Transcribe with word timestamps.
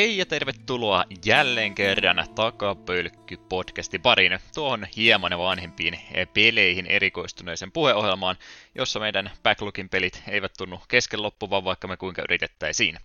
Hei 0.00 0.18
ja 0.18 0.26
tervetuloa 0.26 1.04
jälleen 1.24 1.74
kerran 1.74 2.26
Takapölkky-podcastin 2.34 4.00
pariin 4.02 4.38
tuohon 4.54 4.86
hieman 4.96 5.38
vanhempiin 5.38 6.00
peleihin 6.34 6.86
erikoistuneeseen 6.86 7.72
puheohjelmaan, 7.72 8.36
jossa 8.74 9.00
meidän 9.00 9.30
backlogin 9.42 9.88
pelit 9.88 10.22
eivät 10.28 10.52
tunnu 10.58 10.80
kesken 10.88 11.22
loppuvan, 11.22 11.64
vaikka 11.64 11.88
me 11.88 11.96
kuinka 11.96 12.22
yritettäisiin. 12.22 12.98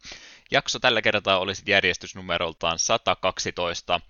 Jakso 0.52 0.80
tällä 0.80 1.02
kertaa 1.02 1.40
olisi 1.40 1.64
järjestysnumeroltaan 1.68 2.80
112, 2.80 4.02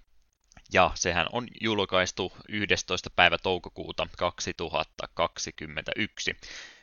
ja 0.73 0.91
sehän 0.95 1.27
on 1.31 1.47
julkaistu 1.61 2.33
11. 2.49 3.09
päivä 3.09 3.37
toukokuuta 3.37 4.07
2021. 4.17 6.35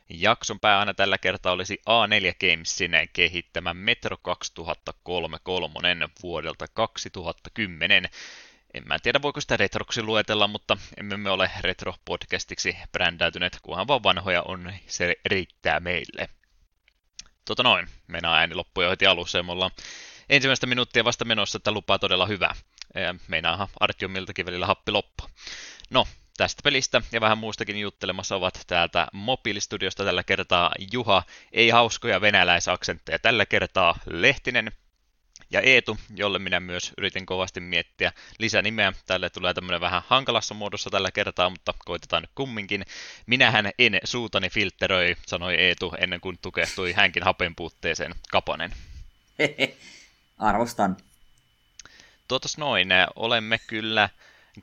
Jakson 0.08 0.60
pääaina 0.60 0.94
tällä 0.94 1.18
kertaa 1.18 1.52
olisi 1.52 1.82
A4 1.90 2.34
Gamesin 2.40 2.92
kehittämä 3.12 3.74
Metro 3.74 4.16
2033 4.16 5.78
vuodelta 6.22 6.66
2010. 6.74 8.08
En 8.74 8.82
mä 8.86 8.98
tiedä, 8.98 9.22
voiko 9.22 9.40
sitä 9.40 9.56
retroksi 9.56 10.02
luetella, 10.02 10.48
mutta 10.48 10.76
emme 10.96 11.16
me 11.16 11.30
ole 11.30 11.50
retro-podcastiksi 11.60 12.76
brändäytyneet, 12.92 13.58
kunhan 13.62 13.88
vaan 13.88 14.02
vanhoja 14.02 14.42
on, 14.42 14.72
se 14.86 15.16
riittää 15.26 15.80
meille. 15.80 16.28
Tota 17.44 17.62
noin, 17.62 17.88
mennään 18.06 18.38
ääni 18.38 18.54
loppuja 18.54 18.90
heti 18.90 19.06
alussa 19.06 19.44
ollaan 19.48 19.70
ensimmäistä 20.28 20.66
minuuttia 20.66 21.04
vasta 21.04 21.24
menossa, 21.24 21.56
että 21.56 21.72
lupaa 21.72 21.98
todella 21.98 22.26
hyvää. 22.26 22.54
Meinaahan 23.28 23.68
Artiomiltakin 23.80 24.46
välillä 24.46 24.66
happi 24.66 24.92
loppu. 24.92 25.24
No, 25.90 26.06
tästä 26.42 26.60
pelistä 26.64 27.02
ja 27.12 27.20
vähän 27.20 27.38
muustakin 27.38 27.80
juttelemassa 27.80 28.36
ovat 28.36 28.60
täältä 28.66 29.06
Mobiilistudiosta 29.12 30.04
tällä 30.04 30.22
kertaa 30.22 30.72
Juha, 30.92 31.22
ei 31.52 31.68
hauskoja 31.68 32.20
venäläisaksentteja 32.20 33.18
tällä 33.18 33.46
kertaa 33.46 33.98
Lehtinen 34.06 34.72
ja 35.50 35.60
Eetu, 35.60 35.98
jolle 36.14 36.38
minä 36.38 36.60
myös 36.60 36.92
yritin 36.98 37.26
kovasti 37.26 37.60
miettiä 37.60 38.12
lisänimeä. 38.38 38.92
Tälle 39.06 39.30
tulee 39.30 39.54
tämmöinen 39.54 39.80
vähän 39.80 40.02
hankalassa 40.06 40.54
muodossa 40.54 40.90
tällä 40.90 41.10
kertaa, 41.10 41.50
mutta 41.50 41.74
koitetaan 41.84 42.22
nyt 42.22 42.30
kumminkin. 42.34 42.84
Minähän 43.26 43.70
en 43.78 44.00
suutani 44.04 44.50
filteröi, 44.50 45.16
sanoi 45.26 45.54
Eetu 45.54 45.92
ennen 45.98 46.20
kuin 46.20 46.38
tukehtui 46.42 46.92
hänkin 46.92 47.22
hapen 47.22 47.54
puutteeseen 47.54 48.14
Kapanen. 48.30 48.72
Arvostan. 50.38 50.96
Tuotos 52.28 52.58
noin, 52.58 52.88
olemme 53.16 53.58
kyllä 53.66 54.08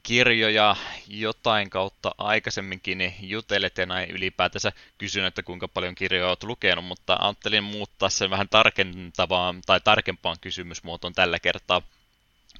kirjoja 0.04 0.76
jotain 1.08 1.70
kautta 1.70 2.16
aikaisemminkin 2.18 3.14
jutellet 3.22 3.78
ja 3.78 3.86
näin 3.86 4.12
ylipäätänsä 4.12 4.72
kysyn, 4.98 5.26
että 5.26 5.44
kuinka 5.44 5.68
paljon 5.68 5.96
kirjoja 5.96 6.28
olet 6.28 6.44
lukenut, 6.44 6.86
mutta 6.86 7.18
ajattelin 7.22 7.64
muuttaa 7.64 8.10
sen 8.10 8.30
vähän 8.30 8.50
tarkentavaan 8.50 9.62
tai 9.66 9.82
tarkempaan 9.82 10.38
kysymysmuotoon 10.42 11.14
tällä 11.14 11.40
kertaa, 11.40 11.82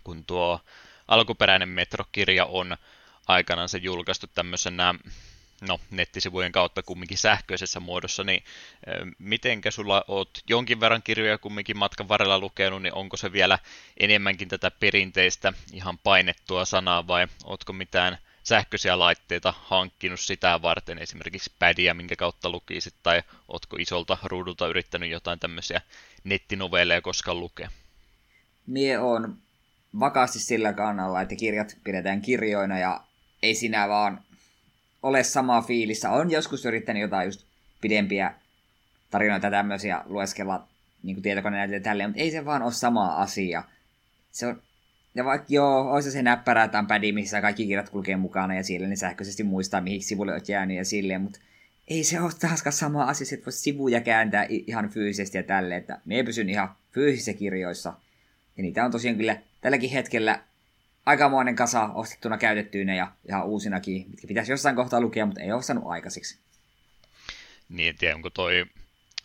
kun 0.04 0.26
tuo 0.26 0.60
alkuperäinen 1.08 1.70
metrokirja 1.70 2.46
on 2.46 2.78
aikanaan 3.28 3.70
se 3.70 3.78
julkaistu 3.78 4.28
tämmöisenä 4.28 4.96
no, 5.62 5.80
nettisivujen 5.92 6.52
kautta 6.52 6.84
kumminkin 6.84 7.18
sähköisessä 7.18 7.80
muodossa, 7.80 8.24
niin 8.24 8.44
mitenkä 9.20 9.72
sulla 9.72 10.06
oot 10.08 10.30
jonkin 10.50 10.80
verran 10.80 11.04
kirjoja 11.04 11.38
kumminkin 11.38 11.78
matkan 11.78 12.08
varrella 12.08 12.40
lukenut, 12.40 12.82
niin 12.82 12.94
onko 12.94 13.18
se 13.18 13.32
vielä 13.32 13.60
enemmänkin 13.98 14.48
tätä 14.48 14.72
perinteistä 14.72 15.54
ihan 15.74 15.98
painettua 15.98 16.66
sanaa 16.66 17.08
vai 17.08 17.28
ootko 17.44 17.74
mitään 17.74 18.18
sähköisiä 18.44 19.00
laitteita 19.00 19.54
hankkinut 19.62 20.20
sitä 20.20 20.62
varten, 20.62 20.98
esimerkiksi 20.98 21.52
pädiä, 21.60 21.94
minkä 21.94 22.16
kautta 22.16 22.50
lukisit, 22.50 22.94
tai 23.04 23.24
ootko 23.48 23.78
isolta 23.80 24.18
ruudulta 24.24 24.68
yrittänyt 24.68 25.10
jotain 25.10 25.40
tämmöisiä 25.40 25.82
nettinovelleja 26.24 27.02
koskaan 27.02 27.40
lukea? 27.40 27.70
Mie 28.68 29.00
on 29.00 29.38
vakaasti 30.00 30.40
sillä 30.40 30.74
kannalla, 30.74 31.22
että 31.22 31.36
kirjat 31.36 31.78
pidetään 31.84 32.22
kirjoina 32.22 32.80
ja 32.80 33.04
ei 33.44 33.56
sinä 33.56 33.90
vaan 33.90 34.24
ole 35.04 35.24
samaa 35.24 35.62
fiilissä. 35.62 36.10
On 36.10 36.32
joskus 36.32 36.66
yrittänyt 36.66 37.02
jotain 37.02 37.26
just 37.26 37.46
pidempiä 37.82 38.34
tarinoita 39.10 39.52
tämmöisiä 39.52 40.02
lueskella 40.06 40.68
niin 41.04 41.22
tietokoneen 41.22 41.74
ja 41.74 41.80
tälleen, 41.80 42.10
mutta 42.10 42.22
ei 42.22 42.32
se 42.32 42.46
vaan 42.46 42.62
ole 42.62 42.72
sama 42.72 43.08
asia. 43.08 43.64
Se 44.32 44.48
on, 44.48 44.62
ja 45.16 45.26
vaikka 45.26 45.48
joo, 45.50 45.92
olisi 45.94 46.12
se 46.12 46.22
näppärä 46.22 46.68
tai 46.68 46.86
pädi, 46.88 47.12
missä 47.12 47.42
kaikki 47.42 47.68
kirjat 47.68 47.90
kulkee 47.90 48.16
mukana 48.16 48.56
ja 48.56 48.64
siellä 48.64 48.88
ne 48.88 48.96
sähköisesti 48.96 49.44
muistaa, 49.44 49.82
mihin 49.82 50.04
sivulle 50.04 50.32
olet 50.32 50.50
jäänyt 50.50 50.78
ja 50.78 50.86
silleen, 50.86 51.22
mutta 51.22 51.40
ei 51.88 52.04
se 52.04 52.22
ole 52.22 52.32
taaskaan 52.40 52.74
sama 52.74 53.04
asia, 53.04 53.28
että 53.34 53.46
voisi 53.46 53.60
sivuja 53.60 54.02
kääntää 54.02 54.46
ihan 54.50 54.90
fyysisesti 54.90 55.38
ja 55.38 55.44
tälleen, 55.44 55.80
että 55.80 56.02
me 56.06 56.24
pysyn 56.24 56.50
ihan 56.50 56.70
fyysisissä 56.92 57.34
kirjoissa. 57.34 57.94
Ja 58.58 58.64
niitä 58.64 58.86
on 58.86 58.92
tosiaan 58.92 59.18
kyllä 59.18 59.38
tälläkin 59.62 59.90
hetkellä 59.90 60.44
aikamoinen 61.06 61.56
kasa 61.56 61.84
ostettuna 61.84 62.38
käytettyinä 62.38 62.96
ja 62.96 63.12
ihan 63.28 63.46
uusinakin, 63.46 64.10
mitkä 64.10 64.28
pitäisi 64.28 64.52
jossain 64.52 64.76
kohtaa 64.76 65.02
lukea, 65.02 65.26
mutta 65.26 65.42
ei 65.42 65.52
ole 65.52 65.62
saanut 65.62 65.84
aikaisiksi. 65.88 66.40
Niin, 67.70 67.90
en 67.90 67.98
tiedä, 67.98 68.16
onko 68.16 68.30
toi 68.30 68.66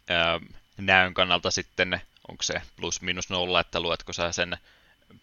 ää, 0.08 0.40
näön 0.76 1.14
kannalta 1.14 1.50
sitten, 1.50 2.00
onko 2.28 2.42
se 2.42 2.62
plus 2.76 3.02
minus 3.02 3.30
nolla, 3.30 3.60
että 3.60 3.80
luetko 3.80 4.12
sä 4.12 4.32
sen 4.32 4.56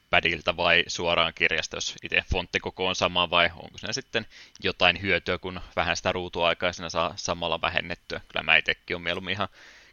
pädiltä 0.10 0.58
vai 0.58 0.84
suoraan 0.88 1.34
kirjasta, 1.34 1.78
jos 1.78 1.96
itse 2.04 2.24
fonttikoko 2.32 2.88
on 2.88 2.96
sama, 2.96 3.30
vai 3.30 3.50
onko 3.56 3.78
se 3.78 3.94
sitten 3.94 4.26
jotain 4.64 5.02
hyötyä, 5.02 5.38
kun 5.38 5.62
vähän 5.76 5.98
sitä 5.98 6.12
ruutuaikaisena 6.12 6.90
saa 6.90 7.14
samalla 7.16 7.62
vähennettyä. 7.62 8.22
Kyllä 8.28 8.44
mä 8.44 8.58
itsekin 8.58 8.96
olen 8.96 9.04
mieluummin 9.04 9.32
ihan 9.32 9.48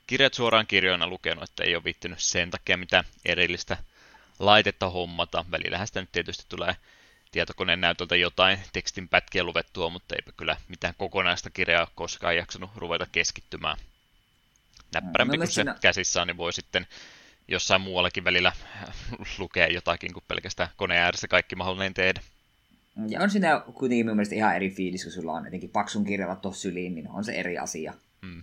kirjat 0.07 0.35
suoraan 0.35 0.67
kirjoina 0.67 1.07
lukenut, 1.07 1.45
että 1.45 1.65
ei 1.65 1.75
ole 1.75 1.85
viittynyt 1.85 2.19
sen 2.21 2.51
takia 2.51 2.77
mitään 2.77 3.05
erillistä 3.25 3.77
laitetta 4.39 4.91
hommata. 4.91 5.45
Välillähän 5.51 5.87
sitä 5.87 6.01
nyt 6.01 6.13
tietysti 6.13 6.45
tulee 6.49 6.77
tietokoneen 7.33 7.81
näytöltä 7.81 8.17
jotain 8.17 8.59
tekstin 8.73 9.09
pätkiä 9.09 9.45
luvettua, 9.45 9.91
mutta 9.91 10.15
eipä 10.15 10.33
kyllä 10.37 10.57
mitään 10.69 10.95
kokonaista 10.99 11.51
kirjaa 11.51 11.87
koskaan 11.95 12.37
jaksanut 12.37 12.71
ruveta 12.77 13.07
keskittymään. 13.13 13.77
Näppärämpi 14.95 15.37
no, 15.37 15.41
kun 15.41 15.47
se 15.47 15.53
siinä... 15.53 15.77
käsissä 15.81 16.21
on, 16.21 16.27
niin 16.27 16.37
voi 16.37 16.53
sitten 16.53 16.87
jossain 17.49 17.81
muuallakin 17.81 18.25
välillä 18.25 18.53
lukea 19.39 19.67
jotakin 19.67 20.13
kuin 20.13 20.25
pelkästään 20.29 20.69
koneen 20.77 21.03
ääressä 21.03 21.29
kaikki 21.29 21.57
mahdollinen 21.57 21.95
tehdä. 21.95 22.21
Ja 23.09 23.21
on 23.21 23.31
siinä 23.31 23.63
kuitenkin 23.75 24.07
mun 24.07 24.17
mielestä 24.17 24.35
ihan 24.35 24.57
eri 24.57 24.71
fiilis, 24.71 25.03
kun 25.03 25.13
sulla 25.13 25.33
on 25.33 25.45
jotenkin 25.45 25.71
paksun 25.71 26.05
kirjalla 26.05 26.37
tuossa 26.37 26.63
syliin, 26.63 26.95
niin 26.95 27.09
on 27.09 27.25
se 27.25 27.33
eri 27.33 27.59
asia. 27.59 27.95
Mm. 28.23 28.43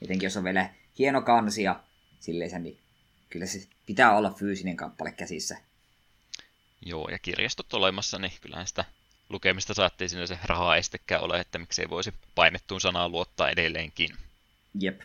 Jotenkin 0.00 0.26
jos 0.26 0.36
on 0.36 0.44
vielä 0.44 0.70
hieno 0.98 1.22
kansia 1.22 1.80
silleen, 2.20 2.62
niin 2.62 2.78
kyllä 3.34 3.46
se 3.46 3.68
pitää 3.86 4.16
olla 4.16 4.30
fyysinen 4.30 4.76
kappale 4.76 5.12
käsissä. 5.12 5.56
Joo, 6.86 7.08
ja 7.08 7.18
kirjastot 7.18 7.74
olemassa, 7.74 8.18
niin 8.18 8.32
kyllähän 8.40 8.66
sitä 8.66 8.84
lukemista 9.28 9.74
saattiin 9.74 10.10
sinne 10.10 10.26
se 10.26 10.38
rahaa 10.44 10.76
estekään 10.76 11.22
ole, 11.22 11.40
että 11.40 11.58
miksei 11.58 11.90
voisi 11.90 12.14
painettuun 12.34 12.80
sanaan 12.80 13.12
luottaa 13.12 13.50
edelleenkin. 13.50 14.16
Jep. 14.80 15.00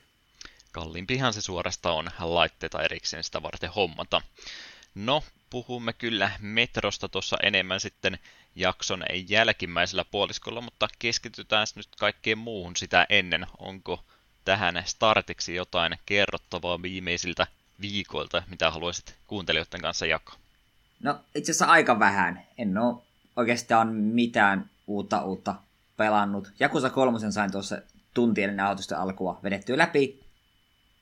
Kalliimpihan 0.71 1.33
se 1.33 1.41
suorasta 1.41 1.91
on 1.91 2.09
laitteita 2.19 2.83
erikseen 2.83 3.23
sitä 3.23 3.43
varten 3.43 3.69
hommata. 3.69 4.21
No, 4.95 5.23
puhumme 5.49 5.93
kyllä 5.93 6.31
metrosta 6.39 7.09
tuossa 7.09 7.37
enemmän 7.43 7.79
sitten 7.79 8.19
jakson 8.55 9.03
jälkimmäisellä 9.27 10.05
puoliskolla, 10.05 10.61
mutta 10.61 10.87
keskitytään 10.99 11.67
nyt 11.75 11.89
kaikkeen 11.99 12.37
muuhun 12.37 12.75
sitä 12.75 13.05
ennen. 13.09 13.47
Onko 13.57 14.05
tähän 14.45 14.83
startiksi 14.85 15.55
jotain 15.55 15.99
kerrottavaa 16.05 16.81
viimeisiltä 16.81 17.47
viikoilta, 17.81 18.43
mitä 18.49 18.71
haluaisit 18.71 19.15
kuuntelijoiden 19.27 19.81
kanssa 19.81 20.05
jakaa? 20.05 20.35
No 21.03 21.19
itse 21.35 21.51
asiassa 21.51 21.65
aika 21.65 21.99
vähän. 21.99 22.41
En 22.57 22.77
ole 22.77 23.01
oikeastaan 23.35 23.87
mitään 23.93 24.69
uutta 24.87 25.23
uutta 25.23 25.55
pelannut. 25.97 26.51
Jakusa 26.59 26.89
kolmosen 26.89 27.33
sain 27.33 27.51
tuossa 27.51 27.81
tuntien 28.13 28.57
nauhoitusten 28.57 28.97
alkua 28.97 29.39
vedettyä 29.43 29.77
läpi. 29.77 30.19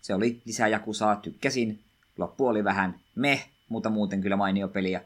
Se 0.02 0.14
oli 0.14 0.42
lisää 0.46 0.68
Jakusaa, 0.68 1.16
tykkäsin. 1.16 1.84
Loppu 2.18 2.48
oli 2.48 2.64
vähän 2.64 3.00
meh, 3.16 3.50
mutta 3.70 3.90
muuten 3.90 4.22
kyllä 4.22 4.36
mainio 4.36 4.68
peli. 4.68 4.92
Ja 4.92 5.02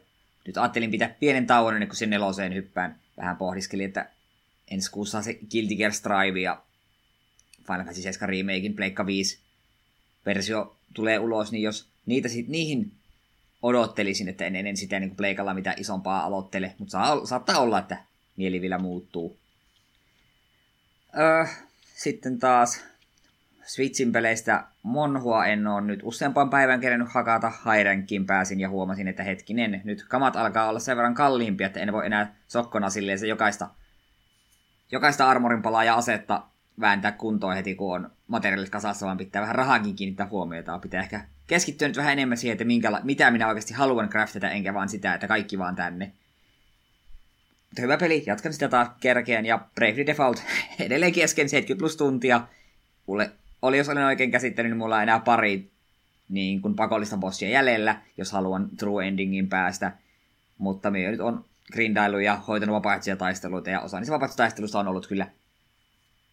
nyt 0.48 0.58
ajattelin 0.58 0.92
pitää 0.92 1.16
pienen 1.20 1.48
tauon 1.48 1.74
ennen 1.74 1.90
kuin 1.90 1.98
sen 1.98 2.10
neloseen 2.10 2.54
hyppään. 2.54 3.00
Vähän 3.18 3.38
pohdiskelin, 3.38 3.86
että 3.86 4.10
ensi 4.68 4.92
kuussa 4.92 5.22
se 5.22 5.34
Guilty 5.34 5.76
Gear 5.76 5.92
Strive 5.92 6.40
ja 6.40 6.64
Final 7.58 7.78
Fantasy 7.78 8.02
7 8.02 8.30
Remakein 8.30 8.76
Pleikka 8.76 9.06
5 9.06 9.40
versio 10.26 10.76
tulee 10.94 11.20
ulos, 11.20 11.52
niin 11.52 11.64
jos 11.64 11.88
niitä 12.06 12.30
sit, 12.30 12.48
niihin 12.48 12.92
odottelisin, 13.62 14.28
että 14.28 14.46
en 14.46 14.56
ennen 14.56 14.78
sitä 14.78 15.00
niin 15.00 15.16
pleikalla 15.16 15.54
mitä 15.54 15.74
isompaa 15.78 16.26
aloittele, 16.26 16.76
mutta 16.78 16.92
saa, 16.92 17.26
saattaa 17.26 17.60
olla, 17.60 17.80
että 17.80 17.98
mieli 18.38 18.62
vielä 18.62 18.78
muuttuu. 18.78 19.38
Öö, 21.18 21.46
sitten 21.96 22.40
taas 22.40 22.84
Switchin 23.66 24.12
peleistä 24.12 24.64
Monhua 24.84 25.46
en 25.46 25.68
ole 25.68 25.82
nyt 25.82 26.00
useampaan 26.04 26.50
päivän 26.50 26.80
kerännyt 26.80 27.12
hakata. 27.12 27.50
Hairenkin 27.50 28.26
pääsin 28.26 28.60
ja 28.60 28.70
huomasin, 28.70 29.08
että 29.08 29.24
hetkinen, 29.24 29.82
nyt 29.84 30.06
kamat 30.08 30.36
alkaa 30.36 30.70
olla 30.70 30.80
sen 30.80 30.98
verran 30.98 31.14
kalliimpia, 31.14 31.68
että 31.68 31.80
en 31.80 31.94
voi 31.94 32.06
enää 32.06 32.36
sokkona 32.48 32.90
silleen 32.90 33.20
se 33.20 33.28
jokaista, 33.28 33.70
jokaista 34.92 35.30
armorin 35.30 35.62
palaa 35.62 35.84
ja 35.84 35.96
asetta 35.96 36.44
vääntää 36.82 37.12
kuntoon 37.12 37.56
heti, 37.56 37.76
kun 37.76 37.96
on 37.96 38.12
materiaalit 38.28 38.70
kasassa, 38.70 39.06
vaan 39.06 39.18
pitää 39.18 39.42
vähän 39.42 39.56
rahankin 39.56 39.96
kiinnittää 39.96 40.28
huomiota. 40.28 40.80
Pitää 40.80 41.02
ehkä 41.02 41.26
keskittynyt 41.48 41.98
vähän 41.98 42.14
enemmän 42.14 42.38
siihen, 42.38 42.54
että 42.54 42.66
minkä, 42.66 43.02
mitä 43.04 43.32
minä 43.32 43.48
oikeasti 43.48 43.74
haluan 43.74 44.10
craftata, 44.10 44.50
enkä 44.50 44.74
vaan 44.74 44.90
sitä, 44.90 45.14
että 45.14 45.28
kaikki 45.28 45.60
vaan 45.60 45.76
tänne. 45.76 46.12
Mutta 47.70 47.82
hyvä 47.82 47.98
peli, 47.98 48.24
jatkan 48.26 48.54
sitä 48.54 48.70
taas 48.70 48.88
kerkeen, 49.00 49.46
ja 49.46 49.66
Bravely 49.76 50.06
Default 50.06 50.44
edelleen 50.80 51.14
kesken 51.14 51.50
70 51.50 51.80
plus 51.80 51.98
tuntia. 51.98 52.42
Mulle 53.06 53.32
oli, 53.62 53.78
jos 53.78 53.90
olen 53.90 54.06
oikein 54.06 54.32
käsittänyt, 54.32 54.70
niin 54.70 54.78
mulla 54.78 54.96
on 54.96 55.04
enää 55.04 55.20
pari 55.20 55.72
niin 56.30 56.62
kuin 56.62 56.76
pakollista 56.76 57.18
bossia 57.18 57.50
jäljellä, 57.50 58.02
jos 58.18 58.32
haluan 58.32 58.70
true 58.78 59.08
endingin 59.08 59.50
päästä. 59.50 59.92
Mutta 60.58 60.92
me 60.92 61.00
nyt 61.00 61.20
on 61.20 61.46
grindailu 61.72 62.20
ja 62.20 62.36
hoitanut 62.36 62.74
vapaaehtoisia 62.74 63.16
taisteluita, 63.16 63.70
ja 63.70 63.80
osa 63.80 64.00
niistä 64.00 64.14
vapaaehtoistaisteluista 64.14 64.80
on 64.80 64.88
ollut 64.88 65.08
kyllä 65.08 65.28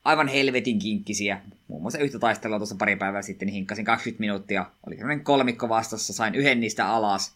aivan 0.09 0.29
helvetin 0.29 0.79
kinkkisiä. 0.79 1.41
Muun 1.69 1.83
muassa 1.83 1.99
yhtä 1.99 2.19
taistelua 2.19 2.59
tuossa 2.59 2.77
pari 2.79 2.97
päivää 2.97 3.23
sitten, 3.23 3.47
niin 3.47 3.55
hinkkasin 3.55 3.85
20 3.85 4.21
minuuttia. 4.21 4.67
Oli 4.87 4.97
sellainen 4.97 5.25
kolmikko 5.25 5.69
vastassa, 5.69 6.13
sain 6.13 6.35
yhden 6.35 6.61
niistä 6.61 6.89
alas. 6.89 7.35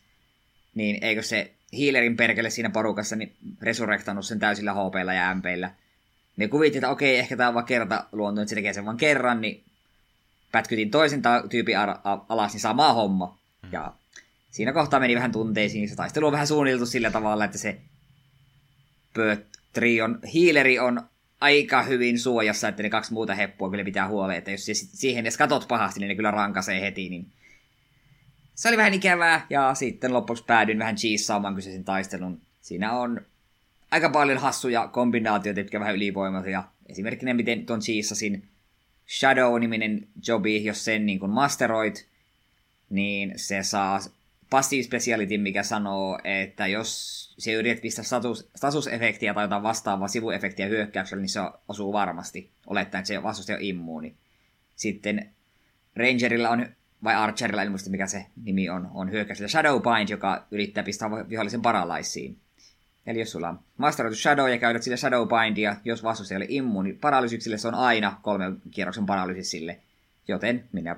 Niin 0.74 1.04
eikö 1.04 1.22
se 1.22 1.52
healerin 1.78 2.16
perkele 2.16 2.50
siinä 2.50 2.70
porukassa 2.70 3.16
niin 3.16 3.36
resurrektannut 3.62 4.26
sen 4.26 4.38
täysillä 4.38 4.72
hp 4.72 4.94
ja 5.14 5.34
MPillä. 5.34 5.70
Ne 6.36 6.48
kuvitti, 6.48 6.78
että 6.78 6.90
okei, 6.90 7.18
ehkä 7.18 7.36
tämä 7.36 7.48
on 7.48 7.54
vaan 7.54 7.66
kerta 7.66 8.04
luonto, 8.12 8.40
että 8.40 8.48
se 8.48 8.54
tekee 8.54 8.72
sen 8.72 8.84
vaan 8.84 8.96
kerran, 8.96 9.40
niin 9.40 9.64
pätkytin 10.52 10.90
toisen 10.90 11.22
ta- 11.22 11.44
tyypin 11.50 11.78
alas, 12.28 12.52
niin 12.52 12.60
sama 12.60 12.92
homma. 12.92 13.38
Mm. 13.62 13.68
Ja 13.72 13.94
siinä 14.50 14.72
kohtaa 14.72 15.00
meni 15.00 15.14
vähän 15.14 15.32
tunteisiin. 15.32 15.88
Se 15.88 15.96
taistelu 15.96 16.26
on 16.26 16.32
vähän 16.32 16.46
suunniteltu 16.46 16.86
sillä 16.86 17.10
tavalla, 17.10 17.44
että 17.44 17.58
se 17.58 17.80
Trion 19.72 20.18
healeri 20.34 20.78
on 20.78 21.02
aika 21.42 21.82
hyvin 21.82 22.18
suojassa, 22.18 22.68
että 22.68 22.82
ne 22.82 22.90
kaksi 22.90 23.12
muuta 23.12 23.34
heppua 23.34 23.70
kyllä 23.70 23.84
pitää 23.84 24.08
huoleen, 24.08 24.38
että 24.38 24.50
jos 24.50 24.64
siihen 24.92 25.24
edes 25.24 25.36
katot 25.36 25.68
pahasti, 25.68 26.00
niin 26.00 26.08
ne 26.08 26.14
kyllä 26.14 26.30
rankasee 26.30 26.80
heti, 26.80 27.08
niin 27.08 27.26
se 28.54 28.68
oli 28.68 28.76
vähän 28.76 28.94
ikävää, 28.94 29.46
ja 29.50 29.74
sitten 29.74 30.12
lopuksi 30.12 30.44
päädyin 30.44 30.78
vähän 30.78 30.96
cheesaamaan 30.96 31.54
kyseisen 31.54 31.84
taistelun. 31.84 32.40
Siinä 32.60 32.92
on 32.92 33.20
aika 33.90 34.08
paljon 34.10 34.38
hassuja 34.38 34.88
kombinaatioita, 34.88 35.60
jotka 35.60 35.80
vähän 35.80 35.94
ylivoimaisia. 35.94 36.64
Esimerkkinä 36.88 37.34
miten 37.34 37.66
tuon 37.66 37.80
cheesasin 37.80 38.48
Shadow-niminen 39.08 40.08
jobi, 40.26 40.64
jos 40.64 40.84
sen 40.84 41.06
niin 41.06 41.18
kuin 41.18 41.32
masteroit, 41.32 42.06
niin 42.90 43.32
se 43.36 43.62
saa 43.62 44.00
passive 44.52 44.82
speciality, 44.82 45.38
mikä 45.38 45.62
sanoo, 45.62 46.18
että 46.24 46.66
jos 46.66 47.22
se 47.38 47.52
yrität 47.52 47.82
pistää 47.82 48.04
status, 48.04 48.50
statusefektiä 48.56 49.34
tai 49.34 49.44
jotain 49.44 49.62
vastaavaa 49.62 50.08
sivuefektiä 50.08 50.66
hyökkäyksellä, 50.66 51.20
niin 51.20 51.28
se 51.28 51.40
osuu 51.68 51.92
varmasti, 51.92 52.50
olettaen, 52.66 53.00
että 53.00 53.08
se 53.08 53.22
vastustaja 53.22 53.56
on 53.56 53.64
immuuni. 53.64 54.16
Sitten 54.74 55.30
Rangerilla 55.96 56.48
on, 56.48 56.66
vai 57.04 57.14
Archerilla, 57.14 57.62
en 57.62 57.70
muista 57.70 57.90
mikä 57.90 58.06
se 58.06 58.26
nimi 58.44 58.70
on, 58.70 58.90
on 58.94 59.10
hyökkäyksellä 59.10 59.48
Shadowbind, 59.48 60.08
joka 60.08 60.46
yrittää 60.50 60.84
pistää 60.84 61.10
vihollisen 61.10 61.62
paralaisiin. 61.62 62.38
Eli 63.06 63.18
jos 63.18 63.32
sulla 63.32 63.48
on 63.48 63.60
masteroitu 63.76 64.16
Shadow 64.16 64.50
ja 64.50 64.58
käytät 64.58 64.82
sille 64.82 64.96
Shadowbindia, 64.96 65.76
jos 65.84 66.02
vastustaja 66.02 66.38
oli 66.38 66.46
immuuni 66.48 66.92
paralysyksille, 66.92 67.58
se 67.58 67.68
on 67.68 67.74
aina 67.74 68.18
kolmen 68.22 68.62
kierroksen 68.70 69.06
paralysisille. 69.06 69.78
Joten 70.28 70.64
minä 70.72 70.96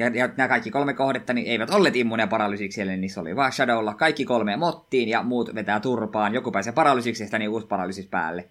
ja, 0.00 0.10
ja 0.14 0.28
nämä 0.36 0.48
kaikki 0.48 0.70
kolme 0.70 0.94
kohdetta 0.94 1.32
niin 1.32 1.46
eivät 1.46 1.70
olleet 1.70 1.96
immuuneja 1.96 2.26
paralysiksi, 2.26 2.80
eli 2.80 2.96
niissä 2.96 3.20
oli 3.20 3.36
vaan 3.36 3.52
Shadowlla 3.52 3.94
kaikki 3.94 4.24
kolme 4.24 4.56
mottiin 4.56 5.08
ja 5.08 5.22
muut 5.22 5.54
vetää 5.54 5.80
turpaan. 5.80 6.34
Joku 6.34 6.52
pääsee 6.52 6.72
paralysiksi 6.72 7.28
ja 7.32 7.38
niin 7.38 7.50
uusi 7.50 7.66
paralysis 7.66 8.06
päälle. 8.06 8.48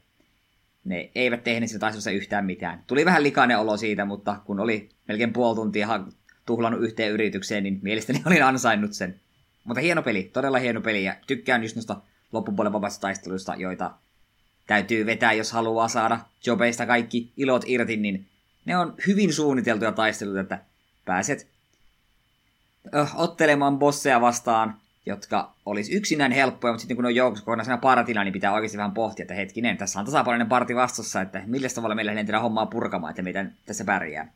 Ne 0.84 1.12
eivät 1.16 1.44
tehneet 1.44 1.70
sitä 1.70 1.80
taistossa 1.80 2.12
yhtään 2.12 2.46
mitään. 2.46 2.84
Tuli 2.88 3.06
vähän 3.06 3.24
likainen 3.24 3.60
olo 3.60 3.78
siitä, 3.78 4.06
mutta 4.06 4.36
kun 4.46 4.60
oli 4.60 4.90
melkein 5.08 5.34
puoli 5.34 5.56
tuntia 5.56 6.00
tuhlannut 6.46 6.84
yhteen 6.84 7.12
yritykseen, 7.12 7.64
niin 7.64 7.80
mielestäni 7.82 8.22
olin 8.28 8.44
ansainnut 8.44 8.94
sen. 8.94 9.20
Mutta 9.64 9.82
hieno 9.82 10.02
peli, 10.02 10.24
todella 10.24 10.60
hieno 10.60 10.82
peli, 10.82 11.04
ja 11.04 11.16
tykkään 11.28 11.64
just 11.64 11.76
noista 11.76 12.02
loppupuolen 12.32 12.74
vapaista 12.74 13.02
taisteluista, 13.02 13.56
joita 13.56 13.92
täytyy 14.68 15.06
vetää, 15.06 15.34
jos 15.34 15.52
haluaa 15.52 15.88
saada 15.88 16.20
jobeista 16.46 16.86
kaikki 16.86 17.34
ilot 17.38 17.64
irti, 17.68 17.98
niin 17.98 18.28
ne 18.66 18.78
on 18.78 18.94
hyvin 19.08 19.34
suunniteltuja 19.34 19.92
taisteluita, 19.92 20.40
että 20.40 20.60
pääset 21.10 21.48
ö, 22.96 23.06
ottelemaan 23.16 23.80
bosseja 23.80 24.22
vastaan, 24.22 24.78
jotka 25.06 25.54
olisi 25.66 25.94
yksinään 25.94 26.32
helppoja, 26.32 26.72
mutta 26.74 26.82
sitten 26.82 26.96
kun 26.96 27.06
on 27.06 27.16
joukossa 27.16 27.46
kokonaisena 27.46 27.78
partina, 27.78 28.24
niin 28.24 28.34
pitää 28.34 28.54
oikeasti 28.54 28.78
vähän 28.78 28.92
pohtia, 28.92 29.24
että 29.24 29.34
hetkinen, 29.34 29.78
tässä 29.78 30.00
on 30.00 30.06
tasapainoinen 30.06 30.50
parti 30.50 30.76
vastassa, 30.76 31.22
että 31.22 31.42
millä 31.46 31.70
tavalla 31.70 31.96
meillä 31.96 32.16
lähdetään 32.16 32.42
hommaa 32.42 32.66
purkamaan, 32.66 33.12
että 33.12 33.22
meidän 33.22 33.56
tässä 33.66 33.84
pärjää. 33.86 34.34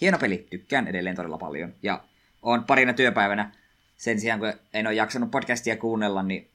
Hieno 0.00 0.18
peli, 0.18 0.46
tykkään 0.50 0.88
edelleen 0.88 1.16
todella 1.16 1.38
paljon. 1.38 1.74
Ja 1.82 2.04
on 2.42 2.64
parina 2.64 2.92
työpäivänä, 2.92 3.52
sen 3.96 4.20
sijaan 4.20 4.40
kun 4.40 4.52
en 4.74 4.86
ole 4.86 4.94
jaksanut 4.94 5.30
podcastia 5.30 5.76
kuunnella, 5.76 6.22
niin 6.22 6.50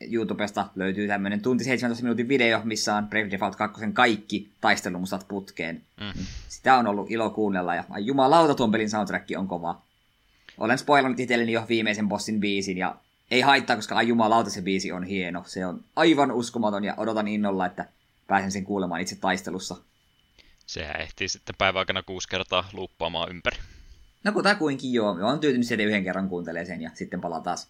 YouTubesta 0.00 0.68
löytyy 0.74 1.08
tämmöinen 1.08 1.40
tunti 1.40 1.64
17 1.64 2.02
minuutin 2.02 2.28
video, 2.28 2.60
missä 2.64 2.94
on 2.96 3.08
Brave 3.08 3.30
Default 3.30 3.56
2 3.56 3.80
kaikki 3.92 4.50
taistelumustat 4.60 5.28
putkeen. 5.28 5.82
Mm. 6.00 6.24
Sitä 6.48 6.76
on 6.76 6.86
ollut 6.86 7.10
ilo 7.10 7.30
kuunnella 7.30 7.74
ja 7.74 7.84
ai 7.90 8.06
jumalauta 8.06 8.54
tuon 8.54 8.72
pelin 8.72 8.90
soundtrack 8.90 9.30
on 9.36 9.48
kova. 9.48 9.82
Olen 10.58 10.78
spoilannut 10.78 11.20
itselleni 11.20 11.52
jo 11.52 11.66
viimeisen 11.68 12.08
bossin 12.08 12.40
biisin 12.40 12.78
ja 12.78 12.96
ei 13.30 13.40
haittaa, 13.40 13.76
koska 13.76 13.96
ai 13.96 14.08
jumalauta 14.08 14.50
se 14.50 14.62
biisi 14.62 14.92
on 14.92 15.04
hieno. 15.04 15.44
Se 15.46 15.66
on 15.66 15.84
aivan 15.96 16.32
uskomaton 16.32 16.84
ja 16.84 16.94
odotan 16.96 17.28
innolla, 17.28 17.66
että 17.66 17.88
pääsen 18.26 18.52
sen 18.52 18.64
kuulemaan 18.64 19.00
itse 19.00 19.16
taistelussa. 19.16 19.76
Sehän 20.66 21.00
ehtii 21.00 21.28
sitten 21.28 21.54
päivän 21.58 21.78
aikana 21.78 22.02
kuusi 22.02 22.28
kertaa 22.28 22.68
luuppaamaan 22.72 23.30
ympäri. 23.30 23.56
No 24.24 24.32
kutakuinkin 24.32 24.92
joo. 24.92 25.10
Olen 25.10 25.38
tyytynyt 25.38 25.72
että 25.72 25.82
yhden 25.82 26.04
kerran 26.04 26.28
kuuntelee 26.28 26.64
sen 26.64 26.82
ja 26.82 26.90
sitten 26.94 27.20
palaa 27.20 27.40
taas 27.40 27.68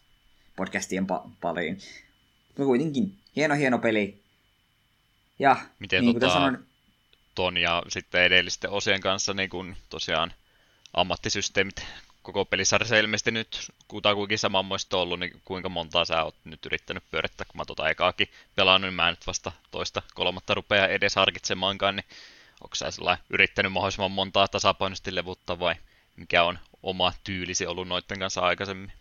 podcastien 0.57 1.07
pa- 1.13 1.29
pariin. 1.41 1.79
No 2.59 2.65
kuitenkin, 2.65 3.19
hieno 3.37 3.55
hieno 3.55 3.79
peli. 3.79 4.23
Ja 5.39 5.57
Miten 5.79 6.05
niin 6.05 6.21
tota, 6.21 6.33
sanoin... 6.33 6.59
ton 7.35 7.57
ja 7.57 7.83
sitten 7.89 8.23
edellisten 8.23 8.71
osien 8.71 9.01
kanssa 9.01 9.35
niin 9.35 9.51
kun 9.51 9.77
tosiaan 9.91 10.33
ammattisysteemit 10.95 11.87
koko 12.23 12.45
pelisarjassa 12.45 12.97
ilmeisesti 12.97 13.31
nyt 13.31 13.73
kutakuinkin 13.89 14.39
samanmoista 14.39 14.97
ollut, 14.97 15.21
niin 15.21 15.41
kuinka 15.45 15.69
montaa 15.69 16.05
sä 16.05 16.25
oot 16.25 16.35
nyt 16.45 16.67
yrittänyt 16.67 17.05
pyörittää, 17.11 17.45
kun 17.45 17.57
mä 17.57 17.65
tota 17.65 17.89
ekaakin 17.89 18.29
pelannut, 18.55 18.89
niin 18.89 18.95
mä 18.95 19.11
nyt 19.11 19.27
vasta 19.27 19.53
toista 19.71 20.03
kolmatta 20.15 20.55
rupea 20.55 20.89
edes 20.89 21.17
harkitsemaankaan, 21.17 21.97
niin 21.97 22.05
onko 22.61 22.75
sä 22.75 22.87
yrittänyt 23.31 23.73
mahdollisimman 23.73 24.11
montaa 24.11 24.49
tasapainoisesti 24.49 25.15
levuttaa 25.15 25.59
vai 25.59 25.75
mikä 26.17 26.43
on 26.45 26.59
oma 26.83 27.13
tyylisi 27.25 27.67
ollut 27.67 27.89
noiden 27.89 28.19
kanssa 28.19 28.41
aikaisemmin? 28.41 28.93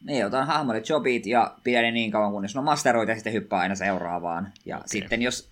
Niin, 0.00 0.26
otan 0.26 0.46
hahmoille 0.46 0.82
jobit 0.88 1.26
ja 1.26 1.54
pidän 1.64 1.82
ne 1.82 1.90
niin 1.90 2.10
kauan, 2.10 2.32
kunnes 2.32 2.56
on 2.56 2.64
masteroita 2.64 3.12
ja 3.12 3.16
sitten 3.16 3.32
hyppää 3.32 3.58
aina 3.58 3.74
seuraavaan. 3.74 4.52
Ja 4.64 4.76
okay. 4.76 4.88
sitten 4.88 5.22
jos 5.22 5.50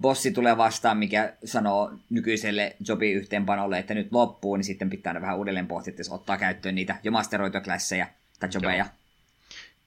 bossi 0.00 0.30
tulee 0.32 0.56
vastaan, 0.56 0.98
mikä 0.98 1.32
sanoo 1.44 1.92
nykyiselle 2.10 2.76
jobi 2.88 3.12
yhteenpanolle, 3.12 3.78
että 3.78 3.94
nyt 3.94 4.08
loppuu, 4.12 4.56
niin 4.56 4.64
sitten 4.64 4.90
pitää 4.90 5.10
aina 5.10 5.20
vähän 5.20 5.36
uudelleen 5.36 5.66
pohtia, 5.66 5.90
että 5.90 6.00
jos 6.00 6.12
ottaa 6.12 6.38
käyttöön 6.38 6.74
niitä 6.74 6.96
jo 7.02 7.12
masteroituja 7.12 7.60
klasseja 7.60 8.06
tai 8.40 8.48
jobeja. 8.54 8.76
Joo. 8.76 8.86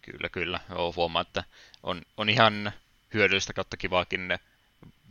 Kyllä, 0.02 0.30
kyllä. 0.30 0.60
Joo, 0.70 0.94
huomaa, 0.96 1.22
että 1.22 1.44
on, 1.84 2.02
on 2.18 2.30
ihan 2.30 2.72
hyödyllistä 3.14 3.54
kautta 3.54 3.78
kivaakin 3.78 4.28
ne 4.28 4.40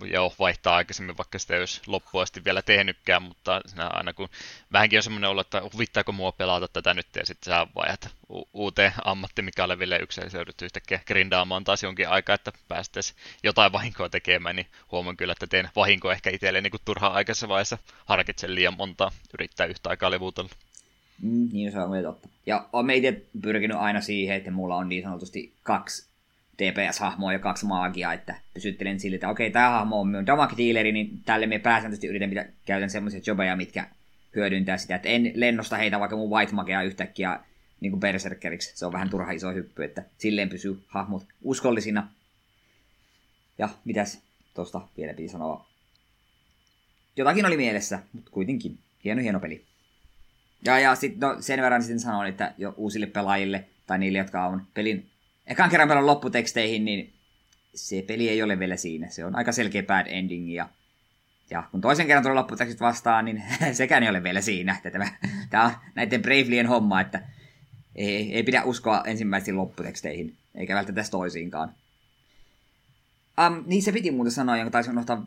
joo, 0.05 0.35
vaihtaa 0.39 0.77
aikaisemmin, 0.77 1.17
vaikka 1.17 1.39
sitä 1.39 1.55
ei 1.55 1.61
olisi 1.61 1.81
loppuun 1.87 2.23
asti 2.23 2.45
vielä 2.45 2.63
tehnytkään, 2.63 3.23
mutta 3.23 3.61
aina 3.79 4.13
kun 4.13 4.29
vähänkin 4.73 4.99
on 4.99 5.03
semmoinen 5.03 5.31
olo, 5.31 5.41
että 5.41 5.63
huvittaako 5.73 6.13
mua 6.13 6.33
pelata 6.33 6.69
tätä 6.69 6.95
nyt, 6.95 7.07
ja 7.17 7.27
sitten 7.27 7.53
sä 7.53 7.67
vaihdat 7.75 8.11
u- 8.31 8.49
uuteen 8.53 8.93
ammatti, 9.05 9.43
mikä 9.43 9.63
on 9.63 9.69
leville 9.69 9.99
yksi, 9.99 10.21
ja 10.21 10.27
joudut 10.33 10.63
yhtäkkiä 10.63 11.01
grindaamaan 11.07 11.65
taas 11.65 11.83
jonkin 11.83 12.09
aikaa, 12.09 12.35
että 12.35 12.53
päästäisiin 12.69 13.19
jotain 13.43 13.73
vahinkoa 13.73 14.09
tekemään, 14.09 14.57
niin 14.57 14.67
huomaan 14.93 15.17
kyllä, 15.17 15.33
että 15.33 15.47
teen 15.47 15.69
vahinkoa 15.77 16.13
ehkä 16.13 16.31
itselle 16.31 16.61
niin 16.61 16.73
turhaan 16.85 17.13
aikaisessa 17.13 17.49
vaiheessa, 17.49 17.79
harkitsen 18.05 18.55
liian 18.55 18.77
montaa, 18.77 19.11
yrittää 19.35 19.67
yhtä 19.67 19.91
aikaa 19.91 20.11
levutella. 20.11 20.51
Mm, 21.23 21.49
niin 21.53 21.73
se 21.73 21.79
on 21.79 22.03
totta. 22.03 22.29
Ja 22.47 22.69
olen 22.73 22.97
itse 22.97 23.23
pyrkinyt 23.43 23.77
aina 23.77 24.01
siihen, 24.01 24.37
että 24.37 24.51
mulla 24.51 24.77
on 24.77 24.89
niin 24.89 25.03
sanotusti 25.03 25.53
kaksi 25.63 26.08
DPS-hahmoa 26.59 27.33
ja 27.33 27.39
kaksi 27.39 27.67
maagia, 27.67 28.13
että 28.13 28.35
pysyttelen 28.55 29.01
sille, 29.01 29.15
että 29.15 29.29
okei, 29.29 29.51
tämä 29.51 29.71
hahmo 29.71 30.01
on 30.01 30.09
minun 30.09 30.27
damage 30.27 30.55
dealeri, 30.57 30.93
niin 30.93 31.23
tälle 31.25 31.47
me 31.47 31.59
pääsääntöisesti 31.59 32.07
yritän, 32.07 32.29
mitä 32.29 32.47
käytän 32.67 32.91
semmoisia 32.91 33.21
jobeja, 33.27 33.57
mitkä 33.57 33.87
hyödyntää 34.35 34.77
sitä, 34.77 34.95
että 34.95 35.09
en 35.09 35.33
lennosta 35.35 35.77
heitä 35.77 36.01
vaikka 36.01 36.17
mun 36.17 36.31
white 36.31 36.53
magea 36.53 36.83
yhtäkkiä 36.83 37.41
niin 37.81 37.93
kuin 37.93 38.01
berserkeriksi. 38.01 38.77
Se 38.77 38.87
on 38.87 38.93
vähän 38.93 39.11
turha 39.11 39.33
iso 39.33 39.53
hyppy, 39.53 39.85
että 39.85 40.03
silleen 40.19 40.49
pysyy 40.49 40.83
hahmot 40.87 41.27
uskollisina. 41.43 42.09
Ja 43.59 43.69
mitäs 43.85 44.23
tuosta 44.55 44.81
vielä 44.97 45.15
piti 45.15 45.29
sanoa? 45.29 45.69
Jotakin 47.17 47.47
oli 47.47 47.57
mielessä, 47.57 47.99
mutta 48.13 48.31
kuitenkin 48.31 48.79
hieno 49.05 49.23
hieno 49.23 49.41
peli. 49.41 49.65
Ja, 50.65 50.79
ja 50.79 50.95
sit, 50.95 51.17
no, 51.17 51.37
sen 51.41 51.63
verran 51.63 51.83
sitten 51.83 52.01
sanon, 52.01 52.27
että 52.27 52.55
jo 52.59 52.75
uusille 52.77 53.07
pelaajille 53.07 53.65
tai 53.87 53.99
niille, 53.99 54.19
jotka 54.19 54.47
on 54.47 54.63
pelin 54.75 55.11
ekan 55.49 55.71
kerran 55.71 55.89
pelon 55.89 56.07
lopputeksteihin, 56.07 56.85
niin 56.85 57.13
se 57.75 58.05
peli 58.07 58.29
ei 58.29 58.43
ole 58.43 58.59
vielä 58.59 58.77
siinä. 58.77 59.09
Se 59.09 59.25
on 59.25 59.37
aika 59.37 59.53
selkeä 59.53 59.83
bad 59.83 60.07
ending 60.07 60.55
ja 60.55 60.69
Ja 61.51 61.63
kun 61.71 61.81
toisen 61.81 62.07
kerran 62.07 62.23
tuli 62.23 62.35
lopputekstit 62.35 62.81
vastaan, 62.81 63.25
niin 63.25 63.43
sekään 63.73 64.03
ei 64.03 64.09
ole 64.09 64.23
vielä 64.23 64.41
siinä. 64.41 64.77
Tämä, 64.93 65.09
tämä 65.51 65.65
on 65.65 65.73
näiden 65.95 66.23
Bravelien 66.23 66.67
homma, 66.67 67.01
että 67.01 67.23
ei, 67.95 68.35
ei 68.35 68.43
pidä 68.43 68.63
uskoa 68.65 69.03
ensimmäisiin 69.07 69.57
lopputeksteihin, 69.57 70.37
eikä 70.55 70.75
välttämättä 70.75 71.11
toisiinkaan. 71.11 71.75
Um, 73.47 73.65
niin 73.67 73.83
se 73.83 73.93
piti 73.93 74.11
muuten 74.11 74.33
sanoa, 74.33 74.57
jonka 74.57 74.71
taisin 74.71 74.93
unohtaa 74.93 75.27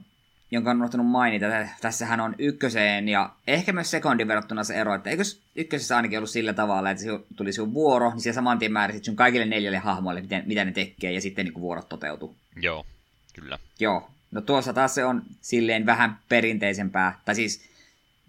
jonka 0.52 0.72
on 0.72 0.78
unohtanut 0.78 1.08
mainita. 1.08 1.46
Tässähän 1.82 2.20
on 2.20 2.36
ykköseen 2.38 3.10
ja 3.10 3.30
ehkä 3.48 3.74
myös 3.74 3.92
sekondin 3.92 4.28
verrattuna 4.28 4.64
se 4.64 4.74
ero, 4.74 4.96
että 4.96 5.10
eikö 5.10 5.24
ykkösessä 5.56 5.96
ainakin 5.96 6.18
ollut 6.18 6.30
sillä 6.30 6.54
tavalla, 6.54 6.92
että 6.92 7.04
se 7.04 7.10
tuli 7.36 7.54
sun 7.54 7.74
vuoro, 7.74 8.10
niin 8.10 8.22
siellä 8.22 8.36
saman 8.36 8.60
tien 8.60 8.72
määräsit 8.72 9.04
sun 9.04 9.16
kaikille 9.16 9.46
neljälle 9.46 9.78
hahmoille, 9.78 10.22
miten, 10.22 10.44
mitä 10.46 10.66
ne 10.66 10.72
tekee, 10.72 11.12
ja 11.12 11.22
sitten 11.22 11.46
niin 11.46 11.62
vuorot 11.62 11.90
toteutuu. 11.90 12.36
Joo, 12.62 12.86
kyllä. 13.34 13.60
Joo. 13.80 14.10
No 14.32 14.42
tuossa 14.42 14.74
taas 14.74 14.96
se 14.96 15.06
on 15.06 15.24
silleen 15.42 15.86
vähän 15.86 16.18
perinteisempää, 16.30 17.20
tai 17.26 17.36
siis 17.36 17.70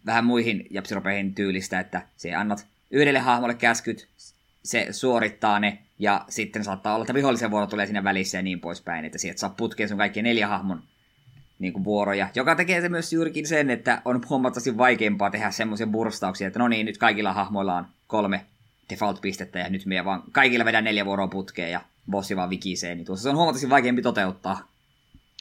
vähän 0.06 0.24
muihin 0.24 0.66
japsiropeihin 0.70 1.34
tyylistä, 1.34 1.80
että 1.80 2.02
se 2.16 2.34
annat 2.34 2.66
yhdelle 2.90 3.18
hahmolle 3.18 3.54
käskyt, 3.54 4.08
se 4.64 4.88
suorittaa 4.90 5.60
ne, 5.60 5.78
ja 5.98 6.24
sitten 6.28 6.64
saattaa 6.64 6.94
olla, 6.94 7.02
että 7.02 7.14
vihollisen 7.14 7.50
vuoro 7.50 7.66
tulee 7.66 7.86
siinä 7.86 8.04
välissä 8.04 8.38
ja 8.38 8.42
niin 8.42 8.60
poispäin, 8.60 9.04
että 9.04 9.18
sieltä 9.18 9.40
saa 9.40 9.54
putkeen 9.56 9.88
sun 9.88 9.98
kaikki 9.98 10.22
neljä 10.22 10.48
hahmon 10.48 10.82
niin 11.62 11.72
kuin 11.72 11.84
vuoroja, 11.84 12.28
joka 12.34 12.54
tekee 12.54 12.80
se 12.80 12.88
myös 12.88 13.12
juurikin 13.12 13.46
sen, 13.46 13.70
että 13.70 14.02
on 14.04 14.20
huomattavasti 14.28 14.78
vaikeampaa 14.78 15.30
tehdä 15.30 15.50
semmoisia 15.50 15.86
burstauksia, 15.86 16.46
että 16.46 16.58
no 16.58 16.68
niin, 16.68 16.86
nyt 16.86 16.98
kaikilla 16.98 17.32
hahmoilla 17.32 17.74
on 17.74 17.86
kolme 18.06 18.46
default-pistettä 18.90 19.58
ja 19.58 19.70
nyt 19.70 19.86
me 19.86 20.04
vaan 20.04 20.22
kaikilla 20.32 20.64
vedään 20.64 20.84
neljä 20.84 21.04
vuoroa 21.04 21.28
putkeen 21.28 21.72
ja 21.72 21.80
bossi 22.10 22.36
vaan 22.36 22.50
vikisee, 22.50 22.94
niin 22.94 23.04
tuossa 23.04 23.22
se 23.22 23.28
on 23.28 23.36
huomattavasti 23.36 23.70
vaikeampi 23.70 24.02
toteuttaa. 24.02 24.68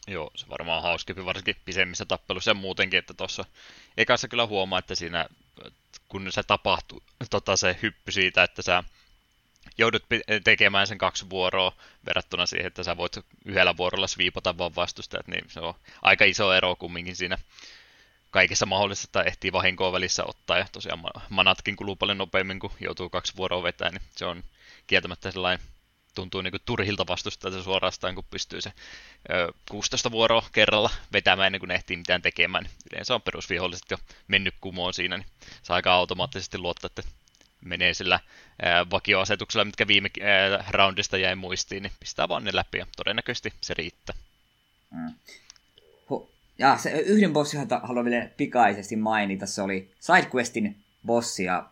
Joo, 0.07 0.31
se 0.35 0.45
varmaan 0.49 0.77
on 0.77 0.83
hauskempi 0.83 1.25
varsinkin 1.25 1.55
pisemmissä 1.65 2.05
tappeluissa 2.05 2.51
ja 2.51 2.55
muutenkin, 2.55 2.99
että 2.99 3.13
tuossa 3.13 3.45
ekassa 3.97 4.27
kyllä 4.27 4.47
huomaa, 4.47 4.79
että 4.79 4.95
siinä 4.95 5.25
kun 6.07 6.31
se 6.31 6.43
tapahtuu, 6.43 7.03
tota, 7.29 7.55
se 7.55 7.75
hyppy 7.81 8.11
siitä, 8.11 8.43
että 8.43 8.61
sä 8.61 8.83
joudut 9.77 10.03
tekemään 10.43 10.87
sen 10.87 10.97
kaksi 10.97 11.29
vuoroa 11.29 11.73
verrattuna 12.05 12.45
siihen, 12.45 12.67
että 12.67 12.83
sä 12.83 12.97
voit 12.97 13.17
yhdellä 13.45 13.77
vuorolla 13.77 14.07
sviipata 14.07 14.57
vaan 14.57 14.75
vastustajat, 14.75 15.27
niin 15.27 15.45
se 15.47 15.59
on 15.59 15.73
aika 16.01 16.25
iso 16.25 16.53
ero 16.53 16.75
kumminkin 16.75 17.15
siinä 17.15 17.37
kaikessa 18.31 18.65
mahdollisessa 18.65 19.23
ehtii 19.23 19.51
vahinkoa 19.51 19.91
välissä 19.91 20.23
ottaa, 20.25 20.57
ja 20.57 20.65
tosiaan 20.71 21.01
manatkin 21.29 21.75
kuluu 21.75 21.95
paljon 21.95 22.17
nopeammin, 22.17 22.59
kun 22.59 22.71
joutuu 22.79 23.09
kaksi 23.09 23.33
vuoroa 23.35 23.63
vetämään, 23.63 23.93
niin 23.93 24.09
se 24.15 24.25
on 24.25 24.43
kieltämättä 24.87 25.31
sellainen 25.31 25.65
tuntuu 26.15 26.41
niin 26.41 26.51
kuin 26.51 26.61
turhilta 26.65 27.07
vastustaa 27.07 27.63
suorastaan, 27.63 28.15
kun 28.15 28.23
pystyy 28.29 28.61
se 28.61 28.71
ö, 29.31 29.53
16 29.69 30.11
vuoroa 30.11 30.49
kerralla 30.51 30.89
vetämään 31.13 31.47
ennen 31.47 31.59
kuin 31.59 31.71
ehtii 31.71 31.97
mitään 31.97 32.21
tekemään. 32.21 32.69
Yleensä 32.91 33.15
on 33.15 33.21
perusviholliset 33.21 33.91
jo 33.91 33.97
mennyt 34.27 34.55
kumoon 34.61 34.93
siinä, 34.93 35.17
niin 35.17 35.27
saa 35.63 35.75
aika 35.75 35.93
automaattisesti 35.93 36.57
luottaa, 36.57 36.87
että 36.87 37.03
menee 37.65 37.93
sillä 37.93 38.19
vakioasetuksella, 38.91 39.65
mitkä 39.65 39.87
viime 39.87 40.09
roundista 40.69 41.17
jäi 41.17 41.35
muistiin, 41.35 41.83
niin 41.83 41.93
pistää 41.99 42.29
vaan 42.29 42.43
ne 42.43 42.51
läpi 42.53 42.77
ja 42.77 42.85
todennäköisesti 42.95 43.53
se 43.61 43.73
riittää. 43.73 44.15
Mm. 44.91 45.13
Ja 46.57 46.77
se 46.77 46.89
yhden 46.91 47.33
bossin 47.33 47.67
haluan 47.83 48.05
vielä 48.05 48.29
pikaisesti 48.37 48.95
mainita, 48.95 49.45
se 49.45 49.61
oli 49.61 49.91
SideQuestin 49.99 50.75
bossi 51.05 51.43
ja 51.43 51.69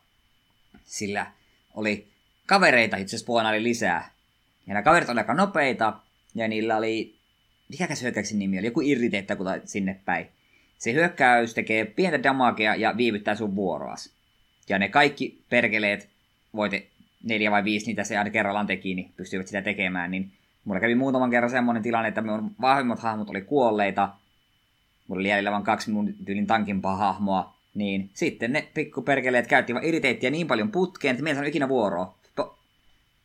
sillä 0.86 1.32
oli 1.74 2.08
kavereita 2.46 2.98
itse 2.98 3.16
asiassa 3.16 3.50
oli 3.50 3.64
lisää. 3.64 4.12
Ja 4.68 4.74
nämä 4.74 4.84
kaverit 4.84 5.10
olivat 5.10 5.30
aika 5.30 5.34
nopeita 5.34 6.00
ja 6.36 6.48
niillä 6.48 6.78
oli, 6.78 7.16
mikä 7.70 7.96
se 7.96 8.02
hyökkäyksen 8.04 8.40
nimi 8.40 8.60
oli, 8.60 8.68
joku 8.68 8.82
irritetta 8.82 9.36
kun 9.36 9.48
sinne 9.66 10.00
päin. 10.06 10.30
Se 10.78 10.94
hyökkäys 10.94 11.54
tekee 11.54 11.86
pientä 11.86 12.24
damagea 12.24 12.76
ja 12.76 12.98
viivyttää 12.98 13.36
sun 13.36 13.56
vuoroas. 13.56 14.10
Ja 14.70 14.80
ne 14.80 14.90
kaikki 14.90 15.42
perkeleet, 15.50 16.10
voite 16.56 16.88
neljä 17.24 17.52
vai 17.52 17.64
viisi 17.64 17.86
niitä 17.86 18.04
se 18.04 18.18
aina 18.18 18.30
kerrallaan 18.30 18.68
teki, 18.68 18.96
niin 18.96 19.12
pystyivät 19.18 19.48
sitä 19.48 19.62
tekemään. 19.62 20.12
Niin 20.12 20.32
mulla 20.66 20.80
kävi 20.80 20.96
muutaman 20.96 21.30
kerran 21.30 21.50
semmoinen 21.50 21.84
tilanne, 21.84 22.08
että 22.08 22.22
mun 22.22 22.52
vahvimmat 22.62 23.00
hahmot 23.00 23.30
oli 23.30 23.42
kuolleita. 23.42 24.10
Mulla 25.08 25.20
oli 25.20 25.30
jäljellä 25.30 25.52
vain 25.52 25.64
kaksi 25.64 25.92
mun 25.92 26.14
tyylin 26.26 26.48
tankimpaa 26.48 26.96
hahmoa. 26.96 27.54
Niin 27.76 28.10
sitten 28.14 28.54
ne 28.54 28.68
pikkuperkeleet 28.74 29.48
käytti 29.48 29.74
vaan 29.74 29.86
niin 30.32 30.48
paljon 30.48 30.72
putkeen, 30.72 31.12
että 31.12 31.24
me 31.24 31.34
saanut 31.34 31.50
ikinä 31.50 31.70
vuoroa. 31.70 32.19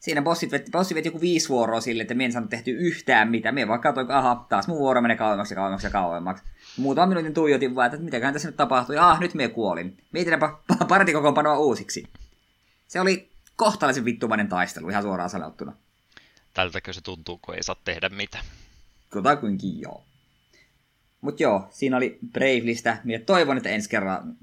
Siinä 0.05 0.23
bossit 0.23 0.51
veti, 0.51 0.71
bossi 0.71 0.95
veti 0.95 1.09
joku 1.09 1.21
viisi 1.21 1.49
vuoroa 1.49 1.81
sille, 1.81 2.03
että 2.03 2.15
me 2.15 2.25
en 2.25 2.33
saanut 2.33 2.51
tehty 2.51 2.71
yhtään 2.71 3.31
mitään. 3.31 3.55
Me 3.55 3.69
vaan 3.69 3.81
katsoin, 3.81 4.11
aha, 4.11 4.47
taas 4.49 4.69
mun 4.69 4.79
vuoro 4.79 5.01
menee 5.01 5.17
kauemmaksi 5.17 5.55
ja 5.55 5.57
kauemmaksi 5.57 5.87
ja 5.87 5.91
kauemmaksi. 5.91 6.45
Muutaman 6.77 7.09
minuutin 7.09 7.35
tuijotin 7.35 7.75
vaan, 7.75 7.87
että 7.87 7.99
mitäköhän 7.99 8.33
tässä 8.33 8.49
nyt 8.49 8.57
tapahtui. 8.57 8.99
Ah, 8.99 9.21
nyt 9.21 9.35
me 9.35 9.49
kuolin. 9.49 9.97
Mietinäpä 10.13 10.53
partikokoonpanoa 10.89 11.59
uusiksi. 11.59 12.05
Se 12.89 13.01
oli 13.01 13.31
kohtalaisen 13.57 14.05
vittumainen 14.05 14.49
taistelu, 14.49 14.89
ihan 14.89 15.03
suoraan 15.03 15.31
sanottuna. 15.31 15.73
Tältäkö 16.55 16.93
se 16.93 17.01
tuntuu, 17.01 17.39
kun 17.43 17.55
ei 17.55 17.63
saa 17.63 17.77
tehdä 17.85 18.09
mitään? 18.09 18.45
Kutakuinkin 19.13 19.81
joo. 19.81 20.05
Mut 21.21 21.41
joo, 21.41 21.69
siinä 21.71 21.97
oli 21.97 22.19
Bravelista. 22.33 22.97
Minä 23.05 23.19
toivon, 23.19 23.57
että 23.57 23.69
ensi 23.69 23.91
kerran 23.91 24.37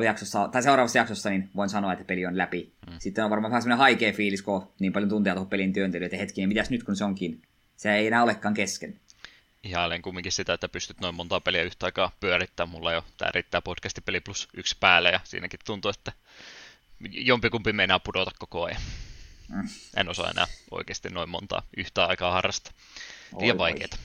jaksossa, 0.00 0.48
tai 0.48 0.62
seuraavassa 0.62 0.98
jaksossa, 0.98 1.30
niin 1.30 1.50
voin 1.56 1.68
sanoa, 1.68 1.92
että 1.92 2.04
peli 2.04 2.26
on 2.26 2.38
läpi. 2.38 2.72
Mm. 2.90 2.96
Sitten 2.98 3.24
on 3.24 3.30
varmaan 3.30 3.50
vähän 3.50 3.62
semmoinen 3.62 3.78
haikea 3.78 4.12
fiilis, 4.12 4.42
kun 4.42 4.68
niin 4.78 4.92
paljon 4.92 5.08
tunteja 5.08 5.34
tuohon 5.34 5.50
pelin 5.50 5.72
työntelyä, 5.72 6.06
että 6.06 6.16
hetkinen, 6.16 6.48
mitäs 6.48 6.70
nyt 6.70 6.82
kun 6.82 6.96
se 6.96 7.04
onkin? 7.04 7.42
Se 7.76 7.94
ei 7.94 8.06
enää 8.06 8.22
olekaan 8.22 8.54
kesken 8.54 9.00
ihailen 9.62 10.02
kumminkin 10.02 10.32
sitä, 10.32 10.54
että 10.54 10.68
pystyt 10.68 11.00
noin 11.00 11.14
monta 11.14 11.40
peliä 11.40 11.62
yhtä 11.62 11.86
aikaa 11.86 12.16
pyörittämään. 12.20 12.70
Mulla 12.70 12.92
jo 12.92 13.04
tämä 13.18 13.30
riittää 13.34 13.62
podcasti 13.62 14.00
peli 14.00 14.20
plus 14.20 14.48
yksi 14.54 14.76
päälle 14.80 15.10
ja 15.10 15.20
siinäkin 15.24 15.60
tuntuu, 15.64 15.90
että 15.90 16.12
jompikumpi 17.10 17.72
meinaa 17.72 17.98
pudota 17.98 18.30
koko 18.38 18.64
ajan. 18.64 18.82
Mm. 19.48 19.68
En 19.96 20.08
osaa 20.08 20.30
enää 20.30 20.46
oikeasti 20.70 21.08
noin 21.08 21.28
montaa 21.28 21.62
yhtä 21.76 22.04
aikaa 22.04 22.32
harrasta. 22.32 22.70
Liian 23.40 23.58
vaikeaa. 23.58 23.98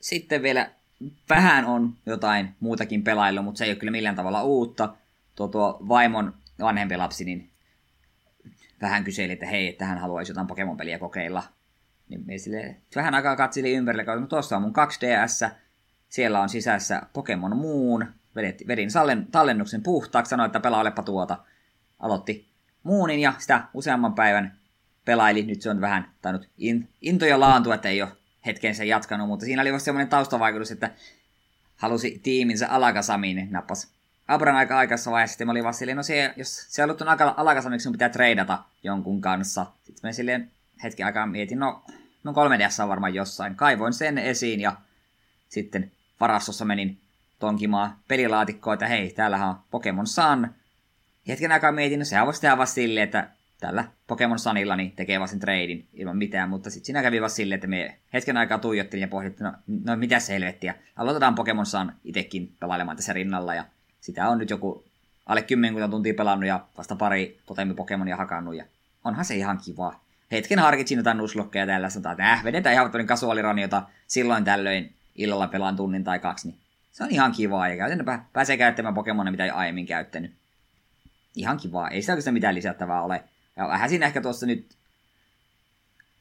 Sitten 0.00 0.42
vielä 0.42 0.70
vähän 1.28 1.64
on 1.64 1.94
jotain 2.06 2.54
muutakin 2.60 3.04
pelailla, 3.04 3.42
mutta 3.42 3.58
se 3.58 3.64
ei 3.64 3.70
ole 3.70 3.78
kyllä 3.78 3.90
millään 3.90 4.16
tavalla 4.16 4.42
uutta. 4.42 4.94
Tuo, 5.34 5.48
tuo 5.48 5.78
vaimon 5.88 6.34
vanhempi 6.60 6.96
lapsi, 6.96 7.24
niin 7.24 7.50
vähän 8.82 9.04
kyseli, 9.04 9.32
että 9.32 9.46
hei, 9.46 9.68
että 9.68 9.84
hän 9.84 9.98
haluaisi 9.98 10.30
jotain 10.30 10.46
Pokemon-peliä 10.46 10.98
kokeilla. 10.98 11.42
Niin 12.08 12.26
me 12.26 12.38
sille 12.38 12.76
vähän 12.96 13.14
aikaa 13.14 13.36
katselin 13.36 13.76
ympärille, 13.76 14.02
että 14.02 14.16
no 14.16 14.26
tuossa 14.26 14.56
on 14.56 14.62
mun 14.62 14.72
2DS, 14.72 15.50
siellä 16.08 16.40
on 16.40 16.48
sisässä 16.48 17.02
Pokemon 17.12 17.56
Moon, 17.56 18.06
vedin 18.68 18.88
tallennuksen 19.32 19.82
puhtaaksi, 19.82 20.30
sanoin, 20.30 20.46
että 20.46 20.60
pelaa 20.60 20.80
olepa 20.80 21.02
tuota. 21.02 21.38
Aloitti 21.98 22.48
Moonin 22.82 23.20
ja 23.20 23.34
sitä 23.38 23.64
useamman 23.74 24.14
päivän 24.14 24.58
pelaili. 25.04 25.42
Nyt 25.42 25.62
se 25.62 25.70
on 25.70 25.80
vähän 25.80 26.10
tainnut 26.22 26.48
in, 26.56 26.88
into 27.00 27.26
ja 27.26 27.40
laantua, 27.40 27.74
että 27.74 27.88
ei 27.88 28.02
ole 28.02 28.10
hetken 28.48 28.74
sen 28.74 28.88
jatkanut, 28.88 29.28
mutta 29.28 29.44
siinä 29.44 29.62
oli 29.62 29.72
vasta 29.72 29.84
semmoinen 29.84 30.08
taustavaikutus, 30.08 30.70
että 30.70 30.90
halusi 31.76 32.20
tiiminsä 32.22 32.68
Alakasamiin, 32.68 33.36
niin 33.36 33.52
nappas 33.52 33.88
Abran 34.28 34.56
aika 34.56 34.78
aikaisessa 34.78 35.10
vaiheessa, 35.10 35.32
sitten 35.32 35.46
mä 35.46 35.50
olin 35.50 35.64
vaan 35.64 35.74
silleen, 35.74 35.96
no 35.96 36.02
se, 36.02 36.34
jos 36.36 36.66
se 36.68 36.82
on 36.82 36.96
Alakasamiksi, 37.36 37.84
sun 37.84 37.92
pitää 37.92 38.08
treidata 38.08 38.58
jonkun 38.82 39.20
kanssa. 39.20 39.66
Sitten 39.84 40.08
mä 40.08 40.12
silleen 40.12 40.50
hetki 40.82 41.02
aikaa 41.02 41.26
mietin, 41.26 41.58
no 41.58 41.82
No 42.24 42.32
3DS 42.32 42.82
on 42.82 42.88
varmaan 42.88 43.14
jossain. 43.14 43.54
Kaivoin 43.54 43.92
sen 43.92 44.18
esiin 44.18 44.60
ja 44.60 44.76
sitten 45.48 45.92
varastossa 46.20 46.64
menin 46.64 47.00
tonkimaan 47.38 47.96
pelilaatikkoa, 48.08 48.74
että 48.74 48.86
hei, 48.86 49.10
täällähän 49.10 49.48
on 49.48 49.58
Pokemon 49.70 50.06
Sun. 50.06 50.48
Hetken 51.28 51.52
aikaa 51.52 51.72
mietin, 51.72 51.98
no 51.98 52.04
sehän 52.04 52.26
voisi 52.26 52.40
tehdä 52.40 52.58
vasta 52.58 52.74
silleen, 52.74 53.04
että 53.04 53.28
tällä 53.60 53.84
Pokemon 54.06 54.38
Sunilla 54.38 54.76
niin 54.76 54.92
tekee 54.92 55.20
vasta 55.20 55.38
treidin 55.38 55.88
ilman 55.94 56.16
mitään, 56.16 56.48
mutta 56.48 56.70
sitten 56.70 56.86
siinä 56.86 57.02
kävi 57.02 57.22
vasta 57.22 57.36
silleen, 57.36 57.56
että 57.56 57.66
me 57.66 57.98
hetken 58.12 58.36
aikaa 58.36 58.58
tuijottelin 58.58 59.02
ja 59.02 59.08
pohdittiin, 59.08 59.44
no, 59.44 59.52
no 59.84 59.96
mitä 59.96 60.20
se 60.20 60.34
helvettiä. 60.34 60.74
Aloitetaan 60.96 61.34
Pokemon 61.34 61.66
Sun 61.66 61.92
itsekin 62.04 62.52
pelailemaan 62.60 62.96
tässä 62.96 63.12
rinnalla 63.12 63.54
ja 63.54 63.64
sitä 64.00 64.28
on 64.28 64.38
nyt 64.38 64.50
joku 64.50 64.84
alle 65.26 65.42
10 65.42 65.90
tuntia 65.90 66.14
pelannut 66.14 66.48
ja 66.48 66.64
vasta 66.78 66.96
pari 66.96 67.40
totemi 67.46 67.74
Pokemonia 67.74 68.16
hakannut 68.16 68.54
ja 68.54 68.64
onhan 69.04 69.24
se 69.24 69.34
ihan 69.34 69.58
kivaa 69.64 70.08
hetken 70.32 70.58
harkitsin 70.58 70.98
jotain 70.98 71.18
nuslokkeja 71.18 71.66
tällä, 71.66 71.90
sanotaan, 71.90 72.12
että 72.12 72.32
äh, 72.32 72.44
vedetään 72.44 72.72
ihan 72.72 72.90
tuonne 72.90 73.06
kasuaaliraniota 73.06 73.82
silloin 74.06 74.44
tällöin 74.44 74.94
illalla 75.14 75.48
pelaan 75.48 75.76
tunnin 75.76 76.04
tai 76.04 76.18
kaksi, 76.18 76.48
niin 76.48 76.58
se 76.92 77.04
on 77.04 77.10
ihan 77.10 77.32
kivaa 77.32 77.68
ja 77.68 77.76
käytännössä 77.76 78.18
pääsee 78.32 78.56
käyttämään 78.56 78.94
Pokemonia, 78.94 79.30
mitä 79.30 79.44
ei 79.44 79.50
aiemmin 79.50 79.86
käyttänyt. 79.86 80.32
Ihan 81.34 81.56
kivaa, 81.56 81.88
ei 81.88 82.00
sitä 82.00 82.12
oikeastaan 82.12 82.34
mitään 82.34 82.54
lisättävää 82.54 83.02
ole. 83.02 83.24
Ja 83.58 83.68
vähän 83.68 83.88
siinä 83.88 84.06
ehkä 84.06 84.20
tuossa 84.20 84.46
nyt 84.46 84.76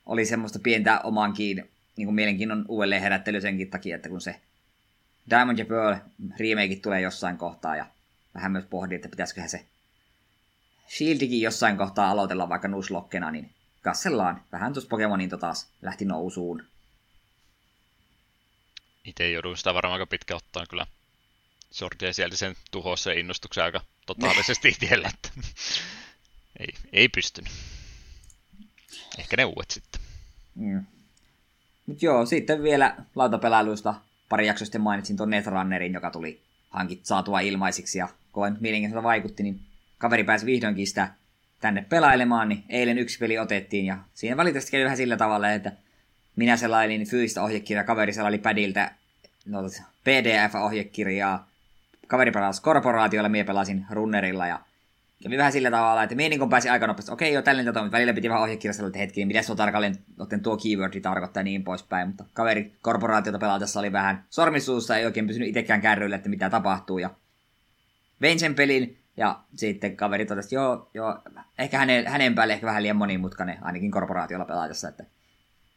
oli 0.05 0.25
semmoista 0.25 0.59
pientä 0.59 0.99
omankin 0.99 1.69
niin 1.95 2.05
kuin 2.07 2.15
mielenkiinnon 2.15 2.65
uudelleen 2.67 3.01
herättely 3.01 3.41
senkin 3.41 3.69
takia, 3.69 3.95
että 3.95 4.09
kun 4.09 4.21
se 4.21 4.41
Diamond 5.29 5.59
ja 5.59 5.65
Pearl 5.65 5.95
remake 6.39 6.75
tulee 6.75 7.01
jossain 7.01 7.37
kohtaa 7.37 7.75
ja 7.75 7.85
vähän 8.33 8.51
myös 8.51 8.65
pohdin, 8.65 8.95
että 8.95 9.09
pitäisiköhän 9.09 9.49
se 9.49 9.65
Shieldikin 10.89 11.41
jossain 11.41 11.77
kohtaa 11.77 12.09
aloitella 12.09 12.49
vaikka 12.49 12.67
nuslokkena, 12.67 13.31
niin 13.31 13.49
kassellaan. 13.81 14.41
Vähän 14.51 14.73
tuossa 14.73 14.89
Pokemonin 14.89 15.29
taas 15.29 15.69
lähti 15.81 16.05
nousuun. 16.05 16.63
Itse 19.05 19.31
joudun 19.31 19.57
sitä 19.57 19.73
varmaan 19.73 19.93
aika 19.93 20.05
pitkä 20.05 20.35
ottaa 20.35 20.65
kyllä. 20.65 20.87
Sordia 21.71 22.13
sieltä 22.13 22.37
sen 22.37 22.55
tuhossa 22.71 23.11
ja 23.11 23.19
innostuksen 23.19 23.63
aika 23.63 23.81
totaalisesti 24.05 24.77
että 24.91 25.29
ei, 26.59 26.67
ei 26.93 27.09
pystynyt. 27.09 27.51
Ehkä 29.17 29.37
ne 29.37 29.45
uudet 29.45 29.71
sitten. 29.71 30.01
Mm. 30.55 30.85
Mut 31.85 32.01
joo, 32.01 32.25
sitten 32.25 32.63
vielä 32.63 32.95
lautapelailuista 33.15 33.93
pari 34.29 34.47
jaksoa 34.47 34.79
mainitsin 34.79 35.17
tuon 35.17 35.29
Netrunnerin, 35.29 35.93
joka 35.93 36.11
tuli 36.11 36.41
hankit 36.69 37.05
saatua 37.05 37.39
ilmaisiksi 37.39 37.99
ja 37.99 38.09
koen 38.31 38.57
mielenkiintoista 38.59 39.03
vaikutti, 39.03 39.43
niin 39.43 39.59
kaveri 39.97 40.23
pääsi 40.23 40.45
vihdoinkin 40.45 40.87
sitä 40.87 41.07
tänne 41.59 41.85
pelailemaan, 41.89 42.49
niin 42.49 42.63
eilen 42.69 42.97
yksi 42.97 43.19
peli 43.19 43.39
otettiin 43.39 43.85
ja 43.85 43.97
siinä 44.13 44.37
valitettavasti 44.37 44.71
kävi 44.71 44.83
vähän 44.83 44.97
sillä 44.97 45.17
tavalla, 45.17 45.51
että 45.51 45.71
minä 46.35 46.57
selailin 46.57 47.07
fyysistä 47.07 47.43
ohjekirjaa, 47.43 47.83
kaveri 47.83 48.13
selaili 48.13 48.37
pädiltä 48.37 48.91
PDF-ohjekirjaa, 50.03 51.49
kaveri 52.07 52.31
pelasi 52.31 52.61
korporaatiolla, 52.61 53.29
minä 53.29 53.43
pelasin 53.43 53.85
runnerilla 53.89 54.47
ja 54.47 54.59
kävi 55.23 55.37
vähän 55.37 55.51
sillä 55.51 55.71
tavalla, 55.71 56.03
että 56.03 56.15
minä 56.15 56.29
niin 56.29 56.49
pääsin 56.49 56.71
aika 56.71 56.87
nopeasti, 56.87 57.11
okei 57.11 57.33
joo, 57.33 57.41
tällainen 57.41 57.73
tätä, 57.73 57.91
välillä 57.91 58.13
piti 58.13 58.29
vähän 58.29 58.43
ohjekirjassa 58.43 58.87
että 58.87 59.15
niin 59.15 59.27
mitä 59.27 59.41
se 59.41 59.51
on 59.51 59.57
tarkalleen, 59.57 59.95
otten 60.19 60.41
tuo 60.41 60.57
keywordi 60.57 61.01
tarkoittaa 61.01 61.41
ja 61.41 61.43
niin 61.43 61.63
poispäin, 61.63 62.07
mutta 62.07 62.25
kaveri 62.33 62.73
korporaatiota 62.81 63.39
pelatessa 63.39 63.79
oli 63.79 63.91
vähän 63.91 64.23
sormisuussa, 64.29 64.97
ei 64.97 65.05
oikein 65.05 65.27
pysynyt 65.27 65.49
itsekään 65.49 65.81
kärryillä, 65.81 66.15
että 66.15 66.29
mitä 66.29 66.49
tapahtuu 66.49 66.97
ja 66.97 67.09
vein 68.21 68.39
sen 68.39 68.55
pelin 68.55 68.97
ja 69.17 69.39
sitten 69.55 69.97
kaveri 69.97 70.25
totesi, 70.25 70.55
joo, 70.55 70.89
joo, 70.93 71.19
ehkä 71.59 71.77
hänen, 71.77 72.07
hänen 72.07 72.35
päälle 72.35 72.53
ehkä 72.53 72.67
vähän 72.67 72.83
liian 72.83 72.97
monimutkainen, 72.97 73.57
ainakin 73.61 73.91
korporaatiolla 73.91 74.45
pelaatessa, 74.45 74.89
että 74.89 75.03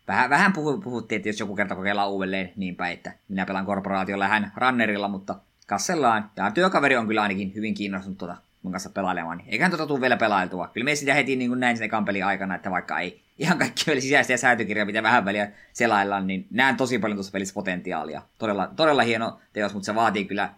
vähän, 0.08 0.30
vähän 0.30 0.52
puhu, 0.52 0.80
puhuttiin, 0.80 1.16
että 1.16 1.28
jos 1.28 1.40
joku 1.40 1.56
kerta 1.56 1.76
kokeillaan 1.76 2.10
uudelleen 2.10 2.52
niin 2.56 2.76
päin, 2.76 2.92
että 2.92 3.12
minä 3.28 3.46
pelaan 3.46 3.66
korporaatiolla 3.66 4.28
hän 4.28 4.52
runnerilla, 4.56 5.08
mutta 5.08 5.34
kassellaan. 5.66 6.30
Ja 6.36 6.50
työkaveri 6.50 6.96
on 6.96 7.06
kyllä 7.06 7.22
ainakin 7.22 7.54
hyvin 7.54 7.74
kiinnostunut 7.74 8.18
tuota 8.18 8.36
mun 8.62 8.72
kanssa 8.72 8.90
pelailemaan, 8.90 9.38
niin 9.38 9.48
eiköhän 9.48 9.70
tuota 9.70 9.86
tule 9.86 10.00
vielä 10.00 10.16
pelailtua. 10.16 10.68
Kyllä 10.68 10.84
me 10.84 10.94
sitä 10.94 11.14
heti 11.14 11.36
niin 11.36 11.50
kuin 11.50 11.60
näin 11.60 11.76
sen 11.76 11.90
kampelin 11.90 12.24
aikana, 12.24 12.54
että 12.54 12.70
vaikka 12.70 12.98
ei 13.00 13.22
ihan 13.38 13.58
kaikki 13.58 13.82
vielä 13.86 14.00
sisäistä 14.00 14.32
ja 14.32 14.38
säätykirjaa, 14.38 14.86
mitä 14.86 15.02
vähän 15.02 15.24
väliä 15.24 15.52
selaillaan, 15.72 16.26
niin 16.26 16.46
näen 16.50 16.76
tosi 16.76 16.98
paljon 16.98 17.16
tuossa 17.16 17.32
pelissä 17.32 17.54
potentiaalia. 17.54 18.22
Todella, 18.38 18.66
todella 18.76 19.02
hieno 19.02 19.40
teos, 19.52 19.74
mutta 19.74 19.86
se 19.86 19.94
vaatii 19.94 20.24
kyllä 20.24 20.54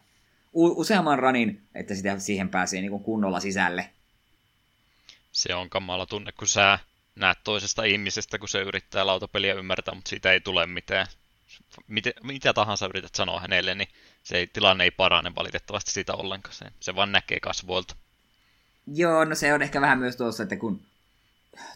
useamman 0.52 1.18
ranin, 1.18 1.62
että 1.74 1.94
sitä 1.94 2.18
siihen 2.18 2.48
pääsee 2.48 2.80
niin 2.80 2.90
kuin 2.90 3.04
kunnolla 3.04 3.40
sisälle. 3.40 3.90
Se 5.32 5.54
on 5.54 5.70
kamala 5.70 6.06
tunne, 6.06 6.32
kun 6.32 6.48
sä 6.48 6.78
näet 7.16 7.38
toisesta 7.44 7.84
ihmisestä, 7.84 8.38
kun 8.38 8.48
se 8.48 8.60
yrittää 8.60 9.06
lautapeliä 9.06 9.54
ymmärtää, 9.54 9.94
mutta 9.94 10.08
siitä 10.08 10.32
ei 10.32 10.40
tule 10.40 10.66
mitään. 10.66 11.06
Mitä, 11.86 12.10
mitä 12.22 12.52
tahansa 12.52 12.86
yrität 12.86 13.14
sanoa 13.14 13.40
hänelle, 13.40 13.74
niin 13.74 13.88
se 14.22 14.36
ei, 14.36 14.46
tilanne 14.46 14.84
ei 14.84 14.90
parane 14.90 15.32
valitettavasti 15.34 15.90
siitä 15.90 16.14
ollenkaan. 16.14 16.54
Se, 16.54 16.64
se 16.80 16.94
vaan 16.94 17.12
näkee 17.12 17.40
kasvoilta. 17.40 17.96
Joo, 18.86 19.24
no 19.24 19.34
se 19.34 19.54
on 19.54 19.62
ehkä 19.62 19.80
vähän 19.80 19.98
myös 19.98 20.16
tuossa, 20.16 20.42
että 20.42 20.56
kun 20.56 20.80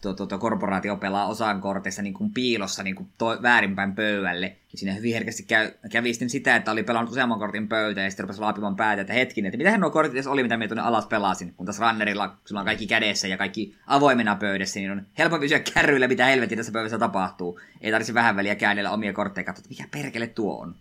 tuo, 0.03 0.15
tuo, 0.15 0.27
tuo 0.27 0.39
korporaatio 0.39 0.97
pelaa 0.97 1.27
osan 1.27 1.61
korteissa 1.61 2.03
niin 2.03 2.15
kuin 2.15 2.33
piilossa 2.33 2.83
niin 2.83 2.97
kuin 2.97 3.09
to, 3.19 3.43
väärinpäin 3.43 3.95
pöydälle. 3.95 4.47
Ja 4.47 4.79
siinä 4.79 4.93
hyvin 4.93 5.15
herkästi 5.15 5.43
käy, 5.43 5.71
kävi 5.91 6.13
sitten 6.13 6.31
sitä, 6.31 6.57
että 6.57 6.71
oli 6.71 6.83
pelannut 6.83 7.13
useamman 7.13 7.39
kortin 7.39 7.69
pöytä 7.69 8.01
ja 8.01 8.11
sitten 8.11 8.25
rupesi 8.25 8.41
laapimaan 8.41 8.77
päätä, 8.77 9.01
että 9.01 9.13
hetkinen, 9.13 9.49
että 9.49 9.59
mitähän 9.59 9.81
nuo 9.81 9.91
kortit 9.91 10.15
edes 10.15 10.27
oli, 10.27 10.43
mitä 10.43 10.57
minä 10.57 10.69
tuonne 10.69 10.83
alas 10.83 11.07
pelasin. 11.07 11.55
Kun 11.55 11.67
tässä 11.67 11.91
runnerilla 11.91 12.37
sulla 12.45 12.61
on 12.61 12.67
kaikki 12.67 12.87
kädessä 12.87 13.29
ja 13.29 13.37
kaikki 13.37 13.77
avoimena 13.87 14.37
pöydässä, 14.37 14.81
niin 14.81 14.91
on 14.91 15.07
helpompi 15.19 15.45
pysyä 15.45 15.61
kärryillä, 15.61 16.09
mitä 16.09 16.25
helvetin 16.27 16.59
tässä 16.59 16.73
pöydässä 16.73 16.99
tapahtuu. 16.99 17.61
Ei 17.81 17.91
tarvitse 17.91 18.15
vähän 18.15 18.37
väliä 18.37 18.55
käännellä 18.55 18.91
omia 18.91 19.13
kortteja 19.13 19.45
katsoa, 19.45 19.61
että 19.61 19.69
mikä 19.69 19.89
perkele 19.91 20.27
tuo 20.27 20.63
on. 20.63 20.75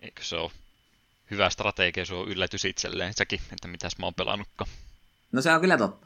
Eikö 0.00 0.24
se 0.24 0.36
ole 0.36 0.50
hyvä 1.30 1.50
strategia, 1.50 2.04
se 2.04 2.14
on 2.14 2.28
yllätys 2.28 2.64
itselleen 2.64 3.14
sekin, 3.14 3.40
että 3.52 3.68
mitäs 3.68 3.98
mä 3.98 4.06
oon 4.06 4.14
pelannutkaan. 4.14 4.70
No 5.32 5.42
se 5.42 5.52
on 5.52 5.60
kyllä 5.60 5.78
totta. 5.78 6.05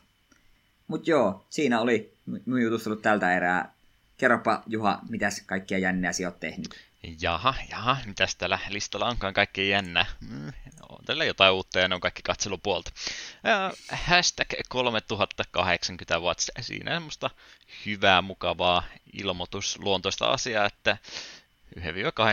Mutta 0.90 1.10
joo, 1.10 1.46
siinä 1.50 1.80
oli 1.80 2.14
minun 2.26 2.62
jutustelut 2.62 3.02
tältä 3.02 3.36
erää. 3.36 3.74
Kerropa 4.16 4.62
Juha, 4.66 4.98
mitäs 5.08 5.42
kaikkia 5.46 5.78
jänniä 5.78 6.12
sinä 6.12 6.28
olet 6.28 6.40
tehnyt? 6.40 6.68
Jaha, 7.20 7.54
jaha, 7.70 7.96
mitäs 8.06 8.36
täällä 8.36 8.58
listalla 8.68 9.06
onkaan 9.06 9.34
kaikki 9.34 9.68
jännä? 9.68 10.06
Mm, 10.20 10.52
on 10.88 11.04
tällä 11.04 11.24
jotain 11.24 11.52
uutta 11.52 11.78
ja 11.78 11.88
ne 11.88 11.94
on 11.94 12.00
kaikki 12.00 12.22
katselupuolta. 12.22 12.90
Ja, 13.44 13.72
hashtag 13.92 14.48
3080 14.68 16.18
watts. 16.20 16.50
Siinä 16.60 17.00
musta 17.00 17.30
hyvää, 17.86 18.22
mukavaa 18.22 18.82
ilmoitusluontoista 19.12 20.26
asiaa, 20.26 20.66
että 20.66 20.96
1-2 21.78 21.80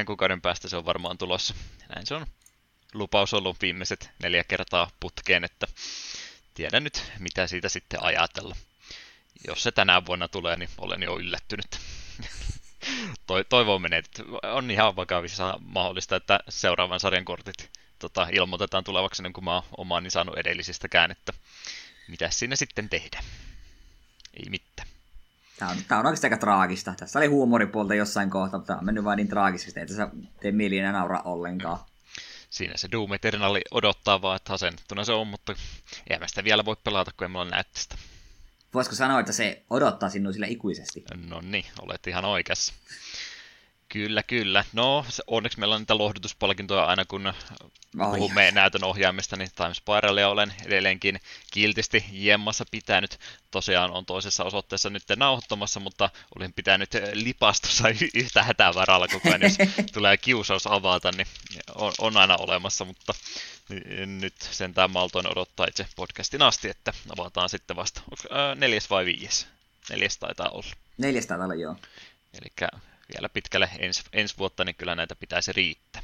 kuukauden 0.06 0.42
päästä 0.42 0.70
se 0.70 0.78
on 0.78 0.86
varmaan 0.86 1.18
tulossa. 1.18 1.56
Näin 1.96 2.08
se 2.08 2.16
on 2.16 2.26
lupaus 2.94 3.34
ollut 3.34 3.62
viimeiset 3.62 4.10
neljä 4.24 4.44
kertaa 4.44 4.92
putkeen, 5.00 5.44
että 5.44 5.68
tiedän 6.58 6.84
nyt, 6.84 7.12
mitä 7.20 7.48
siitä 7.48 7.70
sitten 7.70 8.04
ajatella. 8.04 8.56
Jos 9.48 9.64
se 9.64 9.72
tänä 9.72 10.06
vuonna 10.06 10.28
tulee, 10.28 10.56
niin 10.56 10.70
olen 10.78 11.04
jo 11.04 11.20
yllättynyt. 11.20 11.80
Toivon 13.50 13.82
menee, 13.82 14.00
että 14.00 14.24
on 14.44 14.72
ihan 14.72 14.96
vakavissa 14.96 15.60
mahdollista, 15.62 16.16
että 16.16 16.40
seuraavan 16.50 17.00
sarjan 17.00 17.26
kortit 17.26 17.70
tota, 18.00 18.28
ilmoitetaan 18.32 18.84
tulevaksi, 18.84 19.24
niin 19.24 19.34
kun 19.34 19.44
mä 19.44 19.54
oon 19.54 19.64
omaani 19.78 20.10
saanut 20.10 20.38
edellisistäkään, 20.38 21.12
että 21.12 21.34
mitä 22.08 22.30
siinä 22.30 22.56
sitten 22.56 22.90
tehdä. 22.90 23.20
Ei 24.34 24.50
mitään. 24.50 24.88
Tämä 25.60 25.72
on, 25.72 25.78
tämä 25.88 26.00
on 26.00 26.06
oikeasti 26.06 26.28
aika 26.28 26.38
traagista. 26.38 26.94
Tässä 26.98 27.20
oli 27.20 27.28
huumoripuolta 27.28 27.96
jossain 27.96 28.30
kohtaa, 28.30 28.60
mutta 28.60 28.68
tämä 28.68 28.80
on 28.80 28.86
mennyt 28.86 29.04
vain 29.04 29.18
niin 29.18 29.28
traagisesti, 29.28 29.80
että 29.80 29.94
tässä 29.94 30.10
tee 30.42 30.52
mieli 30.52 30.78
enää 30.78 30.92
nauraa 30.92 31.22
ollenkaan. 31.22 31.80
Siinä 32.50 32.74
se 32.78 32.88
Doom 32.92 33.14
Eternali 33.14 33.62
odottaa 33.72 34.22
vaan, 34.22 34.36
että 34.36 34.54
asennettuna 34.54 35.06
se 35.06 35.12
on, 35.12 35.28
mutta 35.28 35.56
ei 36.10 36.20
mä 36.20 36.28
sitä 36.28 36.44
vielä 36.44 36.66
voi 36.66 36.76
pelata, 36.84 37.12
kun 37.18 37.26
en 37.26 37.32
mulla 37.32 37.46
näyttöstä. 37.46 37.96
Voisiko 38.74 38.96
sanoa, 38.96 39.20
että 39.20 39.32
se 39.32 39.64
odottaa 39.70 40.10
sinua 40.10 40.32
sillä 40.32 40.48
ikuisesti? 40.48 41.04
No 41.16 41.42
niin, 41.42 41.66
olet 41.82 42.08
ihan 42.08 42.26
oikeassa. 42.26 42.74
Kyllä, 43.90 44.24
kyllä. 44.24 44.66
No, 44.74 45.06
onneksi 45.28 45.60
meillä 45.60 45.76
on 45.76 45.82
niitä 45.82 45.98
lohdutuspalkintoja 45.98 46.86
aina, 46.86 47.06
kun 47.06 47.28
oh, 47.28 48.16
puhumme 48.16 48.52
näytön 48.52 48.84
ohjaamista, 48.84 49.36
niin 49.36 49.50
Time 49.56 49.74
Spiralia 49.74 50.30
olen 50.30 50.54
edelleenkin 50.66 51.20
kiltisti 51.54 52.06
jemmassa 52.12 52.66
pitänyt. 52.72 53.20
Tosiaan 53.52 53.92
on 53.92 54.06
toisessa 54.06 54.44
osoitteessa 54.44 54.90
nyt 54.90 55.04
nauhoittamassa, 55.16 55.80
mutta 55.80 56.10
olin 56.36 56.54
pitänyt 56.54 56.90
lipastossa 57.14 57.88
yhtä 58.14 58.44
hätävaralla 58.44 59.08
koko 59.08 59.30
ajan, 59.30 59.42
jos 59.42 59.58
tulee 59.94 60.18
kiusaus 60.18 60.68
avata, 60.68 61.12
niin 61.12 61.28
on, 61.76 61.94
on 62.00 62.18
aina 62.18 62.36
olemassa, 62.40 62.86
mutta 62.86 63.14
nyt 64.06 64.36
sentään 64.40 64.92
maltoin 64.92 65.32
odottaa 65.32 65.66
itse 65.70 65.88
podcastin 65.96 66.42
asti, 66.42 66.70
että 66.70 66.94
avataan 67.20 67.50
sitten 67.50 67.76
vasta. 67.76 68.02
Onko, 68.12 68.36
ää, 68.40 68.56
neljäs 68.56 68.90
vai 68.90 69.06
viides? 69.06 69.48
Neljäs 69.90 70.18
taitaa 70.18 70.50
olla. 70.50 70.72
Neljäs 70.98 71.26
taitaa 71.26 71.46
olla, 71.46 71.56
joo. 71.56 71.76
Eli 72.34 72.70
vielä 73.14 73.30
pitkälle 73.30 73.70
ens, 73.80 74.04
ensi 74.14 74.38
vuotta, 74.38 74.66
niin 74.66 74.76
kyllä 74.76 74.96
näitä 74.96 75.16
pitäisi 75.16 75.54
riittää. 75.54 76.02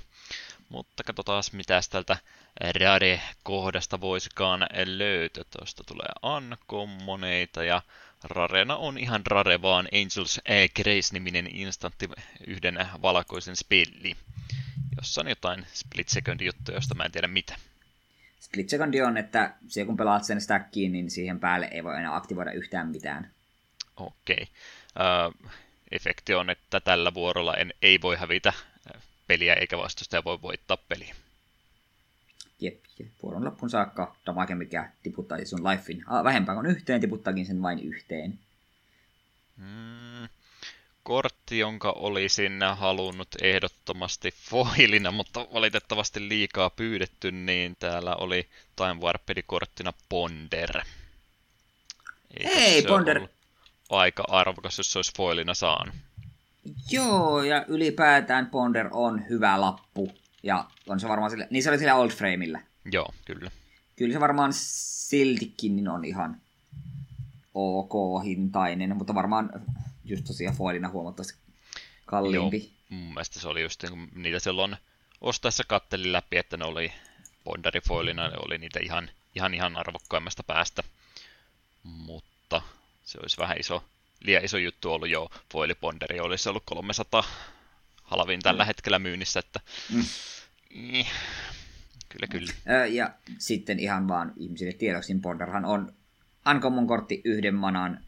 Mutta 0.69 1.03
katsotaan, 1.03 1.43
mitä 1.53 1.81
täältä 1.89 2.17
Rare-kohdasta 2.61 4.01
voisikaan 4.01 4.67
löytyä. 4.85 5.43
Tuosta 5.57 5.83
tulee 5.83 6.09
unkommoneita 6.23 7.63
ja 7.63 7.81
Rarena 8.23 8.75
on 8.75 8.97
ihan 8.97 9.21
Rare, 9.25 9.61
vaan 9.61 9.87
Angels 9.93 10.41
Grace-niminen 10.75 11.47
instantti 11.55 12.09
yhden 12.47 12.87
valkoisen 13.01 13.55
spelli, 13.55 14.15
jossa 14.97 15.21
on 15.21 15.27
jotain 15.27 15.67
split 15.73 16.09
second 16.09 16.41
juttuja, 16.41 16.77
josta 16.77 16.95
mä 16.95 17.03
en 17.03 17.11
tiedä 17.11 17.27
mitä. 17.27 17.55
Split 18.39 18.69
second 18.69 18.93
on, 18.99 19.17
että 19.17 19.53
se 19.67 19.85
kun 19.85 19.97
pelaat 19.97 20.23
sen 20.23 20.41
stackiin, 20.41 20.91
niin 20.91 21.11
siihen 21.11 21.39
päälle 21.39 21.65
ei 21.71 21.83
voi 21.83 21.97
enää 21.97 22.15
aktivoida 22.15 22.51
yhtään 22.51 22.87
mitään. 22.87 23.31
Okei. 23.97 24.47
Okay. 24.95 25.27
Uh, 25.27 25.51
efekti 25.93 26.33
on, 26.33 26.49
että 26.49 26.79
tällä 26.79 27.13
vuorolla 27.13 27.57
en, 27.57 27.73
ei 27.81 28.01
voi 28.01 28.15
hävitä 28.15 28.53
peliä 29.27 29.53
eikä 29.53 29.77
vastustaja 29.77 30.23
voi 30.23 30.41
voittaa 30.41 30.77
peliä. 30.77 31.15
Jep, 32.59 32.83
jep. 32.99 33.09
vuoron 33.23 33.45
loppuun 33.45 33.69
saakka 33.69 34.15
damage, 34.25 34.55
mikä 34.55 34.89
tiputtaisi 35.03 35.45
sun 35.45 35.63
lifein 35.63 36.03
vähempään 36.23 36.57
kuin 36.57 36.71
yhteen, 36.71 37.01
tiputtaakin 37.01 37.45
sen 37.45 37.61
vain 37.61 37.79
yhteen. 37.79 38.39
Mm, 39.57 40.27
kortti, 41.03 41.59
jonka 41.59 41.91
olisin 41.91 42.59
halunnut 42.75 43.27
ehdottomasti 43.41 44.33
foilina, 44.49 45.11
mutta 45.11 45.47
valitettavasti 45.53 46.29
liikaa 46.29 46.69
pyydetty, 46.69 47.31
niin 47.31 47.75
täällä 47.79 48.15
oli 48.15 48.47
Time 48.75 49.01
Warpedi-korttina 49.01 49.93
Ponder. 50.09 50.81
Ei, 52.39 52.81
Ponder, 52.81 53.17
ollut 53.17 53.31
aika 53.99 54.23
arvokas, 54.27 54.77
jos 54.77 54.91
se 54.91 54.99
olisi 54.99 55.11
foilina 55.17 55.53
saanut. 55.53 55.95
Joo, 56.91 57.43
ja 57.43 57.65
ylipäätään 57.67 58.47
Ponder 58.47 58.87
on 58.91 59.29
hyvä 59.29 59.61
lappu. 59.61 60.11
Ja 60.43 60.65
on 60.87 60.99
se 60.99 61.07
varmaan 61.07 61.31
sille, 61.31 61.47
niin 61.49 61.63
se 61.63 61.69
oli 61.69 61.77
sillä 61.77 61.95
Old 61.95 62.11
Frameillä. 62.11 62.61
Joo, 62.91 63.13
kyllä. 63.25 63.51
Kyllä 63.95 64.13
se 64.13 64.19
varmaan 64.19 64.53
siltikin 64.53 65.75
niin 65.75 65.87
on 65.87 66.05
ihan 66.05 66.41
ok 67.53 68.23
hintainen, 68.23 68.97
mutta 68.97 69.15
varmaan 69.15 69.49
just 70.05 70.25
tosiaan 70.25 70.55
foilina 70.55 70.89
huomattavasti 70.89 71.39
kalliimpi. 72.05 72.57
Joo. 72.57 72.99
mun 72.99 73.13
mielestä 73.13 73.39
se 73.39 73.47
oli 73.47 73.61
just, 73.61 73.85
kun 73.89 74.07
niitä 74.15 74.39
silloin 74.39 74.75
ostaessa 75.21 75.63
kattelin 75.67 76.13
läpi, 76.13 76.37
että 76.37 76.57
ne 76.57 76.65
oli 76.65 76.93
Bondarifoilina, 77.43 78.27
ne 78.27 78.35
oli 78.45 78.57
niitä 78.57 78.79
ihan, 78.83 79.09
ihan, 79.35 79.53
ihan 79.53 79.77
arvokkaimmasta 79.77 80.43
päästä. 80.43 80.83
Mutta 81.83 82.61
se 83.03 83.17
olisi 83.21 83.37
vähän 83.37 83.59
iso, 83.59 83.83
liian 84.19 84.45
iso 84.45 84.57
juttu 84.57 84.91
ollut 84.91 85.09
jo. 85.09 85.29
Foiliponderi 85.51 86.19
olisi 86.19 86.49
ollut 86.49 86.63
300 86.65 87.23
halvin 88.03 88.41
tällä 88.41 88.63
mm. 88.63 88.67
hetkellä 88.67 88.99
myynnissä, 88.99 89.39
että 89.39 89.59
mm. 89.93 90.03
Niin. 90.73 91.05
kyllä, 92.09 92.27
kyllä. 92.27 92.53
Ja 92.87 93.09
sitten 93.37 93.79
ihan 93.79 94.07
vaan 94.07 94.33
ihmisille 94.37 94.73
tiedoksi, 94.73 95.13
niin 95.13 95.21
Bondarhan 95.21 95.65
on 95.65 95.93
Uncommon 96.51 96.87
kortti 96.87 97.21
yhden 97.23 97.55
manan 97.55 97.99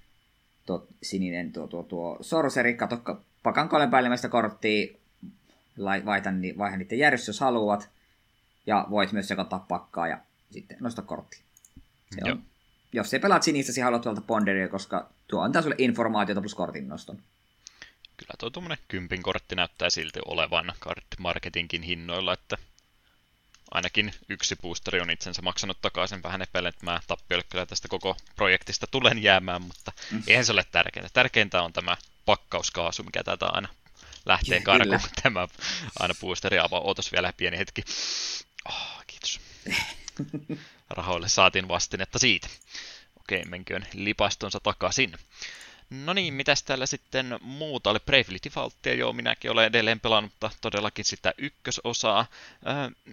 tuo, 0.66 0.88
sininen 1.04 1.54
tuo, 1.54 1.68
tuo, 1.68 1.84
tuo 1.84 2.18
sorceri, 2.22 2.74
kato 2.74 3.02
pakan 3.44 3.70
kolmen 3.70 3.90
päällimmäistä 3.90 4.30
korttia, 4.30 4.88
vaihdan, 6.06 6.42
vaihdan 6.58 6.80
niiden 6.80 7.00
järjestys, 7.00 7.28
jos 7.28 7.40
haluat, 7.40 7.90
ja 8.66 8.88
voit 8.90 9.12
myös 9.12 9.28
sekoittaa 9.28 9.60
pakkaa 9.60 10.08
ja 10.08 10.20
sitten 10.52 10.78
nosta 10.80 11.02
kortti. 11.02 11.42
Se 12.16 12.32
on, 12.32 12.44
jos 12.96 13.14
ei 13.14 13.20
pelaat 13.20 13.44
sinistä, 13.44 13.72
niin 13.76 13.84
haluat 13.84 14.02
tuolta 14.02 14.22
Ponderia, 14.22 14.68
koska 14.68 15.10
tuo 15.28 15.42
antaa 15.42 15.62
sulle 15.62 15.76
informaatiota 15.78 16.42
plus 16.42 16.56
kortin 16.56 16.88
noston. 16.88 17.18
Kyllä 18.18 18.34
tuo 18.40 18.50
tuommoinen 18.50 18.78
kympin 18.88 19.24
kortti 19.24 19.56
näyttää 19.56 19.90
silti 19.90 20.20
olevan 20.26 20.74
card 20.80 21.04
marketinkin 21.20 21.82
hinnoilla, 21.82 22.34
että 22.34 22.58
ainakin 23.72 24.14
yksi 24.30 24.56
boosteri 24.56 25.02
on 25.02 25.10
itsensä 25.10 25.42
maksanut 25.42 25.82
takaisin. 25.82 26.24
Vähän 26.24 26.42
epäilen, 26.42 26.70
että 26.70 26.86
mä 26.86 27.00
tappiolle 27.08 27.46
kyllä 27.50 27.66
tästä 27.66 27.88
koko 27.88 28.18
projektista 28.36 28.88
tulen 28.88 29.24
jäämään, 29.24 29.62
mutta 29.62 29.92
mm. 30.12 30.24
eihän 30.28 30.46
se 30.46 30.52
ole 30.52 30.66
tärkeintä. 30.72 31.10
Tärkeintä 31.14 31.62
on 31.62 31.74
tämä 31.74 31.98
pakkauskaasu, 32.26 33.04
mikä 33.04 33.24
tätä 33.24 33.46
aina 33.46 33.68
lähtee 34.26 34.62
karkuun. 34.62 35.00
Tämä 35.24 35.48
aina 36.00 36.14
boosteri 36.22 36.60
avaa. 36.60 36.80
Ootas 36.80 37.12
vielä 37.12 37.34
pieni 37.38 37.58
hetki. 37.58 37.84
Oh, 38.70 39.04
kiitos. 39.08 39.40
Rahoille 40.90 41.30
saatiin 41.30 41.68
vastinetta 41.68 42.20
siitä. 42.20 42.48
Okei, 43.20 43.46
menköön 43.46 43.88
lipastonsa 43.94 44.60
takaisin. 44.60 45.14
No 45.90 46.14
niin, 46.14 46.34
mitäs 46.34 46.64
täällä 46.64 46.86
sitten 46.86 47.40
muuta 47.42 47.90
oli? 47.90 48.00
Bravely 48.00 48.38
Defaultia, 48.44 48.94
joo, 48.94 49.14
minäkin 49.14 49.52
olen 49.52 49.66
edelleen 49.66 50.00
pelannut, 50.00 50.34
todellakin 50.62 51.06
sitä 51.06 51.34
ykkösosaa. 51.38 52.26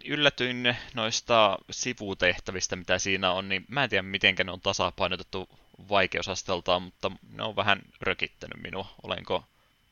Yllätyin 0.05 0.77
noista 0.95 1.59
sivutehtävistä, 1.71 2.77
mitä 2.77 2.99
siinä 2.99 3.33
on, 3.33 3.49
niin 3.49 3.65
mä 3.69 3.85
en 3.85 3.91
tiedä, 3.91 4.03
miten 4.03 4.35
ne 4.45 4.53
on 4.53 4.61
tasapainotettu 4.61 5.49
vaikeusasteltaan, 5.89 6.83
mutta 6.83 7.11
ne 7.33 7.43
on 7.43 7.57
vähän 7.57 7.83
rökittänyt 8.01 8.63
minua. 8.63 8.95
Olenko, 9.03 9.45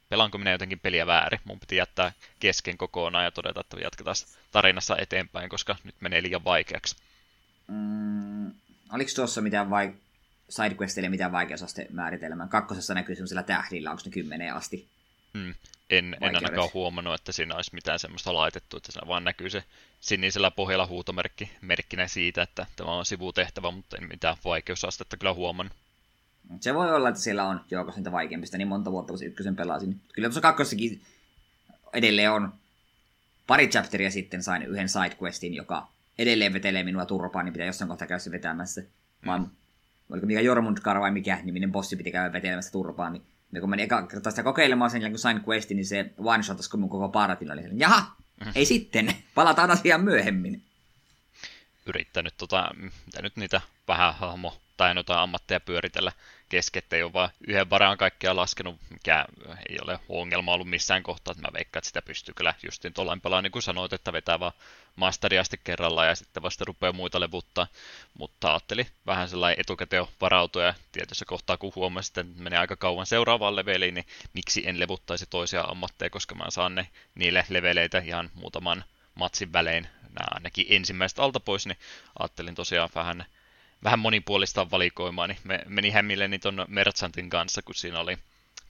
pelanko 0.08 0.38
minä 0.38 0.50
jotenkin 0.50 0.80
peliä 0.80 1.06
väärin? 1.06 1.40
Mun 1.44 1.60
piti 1.60 1.76
jättää 1.76 2.12
kesken 2.38 2.78
kokonaan 2.78 3.24
ja 3.24 3.30
todeta, 3.30 3.60
että 3.60 3.76
jatketaan 3.82 4.16
tarinassa 4.50 4.96
eteenpäin, 4.96 5.48
koska 5.48 5.76
nyt 5.84 5.94
menee 6.00 6.22
liian 6.22 6.44
vaikeaksi. 6.44 6.96
Mm, 7.70 8.52
oliko 8.92 9.10
tuossa 9.14 9.40
mitään 9.40 9.70
vai 9.70 9.94
sidequestille 10.48 11.08
mitään 11.08 11.32
vaikeusaste 11.32 11.86
määritelmään. 11.92 12.48
Kakkosessa 12.48 12.94
näkyy 12.94 13.14
semmoisella 13.14 13.42
tähdillä, 13.42 13.90
onko 13.90 14.02
ne 14.04 14.10
kymmeneen 14.10 14.54
asti? 14.54 14.88
Hmm. 15.38 15.54
En, 15.90 16.16
en 16.20 16.36
ainakaan 16.36 16.70
huomannut, 16.74 17.14
että 17.14 17.32
siinä 17.32 17.54
olisi 17.54 17.74
mitään 17.74 17.98
semmoista 17.98 18.34
laitettu, 18.34 18.76
että 18.76 18.92
siinä 18.92 19.08
vaan 19.08 19.24
näkyy 19.24 19.50
se 19.50 19.64
sinisellä 20.00 20.50
pohjalla 20.50 20.86
huutomerkki 20.86 21.50
merkkinä 21.60 22.08
siitä, 22.08 22.42
että 22.42 22.66
tämä 22.76 22.92
on 22.92 23.06
sivutehtävä, 23.06 23.70
mutta 23.70 23.96
en 23.96 24.08
mitään 24.08 24.36
vaikeusastetta 24.44 25.16
kyllä 25.16 25.34
huomannut. 25.34 25.76
Se 26.60 26.74
voi 26.74 26.94
olla, 26.94 27.08
että 27.08 27.20
siellä 27.20 27.44
on 27.44 27.64
joukossa 27.70 28.00
niitä 28.00 28.12
vaikeampista 28.12 28.58
niin 28.58 28.68
monta 28.68 28.92
vuotta, 28.92 29.12
kun 29.12 29.18
se 29.18 29.24
ykkösen 29.24 29.56
pelasin. 29.56 30.00
Kyllä 30.12 30.28
tuossa 30.28 30.40
kakkosessakin 30.40 31.02
edelleen 31.92 32.32
on 32.32 32.52
pari 33.46 33.68
chapteria 33.68 34.10
sitten 34.10 34.42
sain 34.42 34.62
yhden 34.62 34.88
sidequestin, 34.88 35.54
joka 35.54 35.88
edelleen 36.18 36.52
vetelee 36.52 36.82
minua 36.82 37.06
turpaan, 37.06 37.44
niin 37.44 37.52
pitää 37.52 37.66
jossain 37.66 37.88
kohtaa 37.88 38.08
käydä 38.08 38.18
se 38.18 38.30
vetämässä. 38.30 38.82
Mä 39.26 39.32
oon 39.32 39.50
oliko 40.10 40.26
mikä 40.26 40.40
Jormundkar 40.40 41.00
vai 41.00 41.10
mikä 41.10 41.38
niminen 41.42 41.72
bossi 41.72 41.96
piti 41.96 42.12
käydä 42.12 42.32
vetelemässä 42.32 42.72
turpaan, 42.72 43.12
niin 43.12 43.22
ja 43.52 43.60
kun 43.60 43.70
menin 43.70 43.84
eka 43.84 44.06
kertaa 44.06 44.30
sitä 44.30 44.42
kokeilemaan 44.42 44.90
sen 44.90 45.00
jälkeen, 45.00 45.12
kun 45.12 45.18
sain 45.18 45.42
questin, 45.48 45.76
niin 45.76 45.86
se 45.86 46.10
one 46.18 46.42
shot 46.42 46.58
mun 46.76 46.88
koko 46.90 47.08
paratin 47.08 47.52
oli 47.52 47.62
jaha, 47.72 48.00
mm-hmm. 48.00 48.52
ei 48.54 48.64
sitten, 48.64 49.14
palataan 49.34 49.70
asiaan 49.70 50.04
myöhemmin. 50.04 50.62
Yrittänyt 51.86 52.34
tota, 52.36 52.70
mitä 53.06 53.22
nyt 53.22 53.36
niitä 53.36 53.60
vähän 53.88 54.14
hahmo 54.14 54.60
tai 54.76 54.94
noita 54.94 55.22
ammatteja 55.22 55.60
pyöritellä 55.60 56.12
kesken, 56.50 56.82
ei 56.92 57.02
ole 57.02 57.12
vaan 57.12 57.30
yhden 57.46 57.70
varaan 57.70 57.98
kaikkia 57.98 58.36
laskenut, 58.36 58.76
mikä 58.90 59.26
ei 59.68 59.78
ole 59.82 60.00
ongelma 60.08 60.52
ollut 60.52 60.68
missään 60.68 61.02
kohtaa, 61.02 61.32
että 61.32 61.42
mä 61.48 61.52
veikkaan, 61.52 61.80
että 61.80 61.88
sitä 61.88 62.02
pystyy 62.02 62.34
kyllä 62.34 62.54
justin 62.62 62.94
tuollain 62.94 63.20
pelaa, 63.20 63.42
niin 63.42 63.52
kuin 63.52 63.62
sanoit, 63.62 63.92
että 63.92 64.12
vetää 64.12 64.40
vaan 64.40 64.52
masteriasti 64.96 65.60
kerralla 65.64 66.04
ja 66.04 66.14
sitten 66.14 66.42
vasta 66.42 66.64
rupeaa 66.64 66.92
muita 66.92 67.20
levuttaa, 67.20 67.66
mutta 68.18 68.50
ajattelin 68.50 68.86
vähän 69.06 69.28
sellainen 69.28 69.60
etukäteen 69.60 70.06
varautua 70.20 70.62
ja 70.62 70.74
tietyssä 70.92 71.24
kohtaa 71.24 71.56
kun 71.56 71.72
huomasin, 71.76 72.10
että 72.20 72.42
menee 72.42 72.58
aika 72.58 72.76
kauan 72.76 73.06
seuraavaan 73.06 73.56
leveliin, 73.56 73.94
niin 73.94 74.06
miksi 74.32 74.68
en 74.68 74.80
levuttaisi 74.80 75.26
toisia 75.30 75.60
ammatteja, 75.60 76.10
koska 76.10 76.34
mä 76.34 76.50
saan 76.50 76.74
ne 76.74 76.88
niille 77.14 77.46
leveleitä 77.48 77.98
ihan 77.98 78.30
muutaman 78.34 78.84
matsin 79.14 79.52
välein, 79.52 79.88
nämä 80.02 80.26
ainakin 80.30 80.66
ensimmäistä 80.68 81.22
alta 81.22 81.40
pois, 81.40 81.66
niin 81.66 81.78
ajattelin 82.18 82.54
tosiaan 82.54 82.88
vähän 82.94 83.24
vähän 83.84 83.98
monipuolista 83.98 84.70
valikoimaa, 84.70 85.26
niin 85.26 85.38
me 85.44 85.62
meni 85.68 85.90
hämmilleni 85.90 86.38
ton 86.38 86.64
Merchantin 86.68 87.30
kanssa, 87.30 87.62
kun 87.62 87.74
siinä 87.74 88.00
oli 88.00 88.18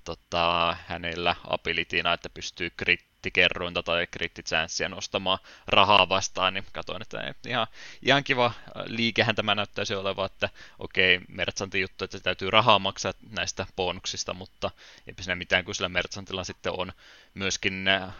tota, 0.04 0.76
hänellä 0.86 1.36
abilityna, 1.46 2.12
että 2.12 2.28
pystyy 2.28 2.70
krittikerrointa 2.76 3.82
tai 3.82 4.06
krittitsäänssiä 4.10 4.88
nostamaan 4.88 5.38
rahaa 5.66 6.08
vastaan, 6.08 6.54
niin 6.54 6.64
katsoin, 6.72 7.02
että 7.02 7.32
ihan, 7.48 7.66
ihan 8.02 8.24
kiva 8.24 8.52
liikehän 8.86 9.34
tämä 9.34 9.54
näyttäisi 9.54 9.94
olevan, 9.94 10.26
että 10.26 10.48
okei, 10.78 11.16
okay, 11.16 11.26
Merchantin 11.28 11.80
juttu, 11.80 12.04
että 12.04 12.20
täytyy 12.20 12.50
rahaa 12.50 12.78
maksaa 12.78 13.12
näistä 13.30 13.66
bonuksista, 13.76 14.34
mutta 14.34 14.70
eipä 15.06 15.22
siinä 15.22 15.36
mitään, 15.36 15.64
kun 15.64 15.74
sillä 15.74 15.88
Merchantilla 15.88 16.44
sitten 16.44 16.72
on 16.72 16.92
myöskin 17.34 17.88
äh, 17.88 18.14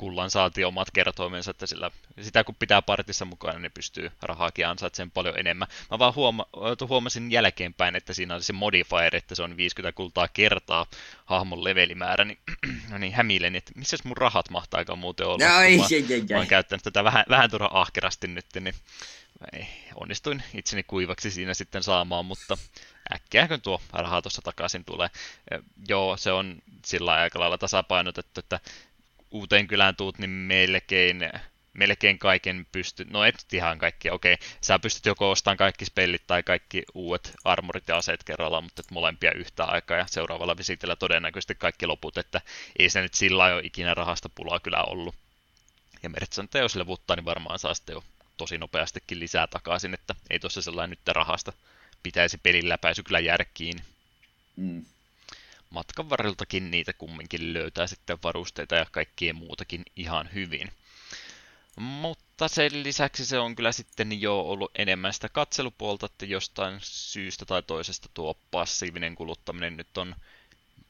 kullan 0.00 0.30
saatiin 0.30 0.66
omat 0.66 0.90
kertoimensa, 0.90 1.50
että 1.50 1.66
sillä, 1.66 1.90
sitä 2.20 2.44
kun 2.44 2.54
pitää 2.58 2.82
partissa 2.82 3.24
mukana, 3.24 3.58
niin 3.58 3.72
pystyy 3.72 4.10
rahaakin 4.22 4.66
ansaitsemaan 4.66 5.10
paljon 5.10 5.38
enemmän. 5.38 5.68
Mä 5.90 5.98
vaan 5.98 6.14
huoma, 6.14 6.46
huomasin 6.88 7.32
jälkeenpäin, 7.32 7.96
että 7.96 8.12
siinä 8.12 8.34
oli 8.34 8.42
se 8.42 8.52
modifier, 8.52 9.16
että 9.16 9.34
se 9.34 9.42
on 9.42 9.56
50 9.56 9.96
kultaa 9.96 10.28
kertaa 10.28 10.86
hahmon 11.24 11.64
levelimäärä, 11.64 12.24
niin, 12.24 12.38
niin 12.98 13.12
hämille, 13.12 13.46
että 13.46 13.72
missä 13.76 13.96
mun 14.04 14.16
rahat 14.16 14.50
mahtaa 14.50 14.96
muuten 14.96 15.26
olla. 15.26 15.48
No, 15.48 15.60
ei, 15.60 15.78
mä, 15.78 15.84
ei, 15.90 16.06
ei, 16.10 16.24
mä 16.30 16.36
oon 16.36 16.46
käyttänyt 16.46 16.82
tätä 16.82 17.04
vähän, 17.04 17.24
vähän 17.28 17.50
turha 17.50 17.70
ahkerasti 17.72 18.28
nyt, 18.28 18.46
niin 18.60 18.74
ei, 19.52 19.68
onnistuin 19.94 20.42
itseni 20.54 20.82
kuivaksi 20.82 21.30
siinä 21.30 21.54
sitten 21.54 21.82
saamaan, 21.82 22.24
mutta 22.24 22.58
äkkiä 23.14 23.48
kun 23.48 23.60
tuo 23.60 23.80
raha 23.92 24.22
tuossa 24.22 24.42
takaisin 24.42 24.84
tulee. 24.84 25.10
Joo, 25.88 26.16
se 26.16 26.32
on 26.32 26.62
sillä 26.84 27.12
aika 27.12 27.40
lailla 27.40 27.58
tasapainotettu, 27.58 28.40
että 28.40 28.60
uuteen 29.30 29.66
kylään 29.66 29.96
tuut, 29.96 30.18
niin 30.18 30.30
melkein, 30.30 31.30
melkein 31.72 32.18
kaiken 32.18 32.66
pystyt, 32.72 33.10
no 33.10 33.24
et 33.24 33.46
ihan 33.52 33.78
kaikki, 33.78 34.10
okei, 34.10 34.36
sä 34.60 34.78
pystyt 34.78 35.06
joko 35.06 35.30
ostamaan 35.30 35.56
kaikki 35.56 35.84
spellit 35.84 36.22
tai 36.26 36.42
kaikki 36.42 36.82
uudet 36.94 37.32
armorit 37.44 37.88
ja 37.88 37.96
aseet 37.96 38.24
kerrallaan, 38.24 38.64
mutta 38.64 38.80
et 38.80 38.90
molempia 38.90 39.32
yhtä 39.32 39.64
aikaa 39.64 39.96
ja 39.96 40.06
seuraavalla 40.06 40.56
visitellä 40.56 40.96
todennäköisesti 40.96 41.54
kaikki 41.54 41.86
loput, 41.86 42.18
että 42.18 42.40
ei 42.78 42.90
se 42.90 43.00
nyt 43.00 43.14
sillä 43.14 43.44
ole 43.44 43.62
ikinä 43.64 43.94
rahasta 43.94 44.28
pulaa 44.28 44.60
kyllä 44.60 44.82
ollut. 44.82 45.14
Ja 46.02 46.10
Merchant, 46.10 46.54
jos 46.54 46.76
levuttaa, 46.76 47.16
niin 47.16 47.24
varmaan 47.24 47.58
saa 47.58 47.74
sitten 47.74 47.92
jo 47.92 48.04
tosi 48.36 48.58
nopeastikin 48.58 49.20
lisää 49.20 49.46
takaisin, 49.46 49.94
että 49.94 50.14
ei 50.30 50.38
tuossa 50.38 50.62
sellainen 50.62 50.90
nyt 50.90 51.14
rahasta 51.16 51.52
pitäisi 52.02 52.38
pelin 52.38 52.68
läpäisy 52.68 53.02
kyllä 53.02 53.20
järkkiin. 53.20 53.82
Mm 54.56 54.84
matkan 55.70 56.10
varreltakin 56.10 56.70
niitä 56.70 56.92
kumminkin 56.92 57.52
löytää 57.52 57.86
sitten 57.86 58.18
varusteita 58.22 58.74
ja 58.74 58.86
kaikkien 58.90 59.36
muutakin 59.36 59.82
ihan 59.96 60.28
hyvin. 60.34 60.72
Mutta 61.76 62.48
sen 62.48 62.82
lisäksi 62.82 63.26
se 63.26 63.38
on 63.38 63.56
kyllä 63.56 63.72
sitten 63.72 64.20
jo 64.20 64.40
ollut 64.40 64.70
enemmän 64.78 65.12
sitä 65.12 65.28
katselupuolta, 65.28 66.06
että 66.06 66.26
jostain 66.26 66.78
syystä 66.82 67.44
tai 67.44 67.62
toisesta 67.62 68.08
tuo 68.14 68.36
passiivinen 68.50 69.14
kuluttaminen 69.14 69.76
nyt 69.76 69.98
on 69.98 70.14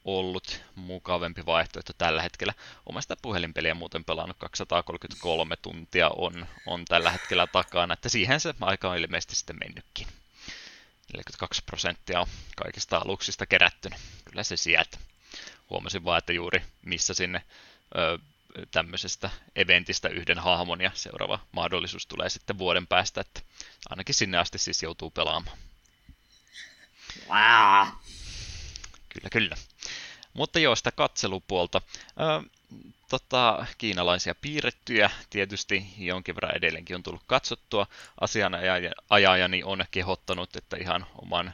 ollut 0.04 0.62
mukavempi 0.74 1.46
vaihtoehto 1.46 1.92
tällä 1.98 2.22
hetkellä. 2.22 2.54
Omasta 2.86 3.16
puhelinpeliä 3.22 3.74
muuten 3.74 4.04
pelannut 4.04 4.36
233 4.38 5.56
tuntia 5.56 6.10
on, 6.16 6.46
on 6.66 6.84
tällä 6.84 7.10
hetkellä 7.10 7.46
takana, 7.46 7.94
että 7.94 8.08
siihen 8.08 8.40
se 8.40 8.54
aika 8.60 8.90
on 8.90 8.96
ilmeisesti 8.96 9.34
sitten 9.36 9.58
mennytkin. 9.58 10.06
42 11.12 11.62
prosenttia 11.66 12.20
on 12.20 12.26
kaikista 12.56 12.96
aluksista 12.96 13.46
kerätty. 13.46 13.90
Kyllä 14.24 14.42
se 14.42 14.56
sieltä. 14.56 14.98
Huomasin 15.70 16.04
vaan, 16.04 16.18
että 16.18 16.32
juuri 16.32 16.62
missä 16.82 17.14
sinne 17.14 17.44
ö, 17.96 18.18
tämmöisestä 18.70 19.30
eventistä 19.56 20.08
yhden 20.08 20.38
hahmon 20.38 20.80
ja 20.80 20.90
seuraava 20.94 21.38
mahdollisuus 21.52 22.06
tulee 22.06 22.28
sitten 22.28 22.58
vuoden 22.58 22.86
päästä, 22.86 23.20
että 23.20 23.40
ainakin 23.88 24.14
sinne 24.14 24.38
asti 24.38 24.58
siis 24.58 24.82
joutuu 24.82 25.10
pelaamaan. 25.10 25.58
Wow. 27.28 27.88
Kyllä, 29.08 29.28
kyllä. 29.32 29.56
Mutta 30.32 30.58
joo, 30.58 30.76
sitä 30.76 30.92
katselupuolta. 30.92 31.82
Ö, 32.20 32.50
tota, 33.08 33.66
kiinalaisia 33.78 34.34
piirrettyjä. 34.34 35.10
Tietysti 35.30 35.86
jonkin 35.98 36.34
verran 36.34 36.56
edelleenkin 36.56 36.96
on 36.96 37.02
tullut 37.02 37.22
katsottua. 37.26 37.86
Asianajajani 38.20 39.62
on 39.64 39.84
kehottanut, 39.90 40.56
että 40.56 40.76
ihan 40.76 41.06
oman 41.22 41.52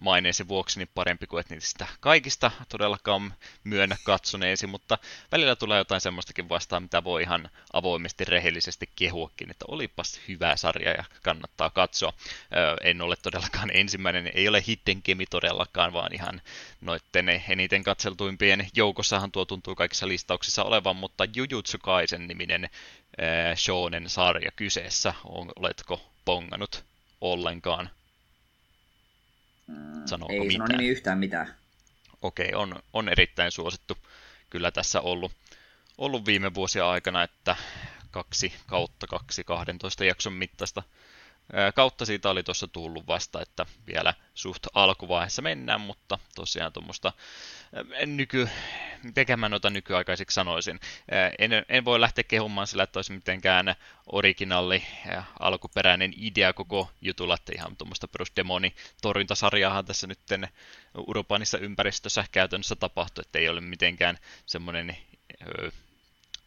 maineesi 0.00 0.48
vuoksi 0.48 0.78
niin 0.78 0.90
parempi 0.94 1.26
kuin 1.26 1.40
et 1.40 1.50
niitä 1.50 1.66
sitä 1.66 1.86
kaikista 2.00 2.50
todellakaan 2.68 3.34
myönnä 3.64 3.96
katsoneesi, 4.04 4.66
mutta 4.66 4.98
välillä 5.32 5.56
tulee 5.56 5.78
jotain 5.78 6.00
semmoistakin 6.00 6.48
vastaan, 6.48 6.82
mitä 6.82 7.04
voi 7.04 7.22
ihan 7.22 7.50
avoimesti 7.72 8.24
rehellisesti 8.24 8.88
kehuakin, 8.96 9.50
että 9.50 9.64
olipas 9.68 10.20
hyvä 10.28 10.56
sarja 10.56 10.90
ja 10.90 11.04
kannattaa 11.22 11.70
katsoa. 11.70 12.12
En 12.82 13.02
ole 13.02 13.16
todellakaan 13.16 13.70
ensimmäinen, 13.74 14.30
ei 14.34 14.48
ole 14.48 14.64
Hidden 14.66 15.00
Gemi 15.04 15.26
todellakaan, 15.26 15.92
vaan 15.92 16.14
ihan 16.14 16.42
noitten 16.80 17.28
eniten 17.48 17.82
katseltuimpien 17.82 18.68
joukossahan 18.74 19.32
tuo 19.32 19.44
tuntuu 19.44 19.74
kaikissa 19.74 20.08
listauksissa 20.08 20.64
olevan, 20.64 20.96
mutta 20.96 21.24
Jujutsu 21.34 21.78
Kaisen 21.78 22.28
niminen 22.28 22.70
shonen 23.54 24.08
sarja 24.08 24.50
kyseessä, 24.56 25.14
oletko 25.56 26.00
pongannut 26.24 26.84
ollenkaan? 27.20 27.90
Mm, 29.66 30.02
Sanooko 30.06 30.32
ei 30.32 30.40
mitään? 30.40 30.68
sano 30.68 30.78
nimi 30.78 30.88
yhtään 30.88 31.18
mitään. 31.18 31.54
Okei, 32.22 32.54
on, 32.54 32.82
on 32.92 33.08
erittäin 33.08 33.52
suosittu 33.52 33.98
kyllä 34.50 34.70
tässä 34.70 35.00
ollut, 35.00 35.32
ollut 35.98 36.26
viime 36.26 36.54
vuosia 36.54 36.90
aikana, 36.90 37.22
että 37.22 37.56
kaksi 38.10 38.52
kautta 38.66 39.06
kaksi 39.06 39.44
12 39.44 40.04
jakson 40.04 40.32
mittaista 40.32 40.82
kautta 41.74 42.04
siitä 42.04 42.30
oli 42.30 42.42
tuossa 42.42 42.68
tullut 42.68 43.06
vasta, 43.06 43.42
että 43.42 43.66
vielä 43.86 44.14
suht 44.34 44.66
alkuvaiheessa 44.74 45.42
mennään, 45.42 45.80
mutta 45.80 46.18
tosiaan 46.34 46.72
tuommoista 46.72 47.12
nyky, 48.06 48.48
tekemään 49.14 49.50
noita 49.50 49.70
nykyaikaisiksi 49.70 50.34
sanoisin. 50.34 50.80
En, 51.38 51.50
en 51.68 51.84
voi 51.84 52.00
lähteä 52.00 52.24
kehumaan 52.24 52.66
sillä, 52.66 52.82
että 52.82 52.98
olisi 52.98 53.12
mitenkään 53.12 53.74
originalli 54.06 54.82
alkuperäinen 55.40 56.12
idea 56.16 56.52
koko 56.52 56.90
jutulla, 57.00 57.34
että 57.34 57.52
ihan 57.54 57.76
tuommoista 57.76 58.08
perusdemoni 58.08 58.74
torjuntasarjaahan 59.02 59.84
tässä 59.84 60.06
nyt 60.06 60.20
urbaanissa 60.96 61.58
ympäristössä 61.58 62.24
käytännössä 62.32 62.76
tapahtui, 62.76 63.22
että 63.26 63.38
ei 63.38 63.48
ole 63.48 63.60
mitenkään 63.60 64.18
semmoinen 64.46 64.96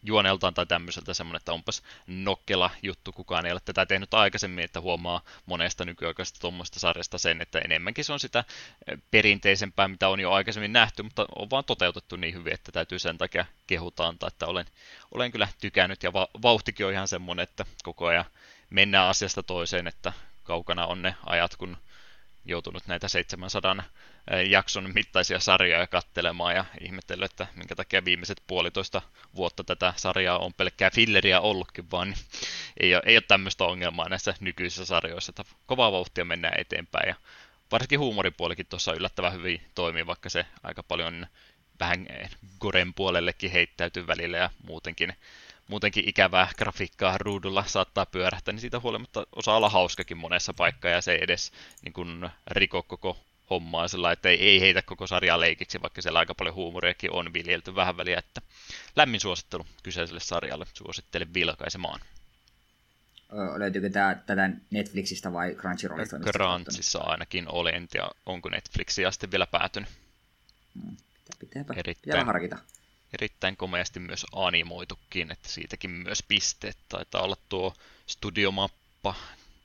juoneltaan 0.02 0.54
tai 0.54 0.66
tämmöiseltä 0.66 1.14
semmoinen, 1.14 1.36
että 1.36 1.52
onpas 1.52 1.82
nokkela 2.06 2.70
juttu, 2.82 3.12
kukaan 3.12 3.46
ei 3.46 3.52
ole 3.52 3.60
tätä 3.64 3.86
tehnyt 3.86 4.14
aikaisemmin, 4.14 4.64
että 4.64 4.80
huomaa 4.80 5.20
monesta 5.46 5.84
nykyaikaisesta 5.84 6.40
tuommoista 6.40 6.80
sarjasta 6.80 7.18
sen, 7.18 7.40
että 7.40 7.58
enemmänkin 7.58 8.04
se 8.04 8.12
on 8.12 8.20
sitä 8.20 8.44
eh, 8.86 8.98
perinteisempää, 9.10 9.88
mitä 9.88 10.08
on 10.08 10.20
jo 10.20 10.32
aikaisemmin 10.32 10.72
nähty, 10.72 11.02
mutta 11.02 11.26
on 11.36 11.50
vaan 11.50 11.64
toteutettu 11.64 12.16
niin 12.16 12.34
hyvin, 12.34 12.54
että 12.54 12.72
täytyy 12.72 12.98
sen 12.98 13.18
takia 13.18 13.46
kehuta 13.66 14.06
antaa, 14.06 14.28
että 14.28 14.46
olen, 14.46 14.66
olen 15.14 15.32
kyllä 15.32 15.48
tykännyt. 15.60 16.02
Ja 16.02 16.12
va- 16.12 16.28
vauhtikin 16.42 16.86
on 16.86 16.92
ihan 16.92 17.08
semmoinen, 17.08 17.42
että 17.42 17.64
koko 17.82 18.06
ajan 18.06 18.24
mennään 18.70 19.08
asiasta 19.08 19.42
toiseen, 19.42 19.86
että 19.86 20.12
kaukana 20.44 20.86
on 20.86 21.02
ne 21.02 21.14
ajat, 21.26 21.56
kun 21.56 21.76
joutunut 22.44 22.86
näitä 22.86 23.08
700 23.08 23.76
jakson 24.48 24.90
mittaisia 24.94 25.40
sarjoja 25.40 25.86
kattelemaan 25.86 26.54
ja 26.54 26.64
ihmetellyt, 26.80 27.30
että 27.30 27.46
minkä 27.54 27.76
takia 27.76 28.04
viimeiset 28.04 28.42
puolitoista 28.46 29.02
vuotta 29.36 29.64
tätä 29.64 29.92
sarjaa 29.96 30.38
on 30.38 30.54
pelkkää 30.54 30.90
filleriä 30.90 31.40
ollutkin, 31.40 31.90
vaan 31.90 32.14
ei 32.80 32.94
ole, 32.94 33.02
ei 33.06 33.16
ole 33.16 33.24
tämmöistä 33.28 33.64
ongelmaa 33.64 34.08
näissä 34.08 34.34
nykyisissä 34.40 34.84
sarjoissa, 34.84 35.30
että 35.30 35.44
kovaa 35.66 35.92
vauhtia 35.92 36.24
mennään 36.24 36.60
eteenpäin. 36.60 37.08
Ja 37.08 37.14
varsinkin 37.72 37.98
huumoripuolikin 37.98 38.66
tuossa 38.66 38.94
yllättävän 38.94 39.32
hyvin 39.32 39.60
toimii, 39.74 40.06
vaikka 40.06 40.28
se 40.28 40.46
aika 40.62 40.82
paljon 40.82 41.26
vähän 41.80 42.06
goren 42.58 42.94
puolellekin 42.94 43.50
heittäytyy 43.50 44.06
välillä 44.06 44.36
ja 44.36 44.50
muutenkin 44.66 45.12
muutenkin 45.70 46.08
ikävää 46.08 46.48
grafiikkaa 46.58 47.18
ruudulla 47.18 47.64
saattaa 47.66 48.06
pyörähtää, 48.06 48.52
niin 48.52 48.60
siitä 48.60 48.80
huolimatta 48.80 49.26
osaa 49.32 49.56
olla 49.56 49.68
hauskakin 49.68 50.16
monessa 50.16 50.54
paikkaa 50.54 50.90
ja 50.90 51.00
se 51.00 51.12
ei 51.12 51.18
edes 51.22 51.52
niin 51.82 51.92
kuin, 51.92 52.30
riko 52.46 52.82
koko 52.82 53.18
hommaa 53.50 53.88
sillä 53.88 54.12
että 54.12 54.28
ei, 54.28 54.48
ei 54.48 54.60
heitä 54.60 54.82
koko 54.82 55.06
sarjaa 55.06 55.40
leikiksi, 55.40 55.82
vaikka 55.82 56.02
siellä 56.02 56.18
aika 56.18 56.34
paljon 56.34 56.54
huumoriakin 56.54 57.12
on 57.12 57.32
viljelty 57.32 57.74
vähän 57.74 57.96
väliä, 57.96 58.18
että 58.18 58.40
lämmin 58.96 59.20
suosittelu 59.20 59.66
kyseiselle 59.82 60.20
sarjalle, 60.20 60.66
suosittelen 60.74 61.34
vilkaisemaan. 61.34 62.00
Löytyykö 63.56 63.90
tämä 63.90 64.14
tätä 64.26 64.50
Netflixistä 64.70 65.32
vai 65.32 65.54
Crunchyrollista? 65.54 66.18
Crunchissa 66.18 66.98
ainakin 66.98 67.48
olen, 67.48 67.74
en 67.74 67.88
tiedä 67.88 68.08
onko 68.26 68.48
Netflixia 68.48 69.08
asti 69.08 69.30
vielä 69.30 69.46
päätynyt. 69.46 69.88
Hmm, 70.74 70.96
pitääpä 71.38 71.74
erittäin, 71.76 72.26
harkita. 72.26 72.58
Erittäin 73.12 73.56
komeasti 73.56 74.00
myös 74.00 74.26
animoitukin, 74.32 75.32
että 75.32 75.48
siitäkin 75.48 75.90
myös 75.90 76.22
pisteet. 76.28 76.76
Taitaa 76.88 77.22
olla 77.22 77.36
tuo 77.48 77.74
studiomappa 78.06 79.14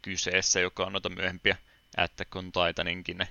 kyseessä, 0.01 0.59
joka 0.59 0.85
on 0.85 0.91
noita 0.91 1.09
myöhempiä 1.09 1.57
Attack 1.97 2.35
on 2.35 2.51
Titaninkin 2.51 3.27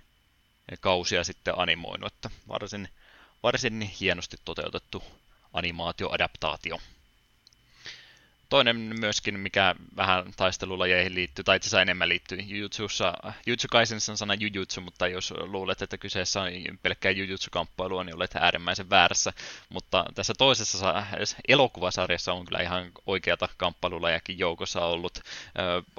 kausia 0.81 1.24
sitten 1.24 1.59
animoinut, 1.59 2.12
että 2.12 2.31
varsin, 2.48 2.88
varsin 3.42 3.81
hienosti 3.81 4.37
toteutettu 4.44 5.05
animaatioadaptaatio. 5.53 6.81
Toinen 8.55 8.77
myöskin, 8.77 9.40
mikä 9.40 9.75
vähän 9.97 10.25
taistelulajeihin 10.37 11.14
liittyy, 11.14 11.45
tai 11.45 11.57
itse 11.57 11.67
asiassa 11.67 11.83
enemmän 11.83 12.09
liittyy 12.09 12.38
Jujutsussa, 12.38 13.14
Jujutsu 13.47 13.69
Kaisenissa 13.71 14.12
on 14.12 14.17
sana 14.17 14.35
Jujutsu, 14.35 14.81
mutta 14.81 15.09
jos 15.09 15.35
luulet, 15.37 15.83
että 15.83 15.99
kyseessä 15.99 16.40
on 16.40 16.51
pelkkää 16.83 17.12
Jujutsu-kamppailua, 17.12 18.05
niin 18.05 18.17
olet 18.17 18.37
äärimmäisen 18.37 18.90
väärässä. 18.90 19.33
Mutta 19.69 20.05
tässä 20.14 20.33
toisessa 20.38 21.05
elokuvasarjassa 21.49 22.33
on 22.33 22.45
kyllä 22.45 22.62
ihan 22.62 22.93
oikeata 23.07 23.49
kamppailulajakin 23.57 24.38
joukossa 24.38 24.87
ollut. 24.87 25.19
Ö, 25.19 25.23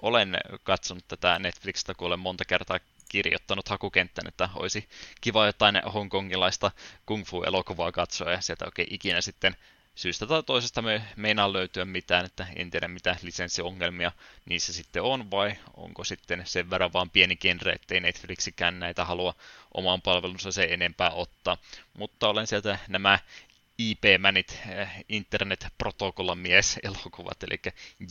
olen 0.02 0.38
katsonut 0.64 1.08
tätä 1.08 1.40
Netflixistä, 1.40 1.94
kun 1.94 2.08
olen 2.08 2.20
monta 2.20 2.46
kertaa 2.46 2.80
kirjoittanut 3.10 3.70
hakukenttän, 3.70 4.28
että 4.28 4.50
olisi 4.56 4.90
kiva 5.22 5.46
jotain 5.46 5.82
hongkongilaista 5.94 6.72
kung 7.06 7.26
fu-elokuvaa 7.26 7.92
katsoa, 7.92 8.32
ja 8.32 8.42
sieltä 8.42 8.66
oikein 8.66 8.88
ikinä 8.92 9.22
sitten 9.22 9.56
syystä 9.96 10.26
tai 10.26 10.44
toisesta 10.44 10.82
me 10.82 11.02
meinaa 11.16 11.54
löytyä 11.54 11.86
mitään, 11.86 12.26
että 12.26 12.48
en 12.56 12.72
tiedä 12.72 12.88
mitä 12.88 13.16
lisenssiongelmia 13.22 14.12
niissä 14.46 14.74
sitten 14.74 15.04
on, 15.04 15.32
vai 15.32 15.56
onko 15.78 16.04
sitten 16.04 16.42
sen 16.46 16.70
verran 16.70 16.94
vaan 16.94 17.10
pieni 17.10 17.36
genre, 17.36 17.72
ettei 17.72 18.00
Netflixikään 18.00 18.80
näitä 18.80 19.06
halua 19.06 19.34
omaan 19.74 20.02
palvelunsa 20.02 20.52
se 20.52 20.64
enempää 20.64 21.10
ottaa. 21.10 21.58
Mutta 21.94 22.30
olen 22.30 22.48
sieltä 22.48 22.80
nämä 22.88 23.20
IP-mänit, 23.78 24.60
eh, 24.70 24.90
internet 25.10 25.68
protokollan 25.78 26.38
mies 26.38 26.80
elokuvat, 26.84 27.44
eli 27.44 27.62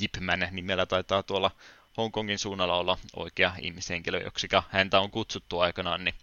Jipman 0.00 0.48
nimellä 0.50 0.86
taitaa 0.86 1.22
tuolla 1.22 1.50
Hongkongin 1.96 2.38
suunnalla 2.38 2.76
olla 2.76 2.98
oikea 3.16 3.52
ihmishenkilö, 3.60 4.22
joksi 4.22 4.48
häntä 4.68 5.00
on 5.00 5.10
kutsuttu 5.10 5.60
aikanaan, 5.60 6.04
niin 6.04 6.14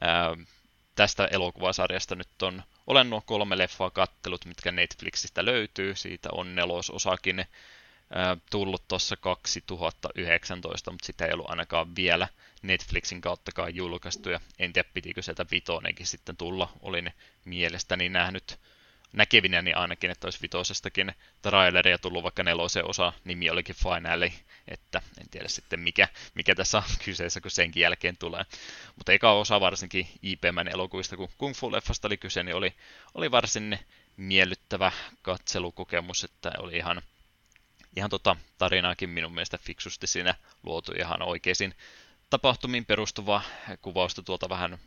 ää, 0.00 0.36
tästä 0.94 1.26
elokuvasarjasta 1.26 2.14
nyt 2.14 2.42
on, 2.42 2.62
olen 2.86 3.10
nuo 3.10 3.20
kolme 3.20 3.58
leffaa 3.58 3.90
kattelut, 3.90 4.44
mitkä 4.44 4.72
Netflixistä 4.72 5.44
löytyy, 5.44 5.94
siitä 5.96 6.28
on 6.32 6.54
nelososakin 6.54 7.44
ää, 8.10 8.36
tullut 8.50 8.88
tuossa 8.88 9.16
2019, 9.16 10.90
mutta 10.90 11.06
sitä 11.06 11.26
ei 11.26 11.32
ollut 11.32 11.50
ainakaan 11.50 11.96
vielä 11.96 12.28
Netflixin 12.62 13.20
kauttakaan 13.20 13.74
julkaistu, 13.74 14.30
ja 14.30 14.40
en 14.58 14.72
tiedä 14.72 14.88
pitikö 14.94 15.22
sieltä 15.22 15.46
vitonenkin 15.50 16.06
sitten 16.06 16.36
tulla, 16.36 16.72
olin 16.80 17.12
mielestäni 17.44 18.08
nähnyt 18.08 18.58
näkevinä 19.12 19.62
niin 19.62 19.76
ainakin, 19.76 20.10
että 20.10 20.26
olisi 20.26 20.42
vitosestakin 20.42 21.12
traileria 21.42 21.98
tullut, 21.98 22.22
vaikka 22.22 22.42
nelosen 22.42 22.84
osa 22.84 23.12
nimi 23.24 23.50
olikin 23.50 23.76
Finale, 23.76 24.32
että 24.68 25.02
en 25.20 25.28
tiedä 25.30 25.48
sitten 25.48 25.80
mikä, 25.80 26.08
mikä 26.34 26.54
tässä 26.54 26.78
on 26.78 26.84
kyseessä, 27.04 27.40
kun 27.40 27.50
senkin 27.50 27.80
jälkeen 27.80 28.16
tulee. 28.16 28.44
Mutta 28.96 29.12
eka 29.12 29.32
osa 29.32 29.60
varsinkin 29.60 30.08
IPMn 30.22 30.68
elokuvista, 30.72 31.16
kun 31.16 31.28
Kung 31.38 31.54
Fu-leffasta 31.54 32.06
oli 32.06 32.16
kyse, 32.16 32.42
niin 32.42 32.56
oli, 32.56 32.74
oli 33.14 33.30
varsin 33.30 33.78
miellyttävä 34.16 34.92
katselukokemus, 35.22 36.24
että 36.24 36.52
oli 36.58 36.76
ihan, 36.76 37.02
ihan 37.96 38.10
tota 38.10 38.36
tarinaakin 38.58 39.10
minun 39.10 39.34
mielestä 39.34 39.58
fiksusti 39.58 40.06
siinä 40.06 40.34
luotu 40.62 40.92
ihan 40.98 41.22
oikeisiin 41.22 41.74
tapahtumiin 42.30 42.86
perustuva 42.86 43.42
kuvausta 43.82 44.22
tuolta 44.22 44.48
vähän 44.48 44.78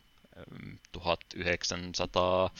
1900 0.91 2.51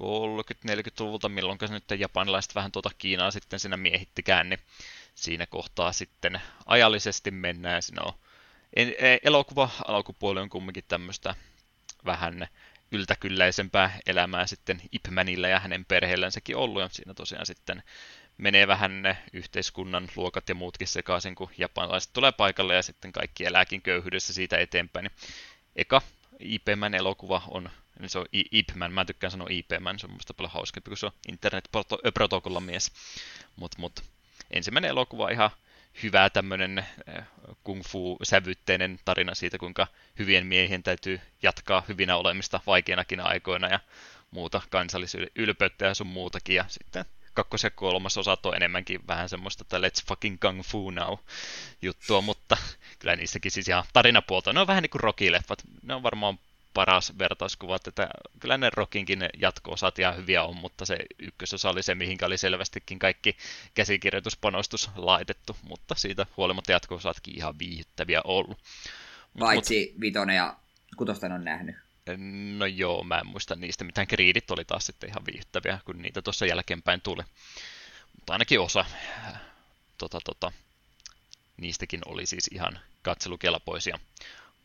30-40-luvulta, 0.00 1.28
milloin 1.28 1.58
nyt 1.70 2.00
japanilaiset 2.00 2.54
vähän 2.54 2.72
tuota 2.72 2.90
Kiinaa 2.98 3.30
sitten 3.30 3.60
siinä 3.60 3.76
miehittikään, 3.76 4.48
niin 4.48 4.60
siinä 5.14 5.46
kohtaa 5.46 5.92
sitten 5.92 6.40
ajallisesti 6.66 7.30
mennään. 7.30 7.82
Siinä 7.82 8.02
on 8.02 8.12
e, 8.76 9.18
elokuva 9.22 9.70
alkupuoli 9.86 10.40
on 10.40 10.50
kumminkin 10.50 10.84
tämmöistä 10.88 11.34
vähän 12.04 12.48
yltäkylläisempää 12.92 13.98
elämää 14.06 14.46
sitten 14.46 14.80
Ipmanilla 14.92 15.48
ja 15.48 15.60
hänen 15.60 15.84
perheellänsäkin 15.84 16.56
ollut, 16.56 16.82
ja 16.82 16.88
siinä 16.92 17.14
tosiaan 17.14 17.46
sitten 17.46 17.82
menee 18.38 18.66
vähän 18.66 19.02
ne 19.02 19.18
yhteiskunnan 19.32 20.08
luokat 20.16 20.48
ja 20.48 20.54
muutkin 20.54 20.88
sekaisin, 20.88 21.34
kun 21.34 21.50
japanilaiset 21.58 22.12
tulee 22.12 22.32
paikalle 22.32 22.74
ja 22.74 22.82
sitten 22.82 23.12
kaikki 23.12 23.44
elääkin 23.44 23.82
köyhyydessä 23.82 24.32
siitä 24.32 24.58
eteenpäin. 24.58 25.04
Niin 25.04 25.12
eka 25.76 26.02
IPMn 26.38 26.94
elokuva 26.94 27.42
on 27.48 27.70
Eli 28.00 28.08
se 28.08 28.18
on 28.18 28.26
IPMan, 28.32 28.92
mä 28.92 29.04
tykkään 29.04 29.30
sanoa 29.30 29.48
IPMan, 29.50 29.98
se 29.98 30.06
on 30.06 30.12
musta 30.12 30.34
paljon 30.34 30.52
hauskempi, 30.52 30.90
kun 30.90 30.96
se 30.96 31.06
on 31.06 31.12
internet-protokollan 31.28 32.62
mies. 32.62 32.92
Mutta 33.56 33.78
mut, 33.80 34.04
ensimmäinen 34.50 34.88
elokuva 34.88 35.30
ihan 35.30 35.50
hyvä 36.02 36.30
tämmöinen 36.30 36.86
kung 37.64 37.82
fu-sävytteinen 37.82 39.00
tarina 39.04 39.34
siitä, 39.34 39.58
kuinka 39.58 39.86
hyvien 40.18 40.46
miehien 40.46 40.82
täytyy 40.82 41.20
jatkaa 41.42 41.84
hyvinä 41.88 42.16
olemista 42.16 42.60
vaikeinakin 42.66 43.20
aikoina 43.20 43.68
ja 43.68 43.80
muuta 44.30 44.62
kansallisylpeyttä 44.70 45.86
ja 45.86 45.94
sun 45.94 46.06
muutakin. 46.06 46.56
Ja 46.56 46.64
sitten 46.68 47.04
kakkos- 47.34 47.64
ja 47.64 47.70
kolmas 47.70 48.18
osa 48.18 48.36
on 48.44 48.56
enemmänkin 48.56 49.06
vähän 49.06 49.28
semmoista, 49.28 49.62
että 49.62 49.78
let's 49.78 50.06
fucking 50.08 50.40
kung 50.40 50.62
fu 50.62 50.90
now 50.90 51.18
juttua, 51.82 52.20
mutta 52.20 52.56
kyllä 52.98 53.16
niissäkin 53.16 53.50
siis 53.50 53.68
ihan 53.68 53.84
tarinapuolta. 53.92 54.52
Ne 54.52 54.60
on 54.60 54.66
vähän 54.66 54.82
niin 54.82 54.90
kuin 54.90 55.02
Rocky-leffat. 55.02 55.62
Ne 55.82 55.94
on 55.94 56.02
varmaan 56.02 56.38
paras 56.74 57.18
vertauskuva, 57.18 57.76
että 57.76 58.08
kyllä 58.40 58.58
ne 58.58 58.70
Rockinkin 58.74 59.28
jatko-osat 59.38 59.98
ihan 59.98 60.16
hyviä 60.16 60.44
on, 60.44 60.56
mutta 60.56 60.86
se 60.86 60.96
ykkösosa 61.18 61.70
oli 61.70 61.82
se, 61.82 61.94
mihinkä 61.94 62.26
oli 62.26 62.38
selvästikin 62.38 62.98
kaikki 62.98 63.36
käsikirjoituspanostus 63.74 64.90
laitettu, 64.96 65.56
mutta 65.62 65.94
siitä 65.94 66.26
huolimatta 66.36 66.72
jatko-osatkin 66.72 67.36
ihan 67.36 67.58
viihdyttäviä 67.58 68.20
ollut. 68.24 68.58
Paitsi 69.38 69.90
mut, 69.92 70.00
vitonen 70.00 70.36
ja 70.36 70.56
kutosten 70.96 71.32
on 71.32 71.44
nähnyt. 71.44 71.76
No 72.58 72.66
joo, 72.66 73.04
mä 73.04 73.18
en 73.18 73.26
muista 73.26 73.56
niistä 73.56 73.84
mitään. 73.84 74.06
Kriidit 74.06 74.50
oli 74.50 74.64
taas 74.64 74.86
sitten 74.86 75.10
ihan 75.10 75.26
viihdyttäviä, 75.26 75.78
kun 75.84 76.02
niitä 76.02 76.22
tuossa 76.22 76.46
jälkeenpäin 76.46 77.00
tuli. 77.00 77.22
Mutta 78.16 78.32
ainakin 78.32 78.60
osa 78.60 78.84
tota, 79.98 80.18
tota, 80.24 80.52
niistäkin 81.56 82.00
oli 82.06 82.26
siis 82.26 82.48
ihan 82.52 82.78
katselukelpoisia. 83.02 83.98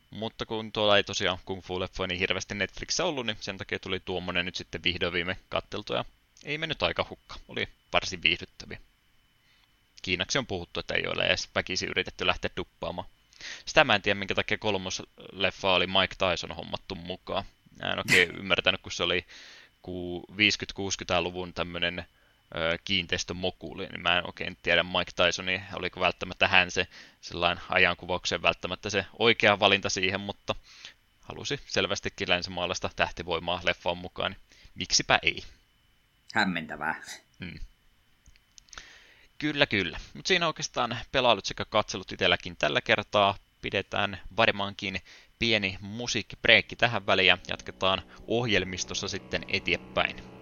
Mutta 0.10 0.46
kun 0.46 0.72
tuolla 0.72 0.98
ei 0.98 1.04
tosiaan 1.04 1.40
Kung 1.46 1.62
fu 1.62 1.80
leffoja 1.80 2.08
niin 2.08 2.20
hirveästi 2.20 2.56
Netflixissä 2.56 3.06
ollut, 3.06 3.26
niin 3.26 3.38
sen 3.40 3.58
takia 3.58 3.80
tuli 3.80 4.00
tuommoinen 4.00 4.46
nyt 4.46 4.56
sitten 4.56 4.84
vihdoin 4.84 5.14
viime 5.14 5.38
katteltu 5.50 5.94
ja 5.94 6.06
ei 6.44 6.58
mennyt 6.58 6.84
aika 6.84 7.06
hukka. 7.10 7.36
Oli 7.48 7.68
varsin 7.94 8.22
viihdyttäviä. 8.22 8.80
Kiinaksi 10.02 10.38
on 10.38 10.48
puhuttu, 10.48 10.80
että 10.80 10.94
ei 10.94 11.08
ole 11.08 11.26
edes 11.26 11.50
väkisi 11.56 11.86
yritetty 11.86 12.28
lähteä 12.28 12.52
duppaamaan. 12.58 13.08
Sitä 13.66 13.84
mä 13.84 13.96
en 13.96 14.02
tiedä, 14.02 14.20
minkä 14.20 14.36
takia 14.36 14.58
kolmosleffa 14.58 15.74
oli 15.74 15.88
Mike 15.88 16.16
Tyson 16.18 16.56
hommattu 16.56 16.96
mukaan. 16.96 17.44
Mä 17.82 17.92
en 17.92 17.98
oikein 17.98 18.36
ymmärtänyt, 18.40 18.82
kun 18.82 18.92
se 18.92 19.04
oli 19.04 19.26
50-60-luvun 20.32 21.54
tämmöinen 21.54 22.06
kiinteistömokuli, 22.86 23.86
niin 23.88 24.02
mä 24.02 24.18
en 24.18 24.26
oikein 24.26 24.58
tiedä 24.64 24.84
Mike 24.84 25.12
Tysonin, 25.16 25.64
oliko 25.74 26.00
välttämättä 26.00 26.48
hän 26.48 26.72
se 26.72 26.88
sellainen 27.22 27.64
ajankuvauksen 27.70 28.42
välttämättä 28.42 28.90
se 28.90 29.06
oikea 29.20 29.60
valinta 29.60 29.90
siihen, 29.90 30.22
mutta 30.22 30.56
halusi 31.22 31.60
selvästikin 31.66 32.30
länsimaalaista 32.30 32.90
tähtivoimaa 32.96 33.62
leffaan 33.64 33.98
mukaan, 33.98 34.32
niin 34.32 34.40
miksipä 34.76 35.20
ei. 35.24 35.44
Hämmentävää. 36.34 36.96
Hmm. 37.40 37.60
Kyllä, 39.38 39.66
kyllä. 39.66 40.00
Mutta 40.14 40.28
siinä 40.28 40.48
oikeastaan 40.48 40.98
pelailut 41.12 41.46
sekä 41.46 41.66
katselut 41.66 42.12
itselläkin 42.12 42.58
tällä 42.58 42.82
kertaa. 42.82 43.38
Pidetään 43.62 44.22
varmaankin 44.38 45.02
pieni 45.40 45.78
musiikkibreikki 45.82 46.76
tähän 46.76 47.06
väliin 47.06 47.28
ja 47.28 47.38
jatketaan 47.48 48.02
ohjelmistossa 48.28 49.08
sitten 49.08 49.46
eteenpäin. 49.48 50.39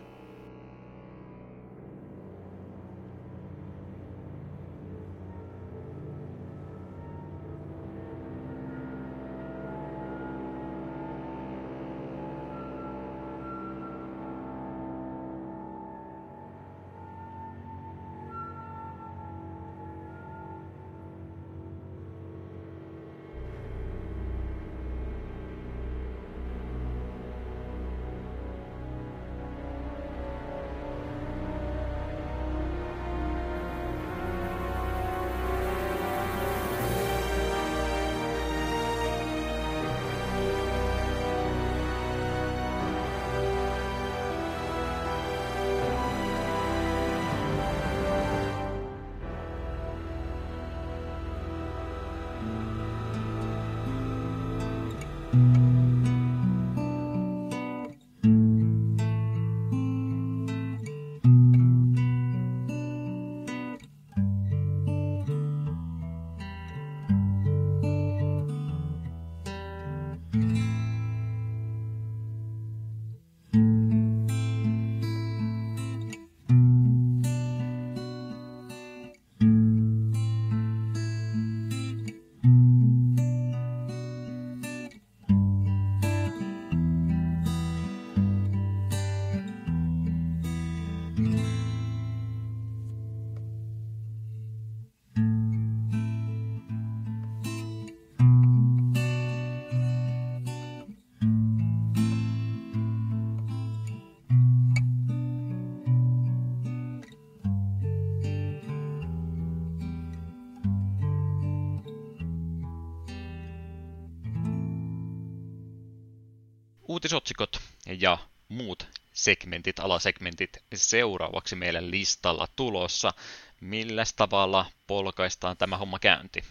Uutisotsikot 117.08 117.60
ja 118.00 118.18
muut 118.50 118.88
segmentit, 119.14 119.80
alasegmentit 119.80 120.58
seuraavaksi 120.74 121.56
meille 121.56 121.92
listalla 121.92 122.48
tulossa. 122.56 123.14
Millä 123.62 124.04
tavalla 124.16 124.66
polkaistaan 124.88 125.58
tämä 125.58 125.78
homma 125.78 126.00
käynti? 126.00 126.44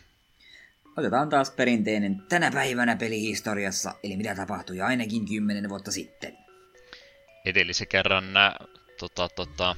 Otetaan 0.97 1.28
taas 1.28 1.51
perinteinen 1.51 2.22
tänä 2.28 2.51
päivänä 2.51 2.97
pelihistoriassa, 2.97 3.95
eli 4.03 4.16
mitä 4.16 4.35
tapahtui 4.35 4.80
ainakin 4.80 5.28
kymmenen 5.28 5.68
vuotta 5.68 5.93
sitten. 5.93 6.39
Edellisen 7.45 7.89
kerran 7.89 8.33
nää, 8.33 8.57
tota, 8.99 9.28
tota, 9.28 9.76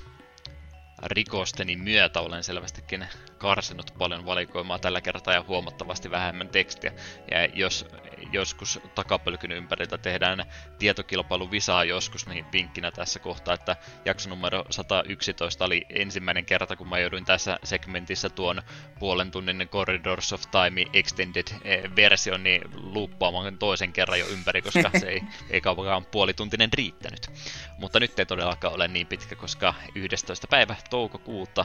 rikosteni 1.03 1.77
myötä 1.77 2.21
olen 2.21 2.45
selvästikin 2.45 3.07
karsinut 3.39 3.95
paljon 3.99 4.27
valikoimaa 4.27 4.79
tällä 4.79 5.01
kertaa 5.01 5.35
ja 5.35 5.45
huomattavasti 5.49 6.11
vähemmän 6.11 6.49
tekstiä. 6.49 6.93
Ja 7.31 7.45
jos 7.55 7.87
joskus 8.33 8.81
takapölkyn 8.95 9.53
ympäriltä 9.53 9.99
tehdään 9.99 10.45
tietokilpailu 10.79 11.51
visaa 11.51 11.85
joskus, 11.85 12.27
niin 12.27 12.47
vinkkinä 12.53 12.91
tässä 12.91 13.19
kohtaa, 13.19 13.55
että 13.55 13.77
jakso 14.05 14.29
numero 14.31 14.65
111 14.71 15.65
oli 15.65 15.87
ensimmäinen 15.91 16.45
kerta, 16.45 16.77
kun 16.77 16.89
mä 16.89 16.99
jouduin 16.99 17.25
tässä 17.25 17.59
segmentissä 17.65 18.29
tuon 18.29 18.63
puolen 18.99 19.31
tunnin 19.31 19.69
Corridors 19.69 20.33
of 20.33 20.43
Time 20.51 20.85
Extended-version 20.93 22.35
eh, 22.35 22.43
niin 22.43 22.63
luuppaamaan 22.75 23.59
toisen 23.59 23.93
kerran 23.93 24.19
jo 24.19 24.27
ympäri, 24.27 24.63
koska 24.63 24.91
se 24.99 25.09
ei, 25.09 25.23
ei 25.51 25.61
kauankaan 25.61 26.07
puolituntinen 26.07 26.73
riittänyt. 26.73 27.31
Mutta 27.79 28.01
nyt 28.01 28.19
ei 28.19 28.27
todellakaan 28.27 28.75
ole 28.75 28.89
niin 28.89 29.07
pitkä, 29.07 29.37
koska 29.37 29.75
11. 29.95 30.47
päivä 30.47 30.77
toukokuuta 30.91 31.65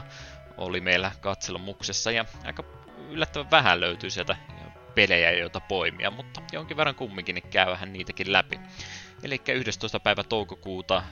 oli 0.56 0.80
meillä 0.80 1.12
katselomuksessa 1.20 2.10
ja 2.10 2.24
aika 2.44 2.64
yllättävän 3.10 3.50
vähän 3.50 3.80
löytyy 3.80 4.10
sieltä 4.10 4.36
pelejä, 4.94 5.30
joita 5.30 5.60
poimia, 5.60 6.10
mutta 6.10 6.42
jonkin 6.52 6.76
verran 6.76 6.94
kumminkin 6.94 7.34
niin 7.34 7.50
käyhän 7.50 7.92
niitäkin 7.92 8.32
läpi. 8.32 8.60
Eli 9.22 9.42
11. 9.54 10.00
päivä 10.00 10.22
toukokuuta, 10.22 11.02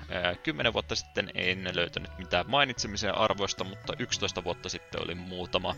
10 0.43 0.73
vuotta 0.73 0.95
sitten 0.95 1.31
en 1.35 1.69
löytänyt 1.75 2.19
mitään 2.19 2.51
mainitsemisen 2.51 3.15
arvoista, 3.15 3.65
mutta 3.65 3.93
11 3.99 4.45
vuotta 4.45 4.69
sitten 4.69 5.03
oli 5.03 5.15
muutama 5.15 5.75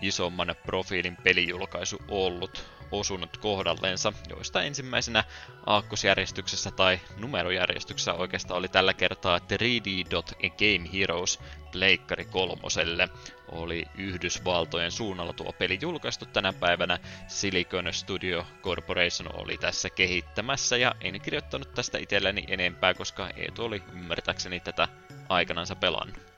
isomman 0.00 0.54
profiilin 0.66 1.16
pelijulkaisu 1.16 1.98
ollut. 2.08 2.79
Osunut 2.92 3.36
kohdalleensa, 3.36 4.12
joista 4.30 4.62
ensimmäisenä 4.62 5.24
aakkosjärjestyksessä 5.66 6.70
tai 6.70 7.00
numerojärjestyksessä 7.18 8.14
oikeastaan 8.14 8.58
oli 8.58 8.68
tällä 8.68 8.94
kertaa 8.94 9.38
3D 9.38 10.50
Game 10.50 10.90
Heroes 10.92 11.40
Pleikkari 11.72 12.24
kolmoselle. 12.24 13.08
Oli 13.48 13.84
Yhdysvaltojen 13.98 14.90
suunnalla 14.90 15.32
tuo 15.32 15.52
peli 15.52 15.78
julkaistu 15.82 16.26
tänä 16.26 16.52
päivänä. 16.52 16.98
Silicon 17.26 17.92
Studio 17.92 18.46
Corporation 18.62 19.34
oli 19.34 19.56
tässä 19.58 19.90
kehittämässä 19.90 20.76
ja 20.76 20.94
en 21.00 21.20
kirjoittanut 21.20 21.74
tästä 21.74 21.98
itselleni 21.98 22.44
enempää, 22.48 22.94
koska 22.94 23.30
Eetu 23.36 23.64
oli 23.64 23.82
ymmärtääkseni 23.92 24.60
tätä 24.60 24.88
aikanansa 25.28 25.76
pelannut. 25.76 26.30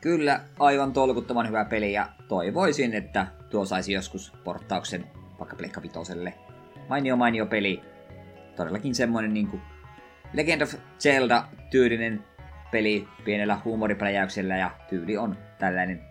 Kyllä, 0.00 0.40
aivan 0.58 0.92
tolkuttoman 0.92 1.48
hyvä 1.48 1.64
peli 1.64 1.92
ja 1.92 2.08
toivoisin, 2.28 2.94
että 2.94 3.26
tuo 3.50 3.66
saisi 3.66 3.92
joskus 3.92 4.32
porttauksen 4.44 5.10
vaikka 5.38 5.56
Pleikka 5.56 5.82
Vitoselle. 5.82 6.34
Mainio 6.88 7.16
mainio 7.16 7.46
peli. 7.46 7.82
Todellakin 8.56 8.94
semmoinen 8.94 9.34
niinku 9.34 9.60
Legend 10.32 10.62
of 10.62 10.74
Zelda-tyylinen 10.98 12.24
peli 12.70 13.08
pienellä 13.24 13.58
huumoripläjäyksellä 13.64 14.56
ja 14.56 14.70
tyyli 14.88 15.16
on 15.16 15.36
tällainen 15.58 16.02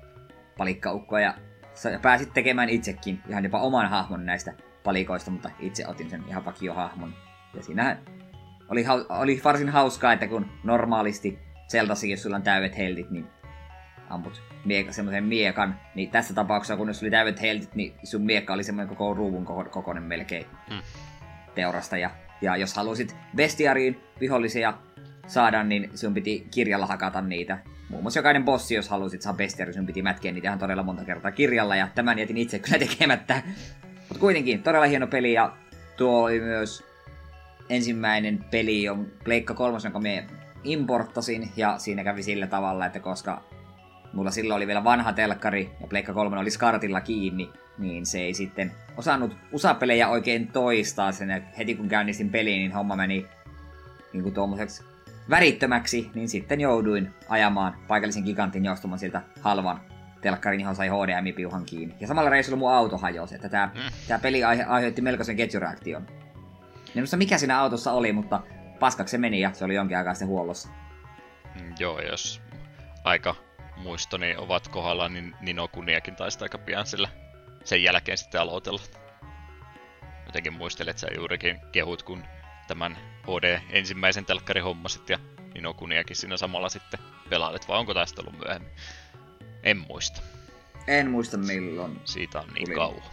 palikkaukko 0.57 1.17
ja 1.17 1.33
pääsit 2.01 2.33
tekemään 2.33 2.69
itsekin 2.69 3.21
ihan 3.29 3.43
jopa 3.43 3.59
oman 3.59 3.89
hahmon 3.89 4.25
näistä 4.25 4.53
palikoista, 4.83 5.31
mutta 5.31 5.49
itse 5.59 5.87
otin 5.87 6.09
sen 6.09 6.23
ihan 6.27 6.45
vakiohahmon. 6.45 7.13
Ja 7.53 7.63
siinä 7.63 7.97
oli, 8.69 8.85
oli 9.09 9.41
varsin 9.43 9.69
hauskaa, 9.69 10.13
että 10.13 10.27
kun 10.27 10.45
normaalisti 10.63 11.39
Zeldassakin, 11.71 12.11
jos 12.11 12.23
sulla 12.23 12.35
on 12.35 12.43
täydet 12.43 12.77
heldit, 12.77 13.09
niin 13.09 13.27
amput 14.09 14.41
mieka, 14.65 14.91
semmoisen 14.91 15.23
miekan, 15.23 15.79
niin 15.95 16.11
tässä 16.11 16.33
tapauksessa, 16.33 16.77
kun 16.77 16.87
jos 16.87 17.01
oli 17.01 17.11
täydet 17.11 17.41
heldit, 17.41 17.75
niin 17.75 17.93
sun 18.03 18.21
miekka 18.21 18.53
oli 18.53 18.63
semmoinen 18.63 18.95
koko 18.95 19.13
ruuvun 19.13 19.45
kokoinen 19.45 20.03
melkein 20.03 20.45
hmm. 20.69 20.79
teurasta. 21.55 21.97
Ja, 21.97 22.09
ja 22.41 22.57
jos 22.57 22.73
halusit 22.73 23.15
bestiariin 23.35 23.99
vihollisia 24.19 24.73
saada, 25.27 25.63
niin 25.63 25.89
sun 25.95 26.13
piti 26.13 26.47
kirjalla 26.51 26.85
hakata 26.85 27.21
niitä. 27.21 27.57
Muun 27.89 28.03
muassa 28.03 28.19
jokainen 28.19 28.45
bossi, 28.45 28.75
jos 28.75 28.89
halusit 28.89 29.21
saa 29.21 29.33
bestiari, 29.33 29.73
sun 29.73 29.85
piti 29.85 30.01
mätkeä 30.01 30.31
niitä 30.31 30.47
ihan 30.47 30.59
todella 30.59 30.83
monta 30.83 31.05
kertaa 31.05 31.31
kirjalla, 31.31 31.75
ja 31.75 31.87
tämän 31.95 32.19
jätin 32.19 32.37
itse 32.37 32.59
kyllä 32.59 32.79
tekemättä. 32.87 33.41
Mutta 33.99 34.19
kuitenkin, 34.19 34.63
todella 34.63 34.85
hieno 34.85 35.07
peli, 35.07 35.33
ja 35.33 35.51
tuo 35.97 36.23
oli 36.23 36.39
myös 36.39 36.83
ensimmäinen 37.69 38.45
peli 38.51 38.89
on 38.89 39.11
Pleikka 39.23 39.53
3, 39.53 39.77
jonka 39.83 39.99
me 39.99 40.25
importtasin, 40.63 41.51
ja 41.55 41.77
siinä 41.77 42.03
kävi 42.03 42.23
sillä 42.23 42.47
tavalla, 42.47 42.85
että 42.85 42.99
koska 42.99 43.43
mulla 44.15 44.31
silloin 44.31 44.57
oli 44.57 44.67
vielä 44.67 44.83
vanha 44.83 45.13
telkkari 45.13 45.71
ja 45.81 45.87
Pleikka 45.87 46.13
3 46.13 46.39
oli 46.39 46.51
skartilla 46.51 47.01
kiinni, 47.01 47.49
niin 47.77 48.05
se 48.05 48.19
ei 48.19 48.33
sitten 48.33 48.71
osannut 48.97 49.37
usapelejä 49.51 50.09
oikein 50.09 50.47
toistaa 50.47 51.11
sen. 51.11 51.47
heti 51.57 51.75
kun 51.75 51.87
käynnistin 51.87 52.29
peliin, 52.29 52.59
niin 52.59 52.71
homma 52.71 52.95
meni 52.95 53.25
niin 54.13 54.23
kuin 54.23 54.35
tuommoiseksi 54.35 54.83
värittömäksi, 55.29 56.11
niin 56.15 56.29
sitten 56.29 56.61
jouduin 56.61 57.13
ajamaan 57.29 57.75
paikallisen 57.87 58.23
gigantin 58.23 58.65
joustumaan 58.65 58.99
siltä 58.99 59.21
halvan 59.41 59.81
telkkarin, 60.21 60.59
johon 60.59 60.75
sai 60.75 60.89
HDMI-piuhan 60.89 61.65
kiinni. 61.65 61.95
Ja 61.99 62.07
samalla 62.07 62.29
reissulla 62.29 62.59
mun 62.59 62.71
auto 62.71 62.97
hajosi, 62.97 63.35
että 63.35 63.49
tämä, 63.49 63.69
mm. 63.73 63.81
tämä 64.07 64.19
peli 64.19 64.43
aihe, 64.43 64.63
aiheutti 64.63 65.01
melkoisen 65.01 65.35
ketjureaktion. 65.35 66.07
En 66.95 67.01
muista 67.01 67.17
mikä 67.17 67.37
siinä 67.37 67.59
autossa 67.59 67.91
oli, 67.91 68.13
mutta 68.13 68.41
paskaksi 68.79 69.11
se 69.11 69.17
meni 69.17 69.41
ja 69.41 69.53
se 69.53 69.65
oli 69.65 69.75
jonkin 69.75 69.97
aikaa 69.97 70.13
sitten 70.13 70.27
huollossa. 70.27 70.69
Mm, 71.61 71.73
joo, 71.79 71.99
jos 71.99 72.41
aika 73.03 73.35
muistoni 73.77 74.35
ovat 74.37 74.67
kohdalla, 74.67 75.09
niin 75.09 75.35
Nino 75.41 75.67
Kuniakin 75.67 76.15
taisi 76.15 76.39
aika 76.41 76.57
pian 76.57 76.85
sillä 76.85 77.09
sen 77.63 77.83
jälkeen 77.83 78.17
sitten 78.17 78.41
aloitella. 78.41 78.81
Jotenkin 80.25 80.53
muistelet, 80.53 80.89
että 80.89 81.01
sä 81.01 81.07
juurikin 81.15 81.59
kehut, 81.71 82.03
kun 82.03 82.23
tämän 82.67 82.97
HD 83.23 83.59
ensimmäisen 83.69 84.25
telkkarin 84.25 84.63
hommasit 84.63 85.09
ja 85.09 85.19
Nino 85.53 85.73
Kuniakin 85.73 86.15
siinä 86.15 86.37
samalla 86.37 86.69
sitten 86.69 86.99
pelailet, 87.29 87.67
vai 87.67 87.79
onko 87.79 87.93
tästä 87.93 88.21
ollut 88.21 88.39
myöhemmin? 88.39 88.71
En 89.63 89.77
muista. 89.77 90.21
En 90.87 91.11
muista 91.11 91.37
milloin. 91.37 92.01
Siitä 92.05 92.39
on 92.39 92.47
niin 92.53 92.75
kauan. 92.75 93.03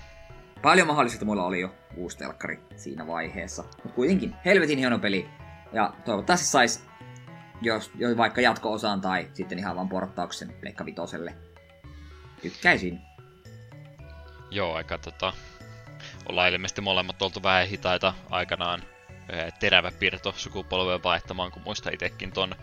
Paljon 0.63 0.87
mahdollista 0.87 1.25
mulla 1.25 1.45
oli 1.45 1.61
jo 1.61 1.75
uusi 1.97 2.19
telkkari 2.19 2.61
siinä 2.77 3.07
vaiheessa. 3.07 3.63
Mutta 3.63 3.95
kuitenkin, 3.95 4.35
helvetin 4.45 4.79
hieno 4.79 4.99
peli. 4.99 5.29
Ja 5.73 5.93
toivottavasti 6.05 6.47
sais 6.47 6.85
jos, 7.63 7.91
jos 7.95 8.17
vaikka 8.17 8.41
jatko-osaan 8.41 9.01
tai 9.01 9.29
sitten 9.33 9.59
ihan 9.59 9.77
vaan 9.77 9.89
porttauksen 9.89 10.53
Pleikka 10.61 10.87
Vitoselle. 10.87 11.35
Tykkäisin. 12.43 13.01
Joo, 14.51 14.75
aika 14.75 14.99
tota... 14.99 15.33
Ollaan 16.29 16.49
ilmeisesti 16.49 16.81
molemmat 16.81 17.23
oltu 17.23 17.43
vähän 17.43 17.67
hitaita 17.67 18.15
aikanaan 18.31 18.83
terävä 19.61 19.91
piirto 19.91 20.35
sukupolven 20.37 21.03
vaihtamaan, 21.03 21.53
kun 21.53 21.63
muista 21.63 21.91
itsekin 21.91 22.33
ton 22.33 22.55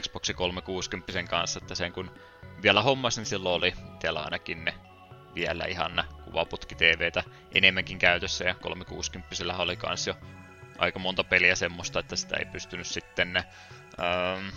Xbox 0.00 0.30
360 0.36 1.22
kanssa, 1.30 1.60
että 1.62 1.74
sen 1.74 1.92
kun 1.92 2.10
vielä 2.62 2.82
hommasin 2.82 3.26
silloin 3.26 3.54
oli 3.54 3.74
itsellä 3.94 4.20
ainakin 4.20 4.64
ne 4.64 4.74
vielä 5.34 5.64
ihan 5.64 6.04
kuvaputki 6.24 6.74
TVtä 6.74 7.24
enemmänkin 7.54 7.98
käytössä 7.98 8.44
ja 8.44 8.54
360 8.54 9.56
oli 9.58 9.76
kans 9.76 10.06
jo 10.06 10.14
aika 10.78 10.98
monta 10.98 11.24
peliä 11.24 11.54
semmoista, 11.54 12.00
että 12.00 12.16
sitä 12.16 12.36
ei 12.36 12.44
pystynyt 12.44 12.86
sitten 12.86 13.42
Ähm, 14.02 14.48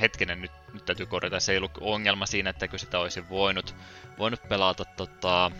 hetkinen, 0.00 0.42
nyt, 0.42 0.50
nyt 0.72 0.84
täytyy 0.84 1.06
korjata, 1.06 1.40
se 1.40 1.52
ei 1.52 1.58
ollut 1.58 1.78
ongelma 1.80 2.26
siinä, 2.26 2.50
että 2.50 2.68
sitä 2.76 2.98
olisi 2.98 3.28
voinut, 3.28 3.74
voinut 4.18 4.40
pelata 4.48 4.84
tota, 4.84 5.46
äh, 5.46 5.52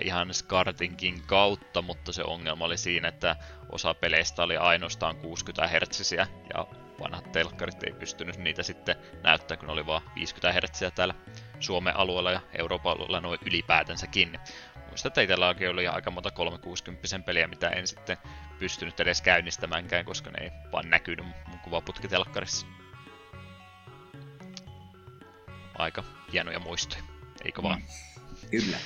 ihan 0.00 0.34
Skartinkin 0.34 1.22
kautta, 1.26 1.82
mutta 1.82 2.12
se 2.12 2.24
ongelma 2.24 2.64
oli 2.64 2.76
siinä, 2.76 3.08
että 3.08 3.36
osa 3.70 3.94
peleistä 3.94 4.42
oli 4.42 4.56
ainoastaan 4.56 5.16
60 5.16 5.68
Hz 5.68 6.12
ja 6.12 6.66
vanhat 7.00 7.32
telkkarit 7.32 7.82
ei 7.82 7.92
pystynyt 7.92 8.36
niitä 8.36 8.62
sitten 8.62 8.96
näyttää, 9.22 9.56
kun 9.56 9.70
oli 9.70 9.86
vain 9.86 10.02
50 10.14 10.52
Hz 10.52 10.94
täällä 10.94 11.14
Suomen 11.60 11.96
alueella 11.96 12.32
ja 12.32 12.40
Euroopan 12.58 12.92
alueella 12.92 13.20
noin 13.20 13.38
ylipäätänsäkin. 13.46 14.38
Muistan, 14.96 15.10
että 15.10 15.20
itselläkin 15.20 15.70
oli 15.70 15.88
aika 15.88 16.10
monta 16.10 16.30
360 16.30 17.18
peliä, 17.26 17.46
mitä 17.46 17.68
en 17.68 17.86
sitten 17.86 18.16
pystynyt 18.58 19.00
edes 19.00 19.22
käynnistämäänkään, 19.22 20.04
koska 20.04 20.30
ne 20.30 20.44
ei 20.44 20.50
vaan 20.72 20.90
näkynyt 20.90 21.26
mun 21.46 21.58
kuvaputkitelkkarissa. 21.58 22.66
Aika 25.78 26.04
hienoja 26.32 26.60
muistoja, 26.60 27.02
eikö 27.44 27.62
vaan? 27.62 27.82
Kyllä. 28.50 28.76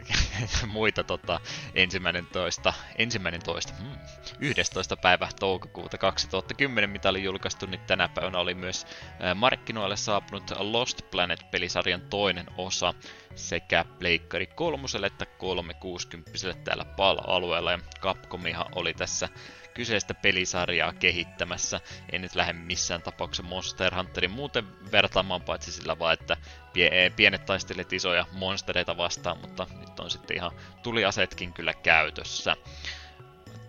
muita 0.66 1.04
tota, 1.04 1.40
ensimmäinen 1.74 2.26
toista, 2.26 2.72
ensimmäinen 2.96 3.42
toista, 3.42 3.72
hmm, 3.78 3.92
11. 4.40 4.96
päivä 4.96 5.28
toukokuuta 5.40 5.98
2010, 5.98 6.90
mitä 6.90 7.08
oli 7.08 7.22
julkaistu, 7.22 7.66
niin 7.66 7.80
tänä 7.80 8.08
päivänä 8.08 8.38
oli 8.38 8.54
myös 8.54 8.86
markkinoille 9.34 9.96
saapunut 9.96 10.50
Lost 10.58 11.02
Planet-pelisarjan 11.10 12.00
toinen 12.10 12.46
osa 12.58 12.94
sekä 13.34 13.84
Pleikkari 13.98 14.46
kolmoselle 14.46 15.06
että 15.06 15.26
360 15.26 16.32
täällä 16.64 16.84
PAL-alueella, 16.84 17.72
ja 17.72 17.78
Capcomihan 18.00 18.66
oli 18.74 18.94
tässä 18.94 19.28
kyseistä 19.74 20.14
pelisarjaa 20.14 20.92
kehittämässä. 20.92 21.80
En 22.12 22.22
nyt 22.22 22.34
lähde 22.34 22.52
missään 22.52 23.02
tapauksessa 23.02 23.42
Monster 23.42 23.94
Hunterin 23.94 24.30
muuten 24.30 24.92
vertaamaan, 24.92 25.42
paitsi 25.42 25.72
sillä 25.72 25.98
vaan, 25.98 26.12
että 26.12 26.36
pienet 27.16 27.46
taistelet 27.46 27.92
isoja 27.92 28.26
monstereita 28.32 28.96
vastaan, 28.96 29.38
mutta 29.38 29.66
nyt 29.80 30.00
on 30.00 30.10
sitten 30.10 30.36
ihan 30.36 30.52
tuliasetkin 30.82 31.52
kyllä 31.52 31.74
käytössä. 31.74 32.56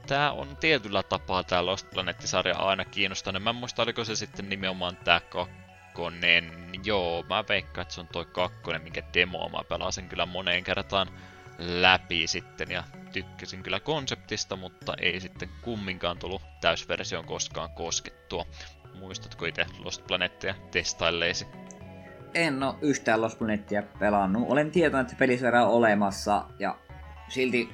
Tää 0.08 0.32
on 0.32 0.58
tietyllä 0.58 1.04
tapaa 1.04 1.43
tää 1.43 1.66
Lost 1.66 1.89
Planet-sarja 1.89 2.58
aina 2.58 2.86
kiinnostanut. 2.86 3.43
Mä 3.43 3.49
en 3.49 3.56
muista, 3.56 3.82
oliko 3.82 4.04
se 4.04 4.16
sitten 4.16 4.49
nimenomaan 4.49 4.97
tää 4.97 5.20
kakkonen. 5.20 6.70
Joo, 6.84 7.26
mä 7.30 7.43
veikkaan, 7.49 7.82
että 7.82 7.93
se 7.93 8.01
on 8.01 8.08
toi 8.08 8.26
kakkonen, 8.26 8.82
minkä 8.82 9.04
demo 9.14 9.49
mä 9.49 9.64
pelasin 9.70 10.10
kyllä 10.10 10.26
moneen 10.26 10.64
kertaan 10.64 11.08
läpi 11.66 12.28
sitten 12.28 12.72
ja 12.72 12.84
tykkäsin 13.14 13.64
kyllä 13.64 13.80
konseptista, 13.80 14.55
mutta 14.55 14.93
ei 15.01 15.20
sitten 15.20 15.49
kumminkaan 15.61 16.20
tullut 16.20 16.41
täysversioon 16.61 17.26
koskaan 17.26 17.70
koskettua. 17.70 18.45
Muistatko 18.99 19.45
itse 19.45 19.66
Lost 19.80 20.07
Planettia 20.07 20.55
testailleesi? 20.72 21.47
En 22.34 22.64
ole 22.64 22.76
yhtään 22.82 23.22
Lost 23.22 23.39
Planettia 23.39 23.84
pelannut. 23.99 24.49
Olen 24.49 24.72
tietoinen, 24.72 25.05
että 25.05 25.16
pelisarja 25.20 25.64
on 25.64 25.74
olemassa 25.74 26.45
ja 26.59 26.78
silti 27.28 27.70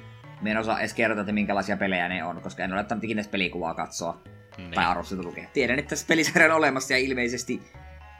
en 0.46 0.58
osaa 0.58 0.80
edes 0.80 0.94
kertoa, 0.94 1.20
että 1.20 1.32
minkälaisia 1.32 1.76
pelejä 1.76 2.08
ne 2.08 2.24
on, 2.24 2.42
koska 2.42 2.64
en 2.64 2.72
ole 2.72 2.80
ottanut 2.80 3.04
ikinä 3.04 3.22
pelikuvaa 3.30 3.74
katsoa 3.74 4.22
niin. 4.56 4.70
tai 4.70 4.84
arvosteltu 4.84 5.22
lukea. 5.22 5.48
Tiedän, 5.52 5.78
että 5.78 5.88
tässä 5.88 6.06
pelisarja 6.08 6.48
on 6.48 6.56
olemassa 6.56 6.92
ja 6.92 6.98
ilmeisesti 6.98 7.62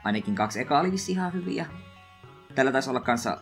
ainakin 0.03 0.35
kaksi 0.35 0.59
ekaa 0.59 0.79
oli 0.79 0.91
ihan 1.07 1.33
hyviä. 1.33 1.65
Tällä 2.55 2.71
taisi 2.71 2.89
olla 2.89 2.99
kanssa 2.99 3.37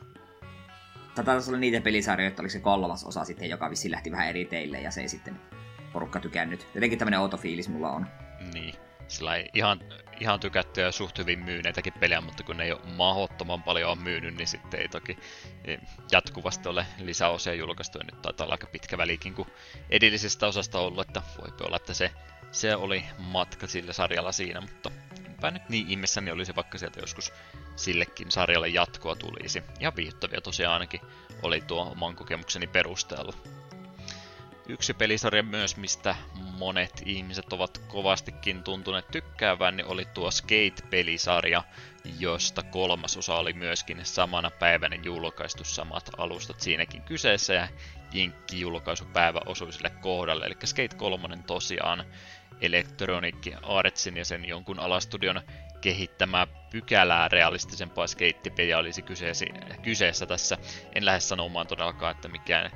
Tätä 1.16 1.26
taisi 1.26 1.50
olla 1.50 1.60
niitä 1.60 1.82
pelisarjoja, 1.82 2.28
että 2.28 2.42
oliko 2.42 2.52
se 2.52 2.60
kolmas 2.60 3.04
osa 3.04 3.26
sitten, 3.26 3.50
joka 3.50 3.70
vissi 3.70 3.92
lähti 3.92 4.12
vähän 4.12 4.30
eri 4.30 4.46
teille 4.46 4.82
ja 4.82 4.92
se 4.92 5.02
ei 5.02 5.10
sitten 5.10 5.42
porukka 5.94 6.20
tykännyt. 6.20 6.68
Jotenkin 6.76 7.00
tämmönen 7.00 7.20
outo 7.20 7.38
fiilis 7.38 7.70
mulla 7.70 7.92
on. 7.92 8.08
Niin. 8.54 8.76
Sillä 9.08 9.36
ei 9.36 9.50
ihan, 9.54 9.80
ihan 10.20 10.40
tykättyjä 10.40 10.88
ja 10.88 10.92
suht 10.92 11.18
hyvin 11.18 11.40
myyneitäkin 11.40 11.94
pelejä, 11.94 12.22
mutta 12.22 12.44
kun 12.44 12.58
ne 12.58 12.64
ei 12.64 12.72
ole 12.72 12.82
mahdottoman 12.98 13.64
paljon 13.64 13.92
on 13.92 13.98
myynyt, 13.98 14.38
niin 14.38 14.48
sitten 14.48 14.80
ei 14.80 14.88
toki 14.88 15.18
jatkuvasti 16.12 16.70
ole 16.70 16.86
lisäosia 17.00 17.54
julkaistu. 17.54 17.98
Ja 17.98 18.04
nyt 18.04 18.22
taitaa 18.22 18.46
olla 18.46 18.54
aika 18.54 18.68
pitkä 18.68 18.98
välikin 18.98 19.34
kuin 19.34 19.48
edellisestä 19.90 20.48
osasta 20.48 20.80
ollut, 20.80 21.08
että 21.08 21.22
voi 21.38 21.68
olla, 21.68 21.78
että 21.78 21.94
se, 21.94 22.12
se 22.52 22.76
oli 22.76 23.04
matka 23.18 23.68
sillä 23.68 23.94
sarjalla 23.94 24.32
siinä, 24.32 24.62
mutta 24.62 24.92
enpä 25.40 25.52
nyt 25.52 25.70
niin 25.70 25.90
ihmeessäni 25.90 26.32
olisi 26.32 26.56
vaikka 26.56 26.78
sieltä 26.78 27.00
joskus 27.00 27.34
sillekin 27.76 28.32
sarjalle 28.32 28.68
jatkoa 28.68 29.16
tulisi. 29.16 29.64
Ihan 29.80 29.96
viihdyttäviä 29.96 30.42
tosiaan 30.42 30.74
ainakin 30.74 31.02
oli 31.42 31.62
tuo 31.62 31.92
oman 31.92 32.16
kokemukseni 32.16 32.68
perusteella. 32.68 33.34
Yksi 34.68 34.94
pelisarja 34.94 35.44
myös, 35.44 35.78
mistä 35.78 36.16
monet 36.34 37.02
ihmiset 37.06 37.54
ovat 37.54 37.78
kovastikin 37.78 38.64
tuntuneet 38.64 39.08
tykkäävän, 39.12 39.78
niin 39.78 39.88
oli 39.88 40.06
tuo 40.06 40.32
Skate-pelisarja, 40.32 41.64
josta 42.20 42.64
kolmas 42.64 43.18
osa 43.18 43.36
oli 43.36 43.54
myöskin 43.54 44.06
samana 44.06 44.52
päivänä 44.52 44.96
julkaistu 45.04 45.64
samat 45.64 46.10
alustat 46.18 46.62
siinäkin 46.62 47.02
kyseessä, 47.02 47.54
ja 47.54 47.68
Jinkki-julkaisupäivä 48.14 49.42
osui 49.46 49.74
sille 49.74 49.90
kohdalle, 49.90 50.46
eli 50.46 50.56
Skate 50.66 50.96
3 50.98 51.38
tosiaan 51.48 52.06
Electronic 52.62 53.56
Artsin 53.64 54.18
ja 54.18 54.26
sen 54.26 54.46
jonkun 54.46 54.80
alastudion 54.80 55.42
kehittämää 55.82 56.48
pykälää 56.72 57.28
realistisempaa 57.28 58.08
skeittipeliä 58.08 58.78
olisi 58.78 59.02
kyseessä, 59.02 59.46
kyseessä 59.82 60.26
tässä. 60.26 60.58
En 60.96 61.06
lähde 61.06 61.20
sanomaan 61.20 61.68
todellakaan, 61.68 62.12
että 62.12 62.28
mikään 62.28 62.72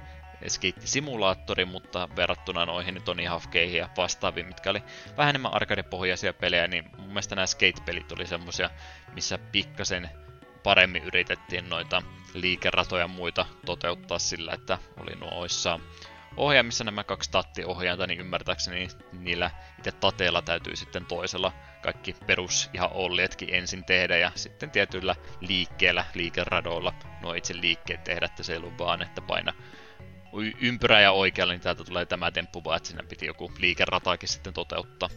skeitti-simulaattori, 0.48 1.66
mutta 1.66 2.10
verrattuna 2.16 2.66
noihin 2.66 3.02
Tony 3.06 3.26
Hawkeihin 3.26 3.78
ja 3.78 3.90
vastaaviin, 3.98 4.48
mitkä 4.48 4.70
oli 4.70 4.84
vähän 5.18 5.30
enemmän 5.30 5.54
arcade-pohjaisia 5.54 6.34
pelejä, 6.34 6.68
niin 6.68 6.90
mun 6.98 7.08
mielestä 7.08 7.36
nämä 7.36 7.46
skate-pelit 7.46 8.12
oli 8.12 8.28
semmosia, 8.28 8.70
missä 9.14 9.38
pikkasen 9.38 10.10
paremmin 10.64 11.04
yritettiin 11.04 11.70
noita 11.70 12.02
liikeratoja 12.34 13.04
ja 13.04 13.08
muita 13.08 13.46
toteuttaa 13.66 14.20
sillä, 14.20 14.54
että 14.54 14.78
oli 14.98 15.16
nuoissa 15.16 15.80
ohjaamissa 16.38 16.84
nämä 16.84 17.04
kaksi 17.04 17.32
tattiohjainta, 17.32 18.08
niin 18.08 18.20
ymmärtääkseni 18.20 18.88
niillä 19.12 19.52
itse 19.78 19.92
tateella 19.92 20.42
täytyy 20.42 20.76
sitten 20.76 21.06
toisella 21.06 21.52
kaikki 21.82 22.16
perus 22.28 22.70
ihan 22.74 22.90
ollietkin 22.94 23.50
ensin 23.52 23.84
tehdä 23.84 24.18
ja 24.18 24.32
sitten 24.36 24.72
tietyillä 24.72 25.16
liikkeellä, 25.42 26.06
liikeradoilla 26.14 26.94
nuo 27.22 27.34
itse 27.34 27.62
liikkeet 27.62 28.04
tehdä, 28.04 28.26
että 28.26 28.44
se 28.44 28.54
ei 28.54 28.58
ollut 28.58 28.78
vaan, 28.78 29.02
että 29.02 29.22
paina 29.22 29.54
ympyrä 30.62 31.02
ja 31.02 31.12
oikealle, 31.12 31.54
niin 31.54 31.62
täältä 31.62 31.84
tulee 31.84 32.06
tämä 32.06 32.32
temppu, 32.32 32.64
vaan 32.64 32.78
että 32.78 32.90
siinä 32.90 33.04
piti 33.04 33.26
joku 33.26 33.52
liikerataakin 33.58 34.30
sitten 34.30 34.54
toteuttaa 34.54 35.10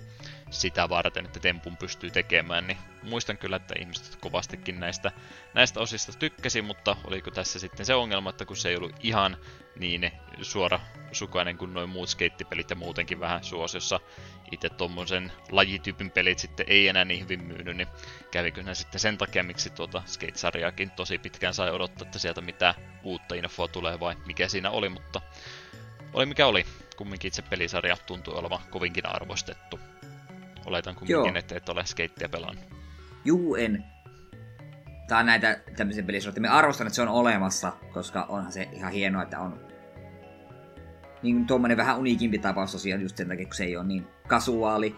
sitä 0.50 0.88
varten, 0.88 1.24
että 1.24 1.40
tempun 1.40 1.76
pystyy 1.76 2.10
tekemään, 2.10 2.66
niin 2.66 2.78
muistan 3.02 3.38
kyllä, 3.38 3.56
että 3.56 3.74
ihmiset 3.80 4.16
kovastikin 4.16 4.80
näistä, 4.80 5.12
näistä 5.54 5.80
osista 5.80 6.12
tykkäsi, 6.18 6.62
mutta 6.62 6.96
oliko 7.04 7.30
tässä 7.30 7.58
sitten 7.58 7.86
se 7.86 7.94
ongelma, 7.94 8.30
että 8.30 8.44
kun 8.44 8.56
se 8.56 8.68
ei 8.68 8.76
ollut 8.76 8.96
ihan 9.00 9.36
niin 9.78 10.12
suora 10.42 10.80
sukainen 11.12 11.58
kuin 11.58 11.74
noin 11.74 11.88
muut 11.88 12.08
skeittipelit 12.08 12.70
ja 12.70 12.76
muutenkin 12.76 13.20
vähän 13.20 13.44
suosiossa, 13.44 14.00
itse 14.50 14.68
tuommoisen 14.68 15.32
lajityypin 15.50 16.10
pelit 16.10 16.38
sitten 16.38 16.66
ei 16.68 16.88
enää 16.88 17.04
niin 17.04 17.20
hyvin 17.20 17.44
myynyt, 17.44 17.76
niin 17.76 17.88
kävikö 18.30 18.62
ne 18.62 18.74
sitten 18.74 19.00
sen 19.00 19.18
takia, 19.18 19.42
miksi 19.42 19.70
tuota 19.70 20.02
skate-sarjaakin 20.06 20.90
tosi 20.90 21.18
pitkään 21.18 21.54
sai 21.54 21.70
odottaa, 21.70 22.06
että 22.06 22.18
sieltä 22.18 22.40
mitä 22.40 22.74
uutta 23.02 23.34
infoa 23.34 23.68
tulee 23.68 24.00
vai 24.00 24.16
mikä 24.26 24.48
siinä 24.48 24.70
oli, 24.70 24.88
mutta 24.88 25.20
oli 26.12 26.26
mikä 26.26 26.46
oli. 26.46 26.66
Kumminkin 26.96 27.28
itse 27.28 27.42
pelisarja 27.42 27.96
tuntui 28.06 28.34
olevan 28.34 28.60
kovinkin 28.70 29.06
arvostettu. 29.06 29.80
Oletan 30.66 30.94
kumminkin, 30.94 31.36
että 31.36 31.56
et 31.56 31.68
ole 31.68 31.86
skeittiä 31.86 32.28
pelannut. 32.28 32.64
Juu, 33.24 33.54
en. 33.54 33.84
Tää 35.08 35.18
on 35.18 35.26
näitä 35.26 35.60
tämmöisiä 35.76 36.04
pelisorteja. 36.04 36.42
Me 36.42 36.48
arvostan, 36.48 36.86
että 36.86 36.94
se 36.94 37.02
on 37.02 37.08
olemassa, 37.08 37.72
koska 37.92 38.26
onhan 38.28 38.52
se 38.52 38.68
ihan 38.72 38.92
hienoa, 38.92 39.22
että 39.22 39.40
on 39.40 39.60
niin 41.22 41.46
tuommoinen 41.46 41.76
vähän 41.76 41.98
uniikimpi 41.98 42.38
tapaus 42.38 42.72
tosiaan 42.72 43.02
just 43.02 43.16
sen 43.16 43.28
takia, 43.28 43.44
kun 43.44 43.54
se 43.54 43.64
ei 43.64 43.76
ole 43.76 43.86
niin 43.86 44.06
kasuaali. 44.28 44.96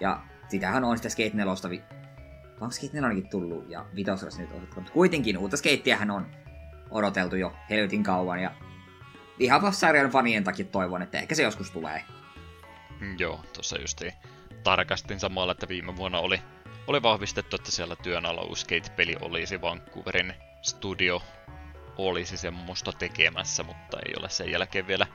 Ja 0.00 0.22
sitähän 0.48 0.84
on 0.84 0.96
sitä 0.96 1.08
Skate 1.08 1.30
4 1.34 1.54
vi... 1.70 1.82
Onko 2.60 2.70
Skate 2.70 3.00
4 3.00 3.22
tullut 3.30 3.70
ja 3.70 3.86
vitosella 3.94 4.38
nyt 4.38 4.52
otettu. 4.52 4.74
Mutta 4.74 4.92
kuitenkin 4.92 5.38
uutta 5.38 5.56
skeittiähän 5.56 6.10
on 6.10 6.26
odoteltu 6.90 7.36
jo 7.36 7.52
helvetin 7.70 8.02
kauan 8.02 8.42
ja 8.42 8.50
ihan 9.38 9.72
sarjan 9.72 10.10
fanien 10.10 10.44
takia 10.44 10.64
toivon, 10.64 11.02
että 11.02 11.18
ehkä 11.18 11.34
se 11.34 11.42
joskus 11.42 11.70
tulee. 11.70 12.04
Mm, 13.00 13.16
joo, 13.18 13.40
tuossa 13.52 13.80
just 13.80 14.02
ei 14.02 14.12
tarkastin 14.62 15.20
samalla, 15.20 15.52
että 15.52 15.68
viime 15.68 15.96
vuonna 15.96 16.18
oli, 16.18 16.40
oli 16.86 17.02
vahvistettu, 17.02 17.56
että 17.56 17.70
siellä 17.70 17.96
työn 17.96 18.26
alla 18.26 18.42
uusi 18.42 18.60
skate-peli 18.62 19.16
olisi 19.20 19.60
Vancouverin 19.60 20.34
studio 20.62 21.22
olisi 21.98 22.36
semmoista 22.36 22.92
tekemässä, 22.92 23.62
mutta 23.62 23.98
ei 24.06 24.14
ole 24.18 24.28
sen 24.28 24.50
jälkeen 24.50 24.86
vielä 24.86 25.06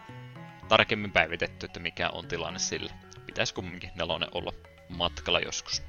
tarkemmin 0.67 1.11
päivitetty, 1.11 1.65
että 1.65 1.79
mikä 1.79 2.09
on 2.09 2.27
tilanne 2.27 2.59
sillä. 2.59 2.93
Pitäisi 3.25 3.53
kumminkin 3.53 3.91
nelonen 3.95 4.29
olla 4.31 4.51
matkalla 4.89 5.39
joskus. 5.39 5.83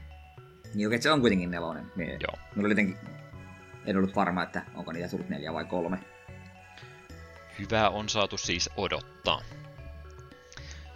Niin 0.75 0.87
oikein, 0.87 1.03
se 1.03 1.11
on 1.11 1.21
kuitenkin 1.21 1.51
nelonen. 1.51 1.93
Mie, 1.97 2.17
Joo. 2.21 2.39
Mulla 2.55 2.69
jotenkin, 2.69 2.97
en 3.87 3.97
ollut 3.97 4.17
varma, 4.17 4.43
että 4.43 4.63
onko 4.75 4.93
niitä 4.93 5.09
tullut 5.09 5.29
neljä 5.29 5.53
vai 5.53 5.65
kolme. 5.65 5.99
Hyvää 7.59 7.91
on 7.91 8.09
saatu 8.09 8.39
siis 8.39 8.71
odottaa. 8.77 9.41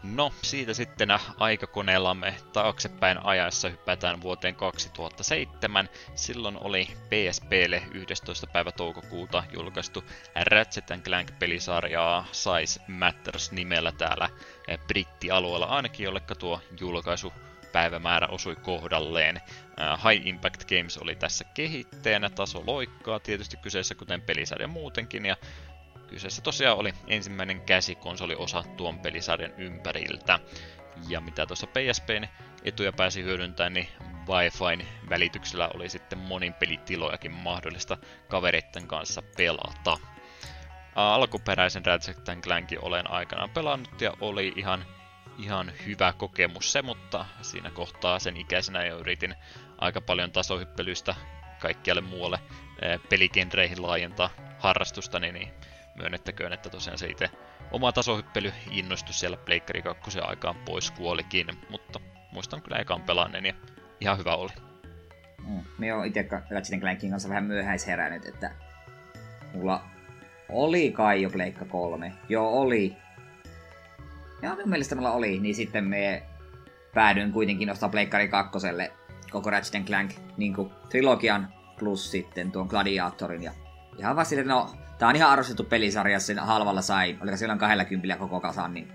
No, 0.03 0.33
siitä 0.43 0.75
sitten 0.75 1.09
aikakoneellamme 1.39 2.35
taaksepäin 2.53 3.19
ajassa 3.25 3.69
hypätään 3.69 4.23
vuoteen 4.23 4.55
2007. 4.55 5.89
Silloin 6.15 6.57
oli 6.61 6.89
PSPlle 7.09 7.83
11. 7.93 8.47
päivä 8.47 8.73
toukokuuta 8.73 9.45
julkaistu 9.53 10.05
Ratchet 10.51 10.85
Clank-pelisarjaa 11.05 12.25
Size 12.33 12.81
Matters 12.89 13.53
nimellä 13.53 13.93
täällä 13.93 14.29
brittialueella 14.87 15.67
ainakin, 15.67 16.05
jollekka 16.05 16.35
tuo 16.35 16.61
julkaisu 16.81 17.33
päivämäärä 17.73 18.27
osui 18.27 18.57
kohdalleen. 18.57 19.41
High 20.11 20.27
Impact 20.27 20.65
Games 20.65 20.99
oli 20.99 21.15
tässä 21.15 21.45
kehittäjänä, 21.45 22.31
taso 22.31 22.63
loikkaa 22.67 23.21
tietysti 23.21 23.57
kyseessä 23.57 23.95
kuten 23.95 24.23
pelisarja 24.23 24.69
muutenkin, 24.69 25.27
ja 25.27 25.37
Kyseessä 26.11 26.43
tosiaan 26.43 26.79
oli 26.79 26.93
ensimmäinen 27.07 27.61
käsikonsoliosa 27.61 28.65
tuon 28.77 28.99
pelisarjan 28.99 29.53
ympäriltä. 29.59 30.39
Ja 31.09 31.21
mitä 31.21 31.47
tuossa 31.47 31.67
PSPn 31.67 32.27
etuja 32.65 32.93
pääsi 32.93 33.23
hyödyntämään, 33.23 33.73
niin 33.73 33.89
Wi-Fin 34.01 34.87
välityksellä 35.11 35.71
oli 35.75 35.89
sitten 35.89 36.19
monin 36.19 36.55
pelitilojakin 36.55 37.33
mahdollista 37.33 37.97
kavereiden 38.29 38.87
kanssa 38.87 39.23
pelata. 39.37 39.99
Alkuperäisen 40.95 41.87
Ratchet 41.87 42.19
Clankin 42.43 42.85
olen 42.85 43.11
aikanaan 43.11 43.51
pelannut 43.51 44.01
ja 44.01 44.13
oli 44.21 44.53
ihan, 44.57 44.87
ihan 45.39 45.73
hyvä 45.87 46.13
kokemus 46.13 46.73
se, 46.73 46.83
mutta 46.83 47.27
siinä 47.43 47.71
kohtaa 47.71 48.19
sen 48.19 48.37
ikäisenä 48.37 48.87
jo 48.87 48.99
yritin 48.99 49.35
aika 49.79 50.01
paljon 50.01 50.33
tasohyppelystä 50.33 51.15
kaikkialle 51.61 52.03
muualle 52.03 52.39
peligenreihin 53.09 53.83
laajentaa 53.83 54.31
harrastustani, 54.59 55.33
niin 55.33 55.60
myönnettäköön, 56.01 56.53
että 56.53 56.71
tosiaan 56.71 56.99
se 56.99 57.07
itse 57.07 57.31
oma 57.71 57.93
tasohyppely 57.93 58.53
innostus 58.71 59.21
siellä 59.21 59.37
Pleikkari 59.37 59.83
2 59.83 60.21
aikaan 60.21 60.57
pois 60.57 60.91
kuolikin, 60.91 61.47
mutta 61.71 62.01
muistan 62.33 62.63
kyllä 62.63 62.79
ekan 62.79 63.03
pelanneen 63.03 63.47
ja 63.47 63.55
ihan 64.01 64.19
hyvä 64.19 64.35
oli. 64.35 64.51
Mm. 65.49 65.61
Me 65.79 65.95
oon 65.95 66.07
itse 66.07 66.29
Ratchet 66.51 66.81
Clankin 66.81 67.11
kanssa 67.11 67.29
vähän 67.29 67.45
myöhäisherännyt, 67.45 68.27
että 68.27 68.51
mulla 69.55 69.85
oli 70.49 70.93
kai 70.93 71.23
jo 71.23 71.31
Pleikka 71.31 71.65
3. 71.65 72.13
Joo, 72.29 72.61
oli. 72.61 72.97
Ja 74.43 74.51
minun 74.51 74.69
mielestä 74.69 74.95
mulla 74.95 75.13
oli, 75.13 75.39
niin 75.39 75.55
sitten 75.55 75.85
me 75.85 76.23
päädyin 76.95 77.33
kuitenkin 77.33 77.71
ostaa 77.71 77.89
Pleikkari 77.89 78.29
2 78.29 78.59
koko 79.31 79.51
Ratchet 79.51 79.87
Clank 79.87 80.11
niin 80.37 80.55
trilogian 80.89 81.55
plus 81.79 82.11
sitten 82.11 82.53
tuon 82.53 82.67
Gladiatorin 82.67 83.43
ja 83.43 83.53
ihan 83.99 84.17
vaan 84.17 84.27
silleen, 84.27 84.49
no 84.49 84.71
Tää 85.01 85.09
on 85.09 85.17
ihan 85.17 85.31
arvostettu 85.31 85.65
pelisarja, 85.65 86.21
sen 86.21 86.39
halvalla 86.39 86.83
sai, 86.83 87.19
oliko 87.23 87.37
silloin 87.37 87.59
20 87.59 88.17
koko 88.17 88.41
kasan, 88.41 88.75
niin 88.75 88.93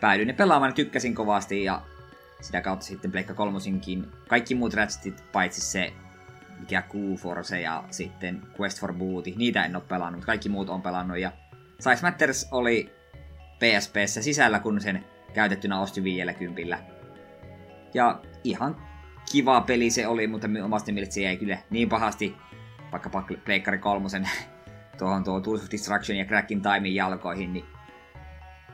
päädyin 0.00 0.26
ne 0.26 0.32
pelaamaan, 0.32 0.74
tykkäsin 0.74 1.14
kovasti 1.14 1.64
ja 1.64 1.82
sitä 2.40 2.60
kautta 2.60 2.84
sitten 2.84 3.12
Pleikka 3.12 3.34
kolmosinkin 3.34 4.06
kaikki 4.28 4.54
muut 4.54 4.74
Ratchetit, 4.74 5.32
paitsi 5.32 5.60
se 5.60 5.92
mikä 6.58 6.82
Q-Force 6.88 7.56
ja 7.56 7.84
sitten 7.90 8.42
Quest 8.60 8.80
for 8.80 8.92
Booty, 8.92 9.32
niitä 9.36 9.64
en 9.64 9.76
ole 9.76 9.84
pelannut, 9.88 10.24
kaikki 10.24 10.48
muut 10.48 10.68
on 10.68 10.82
pelannut 10.82 11.18
ja 11.18 11.32
Size 11.78 12.02
Matters 12.02 12.48
oli 12.50 12.92
PSPssä 13.58 14.22
sisällä, 14.22 14.58
kun 14.58 14.80
sen 14.80 15.04
käytettynä 15.34 15.80
osti 15.80 16.04
50. 16.04 16.78
Ja 17.94 18.20
ihan 18.44 18.76
kiva 19.32 19.60
peli 19.60 19.90
se 19.90 20.06
oli, 20.06 20.26
mutta 20.26 20.48
omasta 20.64 20.92
mielestä 20.92 21.14
se 21.14 21.22
jäi 21.22 21.36
kyllä 21.36 21.58
niin 21.70 21.88
pahasti, 21.88 22.36
vaikka 22.92 23.10
Pleikkari 23.44 23.78
kolmosen 23.78 24.28
tuohon 25.00 25.24
tuo 25.24 25.40
Tools 25.40 25.62
of 25.62 25.70
Destruction 25.70 26.18
ja 26.18 26.24
Crackin 26.24 26.62
Timein 26.62 26.94
jalkoihin, 26.94 27.52
niin 27.52 27.64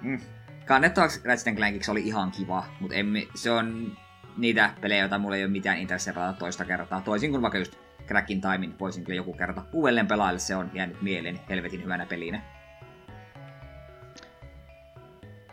mm. 0.02 0.20
kannettavaksi 0.64 1.20
Ratchet 1.24 1.56
Clankiksi 1.56 1.90
oli 1.90 2.06
ihan 2.06 2.30
kiva, 2.30 2.64
mutta 2.80 2.96
emme, 2.96 3.26
se 3.34 3.50
on 3.50 3.96
niitä 4.36 4.74
pelejä, 4.80 5.00
joita 5.00 5.18
mulla 5.18 5.36
ei 5.36 5.44
ole 5.44 5.50
mitään 5.50 5.78
intressiä 5.78 6.12
pelata 6.12 6.38
toista 6.38 6.64
kertaa. 6.64 7.00
Toisin 7.00 7.30
kuin 7.30 7.42
vaikka 7.42 7.58
just 7.58 7.76
Crackin 8.06 8.40
Timein 8.40 8.78
voisin 8.80 9.04
kyllä 9.04 9.16
joku 9.16 9.32
kerta 9.32 9.62
uudelleen 9.72 10.06
pelaille, 10.06 10.38
se 10.38 10.56
on 10.56 10.70
jäänyt 10.74 11.02
mieleen 11.02 11.40
helvetin 11.48 11.82
hyvänä 11.82 12.06
pelinä. 12.06 12.42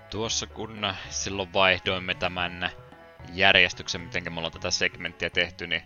Tuossa 0.10 0.48
kun 0.48 0.94
silloin 1.10 1.54
vaihdoimme 1.54 2.14
tämän 2.16 2.70
järjestyksen, 3.34 4.02
miten 4.02 4.34
me 4.34 4.38
ollaan 4.38 4.54
tätä 4.54 4.72
segmenttiä 4.72 5.30
tehty, 5.30 5.68
niin 5.68 5.82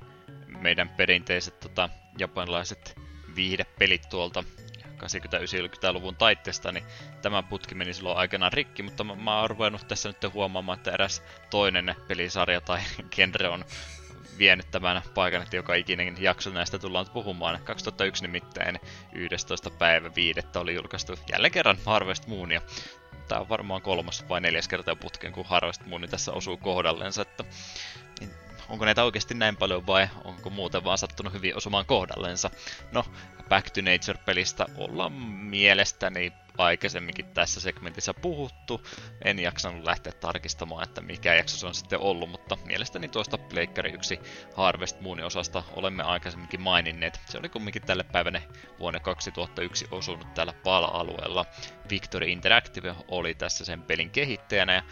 meidän 0.61 0.89
perinteiset 0.89 1.59
tota, 1.59 1.89
japanilaiset 2.17 2.95
viihdepelit 3.35 4.09
tuolta 4.09 4.43
80-90-luvun 4.97 6.15
taitteesta, 6.15 6.71
niin 6.71 6.83
tämä 7.21 7.43
putki 7.43 7.75
meni 7.75 7.93
silloin 7.93 8.17
aikanaan 8.17 8.53
rikki, 8.53 8.83
mutta 8.83 9.03
mä, 9.03 9.15
mä 9.15 9.39
oon 9.39 9.49
ruvennut 9.49 9.87
tässä 9.87 10.09
nyt 10.09 10.33
huomaamaan, 10.33 10.77
että 10.77 10.91
eräs 10.91 11.23
toinen 11.49 11.95
pelisarja 12.07 12.61
tai 12.61 12.79
genre 13.15 13.49
on 13.49 13.65
vienyt 14.37 14.71
tämän 14.71 15.01
paikan, 15.13 15.41
että 15.41 15.55
joka 15.55 15.75
ikinen 15.75 16.15
jakso 16.19 16.49
näistä 16.49 16.79
tullaan 16.79 17.09
puhumaan. 17.13 17.59
2001 17.63 18.23
nimittäin 18.23 18.79
11. 19.13 19.69
päivä 19.69 20.15
5. 20.15 20.39
oli 20.55 20.75
julkaistu 20.75 21.13
jälleen 21.31 21.51
kerran 21.51 21.77
Harvest 21.85 22.27
Moon, 22.27 22.51
ja 22.51 22.61
tämä 23.27 23.41
on 23.41 23.49
varmaan 23.49 23.81
kolmas 23.81 24.25
vai 24.29 24.41
neljäs 24.41 24.67
kerta 24.67 24.95
putken, 24.95 25.33
kun 25.33 25.45
Harvest 25.45 25.85
Moon 25.85 26.07
tässä 26.09 26.31
osuu 26.31 26.57
kohdallensa, 26.57 27.21
että 27.21 27.43
niin 28.19 28.46
onko 28.69 28.85
näitä 28.85 29.03
oikeasti 29.03 29.33
näin 29.33 29.57
paljon 29.57 29.87
vai 29.87 30.07
onko 30.23 30.49
muuten 30.49 30.83
vaan 30.83 30.97
sattunut 30.97 31.33
hyvin 31.33 31.57
osumaan 31.57 31.85
kohdallensa. 31.85 32.49
No, 32.91 33.05
Back 33.49 33.69
to 33.69 33.81
Nature-pelistä 33.81 34.65
ollaan 34.77 35.11
mielestäni 35.11 36.33
aikaisemminkin 36.57 37.25
tässä 37.25 37.59
segmentissä 37.59 38.13
puhuttu. 38.13 38.81
En 39.25 39.39
jaksanut 39.39 39.83
lähteä 39.83 40.13
tarkistamaan, 40.13 40.83
että 40.83 41.01
mikä 41.01 41.35
jakso 41.35 41.57
se 41.57 41.67
on 41.67 41.75
sitten 41.75 41.99
ollut, 41.99 42.29
mutta 42.29 42.57
mielestäni 42.65 43.07
tuosta 43.07 43.37
Pleikkari 43.37 43.91
1 43.91 44.19
Harvest 44.55 45.01
Moonin 45.01 45.25
osasta 45.25 45.63
olemme 45.73 46.03
aikaisemminkin 46.03 46.61
maininneet. 46.61 47.19
Se 47.25 47.37
oli 47.37 47.49
kumminkin 47.49 47.81
tälle 47.81 48.03
päivänä 48.03 48.41
vuonna 48.79 48.99
2001 48.99 49.87
osunut 49.91 50.33
täällä 50.33 50.53
PAL-alueella. 50.53 51.45
Victory 51.89 52.27
Interactive 52.27 52.95
oli 53.07 53.35
tässä 53.35 53.65
sen 53.65 53.81
pelin 53.81 54.09
kehittäjänä 54.09 54.73
ja 54.73 54.83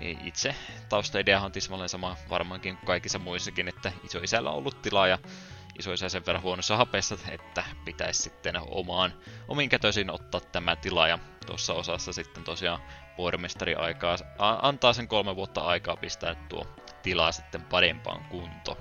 itse 0.00 0.54
taustaidea 0.88 1.40
on 1.40 1.52
tismalleen 1.52 1.88
sama 1.88 2.16
varmaankin 2.30 2.76
kuin 2.76 2.86
kaikissa 2.86 3.18
muissakin, 3.18 3.68
että 3.68 3.92
isoisällä 4.04 4.50
on 4.50 4.56
ollut 4.56 4.82
tilaa 4.82 5.06
ja 5.06 5.18
isoisä 5.78 6.08
sen 6.08 6.26
verran 6.26 6.42
huonossa 6.42 6.76
hapessa, 6.76 7.18
että 7.28 7.64
pitäisi 7.84 8.22
sitten 8.22 8.54
omaan, 8.60 9.14
omiin 9.48 9.68
kätöisin 9.68 10.10
ottaa 10.10 10.40
tämä 10.40 10.76
tila 10.76 11.08
ja 11.08 11.18
tuossa 11.46 11.74
osassa 11.74 12.12
sitten 12.12 12.44
tosiaan 12.44 12.82
pormestari 13.16 13.74
aikaa, 13.74 14.16
antaa 14.38 14.92
sen 14.92 15.08
kolme 15.08 15.36
vuotta 15.36 15.60
aikaa 15.60 15.96
pistää 15.96 16.34
tuo 16.34 16.66
tila 17.02 17.32
sitten 17.32 17.62
parempaan 17.62 18.24
kuntoon. 18.24 18.78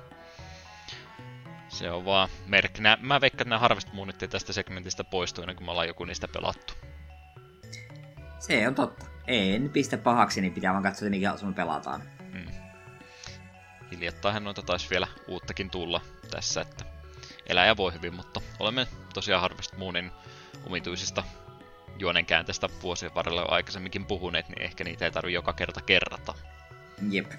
Se 1.70 1.92
on 1.92 2.06
vaan 2.06 2.30
merkki. 2.46 2.82
Mä 2.82 3.22
veikkaan, 3.22 3.42
että 3.42 3.50
nämä 3.50 3.60
Harvest 3.60 3.90
tästä 4.30 4.54
segmentistä 4.54 5.04
poistuu 5.04 5.42
ennen 5.42 5.56
kuin 5.56 5.66
me 5.66 5.72
ollaan 5.72 5.88
joku 5.88 6.06
niistä 6.06 6.28
pelattu. 6.28 6.74
Se 8.42 8.68
on 8.68 8.76
totta. 8.76 9.06
En 9.28 9.70
pistä 9.70 9.98
pahaksi, 9.98 10.42
niin 10.42 10.54
pitää 10.54 10.72
vaan 10.72 10.84
katsoa, 10.84 11.10
mikä 11.10 11.38
sun 11.38 11.54
pelataan. 11.54 12.04
Hmm. 12.32 12.52
Hiljattainhan 13.92 14.44
noita 14.44 14.62
taisi 14.62 14.90
vielä 14.90 15.08
uuttakin 15.28 15.70
tulla 15.70 16.02
tässä, 16.32 16.62
että 16.62 16.86
eläjä 17.48 17.78
voi 17.78 17.94
hyvin, 17.94 18.14
mutta 18.14 18.42
olemme 18.60 18.88
tosiaan 19.14 19.42
Harvest 19.42 19.78
Moonin 19.78 20.12
omituisista 20.66 21.24
juonenkäänteistä 22.00 22.70
vuosien 22.82 23.16
varrella 23.16 23.42
aikaisemminkin 23.42 24.06
puhuneet, 24.06 24.50
niin 24.50 24.62
ehkä 24.62 24.84
niitä 24.84 25.06
ei 25.06 25.12
tarvi 25.12 25.34
joka 25.34 25.54
kerta 25.54 25.82
kerrata. 25.82 26.34
Jep. 27.12 27.32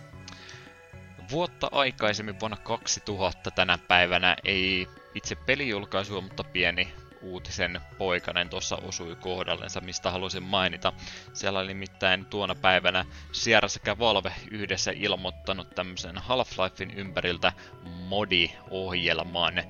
Vuotta 1.30 1.68
aikaisemmin 1.72 2.40
vuonna 2.40 2.56
2000 2.56 3.50
tänä 3.50 3.78
päivänä 3.88 4.36
ei 4.44 4.88
itse 5.14 5.34
pelijulkaisua, 5.34 6.20
mutta 6.20 6.44
pieni 6.44 6.94
uutisen 7.22 7.80
poikanen 7.98 8.48
tuossa 8.48 8.76
osui 8.76 9.16
kohdallensa, 9.16 9.80
mistä 9.80 10.10
haluaisin 10.10 10.42
mainita. 10.42 10.92
Siellä 11.32 11.58
oli 11.58 11.68
nimittäin 11.68 12.26
tuona 12.26 12.54
päivänä 12.54 13.04
Sierra 13.32 13.68
sekä 13.68 13.98
Valve 13.98 14.32
yhdessä 14.50 14.92
ilmoittanut 14.96 15.74
tämmöisen 15.74 16.16
Half-Lifein 16.16 16.94
ympäriltä 16.96 17.52
modi-ohjelman. 17.84 19.62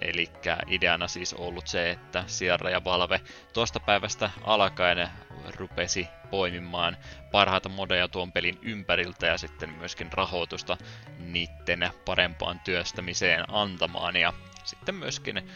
Eli 0.00 0.30
ideana 0.66 1.08
siis 1.08 1.34
ollut 1.34 1.66
se, 1.66 1.90
että 1.90 2.24
Sierra 2.26 2.70
ja 2.70 2.84
Valve 2.84 3.20
tuosta 3.52 3.80
päivästä 3.80 4.30
alkaen 4.44 5.08
rupesi 5.56 6.08
poimimaan 6.30 6.96
parhaita 7.32 7.68
modeja 7.68 8.08
tuon 8.08 8.32
pelin 8.32 8.58
ympäriltä 8.62 9.26
ja 9.26 9.38
sitten 9.38 9.70
myöskin 9.70 10.12
rahoitusta 10.12 10.76
niiden 11.18 11.90
parempaan 12.04 12.60
työstämiseen 12.60 13.44
antamaan. 13.48 14.16
Ja 14.16 14.32
sitten 14.64 14.94
myöskin 14.94 15.50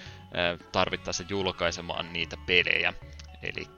tarvittaessa 0.72 1.24
julkaisemaan 1.28 2.12
niitä 2.12 2.36
pelejä. 2.46 2.92
Eli 3.42 3.68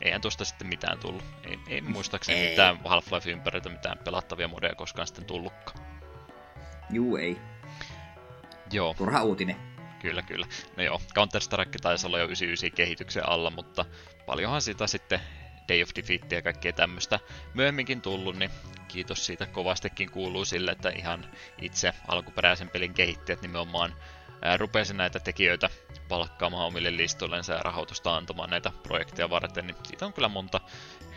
eihän 0.00 0.20
tuosta 0.20 0.44
sitten 0.44 0.66
mitään 0.66 0.98
tullut. 0.98 1.24
Ei, 1.44 1.58
ei 1.68 1.80
muistaakseni 1.80 2.38
ei. 2.38 2.50
mitään 2.50 2.76
Half-Life 2.84 3.30
ympäriltä 3.30 3.68
mitään 3.68 3.98
pelattavia 3.98 4.48
modeja 4.48 4.74
koskaan 4.74 5.06
sitten 5.06 5.24
tullutkaan. 5.24 5.78
Juu, 6.90 7.16
ei. 7.16 7.38
Joo. 8.72 8.94
Turha 8.94 9.22
uutinen. 9.22 9.56
Kyllä, 10.00 10.22
kyllä. 10.22 10.46
No 10.76 10.82
joo, 10.82 11.00
Counter-Strike 11.14 11.78
taisi 11.82 12.06
olla 12.06 12.18
jo 12.18 12.24
99 12.24 12.76
kehityksen 12.76 13.28
alla, 13.28 13.50
mutta 13.50 13.84
paljonhan 14.26 14.62
sitä 14.62 14.86
sitten 14.86 15.20
Day 15.68 15.82
of 15.82 15.90
Defeat 15.96 16.32
ja 16.32 16.42
kaikkea 16.42 16.72
tämmöistä 16.72 17.20
myöhemminkin 17.54 18.00
tullut, 18.00 18.36
niin 18.36 18.50
kiitos 18.88 19.26
siitä 19.26 19.46
kovastikin 19.46 20.10
kuuluu 20.10 20.44
sille, 20.44 20.70
että 20.70 20.90
ihan 20.90 21.26
itse 21.60 21.92
alkuperäisen 22.08 22.68
pelin 22.68 22.94
kehittäjät 22.94 23.42
nimenomaan 23.42 23.94
rupesi 24.56 24.94
näitä 24.94 25.20
tekijöitä 25.20 25.70
palkkaamaan 26.08 26.66
omille 26.66 26.96
listoillensa 26.96 27.52
ja 27.52 27.62
rahoitusta 27.62 28.16
antamaan 28.16 28.50
näitä 28.50 28.72
projekteja 28.82 29.30
varten, 29.30 29.66
niin 29.66 29.76
siitä 29.84 30.06
on 30.06 30.12
kyllä 30.12 30.28
monta 30.28 30.60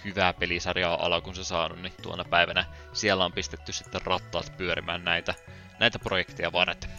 hyvää 0.05 0.33
pelisarjaa 0.33 1.05
alkuunsa 1.05 1.43
saanut, 1.43 1.81
niin 1.81 1.93
tuona 2.01 2.23
päivänä 2.23 2.65
siellä 2.93 3.25
on 3.25 3.33
pistetty 3.33 3.73
sitten 3.73 4.01
rattaat 4.01 4.57
pyörimään 4.57 5.03
näitä, 5.03 5.33
näitä 5.79 5.99
projekteja 5.99 6.51
varten. 6.51 6.89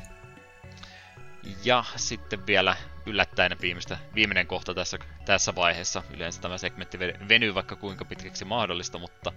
Ja 1.64 1.84
sitten 1.96 2.46
vielä 2.46 2.76
yllättäen 3.06 3.56
viimeistä, 3.60 3.98
viimeinen 4.14 4.46
kohta 4.46 4.74
tässä, 4.74 4.98
tässä 5.24 5.54
vaiheessa. 5.54 6.02
Yleensä 6.10 6.40
tämä 6.40 6.58
segmentti 6.58 6.98
venyy 7.28 7.54
vaikka 7.54 7.76
kuinka 7.76 8.04
pitkäksi 8.04 8.44
mahdollista, 8.44 8.98
mutta 8.98 9.32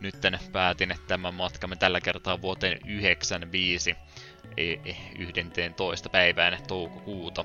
nyt 0.00 0.14
päätin, 0.52 0.90
että 0.90 1.06
tämä 1.06 1.32
matkamme 1.32 1.76
tällä 1.76 2.00
kertaa 2.00 2.40
vuoteen 2.40 2.78
95 2.84 3.96
11. 5.18 6.08
päivään 6.08 6.58
toukokuuta, 6.68 7.44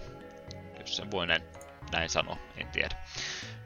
jos 0.80 0.95
sen 0.95 1.12
voi 1.12 1.28
näin, 1.28 1.41
näin 1.91 2.10
sanoa, 2.10 2.38
en 2.58 2.68
tiedä. 2.68 2.95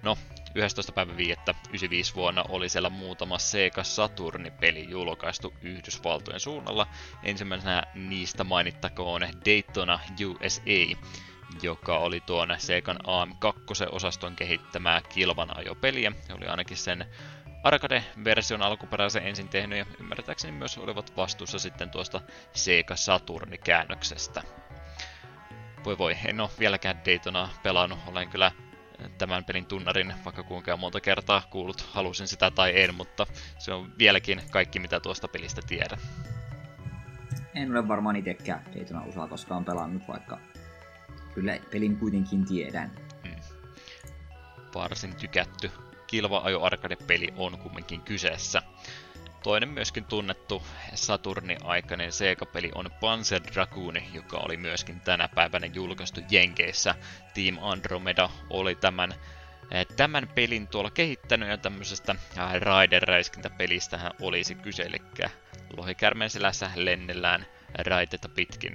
No, 0.04 0.18
11. 0.56 0.92
päivä 0.92 1.18
5. 1.18 1.32
95 1.70 2.16
vuonna 2.16 2.44
oli 2.50 2.70
siellä 2.70 2.90
muutama 2.90 3.38
Sega 3.38 3.84
Saturni-peli 3.84 4.90
julkaistu 4.90 5.54
Yhdysvaltojen 5.62 6.40
suunnalla. 6.40 6.88
Ensimmäisenä 7.24 7.84
niistä 7.94 8.44
mainittakoon 8.44 9.22
Daytona 9.22 10.00
USA, 10.26 10.98
joka 11.62 11.98
oli 11.98 12.20
tuon 12.20 12.56
Segan 12.58 12.98
AM2-osaston 12.98 14.36
kehittämää 14.36 15.02
kilvan 15.02 15.58
ajopeliä. 15.58 16.12
Oli 16.38 16.46
ainakin 16.46 16.78
sen 16.78 17.06
arcade-version 17.66 18.61
alkuperäisen 18.61 19.28
ensin 19.28 19.49
tehnyt 19.49 19.80
ja 19.80 19.86
ymmärtääkseni 19.99 20.57
myös 20.57 20.78
olivat 20.78 21.18
vastuussa 21.18 21.59
sitten 21.59 21.89
tuosta 21.89 22.22
Sega 22.53 22.95
Saturni-käännöksestä. 22.95 24.41
Voi 25.86 25.97
voi, 25.97 26.18
en 26.26 26.41
ole 26.41 26.49
vieläkään 26.59 27.05
Daytona 27.05 27.49
pelannut, 27.63 27.99
olen 28.07 28.30
kyllä 28.30 28.51
tämän 29.18 29.45
pelin 29.45 29.66
tunnarin 29.66 30.13
vaikka 30.26 30.43
kuinka 30.43 30.78
monta 30.78 31.01
kertaa 31.01 31.43
kuullut, 31.49 31.82
halusin 31.82 32.28
sitä 32.28 32.51
tai 32.51 32.82
en, 32.82 32.95
mutta 32.95 33.26
se 33.57 33.74
on 33.74 33.93
vieläkin 33.97 34.41
kaikki 34.51 34.80
mitä 34.80 34.99
tuosta 34.99 35.28
pelistä 35.28 35.61
tiedän. 35.68 35.99
En 37.55 37.72
ole 37.72 37.88
varmaan 37.88 38.16
itsekään 38.16 38.66
Daytona 38.76 39.01
osaa 39.01 39.28
koskaan 39.28 39.66
pelannut, 39.66 40.07
vaikka 40.07 40.39
kyllä 41.34 41.59
pelin 41.72 41.97
kuitenkin 41.97 42.45
tiedän. 42.45 42.91
Hmm. 43.24 43.36
Varsin 44.76 45.16
tykätty 45.16 45.72
kilva-ajo 46.16 46.63
arcade-peli 46.63 47.34
on 47.38 47.57
kumminkin 47.57 48.01
kyseessä. 48.01 48.61
Toinen 49.43 49.70
myöskin 49.70 50.05
tunnettu 50.05 50.63
Saturni-aikainen 50.93 52.11
Sega-peli 52.11 52.72
on 52.76 52.89
Panzer 52.99 53.41
Dragoon, 53.53 53.95
joka 54.13 54.38
oli 54.38 54.57
myöskin 54.57 55.01
tänä 55.01 55.28
päivänä 55.28 55.66
julkaistu 55.66 56.22
Jenkeissä. 56.30 56.95
Team 57.34 57.57
Andromeda 57.61 58.30
oli 58.49 58.76
tämän, 58.76 59.13
eh, 59.72 59.86
tämän 59.95 60.28
pelin 60.36 60.68
tuolla 60.68 60.89
kehittänyt 60.89 61.49
ja 61.49 61.57
tämmöisestä 61.57 62.11
eh, 62.11 62.61
Raider-räiskintäpelistähän 62.61 64.11
olisi 64.22 64.55
kyse, 64.55 64.84
eli 64.84 64.97
lohikärmeen 65.78 66.30
selässä 66.30 66.72
lennellään 66.76 67.45
raiteita 67.78 68.30
pitkin. 68.30 68.74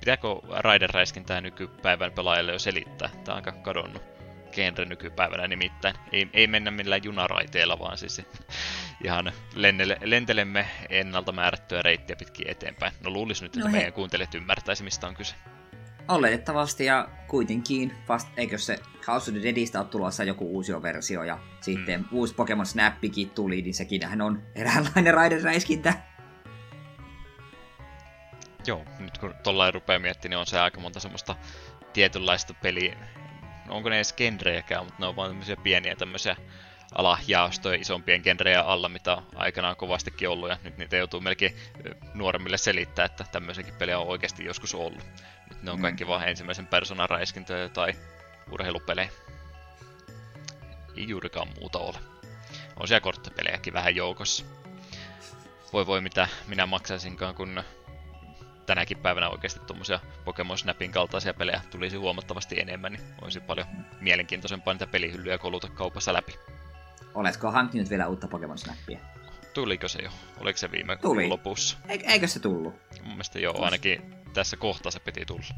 Pitääkö 0.00 0.28
Raider-räiskintää 0.58 1.40
nykypäivän 1.40 2.12
pelaajalle 2.12 2.52
jo 2.52 2.58
selittää? 2.58 3.08
Tämä 3.08 3.36
on 3.36 3.36
aika 3.36 3.52
kadonnut 3.52 4.21
genre 4.52 4.84
nykypäivänä 4.84 5.48
nimittäin. 5.48 5.94
Ei, 6.12 6.28
ei 6.32 6.46
mennä 6.46 6.70
millään 6.70 7.04
junaraiteella, 7.04 7.78
vaan 7.78 7.98
siis 7.98 8.22
ihan 9.04 9.32
lennele, 9.54 9.96
lentelemme 10.04 10.66
ennalta 10.88 11.32
määrättyä 11.32 11.82
reittiä 11.82 12.16
pitkin 12.16 12.50
eteenpäin. 12.50 12.92
No 13.04 13.10
luulis 13.10 13.42
nyt, 13.42 13.56
että 13.56 13.68
no 13.68 13.72
meidän 13.72 13.92
kuuntelijat 13.92 14.34
ymmärtäisi, 14.34 14.84
mistä 14.84 15.06
on 15.06 15.14
kyse. 15.14 15.34
Oletettavasti 16.08 16.84
ja 16.84 17.08
kuitenkin, 17.28 17.92
vast, 18.08 18.28
eikö 18.36 18.58
se 18.58 18.78
House 19.06 19.30
of 19.30 19.36
the 19.36 19.42
Deadistä 19.42 19.80
ole 19.80 19.88
tulossa 19.88 20.24
joku 20.24 20.54
uusi 20.54 20.82
versio 20.82 21.22
ja 21.24 21.38
sitten 21.60 22.00
mm. 22.00 22.06
uusi 22.12 22.34
Pokemon 22.34 22.66
Snappikin 22.66 23.30
tuli, 23.30 23.62
niin 23.62 23.74
sekin 23.74 24.08
hän 24.08 24.20
on 24.20 24.42
eräänlainen 24.54 25.14
raideräiskintä. 25.14 25.94
Joo, 28.66 28.84
nyt 28.98 29.18
kun 29.18 29.34
tollain 29.42 29.74
rupeaa 29.74 29.98
miettimään, 29.98 30.30
niin 30.30 30.38
on 30.38 30.46
se 30.46 30.60
aika 30.60 30.80
monta 30.80 31.00
semmoista 31.00 31.36
tietynlaista 31.92 32.54
peliä. 32.54 32.96
Onko 33.72 33.88
ne 33.88 33.96
edes 33.96 34.12
genrejäkään, 34.12 34.84
mutta 34.84 35.00
ne 35.00 35.06
on 35.06 35.16
vaan 35.16 35.30
tämmöisiä 35.30 35.56
pieniä 35.56 35.96
tämmöisiä 35.96 36.36
alajaostoja 36.94 37.80
isompien 37.80 38.20
genrejä 38.24 38.60
alla, 38.60 38.88
mitä 38.88 39.16
on 39.16 39.26
aikanaan 39.34 39.76
kovastikin 39.76 40.28
ollut, 40.28 40.50
ja 40.50 40.58
nyt 40.64 40.78
niitä 40.78 40.96
joutuu 40.96 41.20
melkein 41.20 41.56
nuoremmille 42.14 42.58
selittää, 42.58 43.04
että 43.04 43.24
tämmöisenkin 43.32 43.74
peliä 43.74 43.98
on 43.98 44.06
oikeasti 44.06 44.44
joskus 44.44 44.74
ollut. 44.74 45.02
Nyt 45.50 45.62
ne 45.62 45.70
on 45.70 45.78
mm. 45.78 45.82
kaikki 45.82 46.06
vaan 46.06 46.28
ensimmäisen 46.28 46.66
persoonan 46.66 47.10
räiskintöjä 47.10 47.68
tai 47.68 47.94
urheilupelejä. 48.50 49.10
Ei 50.96 51.08
juurikaan 51.08 51.48
muuta 51.60 51.78
ole. 51.78 51.98
On 52.76 52.88
siellä 52.88 53.00
korttipelejäkin 53.00 53.72
vähän 53.72 53.96
joukossa. 53.96 54.44
Voi 55.72 55.86
voi 55.86 56.00
mitä 56.00 56.28
minä 56.46 56.66
maksaisinkaan, 56.66 57.34
kun 57.34 57.62
tänäkin 58.74 58.98
päivänä 58.98 59.28
oikeasti 59.28 59.60
tuommoisia 59.60 60.00
Pokemon 60.24 60.58
Snapin 60.58 60.92
kaltaisia 60.92 61.34
pelejä 61.34 61.60
tulisi 61.70 61.96
huomattavasti 61.96 62.60
enemmän, 62.60 62.92
niin 62.92 63.02
olisi 63.22 63.40
paljon 63.40 63.66
mielenkiintoisempaa 64.00 64.74
niitä 64.74 64.86
pelihyllyjä 64.86 65.38
koluta 65.38 65.68
kaupassa 65.68 66.12
läpi. 66.12 66.38
Oletko 67.14 67.50
hankkinut 67.50 67.90
vielä 67.90 68.06
uutta 68.06 68.28
Pokemon 68.28 68.58
Snappia? 68.58 68.98
Tuliko 69.54 69.88
se 69.88 70.02
jo? 70.02 70.10
Oliko 70.40 70.58
se 70.58 70.72
viime 70.72 70.96
Tuli. 70.96 71.28
lopussa? 71.28 71.78
Eikö 71.88 72.26
se 72.26 72.40
tullut? 72.40 72.74
Mun 73.02 73.12
mielestä 73.12 73.38
joo, 73.38 73.64
ainakin 73.64 74.14
tässä 74.34 74.56
kohtaa 74.56 74.92
se 74.92 75.00
piti 75.00 75.26
tulla. 75.26 75.54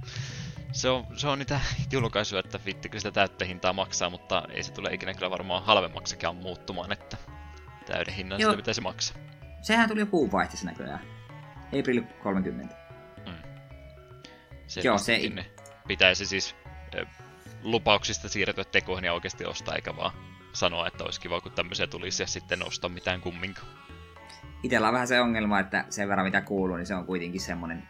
Se 0.72 0.88
on, 0.88 1.06
se 1.16 1.28
on 1.28 1.38
niitä 1.38 1.60
julkaisuja, 1.92 2.40
että 2.40 2.60
vittikö 2.66 2.98
sitä 2.98 3.10
täyttä 3.10 3.44
hintaa 3.44 3.72
maksaa, 3.72 4.10
mutta 4.10 4.42
ei 4.50 4.62
se 4.62 4.72
tule 4.72 4.94
ikinä 4.94 5.14
kyllä 5.14 5.30
varmaan 5.30 5.64
halvemmaksikaan 5.64 6.36
muuttumaan, 6.36 6.92
että 6.92 7.16
täyden 7.86 8.14
hinnan 8.14 8.40
joo. 8.40 8.50
sitä 8.50 8.62
pitäisi 8.62 8.80
maksaa. 8.80 9.16
Sehän 9.62 9.88
tuli 9.88 10.06
kuun 10.06 10.32
vaihteessa 10.32 10.66
näköjään. 10.66 11.00
April 11.80 12.02
30. 12.22 12.84
Se 14.66 14.80
joo, 14.84 14.98
se... 14.98 15.20
Pitäisi 15.88 16.26
siis 16.26 16.56
lupauksista 17.62 18.28
siirtyä 18.28 18.64
tekoihin 18.64 19.04
ja 19.04 19.12
oikeasti 19.12 19.44
ostaa, 19.44 19.74
eikä 19.74 19.96
vaan 19.96 20.12
sanoa, 20.52 20.86
että 20.86 21.04
olisi 21.04 21.20
kiva, 21.20 21.40
kun 21.40 21.52
tämmöisiä 21.52 21.86
tulisi 21.86 22.22
ja 22.22 22.26
sitten 22.26 22.66
osta 22.66 22.88
mitään 22.88 23.20
kumminkaan. 23.20 23.68
Itellä 24.62 24.88
on 24.88 24.94
vähän 24.94 25.08
se 25.08 25.20
ongelma, 25.20 25.60
että 25.60 25.84
sen 25.90 26.08
verran 26.08 26.26
mitä 26.26 26.40
kuuluu, 26.40 26.76
niin 26.76 26.86
se 26.86 26.94
on 26.94 27.06
kuitenkin 27.06 27.40
semmonen 27.40 27.88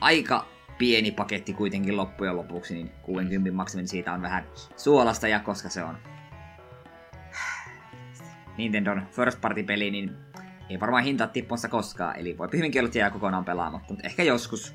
aika 0.00 0.46
pieni 0.78 1.10
paketti 1.10 1.52
kuitenkin 1.52 1.96
loppujen 1.96 2.36
lopuksi, 2.36 2.74
niin 2.74 2.90
60 3.02 3.52
maksaminen 3.52 3.88
siitä 3.88 4.12
on 4.12 4.22
vähän 4.22 4.46
suolasta, 4.76 5.28
ja 5.28 5.40
koska 5.40 5.68
se 5.68 5.82
on 5.82 5.98
Nintendon 8.56 9.06
first 9.10 9.40
party 9.40 9.62
peli, 9.62 9.90
niin 9.90 10.16
ei 10.70 10.80
varmaan 10.80 11.04
hinta 11.04 11.26
tippossa 11.26 11.68
koskaan, 11.68 12.16
eli 12.16 12.38
voi 12.38 12.48
hyvinkin 12.52 12.82
olla 12.82 12.90
jää 12.94 13.10
kokonaan 13.10 13.44
pelaamatta, 13.44 13.92
mutta 13.92 14.06
ehkä 14.06 14.22
joskus. 14.22 14.74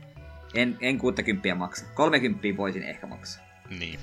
En, 0.55 0.77
en 0.81 0.97
60 0.97 1.55
maksa. 1.55 1.85
30 1.93 2.57
voisin 2.57 2.83
ehkä 2.83 3.07
maksaa. 3.07 3.43
Niin. 3.79 3.99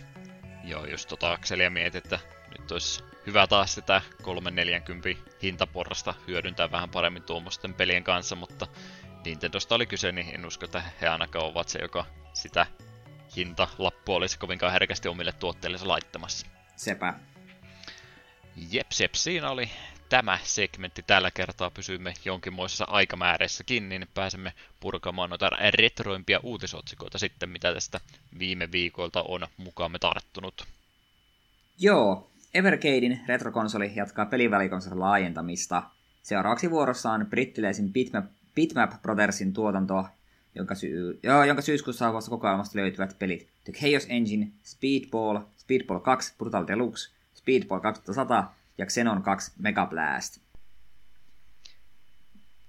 Joo, 0.64 0.86
jos 0.86 1.06
tota 1.06 1.32
Akselia 1.32 1.70
mietit, 1.70 2.04
että 2.04 2.18
nyt 2.58 2.72
olisi 2.72 3.04
hyvä 3.26 3.46
taas 3.46 3.74
sitä 3.74 4.02
340 4.22 5.08
hintaporrasta 5.42 6.14
hyödyntää 6.28 6.70
vähän 6.70 6.88
paremmin 6.88 7.22
tuommoisten 7.22 7.74
pelien 7.74 8.04
kanssa, 8.04 8.36
mutta 8.36 8.66
Nintendosta 9.24 9.74
oli 9.74 9.86
kyse, 9.86 10.12
niin 10.12 10.34
en 10.34 10.46
usko, 10.46 10.64
että 10.64 10.82
he 11.00 11.08
ainakaan 11.08 11.44
ovat 11.44 11.68
se, 11.68 11.78
joka 11.78 12.06
sitä 12.32 12.66
hintalappua 13.36 14.16
olisi 14.16 14.38
kovinkaan 14.38 14.72
herkästi 14.72 15.08
omille 15.08 15.32
tuotteillensa 15.32 15.88
laittamassa. 15.88 16.46
Sepä. 16.76 17.14
Jeps, 18.70 19.00
jeps, 19.00 19.24
siinä 19.24 19.50
oli 19.50 19.70
tämä 20.12 20.38
segmentti 20.42 21.02
tällä 21.06 21.30
kertaa. 21.30 21.70
Pysymme 21.70 22.14
jonkinmoisessa 22.24 22.84
aikamääreissäkin, 22.88 23.88
niin 23.88 24.06
pääsemme 24.14 24.52
purkamaan 24.80 25.30
noita 25.30 25.50
retroimpia 25.78 26.40
uutisotsikoita 26.42 27.18
sitten, 27.18 27.48
mitä 27.48 27.74
tästä 27.74 28.00
viime 28.38 28.72
viikoilta 28.72 29.22
on 29.22 29.46
mukaamme 29.56 29.98
tarttunut. 29.98 30.64
Joo, 31.78 32.30
Evercadein 32.54 33.20
retrokonsoli 33.26 33.92
jatkaa 33.96 34.26
pelivälikonsoli 34.26 34.96
laajentamista. 34.96 35.82
Seuraavaksi 36.22 36.70
vuorossa 36.70 37.12
on 37.12 37.26
brittiläisen 37.26 37.92
Bitmap, 37.92 38.24
Bitmap 38.54 39.02
Brothersin 39.02 39.52
tuotantoa, 39.52 40.08
jonka, 40.54 40.74
syy, 40.74 41.20
joo, 41.22 41.44
jonka 41.44 41.62
syyskuussa 41.62 41.98
saavassa 41.98 42.30
kokoelmasta 42.30 42.78
löytyvät 42.78 43.18
pelit 43.18 43.48
The 43.64 43.72
Chaos 43.72 44.06
Engine, 44.08 44.48
Speedball, 44.62 45.38
Speedball 45.56 45.98
2 45.98 46.34
Brutal 46.38 46.66
Deluxe, 46.66 47.12
Speedball 47.34 47.80
2100 47.80 48.61
ja 48.78 48.86
Xenon 48.86 49.22
2 49.22 49.52
Mega 49.58 49.86
Blast. 49.86 50.38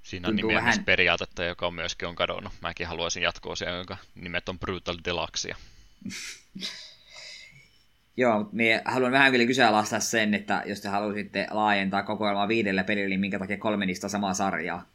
Siinä 0.03 0.27
on 0.27 0.35
nimeämisperiaatetta, 0.35 1.41
vähän... 1.41 1.49
joka 1.49 1.67
on 1.67 1.73
myöskin 1.73 2.07
on 2.07 2.15
kadonnut. 2.15 2.53
Mäkin 2.61 2.87
haluaisin 2.87 3.23
jatkoa 3.23 3.55
siellä, 3.55 3.77
jonka 3.77 3.97
nimet 4.15 4.49
on 4.49 4.59
Brutal 4.59 4.97
Deluxe. 5.05 5.49
Joo, 8.17 8.39
mutta 8.39 8.55
minä 8.55 8.81
haluan 8.85 9.11
vähän 9.11 9.31
kyllä 9.31 9.45
kyseenalaistaa 9.45 9.99
sen, 9.99 10.33
että 10.33 10.63
jos 10.65 10.81
te 10.81 10.87
haluaisitte 10.87 11.47
laajentaa 11.51 12.03
kokoelmaa 12.03 12.47
viidellä 12.47 12.83
pelillä, 12.83 13.09
niin 13.09 13.19
minkä 13.19 13.39
takia 13.39 13.57
kolme 13.57 13.85
niistä 13.85 14.09
samaa 14.09 14.33
sarjaa? 14.33 14.85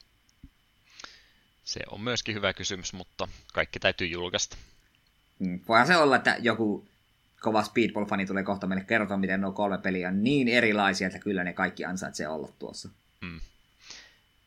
Se 1.65 1.81
on 1.91 2.01
myöskin 2.01 2.35
hyvä 2.35 2.53
kysymys, 2.53 2.93
mutta 2.93 3.29
kaikki 3.53 3.79
täytyy 3.79 4.07
julkaista. 4.07 4.57
Hmm. 5.45 5.61
Voihan 5.69 5.87
se 5.87 5.97
olla, 5.97 6.17
että 6.17 6.37
joku 6.41 6.89
kova 7.41 7.63
Speedball-fani 7.63 8.27
tulee 8.27 8.43
kohta 8.43 8.67
meille 8.67 8.85
kertoa, 8.85 9.17
miten 9.17 9.41
nuo 9.41 9.53
kolme 9.53 9.79
peliä 9.79 10.09
on 10.09 10.25
niin 10.25 10.49
erilaisia, 10.49 11.07
että 11.07 11.19
kyllä 11.19 11.45
ne 11.45 11.53
kaikki 11.53 11.85
ansaitsee 11.85 12.29
olla 12.29 12.49
tuossa. 12.59 12.89
Hmm. 13.21 13.41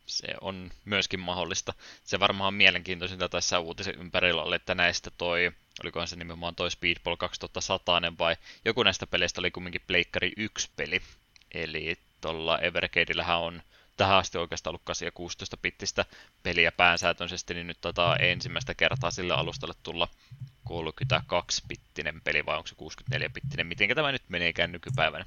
Se 0.05 0.27
on 0.41 0.71
myöskin 0.85 1.19
mahdollista. 1.19 1.73
Se 2.03 2.19
varmaan 2.19 2.53
mielenkiintoisinta 2.53 3.29
tässä 3.29 3.59
uutisen 3.59 3.95
ympärillä 3.95 4.43
oli, 4.43 4.55
että 4.55 4.75
näistä 4.75 5.11
toi 5.17 5.51
olikohan 5.83 6.07
se 6.07 6.15
nimenomaan 6.15 6.55
toi 6.55 6.71
Speedball 6.71 7.15
2100 7.15 8.01
vai 8.19 8.35
joku 8.65 8.83
näistä 8.83 9.07
peleistä 9.07 9.41
oli 9.41 9.51
kumminkin 9.51 9.81
Pleikkari 9.87 10.31
1 10.37 10.69
peli. 10.75 11.01
Eli 11.53 11.97
tuolla 12.21 12.59
Evercadeillähän 12.59 13.39
on 13.39 13.61
tähän 14.01 14.17
asti 14.17 14.37
oikeastaan 14.37 14.71
ollut 14.71 14.81
8 14.83 15.11
16 15.13 15.57
pittistä 15.57 16.05
peliä 16.43 16.71
päänsäätöisesti, 16.71 17.53
niin 17.53 17.67
nyt 17.67 17.81
tota 17.81 18.17
ensimmäistä 18.17 18.73
kertaa 18.73 19.11
sillä 19.11 19.35
alustalle 19.35 19.73
tulla 19.83 20.07
32-pittinen 20.69 22.21
peli, 22.23 22.45
vai 22.45 22.57
onko 22.57 22.67
se 22.67 22.75
64-pittinen, 22.75 23.67
miten 23.67 23.95
tämä 23.95 24.11
nyt 24.11 24.23
meneekään 24.29 24.71
nykypäivänä 24.71 25.25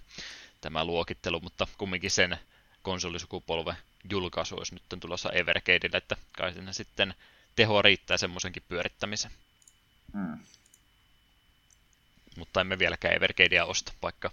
tämä 0.61 0.85
luokittelu, 0.85 1.41
mutta 1.41 1.67
kumminkin 1.79 2.11
sen 2.11 2.39
konsolisukupolven 2.83 3.77
julkaisu 4.11 4.57
olisi 4.57 4.75
nyt 4.75 5.01
tulossa 5.01 5.33
Evercadeille, 5.33 5.97
että 5.97 6.17
kai 6.33 6.53
siinä 6.53 6.73
sitten 6.73 7.15
tehoa 7.57 7.83
riittää 7.83 8.17
semmoisenkin 8.17 8.63
pyörittämiseen. 8.69 9.35
Mm. 10.13 10.39
Mutta 12.37 12.61
emme 12.61 12.79
vieläkään 12.79 13.15
Evercadea 13.15 13.65
osta, 13.65 13.93
vaikka 14.03 14.31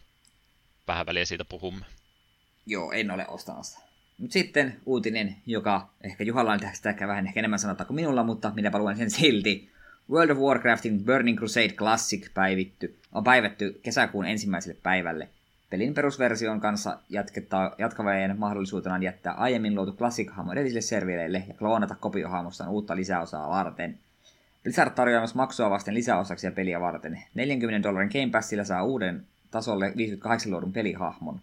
vähän 0.87 1.05
väliä 1.05 1.25
siitä 1.25 1.45
puhumme. 1.45 1.85
Joo, 2.65 2.91
en 2.91 3.11
ole 3.11 3.27
ostamassa. 3.27 3.90
Mutta 4.17 4.33
sitten 4.33 4.75
uutinen, 4.85 5.35
joka 5.45 5.89
ehkä 6.03 6.23
Juhalla 6.23 6.51
on 6.51 6.59
tästä 6.59 6.95
vähän 7.07 7.27
ehkä 7.27 7.39
enemmän 7.39 7.59
sanotaan 7.59 7.87
kuin 7.87 7.95
minulla, 7.95 8.23
mutta 8.23 8.51
minä 8.55 8.71
luen 8.77 8.97
sen 8.97 9.11
silti. 9.11 9.69
World 10.09 10.29
of 10.29 10.37
Warcraftin 10.37 11.05
Burning 11.05 11.37
Crusade 11.37 11.69
Classic 11.69 12.33
päivitty, 12.33 12.95
on 13.11 13.23
päivetty 13.23 13.79
kesäkuun 13.83 14.25
ensimmäiselle 14.25 14.77
päivälle. 14.83 15.29
Pelin 15.69 15.93
perusversion 15.93 16.61
kanssa 16.61 16.99
jatkavien 17.77 18.39
mahdollisuutena 18.39 18.97
jättää 18.97 19.33
aiemmin 19.33 19.75
luotu 19.75 19.91
Classic-hahmo 19.91 20.51
edellisille 20.51 20.81
servereille 20.81 21.43
ja 21.47 21.53
kloonata 21.53 21.95
kopiohahmostaan 21.95 22.69
uutta 22.69 22.95
lisäosaa 22.95 23.49
varten– 23.49 23.97
Blizzard 24.63 24.91
tarjoaa 24.91 25.21
myös 25.21 25.35
maksua 25.35 25.69
vasten 25.69 25.93
lisäosaksia 25.93 26.51
peliä 26.51 26.81
varten. 26.81 27.23
40 27.33 27.87
dollarin 27.87 28.09
Game 28.13 28.29
Passilla 28.31 28.63
saa 28.63 28.83
uuden 28.83 29.25
tasolle 29.51 29.93
58 29.97 30.51
luodun 30.51 30.73
pelihahmon. 30.73 31.39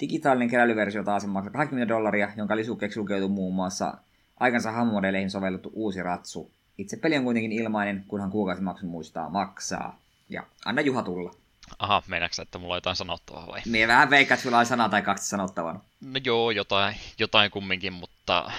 Digitaalinen 0.00 0.50
keräilyversio 0.50 1.04
taas 1.04 1.26
maksaa 1.26 1.52
20 1.52 1.94
dollaria, 1.94 2.32
jonka 2.36 2.56
lisukkeeksi 2.56 3.00
lukeutuu 3.00 3.28
muun 3.28 3.54
muassa 3.54 3.94
aikansa 4.40 4.72
hahmomodeleihin 4.72 5.30
sovellettu 5.30 5.70
uusi 5.74 6.02
ratsu. 6.02 6.50
Itse 6.78 6.96
peli 6.96 7.16
on 7.16 7.24
kuitenkin 7.24 7.52
ilmainen, 7.52 8.04
kunhan 8.08 8.30
kuukausimaksun 8.30 8.88
muistaa 8.88 9.28
maksaa. 9.28 9.98
Ja 10.28 10.42
anna 10.64 10.82
Juha 10.82 11.02
tulla. 11.02 11.34
Aha, 11.78 12.02
meinaatko 12.06 12.42
että 12.42 12.58
mulla 12.58 12.74
on 12.74 12.76
jotain 12.76 12.96
sanottavaa 12.96 13.46
vai? 13.46 13.60
Mie 13.66 13.88
vähän 13.88 14.10
veikkaan, 14.10 14.36
että 14.36 14.42
sulla 14.42 14.58
on 14.58 14.66
sana 14.66 14.88
tai 14.88 15.02
kaksi 15.02 15.28
sanottavana. 15.28 15.80
No 16.00 16.20
joo, 16.24 16.50
jotain, 16.50 16.96
jotain 17.18 17.50
kumminkin, 17.50 17.92
mutta 17.92 18.50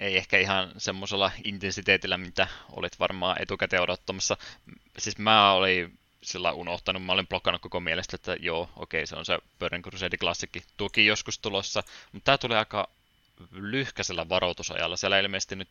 ei 0.00 0.16
ehkä 0.16 0.38
ihan 0.38 0.72
semmoisella 0.76 1.30
intensiteetillä, 1.44 2.18
mitä 2.18 2.46
olit 2.72 3.00
varmaan 3.00 3.42
etukäteen 3.42 3.82
odottamassa. 3.82 4.36
Siis 4.98 5.18
mä 5.18 5.52
olin 5.52 5.98
sillä 6.22 6.52
unohtanut. 6.52 7.04
Mä 7.04 7.12
olin 7.12 7.26
blokannut 7.26 7.62
koko 7.62 7.80
mielestä, 7.80 8.16
että 8.16 8.36
joo, 8.40 8.70
okei, 8.76 9.06
se 9.06 9.16
on 9.16 9.24
se 9.24 9.38
Burning 9.58 9.84
Crusade 9.84 10.16
klassikki 10.16 10.62
tuki 10.76 11.06
joskus 11.06 11.38
tulossa, 11.38 11.82
mutta 12.12 12.24
tämä 12.24 12.38
tuli 12.38 12.54
aika 12.54 12.88
lyhkäisellä 13.50 14.28
varoitusajalla. 14.28 14.96
Siellä 14.96 15.18
ilmeisesti 15.18 15.56
nyt 15.56 15.68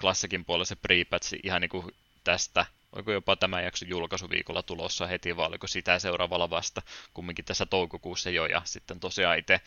klassikin 0.00 0.44
puolella 0.44 0.64
se 0.64 0.76
pre 0.76 0.94
ihan 1.42 1.60
niin 1.60 1.68
kuin 1.68 1.94
tästä, 2.24 2.66
oliko 2.92 3.12
jopa 3.12 3.36
tämä 3.36 3.60
jakso 3.60 3.84
julkaisuviikolla 3.88 4.62
tulossa 4.62 5.06
heti, 5.06 5.36
vai 5.36 5.46
oliko 5.46 5.66
sitä 5.66 5.98
seuraavalla 5.98 6.50
vasta, 6.50 6.82
kumminkin 7.14 7.44
tässä 7.44 7.66
toukokuussa 7.66 8.30
jo, 8.30 8.46
ja 8.46 8.62
sitten 8.64 9.00
tosiaan 9.00 9.38
itse 9.38 9.60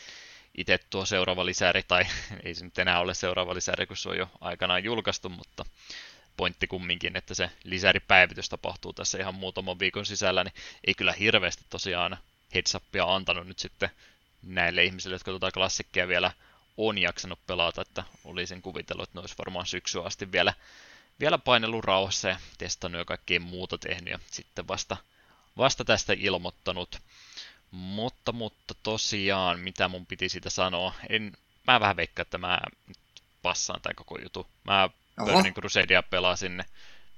itse 0.58 0.80
tuo 0.90 1.06
seuraava 1.06 1.46
lisäri, 1.46 1.84
tai 1.84 2.04
ei 2.44 2.56
se 2.56 2.66
nyt 2.66 2.80
enää 2.80 3.00
ole 3.00 3.14
seuraava 3.14 3.54
lisäri, 3.54 3.88
kun 3.88 3.98
se 3.98 4.10
on 4.10 4.18
jo 4.18 4.30
aikanaan 4.42 4.84
julkaistu, 4.84 5.30
mutta 5.30 5.66
pointti 6.38 6.68
kumminkin, 6.68 7.18
että 7.18 7.34
se 7.34 7.52
lisäripäivitys 7.64 8.50
tapahtuu 8.50 8.94
tässä 8.94 9.18
ihan 9.18 9.36
muutaman 9.36 9.80
viikon 9.80 10.06
sisällä, 10.06 10.44
niin 10.44 10.54
ei 10.88 10.94
kyllä 10.94 11.14
hirveästi 11.14 11.64
tosiaan 11.70 12.18
heads 12.54 12.76
upia 12.76 13.16
antanut 13.16 13.48
nyt 13.48 13.60
sitten 13.60 13.90
näille 14.42 14.84
ihmisille, 14.84 15.16
jotka 15.16 15.32
tuota 15.32 15.52
klassikkia 15.52 16.08
vielä 16.08 16.32
on 16.78 16.98
jaksanut 16.98 17.40
pelata, 17.48 17.82
että 17.82 18.04
olisin 18.26 18.62
kuvitellut, 18.62 19.04
että 19.04 19.18
ne 19.18 19.22
olisi 19.22 19.36
varmaan 19.38 19.66
syksyä 19.66 20.04
asti 20.04 20.32
vielä, 20.32 20.54
vielä 21.20 21.38
painellut 21.38 21.86
rauhassa 21.86 22.30
ja 22.30 22.40
testannut 22.58 23.00
ja 23.00 23.06
kaikkea 23.06 23.40
muuta 23.40 23.78
tehnyt 23.78 24.12
ja 24.12 24.20
sitten 24.32 24.68
vasta, 24.68 24.98
vasta 25.58 25.86
tästä 25.86 26.14
ilmoittanut. 26.18 27.00
Mutta, 27.72 28.32
mutta 28.32 28.74
tosiaan, 28.84 29.60
mitä 29.60 29.88
mun 29.88 30.06
piti 30.06 30.30
siitä 30.30 30.50
sanoa, 30.50 30.94
en, 31.10 31.38
mä 31.68 31.80
vähän 31.80 31.98
veikkaan, 31.98 32.24
että 32.24 32.38
mä 32.38 32.60
passaan 33.42 33.82
tämän 33.82 33.96
koko 33.96 34.20
jutun. 34.20 34.46
Mä 34.64 34.90
Burning 35.26 35.56
Crusadea 35.56 36.04
pelasin 36.04 36.64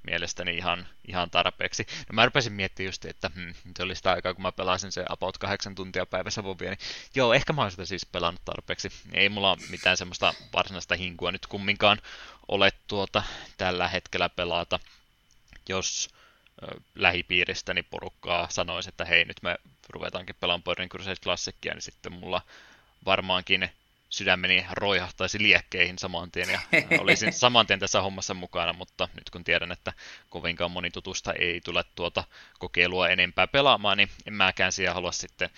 mielestäni 0.04 0.58
ihan, 0.58 0.88
ihan 1.08 1.30
tarpeeksi. 1.30 1.86
No 2.10 2.14
mä 2.14 2.26
rupesin 2.26 2.54
miettimään 2.54 2.88
just, 2.88 3.06
että 3.06 3.32
hmm, 3.36 3.54
se 3.78 3.84
oli 3.84 3.95
sitä 3.95 4.12
aikaa, 4.12 4.34
kun 4.34 4.41
mä 4.41 4.52
pelasin 4.52 4.91
se 4.91 5.06
about 5.10 5.38
kahdeksan 5.38 5.76
tuntia 5.76 6.06
päivässä 6.06 6.43
Vovia, 6.43 6.70
niin 6.70 6.80
joo, 7.16 7.34
ehkä 7.34 7.54
mä 7.54 7.62
oon 7.62 7.72
sitä 7.72 7.86
siis 7.86 8.06
pelannut 8.06 8.45
tarpeeksi. 8.45 8.91
Ei 9.14 9.30
mulla 9.30 9.58
mitään 9.70 9.97
semmoista 9.97 10.34
varsinaista 10.54 10.95
hinkua 10.95 11.32
nyt 11.32 11.47
kumminkaan 11.47 12.02
ole 12.47 12.72
tuota 12.88 13.24
tällä 13.58 13.88
hetkellä 13.88 14.30
pelata. 14.30 14.80
Jos 15.70 16.10
lähipiiristäni 16.95 17.84
porukkaa 17.84 18.47
sanoisi, 18.50 18.89
että 18.89 19.06
hei, 19.06 19.26
nyt 19.26 19.38
me 19.41 19.58
ruvetaankin 19.89 20.36
pelaamaan 20.39 20.64
Burning 20.64 20.91
Crusade 20.91 21.16
Classicia, 21.16 21.74
niin 21.74 21.82
sitten 21.82 22.14
mulla 22.14 22.41
varmaankin 23.06 23.70
sydämeni 24.10 24.66
roihahtaisi 24.72 25.41
liekkeihin 25.41 25.99
saman 25.99 26.32
tien 26.32 26.49
ja 26.49 26.60
olisin 27.01 27.34
saman 27.34 27.68
tien 27.68 27.80
tässä 27.80 28.01
hommassa 28.01 28.34
mukana, 28.34 28.74
mutta 28.74 29.07
nyt 29.16 29.30
kun 29.30 29.43
tiedän, 29.43 29.72
että 29.72 29.93
kovinkaan 30.30 30.72
moni 30.72 30.91
tutusta 30.91 31.34
ei 31.34 31.62
tule 31.62 31.84
tuota 31.95 32.24
kokeilua 32.60 33.10
enempää 33.10 33.47
pelaamaan, 33.47 33.97
niin 33.97 34.10
en 34.26 34.34
mäkään 34.34 34.72
siihen 34.72 34.93
halua 34.93 35.12
sitten 35.12 35.49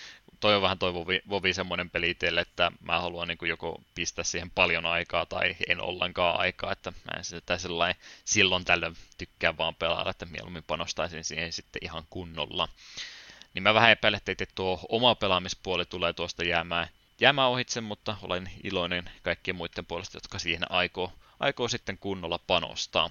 toi 0.41 0.55
on 0.55 0.61
vähän 0.61 0.79
toi 0.79 0.93
Vovi, 0.93 1.21
Vovi 1.29 1.53
semmoinen 1.53 1.89
peli 1.89 2.13
teille, 2.13 2.41
että 2.41 2.71
mä 2.81 2.99
haluan 2.99 3.27
niin 3.27 3.37
joko 3.41 3.81
pistää 3.95 4.23
siihen 4.23 4.51
paljon 4.51 4.85
aikaa 4.85 5.25
tai 5.25 5.55
en 5.67 5.81
ollenkaan 5.81 6.39
aikaa, 6.39 6.71
että 6.71 6.91
mä 6.91 7.17
en 7.17 7.23
sitä 7.23 7.57
sellainen 7.57 8.01
silloin 8.25 8.65
tällöin 8.65 8.95
tykkää 9.17 9.57
vaan 9.57 9.75
pelata, 9.75 10.09
että 10.09 10.25
mieluummin 10.25 10.63
panostaisin 10.63 11.23
siihen 11.23 11.53
sitten 11.53 11.83
ihan 11.85 12.03
kunnolla. 12.09 12.67
Niin 13.53 13.63
mä 13.63 13.73
vähän 13.73 13.91
epäilen, 13.91 14.21
että 14.27 14.45
tuo 14.55 14.79
oma 14.89 15.15
pelaamispuoli 15.15 15.85
tulee 15.85 16.13
tuosta 16.13 16.43
jäämään, 16.43 16.87
jäämään 17.21 17.49
ohitse, 17.49 17.81
mutta 17.81 18.15
olen 18.21 18.51
iloinen 18.63 19.11
kaikkien 19.23 19.55
muiden 19.55 19.85
puolesta, 19.85 20.17
jotka 20.17 20.39
siihen 20.39 20.71
aikoo, 20.71 21.13
aikoo 21.39 21.67
sitten 21.67 21.97
kunnolla 21.97 22.39
panostaa. 22.39 23.09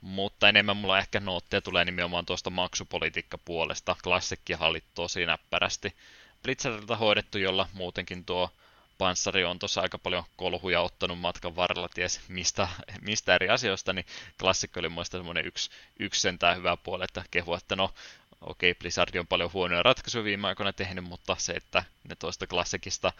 Mutta 0.00 0.48
enemmän 0.48 0.76
mulla 0.76 0.98
ehkä 0.98 1.20
nootteja 1.20 1.60
tulee 1.60 1.84
nimenomaan 1.84 2.26
tuosta 2.26 2.50
maksupolitiikkapuolesta. 2.50 3.96
Klassikki 4.02 4.52
hallit 4.52 4.84
tosi 4.94 5.26
näppärästi 5.26 5.96
Blitzerilta 6.42 6.96
hoidettu, 6.96 7.38
jolla 7.38 7.68
muutenkin 7.72 8.24
tuo 8.24 8.50
panssari 8.98 9.44
on 9.44 9.58
tuossa 9.58 9.80
aika 9.80 9.98
paljon 9.98 10.24
kolhuja 10.36 10.80
ottanut 10.80 11.18
matkan 11.20 11.56
varrella, 11.56 11.88
ties 11.88 12.20
mistä, 12.28 12.68
mistä 13.00 13.34
eri 13.34 13.48
asioista, 13.48 13.92
niin 13.92 14.06
klassikko 14.40 14.80
oli 14.80 14.88
muista 14.88 15.18
semmoinen 15.18 15.46
yksi, 15.46 15.70
yksi 15.98 16.20
sentään 16.20 16.56
hyvä 16.56 16.76
puoli, 16.76 17.04
että 17.04 17.24
kehu, 17.30 17.54
että 17.54 17.76
no 17.76 17.94
okei, 18.40 18.70
okay, 18.70 18.78
Blizzard 18.78 19.14
on 19.14 19.26
paljon 19.26 19.52
huonoja 19.52 19.82
ratkaisuja 19.82 20.24
viime 20.24 20.48
aikoina 20.48 20.72
tehnyt, 20.72 21.04
mutta 21.04 21.36
se, 21.38 21.52
että 21.52 21.84
ne 22.08 22.16
toista 22.16 22.46
klassikista 22.46 23.12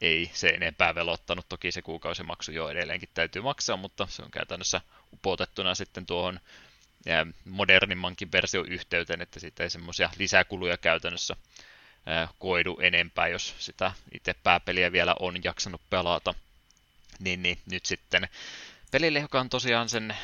ei 0.00 0.30
se 0.34 0.48
enempää 0.48 0.94
velottanut. 0.94 1.48
Toki 1.48 1.72
se 1.72 1.82
kuukausimaksu 1.82 2.52
jo 2.52 2.68
edelleenkin 2.68 3.08
täytyy 3.14 3.42
maksaa, 3.42 3.76
mutta 3.76 4.06
se 4.10 4.22
on 4.22 4.30
käytännössä 4.30 4.80
upotettuna 5.12 5.74
sitten 5.74 6.06
tuohon 6.06 6.40
modernimmankin 7.44 8.32
version 8.32 8.68
yhteyteen, 8.68 9.22
että 9.22 9.40
siitä 9.40 9.62
ei 9.62 9.70
semmoisia 9.70 10.10
lisäkuluja 10.18 10.76
käytännössä 10.76 11.36
koidu 12.38 12.78
enempää, 12.82 13.28
jos 13.28 13.54
sitä 13.58 13.92
itse 14.12 14.34
pääpeliä 14.34 14.92
vielä 14.92 15.14
on 15.20 15.44
jaksanut 15.44 15.80
pelata. 15.90 16.34
Niin, 17.18 17.42
niin 17.42 17.58
nyt 17.70 17.86
sitten 17.86 18.28
pelille, 18.90 19.18
joka 19.18 19.40
on 19.40 19.48
tosiaan 19.48 19.88
sen, 19.88 20.16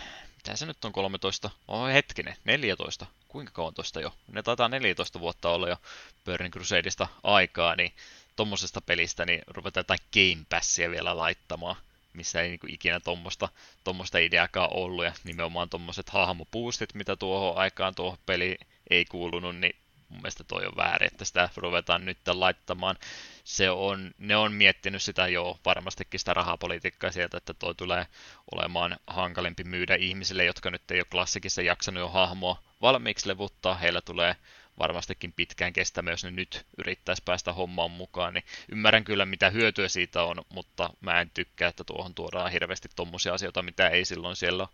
mitä 0.45 0.57
se 0.57 0.67
nyt 0.67 0.85
on 0.85 0.93
13, 0.93 1.51
oh 1.69 1.87
hetkinen, 1.87 2.37
14, 2.45 3.07
kuinka 3.29 3.53
kauan 3.53 3.75
tuosta 3.75 4.01
jo? 4.01 4.15
Ne 4.33 4.43
taitaa 4.43 4.69
14 4.69 5.21
vuotta 5.21 5.51
olla 5.51 5.69
jo 5.69 5.77
Burning 6.25 6.53
Crusadeista 6.53 7.09
aikaa, 7.23 7.77
niin 7.77 7.93
tuommoisesta 8.37 8.81
pelistä 8.81 9.27
niin 9.27 9.43
ruvetaan 9.47 9.81
jotain 9.81 9.99
Game 10.13 10.47
Passia 10.49 10.91
vielä 10.91 11.17
laittamaan, 11.17 11.77
missä 12.13 12.43
ei 12.43 12.49
niinku 12.49 12.67
ikinä 12.71 13.01
tuommoista 13.01 13.49
tommoista 13.85 14.19
ideakaan 14.19 14.71
ollut, 14.73 15.05
ja 15.05 15.13
nimenomaan 15.25 15.71
tuommoiset 15.71 16.09
hahmopuustit, 16.09 16.95
mitä 16.95 17.17
tuohon 17.17 17.57
aikaan 17.57 17.95
tuohon 17.95 18.19
peli 18.27 18.59
ei 18.91 19.05
kuulunut, 19.05 19.57
niin 19.57 19.77
mun 20.09 20.19
mielestä 20.19 20.45
toi 20.45 20.67
on 20.67 20.77
väärin, 20.77 21.07
että 21.07 21.25
sitä 21.25 21.49
ruvetaan 21.57 22.05
nyt 22.05 22.19
laittamaan. 22.29 22.97
Se 23.45 23.71
on, 23.71 24.11
ne 24.19 24.37
on 24.37 24.53
miettinyt 24.53 25.03
sitä 25.03 25.29
jo 25.29 25.61
varmastikin 25.65 26.21
sitä 26.21 26.35
rahapolitiikkaa 26.35 27.13
sieltä, 27.13 27.37
että 27.37 27.55
toi 27.55 27.75
tulee 27.75 28.07
olemaan 28.53 28.97
hankalempi 29.07 29.65
myydä 29.65 29.95
ihmisille, 29.95 30.45
jotka 30.45 30.71
nyt 30.71 30.91
ei 30.91 31.01
ole 31.01 31.07
klassikissa 31.11 31.63
jaksanut 31.63 32.01
jo 32.01 32.09
hahmoa 32.09 32.63
valmiiksi 32.81 33.29
levuttaa. 33.29 33.75
Heillä 33.75 34.01
tulee 34.01 34.37
varmastikin 34.79 35.33
pitkään 35.33 35.73
kestämään, 35.73 36.13
jos 36.13 36.25
ne 36.25 36.31
nyt 36.31 36.67
yrittäisi 36.79 37.23
päästä 37.25 37.53
hommaan 37.53 37.91
mukaan, 37.91 38.35
niin 38.35 38.45
ymmärrän 38.69 39.05
kyllä 39.05 39.27
mitä 39.27 39.51
hyötyä 39.51 39.89
siitä 39.89 40.23
on, 40.23 40.45
mutta 40.49 40.91
mä 41.01 41.21
en 41.21 41.31
tykkää, 41.31 41.69
että 41.69 41.85
tuohon 41.85 42.15
tuodaan 42.15 42.53
hirveästi 42.53 42.89
tommosia 42.97 43.35
asioita, 43.35 43.63
mitä 43.63 43.89
ei 43.89 44.05
silloin 44.05 44.37
siellä 44.37 44.67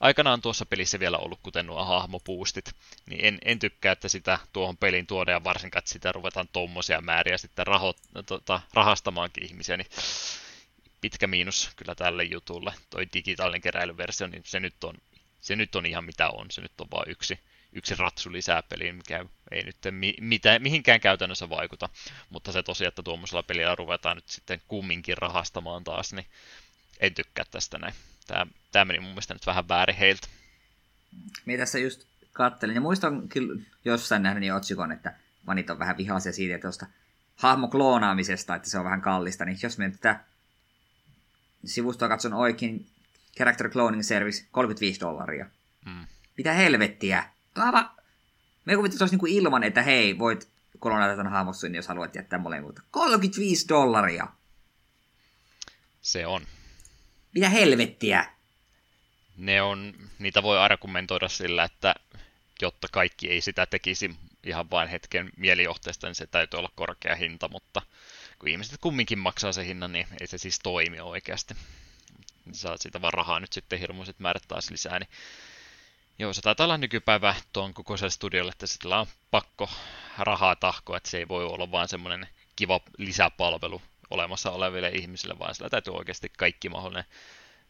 aikanaan 0.00 0.40
tuossa 0.40 0.66
pelissä 0.66 1.00
vielä 1.00 1.18
ollut, 1.18 1.40
kuten 1.42 1.66
nuo 1.66 1.84
hahmopuustit, 1.84 2.72
niin 3.06 3.24
en, 3.24 3.38
en 3.44 3.58
tykkää, 3.58 3.92
että 3.92 4.08
sitä 4.08 4.38
tuohon 4.52 4.76
peliin 4.76 5.06
tuodaan 5.06 5.34
ja 5.34 5.44
varsinkaan, 5.44 5.78
että 5.78 5.92
sitä 5.92 6.12
ruvetaan 6.12 6.48
tommosia 6.52 7.00
määriä 7.00 7.38
sitten 7.38 7.66
raho, 7.66 7.94
tota, 8.26 8.60
rahastamaankin 8.74 9.44
ihmisiä, 9.44 9.76
niin 9.76 9.88
pitkä 11.00 11.26
miinus 11.26 11.70
kyllä 11.76 11.94
tälle 11.94 12.24
jutulle. 12.24 12.74
Toi 12.90 13.08
digitaalinen 13.14 13.60
keräilyversio, 13.60 14.26
niin 14.26 14.42
se 14.46 14.60
nyt 14.60 14.84
on, 14.84 14.94
se 15.40 15.56
nyt 15.56 15.76
on 15.76 15.86
ihan 15.86 16.04
mitä 16.04 16.30
on, 16.30 16.50
se 16.50 16.60
nyt 16.60 16.80
on 16.80 16.86
vain 16.90 17.10
yksi, 17.10 17.40
yksi 17.72 17.94
ratsu 17.94 18.32
lisää 18.32 18.62
peliin, 18.62 18.94
mikä 18.94 19.24
ei 19.50 19.62
nyt 19.62 19.76
mi, 19.90 20.14
mitä, 20.20 20.58
mihinkään 20.58 21.00
käytännössä 21.00 21.48
vaikuta. 21.48 21.88
Mutta 22.30 22.52
se 22.52 22.62
tosiaan, 22.62 22.88
että 22.88 23.02
tuommoisella 23.02 23.42
pelillä 23.42 23.74
ruvetaan 23.74 24.16
nyt 24.16 24.28
sitten 24.28 24.62
kumminkin 24.68 25.18
rahastamaan 25.18 25.84
taas, 25.84 26.12
niin 26.12 26.26
en 27.00 27.14
tykkää 27.14 27.44
tästä 27.50 27.78
näin. 27.78 27.94
Tämä, 28.28 28.46
tämä 28.72 28.84
meni 28.84 29.00
mun 29.00 29.10
mielestä 29.10 29.34
nyt 29.34 29.46
vähän 29.46 29.68
väärin 29.68 29.96
heiltä. 29.96 30.28
Minä 31.46 31.58
tässä 31.58 31.78
just 31.78 32.04
kattelin, 32.32 32.74
ja 32.74 32.80
muistan 32.80 33.28
kyllä 33.28 33.62
jossain 33.84 34.22
nähnyt 34.22 34.52
otsikon, 34.52 34.92
että 34.92 35.14
vanit 35.46 35.70
on 35.70 35.78
vähän 35.78 35.96
vihaisia 35.96 36.32
siitä, 36.32 36.54
että 36.54 36.68
tuosta 36.68 36.86
hahmokloonaamisesta, 37.36 38.54
että 38.54 38.70
se 38.70 38.78
on 38.78 38.84
vähän 38.84 39.00
kallista, 39.00 39.44
niin 39.44 39.58
jos 39.62 39.78
me 39.78 39.90
tätä 39.90 40.20
sivustoa 41.64 42.08
katson 42.08 42.34
oikein, 42.34 42.86
Character 43.36 43.70
Cloning 43.70 44.02
Service 44.02 44.46
35 44.50 45.00
dollaria. 45.00 45.46
Mm. 45.86 46.06
Mitä 46.36 46.52
helvettiä? 46.52 47.24
Aivan... 47.54 47.90
Me 48.64 48.72
se 48.72 48.78
olisi 48.80 49.04
niin 49.04 49.18
kuin 49.18 49.32
ilman, 49.32 49.64
että 49.64 49.82
hei, 49.82 50.18
voit 50.18 50.48
kolonata 50.78 51.16
tämän 51.16 51.32
hahmossuin, 51.32 51.74
jos 51.74 51.88
haluat 51.88 52.14
jättää 52.14 52.38
molemmat. 52.38 52.80
35 52.90 53.68
dollaria! 53.68 54.26
Se 56.02 56.26
on. 56.26 56.42
Mitä 57.34 57.48
helvettiä? 57.48 58.26
Ne 59.36 59.62
on, 59.62 59.94
niitä 60.18 60.42
voi 60.42 60.58
argumentoida 60.58 61.28
sillä, 61.28 61.64
että 61.64 61.94
jotta 62.62 62.88
kaikki 62.92 63.30
ei 63.30 63.40
sitä 63.40 63.66
tekisi 63.66 64.16
ihan 64.44 64.70
vain 64.70 64.88
hetken 64.88 65.30
mielijohteesta, 65.36 66.06
niin 66.06 66.14
se 66.14 66.26
täytyy 66.26 66.58
olla 66.58 66.72
korkea 66.74 67.16
hinta, 67.16 67.48
mutta 67.48 67.82
kun 68.38 68.48
ihmiset 68.48 68.80
kumminkin 68.80 69.18
maksaa 69.18 69.52
se 69.52 69.66
hinnan, 69.66 69.92
niin 69.92 70.06
ei 70.20 70.26
se 70.26 70.38
siis 70.38 70.58
toimi 70.58 71.00
oikeasti. 71.00 71.54
Saat 72.52 72.80
siitä 72.80 73.02
vaan 73.02 73.14
rahaa 73.14 73.40
nyt 73.40 73.52
sitten 73.52 73.78
hirmuiset 73.78 74.18
määrät 74.18 74.42
taas 74.48 74.70
lisää, 74.70 74.98
niin 74.98 75.08
Joo, 76.20 76.32
se 76.32 76.42
taitaa 76.42 76.64
olla 76.64 76.78
nykypäivä 76.78 77.34
tuon 77.52 77.74
kokoiselle 77.74 78.10
studiolle, 78.10 78.50
että 78.50 78.66
sillä 78.66 79.00
on 79.00 79.06
pakko 79.30 79.70
rahaa 80.18 80.56
tahkoa, 80.56 80.96
että 80.96 81.10
se 81.10 81.18
ei 81.18 81.28
voi 81.28 81.44
olla 81.44 81.70
vaan 81.70 81.88
semmoinen 81.88 82.28
kiva 82.56 82.80
lisäpalvelu 82.98 83.82
olemassa 84.10 84.50
oleville 84.50 84.88
ihmisille, 84.88 85.38
vaan 85.38 85.54
sillä 85.54 85.70
täytyy 85.70 85.94
oikeasti 85.94 86.32
kaikki 86.36 86.68
mahdollinen 86.68 87.04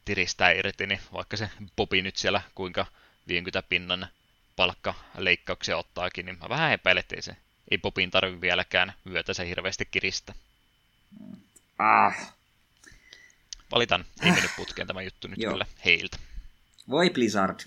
tiristää 0.04 0.50
irti, 0.50 0.86
niin 0.86 1.00
vaikka 1.12 1.36
se 1.36 1.50
Bobi 1.76 2.02
nyt 2.02 2.16
siellä 2.16 2.42
kuinka 2.54 2.86
50 3.28 3.68
pinnan 3.68 4.08
palkkaleikkauksia 4.56 5.76
ottaakin, 5.76 6.26
niin 6.26 6.38
mä 6.38 6.48
vähän 6.48 6.72
epäilen, 6.72 7.00
että 7.00 7.16
ei, 7.16 7.22
se, 7.22 7.36
ei 7.70 7.78
Popin 7.78 8.10
tarvi 8.10 8.40
vieläkään 8.40 8.92
vyötä 9.10 9.34
se 9.34 9.48
hirveästi 9.48 9.88
kiristä. 9.90 10.34
Ah. 11.78 12.34
Valitan, 13.72 14.04
ei 14.22 14.32
mennyt 14.32 14.50
putkeen 14.56 14.88
tämä 14.88 15.02
juttu 15.02 15.28
nyt 15.28 15.38
kyllä 15.38 15.66
heiltä. 15.84 16.16
Voi 16.90 17.10
Blizzard. 17.10 17.60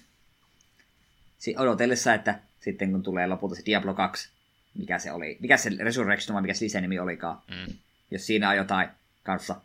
Si- 1.40 1.56
odotellessa, 1.58 2.14
että 2.14 2.40
sitten 2.60 2.92
kun 2.92 3.04
tulee 3.04 3.28
lopulta 3.28 3.56
se 3.56 3.62
Diablo 3.66 3.94
2, 3.94 4.30
mikä 4.74 5.00
se 5.00 5.12
oli, 5.12 5.38
mikä 5.40 5.58
se 5.58 5.70
Resurrection 5.80 6.34
vai 6.34 6.42
mikä 6.42 6.54
se 6.54 6.66
lisänimi 6.66 7.00
olikaan, 7.00 7.42
mm. 7.48 7.74
Jos 8.12 8.26
siinä 8.26 8.50
on 8.50 8.56
jotain 8.56 8.90
kanssa 9.24 9.56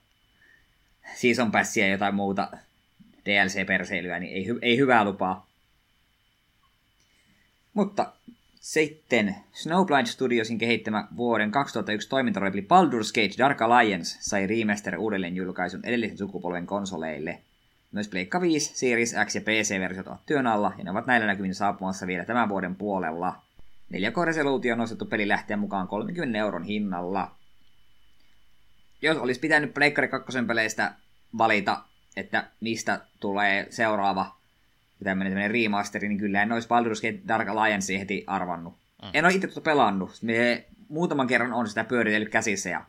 season 1.15 1.53
passia 1.53 1.87
ja 1.87 1.93
jotain 1.93 2.15
muuta 2.15 2.49
DLC-perseilyä, 3.25 4.19
niin 4.19 4.33
ei, 4.33 4.47
ei 4.63 4.79
hyvää 4.79 5.05
lupaa. 5.05 5.47
Mutta 7.75 8.13
sitten 8.61 9.37
Snowblind 9.53 10.07
Studiosin 10.07 10.59
kehittämä 10.59 11.09
vuoden 11.17 11.51
2001 11.51 12.09
toimintaroipeli 12.09 12.63
Baldur's 12.63 13.13
Gate 13.15 13.39
Dark 13.39 13.63
Alliance 13.63 14.17
sai 14.21 14.47
remaster 14.47 14.99
uudelleen 14.99 15.37
julkaisun 15.37 15.85
edellisen 15.85 16.19
sukupolven 16.19 16.67
konsoleille. 16.67 17.41
Myös 17.93 18.09
Pleikka 18.09 18.41
5, 18.41 18.75
Series 18.75 19.15
X 19.27 19.35
ja 19.35 19.41
PC-versiot 19.41 20.07
ovat 20.07 20.27
työn 20.27 20.47
alla, 20.47 20.73
ja 20.79 20.85
ne 20.85 20.91
ovat 20.91 21.07
näillä 21.07 21.27
näkymin 21.27 21.55
saapumassa 21.55 22.07
vielä 22.07 22.25
tämän 22.25 22.49
vuoden 22.49 22.77
puolella. 22.77 23.43
4K-resoluutio 23.93 24.73
on 24.73 24.79
nostettu 24.79 25.05
peli 25.05 25.29
lähteä 25.29 25.57
mukaan 25.57 25.89
30 25.89 26.39
euron 26.39 26.65
hinnalla. 26.65 27.31
Jos 29.03 29.17
olisi 29.17 29.41
pitänyt 29.41 29.75
Pleikkari 29.75 30.09
2 30.09 30.39
peleistä 30.47 30.95
valita, 31.39 31.83
että 32.17 32.47
mistä 32.61 33.01
tulee 33.21 33.67
seuraava 33.71 34.37
tämmöinen, 35.05 35.33
tämmöinen 35.33 35.51
remasteri, 35.51 36.09
niin 36.09 36.19
kyllä 36.19 36.43
en 36.43 36.53
olisi 36.53 36.69
Baldur's 36.69 37.03
Gate 37.03 37.29
Dark 37.29 37.49
Alliance 37.49 37.99
heti 37.99 38.25
arvannut. 38.27 38.75
Mm. 39.03 39.11
En 39.15 39.25
ole 39.25 39.35
itse 39.35 39.47
tuota 39.47 39.61
pelannut. 39.61 40.23
Me 40.23 40.65
muutaman 40.89 41.27
kerran 41.27 41.53
on 41.53 41.69
sitä 41.69 41.85
pyöritellyt 41.85 42.29
käsissä 42.29 42.71
ja 42.71 42.85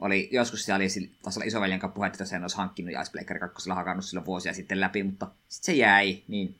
oli, 0.00 0.28
joskus 0.32 0.64
siellä 0.64 0.76
oli 0.76 1.10
taas 1.22 1.36
olla 1.36 1.46
isoveljen 1.46 1.80
kanssa 1.80 1.94
puhetta, 1.94 2.16
että 2.16 2.24
sen 2.24 2.42
olisi 2.42 2.56
hankkinut 2.56 2.92
ja 2.92 3.02
Pleikkari 3.12 3.40
2 3.40 3.70
hakannut 3.70 4.04
sillä 4.04 4.24
vuosia 4.24 4.54
sitten 4.54 4.80
läpi, 4.80 5.02
mutta 5.02 5.26
sitten 5.48 5.74
se 5.74 5.78
jäi, 5.78 6.22
niin 6.28 6.56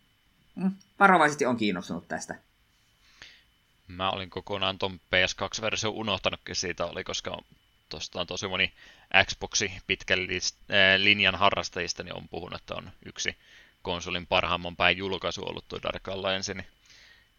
mm, 0.54 0.70
varovaisesti 1.00 1.46
on 1.46 1.56
kiinnostunut 1.56 2.08
tästä. 2.08 2.34
Mä 3.88 4.10
olin 4.10 4.30
kokonaan 4.30 4.78
ton 4.78 5.00
PS2-versio 5.00 5.90
unohtanutkin 5.90 6.56
siitä, 6.56 6.86
oli, 6.86 7.04
koska 7.04 7.38
tuosta 7.92 8.20
on 8.20 8.26
tosi 8.26 8.48
moni 8.48 8.72
Xboxi 9.24 9.72
pitkän 9.86 10.18
linjan 10.98 11.34
harrastajista 11.34 12.02
niin 12.02 12.16
on 12.16 12.28
puhunut, 12.28 12.60
että 12.60 12.74
on 12.74 12.92
yksi 13.06 13.36
konsolin 13.82 14.26
parhaamman 14.26 14.76
päin 14.76 14.96
julkaisu 14.96 15.44
ollut 15.44 15.68
tuo 15.68 15.78
Dark 15.82 16.08
Alliance, 16.08 16.54
niin 16.54 16.66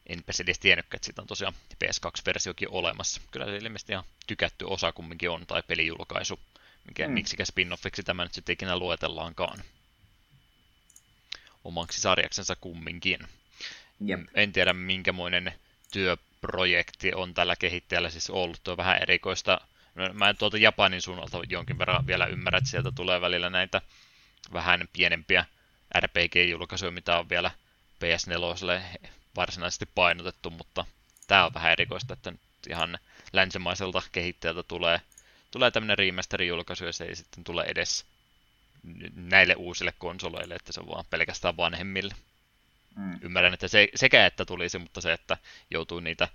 enpä 0.07 0.31
edes 0.43 0.59
tiennytkään, 0.59 0.97
että 0.97 1.05
siitä 1.05 1.21
on 1.21 1.27
tosiaan 1.27 1.53
PS2-versiokin 1.83 2.69
olemassa. 2.71 3.21
Kyllä 3.31 3.45
se 3.45 3.57
ilmeisesti 3.57 3.93
ihan 3.93 4.03
tykätty 4.27 4.65
osa 4.65 4.91
kumminkin 4.91 5.29
on, 5.29 5.47
tai 5.47 5.63
pelijulkaisu, 5.67 6.39
mikä, 6.87 7.07
mm. 7.07 7.13
miksikä 7.13 7.43
spin-offiksi 7.43 8.03
tämä 8.03 8.23
nyt 8.23 8.33
sitten 8.33 8.53
ikinä 8.53 8.77
luetellaankaan. 8.77 9.63
Omaksi 11.63 12.01
sarjaksensa 12.01 12.55
kumminkin. 12.55 13.19
Jep. 13.99 14.19
En 14.33 14.53
tiedä, 14.53 14.73
minkämoinen 14.73 15.53
työprojekti 15.91 17.13
on 17.13 17.33
tällä 17.33 17.55
kehittäjällä 17.55 18.09
siis 18.09 18.29
ollut. 18.29 18.63
Tuo 18.63 18.77
vähän 18.77 19.01
erikoista. 19.01 19.61
No, 19.95 20.13
mä 20.13 20.29
en 20.29 20.37
tuolta 20.37 20.57
Japanin 20.57 21.01
suunnalta 21.01 21.41
jonkin 21.49 21.77
verran 21.77 22.07
vielä 22.07 22.25
ymmärrä, 22.25 22.57
että 22.57 22.69
sieltä 22.69 22.91
tulee 22.91 23.21
välillä 23.21 23.49
näitä 23.49 23.81
vähän 24.53 24.87
pienempiä 24.93 25.45
RPG-julkaisuja, 25.99 26.91
mitä 26.91 27.19
on 27.19 27.29
vielä 27.29 27.51
PS4 28.03 28.99
varsinaisesti 29.35 29.85
painotettu, 29.95 30.49
mutta 30.49 30.85
tämä 31.27 31.45
on 31.45 31.53
vähän 31.53 31.71
erikoista, 31.71 32.13
että 32.13 32.31
nyt 32.31 32.41
ihan 32.69 32.99
länsimaiselta 33.33 34.01
kehittäjältä 34.11 34.63
tulee, 34.63 35.01
tulee 35.51 35.71
tämmöinen 35.71 35.97
remaster-julkaisu, 35.97 36.85
ja 36.85 36.93
se 36.93 37.03
ei 37.03 37.15
sitten 37.15 37.43
tule 37.43 37.63
edes 37.63 38.05
näille 39.15 39.55
uusille 39.55 39.93
konsoleille, 39.97 40.55
että 40.55 40.73
se 40.73 40.79
on 40.79 40.87
vaan 40.87 41.05
pelkästään 41.09 41.57
vanhemmille. 41.57 42.15
Mm. 42.95 43.19
Ymmärrän, 43.21 43.53
että 43.53 43.67
se, 43.67 43.87
sekä 43.95 44.25
että 44.25 44.45
tulisi, 44.45 44.79
mutta 44.79 45.01
se, 45.01 45.13
että 45.13 45.37
joutuu 45.71 45.99
niitä 45.99 46.27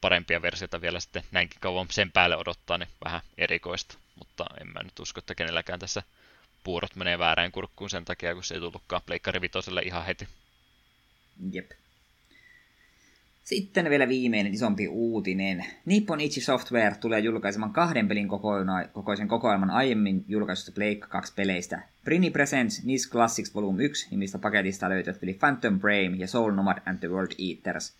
parempia 0.00 0.42
versioita 0.42 0.80
vielä 0.80 1.00
sitten 1.00 1.22
näinkin 1.32 1.60
kauan 1.60 1.86
sen 1.90 2.12
päälle 2.12 2.36
odottaa, 2.36 2.78
niin 2.78 2.88
vähän 3.04 3.20
erikoista. 3.38 3.94
Mutta 4.18 4.44
en 4.60 4.66
mä 4.66 4.82
nyt 4.82 4.98
usko, 5.00 5.18
että 5.18 5.34
kenelläkään 5.34 5.78
tässä 5.78 6.02
puurot 6.64 6.96
menee 6.96 7.18
väärään 7.18 7.52
kurkkuun 7.52 7.90
sen 7.90 8.04
takia, 8.04 8.34
kun 8.34 8.44
se 8.44 8.54
ei 8.54 8.60
tullutkaan 8.60 9.02
Pleikkari 9.06 9.40
Vitoselle 9.40 9.82
ihan 9.82 10.06
heti. 10.06 10.28
Jep. 11.52 11.70
Sitten 13.44 13.90
vielä 13.90 14.08
viimeinen 14.08 14.54
isompi 14.54 14.88
uutinen. 14.88 15.66
Nippon 15.84 16.20
Ichi 16.20 16.40
Software 16.40 16.96
tulee 17.00 17.20
julkaisemaan 17.20 17.72
kahden 17.72 18.08
pelin 18.08 18.28
kokoina, 18.28 18.88
kokoisen 18.92 19.28
kokoelman 19.28 19.70
aiemmin 19.70 20.24
julkaisusta 20.28 20.72
Pleikka 20.72 21.08
2 21.08 21.32
peleistä. 21.36 21.82
Brini 22.04 22.30
Presents 22.30 22.84
NIS 22.84 23.10
Classics 23.10 23.54
Volume 23.54 23.84
1 23.84 24.08
nimistä 24.10 24.38
paketista 24.38 24.88
löytyvät 24.88 25.20
peli 25.20 25.34
Phantom 25.34 25.80
Brave 25.80 26.16
ja 26.16 26.28
Soul 26.28 26.52
Nomad 26.52 26.78
and 26.86 26.98
the 26.98 27.08
World 27.08 27.32
Eaters. 27.38 27.94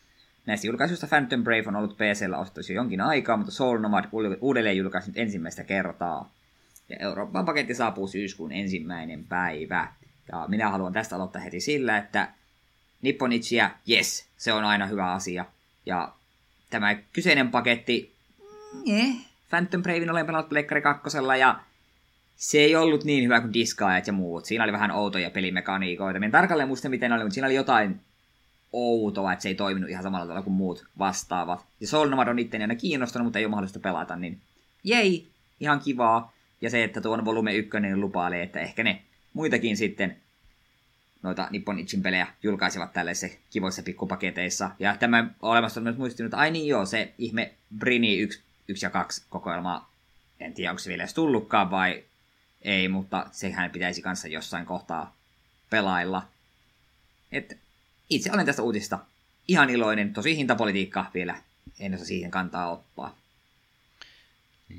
Näistä 0.46 0.66
julkaisuista 0.66 1.06
Phantom 1.06 1.44
Brave 1.44 1.64
on 1.66 1.76
ollut 1.76 1.96
PCllä 1.96 2.38
ostettu 2.38 2.72
jo 2.72 2.76
jonkin 2.76 3.00
aikaa, 3.00 3.36
mutta 3.36 3.52
Soul 3.52 3.78
Nomad 3.78 4.04
uudelleen 4.40 4.76
julkaisut 4.76 5.16
ensimmäistä 5.16 5.64
kertaa. 5.64 6.30
Ja 6.88 6.96
Euroopan 7.00 7.44
paketti 7.44 7.74
saapuu 7.74 8.08
syyskuun 8.08 8.52
ensimmäinen 8.52 9.24
päivä. 9.24 9.92
Ja 10.32 10.44
minä 10.48 10.70
haluan 10.70 10.92
tästä 10.92 11.16
aloittaa 11.16 11.42
heti 11.42 11.60
sillä, 11.60 11.98
että 11.98 12.28
Nipponichia, 13.02 13.70
yes, 13.90 14.26
se 14.36 14.52
on 14.52 14.64
aina 14.64 14.86
hyvä 14.86 15.12
asia. 15.12 15.44
Ja 15.86 16.12
tämä 16.70 16.94
kyseinen 16.94 17.50
paketti, 17.50 18.14
eh, 18.86 19.14
Phantom 19.50 19.82
Bravein 19.82 20.10
olen 20.10 20.26
pelannut 20.26 20.48
Plekkari 20.48 20.82
2 20.82 21.08
ja 21.38 21.60
se 22.36 22.58
ei 22.58 22.76
ollut 22.76 23.04
niin 23.04 23.24
hyvä 23.24 23.40
kuin 23.40 23.52
Disgaajat 23.52 24.06
ja 24.06 24.12
muut. 24.12 24.44
Siinä 24.44 24.64
oli 24.64 24.72
vähän 24.72 24.90
outoja 24.90 25.30
pelimekaniikoita. 25.30 26.20
Minä 26.20 26.32
tarkalleen 26.32 26.68
muista, 26.68 26.88
miten 26.88 27.12
oli, 27.12 27.22
mutta 27.22 27.34
siinä 27.34 27.46
oli 27.46 27.54
jotain 27.54 28.00
outoa, 28.72 29.32
että 29.32 29.42
se 29.42 29.48
ei 29.48 29.54
toiminut 29.54 29.90
ihan 29.90 30.02
samalla 30.02 30.26
tavalla 30.26 30.42
kuin 30.42 30.54
muut 30.54 30.86
vastaavat. 30.98 31.64
Ja 31.80 31.86
Soul 31.86 32.08
Nomad 32.08 32.28
on 32.28 32.38
itse 32.38 32.58
aina 32.58 32.74
kiinnostunut, 32.74 33.26
mutta 33.26 33.38
ei 33.38 33.44
ole 33.44 33.50
mahdollista 33.50 33.80
pelata, 33.80 34.16
niin 34.16 34.40
jei, 34.84 35.28
ihan 35.60 35.80
kivaa. 35.80 36.32
Ja 36.60 36.70
se, 36.70 36.84
että 36.84 37.00
tuon 37.00 37.24
volume 37.24 37.54
1 37.54 37.80
niin 37.80 38.00
lupailee, 38.00 38.42
että 38.42 38.60
ehkä 38.60 38.82
ne 38.82 39.02
muitakin 39.32 39.76
sitten 39.76 40.16
noita 41.22 41.48
Nippon 41.50 41.78
Ichin 41.78 42.02
pelejä 42.02 42.26
julkaisivat 42.42 42.92
tällaisissa 42.92 43.38
kivoissa 43.50 43.82
pikkupaketeissa. 43.82 44.70
Ja 44.78 44.96
tämä 44.96 45.30
olemassa 45.42 45.80
on 45.80 45.84
myös 45.84 45.96
muistunut, 45.96 46.26
että 46.26 46.36
ai 46.36 46.50
niin 46.50 46.66
joo, 46.66 46.86
se 46.86 47.14
ihme 47.18 47.54
Brini 47.78 48.18
1, 48.18 48.42
1 48.68 48.86
ja 48.86 48.90
2 48.90 49.22
kokoelma, 49.30 49.90
en 50.40 50.54
tiedä 50.54 50.70
onko 50.70 50.78
se 50.78 50.88
vielä 50.88 51.02
edes 51.02 51.14
tullutkaan 51.14 51.70
vai 51.70 52.04
ei, 52.62 52.88
mutta 52.88 53.26
sehän 53.32 53.70
pitäisi 53.70 54.02
kanssa 54.02 54.28
jossain 54.28 54.66
kohtaa 54.66 55.16
pelailla. 55.70 56.22
Et 57.32 57.58
itse 58.10 58.32
olen 58.32 58.46
tästä 58.46 58.62
uutista 58.62 58.98
ihan 59.48 59.70
iloinen, 59.70 60.12
tosi 60.12 60.36
hintapolitiikka 60.36 61.10
vielä, 61.14 61.42
en 61.80 61.94
osaa 61.94 62.06
siihen 62.06 62.30
kantaa 62.30 62.72
ottaa. 62.72 63.16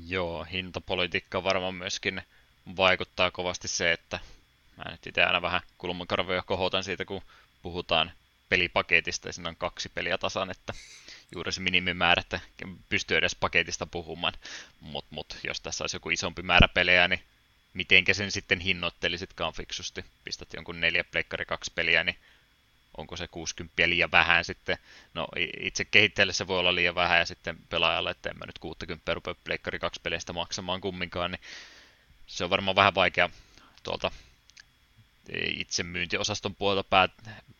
Joo, 0.06 0.44
hintapolitiikka 0.44 1.44
varmaan 1.44 1.74
myöskin 1.74 2.22
vaikuttaa 2.76 3.30
kovasti 3.30 3.68
se, 3.68 3.92
että 3.92 4.20
mä 4.76 4.90
nyt 4.90 5.06
itse 5.06 5.22
aina 5.22 5.42
vähän 5.42 5.60
kulmakarvoja 5.78 6.42
kohotan 6.42 6.84
siitä, 6.84 7.04
kun 7.04 7.22
puhutaan 7.62 8.12
pelipaketista 8.48 9.28
ja 9.28 9.32
siinä 9.32 9.48
on 9.48 9.56
kaksi 9.56 9.88
peliä 9.88 10.18
tasan, 10.18 10.50
että 10.50 10.72
juuri 11.34 11.52
se 11.52 11.60
minimimäärä, 11.60 12.20
että 12.20 12.40
pystyy 12.88 13.16
edes 13.16 13.34
paketista 13.34 13.86
puhumaan. 13.86 14.32
Mutta 14.80 15.14
mut, 15.14 15.38
jos 15.44 15.60
tässä 15.60 15.84
olisi 15.84 15.96
joku 15.96 16.10
isompi 16.10 16.42
määrä 16.42 16.68
pelejä, 16.68 17.08
niin 17.08 17.20
mitenkä 17.74 18.14
sen 18.14 18.30
sitten 18.30 18.60
hinnoittelisitkaan 18.60 19.52
fiksusti. 19.52 20.04
Pistät 20.24 20.52
jonkun 20.54 20.80
neljä 20.80 21.04
pleikkari 21.04 21.44
kaksi 21.44 21.72
peliä, 21.74 22.04
niin 22.04 22.16
onko 22.96 23.16
se 23.16 23.28
60 23.28 23.88
liian 23.88 24.10
vähän 24.10 24.44
sitten. 24.44 24.78
No 25.14 25.28
itse 25.60 25.84
kehittäjälle 25.84 26.32
se 26.32 26.46
voi 26.46 26.58
olla 26.58 26.74
liian 26.74 26.94
vähän 26.94 27.18
ja 27.18 27.26
sitten 27.26 27.56
pelaajalle, 27.68 28.10
että 28.10 28.30
en 28.30 28.38
mä 28.38 28.46
nyt 28.46 28.58
60 28.58 29.14
rupea 29.14 29.34
pleikkari 29.44 29.78
kaksi 29.78 30.00
peleistä 30.02 30.32
maksamaan 30.32 30.80
kumminkaan, 30.80 31.30
niin 31.30 31.40
se 32.26 32.44
on 32.44 32.50
varmaan 32.50 32.76
vähän 32.76 32.94
vaikea 32.94 33.30
tuolta 33.82 34.10
itsemyyntiosaston 35.56 36.54
puolelta 36.54 36.88
päät, 36.90 37.10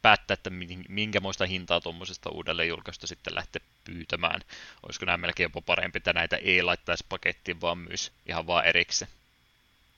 päättää, 0.03 0.35
että 0.35 0.51
minkämoista 0.89 1.47
hintaa 1.47 1.81
tuommoisesta 1.81 2.31
uudelleen 2.31 2.69
julkaista 2.69 3.07
sitten 3.07 3.35
lähteä 3.35 3.63
pyytämään. 3.85 4.41
Olisiko 4.83 5.07
nämä 5.07 5.17
melkein 5.17 5.45
jopa 5.45 5.61
parempi, 5.61 5.97
että 5.97 6.13
näitä 6.13 6.37
ei 6.37 6.63
laittaisi 6.63 7.05
pakettiin, 7.09 7.61
vaan 7.61 7.79
myös 7.79 8.13
ihan 8.27 8.47
vaan 8.47 8.67
erikseen. 8.67 9.11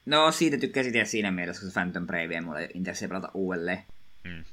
No 0.07 0.33
siitä 0.33 0.59
tykkäsin 0.59 0.93
tehdä 0.93 1.05
siinä 1.05 1.31
mielessä, 1.31 1.63
kun 1.63 1.73
Phantom 1.73 2.07
Brave 2.07 2.41
mulla 2.41 2.61
ei 2.61 3.09
pelata 3.09 3.31
uudelleen. 3.35 3.85
Hmm. 4.29 4.45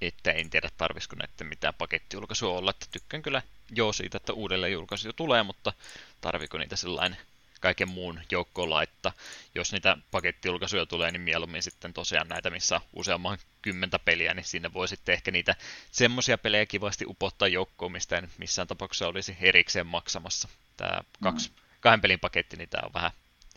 Että 0.00 0.32
en 0.32 0.50
tiedä, 0.50 0.70
tarvisiko 0.78 1.16
näiden 1.16 1.46
mitään 1.46 1.74
pakettijulkaisua 1.74 2.58
olla, 2.58 2.70
että 2.70 2.86
tykkään 2.90 3.22
kyllä 3.22 3.42
joo 3.70 3.92
siitä, 3.92 4.16
että 4.16 4.32
uudelleen 4.32 4.72
julkaisu 4.72 5.08
jo 5.08 5.12
tulee, 5.12 5.42
mutta 5.42 5.72
tarviko 6.20 6.58
niitä 6.58 6.76
sellainen 6.76 7.18
kaiken 7.64 7.88
muun 7.88 8.20
joukkoon 8.30 8.70
laittaa. 8.70 9.12
Jos 9.54 9.72
niitä 9.72 9.96
pakettijulkaisuja 10.10 10.86
tulee, 10.86 11.10
niin 11.10 11.20
mieluummin 11.20 11.62
sitten 11.62 11.92
tosiaan 11.92 12.28
näitä, 12.28 12.50
missä 12.50 12.74
on 12.74 12.80
useamman 12.92 13.38
kymmentä 13.62 13.98
peliä, 13.98 14.34
niin 14.34 14.44
sinne 14.44 14.72
voi 14.72 14.88
sitten 14.88 15.12
ehkä 15.12 15.30
niitä 15.30 15.56
semmoisia 15.92 16.38
pelejä 16.38 16.66
kivasti 16.66 17.04
upottaa 17.08 17.48
joukkoon, 17.48 17.92
mistä 17.92 18.18
en 18.18 18.30
missään 18.38 18.68
tapauksessa 18.68 19.08
olisi 19.08 19.36
erikseen 19.40 19.86
maksamassa. 19.86 20.48
Tämä 20.76 21.00
kaksi, 21.22 21.48
mm. 21.48 21.54
kahden 21.80 22.00
pelin 22.00 22.20
paketti, 22.20 22.56
niin 22.56 22.68
tämä 22.68 22.86
on 22.86 22.92
vähän 22.92 23.10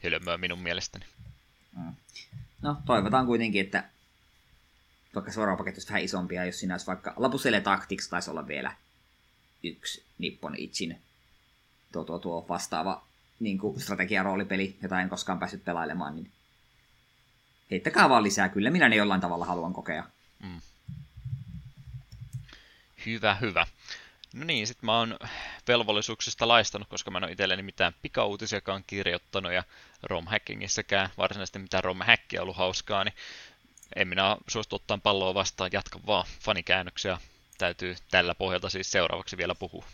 hölmöä 0.03 0.37
minun 0.37 0.59
mielestäni. 0.59 1.05
Mm. 1.77 1.93
No, 2.61 2.77
toivotaan 2.85 3.25
kuitenkin, 3.25 3.61
että 3.61 3.83
vaikka 5.15 5.31
seuraava 5.31 5.57
paketti 5.57 5.77
olisi 5.77 5.89
vähän 5.89 6.03
isompia, 6.03 6.45
jos 6.45 6.59
siinä 6.59 6.73
olisi 6.73 6.87
vaikka 6.87 7.13
Lapusele 7.17 7.61
Tactics 7.61 8.09
taisi 8.09 8.29
olla 8.29 8.47
vielä 8.47 8.75
yksi 9.63 10.05
Nippon 10.17 10.55
Itchin 10.55 11.01
tuo, 11.91 12.03
tuo, 12.03 12.19
tuo 12.19 12.45
vastaava 12.49 13.07
niin 13.39 13.57
kuin 13.57 13.81
strategia-roolipeli, 13.81 14.77
jota 14.81 15.01
en 15.01 15.09
koskaan 15.09 15.39
päässyt 15.39 15.65
pelailemaan, 15.65 16.15
niin 16.15 16.31
heittäkää 17.71 18.09
vaan 18.09 18.23
lisää. 18.23 18.49
Kyllä 18.49 18.69
minä 18.69 18.89
ne 18.89 18.95
jollain 18.95 19.21
tavalla 19.21 19.45
haluan 19.45 19.73
kokea. 19.73 20.03
Mm. 20.39 20.61
Hyvä, 23.05 23.35
hyvä. 23.35 23.67
No 24.33 24.45
niin, 24.45 24.67
sitten 24.67 24.85
mä 24.85 24.97
oon 24.97 25.17
velvollisuuksista 25.67 26.47
laistanut, 26.47 26.87
koska 26.87 27.11
mä 27.11 27.17
en 27.17 27.23
ole 27.23 27.31
itselleni 27.31 27.63
mitään 27.63 27.93
pikauutisiakaan 28.01 28.83
kirjoittanut 28.87 29.51
ja 29.51 29.63
romhackingissäkään 30.03 31.09
varsinaisesti 31.17 31.59
mitään 31.59 31.83
romhackia 31.83 32.41
ollut 32.41 32.57
hauskaa, 32.57 33.03
niin 33.03 33.13
en 33.95 34.07
minä 34.07 34.37
suostu 34.47 34.75
ottaa 34.75 34.99
palloa 35.03 35.33
vastaan, 35.33 35.69
jatka 35.73 35.99
vaan. 36.07 36.25
Fanikäännöksiä 36.39 37.17
täytyy 37.57 37.95
tällä 38.11 38.35
pohjalta 38.35 38.69
siis 38.69 38.91
seuraavaksi 38.91 39.37
vielä 39.37 39.55
puhua. 39.55 39.85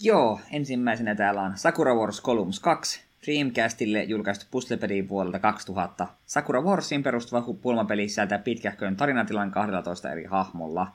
Joo, 0.00 0.40
ensimmäisenä 0.52 1.14
täällä 1.14 1.42
on 1.42 1.58
Sakura 1.58 1.94
Wars 1.94 2.22
Columns 2.22 2.60
2, 2.60 3.00
Dreamcastille 3.26 4.02
julkaistu 4.02 4.46
puzzlepeli 4.50 5.08
vuodelta 5.08 5.38
2000. 5.38 6.06
Sakura 6.26 6.62
Warsiin 6.62 7.02
perustuva 7.02 7.54
pulmapeli 7.62 8.08
sisältää 8.08 8.38
pitkähköön 8.38 8.96
tarinatilan 8.96 9.50
12 9.50 10.12
eri 10.12 10.24
hahmolla. 10.24 10.86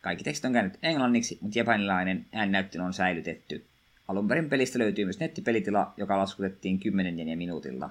Kaikki 0.00 0.24
tekstit 0.24 0.44
on 0.44 0.52
käynyt 0.52 0.78
englanniksi, 0.82 1.38
mutta 1.40 1.58
japanilainen 1.58 2.26
ääninäyttely 2.32 2.84
on 2.84 2.92
säilytetty. 2.92 3.66
Alun 4.08 4.28
perin 4.28 4.48
pelistä 4.48 4.78
löytyy 4.78 5.04
myös 5.04 5.20
nettipelitila, 5.20 5.92
joka 5.96 6.18
laskutettiin 6.18 6.80
10 6.80 7.38
minuutilla. 7.38 7.90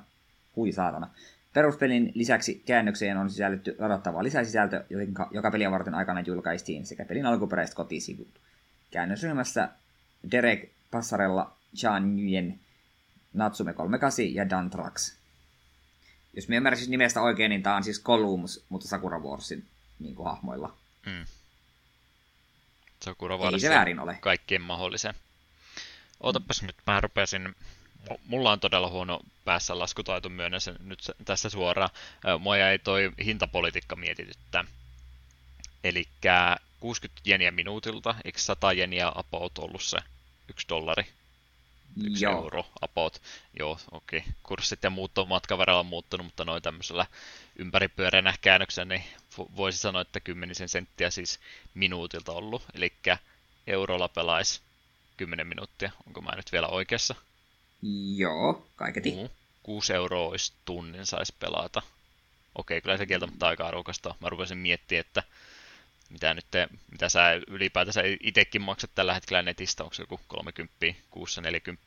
Hui 0.56 0.72
saatana. 0.72 1.10
Peruspelin 1.54 2.12
lisäksi 2.16 2.64
käännökseen 2.66 3.18
on 3.18 3.30
sisällytty 3.30 3.76
ladattava 3.80 4.24
lisäsisältö, 4.24 4.86
joka 5.32 5.52
peliä 5.52 5.72
varten 5.72 5.96
aikana 5.96 6.22
julkaistiin, 6.22 6.86
sekä 6.86 7.06
pelin 7.06 7.26
alkuperäiset 7.26 7.76
kotisivut. 7.76 8.40
Käännösryhmässä 8.92 9.70
Derek 10.32 10.70
Passarella, 10.92 11.58
Chan 11.76 12.04
Nguyen, 12.04 12.60
Natsume 13.34 13.74
38 13.74 14.36
ja 14.36 14.50
Dan 14.50 14.70
Trax. 14.70 15.16
Jos 16.34 16.48
me 16.48 16.56
ymmärsin 16.56 16.92
nimestä 16.92 17.22
oikein, 17.22 17.50
niin 17.50 17.64
tämä 17.64 17.76
on 17.76 17.84
siis 17.84 18.04
Columns, 18.04 18.66
mutta 18.70 18.88
Sakura 18.88 19.20
Warsin 19.20 19.66
niin 20.00 20.16
kuin 20.16 20.26
hahmoilla. 20.26 20.78
Mm. 21.06 21.26
Sakura 23.02 23.38
Wars 23.38 23.54
Ei 23.54 23.60
se 23.60 23.70
väärin 23.70 24.00
ole. 24.00 24.18
Kaikkien 24.22 24.62
mahdollisen. 24.62 25.14
Ootapas 26.20 26.62
mm. 26.62 26.68
nyt, 26.68 26.76
mä 26.88 27.02
rupesin 27.02 27.56
mulla 28.26 28.52
on 28.52 28.60
todella 28.60 28.90
huono 28.90 29.20
päässä 29.46 29.80
laskutaito, 29.80 30.30
myönnän 30.30 30.62
sen 30.62 30.76
nyt 30.80 31.00
tässä 31.26 31.50
suoraan. 31.50 31.90
Mua 32.40 32.58
ei 32.58 32.80
toi 32.80 33.12
hintapolitiikka 33.26 33.96
mietityttää. 33.96 34.66
Eli 35.84 36.08
60 36.80 37.22
jeniä 37.30 37.52
minuutilta, 37.52 38.16
eikö 38.26 38.40
100 38.40 38.74
jeniä 38.74 39.12
about 39.16 39.58
ollut 39.58 39.84
se 39.84 39.98
yksi 40.50 40.68
dollari? 40.70 41.04
Yksi 42.04 42.26
Joo. 42.26 42.44
euro 42.44 42.66
about. 42.82 43.22
Joo, 43.60 43.80
okei. 43.92 44.20
Okay. 44.20 44.32
Kurssit 44.44 44.84
ja 44.84 44.90
muut 44.90 45.18
on 45.18 45.28
matkan 45.28 45.58
verran 45.58 45.86
muuttunut, 45.86 46.26
mutta 46.26 46.46
noin 46.46 46.64
tämmöisellä 46.64 47.06
ympäripyöreänä 47.56 48.34
käännöksellä, 48.42 48.96
niin 48.96 49.04
voisi 49.38 49.78
sanoa, 49.78 50.02
että 50.02 50.20
kymmenisen 50.20 50.70
senttiä 50.70 51.10
siis 51.10 51.40
minuutilta 51.74 52.32
ollut. 52.32 52.64
Eli 52.74 52.94
eurolla 53.68 54.08
pelaisi 54.08 54.62
10 55.18 55.48
minuuttia. 55.48 55.92
Onko 56.08 56.22
mä 56.22 56.36
nyt 56.36 56.52
vielä 56.52 56.68
oikeassa? 56.68 57.16
Joo, 58.16 58.68
kaiketi. 58.76 59.12
Mm. 59.12 59.30
6 59.64 59.94
euroa 59.94 60.28
olisi 60.28 60.54
tunnin 60.66 61.06
saisi 61.06 61.36
pelata. 61.40 61.82
Okei, 62.56 62.82
kyllä 62.82 62.98
se 62.98 63.06
kieltämättä 63.06 63.48
aika 63.48 63.68
arvokasta. 63.68 64.16
Mä 64.20 64.30
rupesin 64.30 64.58
miettimään, 64.58 65.00
että 65.00 65.24
mitä 66.10 66.34
nyt 66.34 66.46
te, 66.52 66.68
mitä 66.92 67.10
sä 67.10 67.22
ylipäätänsä 67.48 68.02
itsekin 68.20 68.62
maksat 68.62 68.92
tällä 68.96 69.14
hetkellä 69.14 69.42
netistä, 69.42 69.84
onko 69.84 69.94
se 69.94 70.04
joku 70.04 70.20
30, 70.28 70.86
6, 71.10 71.42
40, 71.42 71.86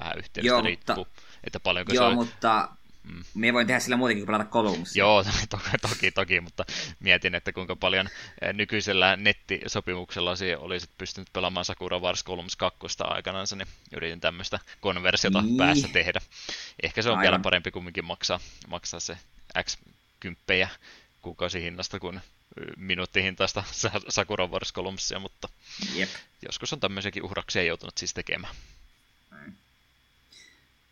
vähän 0.00 0.18
yhteydestä 0.18 0.54
Joo, 0.54 0.62
riippuu, 0.62 0.96
mutta, 0.96 1.22
että 1.44 1.60
paljonko 1.60 1.92
Joo, 1.92 2.04
se 2.04 2.08
on... 2.08 2.14
mutta 2.14 2.68
Mm. 3.06 3.24
Me 3.34 3.52
voin 3.52 3.66
tehdä 3.66 3.80
sillä 3.80 3.96
muutenkin 3.96 4.26
kuin 4.26 4.34
pelata 4.34 4.50
Columns. 4.50 4.96
Joo, 4.96 5.24
toki, 5.50 5.70
toki, 5.82 6.10
toki, 6.10 6.40
mutta 6.40 6.64
mietin, 7.00 7.34
että 7.34 7.52
kuinka 7.52 7.76
paljon 7.76 8.08
eh, 8.42 8.52
nykyisellä 8.54 9.16
nettisopimuksella 9.16 10.34
olisit 10.58 10.90
pystynyt 10.98 11.28
pelaamaan 11.32 11.64
Sakura 11.64 11.98
Wars 11.98 12.24
Columns 12.24 12.56
2 12.56 12.78
aikanaan, 13.00 13.46
niin 13.54 13.68
yritin 13.96 14.20
tämmöistä 14.20 14.58
konversiota 14.80 15.42
niin. 15.42 15.56
päässä 15.56 15.88
tehdä. 15.88 16.20
Ehkä 16.82 17.02
se 17.02 17.08
on 17.08 17.12
Aivan. 17.12 17.22
vielä 17.22 17.38
parempi 17.38 17.70
kumminkin 17.70 18.04
maksaa, 18.04 18.40
maksaa 18.68 19.00
se 19.00 19.18
X 19.62 19.78
kymppejä 20.20 20.68
kuukausihinnasta 21.22 22.00
kuin 22.00 22.20
minuuttihintaista 22.76 23.64
Sakura 24.08 24.46
Wars 24.46 24.72
Columnsia, 24.72 25.18
mutta 25.18 25.48
Jep. 25.94 26.08
joskus 26.42 26.72
on 26.72 26.80
tämmöisiäkin 26.80 27.22
uhraksia 27.22 27.62
joutunut 27.62 27.98
siis 27.98 28.14
tekemään. 28.14 28.54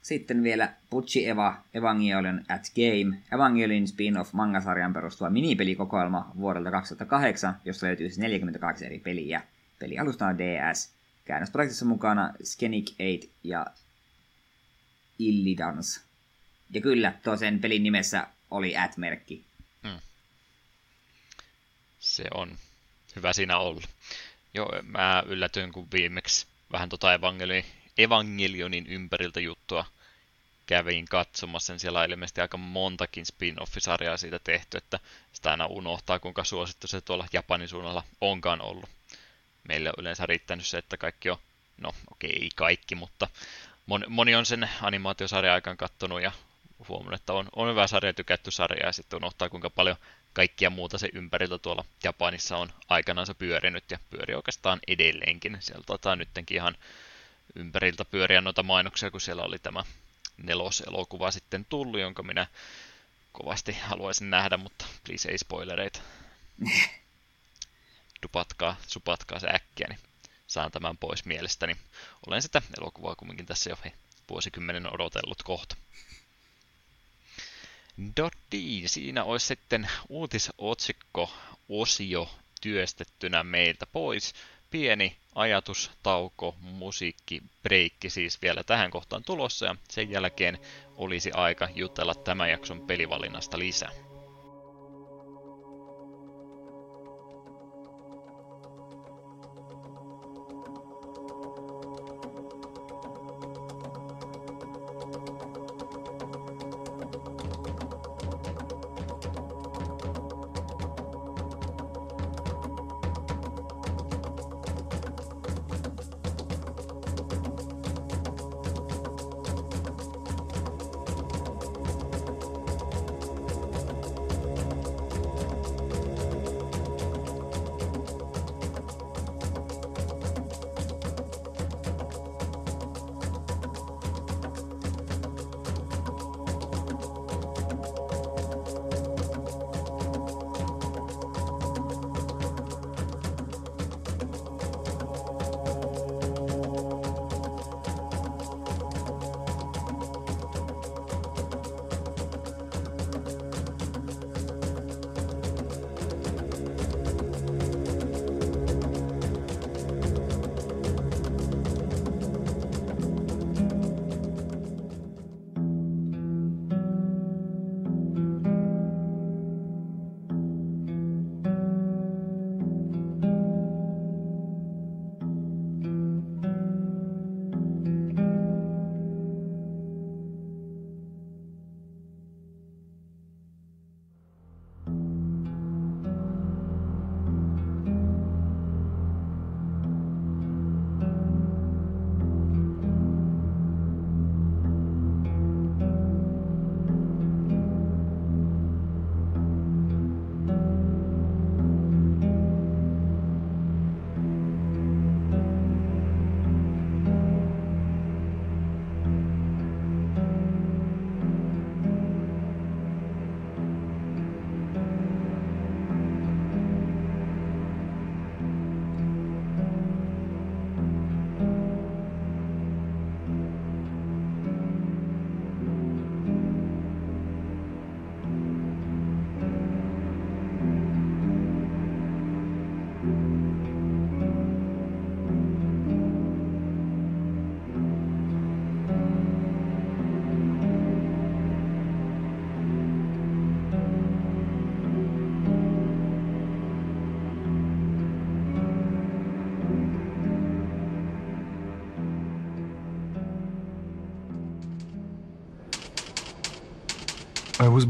Sitten 0.05 0.42
vielä 0.42 0.74
Pucci 0.90 1.28
Eva 1.28 1.62
Evangelion 1.74 2.44
at 2.48 2.62
Game, 2.74 3.22
Evangelion 3.34 3.88
spin-off 3.88 4.32
mangasarjan 4.32 4.92
perustuva 4.92 5.30
minipelikokoelma 5.30 6.30
vuodelta 6.36 6.70
2008, 6.70 7.61
josta 7.64 7.86
löytyy 7.86 8.09
42 8.16 8.78
siis 8.78 8.86
eri 8.86 8.98
peliä. 8.98 9.42
Peli 9.78 9.98
alusta 9.98 10.26
on 10.26 10.38
DS. 10.38 10.90
Käännösprojektissa 11.24 11.84
mukana 11.84 12.32
Skenic 12.42 12.90
8 12.90 13.30
ja 13.44 13.66
Illidance. 15.18 16.00
Ja 16.70 16.80
kyllä, 16.80 17.12
tuo 17.22 17.36
sen 17.36 17.61
pelin 17.61 17.82
nimessä 17.82 18.26
oli 18.50 18.76
at-merkki. 18.76 19.44
Hmm. 19.82 20.00
Se 21.98 22.24
on 22.34 22.57
hyvä 23.16 23.32
siinä 23.32 23.59
olla. 23.59 23.82
Joo, 24.55 24.72
mä 24.82 25.22
yllätyin, 25.26 25.72
kun 25.72 25.88
viimeksi 25.92 26.46
vähän 26.72 26.88
tota 26.88 27.14
Evangelionin 27.14 27.64
Evangelionin 27.98 28.86
ympäriltä 28.86 29.40
juttua 29.40 29.93
kävin 30.66 31.04
katsomassa, 31.04 31.72
niin 31.72 31.80
siellä 31.80 32.00
on 32.00 32.10
ilmeisesti 32.10 32.40
aika 32.40 32.56
montakin 32.56 33.26
spin-off-sarjaa 33.26 34.16
siitä 34.16 34.38
tehty, 34.38 34.76
että 34.76 35.00
sitä 35.32 35.50
aina 35.50 35.66
unohtaa, 35.66 36.18
kuinka 36.18 36.44
suosittu 36.44 36.86
se 36.86 37.00
tuolla 37.00 37.26
Japanin 37.32 37.68
suunnalla 37.68 38.04
onkaan 38.20 38.61
ollut. 38.61 38.91
Meille 39.68 39.88
on 39.88 39.95
yleensä 39.99 40.26
riittänyt 40.26 40.66
se, 40.66 40.78
että 40.78 40.96
kaikki 40.96 41.30
on, 41.30 41.38
no 41.76 41.88
okei, 42.11 42.30
okay, 42.30 42.42
ei 42.42 42.49
kaikki, 42.54 42.95
mutta 42.95 43.28
moni, 43.86 44.07
moni 44.08 44.34
on 44.34 44.46
sen 44.46 44.70
animaatiosarjan 44.82 45.54
aikaan 45.54 45.76
kattonut 45.76 46.22
ja 46.22 46.32
huomannut, 46.88 47.20
että 47.20 47.32
on, 47.32 47.49
on 47.57 47.70
hyvä 47.70 47.86
sarja, 47.86 48.14
tykätty 48.14 48.50
sarja 48.50 48.86
ja 48.86 48.92
sitten 48.92 49.16
unohtaa, 49.16 49.49
kuinka 49.49 49.70
paljon 49.70 49.96
kaikkia 50.32 50.70
muuta 50.70 50.99
se 50.99 51.08
ympäriltä 51.12 51.58
tuolla 51.58 51.84
Japanissa 52.04 52.57
on 52.57 52.68
aikanaan 52.88 53.26
se 53.26 53.34
pyörinyt 53.34 53.91
ja 53.91 53.99
pyöri 54.11 54.34
oikeastaan 54.34 54.80
edelleenkin. 54.88 55.57
Sieltä 55.61 55.86
taitaa 55.86 56.16
nyttenkin 56.16 56.57
ihan 56.57 56.76
ympäriltä 57.54 58.04
pyöriä 58.04 58.41
noita 58.41 58.62
mainoksia, 58.62 59.11
kun 59.11 59.20
siellä 59.20 59.42
oli 59.42 59.58
tämä 59.58 59.84
neloselokuva 60.36 61.30
sitten 61.30 61.64
tullut, 61.64 62.00
jonka 62.00 62.22
minä 62.22 62.46
kovasti 63.32 63.72
haluaisin 63.72 64.30
nähdä, 64.30 64.56
mutta 64.56 64.86
please 65.04 65.30
ei 65.30 65.38
spoilereita. 65.38 66.00
Dupatkaa, 68.22 68.76
supatkaa 68.86 69.38
se 69.38 69.46
äkkiä, 69.54 69.86
niin 69.88 69.98
saan 70.46 70.70
tämän 70.70 70.98
pois 70.98 71.24
mielestäni. 71.24 71.76
Olen 72.26 72.42
sitä 72.42 72.62
elokuvaa 72.78 73.16
kumminkin 73.16 73.46
tässä 73.46 73.70
jo 73.70 73.78
vuosikymmenen 74.30 74.94
odotellut 74.94 75.42
kohta. 75.42 75.76
Dotti, 78.16 78.82
siinä 78.86 79.24
olisi 79.24 79.46
sitten 79.46 79.88
uutisotsikko-osio 80.08 82.30
työstettynä 82.61 83.44
meiltä 83.44 83.86
pois 83.86 84.34
pieni 84.75 85.17
ajatustauko, 85.34 86.55
musiikki, 86.61 87.42
breikki 87.63 88.11
siis 88.11 88.42
vielä 88.42 88.63
tähän 88.63 88.91
kohtaan 88.91 89.22
tulossa 89.25 89.67
ja 89.67 89.76
sen 89.91 90.11
jälkeen 90.11 90.59
olisi 90.96 91.30
aika 91.33 91.68
jutella 91.75 92.14
tämän 92.14 92.51
jakson 92.51 92.80
pelivalinnasta 92.80 93.59
lisää. 93.59 93.91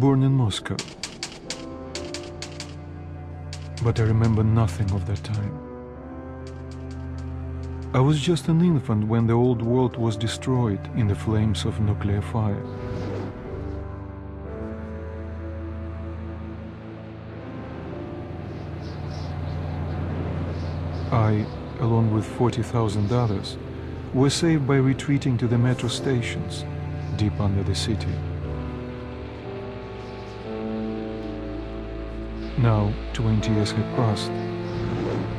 Born 0.05 0.23
in 0.23 0.33
Moscow, 0.33 0.77
but 3.83 3.99
I 3.99 4.03
remember 4.03 4.45
nothing 4.45 4.91
of 4.91 5.07
that 5.07 5.25
time. 5.25 5.55
I 7.95 8.01
was 8.01 8.21
just 8.21 8.49
an 8.49 8.61
infant 8.61 9.09
when 9.09 9.27
the 9.27 9.33
old 9.33 9.63
world 9.63 9.97
was 9.97 10.19
destroyed 10.19 10.91
in 10.95 11.07
the 11.09 11.15
flames 11.15 11.65
of 11.65 11.81
nuclear 11.81 12.21
fire. 12.21 12.67
I, 21.13 21.47
along 21.81 22.13
with 22.13 22.27
40,000 22.27 23.11
others, 23.11 23.57
were 24.13 24.29
saved 24.29 24.67
by 24.67 24.77
retreating 24.77 25.39
to 25.39 25.47
the 25.47 25.57
metro 25.57 25.89
stations 25.89 26.63
deep 27.17 27.41
under 27.41 27.63
the 27.63 27.75
city. 27.75 28.15
Now, 32.65 32.93
20 33.13 33.53
years 33.53 33.73
had 33.73 33.97
passed, 33.97 34.33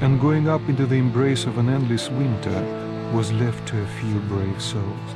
and 0.02 0.22
going 0.22 0.48
up 0.48 0.70
into 0.70 0.86
the 0.86 0.96
embrace 0.96 1.50
of 1.50 1.58
an 1.58 1.70
endless 1.70 2.12
winter 2.12 2.62
was 3.14 3.32
left 3.32 3.68
to 3.68 3.82
a 3.82 3.88
few 4.00 4.20
brave 4.20 4.62
souls. 4.62 5.16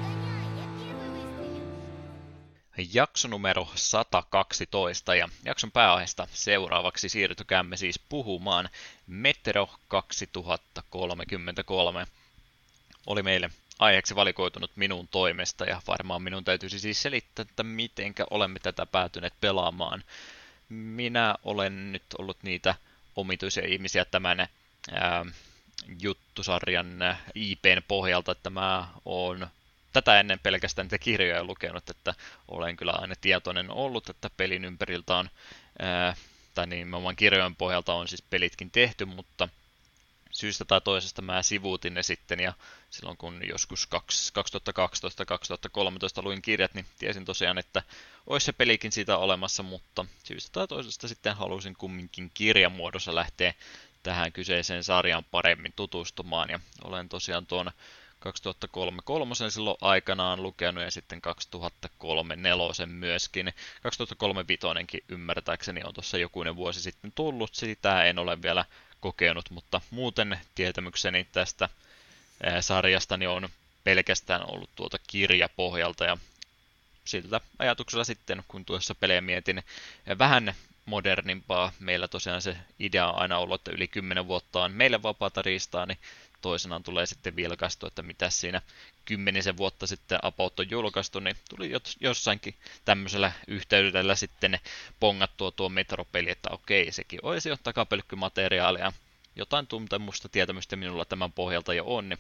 Jakso 2.94 3.28
numero 3.28 3.68
112 3.76 5.16
ja 5.16 5.30
jakson 5.46 5.72
pääaiheesta 5.72 6.28
seuraavaksi 6.34 7.10
siirtykäämme 7.10 7.78
siis 7.78 8.00
puhumaan 8.00 8.70
Metro 9.08 9.70
2033. 9.88 12.08
Oli 13.08 13.24
meille 13.24 13.50
aiheeksi 13.80 14.16
valikoitunut 14.16 14.72
minun 14.76 15.08
toimesta 15.08 15.66
ja 15.66 15.82
varmaan 15.88 16.22
minun 16.22 16.44
täytyisi 16.44 16.80
siis 16.80 17.02
selittää, 17.02 17.46
että 17.50 17.64
mitenkä 17.64 18.26
olemme 18.30 18.60
tätä 18.60 18.86
päätyneet 18.86 19.34
pelaamaan. 19.42 20.04
Minä 20.70 21.36
olen 21.44 21.92
nyt 21.92 22.04
ollut 22.18 22.38
niitä 22.44 22.76
omituisia 23.16 23.68
ihmisiä 23.68 24.06
tämän 24.06 24.40
ää, 24.40 25.26
juttusarjan 26.02 27.00
IPn 27.36 27.82
pohjalta, 27.88 28.32
että 28.32 28.50
mä 28.50 28.88
oon 29.06 29.48
tätä 29.94 30.20
ennen 30.20 30.40
pelkästään 30.40 30.86
niitä 30.86 30.98
kirjoja 30.98 31.44
lukenut, 31.44 31.90
että 31.90 32.14
olen 32.48 32.78
kyllä 32.78 32.92
aina 32.92 33.16
tietoinen 33.22 33.72
ollut, 33.72 34.10
että 34.10 34.30
pelin 34.38 34.66
ympäriltä 34.66 35.16
on, 35.16 35.30
ää, 35.80 36.16
tai 36.56 36.68
nimenomaan 36.68 37.16
kirjojen 37.16 37.56
pohjalta 37.56 37.94
on 37.94 38.08
siis 38.08 38.22
pelitkin 38.22 38.72
tehty, 38.72 39.06
mutta 39.06 39.50
syystä 40.32 40.66
tai 40.66 40.82
toisesta 40.82 41.22
mä 41.22 41.44
sivuutin 41.44 41.94
ne 41.94 42.04
sitten 42.04 42.40
ja 42.40 42.54
silloin 42.90 43.18
kun 43.18 43.48
joskus 43.48 43.90
2012-2013 46.22 46.24
luin 46.24 46.42
kirjat, 46.42 46.74
niin 46.74 46.86
tiesin 47.00 47.26
tosiaan, 47.26 47.58
että 47.58 47.84
olisi 48.28 48.46
se 48.46 48.52
pelikin 48.52 48.92
siitä 48.92 49.18
olemassa, 49.18 49.64
mutta 49.64 50.06
syystä 50.24 50.50
tai 50.52 50.68
toisesta 50.68 51.08
sitten 51.08 51.36
halusin 51.36 51.76
kumminkin 51.76 52.32
kirjamuodossa 52.34 53.16
lähteä 53.16 53.54
tähän 54.04 54.32
kyseiseen 54.32 54.84
sarjaan 54.84 55.26
paremmin 55.32 55.74
tutustumaan 55.76 56.50
ja 56.50 56.60
olen 56.84 57.10
tosiaan 57.10 57.46
tuon 57.46 57.72
2003 58.20 59.02
kolmosen 59.04 59.52
silloin 59.52 59.78
aikanaan 59.82 60.44
lukenut 60.44 60.84
ja 60.84 60.92
sitten 60.92 61.22
2003 61.22 62.36
nelosen 62.36 62.90
myöskin. 62.90 63.54
2003 63.84 64.48
vitonenkin 64.48 65.04
ymmärtääkseni 65.10 65.84
on 65.84 65.94
tuossa 65.94 66.18
jokunen 66.18 66.56
vuosi 66.56 66.82
sitten 66.82 67.12
tullut, 67.12 67.56
sitä 67.56 68.04
en 68.04 68.20
ole 68.20 68.42
vielä 68.42 68.66
kokenut, 69.00 69.50
mutta 69.50 69.82
muuten 69.92 70.40
tietämykseni 70.56 71.24
tästä 71.24 71.70
sarjasta 72.62 73.20
on 73.30 73.50
pelkästään 73.84 74.52
ollut 74.52 74.70
tuota 74.76 74.98
kirjapohjalta 75.08 76.06
ja 76.06 76.18
siltä 77.06 77.42
ajatuksella 77.60 78.04
sitten, 78.04 78.44
kun 78.48 78.66
tuossa 78.66 78.96
pelejä 78.96 79.22
mietin 79.22 79.64
vähän 80.20 80.54
modernimpaa. 80.86 81.72
Meillä 81.80 82.08
tosiaan 82.08 82.42
se 82.42 82.58
idea 82.80 83.08
on 83.08 83.22
aina 83.22 83.38
ollut, 83.38 83.62
että 83.62 83.72
yli 83.72 83.88
10 83.88 84.28
vuotta 84.28 84.64
on 84.64 84.72
meille 84.72 85.04
vapaata 85.04 85.42
riistaa, 85.42 85.86
niin 85.86 85.98
toisenaan 86.42 86.84
tulee 86.84 87.06
sitten 87.06 87.36
vilkaistu, 87.36 87.88
että 87.88 88.04
mitä 88.04 88.30
siinä 88.30 88.62
kymmenisen 89.06 89.58
vuotta 89.58 89.88
sitten 89.88 90.20
About 90.22 90.60
on 90.60 90.70
julkaistu, 90.70 91.20
niin 91.20 91.36
tuli 91.50 91.72
jossainkin 92.00 92.56
tämmöisellä 92.86 93.32
yhteydellä 93.48 94.16
sitten 94.16 94.60
pongattua 95.00 95.52
tuo 95.52 95.70
metropeli, 95.70 96.30
että 96.30 96.50
okei, 96.52 96.92
sekin 96.92 97.20
olisi 97.24 97.50
jo 97.50 97.58
takapelkkymateriaalia, 97.64 98.94
jotain 99.36 99.68
tuntemusta 99.68 100.30
tietämystä 100.30 100.76
minulla 100.76 101.06
tämän 101.06 101.32
pohjalta 101.32 101.74
jo 101.74 101.84
on, 101.88 102.10
niin 102.10 102.20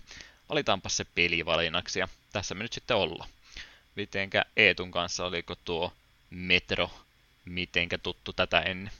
valitaanpa 0.49 0.89
se 0.89 1.05
pelivalinnaksi, 1.15 1.99
ja 1.99 2.07
tässä 2.33 2.55
me 2.55 2.63
nyt 2.63 2.73
sitten 2.73 2.97
ollaan. 2.97 3.29
Mitenkä 3.95 4.45
Eetun 4.57 4.91
kanssa, 4.91 5.25
oliko 5.25 5.55
tuo 5.55 5.93
Metro 6.29 6.91
mitenkä 7.45 7.97
tuttu 7.97 8.33
tätä 8.33 8.59
ennen? 8.59 8.93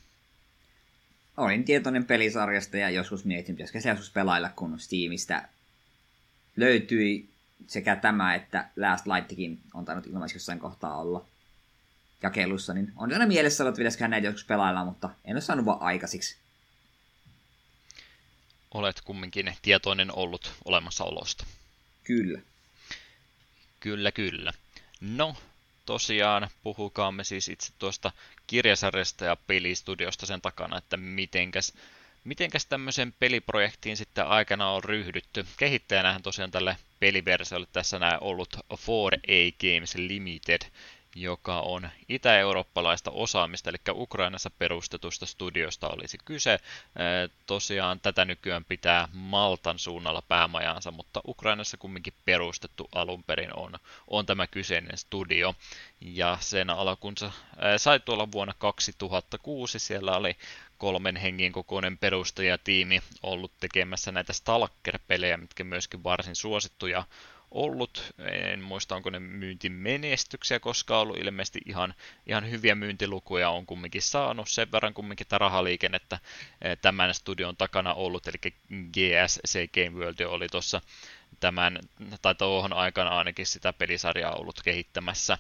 olin 1.38 1.64
tietoinen 1.64 2.06
pelisarjasta 2.06 2.78
ja 2.78 2.90
joskus 2.90 3.26
mietin, 3.26 3.56
pitäisikö 3.56 3.82
se 3.82 3.90
joskus 3.90 4.12
pelailla, 4.12 4.50
kun 4.50 4.80
Steamista 4.80 5.42
löytyi 6.58 7.30
sekä 7.68 7.96
tämä 7.96 8.36
että 8.36 8.70
Last 8.76 9.08
Lightkin 9.08 9.60
on 9.74 9.86
tainnut 9.86 10.08
ilmais 10.08 10.34
jossain 10.34 10.60
kohtaa 10.60 10.98
olla 10.98 11.26
jakelussa, 12.24 12.74
niin 12.74 12.94
on 12.96 13.14
aina 13.14 13.28
mielessä 13.28 13.64
ollut, 13.64 13.72
että 13.74 13.80
pitäisiköhän 13.80 14.12
näitä 14.12 14.28
joskus 14.28 14.46
pelailla, 14.46 14.86
mutta 14.86 15.10
en 15.26 15.36
ole 15.36 15.42
saanut 15.42 15.66
vaan 15.66 15.82
aikaisiksi. 15.82 16.38
Olet 18.72 19.02
kumminkin 19.02 19.56
tietoinen 19.62 20.16
ollut 20.16 20.52
olemassaolosta. 20.66 21.46
Kyllä. 22.04 22.40
Kyllä, 23.80 24.12
kyllä. 24.12 24.54
No, 25.02 25.36
tosiaan 25.86 26.50
puhukaamme 26.64 27.24
siis 27.24 27.50
itse 27.50 27.74
tuosta 27.80 28.12
kirjasarjasta 28.48 29.26
ja 29.26 29.36
pelistudiosta 29.36 30.26
sen 30.26 30.42
takana, 30.42 30.78
että 30.78 30.98
mitenkäs, 30.98 31.74
mitenkäs 32.24 32.66
tämmöiseen 32.66 33.14
peliprojektiin 33.20 33.98
sitten 33.98 34.28
aikana 34.28 34.70
on 34.70 34.84
ryhdytty. 34.84 35.46
Kehittäjänähän 35.58 36.22
tosiaan 36.22 36.52
tälle 36.52 36.78
peliversiolle 37.00 37.68
tässä 37.74 38.00
näin 38.00 38.24
ollut 38.24 38.58
4A 38.74 39.56
Games 39.60 39.96
Limited, 39.96 40.62
joka 41.16 41.60
on 41.60 41.90
itä-eurooppalaista 42.10 43.12
osaamista, 43.12 43.70
eli 43.70 43.78
Ukrainassa 43.92 44.50
perustetusta 44.50 45.26
studiosta 45.26 45.88
olisi 45.88 46.18
kyse. 46.26 46.60
Tosiaan 47.46 48.00
tätä 48.00 48.26
nykyään 48.26 48.66
pitää 48.66 49.08
Maltan 49.14 49.80
suunnalla 49.80 50.22
päämajansa, 50.22 50.92
mutta 50.92 51.22
Ukrainassa 51.28 51.78
kumminkin 51.78 52.14
perustettu 52.26 52.90
alun 52.96 53.24
perin 53.24 53.56
on, 53.56 53.74
on 54.08 54.26
tämä 54.26 54.48
kyseinen 54.48 54.98
studio. 54.98 55.56
Ja 56.02 56.38
sen 56.42 56.70
alkunsa 56.70 57.32
sai 57.78 58.00
tuolla 58.00 58.32
vuonna 58.32 58.54
2006, 58.58 59.80
siellä 59.80 60.18
oli 60.18 60.38
kolmen 60.78 61.16
hengen 61.16 61.52
kokoinen 61.52 61.98
perustajatiimi 61.98 63.02
ollut 63.24 63.52
tekemässä 63.60 64.12
näitä 64.12 64.34
Stalker-pelejä, 64.34 65.38
mitkä 65.38 65.64
myöskin 65.64 66.04
varsin 66.04 66.36
suosittuja 66.36 67.04
ollut. 67.52 68.14
En 68.52 68.62
muista, 68.62 68.96
onko 68.96 69.10
ne 69.10 69.20
myyntimenestyksiä 69.20 70.60
koskaan 70.60 71.02
ollut. 71.02 71.18
Ilmeisesti 71.18 71.60
ihan, 71.66 71.94
ihan 72.28 72.52
hyviä 72.52 72.76
myyntilukuja 72.76 73.50
on 73.50 73.66
kumminkin 73.66 74.02
saanut. 74.02 74.50
Sen 74.50 74.72
verran 74.72 74.94
kumminkin 74.94 75.28
tämä 75.28 75.38
rahaliikennettä 75.38 76.20
eh, 76.62 76.78
tämän 76.82 77.14
studion 77.14 77.58
takana 77.58 77.94
ollut, 77.94 78.28
eli 78.28 78.54
GSC 78.94 79.72
Game 79.74 80.00
World 80.00 80.20
oli 80.20 80.48
tuossa 80.48 80.82
tämän, 81.40 81.80
tai 82.22 82.36
tuohon 82.36 82.74
aikana 82.74 83.18
ainakin 83.18 83.46
sitä 83.46 83.74
pelisarjaa 83.74 84.36
ollut 84.36 84.62
kehittämässä 84.64 85.38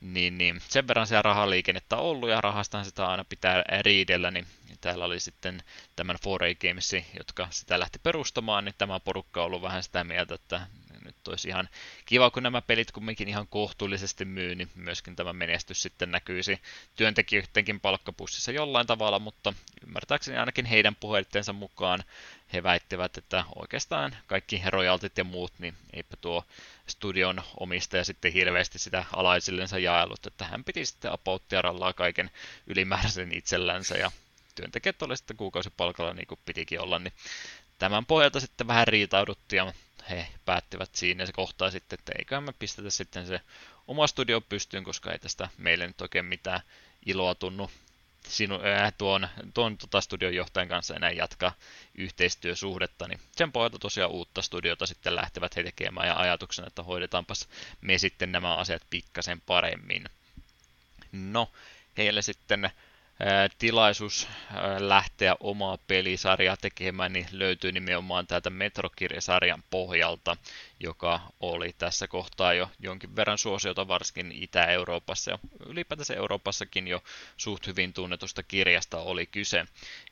niin, 0.00 0.38
niin 0.38 0.60
sen 0.68 0.88
verran 0.88 1.06
siellä 1.06 1.22
rahaliikennettä 1.22 1.96
ollut 1.96 2.30
ja 2.30 2.40
rahastahan 2.40 2.84
sitä 2.84 3.06
aina 3.06 3.24
pitää 3.24 3.64
riidellä, 3.80 4.30
niin 4.30 4.46
täällä 4.80 5.04
oli 5.04 5.20
sitten 5.20 5.62
tämän 5.96 6.16
4A 6.16 6.68
Games, 6.68 6.96
jotka 7.18 7.48
sitä 7.50 7.80
lähti 7.80 7.98
perustamaan, 7.98 8.64
niin 8.64 8.74
tämä 8.78 9.00
porukka 9.00 9.40
on 9.40 9.46
ollut 9.46 9.62
vähän 9.62 9.82
sitä 9.82 10.04
mieltä, 10.04 10.34
että 10.34 10.60
nyt 11.04 11.28
olisi 11.28 11.48
ihan 11.48 11.68
kiva, 12.06 12.30
kun 12.30 12.42
nämä 12.42 12.62
pelit 12.62 12.92
kumminkin 12.92 13.28
ihan 13.28 13.48
kohtuullisesti 13.48 14.24
myy, 14.24 14.54
niin 14.54 14.70
myöskin 14.74 15.16
tämä 15.16 15.32
menestys 15.32 15.82
sitten 15.82 16.10
näkyisi 16.10 16.60
työntekijöidenkin 16.96 17.80
palkkapussissa 17.80 18.52
jollain 18.52 18.86
tavalla, 18.86 19.18
mutta 19.18 19.54
ymmärtääkseni 19.86 20.38
ainakin 20.38 20.64
heidän 20.64 20.96
puheitteensa 20.96 21.52
mukaan 21.52 22.04
he 22.52 22.62
väittivät, 22.62 23.18
että 23.18 23.44
oikeastaan 23.56 24.16
kaikki 24.26 24.62
royaltit 24.66 25.18
ja 25.18 25.24
muut, 25.24 25.52
niin 25.58 25.74
eipä 25.92 26.16
tuo 26.20 26.44
studion 26.86 27.42
omistaja 27.60 28.04
sitten 28.04 28.32
hirveästi 28.32 28.78
sitä 28.78 29.04
alaisillensa 29.12 29.78
jaellut, 29.78 30.26
että 30.26 30.44
hän 30.44 30.64
piti 30.64 30.86
sitten 30.86 31.12
apauttiarallaa 31.12 31.92
kaiken 31.92 32.30
ylimääräisen 32.66 33.32
itsellänsä 33.32 33.98
ja 33.98 34.10
työntekijät 34.54 35.02
oli 35.02 35.16
sitten 35.16 35.36
kuukausipalkalla 35.36 36.14
niin 36.14 36.26
kuin 36.26 36.40
pitikin 36.46 36.80
olla, 36.80 36.98
niin 36.98 37.12
tämän 37.78 38.06
pohjalta 38.06 38.40
sitten 38.40 38.66
vähän 38.66 38.88
riitauduttiin 38.88 39.56
ja 39.56 39.72
he 40.10 40.26
päättivät 40.44 40.94
siinä 40.94 41.26
se 41.26 41.32
kohtaa 41.32 41.70
sitten, 41.70 41.98
että 41.98 42.12
eiköhän 42.18 42.44
me 42.44 42.52
pistetä 42.52 42.90
sitten 42.90 43.26
se 43.26 43.40
oma 43.88 44.06
studio 44.06 44.40
pystyyn, 44.40 44.84
koska 44.84 45.12
ei 45.12 45.18
tästä 45.18 45.48
meille 45.58 45.86
nyt 45.86 46.00
oikein 46.00 46.24
mitään 46.24 46.60
iloa 47.06 47.34
tunnu 47.34 47.70
sinu, 48.28 48.54
äh, 48.54 48.92
tuon, 48.98 49.28
tuon 49.54 49.78
tota 49.78 50.00
studion 50.00 50.34
johtajan 50.34 50.68
kanssa 50.68 50.94
enää 50.94 51.10
jatkaa 51.10 51.52
yhteistyösuhdetta, 51.94 53.08
niin 53.08 53.20
sen 53.36 53.52
pohjalta 53.52 53.78
tosiaan 53.78 54.10
uutta 54.10 54.42
studiota 54.42 54.86
sitten 54.86 55.16
lähtevät 55.16 55.56
he 55.56 55.62
tekemään 55.62 56.08
ja 56.08 56.16
ajatuksena, 56.16 56.68
että 56.68 56.82
hoidetaanpas 56.82 57.48
me 57.80 57.98
sitten 57.98 58.32
nämä 58.32 58.54
asiat 58.54 58.82
pikkasen 58.90 59.40
paremmin. 59.40 60.04
No, 61.12 61.50
heille 61.96 62.22
sitten 62.22 62.70
tilaisuus 63.58 64.28
lähteä 64.78 65.36
omaa 65.40 65.78
pelisarjaa 65.86 66.56
tekemään, 66.56 67.12
niin 67.12 67.26
löytyy 67.32 67.72
nimenomaan 67.72 68.26
täältä 68.26 68.50
Metrokirjasarjan 68.50 69.62
pohjalta, 69.70 70.36
joka 70.80 71.20
oli 71.40 71.72
tässä 71.78 72.08
kohtaa 72.08 72.54
jo 72.54 72.70
jonkin 72.78 73.16
verran 73.16 73.38
suosiota 73.38 73.88
varsinkin 73.88 74.42
Itä-Euroopassa 74.42 75.30
ja 75.30 75.38
ylipäätänsä 75.66 76.14
Euroopassakin 76.14 76.88
jo 76.88 77.02
suht 77.36 77.66
hyvin 77.66 77.92
tunnetusta 77.92 78.42
kirjasta 78.42 78.98
oli 78.98 79.26
kyse. 79.26 79.64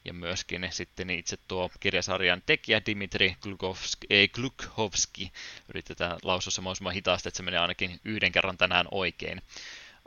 Ja 0.04 0.12
myöskin 0.12 0.68
sitten 0.70 1.10
itse 1.10 1.36
tuo 1.48 1.70
kirjasarjan 1.80 2.42
tekijä 2.46 2.82
Dimitri 2.86 3.36
Glukhovski, 3.42 4.06
ei 4.10 4.28
Glukhovski, 4.28 5.32
yritetään 5.68 6.18
lausua 6.22 6.62
mahdollisimman 6.62 6.94
hitaasti, 6.94 7.28
että 7.28 7.36
se 7.36 7.42
menee 7.42 7.60
ainakin 7.60 8.00
yhden 8.04 8.32
kerran 8.32 8.58
tänään 8.58 8.86
oikein, 8.90 9.42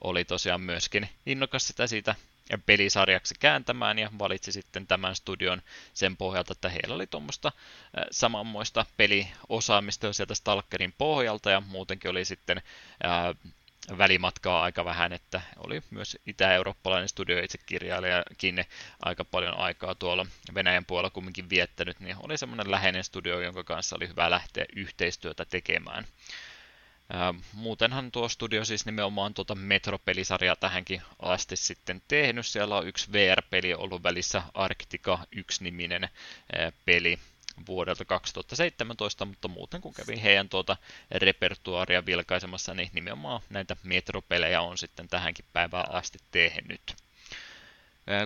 oli 0.01 0.25
tosiaan 0.25 0.61
myöskin 0.61 1.09
innokas 1.25 1.67
sitä 1.67 1.87
siitä 1.87 2.15
pelisarjaksi 2.65 3.35
kääntämään 3.39 3.99
ja 3.99 4.09
valitsi 4.19 4.51
sitten 4.51 4.87
tämän 4.87 5.15
studion 5.15 5.61
sen 5.93 6.17
pohjalta, 6.17 6.51
että 6.51 6.69
heillä 6.69 6.95
oli 6.95 7.07
tuommoista 7.07 7.51
samanmoista 8.11 8.85
peliosaamista 8.97 10.05
jo 10.05 10.13
sieltä 10.13 10.35
Stalkerin 10.35 10.93
pohjalta 10.97 11.51
ja 11.51 11.61
muutenkin 11.61 12.11
oli 12.11 12.25
sitten 12.25 12.61
ää, 13.03 13.35
välimatkaa 13.97 14.63
aika 14.63 14.85
vähän, 14.85 15.13
että 15.13 15.41
oli 15.57 15.81
myös 15.89 16.17
itä-eurooppalainen 16.25 17.09
studio 17.09 17.43
itse 17.43 17.57
kirjailijakin 17.57 18.65
aika 19.01 19.25
paljon 19.25 19.57
aikaa 19.57 19.95
tuolla 19.95 20.25
Venäjän 20.53 20.85
puolella 20.85 21.09
kumminkin 21.09 21.49
viettänyt, 21.49 21.99
niin 21.99 22.15
oli 22.19 22.37
semmoinen 22.37 22.71
läheinen 22.71 23.03
studio, 23.03 23.39
jonka 23.39 23.63
kanssa 23.63 23.95
oli 23.95 24.07
hyvä 24.07 24.29
lähteä 24.29 24.65
yhteistyötä 24.75 25.45
tekemään. 25.45 26.07
Muutenhan 27.53 28.11
tuo 28.11 28.29
studio 28.29 28.65
siis 28.65 28.85
nimenomaan 28.85 29.33
tuota 29.33 29.55
Metro-pelisarjaa 29.55 30.55
tähänkin 30.55 31.01
asti 31.19 31.55
sitten 31.55 32.01
tehnyt. 32.07 32.45
Siellä 32.45 32.77
on 32.77 32.87
yksi 32.87 33.11
VR-peli 33.11 33.73
ollut 33.73 34.03
välissä 34.03 34.43
Arctica 34.53 35.19
1-niminen 35.35 36.09
peli 36.85 37.19
vuodelta 37.67 38.05
2017, 38.05 39.25
mutta 39.25 39.47
muuten 39.47 39.81
kun 39.81 39.93
kävin 39.93 40.19
heidän 40.19 40.49
tuota 40.49 40.77
repertuaaria 41.11 42.05
vilkaisemassa, 42.05 42.73
niin 42.73 42.89
nimenomaan 42.93 43.41
näitä 43.49 43.75
Metro-pelejä 43.83 44.61
on 44.61 44.77
sitten 44.77 45.07
tähänkin 45.07 45.45
päivään 45.53 45.91
asti 45.91 46.19
tehnyt. 46.31 46.95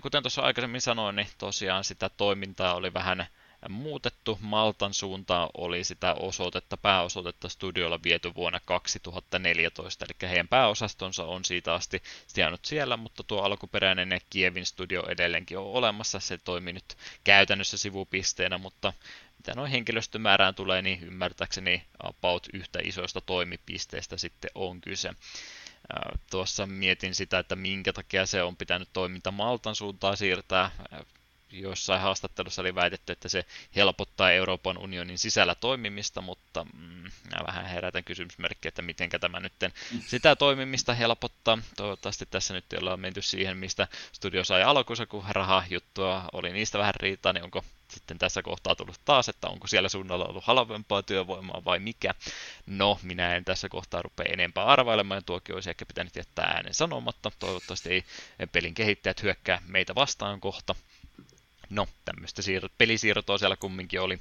Kuten 0.01 0.23
tuossa 0.23 0.41
aikaisemmin 0.41 0.81
sanoin, 0.81 1.15
niin 1.15 1.27
tosiaan 1.37 1.83
sitä 1.83 2.09
toimintaa 2.09 2.75
oli 2.75 2.93
vähän 2.93 3.27
muutettu. 3.69 4.37
Maltan 4.41 4.93
suuntaan 4.93 5.49
oli 5.57 5.83
sitä 5.83 6.13
osoitetta, 6.13 6.77
pääosoitetta 6.77 7.49
studiolla 7.49 7.99
viety 8.03 8.35
vuonna 8.35 8.59
2014, 8.65 10.05
eli 10.05 10.29
heidän 10.29 10.47
pääosastonsa 10.47 11.23
on 11.25 11.45
siitä 11.45 11.73
asti 11.73 12.03
sijainnut 12.27 12.65
siellä, 12.65 12.97
mutta 12.97 13.23
tuo 13.23 13.41
alkuperäinen 13.41 14.21
Kievin 14.29 14.65
studio 14.65 15.03
edelleenkin 15.07 15.57
on 15.57 15.65
olemassa. 15.65 16.19
Se 16.19 16.37
toimii 16.37 16.73
nyt 16.73 16.97
käytännössä 17.23 17.77
sivupisteenä, 17.77 18.57
mutta 18.57 18.93
mitä 19.37 19.53
noin 19.55 19.71
henkilöstömäärään 19.71 20.55
tulee, 20.55 20.81
niin 20.81 21.03
ymmärtääkseni 21.03 21.83
about 22.03 22.47
yhtä 22.53 22.79
isoista 22.83 23.21
toimipisteistä 23.21 24.17
sitten 24.17 24.51
on 24.55 24.81
kyse. 24.81 25.11
Tuossa 26.31 26.65
mietin 26.65 27.15
sitä, 27.15 27.39
että 27.39 27.55
minkä 27.55 27.93
takia 27.93 28.25
se 28.25 28.43
on 28.43 28.55
pitänyt 28.55 28.89
toiminta 28.93 29.31
Maltan 29.31 29.75
suuntaan 29.75 30.17
siirtää 30.17 30.71
jossain 31.51 32.01
haastattelussa 32.01 32.61
oli 32.61 32.75
väitetty, 32.75 33.11
että 33.11 33.29
se 33.29 33.45
helpottaa 33.75 34.31
Euroopan 34.31 34.77
unionin 34.77 35.17
sisällä 35.17 35.55
toimimista, 35.55 36.21
mutta 36.21 36.65
mm, 36.73 37.11
vähän 37.47 37.65
herätän 37.65 38.03
kysymysmerkkiä, 38.03 38.69
että 38.69 38.81
miten 38.81 39.09
tämä 39.09 39.39
nyt 39.39 39.53
sitä 40.07 40.35
toimimista 40.35 40.93
helpottaa. 40.93 41.57
Toivottavasti 41.77 42.25
tässä 42.25 42.53
nyt 42.53 42.65
ollaan 42.79 42.99
menty 42.99 43.21
siihen, 43.21 43.57
mistä 43.57 43.87
studio 44.11 44.43
sai 44.43 44.63
alkuunsa, 44.63 45.05
kun 45.05 45.25
raha 45.29 45.63
juttua 45.69 46.29
oli 46.33 46.53
niistä 46.53 46.77
vähän 46.77 46.95
riitaa, 46.95 47.33
niin 47.33 47.43
onko 47.43 47.63
sitten 47.89 48.17
tässä 48.17 48.41
kohtaa 48.41 48.75
tullut 48.75 48.99
taas, 49.05 49.29
että 49.29 49.47
onko 49.47 49.67
siellä 49.67 49.89
suunnalla 49.89 50.25
ollut 50.25 50.43
halvempaa 50.43 51.03
työvoimaa 51.03 51.65
vai 51.65 51.79
mikä. 51.79 52.13
No, 52.65 52.99
minä 53.03 53.35
en 53.35 53.45
tässä 53.45 53.69
kohtaa 53.69 54.01
rupea 54.01 54.25
enempää 54.33 54.65
arvailemaan, 54.65 55.17
ja 55.17 55.21
tuokin 55.21 55.55
olisi 55.55 55.69
ehkä 55.69 55.85
pitänyt 55.85 56.15
jättää 56.15 56.45
äänen 56.45 56.73
sanomatta. 56.73 57.31
Toivottavasti 57.39 57.89
ei 57.89 58.03
pelin 58.51 58.73
kehittäjät 58.73 59.23
hyökkää 59.23 59.61
meitä 59.67 59.95
vastaan 59.95 60.41
kohta. 60.41 60.75
No, 61.69 61.87
tämmöistä 62.05 62.41
siir- 62.41 62.69
pelisiirtoa 62.77 63.37
siellä 63.37 63.55
kumminkin 63.55 64.01
oli 64.01 64.19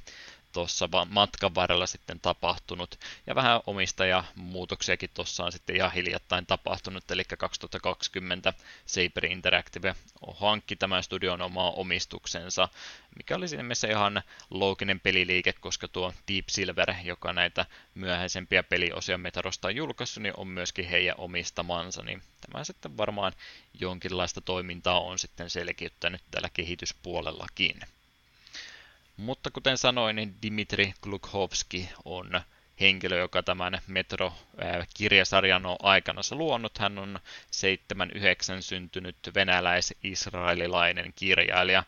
tuossa 0.55 0.89
matkan 1.09 1.55
varrella 1.55 1.85
sitten 1.85 2.19
tapahtunut. 2.19 2.99
Ja 3.27 3.35
vähän 3.35 3.61
omistajamuutoksiakin 3.67 5.09
tuossa 5.13 5.43
on 5.43 5.51
sitten 5.51 5.75
ihan 5.75 5.91
hiljattain 5.91 6.45
tapahtunut, 6.45 7.11
eli 7.11 7.23
2020 7.37 8.53
Saber 8.85 9.25
Interactive 9.25 9.95
hankki 10.33 10.75
tämän 10.75 11.03
studion 11.03 11.41
omaa 11.41 11.71
omistuksensa, 11.71 12.69
mikä 13.17 13.35
oli 13.35 13.47
siinä 13.47 13.63
mielessä 13.63 13.87
ihan 13.87 14.21
looginen 14.49 14.99
peliliike, 14.99 15.53
koska 15.53 15.87
tuo 15.87 16.13
Deep 16.27 16.45
Silver, 16.49 16.93
joka 17.03 17.33
näitä 17.33 17.65
myöhäisempiä 17.95 18.63
peliosia 18.63 19.17
Metarosta 19.17 19.67
on 19.67 19.75
julkaissut, 19.75 20.23
niin 20.23 20.33
on 20.37 20.47
myöskin 20.47 20.87
heidän 20.87 21.15
omistamansa, 21.17 22.03
niin 22.03 22.21
tämä 22.41 22.63
sitten 22.63 22.97
varmaan 22.97 23.33
jonkinlaista 23.79 24.41
toimintaa 24.41 24.99
on 24.99 25.19
sitten 25.19 25.49
selkiyttänyt 25.49 26.21
tällä 26.31 26.49
kehityspuolellakin. 26.53 27.79
Mutta 29.17 29.51
kuten 29.51 29.77
sanoin, 29.77 30.15
niin 30.15 30.35
Dimitri 30.41 30.93
Glukhovski 31.01 31.89
on 32.05 32.41
henkilö, 32.79 33.17
joka 33.17 33.43
tämän 33.43 33.81
Metro-kirjasarjan 33.87 35.65
on 35.65 35.77
aikanaan 35.83 36.23
luonut. 36.31 36.77
Hän 36.77 36.97
on 36.97 37.19
79 37.51 38.63
syntynyt 38.63 39.17
venäläis-israelilainen 39.35 41.13
kirjailija, 41.15 41.83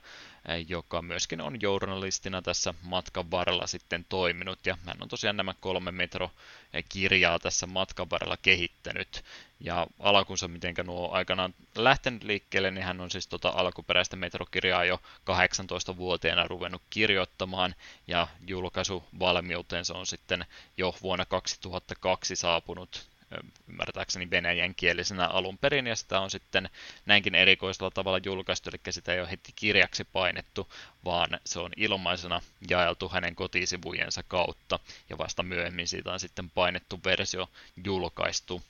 joka 0.67 1.01
myöskin 1.01 1.41
on 1.41 1.61
journalistina 1.61 2.41
tässä 2.41 2.73
matkan 2.83 3.31
varrella 3.31 3.67
sitten 3.67 4.05
toiminut. 4.09 4.65
Ja 4.65 4.77
hän 4.85 4.97
on 5.01 5.07
tosiaan 5.07 5.37
nämä 5.37 5.53
kolme 5.59 5.91
Metro-kirjaa 5.91 7.39
tässä 7.39 7.67
matkan 7.67 8.09
varrella 8.09 8.37
kehittänyt. 8.37 9.23
Ja 9.59 9.87
alkunsa, 9.99 10.47
miten 10.47 10.75
nuo 10.85 11.11
aikanaan 11.11 11.53
lähtenyt 11.75 12.23
liikkeelle, 12.23 12.71
niin 12.71 12.83
hän 12.83 13.01
on 13.01 13.11
siis 13.11 13.27
tota 13.27 13.49
alkuperäistä 13.49 14.15
metrokirjaa 14.15 14.85
jo 14.85 15.01
18-vuotiaana 15.19 16.47
ruvennut 16.47 16.81
kirjoittamaan, 16.89 17.75
ja 18.07 18.27
julkaisuvalmiutensa 18.47 19.93
on 19.93 20.05
sitten 20.05 20.45
jo 20.77 20.95
vuonna 21.01 21.25
2002 21.25 22.35
saapunut 22.35 23.07
ymmärtääkseni 23.69 24.29
venäjän 24.29 24.75
kielisenä 24.75 25.27
alun 25.27 25.57
perin, 25.57 25.87
ja 25.87 25.95
sitä 25.95 26.19
on 26.19 26.31
sitten 26.31 26.69
näinkin 27.05 27.35
erikoisella 27.35 27.91
tavalla 27.91 28.19
julkaistu, 28.25 28.69
eli 28.69 28.93
sitä 28.93 29.13
ei 29.13 29.19
ole 29.19 29.31
heti 29.31 29.51
kirjaksi 29.55 30.03
painettu, 30.03 30.73
vaan 31.05 31.29
se 31.45 31.59
on 31.59 31.71
ilmaisena 31.77 32.41
jaeltu 32.69 33.09
hänen 33.09 33.35
kotisivujensa 33.35 34.23
kautta, 34.23 34.79
ja 35.09 35.17
vasta 35.17 35.43
myöhemmin 35.43 35.87
siitä 35.87 36.11
on 36.11 36.19
sitten 36.19 36.49
painettu 36.49 36.99
versio 37.05 37.49
julkaistu 37.85 38.61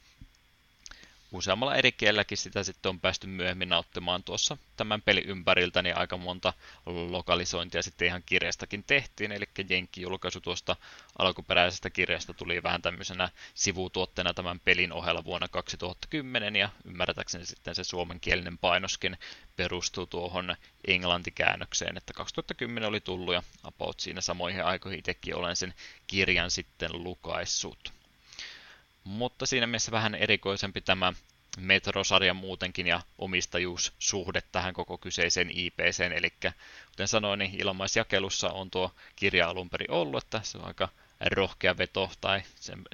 useammalla 1.32 1.76
eri 1.76 1.92
kielelläkin 1.92 2.38
sitä 2.38 2.64
sitten 2.64 2.90
on 2.90 3.00
päästy 3.00 3.28
myöhemmin 3.28 3.70
nauttimaan 3.70 4.24
tuossa 4.24 4.58
tämän 4.78 5.02
pelin 5.02 5.26
ympäriltä, 5.26 5.82
niin 5.82 5.98
aika 5.98 6.18
monta 6.18 6.54
lokalisointia 6.86 7.82
sitten 7.82 8.08
ihan 8.08 8.24
kirjastakin 8.26 8.84
tehtiin, 8.84 9.32
eli 9.32 9.46
Jenkki-julkaisu 9.70 10.42
tuosta 10.42 10.76
alkuperäisestä 11.20 11.90
kirjasta 11.90 12.34
tuli 12.34 12.64
vähän 12.64 12.82
tämmöisenä 12.82 13.30
sivutuotteena 13.54 14.34
tämän 14.34 14.60
pelin 14.60 14.94
ohella 14.94 15.24
vuonna 15.24 15.48
2010, 15.48 16.56
ja 16.56 16.70
ymmärtäkseni 16.86 17.46
sitten 17.46 17.76
se 17.76 17.84
suomenkielinen 17.84 18.58
painoskin 18.58 19.18
perustuu 19.56 20.06
tuohon 20.06 20.56
englantikäännökseen, 20.88 21.98
että 21.98 22.14
2010 22.14 22.90
oli 22.90 23.00
tullut, 23.00 23.34
ja 23.34 23.44
about 23.64 24.00
siinä 24.00 24.22
samoihin 24.22 24.66
aikoihin 24.66 25.00
itsekin 25.00 25.36
olen 25.36 25.56
sen 25.56 25.74
kirjan 26.08 26.52
sitten 26.52 27.04
lukaissut. 27.04 27.97
Mutta 29.08 29.46
siinä 29.46 29.68
mielessä 29.68 29.92
vähän 29.92 30.16
erikoisempi 30.16 30.82
tämä 30.82 31.14
Metro-sarja 31.58 32.34
muutenkin 32.34 32.88
ja 32.88 33.02
omistajuussuhde 33.18 34.42
tähän 34.52 34.74
koko 34.74 34.98
kyseiseen 34.98 35.52
IPC, 35.52 36.00
eli 36.16 36.34
kuten 36.92 37.08
sanoin, 37.08 37.40
niin 37.40 37.62
ilmaisjakelussa 37.62 38.50
on 38.50 38.72
tuo 38.72 38.92
kirja 39.16 39.50
alun 39.50 39.70
perin 39.70 39.92
ollut, 39.92 40.24
että 40.24 40.42
se 40.44 40.58
on 40.58 40.66
aika 40.66 40.90
rohkea 41.32 41.78
veto, 41.78 42.12
tai 42.22 42.42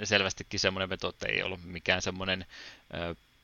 selvästikin 0.04 0.60
semmoinen 0.60 0.90
veto, 0.90 1.10
että 1.10 1.28
ei 1.28 1.44
ollut 1.44 1.64
mikään 1.64 2.02
semmoinen 2.02 2.46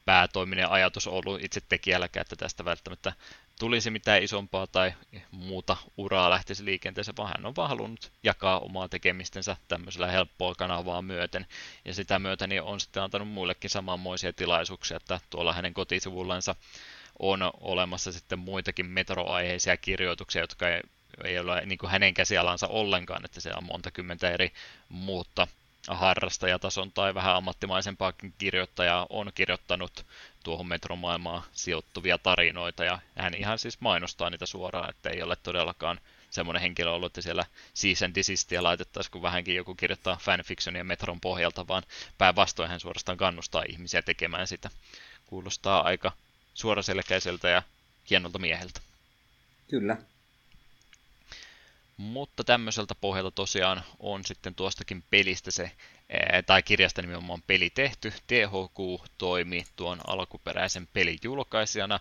päätoiminen 0.06 0.70
ajatus 0.70 1.08
ollut 1.08 1.44
itse 1.44 1.62
tekijälläkään, 1.62 2.22
että 2.22 2.36
tästä 2.36 2.66
välttämättä 2.66 3.14
tulisi 3.60 3.91
mitään 3.91 4.23
isompaa 4.23 4.68
tai 4.68 4.94
muuta 5.31 5.77
uraa 5.98 6.30
lähtisi 6.30 6.65
liikenteeseen, 6.65 7.18
vaan 7.18 7.31
hän 7.36 7.45
on 7.45 7.56
vaan 7.56 7.69
halunnut 7.69 8.11
jakaa 8.23 8.60
omaa 8.60 8.90
tekemistensä 8.90 9.57
tämmöisellä 9.68 10.07
helppoa 10.07 10.56
kanavaa 10.56 11.02
myöten. 11.02 11.45
Ja 11.86 11.94
sitä 11.94 12.19
myöten 12.19 12.49
niin 12.49 12.61
on 12.61 12.80
sitten 12.80 13.03
antanut 13.03 13.27
muillekin 13.27 13.69
samanmoisia 13.69 14.34
tilaisuuksia, 14.34 14.98
että 14.98 15.19
tuolla 15.30 15.53
hänen 15.53 15.73
kotisivullansa 15.73 16.56
on 17.19 17.40
olemassa 17.61 18.11
sitten 18.11 18.40
muitakin 18.40 18.86
metroaiheisia 18.86 19.77
kirjoituksia, 19.77 20.41
jotka 20.41 20.69
ei, 20.69 20.81
ei 21.23 21.40
ole 21.40 21.65
niin 21.65 21.77
kuin 21.80 21.91
hänen 21.91 22.14
käsialansa 22.14 22.68
ollenkaan, 22.68 23.26
että 23.26 23.41
siellä 23.41 23.57
on 23.57 23.68
monta 23.72 23.91
kymmentä 23.91 24.30
eri 24.30 24.52
muutta 24.90 25.48
harrastajatason 25.88 26.91
tai 26.91 27.14
vähän 27.14 27.36
ammattimaisempaakin 27.36 28.34
kirjoittajaa 28.38 29.07
on 29.10 29.31
kirjoittanut 29.36 30.06
tuohon 30.44 30.68
metromaailmaan 30.68 31.44
sijoittuvia 31.52 32.18
tarinoita, 32.18 32.84
ja 32.84 32.99
hän 33.16 33.34
ihan 33.34 33.60
siis 33.60 33.82
mainostaa 33.82 34.30
niitä 34.30 34.45
suoraan, 34.45 34.90
että 34.90 35.10
ei 35.10 35.22
ole 35.22 35.36
todellakaan 35.36 35.99
semmoinen 36.30 36.61
henkilö 36.61 36.91
ollut, 36.91 37.06
että 37.06 37.22
siellä 37.22 37.45
season 37.74 38.16
desistiä 38.16 38.64
laitettaisiin, 38.64 39.11
kun 39.11 39.22
vähänkin 39.22 39.56
joku 39.56 39.76
kirjoittaa 39.76 40.18
fanfictionia 40.22 40.84
Metron 40.84 41.22
pohjalta, 41.22 41.68
vaan 41.68 41.84
päinvastoin 42.18 42.70
hän 42.70 42.80
suorastaan 42.80 43.18
kannustaa 43.18 43.64
ihmisiä 43.70 44.02
tekemään 44.02 44.48
sitä. 44.48 44.70
Kuulostaa 45.26 45.82
aika 45.82 46.11
suoraselkäiseltä 46.53 47.49
ja 47.49 47.64
hienolta 48.10 48.40
mieheltä. 48.40 48.80
Kyllä. 49.68 49.98
Mutta 51.98 52.44
tämmöiseltä 52.44 52.95
pohjalta 52.95 53.32
tosiaan 53.32 53.84
on 53.99 54.26
sitten 54.26 54.56
tuostakin 54.56 55.03
pelistä 55.10 55.52
se 55.52 55.72
tai 56.45 56.64
kirjasta 56.64 57.02
nimenomaan 57.02 57.41
peli 57.48 57.69
tehty. 57.69 58.14
THQ 58.27 59.06
toimi 59.18 59.65
tuon 59.76 59.99
alkuperäisen 60.07 60.88
pelin 60.94 61.19
julkaisijana. 61.23 61.99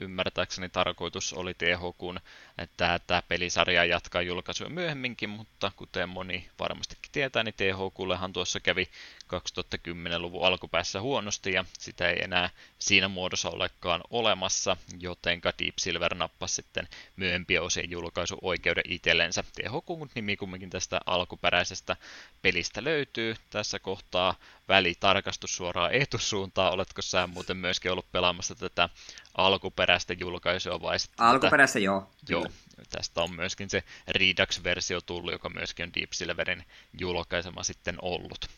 Ymmärtääkseni 0.00 0.68
tarkoitus 0.68 1.32
oli 1.32 1.54
THQ, 1.54 2.16
että 2.58 3.00
tämä 3.06 3.22
pelisarja 3.22 3.84
jatkaa 3.84 4.22
julkaisua 4.22 4.68
myöhemminkin, 4.68 5.30
mutta 5.30 5.72
kuten 5.76 6.08
moni 6.08 6.48
varmastikin 6.58 7.12
tietää, 7.12 7.42
niin 7.42 7.54
THQllehan 7.54 8.32
tuossa 8.32 8.60
kävi 8.60 8.88
2010-luvun 9.34 10.46
alkupäässä 10.46 11.00
huonosti 11.00 11.52
ja 11.52 11.64
sitä 11.78 12.08
ei 12.08 12.16
enää 12.24 12.50
siinä 12.78 13.08
muodossa 13.08 13.50
olekaan 13.50 14.00
olemassa, 14.10 14.76
jotenka 14.98 15.52
Deep 15.58 15.74
Silver 15.78 16.14
nappasi 16.14 16.54
sitten 16.54 16.88
myöhempien 17.16 17.62
osien 17.62 17.90
julkaisuoikeuden 17.90 18.84
itsellensä. 18.88 19.42
THQ 19.42 20.14
nimi 20.14 20.36
kumminkin 20.36 20.70
tästä 20.70 21.00
alkuperäisestä 21.06 21.96
pelistä 22.42 22.84
löytyy, 22.84 23.34
tässä 23.50 23.78
kohtaa 23.78 24.34
välitarkastus 24.68 25.56
suoraan 25.56 25.94
etusuuntaan. 25.94 26.72
Oletko 26.72 27.02
sä 27.02 27.26
muuten 27.26 27.56
myöskin 27.56 27.92
ollut 27.92 28.12
pelaamassa 28.12 28.54
tätä 28.54 28.88
alkuperäistä 29.36 30.12
julkaisua 30.12 30.82
vai 30.82 30.98
sitten 30.98 31.26
Alkuperäistä 31.26 31.72
tätä... 31.72 31.84
joo. 31.84 32.10
Joo, 32.28 32.46
tästä 32.90 33.22
on 33.22 33.34
myöskin 33.34 33.70
se 33.70 33.84
Redux-versio 34.08 35.00
tullut, 35.00 35.32
joka 35.32 35.48
myöskin 35.48 35.82
on 35.84 35.94
Deep 35.94 36.12
Silverin 36.12 36.64
julkaisema 37.00 37.62
sitten 37.62 37.96
ollut. 38.02 38.48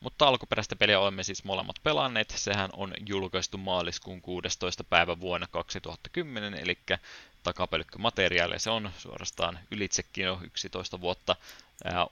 Mutta 0.00 0.28
alkuperäistä 0.28 0.76
peliä 0.76 1.00
olemme 1.00 1.22
siis 1.22 1.44
molemmat 1.44 1.76
pelanneet. 1.82 2.34
Sehän 2.36 2.70
on 2.72 2.92
julkaistu 3.08 3.58
maaliskuun 3.58 4.22
16. 4.22 4.84
päivä 4.84 5.20
vuonna 5.20 5.46
2010, 5.50 6.54
eli 6.54 6.78
takapelkkä 7.46 7.98
materiaali. 7.98 8.58
Se 8.58 8.70
on 8.70 8.90
suorastaan 8.98 9.58
ylitsekin 9.70 10.24
jo 10.24 10.40
11 10.42 11.00
vuotta 11.00 11.36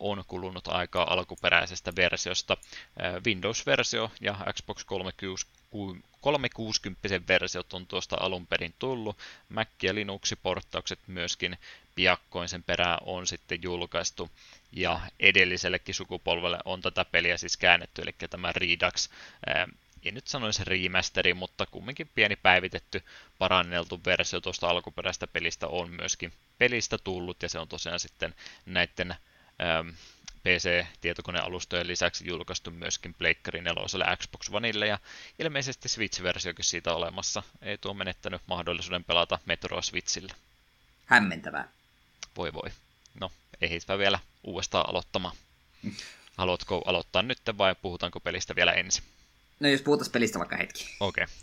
on 0.01 0.25
kulunut 0.29 0.69
aikaa 0.69 1.13
alkuperäisestä 1.13 1.93
versiosta. 1.97 2.57
Windows-versio 3.27 4.11
ja 4.21 4.37
Xbox 4.53 4.85
360 6.21 7.29
versiot 7.29 7.73
on 7.73 7.87
tuosta 7.87 8.17
alun 8.21 8.47
perin 8.47 8.75
tullut. 8.79 9.19
Mac- 9.49 9.83
ja 9.83 9.95
Linux-porttaukset 9.95 11.01
myöskin 11.07 11.59
piakkoin 11.95 12.49
sen 12.49 12.63
perään 12.63 12.99
on 13.05 13.27
sitten 13.27 13.63
julkaistu. 13.63 14.31
Ja 14.73 15.01
edellisellekin 15.21 15.95
sukupolvelle 15.95 16.59
on 16.65 16.83
tätä 16.83 17.05
peliä 17.05 17.37
siis 17.37 17.57
käännetty, 17.57 18.03
eli 18.03 18.15
tämä 18.31 18.53
Redux 18.53 19.11
en 20.05 20.15
nyt 20.15 20.27
sanoisi 20.27 20.65
remasteri, 20.65 21.35
mutta 21.35 21.67
kumminkin 21.67 22.11
pieni 22.15 22.37
päivitetty, 22.37 23.03
paranneltu 23.39 24.01
versio 24.07 24.41
tuosta 24.41 24.69
alkuperäistä 24.69 25.27
pelistä 25.27 25.67
on 25.67 25.91
myöskin 25.91 26.33
pelistä 26.59 26.99
tullut, 26.99 27.43
ja 27.43 27.49
se 27.49 27.59
on 27.59 27.69
tosiaan 27.69 28.01
sitten 28.01 28.35
näiden 28.67 29.11
ähm, 29.11 29.89
PC-tietokonealustojen 30.45 31.87
lisäksi 31.87 32.29
julkaistu 32.29 32.71
myöskin 32.71 33.15
Pleikkari 33.15 33.63
4 33.63 34.17
Xbox 34.17 34.49
Oneille 34.51 34.87
ja 34.87 34.99
ilmeisesti 35.39 35.89
Switch-versiokin 35.89 36.65
siitä 36.65 36.95
olemassa. 36.95 37.43
Ei 37.63 37.79
tuo 37.79 37.95
menettänyt 37.95 38.43
mahdollisuuden 38.47 39.05
pelata 39.05 39.39
Metroa 39.47 39.83
Switchillä. 39.83 40.35
Hämmentävää. 41.07 41.69
Voi 42.37 42.53
voi. 42.53 42.71
No, 43.21 43.33
ehispä 43.61 43.99
vielä 43.99 44.19
uudestaan 44.43 44.89
aloittamaan. 44.89 45.37
Haluatko 46.37 46.83
aloittaa 46.87 47.23
nyt 47.23 47.39
vai 47.59 47.75
puhutaanko 47.83 48.21
pelistä 48.21 48.57
vielä 48.57 48.73
ensin? 48.73 49.05
No 49.65 49.71
jos 49.71 49.83
puhutaan 49.83 50.11
pelistä 50.11 50.39
vaikka 50.39 50.57
hetki. 50.57 50.97
Okei. 51.01 51.25
Okay. 51.25 51.35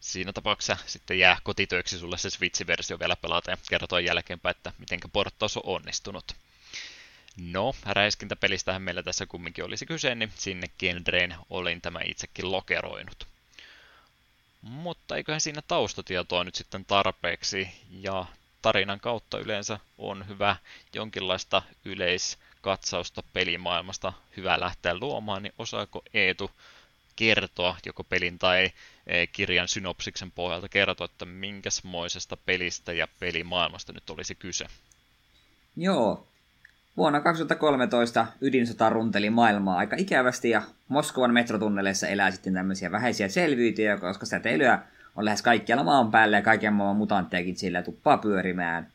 Siinä 0.00 0.32
tapauksessa 0.32 0.76
sitten 0.86 1.18
jää 1.18 1.36
kotitöiksi 1.42 1.98
sulle 1.98 2.18
se 2.18 2.30
Switch-versio 2.30 2.98
vielä 2.98 3.16
pelata 3.16 3.50
ja 3.50 3.56
kertoa 3.68 4.00
jälkeenpäin, 4.00 4.56
että 4.56 4.72
miten 4.78 5.00
porttaus 5.12 5.56
on 5.56 5.62
onnistunut. 5.66 6.24
No, 7.36 7.74
räiskintäpelistähän 7.86 8.82
meillä 8.82 9.02
tässä 9.02 9.26
kumminkin 9.26 9.64
olisi 9.64 9.86
kyse, 9.86 10.14
niin 10.14 10.32
sinne 10.36 10.70
genreen 10.78 11.36
olin 11.50 11.80
tämä 11.80 12.00
itsekin 12.04 12.52
lokeroinut. 12.52 13.26
Mutta 14.62 15.16
eiköhän 15.16 15.40
siinä 15.40 15.62
taustatietoa 15.68 16.44
nyt 16.44 16.54
sitten 16.54 16.84
tarpeeksi, 16.84 17.68
ja 17.90 18.26
tarinan 18.62 19.00
kautta 19.00 19.38
yleensä 19.38 19.78
on 19.98 20.28
hyvä 20.28 20.56
jonkinlaista 20.94 21.62
yleiskatsausta 21.84 23.22
pelimaailmasta 23.32 24.12
hyvä 24.36 24.60
lähteä 24.60 24.98
luomaan, 24.98 25.42
niin 25.42 25.54
osaako 25.58 26.02
Eetu 26.14 26.50
kertoa 27.16 27.76
joko 27.86 28.04
pelin 28.04 28.38
tai 28.38 28.70
e, 29.06 29.26
kirjan 29.26 29.68
synopsiksen 29.68 30.30
pohjalta 30.30 30.68
kertoa, 30.68 31.04
että 31.04 31.24
minkäsmoisesta 31.24 32.36
pelistä 32.36 32.92
ja 32.92 33.08
pelimaailmasta 33.20 33.92
nyt 33.92 34.10
olisi 34.10 34.34
kyse? 34.34 34.66
Joo. 35.76 36.26
Vuonna 36.96 37.20
2013 37.20 38.26
ydinsota 38.40 38.90
runteli 38.90 39.30
maailmaa 39.30 39.76
aika 39.76 39.96
ikävästi 39.98 40.50
ja 40.50 40.62
Moskovan 40.88 41.32
metrotunneleissa 41.32 42.08
elää 42.08 42.30
sitten 42.30 42.54
tämmöisiä 42.54 42.92
vähäisiä 42.92 43.28
selviytyjä, 43.28 43.96
koska 43.96 44.26
säteilyä 44.26 44.78
on 45.16 45.24
lähes 45.24 45.42
kaikkialla 45.42 45.84
maan 45.84 46.10
päällä 46.10 46.36
ja 46.36 46.42
kaiken 46.42 46.72
maailman 46.72 46.96
mutanttejakin 46.96 47.56
sillä 47.56 47.82
tuppaa 47.82 48.18
pyörimään. 48.18 48.86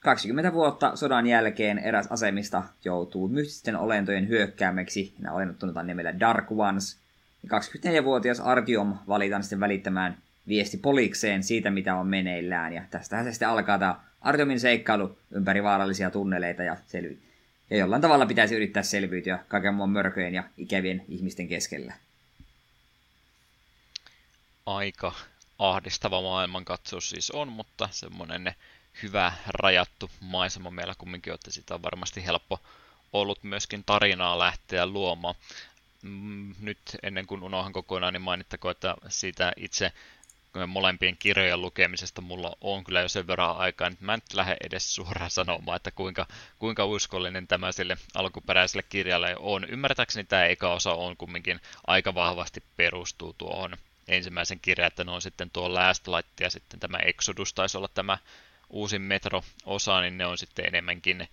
20 0.00 0.52
vuotta 0.52 0.96
sodan 0.96 1.26
jälkeen 1.26 1.78
eräs 1.78 2.06
asemista 2.10 2.62
joutuu 2.84 3.28
mystisten 3.28 3.76
olentojen 3.76 4.28
hyökkäämeksi, 4.28 5.14
nämä 5.18 5.34
olennot 5.34 5.58
tunnetaan 5.58 5.86
nimellä 5.86 6.20
Dark 6.20 6.52
Ones, 6.52 7.01
24-vuotias 7.46 8.40
Artyom 8.40 8.98
valitaan 9.08 9.42
sitten 9.42 9.60
välittämään 9.60 10.18
viesti 10.48 10.76
polikseen 10.76 11.42
siitä, 11.42 11.70
mitä 11.70 11.94
on 11.94 12.06
meneillään. 12.06 12.72
Ja 12.72 12.82
tästähän 12.90 13.24
se 13.24 13.32
sitten 13.32 13.48
alkaa 13.48 13.78
tämä 13.78 14.00
Artyomin 14.20 14.60
seikkailu 14.60 15.18
ympäri 15.30 15.62
vaarallisia 15.62 16.10
tunneleita 16.10 16.62
ja 16.62 16.76
selvi- 16.86 17.22
ja 17.70 17.76
jollain 17.78 18.02
tavalla 18.02 18.26
pitäisi 18.26 18.54
yrittää 18.54 18.82
selviytyä 18.82 19.38
kaiken 19.48 19.74
muun 19.74 19.90
mörköjen 19.90 20.34
ja 20.34 20.44
ikävien 20.58 21.04
ihmisten 21.08 21.48
keskellä. 21.48 21.94
Aika 24.66 25.12
ahdistava 25.58 26.22
maailmankatsaus 26.22 27.10
siis 27.10 27.30
on, 27.30 27.48
mutta 27.48 27.88
semmoinen 27.90 28.54
hyvä 29.02 29.32
rajattu 29.46 30.10
maisema 30.20 30.70
meillä 30.70 30.94
kumminkin, 30.98 31.32
että 31.32 31.50
sitä 31.50 31.74
on 31.74 31.82
varmasti 31.82 32.24
helppo 32.26 32.60
ollut 33.12 33.44
myöskin 33.44 33.84
tarinaa 33.84 34.38
lähteä 34.38 34.86
luomaan. 34.86 35.34
Mm, 36.02 36.54
nyt 36.60 36.78
ennen 37.02 37.26
kuin 37.26 37.42
unohan 37.42 37.72
kokonaan, 37.72 38.12
niin 38.12 38.22
mainittako, 38.22 38.70
että 38.70 38.94
siitä 39.08 39.52
itse 39.56 39.92
molempien 40.66 41.16
kirjojen 41.16 41.62
lukemisesta 41.62 42.20
mulla 42.20 42.56
on 42.60 42.84
kyllä 42.84 43.00
jo 43.00 43.08
sen 43.08 43.26
verran 43.26 43.56
aikaa, 43.56 43.86
että 43.86 44.04
mä 44.04 44.14
en 44.14 44.22
lähde 44.32 44.56
edes 44.60 44.94
suoraan 44.94 45.30
sanomaan, 45.30 45.76
että 45.76 45.90
kuinka, 45.90 46.26
kuinka 46.58 46.84
uskollinen 46.84 47.46
tämä 47.46 47.72
sille 47.72 47.96
alkuperäiselle 48.14 48.82
kirjalle 48.82 49.36
on. 49.38 49.64
Ymmärtääkseni 49.64 50.24
tämä 50.24 50.44
eka 50.44 50.72
osa 50.72 50.92
on 50.92 51.16
kumminkin 51.16 51.60
aika 51.86 52.14
vahvasti 52.14 52.62
perustuu 52.76 53.32
tuohon 53.38 53.76
ensimmäisen 54.08 54.60
kirjan, 54.60 54.86
että 54.86 55.04
ne 55.04 55.10
on 55.10 55.22
sitten 55.22 55.50
tuo 55.50 55.74
Last 55.74 56.08
Light 56.08 56.40
ja 56.40 56.50
sitten 56.50 56.80
tämä 56.80 56.98
Exodus 56.98 57.54
taisi 57.54 57.76
olla 57.76 57.88
tämä 57.88 58.18
uusin 58.70 59.02
Metro-osa, 59.02 60.00
niin 60.00 60.18
ne 60.18 60.26
on 60.26 60.38
sitten 60.38 60.66
enemmänkin 60.66 61.28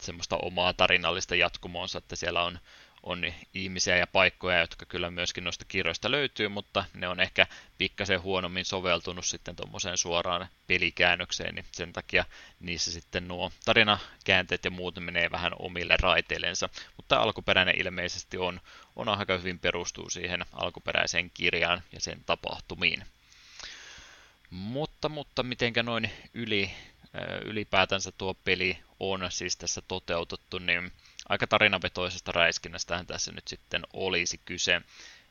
semmoista 0.00 0.36
omaa 0.36 0.72
tarinallista 0.72 1.34
jatkumoonsa, 1.34 1.98
että 1.98 2.16
siellä 2.16 2.42
on 2.42 2.58
on 3.02 3.32
ihmisiä 3.54 3.96
ja 3.96 4.06
paikkoja, 4.06 4.60
jotka 4.60 4.86
kyllä 4.86 5.10
myöskin 5.10 5.44
noista 5.44 5.64
kirjoista 5.64 6.10
löytyy, 6.10 6.48
mutta 6.48 6.84
ne 6.94 7.08
on 7.08 7.20
ehkä 7.20 7.46
pikkasen 7.78 8.22
huonommin 8.22 8.64
soveltunut 8.64 9.24
sitten 9.24 9.56
tuommoiseen 9.56 9.96
suoraan 9.96 10.48
pelikäännökseen, 10.66 11.54
niin 11.54 11.64
sen 11.72 11.92
takia 11.92 12.24
niissä 12.60 12.92
sitten 12.92 13.28
nuo 13.28 13.52
tarinakäänteet 13.64 14.64
ja 14.64 14.70
muut 14.70 14.94
menee 15.00 15.30
vähän 15.30 15.52
omille 15.58 15.96
raiteillensa, 16.02 16.68
mutta 16.96 17.16
alkuperäinen 17.16 17.80
ilmeisesti 17.80 18.38
on, 18.38 18.60
on 18.96 19.08
aika 19.08 19.38
hyvin 19.38 19.58
perustuu 19.58 20.10
siihen 20.10 20.44
alkuperäiseen 20.52 21.30
kirjaan 21.30 21.82
ja 21.92 22.00
sen 22.00 22.24
tapahtumiin. 22.26 23.04
Mutta, 24.50 25.08
mutta 25.08 25.42
mitenkä 25.42 25.82
noin 25.82 26.10
yli, 26.34 26.70
ylipäätänsä 27.44 28.12
tuo 28.12 28.34
peli 28.34 28.78
on 29.00 29.26
siis 29.28 29.56
tässä 29.56 29.82
toteutettu, 29.88 30.58
niin 30.58 30.92
aika 31.28 31.46
tarinavetoisesta 31.46 32.32
räiskinnästähän 32.32 33.06
tässä 33.06 33.32
nyt 33.32 33.48
sitten 33.48 33.82
olisi 33.92 34.40
kyse. 34.44 34.80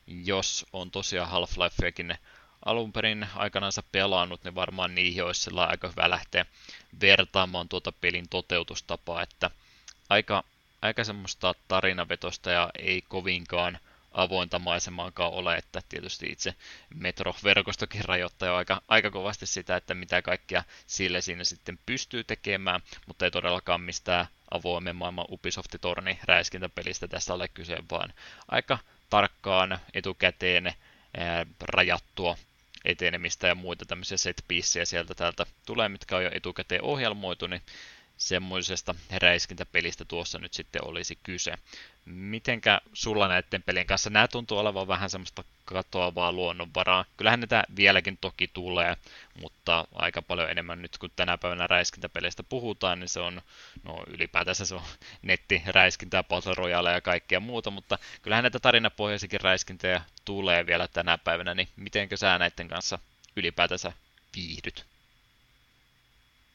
Jos 0.06 0.66
on 0.72 0.90
tosiaan 0.90 1.30
Half-Lifeakin 1.30 2.18
alun 2.64 2.92
perin 2.92 3.26
aikanaan 3.34 3.72
pelannut, 3.92 4.44
niin 4.44 4.54
varmaan 4.54 4.94
niihin 4.94 5.24
olisi 5.24 5.50
aika 5.56 5.88
hyvä 5.88 6.10
lähteä 6.10 6.46
vertaamaan 7.00 7.68
tuota 7.68 7.92
pelin 7.92 8.28
toteutustapaa, 8.28 9.22
että 9.22 9.50
aika 10.08 10.44
aika 10.82 11.04
semmoista 11.04 11.54
tarinavetosta 11.68 12.50
ja 12.50 12.70
ei 12.78 13.02
kovinkaan 13.08 13.78
avointa 14.12 14.58
maisemaakaan 14.58 15.32
ole, 15.32 15.56
että 15.56 15.82
tietysti 15.88 16.26
itse 16.26 16.54
Metro-verkostokin 16.94 18.04
rajoittaa 18.04 18.48
jo 18.48 18.54
aika, 18.54 18.82
aika 18.88 19.10
kovasti 19.10 19.46
sitä, 19.46 19.76
että 19.76 19.94
mitä 19.94 20.22
kaikkia 20.22 20.64
sille 20.86 21.20
siinä 21.20 21.44
sitten 21.44 21.78
pystyy 21.86 22.24
tekemään, 22.24 22.80
mutta 23.06 23.24
ei 23.24 23.30
todellakaan 23.30 23.80
mistään 23.80 24.26
avoimen 24.50 24.96
maailman 24.96 25.26
Ubisoft-torni 25.30 26.18
räiskintäpelistä. 26.24 27.08
Tässä 27.08 27.34
ole 27.34 27.48
kyse, 27.48 27.76
vaan 27.90 28.12
aika 28.48 28.78
tarkkaan 29.10 29.78
etukäteen 29.94 30.66
ää, 31.16 31.46
rajattua 31.60 32.36
etenemistä 32.84 33.46
ja 33.48 33.54
muita 33.54 33.84
tämmöisiä 33.84 34.16
set 34.16 34.44
sieltä 34.84 35.14
täältä 35.14 35.46
tulee, 35.66 35.88
mitkä 35.88 36.16
on 36.16 36.24
jo 36.24 36.30
etukäteen 36.32 36.82
ohjelmoitu, 36.82 37.46
niin 37.46 37.62
semmoisesta 38.20 38.94
räiskintäpelistä 39.22 40.04
tuossa 40.04 40.38
nyt 40.38 40.54
sitten 40.54 40.84
olisi 40.84 41.18
kyse. 41.22 41.54
Mitenkä 42.04 42.80
sulla 42.92 43.28
näiden 43.28 43.62
pelien 43.62 43.86
kanssa? 43.86 44.10
Nämä 44.10 44.28
tuntuu 44.28 44.58
olevan 44.58 44.88
vähän 44.88 45.10
semmoista 45.10 45.44
katoavaa 45.64 46.32
luonnonvaraa. 46.32 47.04
Kyllähän 47.16 47.40
näitä 47.40 47.64
vieläkin 47.76 48.18
toki 48.20 48.48
tulee, 48.48 48.96
mutta 49.40 49.86
aika 49.94 50.22
paljon 50.22 50.50
enemmän 50.50 50.82
nyt 50.82 50.98
kun 50.98 51.10
tänä 51.16 51.38
päivänä 51.38 51.66
räiskintäpeleistä 51.66 52.42
puhutaan, 52.42 53.00
niin 53.00 53.08
se 53.08 53.20
on, 53.20 53.42
no 53.82 54.04
ylipäätänsä 54.06 54.64
se 54.64 54.74
on 54.74 54.82
nettiräiskintää, 55.22 56.24
Battle 56.24 56.54
Royale 56.54 56.92
ja 56.92 57.00
kaikkea 57.00 57.40
muuta, 57.40 57.70
mutta 57.70 57.98
kyllähän 58.22 58.44
näitä 58.44 58.60
tarinapohjaisikin 58.60 59.40
räiskintöjä 59.40 60.02
tulee 60.24 60.66
vielä 60.66 60.88
tänä 60.88 61.18
päivänä, 61.18 61.54
niin 61.54 61.68
mitenkö 61.76 62.16
sä 62.16 62.38
näiden 62.38 62.68
kanssa 62.68 62.98
ylipäätänsä 63.36 63.92
viihdyt? 64.36 64.89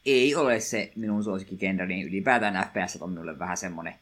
Ei 0.06 0.34
ole 0.34 0.60
se 0.60 0.92
minun 0.96 1.24
suosikkigenre, 1.24 1.86
niin 1.86 2.08
ylipäätään 2.08 2.68
FPS 2.68 3.02
on 3.02 3.10
minulle 3.10 3.38
vähän 3.38 3.56
semmonen 3.56 3.94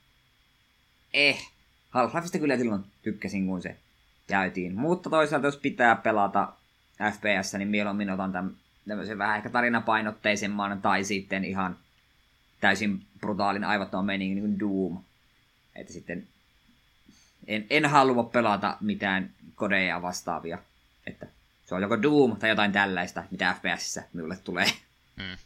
eh. 1.15 1.51
Half-Lifeista 1.91 2.39
kyllä 2.39 2.57
silloin 2.57 2.85
tykkäsin, 3.03 3.47
kun 3.47 3.63
se 3.63 3.77
käytiin. 4.27 4.75
Mutta 4.75 5.11
toisaalta 5.11 5.47
jos 5.47 5.57
pitää 5.57 5.97
pelata 5.97 6.53
FPS, 7.13 7.55
niin 7.55 7.69
mieluummin 7.69 8.11
otan 8.11 8.57
tämmöisen 8.89 9.19
vähän 9.19 9.37
ehkä 9.37 9.51
tarinapainotteisemman 9.51 10.83
tai 10.83 11.05
sitten 11.05 11.45
ihan 11.45 11.77
täysin 12.61 13.03
brutaalin 13.21 13.65
aivottoman 13.65 14.05
meiningin 14.05 14.37
niin 14.37 14.45
kuin 14.45 14.61
Doom. 14.61 15.03
Että 15.77 15.93
sitten 15.93 16.27
en, 17.47 17.67
en 17.71 17.87
halua 17.87 18.25
pelata 18.25 18.77
mitään 18.81 19.31
kodeja 19.55 20.03
vastaavia. 20.03 20.59
Että 21.07 21.27
se 21.67 21.75
on 21.75 21.83
joko 21.83 22.03
Doom 22.03 22.37
tai 22.37 22.51
jotain 22.51 22.73
tällaista, 22.73 23.25
mitä 23.31 23.57
FPSissä 23.59 24.03
minulle 24.13 24.37
tulee. 24.37 24.67
Mm. 25.17 25.37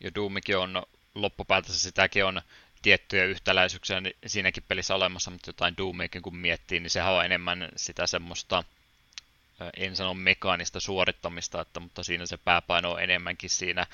Ja 0.00 0.14
Doomikin 0.14 0.58
on 0.58 0.82
loppupäätössä 1.14 1.80
sitäkin 1.80 2.24
on 2.24 2.42
tiettyjä 2.82 3.24
yhtäläisyyksiä 3.24 4.02
siinäkin 4.26 4.62
pelissä 4.68 4.94
olemassa, 4.94 5.30
mutta 5.30 5.48
jotain 5.48 5.76
Doomiakin 5.76 6.22
kun 6.22 6.36
miettii, 6.36 6.80
niin 6.80 6.90
sehän 6.90 7.12
on 7.12 7.24
enemmän 7.24 7.68
sitä 7.76 8.06
semmoista, 8.06 8.64
en 9.76 9.96
sano 9.96 10.14
mekaanista 10.14 10.80
suorittamista, 10.80 11.60
että, 11.60 11.80
mutta 11.80 12.02
siinä 12.02 12.26
se 12.26 12.36
pääpaino 12.36 12.92
on 12.92 13.02
enemmänkin 13.02 13.50
siinä 13.50 13.86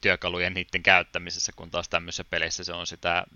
työkalujen 0.00 0.54
niiden 0.54 0.82
käyttämisessä, 0.82 1.52
kun 1.56 1.70
taas 1.70 1.88
tämmöisessä 1.88 2.24
peleissä 2.24 2.64
se 2.64 2.72
on 2.72 2.86
sitä 2.86 3.26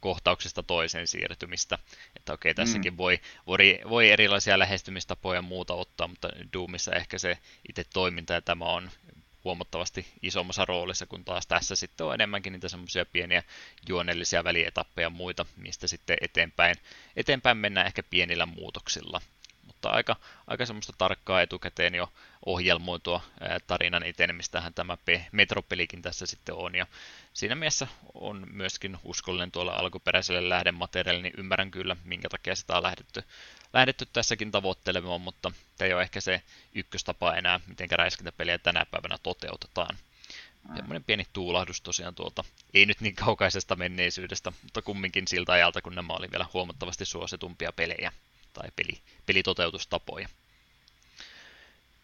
kohtauksesta 0.00 0.62
toiseen 0.62 1.06
siirtymistä. 1.06 1.78
Että 2.16 2.32
okei, 2.32 2.54
tässäkin 2.54 2.92
mm. 2.92 2.96
voi, 2.96 3.20
voi, 3.46 3.80
voi 3.88 4.10
erilaisia 4.10 4.58
lähestymistapoja 4.58 5.38
ja 5.38 5.42
muuta 5.42 5.74
ottaa, 5.74 6.08
mutta 6.08 6.28
Doomissa 6.52 6.92
ehkä 6.92 7.18
se 7.18 7.38
itse 7.68 7.84
toiminta 7.92 8.32
ja 8.32 8.42
tämä 8.42 8.64
on 8.64 8.90
huomattavasti 9.44 10.06
isommassa 10.22 10.64
roolissa, 10.64 11.06
kun 11.06 11.24
taas 11.24 11.46
tässä 11.46 11.76
sitten 11.76 12.06
on 12.06 12.14
enemmänkin 12.14 12.52
niitä 12.52 12.68
semmoisia 12.68 13.06
pieniä 13.06 13.42
juonellisia 13.88 14.44
välietappeja 14.44 15.06
ja 15.06 15.10
muita, 15.10 15.46
mistä 15.56 15.86
sitten 15.86 16.16
eteenpäin, 16.20 16.74
eteenpäin 17.16 17.56
mennään 17.56 17.86
ehkä 17.86 18.02
pienillä 18.02 18.46
muutoksilla. 18.46 19.20
Mutta 19.66 19.88
aika, 19.88 20.16
aika 20.46 20.66
semmoista 20.66 20.92
tarkkaa 20.98 21.42
etukäteen 21.42 21.94
jo 21.94 22.12
ohjelmoitua 22.46 23.20
tarinan 23.66 24.02
etenemistähän 24.02 24.74
tämä 24.74 24.96
Metropelikin 25.32 26.02
tässä 26.02 26.26
sitten 26.26 26.54
on. 26.54 26.74
Ja 26.74 26.86
siinä 27.32 27.54
mielessä 27.54 27.86
on 28.14 28.46
myöskin 28.52 28.98
uskollinen 29.04 29.52
tuolla 29.52 29.72
alkuperäiselle 29.72 30.48
lähdemateriaalille, 30.48 31.22
niin 31.28 31.40
ymmärrän 31.40 31.70
kyllä, 31.70 31.96
minkä 32.04 32.28
takia 32.28 32.54
sitä 32.54 32.76
on 32.76 32.82
lähdetty, 32.82 33.24
lähdetty 33.74 34.06
tässäkin 34.12 34.50
tavoittelemaan, 34.50 35.20
mutta 35.20 35.52
ei 35.80 35.92
ole 35.92 36.02
ehkä 36.02 36.20
se 36.20 36.42
ykköstapa 36.74 37.34
enää, 37.34 37.60
miten 37.66 37.90
räiskintäpeliä 37.90 38.58
tänä 38.58 38.86
päivänä 38.86 39.18
toteutetaan. 39.22 39.96
Semmoinen 40.76 41.04
pieni 41.04 41.26
tuulahdus 41.32 41.80
tosiaan 41.80 42.14
tuolta, 42.14 42.44
ei 42.74 42.86
nyt 42.86 43.00
niin 43.00 43.14
kaukaisesta 43.14 43.76
menneisyydestä, 43.76 44.52
mutta 44.62 44.82
kumminkin 44.82 45.28
siltä 45.28 45.52
ajalta, 45.52 45.82
kun 45.82 45.94
nämä 45.94 46.12
oli 46.12 46.30
vielä 46.30 46.46
huomattavasti 46.52 47.04
suositumpia 47.04 47.72
pelejä 47.72 48.12
tai 48.52 48.68
peli, 48.76 49.00
pelitoteutustapoja. 49.26 50.28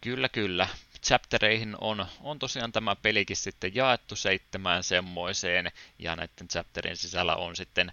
Kyllä, 0.01 0.29
kyllä. 0.29 0.69
Chaptereihin 1.07 1.77
on, 1.81 2.07
on 2.21 2.39
tosiaan 2.39 2.73
tämä 2.73 2.97
pelikin 2.97 3.37
sitten 3.37 3.75
jaettu 3.75 4.17
seitsemään 4.17 4.83
semmoiseen, 4.83 5.73
ja 5.99 6.17
näiden 6.17 6.49
chapterin 6.49 6.97
sisällä 6.97 7.37
on 7.37 7.57
sitten 7.57 7.93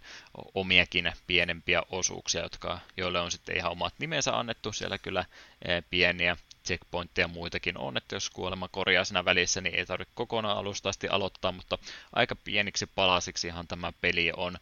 omiakin 0.54 1.14
pienempiä 1.28 1.84
osuuksia, 1.90 2.42
jotka, 2.42 2.80
joille 2.98 3.20
on 3.20 3.32
sitten 3.32 3.58
ihan 3.58 3.72
omat 3.72 3.94
nimensä 4.00 4.40
annettu. 4.40 4.74
Siellä 4.74 4.98
kyllä 4.98 5.26
e, 5.62 5.82
pieniä 5.90 6.38
checkpointteja 6.66 7.28
muitakin 7.28 7.78
on, 7.78 7.98
että 7.98 8.16
jos 8.16 8.30
kuolema 8.30 8.68
korjaa 8.68 9.04
siinä 9.04 9.26
välissä, 9.26 9.62
niin 9.62 9.76
ei 9.76 9.86
tarvitse 9.86 10.14
kokonaan 10.16 10.58
alusta 10.58 10.90
asti 10.90 11.08
aloittaa, 11.08 11.52
mutta 11.52 11.78
aika 12.14 12.36
pieniksi 12.36 12.86
palasiksi 12.86 13.48
ihan 13.48 13.68
tämä 13.68 13.94
peli 14.02 14.32
on 14.38 14.58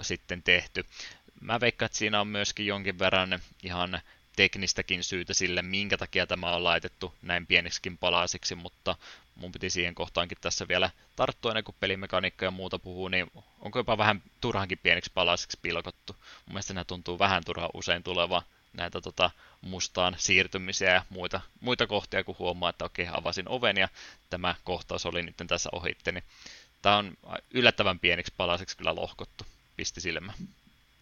sitten 0.00 0.42
tehty. 0.42 0.84
Mä 1.40 1.60
veikkaan, 1.60 1.86
että 1.86 1.98
siinä 1.98 2.20
on 2.20 2.28
myöskin 2.28 2.66
jonkin 2.66 2.98
verran 2.98 3.40
ihan 3.62 4.00
teknistäkin 4.36 5.04
syytä 5.04 5.34
sille, 5.34 5.62
minkä 5.62 5.98
takia 5.98 6.26
tämä 6.26 6.54
on 6.54 6.64
laitettu 6.64 7.14
näin 7.22 7.46
pieniksikin 7.46 7.98
palasiksi, 7.98 8.54
mutta 8.54 8.96
mun 9.34 9.52
piti 9.52 9.70
siihen 9.70 9.94
kohtaankin 9.94 10.38
tässä 10.40 10.68
vielä 10.68 10.90
tarttua 11.16 11.50
ennen 11.50 11.64
kuin 11.64 11.76
pelimekaniikka 11.80 12.44
ja 12.44 12.50
muuta 12.50 12.78
puhuu, 12.78 13.08
niin 13.08 13.30
onko 13.60 13.78
jopa 13.78 13.98
vähän 13.98 14.22
turhankin 14.40 14.78
pieniksi 14.82 15.10
palasiksi 15.14 15.58
pilkottu. 15.62 16.12
Mun 16.46 16.54
mielestä 16.54 16.74
nämä 16.74 16.84
tuntuu 16.84 17.18
vähän 17.18 17.44
turhaan 17.44 17.70
usein 17.74 18.02
tuleva 18.02 18.42
näitä 18.72 19.00
tota, 19.00 19.30
mustaan 19.60 20.16
siirtymisiä 20.18 20.90
ja 20.90 21.04
muita, 21.10 21.40
muita 21.60 21.86
kohtia, 21.86 22.24
kun 22.24 22.36
huomaa, 22.38 22.70
että 22.70 22.84
okei, 22.84 23.08
avasin 23.12 23.48
oven 23.48 23.76
ja 23.76 23.88
tämä 24.30 24.54
kohtaus 24.64 25.06
oli 25.06 25.22
nyt 25.22 25.36
tässä 25.46 25.68
ohitte, 25.72 26.12
niin 26.12 26.24
tämä 26.82 26.96
on 26.96 27.16
yllättävän 27.50 27.98
pieniksi 27.98 28.32
palasiksi 28.36 28.76
kyllä 28.76 28.94
lohkottu, 28.94 29.46
pisti 29.76 30.00
silmä. 30.00 30.32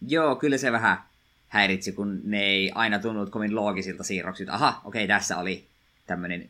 Joo, 0.07 0.35
kyllä 0.35 0.57
se 0.57 0.71
vähän 0.71 1.10
häiritsi, 1.51 1.91
kun 1.91 2.21
ne 2.23 2.43
ei 2.43 2.71
aina 2.75 2.99
tunnut 2.99 3.29
kovin 3.29 3.55
loogisilta 3.55 4.03
siirroksilta. 4.03 4.53
Aha, 4.53 4.81
okei, 4.85 5.05
okay, 5.05 5.15
tässä 5.15 5.37
oli 5.37 5.67
tämmöinen 6.07 6.49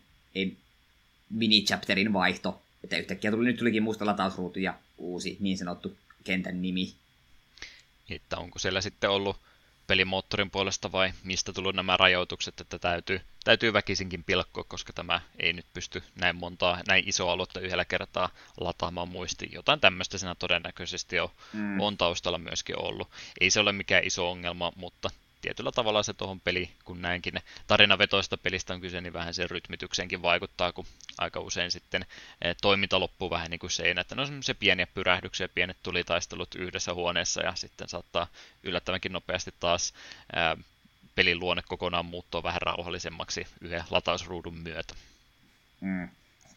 mini-chapterin 1.30 2.14
vaihto. 2.14 2.62
Että 2.84 2.98
yhtäkkiä 2.98 3.32
tuli, 3.32 3.46
nyt 3.46 3.58
tulikin 3.58 3.84
musta 3.84 4.06
latausruutu 4.06 4.60
ja 4.60 4.74
uusi 4.98 5.38
niin 5.40 5.58
sanottu 5.58 5.98
kentän 6.24 6.62
nimi. 6.62 6.94
Että 8.10 8.38
onko 8.38 8.60
siellä 8.60 8.82
sitten 8.82 9.10
ollut 9.10 9.38
pelimoottorin 9.92 10.52
puolesta 10.52 10.92
vai 10.92 11.14
mistä 11.24 11.54
tullut 11.54 11.76
nämä 11.76 11.98
rajoitukset, 11.98 12.62
että 12.62 12.80
täytyy, 12.80 13.22
täytyy 13.44 13.74
väkisinkin 13.74 14.24
pilkkoa, 14.24 14.64
koska 14.64 14.94
tämä 14.94 15.22
ei 15.40 15.54
nyt 15.54 15.66
pysty 15.74 16.04
näin 16.16 16.36
montaa, 16.36 16.80
näin 16.88 17.04
isoa 17.10 17.32
aluetta 17.32 17.60
yhdellä 17.60 17.86
kertaa 17.86 18.30
lataamaan 18.60 19.08
muistiin. 19.08 19.52
Jotain 19.54 19.80
tämmöistä 19.80 20.18
siinä 20.18 20.36
todennäköisesti 20.36 21.20
on, 21.20 21.30
mm. 21.54 21.80
on 21.82 21.98
taustalla 21.98 22.38
myöskin 22.38 22.80
ollut. 22.80 23.10
Ei 23.42 23.50
se 23.50 23.60
ole 23.60 23.72
mikään 23.72 24.04
iso 24.04 24.32
ongelma, 24.32 24.72
mutta 24.76 25.10
tietyllä 25.42 25.72
tavalla 25.72 26.04
se 26.04 26.14
tuohon 26.14 26.40
peli, 26.40 26.70
kun 26.86 27.02
näinkin 27.02 27.34
tarinavetoista 27.68 28.38
pelistä 28.38 28.74
on 28.74 28.82
kyse, 28.82 29.02
niin 29.02 29.14
vähän 29.14 29.34
sen 29.34 29.50
rytmitykseenkin 29.50 30.22
vaikuttaa, 30.22 30.72
kun 30.72 30.86
aika 31.18 31.40
usein 31.40 31.72
sitten 31.72 32.06
eh, 32.42 32.56
toiminta 32.62 33.00
loppuu 33.00 33.30
vähän 33.30 33.52
niin 33.52 33.60
kuin 33.60 33.72
seinä, 33.72 34.02
että 34.02 34.16
ne 34.16 34.22
on 34.22 34.28
semmoisia 34.28 34.56
pieniä 34.56 34.88
pyrähdyksiä, 34.94 35.48
pienet 35.48 35.78
tulitaistelut 35.84 36.56
yhdessä 36.56 36.94
huoneessa 36.94 37.42
ja 37.42 37.56
sitten 37.56 37.90
saattaa 37.90 38.28
yllättävänkin 38.64 39.14
nopeasti 39.14 39.54
taas 39.60 39.94
ää, 40.36 40.58
pelin 41.16 41.40
luonne 41.40 41.64
kokonaan 41.68 42.06
muuttua 42.06 42.44
vähän 42.44 42.62
rauhallisemmaksi 42.62 43.48
yhden 43.62 43.84
latausruudun 43.90 44.58
myötä. 44.58 44.94
Mm. 45.82 46.10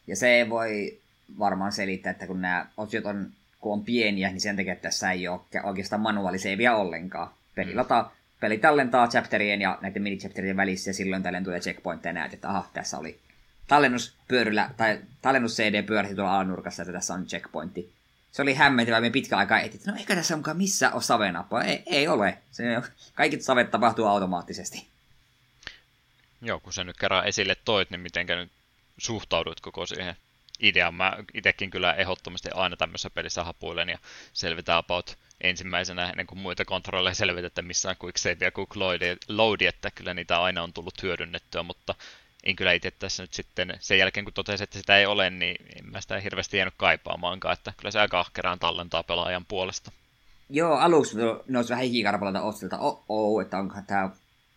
Ja 0.07 0.17
se 0.17 0.47
voi 0.51 0.99
varmaan 1.39 1.73
selittää, 1.73 2.11
että 2.11 2.27
kun 2.27 2.43
nämä 2.43 2.67
osiot 2.77 3.07
on, 3.07 3.31
kun 3.61 3.73
on 3.73 3.85
pieniä, 3.85 4.31
niin 4.31 4.41
sen 4.41 4.57
takia 4.57 4.73
että 4.73 4.89
tässä 4.89 5.13
ei 5.13 5.29
ole 5.29 5.41
oikeastaan 5.63 6.03
manuaaliseiviä 6.03 6.77
ollenkaan. 6.77 7.31
Peli 7.55 7.71
mm. 7.71 7.77
lataa 7.77 8.15
peli 8.45 8.59
tallentaa 8.59 9.09
chapterien 9.09 9.61
ja 9.61 9.79
näiden 9.81 10.03
mini-chapterien 10.03 10.57
välissä, 10.57 10.91
ja 10.91 10.95
silloin 10.95 11.23
tällöin 11.23 11.45
tulee 11.45 11.61
checkpointteja 11.61 12.11
ja 12.11 12.15
näet, 12.15 12.35
että 12.35 12.49
aha, 12.49 12.71
tässä 12.73 12.99
oli 12.99 13.21
tallennuspyöryllä, 13.67 14.71
tai 14.77 14.99
tallennus 15.23 15.57
CD 15.57 15.83
pyörähti 15.83 16.15
tuolla 16.15 16.35
alanurkassa, 16.35 16.83
että 16.83 16.93
tässä 16.93 17.15
on 17.15 17.27
checkpointti. 17.27 17.93
Se 18.33 18.43
oli 18.43 18.55
hämmentävää, 18.55 19.01
me 19.01 19.11
pitkä 19.11 19.37
aikaa 19.37 19.61
etit, 19.61 19.87
no 19.87 19.95
eikä 19.99 20.15
tässä 20.15 20.35
onkaan 20.35 20.57
missä 20.57 20.93
ole 20.93 21.03
savenappa. 21.03 21.63
Ei, 21.63 21.83
ei 21.87 22.09
ole. 22.09 22.39
Se, 22.51 22.65
kaikki 23.15 23.41
savet 23.41 23.71
tapahtuu 23.71 24.07
automaattisesti. 24.07 24.87
Joo, 26.43 26.61
kun 26.61 26.73
sä 26.73 26.85
nyt 26.85 26.97
kerran 26.97 27.27
esille 27.27 27.57
toit, 27.65 27.91
niin 27.91 28.01
mitenkä 28.01 28.37
nyt 28.37 28.51
suhtaudut 28.99 29.61
koko 29.61 29.87
siihen 29.87 30.17
idea. 30.61 30.91
Mä 30.91 31.17
itsekin 31.35 31.71
kyllä 31.71 31.93
ehdottomasti 31.93 32.49
aina 32.55 32.77
tämmöisessä 32.77 33.11
pelissä 33.11 33.45
hapuilen 33.45 33.89
ja 33.89 33.99
selvitään 34.33 34.79
about 34.79 35.19
ensimmäisenä 35.41 36.11
ennen 36.11 36.27
kuin 36.27 36.39
muita 36.39 36.65
kontrolleja 36.65 37.15
selvitetään 37.15 37.67
missä 37.67 37.91
on 37.91 37.97
quick 38.05 38.19
save 38.19 38.37
ja 38.41 38.53
quick 38.59 38.77
loadi, 39.29 39.67
että 39.67 39.91
kyllä 39.91 40.15
niitä 40.15 40.43
aina 40.43 40.63
on 40.63 40.73
tullut 40.73 41.03
hyödynnettyä, 41.03 41.63
mutta 41.63 41.95
en 42.45 42.57
kyllä 42.57 42.73
itse 42.73 42.91
tässä 42.91 43.23
nyt 43.23 43.35
sitten 43.35 43.75
sen 43.81 43.99
jälkeen 43.99 44.25
kun 44.25 44.33
totesin, 44.33 44.65
että 44.65 44.79
sitä 44.79 44.97
ei 44.97 45.07
ole, 45.07 45.31
niin 45.31 45.57
en 45.77 45.91
mä 45.91 46.01
sitä 46.01 46.21
hirveästi 46.21 46.57
jäänyt 46.57 46.75
kaipaamaankaan, 46.77 47.53
että 47.53 47.73
kyllä 47.77 47.91
se 47.91 48.01
aika 48.01 48.21
ahkeraan 48.21 48.59
tallentaa 48.59 49.03
pelaajan 49.03 49.45
puolesta. 49.45 49.93
Joo, 50.51 50.77
aluksi 50.77 51.17
nousi 51.49 51.71
vähän 51.71 51.85
hikikarpalta 51.85 52.43
otsilta, 52.43 52.79
oh, 52.79 53.05
oh, 53.09 53.43
että 53.43 53.59
onko 53.59 53.75
tämä, 53.87 54.11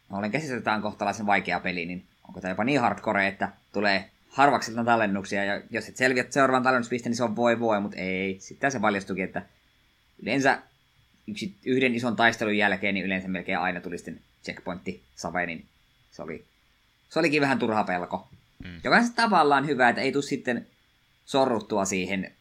olen 0.10 0.32
on 0.76 0.82
kohtalaisen 0.82 1.26
vaikea 1.26 1.60
peli, 1.60 1.86
niin 1.86 2.06
onko 2.28 2.41
tämä 2.41 2.52
jopa 2.52 2.64
niin 2.64 2.82
hardcore, 2.82 3.28
että 3.28 3.52
tulee 3.74 4.11
harvakselta 4.38 4.84
tallennuksia, 4.84 5.43
ja 5.43 5.61
jos 5.69 5.89
et 5.89 5.97
selviät 5.97 6.31
seuraavan 6.31 6.64
tallennuspisteen, 6.64 7.11
niin 7.11 7.18
se 7.18 7.23
on 7.23 7.35
voi 7.35 7.59
voi, 7.59 7.81
mutta 7.81 7.97
ei. 7.97 8.38
Sitten 8.39 8.72
se 8.72 8.80
paljastukin, 8.80 9.23
että 9.23 9.41
yleensä 10.22 10.61
yksi, 11.27 11.55
yhden 11.65 11.95
ison 11.95 12.15
taistelun 12.15 12.57
jälkeen, 12.57 12.93
niin 12.93 13.05
yleensä 13.05 13.27
melkein 13.27 13.59
aina 13.59 13.81
tuli 13.81 13.97
sitten 13.97 14.22
checkpointti 14.43 15.03
save, 15.15 15.45
niin 15.45 15.65
se, 16.11 16.22
oli, 16.22 16.45
se 17.09 17.19
olikin 17.19 17.41
vähän 17.41 17.59
turha 17.59 17.84
pelko. 17.84 18.27
Mm. 18.64 18.81
Joka 18.84 18.97
on 18.97 19.14
tavallaan 19.14 19.68
hyvä, 19.68 19.89
että 19.89 20.01
ei 20.01 20.11
tule 20.11 20.23
sitten 20.23 20.68
sorruttua 21.26 21.85
siihen, 21.85 22.31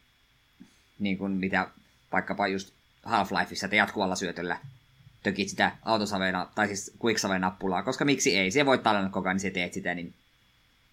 niin 0.99 1.17
kuin 1.17 1.31
mitä 1.31 1.67
vaikkapa 2.11 2.47
just 2.47 2.73
Half-Lifeissa, 3.03 3.65
että 3.65 3.75
jatkuvalla 3.75 4.15
syötöllä 4.15 4.59
tökit 5.23 5.49
sitä 5.49 5.71
autosavena, 5.85 6.47
tai 6.55 6.67
siis 6.67 6.91
quick-save-nappulaa, 7.05 7.83
koska 7.83 8.05
miksi 8.05 8.37
ei, 8.37 8.51
se 8.51 8.65
voi 8.65 8.77
tallennut 8.77 9.13
koko 9.13 9.27
ajan, 9.27 9.35
niin 9.35 9.41
se 9.41 9.51
teet 9.51 9.73
sitä, 9.73 9.93
niin 9.95 10.13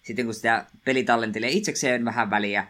sitten 0.05 0.25
kun 0.25 0.33
sitä 0.33 0.65
peli 0.83 1.03
tallentelee 1.03 1.49
itsekseen 1.49 2.05
vähän 2.05 2.29
väliä, 2.29 2.67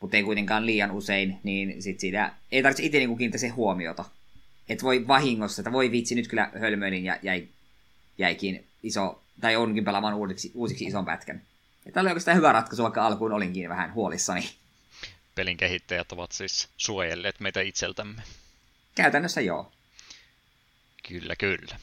mutta 0.00 0.16
ei 0.16 0.22
kuitenkaan 0.22 0.66
liian 0.66 0.90
usein, 0.90 1.38
niin 1.42 1.82
sit 1.82 2.00
siitä 2.00 2.32
ei 2.52 2.62
tarvitse 2.62 2.82
itse 2.82 2.98
niinku 2.98 3.16
kiinnittää 3.16 3.40
se 3.40 3.48
huomiota. 3.48 4.04
Että 4.68 4.84
voi 4.84 5.06
vahingossa, 5.06 5.62
että 5.62 5.72
voi 5.72 5.90
vitsi, 5.90 6.14
nyt 6.14 6.28
kyllä 6.28 6.50
hölmöilin 6.60 7.04
ja 7.04 7.18
jäi, 7.22 7.48
jäikin 8.18 8.66
iso, 8.82 9.22
tai 9.40 9.56
onkin 9.56 9.84
pelaamaan 9.84 10.14
uusiksi, 10.14 10.50
uusiksi 10.54 10.84
ison 10.84 11.04
pätkän. 11.04 11.42
Ja 11.84 11.92
tämä 11.92 12.02
oli 12.02 12.10
oikeastaan 12.10 12.36
hyvä 12.36 12.52
ratkaisu, 12.52 12.82
vaikka 12.82 13.06
alkuun 13.06 13.32
olinkin 13.32 13.68
vähän 13.68 13.94
huolissani. 13.94 14.50
Pelin 15.34 15.56
kehittäjät 15.56 16.12
ovat 16.12 16.32
siis 16.32 16.68
suojelleet 16.76 17.40
meitä 17.40 17.60
itseltämme. 17.60 18.22
Käytännössä 18.94 19.40
joo. 19.40 19.72
Kyllä, 21.08 21.36
kyllä. 21.36 21.76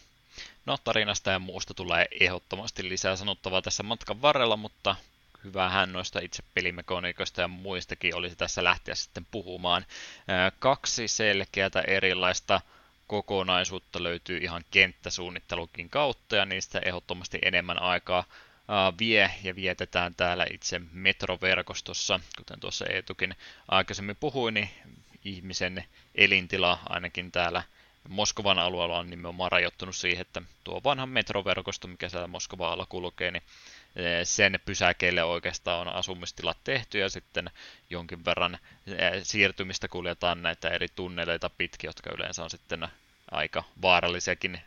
No, 0.66 0.78
tarinasta 0.84 1.32
ja 1.32 1.40
muusta 1.40 1.74
tulee 1.74 2.08
ehdottomasti 2.20 2.90
lisää 2.90 3.16
sanottavaa 3.16 3.62
tässä 3.62 3.84
matkan 3.84 4.22
varrella, 4.22 4.58
mutta 4.58 4.96
hyvähän 5.44 5.94
noista 5.94 6.20
itse 6.20 6.44
pelimekoniikoista 6.54 7.42
ja 7.42 7.48
muistakin 7.48 8.16
olisi 8.16 8.36
tässä 8.36 8.64
lähteä 8.64 8.96
sitten 8.96 9.28
puhumaan. 9.32 9.86
Kaksi 10.60 11.08
selkeätä 11.08 11.82
erilaista 11.82 12.62
kokonaisuutta 13.08 14.04
löytyy 14.04 14.38
ihan 14.38 14.66
kenttäsuunnittelukin 14.72 15.90
kautta, 15.90 16.36
ja 16.36 16.46
niistä 16.46 16.80
ehdottomasti 16.86 17.40
enemmän 17.42 17.82
aikaa 17.82 18.24
vie 19.00 19.32
ja 19.44 19.56
vietetään 19.56 20.16
täällä 20.16 20.46
itse 20.54 20.82
metroverkostossa, 20.92 22.20
kuten 22.38 22.60
tuossa 22.60 22.86
Eetukin 22.86 23.36
aikaisemmin 23.68 24.16
puhui, 24.16 24.52
niin 24.52 24.70
ihmisen 25.26 25.84
elintila 26.16 26.80
ainakin 26.90 27.32
täällä 27.32 27.64
Moskovan 28.10 28.60
alueella 28.60 29.00
on 29.00 29.10
nimenomaan 29.10 29.52
rajoittunut 29.52 29.96
siihen, 29.96 30.22
että 30.22 30.42
tuo 30.64 30.82
vanha 30.84 31.06
metroverkosto, 31.06 31.88
mikä 31.88 32.10
siellä 32.10 32.28
Moskovan 32.28 32.72
alla 32.72 32.86
kulkee, 32.86 33.32
niin 33.32 33.44
eh, 33.96 34.28
sen 34.28 34.60
pysäkeille 34.66 35.24
oikeastaan 35.24 35.88
on 35.88 35.94
asumistilat 35.94 36.58
tehty 36.64 37.00
ja 37.00 37.10
sitten 37.10 37.52
jonkin 37.90 38.26
verran 38.26 38.58
eh, 38.88 39.12
siirtymistä 39.24 39.88
kuljetaan 39.88 40.42
näitä 40.42 40.70
eri 40.70 40.88
tunneleita 40.96 41.50
pitkin, 41.50 41.88
jotka 41.88 42.10
yleensä 42.16 42.44
on 42.44 42.50
sitten 42.50 42.88
aika 43.32 43.64
vaarallisiakin 43.82 44.56
eh, 44.56 44.62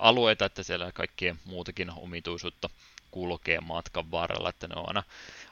alueita, 0.00 0.44
että 0.44 0.62
siellä 0.62 0.92
kaikkien 0.92 1.38
muutakin 1.44 1.90
omituisuutta 1.90 2.70
kulkee 3.10 3.60
matkan 3.60 4.10
varrella, 4.10 4.48
että 4.48 4.68
ne 4.68 4.74
on 4.76 4.88
aina, 4.88 5.02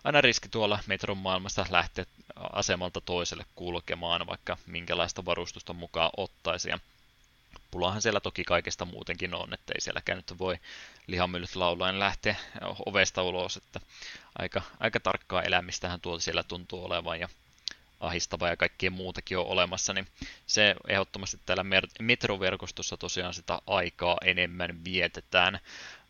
aina 0.05 0.21
riski 0.21 0.49
tuolla 0.49 0.79
metron 0.87 1.19
maailmassa 1.19 1.67
lähteä 1.71 2.05
asemalta 2.37 3.01
toiselle 3.01 3.45
kulkemaan, 3.55 4.27
vaikka 4.27 4.57
minkälaista 4.67 5.25
varustusta 5.25 5.73
mukaan 5.73 6.11
ottaisi. 6.17 6.69
Ja 6.69 6.79
pulahan 7.71 8.03
siellä 8.03 8.21
toki 8.21 8.45
kaikesta 8.45 8.85
muutenkin 8.85 9.35
on, 9.35 9.55
että 9.55 9.73
ei 9.75 9.81
sielläkään 9.81 10.17
nyt 10.17 10.39
voi 10.39 10.59
lihamyllyt 11.07 11.57
laulaen 11.57 12.01
lähteä 12.01 12.37
ovesta 12.87 13.23
ulos, 13.23 13.57
että 13.57 13.81
aika, 14.39 14.63
aika 14.81 15.01
tarkkaa 15.01 15.43
elämistähän 15.43 16.01
tuolla 16.01 16.21
siellä 16.21 16.43
tuntuu 16.43 16.85
olevan 16.85 17.21
ja 17.21 17.29
ahistava 18.01 18.49
ja 18.49 18.57
kaikkien 18.57 18.93
muutakin 18.93 19.39
on 19.39 19.47
olemassa, 19.47 19.93
niin 19.93 20.07
se 20.47 20.75
ehdottomasti 20.89 21.41
täällä 21.47 21.65
metroverkostossa 22.01 22.97
tosiaan 22.97 23.35
sitä 23.35 23.59
aikaa 23.67 24.19
enemmän 24.25 24.85
vietetään. 24.85 25.61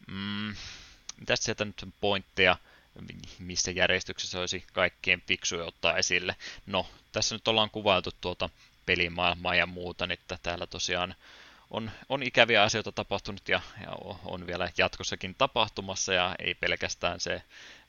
Mm, 0.07 0.55
mitäs 1.21 1.45
sieltä 1.45 1.65
nyt 1.65 1.89
pointteja, 2.01 2.57
missä 3.39 3.71
järjestyksessä 3.71 4.41
olisi 4.41 4.65
kaikkien 4.73 5.23
fiksuja 5.27 5.65
ottaa 5.65 5.97
esille? 5.97 6.37
No, 6.67 6.87
tässä 7.13 7.35
nyt 7.35 7.49
ollaan 7.49 7.71
kuvailtu 7.71 8.11
tuota 8.21 8.49
pelimaailmaa 8.87 9.55
ja 9.55 9.67
muuta, 9.67 10.07
niin 10.07 10.19
että 10.21 10.39
täällä 10.43 10.67
tosiaan 10.67 11.15
on, 11.71 11.91
on 12.09 12.23
ikäviä 12.23 12.63
asioita 12.63 12.93
tapahtunut 12.93 13.49
ja, 13.49 13.61
ja 13.81 13.91
on 14.25 14.47
vielä 14.47 14.69
jatkossakin 14.79 15.35
tapahtumassa 15.35 16.13
ja 16.13 16.35
ei 16.39 16.55
pelkästään 16.55 17.21
se 17.21 17.43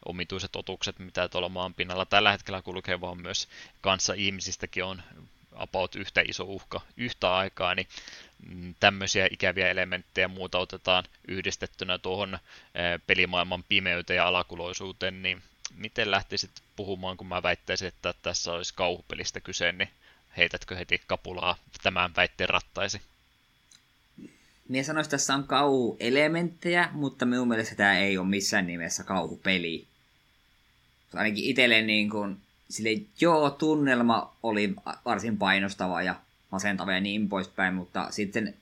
omituiset 0.06 0.56
otukset, 0.56 1.00
mitä 1.00 1.30
tuolla 1.30 1.50
maan 1.50 1.74
pinnalla 1.74 2.06
tällä 2.06 2.32
hetkellä 2.32 2.62
kulkee, 2.62 3.02
vaan 3.02 3.22
myös 3.22 3.48
kanssa 3.82 4.14
ihmisistäkin 4.14 4.84
on 4.84 5.04
about 5.56 5.96
yhtä 5.96 6.22
iso 6.28 6.44
uhka 6.44 6.82
yhtä 6.98 7.36
aikaa, 7.36 7.76
niin 7.76 7.88
tämmöisiä 8.80 9.28
ikäviä 9.32 9.70
elementtejä 9.70 10.28
muuta 10.28 10.58
otetaan 10.58 11.04
yhdistettynä 11.28 11.98
tuohon 11.98 12.34
eh, 12.34 13.02
pelimaailman 13.08 13.64
pimeyteen 13.70 14.18
ja 14.18 14.28
alakuloisuuteen, 14.28 15.22
niin 15.24 15.42
miten 15.76 16.12
lähtisit 16.12 16.52
puhumaan, 16.76 17.18
kun 17.18 17.28
mä 17.28 17.44
väittäisin, 17.44 17.88
että 17.88 18.14
tässä 18.22 18.52
olisi 18.54 18.74
kauhupelistä 18.74 19.40
kyse, 19.40 19.72
niin 19.72 19.90
heitätkö 20.38 20.76
heti 20.76 21.02
kapulaa 21.08 21.58
tämän 21.84 22.12
väitteen 22.16 22.50
rattaisi? 22.50 23.02
Minä 24.70 24.84
sanoisin, 24.84 25.08
että 25.08 25.18
tässä 25.18 25.34
on 25.34 25.44
kauhuelementtejä, 25.44 26.90
mutta 26.92 27.26
minun 27.26 27.48
mielestä 27.48 27.76
tämä 27.76 27.98
ei 27.98 28.18
ole 28.18 28.28
missään 28.28 28.68
nimessä 28.68 29.04
kauhupeli. 29.04 29.88
Ainakin 31.14 31.44
itselleen 31.44 31.88
niin 31.88 32.10
kuin, 32.10 32.38
sille, 32.70 33.02
joo, 33.22 33.50
tunnelma 33.50 34.36
oli 34.44 34.74
varsin 35.06 35.38
painostava 35.38 36.02
ja 36.02 36.16
masentava 36.54 36.94
ja 36.94 37.02
niin 37.02 37.30
poispäin, 37.30 37.74
mutta 37.74 38.08
sitten 38.12 38.54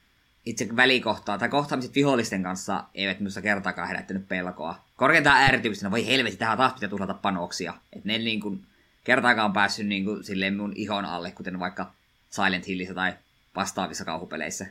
itse 0.45 0.75
välikohtaa 0.75 1.37
tai 1.37 1.49
kohtaamiset 1.49 1.95
vihollisten 1.95 2.43
kanssa 2.43 2.83
eivät 2.93 3.19
minusta 3.19 3.41
kertaakaan 3.41 3.87
herättänyt 3.87 4.27
pelkoa. 4.27 4.83
Korkeintaan 4.95 5.41
äärityyppisenä, 5.41 5.91
voi 5.91 6.07
helvetti, 6.07 6.37
tähän 6.37 6.57
taas 6.57 6.73
pitää 6.73 6.89
tuhlata 6.89 7.13
panoksia. 7.13 7.73
Että 7.93 8.07
ne 8.07 8.17
niin 8.17 8.39
kuin, 8.39 8.63
kertaakaan 9.03 9.53
päässyt 9.53 9.87
niin 9.87 10.05
kuin, 10.05 10.23
silleen 10.23 10.57
mun 10.57 10.73
ihon 10.75 11.05
alle, 11.05 11.31
kuten 11.31 11.59
vaikka 11.59 11.91
Silent 12.29 12.67
Hillissä 12.67 12.93
tai 12.93 13.13
vastaavissa 13.55 14.05
kauhupeleissä 14.05 14.67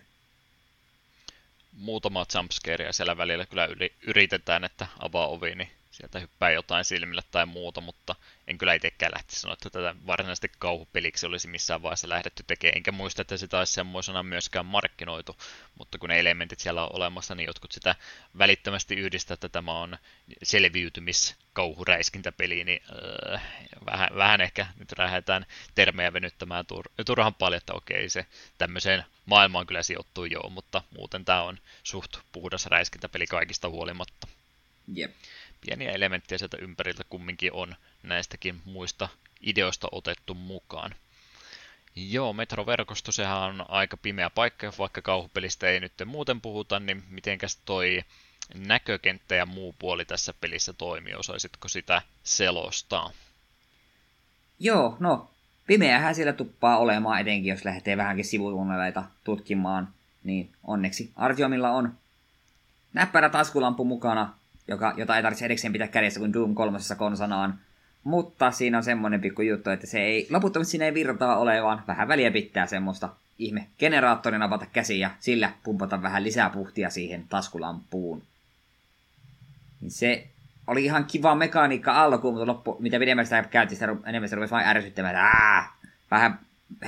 muutama 1.80 2.26
jumpscare 2.34 2.92
siellä 2.92 3.16
välillä 3.16 3.47
kyllä 3.47 3.68
yritetään, 4.06 4.64
että 4.64 4.86
avaa 4.98 5.26
ovi, 5.26 5.55
niin 5.55 5.70
sieltä 6.01 6.18
hyppää 6.18 6.51
jotain 6.51 6.85
silmille 6.85 7.22
tai 7.31 7.47
muuta, 7.47 7.81
mutta 7.81 8.16
en 8.47 8.59
kyllä 8.59 8.74
itsekään 8.74 9.12
lähtisi 9.14 9.40
sanoa, 9.40 9.52
että 9.52 9.70
tätä 9.70 9.94
varsinaisesti 10.06 10.51
kauhupeliksi 10.59 11.27
olisi 11.27 11.48
missään 11.48 11.82
vaiheessa 11.82 12.09
lähdetty 12.09 12.44
tekemään, 12.47 12.77
enkä 12.77 12.93
muista, 12.93 13.22
että 13.22 13.36
sitä 13.36 13.59
olisi 13.59 13.72
semmoisena 13.72 14.22
myöskään 14.22 14.66
markkinoitu, 14.66 15.36
mutta 15.78 15.98
kun 15.98 16.09
ne 16.09 16.20
elementit 16.20 16.60
siellä 16.60 16.82
on 16.82 16.90
olemassa, 16.93 17.35
niin 17.35 17.47
jotkut 17.47 17.72
sitä 17.72 17.94
välittömästi 18.39 18.94
yhdistää, 18.94 19.35
että 19.35 19.48
tämä 19.48 19.72
on 19.72 19.98
selviytymis 20.43 21.36
kauhuräiskintäpeli, 21.52 22.64
niin 22.64 22.81
äh, 23.35 23.43
vähän, 23.86 24.09
vähän 24.16 24.40
ehkä 24.40 24.66
nyt 24.78 24.89
lähdetään 24.98 25.47
termejä 25.74 26.12
venyttämään 26.12 26.64
tur- 26.72 27.05
turhan 27.06 27.35
paljon, 27.35 27.59
että 27.59 27.74
okei, 27.74 28.09
se 28.09 28.27
tämmöiseen 28.59 29.05
maailmaan 29.27 29.66
kyllä 29.66 29.82
sijoittuu 29.82 30.24
joo, 30.24 30.51
mutta 30.51 30.82
muuten 30.97 31.24
tämä 31.24 31.43
on 31.43 31.59
suht 31.82 32.16
puhdas 32.32 32.66
räiskintäpeli 32.66 33.27
kaikista 33.27 33.68
huolimatta. 33.68 34.27
Yep 34.97 35.12
pieniä 35.66 35.91
elementtejä 35.91 36.39
sieltä 36.39 36.57
ympäriltä 36.61 37.05
kumminkin 37.05 37.53
on 37.53 37.74
näistäkin 38.03 38.62
muista 38.65 39.09
ideoista 39.41 39.89
otettu 39.93 40.35
mukaan. 40.35 40.95
Joo, 41.97 42.32
metroverkosto, 42.32 43.12
sehän 43.12 43.39
on 43.39 43.65
aika 43.69 43.97
pimeä 43.97 44.31
paikka, 44.31 44.73
vaikka 44.78 45.03
kauhupelistä 45.03 45.69
ei 45.69 45.81
nyt 45.81 45.93
muuten 46.07 46.41
puhuta, 46.41 46.81
niin 46.81 47.05
mitenkäs 47.09 47.59
toi 47.65 48.05
näkökenttä 48.55 49.35
ja 49.35 49.47
muu 49.47 49.74
puoli 49.78 50.05
tässä 50.05 50.35
pelissä 50.41 50.73
toimii, 50.73 51.15
osaisitko 51.15 51.69
sitä 51.69 52.03
selostaa? 52.23 53.11
Joo, 54.59 54.97
no, 55.01 55.31
pimeähän 55.66 56.15
siellä 56.15 56.32
tuppaa 56.32 56.78
olemaan, 56.78 57.20
etenkin 57.20 57.51
jos 57.51 57.65
lähtee 57.65 57.97
vähänkin 57.97 58.24
sivutunneleita 58.24 59.05
tutkimaan, 59.24 59.89
niin 60.24 60.53
onneksi 60.65 61.12
Artiomilla 61.16 61.70
on 61.70 61.95
näppärä 62.93 63.28
taskulampu 63.28 63.85
mukana, 63.85 64.35
joka, 64.70 64.94
jota 64.97 65.16
ei 65.16 65.22
tarvitse 65.22 65.44
edekseen 65.44 65.72
pitää 65.72 65.88
kädessä 65.88 66.20
kuin 66.20 66.32
Doom 66.32 66.55
3 66.55 66.78
konsanaan. 66.97 67.59
mutta 68.05 68.51
siinä 68.51 68.78
on 68.78 68.84
semmoinen 68.84 69.20
pikku 69.20 69.42
juttu, 69.42 69.70
että 69.70 69.86
se 69.86 70.01
ei, 70.01 70.26
loputtomasti 70.30 70.70
siinä 70.70 70.84
ei 70.84 70.94
virtaa 70.94 71.36
ole, 71.36 71.62
vaan 71.62 71.82
vähän 71.86 72.09
väliä 72.09 72.30
pitää 72.30 72.66
semmoista 72.66 73.09
ihme 73.38 73.66
generaattorin 73.78 74.42
avata 74.42 74.66
käsi 74.66 74.98
ja 74.98 75.10
sillä 75.20 75.52
pumpata 75.62 76.02
vähän 76.02 76.24
lisää 76.24 76.51
puhtia 76.51 76.90
siihen 76.90 77.24
taskulampuun. 77.28 78.22
Niin 79.80 79.90
se 79.90 80.26
oli 80.66 80.84
ihan 80.84 81.05
kiva 81.05 81.34
mekaniikka 81.34 82.02
alkuun, 82.02 82.34
mutta 82.34 82.47
loppu, 82.47 82.76
mitä 82.80 82.98
pidemmän 82.98 83.26
sitä 83.26 83.42
käytti, 83.42 83.74
sitä 83.74 83.97
enemmän 84.06 84.28
se 84.28 84.36
rupesi 84.36 84.51
vain 84.51 84.66
ärsyttämään, 84.66 85.16
että 85.16 85.64
vähän, 86.10 86.38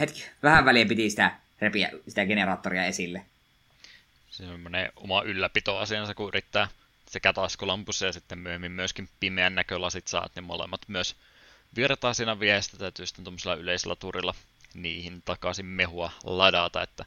hetki, 0.00 0.24
vähän 0.42 0.64
väliä 0.64 0.86
piti 0.86 1.10
sitä 1.10 1.32
repiä 1.60 1.90
sitä 2.08 2.26
generaattoria 2.26 2.84
esille. 2.84 3.22
Se 4.30 4.44
on 4.46 4.60
oma 4.96 5.22
ylläpitoasiansa, 5.22 6.14
kun 6.14 6.28
yrittää 6.28 6.68
sekä 7.12 7.32
taskulampussa 7.32 8.06
ja 8.06 8.12
sitten 8.12 8.38
myöhemmin 8.38 8.72
myöskin 8.72 9.08
pimeän 9.20 9.54
näkölasit 9.54 10.08
saat, 10.08 10.32
niin 10.34 10.44
molemmat 10.44 10.80
myös 10.88 11.16
virtaa 11.76 12.14
siinä 12.14 12.40
viestä 12.40 12.76
täytyy 12.76 13.06
sitten 13.06 13.24
tuollaisella 13.24 13.56
yleisellä 13.56 13.96
turilla 13.96 14.34
niihin 14.74 15.22
takaisin 15.24 15.66
mehua 15.66 16.10
ladata, 16.24 16.82
että 16.82 17.04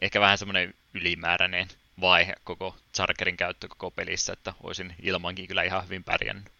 ehkä 0.00 0.20
vähän 0.20 0.38
semmoinen 0.38 0.74
ylimääräinen 0.94 1.68
vaihe 2.00 2.34
koko 2.44 2.76
Chargerin 2.94 3.36
käyttö 3.36 3.68
koko 3.68 3.90
pelissä, 3.90 4.32
että 4.32 4.52
olisin 4.62 4.94
ilmankin 5.02 5.48
kyllä 5.48 5.62
ihan 5.62 5.84
hyvin 5.84 6.04
pärjännyt. 6.04 6.52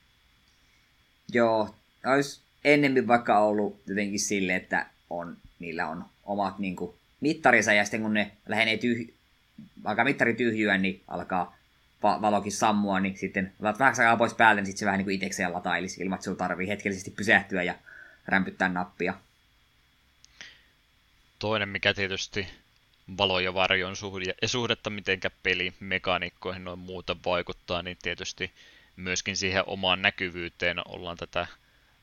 Joo, 1.32 1.74
olisi 2.06 2.40
ennemmin 2.64 3.08
vaikka 3.08 3.38
ollut 3.38 3.82
jotenkin 3.86 4.20
sille, 4.20 4.56
että 4.56 4.86
on, 5.10 5.36
niillä 5.58 5.88
on 5.88 6.04
omat 6.24 6.58
niin 6.58 6.76
kuin, 6.76 6.94
mittarinsa 7.20 7.72
ja 7.72 7.84
sitten 7.84 8.02
kun 8.02 8.14
ne 8.14 8.30
lähenee 8.48 8.76
tyh... 8.76 9.14
alkaa 9.84 10.04
mittari 10.04 10.34
tyhjyä, 10.34 10.78
niin 10.78 11.02
alkaa 11.08 11.56
valokin 12.04 12.52
sammua, 12.52 13.00
niin 13.00 13.16
sitten 13.16 13.52
otat 13.60 13.78
vähän 13.78 13.94
aikaa 13.98 14.16
pois 14.16 14.34
päältä, 14.34 14.60
niin 14.60 14.66
sitten 14.66 14.78
se 14.78 14.84
vähän 14.86 14.98
niin 14.98 15.04
kuin 15.04 15.14
itsekseen 15.14 15.52
latailisi, 15.52 16.02
ilman 16.02 16.16
että 16.16 16.24
sulla 16.24 16.36
tarvii 16.36 16.68
hetkellisesti 16.68 17.10
pysähtyä 17.10 17.62
ja 17.62 17.74
rämpyttää 18.26 18.68
nappia. 18.68 19.14
Toinen, 21.38 21.68
mikä 21.68 21.94
tietysti 21.94 22.48
valo- 23.18 23.40
ja 23.40 23.54
varjon 23.54 23.96
suhde, 23.96 24.34
suhdetta, 24.46 24.90
mitenkä 24.90 25.30
peli 25.42 25.74
mekaniikkoihin 25.80 26.64
noin 26.64 26.78
muuta 26.78 27.16
vaikuttaa, 27.26 27.82
niin 27.82 27.96
tietysti 28.02 28.52
myöskin 28.96 29.36
siihen 29.36 29.64
omaan 29.66 30.02
näkyvyyteen 30.02 30.88
ollaan 30.88 31.16
tätä 31.16 31.46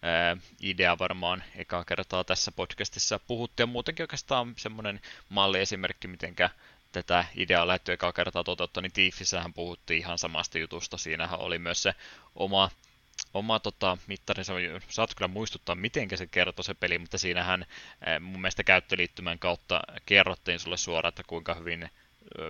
ää, 0.02 0.38
ideaa 0.62 1.00
varmaan 1.00 1.44
ekaa 1.56 1.86
kertaa 1.86 2.24
tässä 2.24 2.52
podcastissa 2.52 3.20
puhuttu, 3.20 3.62
ja 3.62 3.68
muutenkin 3.68 4.04
oikeastaan 4.04 4.54
semmoinen 4.58 5.00
malliesimerkki, 5.30 6.08
mitenkä 6.08 6.50
tätä 6.92 7.26
ideaa 7.36 7.68
lähdetty 7.68 7.92
ekaa 7.92 8.14
kertaa 8.14 8.44
toteuttaa, 8.44 8.82
niin 8.82 8.92
Tiffissähän 8.92 9.54
puhuttiin 9.54 10.00
ihan 10.00 10.18
samasta 10.18 10.58
jutusta. 10.58 10.98
Siinähän 10.98 11.40
oli 11.40 11.60
myös 11.60 11.84
se 11.84 11.96
oma, 12.36 12.70
oma 13.34 13.60
tota, 13.60 13.98
mittari, 14.08 14.44
saat 14.90 15.16
kyllä 15.16 15.28
muistuttaa, 15.28 15.76
miten 15.76 16.10
se 16.16 16.28
kertoi 16.28 16.66
se 16.66 16.74
peli, 16.74 16.98
mutta 16.98 17.18
siinähän 17.18 17.62
eh, 17.62 18.20
mun 18.20 18.42
mielestä 18.42 18.64
käyttöliittymän 18.64 19.40
kautta 19.40 19.82
kerrottiin 20.06 20.60
sulle 20.60 20.78
suoraan, 20.78 21.10
että 21.10 21.24
kuinka 21.28 21.54
hyvin 21.54 21.90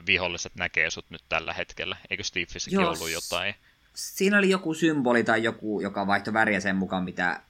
viholliset 0.08 0.56
näkee 0.56 0.90
sut 0.90 1.10
nyt 1.10 1.24
tällä 1.30 1.54
hetkellä. 1.54 1.98
Eikö 2.10 2.24
Steveissäkin 2.24 2.80
ollut 2.80 3.10
jotain? 3.10 3.56
Siinä 3.94 4.38
oli 4.38 4.50
joku 4.50 4.74
symboli 4.74 5.24
tai 5.24 5.44
joku, 5.44 5.82
joka 5.82 6.08
vaihtoi 6.08 6.34
väriä 6.34 6.60
sen 6.60 6.76
mukaan, 6.76 7.04
mitä 7.04 7.42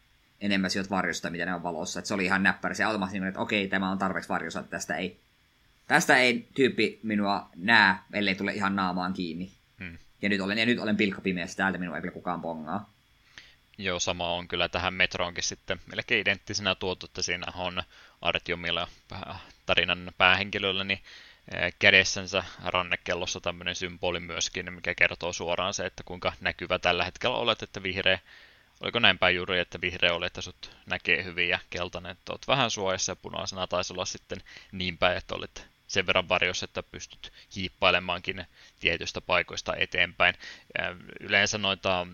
enemmän 0.41 0.71
sijoit 0.71 0.89
varjosta, 0.89 1.29
mitä 1.29 1.45
ne 1.45 1.53
on 1.53 1.63
valossa. 1.63 1.99
Et 1.99 2.05
se 2.05 2.13
oli 2.13 2.25
ihan 2.25 2.43
näppärä. 2.43 2.73
Se 2.73 2.83
automaattisesti, 2.83 3.27
että 3.27 3.39
okei, 3.39 3.67
tämä 3.67 3.91
on 3.91 3.97
tarpeeksi 3.97 4.29
varjossa, 4.29 4.59
että 4.59 4.71
tästä 4.71 4.95
ei 4.95 5.19
tästä 5.91 6.17
ei 6.17 6.47
tyyppi 6.55 6.99
minua 7.03 7.49
näe, 7.55 7.95
ellei 8.13 8.35
tule 8.35 8.53
ihan 8.53 8.75
naamaan 8.75 9.13
kiinni. 9.13 9.51
Hmm. 9.79 9.97
Ja 10.21 10.29
nyt 10.29 10.41
olen, 10.41 10.57
ja 10.57 10.65
nyt 10.65 10.79
olen 10.79 10.97
pilkkapimeässä, 10.97 11.57
täältä 11.57 11.77
minua 11.77 11.95
ei 11.95 12.01
vielä 12.01 12.13
kukaan 12.13 12.41
pongaa. 12.41 12.89
Joo, 13.77 13.99
sama 13.99 14.33
on 14.33 14.47
kyllä 14.47 14.69
tähän 14.69 14.93
Metroonkin 14.93 15.43
sitten 15.43 15.79
melkein 15.85 16.21
identtisenä 16.21 16.75
tuotu, 16.75 17.05
että 17.05 17.21
siinä 17.21 17.47
on 17.55 17.83
Artiomilla 18.21 18.87
tarinan 19.65 20.11
päähenkilöllä 20.17 20.83
niin 20.83 20.99
eh, 21.55 21.73
kädessänsä 21.79 22.43
rannekellossa 22.65 23.39
tämmöinen 23.41 23.75
symboli 23.75 24.19
myöskin, 24.19 24.73
mikä 24.73 24.95
kertoo 24.95 25.33
suoraan 25.33 25.73
se, 25.73 25.85
että 25.85 26.03
kuinka 26.03 26.33
näkyvä 26.41 26.79
tällä 26.79 27.05
hetkellä 27.05 27.35
olet, 27.35 27.63
että 27.63 27.83
vihreä, 27.83 28.19
oliko 28.81 28.99
näin 28.99 29.19
päin 29.19 29.35
juuri, 29.35 29.59
että 29.59 29.81
vihreä 29.81 30.13
oli, 30.13 30.25
että 30.25 30.41
sut 30.41 30.71
näkee 30.85 31.23
hyvin 31.23 31.49
ja 31.49 31.59
keltainen, 31.69 32.11
että 32.11 32.31
olet 32.31 32.47
vähän 32.47 32.71
suojassa 32.71 33.11
ja 33.11 33.15
punaisena 33.15 33.67
taisi 33.67 33.93
olla 33.93 34.05
sitten 34.05 34.41
niin 34.71 34.97
päin, 34.97 35.17
että 35.17 35.35
olet 35.35 35.70
sen 35.91 36.07
verran 36.07 36.29
varjossa, 36.29 36.65
että 36.65 36.83
pystyt 36.83 37.33
hiippailemaankin 37.55 38.45
tietystä 38.79 39.21
paikoista 39.21 39.75
eteenpäin. 39.75 40.35
Yleensä 41.19 41.57
noita, 41.57 42.07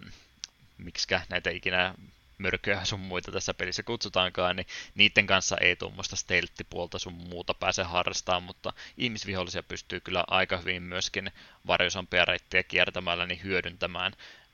miksikä 0.77 1.21
näitä 1.29 1.49
ikinä 1.49 1.95
mörköjä 2.37 2.85
sun 2.85 2.99
muita 2.99 3.31
tässä 3.31 3.53
pelissä 3.53 3.83
kutsutaankaan, 3.83 4.55
niin 4.55 4.67
niiden 4.95 5.27
kanssa 5.27 5.57
ei 5.57 5.75
tuommoista 5.75 6.15
stelttipuolta 6.15 6.99
sun 6.99 7.13
muuta 7.13 7.53
pääse 7.53 7.83
harrastamaan, 7.83 8.43
mutta 8.43 8.73
ihmisvihollisia 8.97 9.63
pystyy 9.63 9.99
kyllä 9.99 10.23
aika 10.27 10.57
hyvin 10.57 10.83
myöskin 10.83 11.31
varjosampia 11.67 12.25
reittejä 12.25 12.63
kiertämällä 12.63 13.25
niin 13.25 13.43
hyödyntämään. 13.43 14.13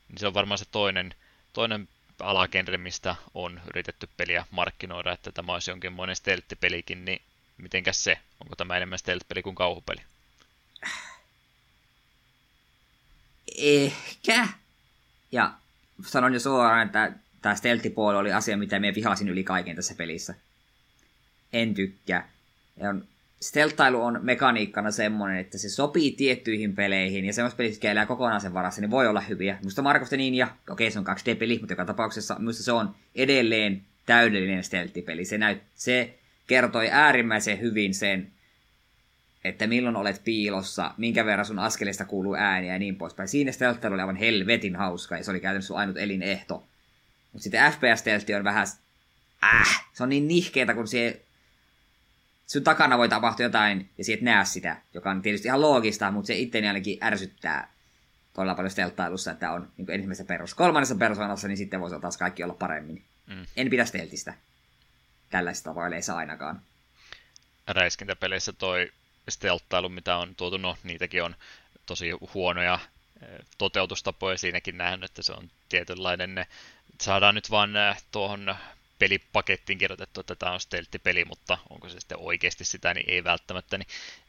Niin 0.09 0.19
se 0.19 0.27
on 0.27 0.33
varmaan 0.33 0.57
se 0.57 0.65
toinen, 0.65 1.15
toinen 1.53 1.87
alagenre, 2.19 2.77
mistä 2.77 3.15
on 3.33 3.61
yritetty 3.67 4.09
peliä 4.17 4.45
markkinoida, 4.51 5.11
että 5.11 5.31
tämä 5.31 5.53
olisi 5.53 5.71
jonkinmoinen 5.71 6.15
stelttipelikin, 6.15 7.05
niin 7.05 7.21
Mitenkäs 7.63 8.03
se? 8.03 8.17
Onko 8.39 8.55
tämä 8.55 8.77
enemmän 8.77 8.99
stealth-peli 8.99 9.41
kuin 9.41 9.55
kauhupeli? 9.55 10.01
Ehkä. 13.57 14.47
Ja 15.31 15.53
sanon 16.05 16.33
jo 16.33 16.39
suoraan, 16.39 16.85
että 16.85 17.11
tämä 17.41 17.55
stealth 17.55 17.85
oli 17.97 18.33
asia, 18.33 18.57
mitä 18.57 18.79
me 18.79 18.95
vihasin 18.95 19.29
yli 19.29 19.43
kaiken 19.43 19.75
tässä 19.75 19.95
pelissä. 19.95 20.35
En 21.53 21.73
tykkää. 21.73 22.29
Ja 22.77 22.89
on, 22.89 23.07
stelttailu 23.41 24.01
on 24.01 24.19
mekaniikkana 24.21 24.91
semmoinen, 24.91 25.37
että 25.37 25.57
se 25.57 25.69
sopii 25.69 26.11
tiettyihin 26.11 26.75
peleihin, 26.75 27.25
ja 27.25 27.33
semmoiset 27.33 27.57
pelit, 27.57 27.71
jotka 27.71 27.87
elää 27.87 28.05
kokonaan 28.05 28.41
sen 28.41 28.53
varassa, 28.53 28.81
niin 28.81 28.91
voi 28.91 29.07
olla 29.07 29.21
hyviä. 29.21 29.57
Musta 29.63 29.81
Markosta 29.81 30.17
niin, 30.17 30.35
ja 30.35 30.47
okei, 30.69 30.91
se 30.91 30.99
on 30.99 31.05
2D-peli, 31.07 31.59
mutta 31.59 31.73
joka 31.73 31.85
tapauksessa 31.85 32.35
minusta 32.39 32.63
se 32.63 32.71
on 32.71 32.95
edelleen 33.15 33.81
täydellinen 34.05 34.63
stealth-peli. 34.63 35.25
Se, 35.25 35.37
näyt, 35.37 35.61
se 35.75 36.19
kertoi 36.47 36.89
äärimmäisen 36.91 37.59
hyvin 37.59 37.93
sen, 37.93 38.31
että 39.43 39.67
milloin 39.67 39.95
olet 39.95 40.21
piilossa, 40.23 40.91
minkä 40.97 41.25
verran 41.25 41.45
sun 41.45 41.59
askelista 41.59 42.05
kuuluu 42.05 42.35
ääniä 42.35 42.73
ja 42.73 42.79
niin 42.79 42.95
poispäin. 42.95 43.29
Siinä 43.29 43.51
stealth 43.51 43.85
oli 43.85 44.01
aivan 44.01 44.15
helvetin 44.15 44.75
hauska 44.75 45.17
ja 45.17 45.23
se 45.23 45.31
oli 45.31 45.39
käytännössä 45.39 45.67
sun 45.67 45.77
ainut 45.77 45.97
elinehto. 45.97 46.67
Mutta 47.33 47.43
sitten 47.43 47.71
FPS 47.71 47.99
stealth 47.99 48.25
on 48.37 48.43
vähän, 48.43 48.67
äh, 49.43 49.85
se 49.93 50.03
on 50.03 50.09
niin 50.09 50.27
nihkeetä, 50.27 50.73
kun 50.73 50.87
se 50.87 51.21
sun 52.47 52.63
takana 52.63 52.97
voi 52.97 53.09
tapahtua 53.09 53.43
jotain 53.43 53.89
ja 53.97 54.03
sieltä 54.03 54.25
näe 54.25 54.45
sitä, 54.45 54.77
joka 54.93 55.11
on 55.11 55.21
tietysti 55.21 55.47
ihan 55.47 55.61
loogista, 55.61 56.11
mutta 56.11 56.27
se 56.27 56.35
itteni 56.35 56.67
ainakin 56.67 56.97
ärsyttää 57.03 57.73
todella 58.33 58.55
paljon 58.55 58.71
stelttailussa, 58.71 59.31
että 59.31 59.51
on 59.51 59.71
niin 59.77 59.91
ensimmäisessä 59.91 60.27
perus. 60.27 60.53
Kolmannessa 60.53 60.95
persoonassa, 60.95 61.47
niin 61.47 61.57
sitten 61.57 61.79
voisi 61.79 61.99
taas 62.01 62.17
kaikki 62.17 62.43
olla 62.43 62.53
paremmin. 62.53 63.03
Mm. 63.27 63.45
En 63.57 63.69
pidä 63.69 63.85
steltistä 63.85 64.33
tällaisista 65.33 65.69
tavoilla 65.69 66.15
ainakaan. 66.15 66.61
Räiskintäpeleissä 67.67 68.53
toi 68.53 68.91
stelttailu, 69.29 69.89
mitä 69.89 70.17
on 70.17 70.35
tuotu, 70.35 70.57
no 70.57 70.77
niitäkin 70.83 71.23
on 71.23 71.35
tosi 71.85 72.11
huonoja 72.33 72.79
eh, 73.21 73.39
toteutustapoja 73.57 74.37
siinäkin 74.37 74.77
nähnyt, 74.77 75.09
että 75.09 75.23
se 75.23 75.33
on 75.33 75.49
tietynlainen, 75.69 76.35
ne 76.35 76.47
saadaan 77.01 77.35
nyt 77.35 77.51
vaan 77.51 77.75
eh, 77.75 78.03
tuohon 78.11 78.55
pelipakettiin 78.99 79.77
kirjoitettu, 79.77 80.19
että 80.19 80.35
tämä 80.35 80.51
on 80.51 80.59
stelttipeli, 80.59 81.25
mutta 81.25 81.57
onko 81.69 81.89
se 81.89 81.99
sitten 81.99 82.19
oikeasti 82.19 82.65
sitä, 82.65 82.93
niin 82.93 83.09
ei 83.09 83.23
välttämättä. 83.23 83.77
Niin 83.77 83.87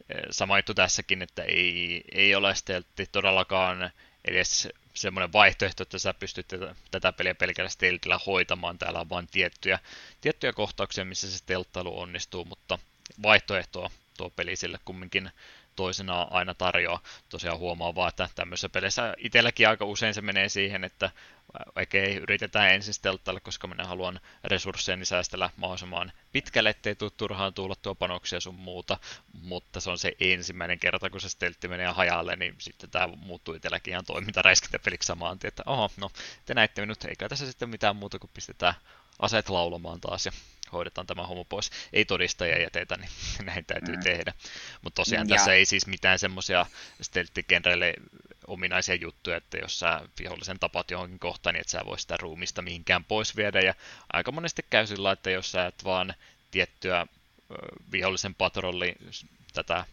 eh, 0.09 0.23
sama 0.31 0.59
juttu 0.59 0.75
tässäkin, 0.75 1.23
että 1.23 1.43
ei, 1.43 2.05
ei 2.13 2.35
ole 2.35 2.55
steltti 2.55 3.07
todellakaan 3.13 3.91
edes 4.25 4.69
semmoinen 4.95 5.33
vaihtoehto, 5.33 5.83
että 5.83 5.99
sä 5.99 6.15
pystyt 6.15 6.49
tätä, 6.49 6.75
tätä 6.91 7.13
peliä 7.13 7.35
pelkällä 7.35 7.69
steltillä 7.69 8.21
hoitamaan. 8.27 8.79
Täällä 8.79 9.01
on 9.01 9.09
vain 9.09 9.27
tiettyjä, 9.27 9.79
tiettyjä 10.21 10.53
kohtauksia, 10.53 11.05
missä 11.05 11.31
se 11.31 11.39
stelttailu 11.39 12.01
onnistuu, 12.01 12.45
mutta 12.45 12.79
vaihtoehtoa 13.23 13.91
tuo 14.17 14.31
peli 14.31 14.57
sille 14.57 14.79
kumminkin 14.85 15.31
toisena 15.77 16.23
aina 16.23 16.55
tarjoaa. 16.55 17.03
Tosiaan 17.29 17.59
huomaa 17.59 17.95
vaan, 17.95 18.09
että 18.09 18.29
tämmöisessä 18.35 18.69
peleissä 18.69 19.15
itselläkin 19.19 19.69
aika 19.69 19.85
usein 19.85 20.15
se 20.15 20.23
menee 20.23 20.49
siihen, 20.49 20.85
että 20.85 21.11
okei, 21.77 22.17
yritetään 22.17 22.75
ensin 22.75 22.95
stelttailla, 22.95 23.41
koska 23.41 23.67
minä 23.67 23.85
haluan 23.85 24.21
resursseja 24.45 25.05
säästellä 25.05 25.51
mahdollisimman 25.57 26.13
pitkälle, 26.33 26.71
ettei 26.71 26.95
tule 26.95 27.11
turhaan 27.17 27.55
tuulattua 27.55 27.95
panoksia 27.95 28.41
sun 28.41 28.55
muuta, 28.55 28.99
mutta 29.33 29.81
se 29.81 29.91
on 29.91 29.99
se 29.99 30.13
ensimmäinen 30.21 30.79
kerta, 30.79 31.11
kun 31.11 31.21
se 31.21 31.29
steltti 31.29 31.69
menee 31.69 31.87
hajalle, 31.87 32.37
niin 32.37 32.55
sitten 32.59 32.91
tämä 32.91 33.07
muuttuu 33.07 33.55
itselläkin 33.55 33.93
ihan 33.93 34.05
toimintaräiskintäpeliksi 34.05 35.07
samaan 35.07 35.39
että 35.45 35.63
oho, 35.67 35.91
no 35.97 36.11
te 36.45 36.55
näitte 36.55 36.81
minut, 36.81 37.05
eikä 37.05 37.29
tässä 37.29 37.47
sitten 37.47 37.69
mitään 37.69 37.97
muuta 37.97 38.19
kuin 38.19 38.31
pistetään 38.35 38.75
aseet 39.19 39.49
laulamaan 39.49 40.01
taas 40.01 40.27
ja 40.27 40.33
hoidetaan 40.75 41.07
tämä 41.07 41.27
homma 41.27 41.45
pois. 41.45 41.71
Ei 41.93 42.05
todistajia 42.05 42.63
jätetä, 42.63 42.97
niin 42.97 43.11
näin 43.47 43.65
täytyy 43.65 43.97
mm. 43.97 44.03
tehdä. 44.03 44.33
Mutta 44.83 44.97
tosiaan 44.97 45.29
ja. 45.29 45.37
tässä 45.37 45.53
ei 45.55 45.65
siis 45.65 45.87
mitään 45.87 46.19
semmoisia 46.19 46.67
stelttigenreille 47.03 47.95
ominaisia 48.47 48.95
juttuja, 48.95 49.37
että 49.37 49.59
jos 49.59 49.79
sä 49.79 50.01
vihollisen 50.19 50.59
tapat 50.59 50.91
johonkin 50.91 51.19
kohtaan, 51.19 51.55
niin 51.55 51.61
et 51.61 51.69
sä 51.69 51.83
voi 51.87 51.99
sitä 51.99 52.17
ruumista 52.17 52.63
mihinkään 52.63 53.05
pois 53.05 53.37
viedä. 53.37 53.61
Ja 53.61 53.75
aika 54.13 54.33
monesti 54.33 54.65
käy 54.71 54.87
sillä, 54.87 55.13
että 55.13 55.31
jos 55.31 55.53
sä 55.53 55.67
et 55.67 55.85
vaan 55.85 56.15
tiettyä 56.51 57.07
vihollisen 57.93 58.35
patrolli 58.35 58.95
tätä 59.53 59.85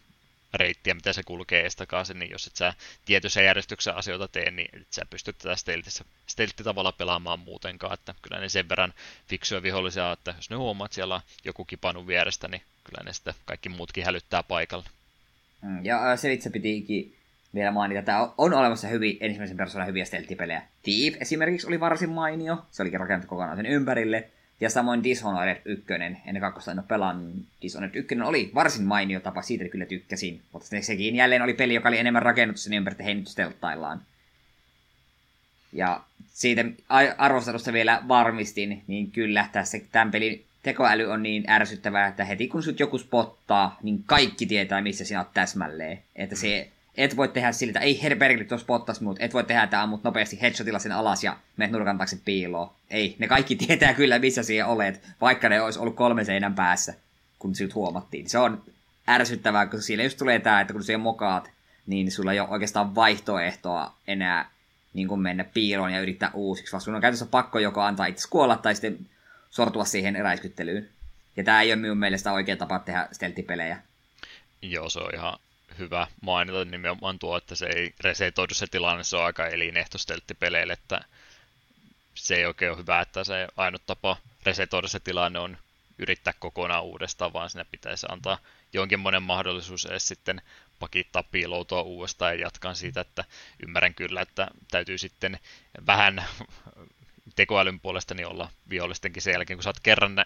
reittiä, 0.54 0.94
mitä 0.94 1.12
se 1.12 1.22
kulkee 1.22 1.66
estakaisin, 1.66 2.18
niin 2.18 2.30
jos 2.30 2.46
et 2.46 2.56
sä 2.56 2.74
tietyssä 3.04 3.42
järjestyksessä 3.42 3.94
asioita 3.94 4.28
tee, 4.28 4.50
niin 4.50 4.68
et 4.80 4.86
sä 4.90 5.02
pystyt 5.10 5.38
tätä 5.38 5.56
steltti 6.26 6.64
tavalla 6.64 6.92
pelaamaan 6.92 7.38
muutenkaan, 7.38 7.94
että 7.94 8.14
kyllä 8.22 8.40
ne 8.40 8.48
sen 8.48 8.68
verran 8.68 8.94
fiksuja 9.28 9.62
vihollisia, 9.62 10.12
että 10.12 10.34
jos 10.36 10.50
ne 10.50 10.56
huomaat, 10.56 10.92
siellä 10.92 11.14
on 11.14 11.20
joku 11.44 11.64
kipannut 11.64 12.06
vierestä, 12.06 12.48
niin 12.48 12.62
kyllä 12.84 13.04
ne 13.04 13.12
sitten 13.12 13.34
kaikki 13.44 13.68
muutkin 13.68 14.04
hälyttää 14.04 14.42
paikalle. 14.42 14.84
Mm, 15.62 15.84
ja 15.84 16.16
se 16.16 16.32
itse 16.32 16.50
pitikin 16.50 17.16
vielä 17.54 17.70
mainita, 17.70 17.98
että 17.98 18.28
on 18.38 18.54
olemassa 18.54 18.88
hyvin, 18.88 19.16
ensimmäisen 19.20 19.56
persoonan 19.56 19.88
hyviä 19.88 20.04
stelttipelejä. 20.04 20.62
Thief 20.82 21.14
esimerkiksi 21.20 21.66
oli 21.66 21.80
varsin 21.80 22.10
mainio, 22.10 22.66
se 22.70 22.82
olikin 22.82 23.00
rakennettu 23.00 23.28
kokonaan 23.28 23.56
sen 23.56 23.66
ympärille, 23.66 24.30
ja 24.62 24.70
samoin 24.70 25.04
Dishonored 25.04 25.62
1, 25.64 25.92
ennen 26.26 26.40
kakkosta 26.40 26.70
en 26.70 26.78
ole 26.78 26.86
pelannut, 26.88 27.34
Dishonored 27.62 27.94
1 27.94 28.14
oli 28.24 28.50
varsin 28.54 28.84
mainio 28.84 29.20
tapa, 29.20 29.42
siitä 29.42 29.68
kyllä 29.68 29.86
tykkäsin. 29.86 30.40
Mutta 30.52 30.68
sekin 30.80 31.16
jälleen 31.16 31.42
oli 31.42 31.54
peli, 31.54 31.74
joka 31.74 31.88
oli 31.88 31.98
enemmän 31.98 32.22
rakennettu 32.22 32.62
sen 32.62 32.72
ympäri, 32.72 32.92
että 32.92 33.04
hei 33.04 33.14
nyt 33.14 33.28
stelttaillaan. 33.28 34.02
Ja 35.72 36.00
siitä 36.28 36.64
arvostelusta 37.18 37.72
vielä 37.72 38.02
varmistin, 38.08 38.82
niin 38.86 39.10
kyllä 39.10 39.48
tässä 39.52 39.78
tämän 39.92 40.10
pelin 40.10 40.44
tekoäly 40.62 41.04
on 41.04 41.22
niin 41.22 41.50
ärsyttävää, 41.50 42.06
että 42.06 42.24
heti 42.24 42.48
kun 42.48 42.62
sut 42.62 42.80
joku 42.80 42.98
spottaa, 42.98 43.78
niin 43.82 44.04
kaikki 44.06 44.46
tietää, 44.46 44.82
missä 44.82 45.04
sinä 45.04 45.20
olet 45.20 45.34
täsmälleen. 45.34 46.02
Että 46.16 46.36
se 46.36 46.68
et 46.96 47.16
voi 47.16 47.28
tehdä 47.28 47.52
sillä, 47.52 47.70
että 47.70 47.80
ei 47.80 48.02
herperkeli 48.02 48.44
tuossa 48.44 48.64
spottas 48.64 49.00
mut, 49.00 49.16
et 49.20 49.34
voi 49.34 49.44
tehdä, 49.44 49.62
että 49.62 49.82
ammut 49.82 50.04
nopeasti 50.04 50.40
headshotilla 50.40 50.78
sen 50.78 50.92
alas 50.92 51.24
ja 51.24 51.36
menet 51.56 51.72
nurkan 51.72 51.98
taakse 51.98 52.18
piiloon. 52.24 52.70
Ei, 52.90 53.16
ne 53.18 53.28
kaikki 53.28 53.56
tietää 53.66 53.94
kyllä, 53.94 54.18
missä 54.18 54.42
siellä 54.42 54.72
olet, 54.72 55.02
vaikka 55.20 55.48
ne 55.48 55.60
olisi 55.60 55.78
ollut 55.78 55.96
kolme 55.96 56.24
seinän 56.24 56.54
päässä, 56.54 56.94
kun 57.38 57.54
sinut 57.54 57.74
huomattiin. 57.74 58.28
Se 58.28 58.38
on 58.38 58.62
ärsyttävää, 59.08 59.66
koska 59.66 59.82
siinä 59.82 60.02
just 60.02 60.18
tulee 60.18 60.38
tämä, 60.38 60.60
että 60.60 60.72
kun 60.72 60.82
siellä 60.82 61.02
mokaat, 61.02 61.50
niin 61.86 62.10
sulla 62.12 62.32
ei 62.32 62.40
ole 62.40 62.48
oikeastaan 62.48 62.94
vaihtoehtoa 62.94 63.94
enää 64.06 64.50
niin 64.94 65.08
kuin 65.08 65.20
mennä 65.20 65.44
piiloon 65.44 65.92
ja 65.92 66.00
yrittää 66.00 66.30
uusiksi, 66.34 66.72
vaan 66.72 66.80
sun 66.80 66.94
on 66.94 67.00
käytössä 67.00 67.26
pakko 67.26 67.58
joko 67.58 67.80
antaa 67.80 68.06
itse 68.06 68.28
kuolla 68.30 68.56
tai 68.56 68.74
sitten 68.74 68.98
sortua 69.50 69.84
siihen 69.84 70.16
eräiskyttelyyn. 70.16 70.88
Ja 71.36 71.44
tämä 71.44 71.62
ei 71.62 71.72
ole 71.72 71.80
minun 71.80 71.98
mielestä 71.98 72.32
oikea 72.32 72.56
tapa 72.56 72.78
tehdä 72.78 73.08
stelttipelejä. 73.12 73.78
Joo, 74.62 74.88
se 74.88 74.98
on 74.98 75.14
ihan 75.14 75.38
hyvä 75.78 76.06
mainita 76.20 76.64
nimenomaan 76.64 77.18
tuo, 77.18 77.36
että 77.36 77.54
se 77.54 77.66
ei 77.66 77.94
resetoidu 78.00 78.54
se 78.54 78.66
tilanne, 78.66 79.04
se 79.04 79.16
on 79.16 79.24
aika 79.24 79.46
elinehto 79.46 79.98
stelttipeleille, 79.98 80.72
että 80.72 81.00
se 82.14 82.34
ei 82.34 82.46
oikein 82.46 82.70
ole 82.70 82.78
hyvä, 82.78 83.00
että 83.00 83.24
se 83.24 83.48
ainut 83.56 83.86
tapa 83.86 84.16
resetoida 84.42 84.88
se 84.88 85.00
tilanne 85.00 85.38
on 85.38 85.58
yrittää 85.98 86.32
kokonaan 86.38 86.84
uudestaan, 86.84 87.32
vaan 87.32 87.50
sinne 87.50 87.64
pitäisi 87.70 88.06
antaa 88.10 88.38
jonkinmoinen 88.72 89.22
mahdollisuus 89.22 89.86
edes 89.86 90.08
sitten 90.08 90.42
pakittaa 90.78 91.22
piiloutua 91.22 91.82
uudestaan 91.82 92.34
ja 92.34 92.40
jatkaa 92.40 92.74
siitä, 92.74 93.00
että 93.00 93.24
ymmärrän 93.66 93.94
kyllä, 93.94 94.20
että 94.20 94.48
täytyy 94.70 94.98
sitten 94.98 95.38
vähän 95.86 96.24
tekoälyn 97.36 97.80
puolesta 97.80 98.14
niin 98.14 98.26
olla 98.26 98.48
vihollistenkin 98.70 99.22
sen 99.22 99.32
jälkeen, 99.32 99.56
kun 99.56 99.62
sä 99.64 99.68
oot 99.70 99.80
kerran, 99.82 100.16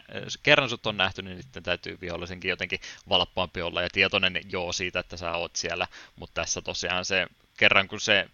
kerran 0.42 0.68
sut 0.68 0.86
on 0.86 0.96
nähty, 0.96 1.22
niin 1.22 1.42
sitten 1.42 1.62
täytyy 1.62 1.98
vihollisenkin 2.00 2.48
jotenkin 2.48 2.80
valppaampi 3.08 3.62
olla. 3.62 3.82
Ja 3.82 3.88
tietoinen 3.92 4.40
joo 4.52 4.72
siitä, 4.72 5.00
että 5.00 5.16
sä 5.16 5.32
oot 5.32 5.56
siellä, 5.56 5.88
mutta 6.16 6.40
tässä 6.40 6.62
tosiaan 6.62 7.04
se 7.04 7.26
kerran 7.56 7.88
kun 7.88 8.00
se 8.00 8.28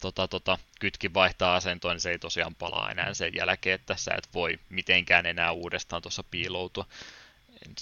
tota, 0.00 0.28
tota, 0.28 0.58
kytki 0.80 1.14
vaihtaa 1.14 1.54
asentoa, 1.54 1.92
niin 1.92 2.00
se 2.00 2.10
ei 2.10 2.18
tosiaan 2.18 2.54
palaa 2.54 2.90
enää 2.90 3.14
sen 3.14 3.34
jälkeen, 3.34 3.74
että 3.74 3.96
sä 3.96 4.14
et 4.18 4.28
voi 4.34 4.58
mitenkään 4.68 5.26
enää 5.26 5.52
uudestaan 5.52 6.02
tuossa 6.02 6.24
piiloutua. 6.30 6.86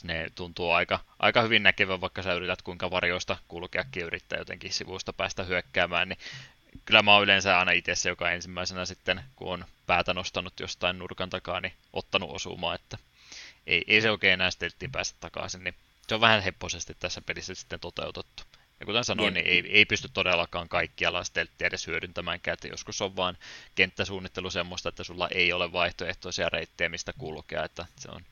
Ne 0.03 0.31
tuntuu 0.35 0.71
aika, 0.71 1.01
aika 1.19 1.43
hyvin 1.43 1.63
näkevän, 1.63 2.01
vaikka 2.01 2.23
sä 2.23 2.33
yrität 2.33 2.63
kuinka 2.63 2.91
varjoista 2.91 3.37
kulkeakin 3.49 4.03
yrittää 4.03 4.39
jotenkin 4.39 4.73
sivusta 4.73 5.13
päästä 5.13 5.45
hyökkäämään, 5.45 6.09
niin 6.09 6.19
kyllä 6.85 7.03
mä 7.03 7.15
oon 7.15 7.23
yleensä 7.25 7.59
aina 7.59 7.73
itse 7.73 7.95
se, 7.95 8.09
joka 8.09 8.31
ensimmäisenä 8.31 8.85
sitten, 8.85 9.25
kun 9.37 9.53
on 9.53 9.65
päätä 9.87 10.15
nostanut 10.15 10.61
jostain 10.61 10.99
nurkan 10.99 11.31
takaa, 11.31 11.61
niin 11.61 11.73
ottanut 11.93 12.31
osumaan, 12.31 12.75
että 12.75 12.99
ei, 13.67 13.85
ei 13.87 14.01
se 14.01 14.11
oikein 14.11 14.33
enää 14.33 14.51
stelttiin 14.51 14.93
päästä 14.93 15.17
takaisin, 15.21 15.65
niin 15.65 15.75
se 16.09 16.15
on 16.15 16.21
vähän 16.21 16.43
hepposesti 16.43 16.97
tässä 17.01 17.21
pelissä 17.21 17.55
sitten 17.55 17.81
toteutettu. 17.81 18.43
Ja 18.81 18.87
kuten 18.87 19.05
sanoin, 19.05 19.35
niin 19.35 19.47
ei, 19.47 19.65
ei 19.71 19.85
pysty 19.85 20.09
todellakaan 20.09 20.69
kaikkialla 20.69 21.25
stelttiä 21.25 21.67
edes 21.67 21.87
hyödyntämään, 21.87 22.41
että 22.47 22.69
joskus 22.69 23.01
on 23.01 23.17
vaan 23.17 23.39
kenttäsuunnittelu 23.75 24.51
semmoista, 24.51 24.89
että 24.89 25.05
sulla 25.05 25.29
ei 25.29 25.53
ole 25.53 25.73
vaihtoehtoisia 25.73 26.49
reittejä, 26.49 26.89
mistä 26.89 27.13
kulkea, 27.19 27.65
että 27.65 27.87
se 27.97 28.09
on 28.11 28.23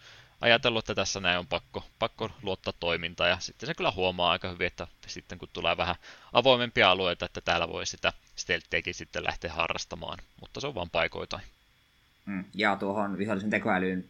ajatellut, 0.42 0.84
että 0.84 0.94
tässä 0.94 1.20
näin 1.20 1.38
on 1.38 1.46
pakko, 1.46 1.84
pakko 1.98 2.30
luottaa 2.42 2.74
toimintaa 2.80 3.28
ja 3.28 3.36
sitten 3.40 3.66
se 3.66 3.74
kyllä 3.74 3.90
huomaa 3.90 4.30
aika 4.30 4.50
hyvin, 4.50 4.66
että 4.66 4.86
sitten 5.06 5.38
kun 5.38 5.48
tulee 5.52 5.76
vähän 5.76 5.96
avoimempia 6.32 6.90
alueita, 6.90 7.24
että 7.24 7.40
täällä 7.40 7.68
voi 7.68 7.86
sitä 7.86 8.12
steltteekin 8.36 8.94
sitten 8.94 9.24
lähteä 9.24 9.52
harrastamaan, 9.52 10.18
mutta 10.40 10.60
se 10.60 10.66
on 10.66 10.74
vaan 10.74 10.90
paikoitain. 10.90 11.44
Mm, 12.26 12.44
ja 12.54 12.76
tuohon 12.76 13.18
vihollisen 13.18 13.50
tekoälyyn 13.50 14.04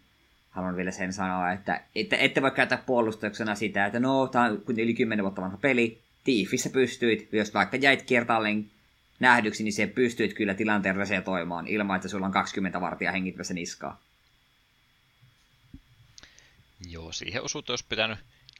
haluan 0.51 0.77
vielä 0.77 0.91
sen 0.91 1.13
sanoa, 1.13 1.53
että 1.53 1.81
ette, 1.95 2.17
ette 2.21 2.43
voi 2.43 2.51
käyttää 2.51 2.83
puolustuksena 2.87 3.55
sitä, 3.55 3.87
että 3.87 4.01
no, 4.01 4.27
tämä 4.27 4.45
on 4.45 4.63
yli 4.79 4.95
10 4.95 5.23
vuotta 5.23 5.43
vanha 5.43 5.57
peli, 5.57 6.03
Tiifissä 6.25 6.71
pystyit, 6.71 7.29
jos 7.33 7.55
vaikka 7.55 7.77
jäit 7.77 8.03
kiertaalleen 8.03 8.71
nähdyksi, 9.21 9.65
niin 9.65 9.73
se 9.73 9.87
pystyit 9.87 10.35
kyllä 10.35 10.55
tilanteen 10.55 10.97
resetoimaan 10.97 11.67
ilman, 11.67 11.97
että 11.97 12.09
sulla 12.09 12.27
on 12.27 12.33
20 12.33 12.81
vartia 12.81 13.13
hengittävässä 13.13 13.55
niskaa. 13.55 14.01
Joo, 16.89 17.13
siihen 17.13 17.43
osuuteen 17.43 17.73
olisi 17.73 17.85
pitänyt 17.89 18.19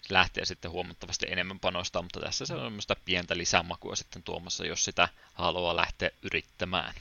lähteä 0.09 0.45
sitten 0.45 0.71
huomattavasti 0.71 1.27
enemmän 1.29 1.61
panostaa, 1.61 2.03
mutta 2.03 2.21
tässä 2.21 2.47
se 2.47 2.55
on 2.55 2.67
semmoista 2.67 2.97
pientä 3.05 3.37
lisämakua 3.37 3.97
sitten 3.97 4.23
tuomassa, 4.23 4.67
jos 4.67 4.85
sitä 4.85 5.09
haluaa 5.35 5.77
lähteä 5.77 6.11
yrittämään. 6.23 6.95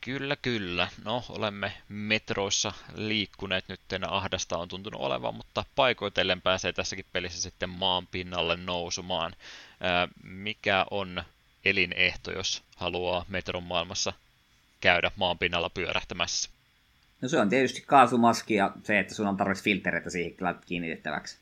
Kyllä, 0.00 0.36
kyllä. 0.36 0.88
No, 1.04 1.24
olemme 1.28 1.72
metroissa 1.88 2.72
liikkuneet 2.94 3.68
nyt, 3.68 3.80
ahdasta 4.08 4.58
on 4.58 4.68
tuntunut 4.68 5.00
olevan, 5.00 5.34
mutta 5.34 5.64
paikoitellen 5.76 6.42
pääsee 6.42 6.72
tässäkin 6.72 7.04
pelissä 7.12 7.42
sitten 7.42 7.70
maan 7.70 8.06
pinnalle 8.06 8.56
nousumaan. 8.56 9.36
Mikä 10.22 10.86
on 10.90 11.24
elinehto, 11.64 12.32
jos 12.32 12.62
haluaa 12.76 13.24
metron 13.28 13.62
maailmassa 13.62 14.12
käydä 14.80 15.10
maan 15.16 15.38
pinnalla 15.38 15.70
pyörähtämässä? 15.70 16.50
No 17.20 17.28
se 17.28 17.38
on 17.38 17.48
tietysti 17.48 17.82
kaasumaski 17.86 18.54
ja 18.54 18.72
se, 18.82 18.98
että 18.98 19.14
sun 19.14 19.26
on 19.26 19.36
tarvitsisi 19.36 19.64
filtereitä 19.64 20.10
siihen 20.10 20.34
kiinnitettäväksi. 20.66 21.38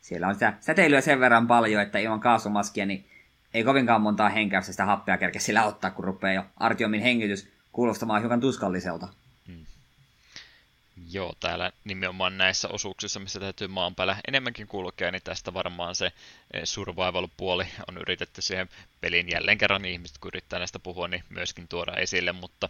Siellä 0.00 0.28
on 0.28 0.34
sitä 0.34 0.54
säteilyä 0.60 1.00
sen 1.00 1.20
verran 1.20 1.46
paljon, 1.46 1.82
että 1.82 1.98
ilman 1.98 2.20
kaasumaskia 2.20 2.86
niin 2.86 3.06
ei 3.54 3.64
kovinkaan 3.64 4.00
montaa 4.00 4.28
henkäystä 4.28 4.72
sitä 4.72 4.84
happea 4.84 5.18
kerkeä 5.18 5.40
sillä 5.40 5.64
ottaa, 5.64 5.90
kun 5.90 6.04
rupeaa 6.04 6.34
jo 6.34 6.44
Artiomin 6.56 7.02
hengitys 7.02 7.48
kuulostamaan 7.72 8.20
hiukan 8.20 8.40
tuskalliselta. 8.40 9.08
Hmm. 9.46 9.66
Joo, 11.10 11.32
täällä 11.40 11.72
nimenomaan 11.84 12.38
näissä 12.38 12.68
osuuksissa, 12.68 13.20
missä 13.20 13.40
täytyy 13.40 13.68
maan 13.68 13.94
päällä 13.94 14.16
enemmänkin 14.28 14.66
kulkea, 14.66 15.10
niin 15.10 15.22
tästä 15.24 15.54
varmaan 15.54 15.94
se 15.94 16.06
eh, 16.52 16.62
survival-puoli 16.64 17.66
on 17.88 17.98
yritetty 17.98 18.42
siihen 18.42 18.68
pelin 19.00 19.30
jälleen 19.30 19.58
kerran 19.58 19.84
ihmiset, 19.84 20.18
kun 20.18 20.28
yrittää 20.28 20.58
näistä 20.58 20.78
puhua, 20.78 21.08
niin 21.08 21.24
myöskin 21.28 21.68
tuoda 21.68 21.92
esille, 21.92 22.32
mutta 22.32 22.68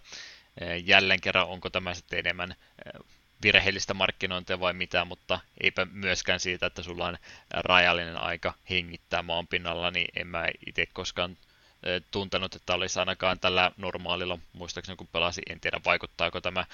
jälleen 0.85 1.21
kerran, 1.21 1.49
onko 1.49 1.71
tämä 1.71 1.95
sitten 1.95 2.19
enemmän 2.19 2.51
eh, 2.51 3.01
virheellistä 3.43 3.95
markkinointia 3.95 4.61
vai 4.61 4.73
mitä, 4.73 5.05
mutta 5.05 5.41
eipä 5.61 5.87
myöskään 5.93 6.41
siitä, 6.41 6.67
että 6.67 6.83
sulla 6.83 7.07
on 7.07 7.19
rajallinen 7.51 8.17
aika 8.17 8.55
hengittää 8.71 9.23
maan 9.23 9.47
pinnalla, 9.47 9.91
niin 9.91 10.09
en 10.17 10.27
mä 10.27 10.47
itse 10.67 10.87
koskaan 10.93 11.37
eh, 11.83 12.03
tuntenut, 12.11 12.55
että 12.55 12.75
olisi 12.75 12.99
ainakaan 12.99 13.39
tällä 13.39 13.73
normaalilla, 13.77 14.39
muistaakseni 14.53 14.97
kun 14.97 15.09
pelasin, 15.13 15.45
en 15.51 15.61
tiedä 15.61 15.81
vaikuttaako 15.85 16.41
tämä 16.41 16.65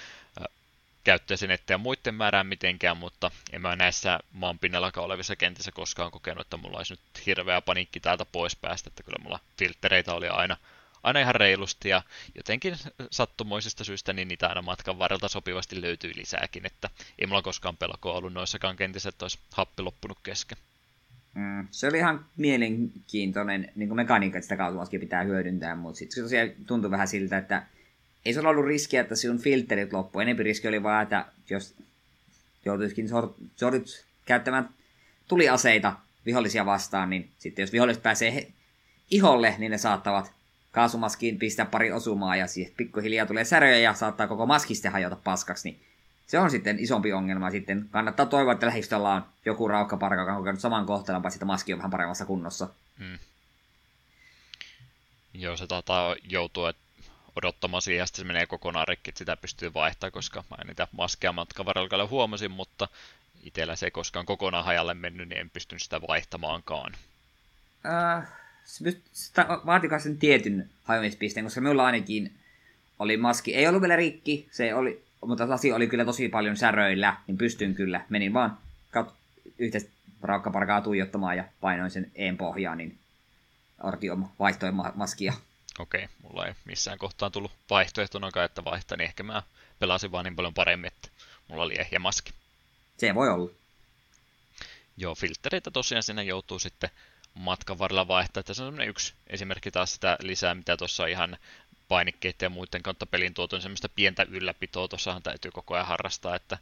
käyttöesinettä 1.06 1.72
ja 1.72 1.78
muiden 1.78 2.14
määrään 2.14 2.46
mitenkään, 2.46 2.96
mutta 2.96 3.30
en 3.52 3.62
mä 3.62 3.76
näissä 3.76 4.20
maan 4.32 4.58
pinnallakaan 4.58 5.04
olevissa 5.04 5.36
kentissä 5.36 5.72
koskaan 5.72 6.10
kokenut, 6.10 6.40
että 6.40 6.56
mulla 6.56 6.78
olisi 6.78 6.92
nyt 6.92 7.26
hirveä 7.26 7.60
paniikki 7.60 8.00
täältä 8.00 8.24
pois 8.24 8.56
päästä, 8.56 8.88
että 8.88 9.02
kyllä 9.02 9.18
mulla 9.22 9.40
filtreitä 9.58 10.14
oli 10.14 10.28
aina 10.28 10.56
aina 11.02 11.20
ihan 11.20 11.34
reilusti 11.34 11.88
ja 11.88 12.02
jotenkin 12.34 12.76
sattumoisista 13.10 13.84
syistä 13.84 14.12
niin 14.12 14.28
niitä 14.28 14.48
aina 14.48 14.62
matkan 14.62 14.98
varrelta 14.98 15.28
sopivasti 15.28 15.80
löytyy 15.82 16.12
lisääkin, 16.16 16.66
että 16.66 16.90
ei 17.18 17.26
mulla 17.26 17.42
koskaan 17.42 17.76
pelkoa 17.76 18.12
ollut 18.12 18.32
noissakaan 18.32 18.76
kentissä, 18.76 19.08
että 19.08 19.24
olisi 19.24 19.38
happi 19.52 19.82
loppunut 19.82 20.18
kesken. 20.22 20.58
Mm, 21.34 21.68
se 21.70 21.88
oli 21.88 21.98
ihan 21.98 22.26
mielenkiintoinen 22.36 23.72
niin 23.74 23.88
kuin 23.88 23.96
mekaniikka, 23.96 24.38
että 24.38 24.44
sitä 24.44 24.56
kautta 24.56 24.98
pitää 25.00 25.22
hyödyntää, 25.22 25.74
mutta 25.74 25.98
sitten 25.98 26.14
se 26.14 26.22
tosiaan 26.22 26.50
tuntui 26.66 26.90
vähän 26.90 27.08
siltä, 27.08 27.38
että 27.38 27.66
ei 28.24 28.34
se 28.34 28.40
ollut 28.40 28.66
riskiä, 28.66 29.00
että 29.00 29.16
sinun 29.16 29.38
filterit 29.38 29.92
loppu. 29.92 30.20
Enempi 30.20 30.42
riski 30.42 30.68
oli 30.68 30.82
vaan, 30.82 31.02
että 31.02 31.26
jos 31.50 31.74
joutuisikin 32.64 33.08
sordut 33.56 34.04
käyttämään 34.24 34.68
tuliaseita 35.28 35.92
vihollisia 36.26 36.66
vastaan, 36.66 37.10
niin 37.10 37.30
sitten 37.38 37.62
jos 37.62 37.72
viholliset 37.72 38.02
pääsee 38.02 38.52
iholle, 39.10 39.54
niin 39.58 39.70
ne 39.70 39.78
saattavat 39.78 40.32
kaasumaskiin 40.76 41.38
pistää 41.38 41.66
pari 41.66 41.92
osumaa 41.92 42.36
ja 42.36 42.46
siis 42.46 42.72
pikkuhiljaa 42.76 43.26
tulee 43.26 43.44
säröjä 43.44 43.78
ja 43.78 43.94
saattaa 43.94 44.26
koko 44.26 44.46
maski 44.46 44.74
sitten 44.74 44.92
hajota 44.92 45.16
paskaksi, 45.24 45.70
niin 45.70 45.80
se 46.26 46.38
on 46.38 46.50
sitten 46.50 46.78
isompi 46.78 47.12
ongelma 47.12 47.50
sitten. 47.50 47.88
Kannattaa 47.90 48.26
toivoa, 48.26 48.52
että 48.52 48.66
lähistöllä 48.66 49.10
on 49.10 49.24
joku 49.44 49.68
raukkaparka, 49.68 50.20
joka 50.20 50.32
on 50.32 50.38
kokenut 50.38 50.60
saman 50.60 50.86
kohtelun, 50.86 51.22
paitsi 51.22 51.36
että 51.36 51.44
maski 51.44 51.72
on 51.72 51.78
vähän 51.78 51.90
paremmassa 51.90 52.26
kunnossa. 52.26 52.68
Hmm. 52.98 53.18
Joo, 55.34 55.56
se 55.56 55.66
taitaa 55.66 56.16
joutua 56.28 56.72
odottamaan 57.36 57.82
siihen, 57.82 57.98
ja 57.98 58.06
sitten 58.06 58.22
se 58.22 58.26
menee 58.26 58.46
kokonaan 58.46 58.88
rikki, 58.88 59.10
että 59.10 59.18
sitä 59.18 59.36
pystyy 59.36 59.74
vaihtamaan, 59.74 60.12
koska 60.12 60.44
mä 60.50 60.56
en 60.60 60.66
niitä 60.66 60.88
maskeja 60.92 61.32
matkan 61.32 61.66
varrella 61.66 62.06
huomasin, 62.06 62.50
mutta 62.50 62.88
itsellä 63.42 63.76
se 63.76 63.86
ei 63.86 63.90
koskaan 63.90 64.26
kokonaan 64.26 64.64
hajalle 64.64 64.94
mennyt, 64.94 65.28
niin 65.28 65.40
en 65.40 65.50
pystynyt 65.50 65.82
sitä 65.82 66.00
vaihtamaankaan. 66.08 66.92
Äh, 67.86 68.28
vaatikaa 69.66 69.98
sen 69.98 70.18
tietyn 70.18 70.70
hajoamispisteen, 70.84 71.46
koska 71.46 71.60
minulla 71.60 71.86
ainakin 71.86 72.32
oli 72.98 73.16
maski, 73.16 73.54
ei 73.54 73.68
ollut 73.68 73.82
vielä 73.82 73.96
rikki, 73.96 74.48
se 74.50 74.74
oli, 74.74 75.04
mutta 75.26 75.48
lasi 75.48 75.72
oli 75.72 75.86
kyllä 75.86 76.04
tosi 76.04 76.28
paljon 76.28 76.56
säröillä, 76.56 77.16
niin 77.26 77.38
pystyn 77.38 77.74
kyllä. 77.74 78.04
Menin 78.08 78.32
vaan 78.32 78.58
kat- 78.96 79.12
yhteistä 79.58 79.90
raukkaparkaa 80.22 80.80
tuijottamaan 80.80 81.36
ja 81.36 81.44
painoin 81.60 81.90
sen 81.90 82.10
een 82.14 82.36
pohjaan, 82.36 82.78
niin 82.78 82.98
Artio 83.78 84.18
vaihtoi 84.38 84.72
ma- 84.72 84.92
maskia. 84.94 85.32
Okei, 85.78 86.04
okay, 86.04 86.16
mulla 86.22 86.46
ei 86.46 86.54
missään 86.64 86.98
kohtaan 86.98 87.32
tullut 87.32 87.52
vaihtoehtona, 87.70 88.44
että 88.44 88.64
vaihtaa, 88.64 88.96
niin 88.96 89.06
ehkä 89.06 89.22
mä 89.22 89.42
pelasin 89.78 90.12
vaan 90.12 90.24
niin 90.24 90.36
paljon 90.36 90.54
paremmin, 90.54 90.88
että 90.88 91.08
mulla 91.48 91.62
oli 91.62 91.80
ehjä 91.80 91.98
maski. 91.98 92.32
Se 92.98 93.14
voi 93.14 93.28
olla. 93.28 93.50
Joo, 94.96 95.14
filtreitä 95.14 95.70
tosiaan 95.70 96.02
sinne 96.02 96.22
joutuu 96.22 96.58
sitten 96.58 96.90
matkan 97.36 97.78
varrella 97.78 98.08
vaihtaa. 98.08 98.42
Tässä 98.42 98.66
on 98.66 98.80
yksi 98.82 99.14
esimerkki 99.26 99.70
taas 99.70 99.94
sitä 99.94 100.16
lisää, 100.20 100.54
mitä 100.54 100.76
tuossa 100.76 101.06
ihan 101.06 101.36
painikkeiden 101.88 102.46
ja 102.46 102.50
muiden 102.50 102.82
kautta 102.82 103.06
pelin 103.06 103.34
tuotu, 103.34 103.60
semmoista 103.60 103.88
pientä 103.88 104.26
ylläpitoa 104.30 104.88
tuossahan 104.88 105.22
täytyy 105.22 105.50
koko 105.50 105.74
ajan 105.74 105.86
harrastaa, 105.86 106.36
että 106.36 106.58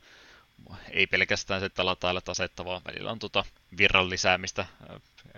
ei 0.90 1.06
pelkästään 1.06 1.60
se 1.60 1.70
latailla 1.82 2.20
tasetta, 2.20 2.64
vaan 2.64 2.82
välillä 2.84 3.10
on 3.10 3.18
tuota 3.18 3.44
virran 3.78 4.10
lisäämistä, 4.10 4.66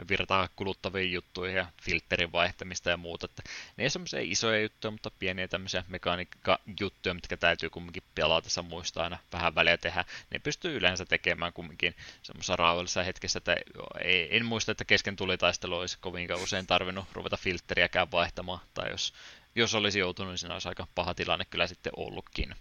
virtaa 0.09 0.49
kuluttaviin 0.57 1.13
juttuihin 1.13 1.57
ja 1.57 1.67
filterin 1.83 2.33
vaihtamista 2.33 2.91
ja 2.91 2.97
muuta. 2.97 3.27
Että 3.27 3.43
ne 3.77 3.85
ei 3.85 3.91
semmoisia 3.91 4.21
isoja 4.23 4.61
juttuja, 4.61 4.91
mutta 4.91 5.11
pieniä 5.19 5.49
tämmöisiä 5.49 5.85
mekaniikka-juttuja, 5.89 7.15
mitkä 7.15 7.37
täytyy 7.37 7.71
kumminkin 7.71 8.03
pelatessa 8.15 8.63
muistaa 8.63 9.05
aina 9.05 9.19
vähän 9.33 9.55
väliä 9.55 9.77
tehdä. 9.77 10.05
Ne 10.31 10.39
pystyy 10.39 10.77
yleensä 10.77 11.05
tekemään 11.05 11.53
kumminkin 11.53 11.95
semmoisessa 12.23 12.57
rauhallisessa 12.57 13.03
hetkessä, 13.03 13.39
että 13.39 13.57
ei, 14.01 14.37
en 14.37 14.47
muista, 14.47 14.73
että 14.73 14.85
kesken 14.85 15.17
tulitaistelu 15.17 15.77
olisi 15.77 15.99
kovinkaan 16.01 16.43
usein 16.43 16.67
tarvinnut 16.67 17.07
ruveta 17.13 17.37
filteriäkään 17.37 18.11
vaihtamaan, 18.11 18.61
tai 18.75 18.91
jos, 18.91 19.15
jos 19.55 19.75
olisi 19.75 19.99
joutunut, 19.99 20.33
niin 20.33 20.39
siinä 20.39 20.55
olisi 20.55 20.69
aika 20.69 20.87
paha 20.95 21.15
tilanne 21.15 21.45
kyllä 21.45 21.67
sitten 21.67 21.93
ollutkin. 21.97 22.55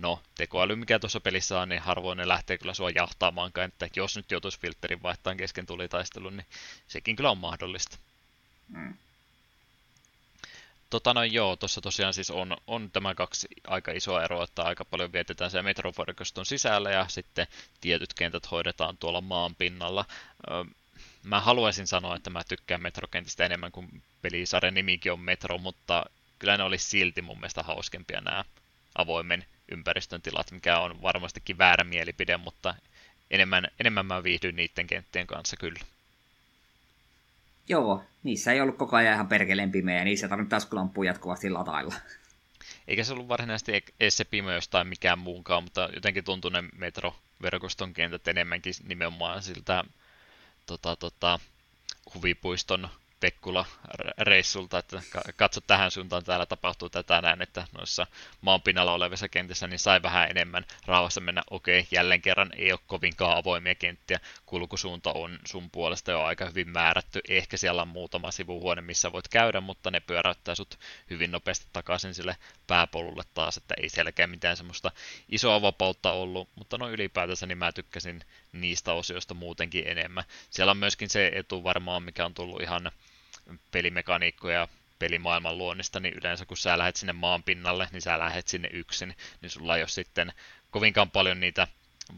No, 0.00 0.22
tekoäly, 0.34 0.76
mikä 0.76 0.98
tuossa 0.98 1.20
pelissä 1.20 1.60
on, 1.60 1.68
niin 1.68 1.82
harvoin 1.82 2.18
ne 2.18 2.28
lähtee 2.28 2.58
kyllä 2.58 2.74
sua 2.74 2.90
jahtaamaankaan, 2.90 3.68
että 3.68 3.88
jos 3.96 4.16
nyt 4.16 4.30
joutuisi 4.30 4.60
filterin 4.60 5.02
vaihtamaan 5.02 5.36
kesken 5.36 5.66
tulitaistelun, 5.66 6.36
niin 6.36 6.46
sekin 6.88 7.16
kyllä 7.16 7.30
on 7.30 7.38
mahdollista. 7.38 7.98
Mm. 8.68 8.94
Tota 10.90 11.14
no 11.14 11.24
joo, 11.24 11.56
tuossa 11.56 11.80
tosiaan 11.80 12.14
siis 12.14 12.30
on, 12.30 12.56
on 12.66 12.90
tämä 12.90 13.14
kaksi 13.14 13.48
aika 13.66 13.92
isoa 13.92 14.24
eroa, 14.24 14.44
että 14.44 14.62
aika 14.62 14.84
paljon 14.84 15.12
vietetään 15.12 15.50
se 15.50 15.62
metroforikoston 15.62 16.46
sisällä 16.46 16.90
ja 16.90 17.08
sitten 17.08 17.46
tietyt 17.80 18.14
kentät 18.14 18.50
hoidetaan 18.50 18.96
tuolla 18.96 19.20
maan 19.20 19.54
pinnalla. 19.54 20.04
Mä 21.22 21.40
haluaisin 21.40 21.86
sanoa, 21.86 22.16
että 22.16 22.30
mä 22.30 22.42
tykkään 22.48 22.82
metrokentistä 22.82 23.46
enemmän 23.46 23.72
kuin 23.72 24.02
pelisarjan 24.22 24.74
nimikin 24.74 25.12
on 25.12 25.20
Metro, 25.20 25.58
mutta 25.58 26.04
kyllä 26.38 26.56
ne 26.56 26.62
olisi 26.62 26.88
silti 26.88 27.22
mun 27.22 27.38
mielestä 27.40 27.62
hauskempia 27.62 28.20
nämä 28.20 28.44
avoimen 28.94 29.44
ympäristön 29.72 30.22
tilat, 30.22 30.50
mikä 30.50 30.78
on 30.78 31.02
varmastikin 31.02 31.58
väärä 31.58 31.84
mielipide, 31.84 32.36
mutta 32.36 32.74
enemmän, 33.30 33.68
enemmän 33.80 34.06
mä 34.06 34.22
viihdyin 34.22 34.56
niiden 34.56 34.86
kenttien 34.86 35.26
kanssa 35.26 35.56
kyllä. 35.56 35.80
Joo, 37.68 38.04
niissä 38.22 38.52
ei 38.52 38.60
ollut 38.60 38.76
koko 38.76 38.96
ajan 38.96 39.14
ihan 39.14 39.28
perkeleen 39.28 39.72
pimeä, 39.72 39.98
ja 39.98 40.04
niissä 40.04 40.28
tarvittiin 40.28 40.50
taskulampuja 40.50 41.10
jatkuvasti 41.10 41.50
latailla. 41.50 41.94
Eikä 42.88 43.04
se 43.04 43.12
ollut 43.12 43.28
varsinaisesti 43.28 43.84
edes 44.00 44.16
se 44.16 44.24
pimeys 44.24 44.68
tai 44.68 44.84
mikään 44.84 45.18
muunkaan, 45.18 45.62
mutta 45.62 45.88
jotenkin 45.94 46.24
tuntui 46.24 46.50
ne 46.50 46.64
metroverkoston 46.76 47.94
kentät 47.94 48.28
enemmänkin 48.28 48.74
nimenomaan 48.88 49.42
siltä 49.42 49.84
tota, 50.66 50.96
tota, 50.96 51.38
huvipuiston 52.14 52.88
Tekkula-reissulta, 53.22 54.78
että 54.78 55.02
katso 55.36 55.60
tähän 55.60 55.90
suuntaan, 55.90 56.24
täällä 56.24 56.46
tapahtuu 56.46 56.90
tätä 56.90 57.20
näin, 57.20 57.42
että 57.42 57.66
noissa 57.78 58.06
maanpinnalla 58.40 58.92
olevissa 58.92 59.28
kentissä 59.28 59.66
niin 59.66 59.78
sai 59.78 60.02
vähän 60.02 60.30
enemmän 60.30 60.64
rauhassa 60.86 61.20
mennä, 61.20 61.42
okei, 61.50 61.86
jälleen 61.90 62.22
kerran 62.22 62.50
ei 62.56 62.72
ole 62.72 62.80
kovinkaan 62.86 63.38
avoimia 63.38 63.74
kenttiä, 63.74 64.20
kulkusuunta 64.46 65.12
on 65.12 65.38
sun 65.46 65.70
puolesta 65.70 66.10
jo 66.10 66.22
aika 66.22 66.46
hyvin 66.46 66.68
määrätty, 66.68 67.20
ehkä 67.28 67.56
siellä 67.56 67.82
on 67.82 67.88
muutama 67.88 68.30
sivuhuone, 68.30 68.82
missä 68.82 69.12
voit 69.12 69.28
käydä, 69.28 69.60
mutta 69.60 69.90
ne 69.90 70.00
pyöräyttää 70.00 70.54
sut 70.54 70.78
hyvin 71.10 71.30
nopeasti 71.30 71.66
takaisin 71.72 72.14
sille 72.14 72.36
pääpolulle 72.66 73.22
taas, 73.34 73.56
että 73.56 73.74
ei 73.82 73.88
selkeä 73.88 74.26
mitään 74.26 74.56
semmoista 74.56 74.90
isoa 75.28 75.62
vapautta 75.62 76.12
ollut, 76.12 76.48
mutta 76.54 76.78
no 76.78 76.90
ylipäätänsä 76.90 77.46
niin 77.46 77.58
mä 77.58 77.72
tykkäsin 77.72 78.20
niistä 78.52 78.92
osioista 78.92 79.34
muutenkin 79.34 79.88
enemmän. 79.88 80.24
Siellä 80.50 80.70
on 80.70 80.76
myöskin 80.76 81.10
se 81.10 81.30
etu 81.34 81.64
varmaan, 81.64 82.02
mikä 82.02 82.24
on 82.24 82.34
tullut 82.34 82.62
ihan 82.62 82.90
pelimekaniikkoja 83.70 84.68
pelimaailman 84.98 85.58
luonnista, 85.58 86.00
niin 86.00 86.14
yleensä 86.14 86.46
kun 86.46 86.56
sä 86.56 86.78
lähdet 86.78 86.96
sinne 86.96 87.12
maan 87.12 87.42
pinnalle, 87.42 87.88
niin 87.92 88.02
sä 88.02 88.18
lähdet 88.18 88.48
sinne 88.48 88.68
yksin, 88.72 89.16
niin 89.40 89.50
sulla 89.50 89.76
ei 89.76 89.82
ole 89.82 89.88
sitten 89.88 90.32
kovinkaan 90.70 91.10
paljon 91.10 91.40
niitä 91.40 91.66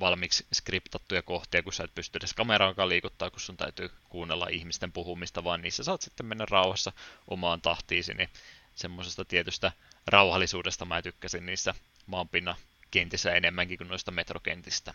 valmiiksi 0.01 0.47
skriptattuja 0.53 1.23
kohtia, 1.23 1.63
kun 1.63 1.73
sä 1.73 1.85
et 1.85 1.95
pysty 1.95 2.17
edes 2.17 2.35
kameraakaan 2.35 2.89
liikuttaa, 2.89 3.31
kun 3.31 3.41
sun 3.41 3.57
täytyy 3.57 3.91
kuunnella 4.09 4.47
ihmisten 4.51 4.93
puhumista, 4.93 5.45
vaan 5.45 5.63
niissä 5.63 5.85
saat 5.85 6.03
sitten 6.03 6.27
mennä 6.27 6.47
rauhassa 6.51 6.93
omaan 7.29 7.61
tahtiisi, 7.61 8.15
niin 8.15 8.29
semmoisesta 8.75 9.25
tietystä 9.25 9.73
rauhallisuudesta 10.07 10.85
mä 10.85 11.03
tykkäsin 11.03 11.47
niissä 11.47 11.75
maanpinnan 12.07 12.57
kentissä 12.91 13.33
enemmänkin 13.33 13.79
kuin 13.79 13.89
noista 13.89 14.11
metrokentistä. 14.11 14.95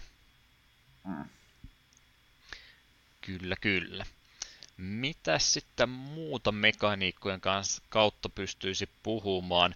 Mm. 1.07 1.25
Kyllä, 3.21 3.55
kyllä. 3.61 4.05
Mitä 4.81 5.39
sitten 5.39 5.89
muuta 5.89 6.51
mekaniikkojen 6.51 7.41
kanssa 7.41 7.81
kautta 7.89 8.29
pystyisi 8.29 8.89
puhumaan? 9.03 9.75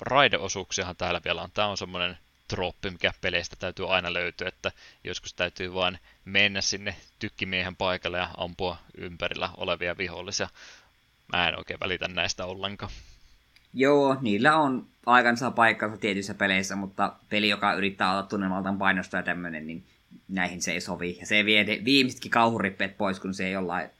Raideosuuksiahan 0.00 0.96
täällä 0.96 1.20
vielä 1.24 1.42
on. 1.42 1.50
Tämä 1.54 1.68
on 1.68 1.76
semmoinen 1.76 2.18
troppi, 2.48 2.90
mikä 2.90 3.12
peleistä 3.20 3.56
täytyy 3.58 3.94
aina 3.94 4.12
löytyä, 4.12 4.48
että 4.48 4.72
joskus 5.04 5.34
täytyy 5.34 5.74
vain 5.74 5.98
mennä 6.24 6.60
sinne 6.60 6.96
tykkimiehen 7.18 7.76
paikalle 7.76 8.18
ja 8.18 8.28
ampua 8.36 8.76
ympärillä 8.98 9.50
olevia 9.56 9.98
vihollisia. 9.98 10.48
Mä 11.32 11.48
en 11.48 11.58
oikein 11.58 11.80
välitä 11.80 12.08
näistä 12.08 12.44
ollenkaan. 12.44 12.92
Joo, 13.74 14.16
niillä 14.20 14.56
on 14.56 14.86
aikansa 15.06 15.50
paikkansa 15.50 15.96
tietyissä 15.96 16.34
peleissä, 16.34 16.76
mutta 16.76 17.12
peli, 17.28 17.48
joka 17.48 17.72
yrittää 17.72 18.12
olla 18.12 18.22
tunnelmaltaan 18.22 18.78
painosta 18.78 19.16
ja 19.16 19.22
tämmöinen, 19.22 19.66
niin 19.66 19.86
näihin 20.28 20.62
se 20.62 20.72
ei 20.72 20.80
sovi. 20.80 21.16
Ja 21.20 21.26
se 21.26 21.44
vie 21.44 21.66
viimeisetkin 21.84 22.30
kauhurippeet 22.30 22.98
pois, 22.98 23.20
kun 23.20 23.34
se 23.34 23.46
ei 23.46 23.52
jollain 23.52 23.90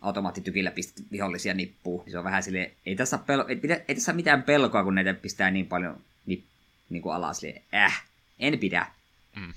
automaattitykillä 0.00 0.70
pistät 0.70 1.04
vihollisia 1.12 1.54
nippuun. 1.54 2.10
Se 2.10 2.18
on 2.18 2.24
vähän 2.24 2.42
sille 2.42 2.70
ei 2.86 2.96
tässä, 2.96 3.16
pel- 3.16 3.50
ei, 3.50 3.84
ei 3.88 3.94
tässä 3.94 4.12
mitään 4.12 4.42
pelkoa, 4.42 4.84
kun 4.84 4.94
näitä 4.94 5.14
pistää 5.14 5.50
niin 5.50 5.66
paljon 5.66 6.00
nip, 6.26 6.44
niin 6.90 7.02
kuin 7.02 7.14
alas. 7.14 7.40
Silleen, 7.40 7.62
äh, 7.74 8.04
en 8.38 8.58
pidä. 8.58 8.86
Mm. 9.36 9.54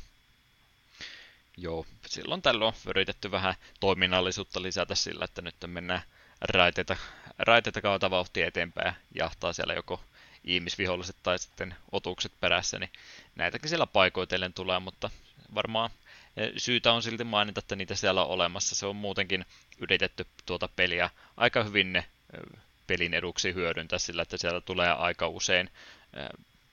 Joo, 1.57 1.85
silloin 2.05 2.41
tällöin 2.41 2.67
on 2.67 2.73
yritetty 2.89 3.31
vähän 3.31 3.55
toiminnallisuutta 3.79 4.61
lisätä 4.61 4.95
sillä, 4.95 5.25
että 5.25 5.41
nyt 5.41 5.55
mennään 5.67 6.01
raiteita, 6.41 6.97
raiteita 7.39 7.81
kautta 7.81 8.11
vauhtia 8.11 8.47
eteenpäin 8.47 8.85
ja 8.85 8.93
jahtaa 9.15 9.53
siellä 9.53 9.73
joko 9.73 10.01
ihmisviholliset 10.43 11.15
tai 11.23 11.39
sitten 11.39 11.75
otukset 11.91 12.31
perässä, 12.39 12.79
niin 12.79 12.89
näitäkin 13.35 13.69
siellä 13.69 13.87
paikoitellen 13.87 14.53
tulee, 14.53 14.79
mutta 14.79 15.09
varmaan 15.55 15.89
syytä 16.57 16.93
on 16.93 17.03
silti 17.03 17.23
mainita, 17.23 17.59
että 17.59 17.75
niitä 17.75 17.95
siellä 17.95 18.23
on 18.23 18.29
olemassa. 18.29 18.75
Se 18.75 18.85
on 18.85 18.95
muutenkin 18.95 19.45
yritetty 19.77 20.25
tuota 20.45 20.69
peliä 20.75 21.09
aika 21.37 21.63
hyvin 21.63 21.93
ne 21.93 22.05
pelin 22.87 23.13
eduksi 23.13 23.53
hyödyntää 23.53 23.99
sillä, 23.99 24.21
että 24.21 24.37
siellä 24.37 24.61
tulee 24.61 24.91
aika 24.91 25.27
usein 25.27 25.69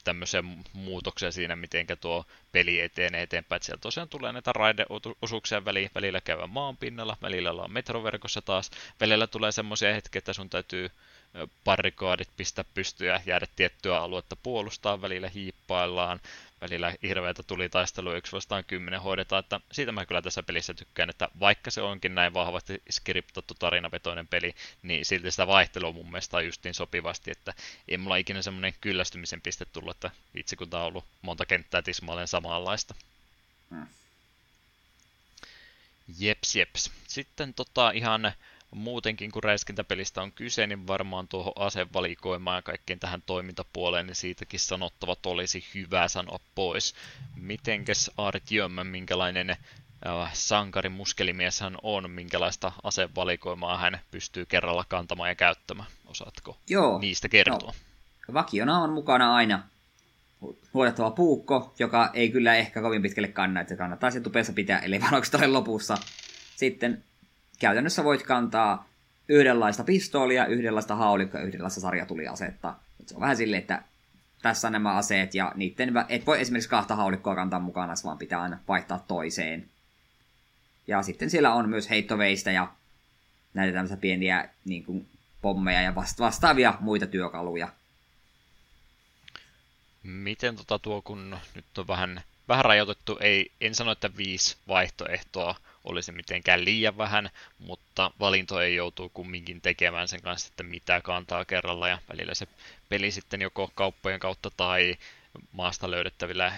tämmöisiä 0.04 0.42
muutoksia 0.72 1.32
siinä, 1.32 1.56
miten 1.56 1.86
tuo 2.00 2.24
peli 2.52 2.80
etenee 2.80 3.22
eteenpäin. 3.22 3.56
Että 3.56 3.66
siellä 3.66 3.80
tosiaan 3.80 4.08
tulee 4.08 4.32
näitä 4.32 4.52
raideosuuksia 4.52 5.64
väliin, 5.64 5.90
välillä 5.94 6.20
käydä 6.20 6.46
maan 6.46 6.76
pinnalla, 6.76 7.16
välillä 7.22 7.50
ollaan 7.50 7.72
metroverkossa 7.72 8.42
taas. 8.42 8.70
Välillä 9.00 9.26
tulee 9.26 9.52
semmoisia 9.52 9.94
hetkiä, 9.94 10.18
että 10.18 10.32
sun 10.32 10.50
täytyy 10.50 10.90
parikoadit 11.64 12.28
pistää 12.36 12.64
pystyä, 12.74 13.22
jäädä 13.26 13.46
tiettyä 13.56 13.98
aluetta 13.98 14.36
puolustaa, 14.36 15.02
välillä 15.02 15.28
hiippaillaan, 15.28 16.20
välillä 16.60 16.94
hirveätä 17.02 17.42
taistelu 17.70 18.14
yksi 18.14 18.32
vastaan 18.32 18.64
kymmenen 18.64 19.00
hoidetaan, 19.00 19.40
että 19.40 19.60
siitä 19.72 19.92
mä 19.92 20.06
kyllä 20.06 20.22
tässä 20.22 20.42
pelissä 20.42 20.74
tykkään, 20.74 21.10
että 21.10 21.28
vaikka 21.40 21.70
se 21.70 21.82
onkin 21.82 22.14
näin 22.14 22.34
vahvasti 22.34 22.82
skriptattu 22.90 23.54
tarinavetoinen 23.54 24.28
peli, 24.28 24.54
niin 24.82 25.04
silti 25.04 25.30
sitä 25.30 25.46
vaihtelua 25.46 25.92
mun 25.92 26.10
mielestä 26.10 26.36
on 26.36 26.46
justiin 26.46 26.74
sopivasti, 26.74 27.30
että 27.30 27.54
ei 27.88 27.98
mulla 27.98 28.16
ikinä 28.16 28.42
semmoinen 28.42 28.74
kyllästymisen 28.80 29.40
piste 29.40 29.64
tullut, 29.64 29.96
että 29.96 30.10
itse 30.34 30.56
kun 30.56 30.70
tää 30.70 30.80
on 30.80 30.86
ollut 30.86 31.04
monta 31.22 31.46
kenttää 31.46 31.82
tismalleen 31.82 32.28
samanlaista. 32.28 32.94
Hmm. 33.70 33.86
Jeps, 36.18 36.56
jeps. 36.56 36.90
Sitten 37.08 37.54
tota 37.54 37.90
ihan 37.90 38.32
muutenkin 38.70 39.30
kun 39.30 39.44
räiskintäpelistä 39.44 40.22
on 40.22 40.32
kyse, 40.32 40.66
niin 40.66 40.86
varmaan 40.86 41.28
tuohon 41.28 41.52
asevalikoimaan 41.56 42.58
ja 42.58 42.62
kaikkeen 42.62 42.98
tähän 42.98 43.22
toimintapuoleen, 43.26 44.06
niin 44.06 44.14
siitäkin 44.14 44.60
sanottavat 44.60 45.26
olisi 45.26 45.64
hyvä 45.74 46.08
sanoa 46.08 46.40
pois. 46.54 46.94
Mitenkäs 47.36 48.10
Art 48.16 48.50
Jömmä, 48.50 48.84
minkälainen 48.84 49.50
äh, 49.50 50.34
sankari 50.34 50.88
muskelimies 50.88 51.60
hän 51.60 51.76
on, 51.82 52.10
minkälaista 52.10 52.72
asevalikoimaa 52.82 53.78
hän 53.78 54.00
pystyy 54.10 54.46
kerralla 54.46 54.84
kantamaan 54.88 55.28
ja 55.28 55.34
käyttämään? 55.34 55.88
Osaatko 56.06 56.56
Joo, 56.68 56.98
niistä 56.98 57.28
kertoa? 57.28 57.74
No, 58.28 58.34
vakiona 58.34 58.78
on 58.78 58.92
mukana 58.92 59.34
aina 59.34 59.62
huolettava 60.74 61.10
puukko, 61.10 61.74
joka 61.78 62.10
ei 62.14 62.28
kyllä 62.30 62.54
ehkä 62.54 62.82
kovin 62.82 63.02
pitkälle 63.02 63.28
kanna, 63.28 63.60
että 63.60 63.68
se 63.68 63.76
kannattaa 63.76 64.10
se 64.10 64.20
tupessa 64.20 64.52
pitää, 64.52 64.78
eli 64.78 65.00
ole 65.34 65.46
lopussa. 65.46 65.98
Sitten 66.56 67.04
käytännössä 67.60 68.04
voit 68.04 68.22
kantaa 68.22 68.88
yhdenlaista 69.28 69.84
pistoolia, 69.84 70.46
yhdenlaista 70.46 70.96
haulikkoa 70.96 71.40
yhdenlaista 71.40 71.80
sarjatuliasetta. 71.80 72.74
Se 73.06 73.14
on 73.14 73.20
vähän 73.20 73.36
silleen, 73.36 73.60
että 73.60 73.82
tässä 74.42 74.68
on 74.68 74.72
nämä 74.72 74.96
aseet 74.96 75.34
ja 75.34 75.52
niiden, 75.56 75.92
et 76.08 76.26
voi 76.26 76.40
esimerkiksi 76.40 76.70
kahta 76.70 76.96
haulikkoa 76.96 77.34
kantaa 77.34 77.60
mukana, 77.60 77.94
vaan 78.04 78.18
pitää 78.18 78.42
aina 78.42 78.58
vaihtaa 78.68 79.04
toiseen. 79.08 79.68
Ja 80.86 81.02
sitten 81.02 81.30
siellä 81.30 81.54
on 81.54 81.68
myös 81.68 81.90
heittoveistä 81.90 82.50
ja 82.50 82.72
näitä 83.54 83.72
tämmöisiä 83.72 83.96
pieniä 83.96 84.48
niin 84.64 84.84
kuin, 84.84 85.06
pommeja 85.42 85.82
ja 85.82 85.94
vastaavia 85.94 86.74
muita 86.80 87.06
työkaluja. 87.06 87.68
Miten 90.02 90.56
tota 90.56 90.78
tuo, 90.78 91.02
kun 91.02 91.38
nyt 91.54 91.78
on 91.78 91.86
vähän, 91.88 92.20
vähän 92.48 92.64
rajoitettu, 92.64 93.18
ei, 93.20 93.52
en 93.60 93.74
sano, 93.74 93.92
että 93.92 94.10
viisi 94.16 94.56
vaihtoehtoa 94.68 95.54
olisi 95.84 96.12
mitenkään 96.12 96.64
liian 96.64 96.98
vähän, 96.98 97.30
mutta 97.58 98.10
valinto 98.20 98.60
ei 98.60 98.74
joutuu 98.74 99.08
kumminkin 99.08 99.60
tekemään 99.60 100.08
sen 100.08 100.22
kanssa, 100.22 100.48
että 100.48 100.62
mitä 100.62 101.00
kantaa 101.00 101.44
kerralla 101.44 101.88
ja 101.88 101.98
välillä 102.08 102.34
se 102.34 102.46
peli 102.88 103.10
sitten 103.10 103.42
joko 103.42 103.70
kauppojen 103.74 104.20
kautta 104.20 104.50
tai 104.56 104.96
maasta 105.52 105.90
löydettävillä 105.90 106.52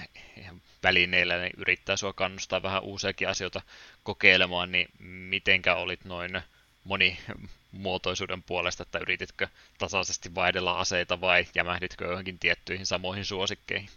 välineillä 0.83 1.39
niin 1.39 1.53
yrittää 1.57 1.97
sua 1.97 2.13
kannustaa 2.13 2.63
vähän 2.63 2.83
uusiakin 2.83 3.29
asioita 3.29 3.63
kokeilemaan, 4.03 4.73
niin 4.73 4.89
mitenkä 5.29 5.75
olit 5.75 6.05
noin 6.05 6.43
monimuotoisuuden 6.85 8.43
puolesta, 8.43 8.83
että 8.83 8.99
yrititkö 8.99 9.49
tasaisesti 9.79 10.35
vaihdella 10.35 10.79
aseita 10.79 11.21
vai 11.21 11.47
jämähditkö 11.55 12.05
johonkin 12.05 12.39
tiettyihin 12.39 12.87
samoihin 12.87 13.25
suosikkeihin? 13.25 13.89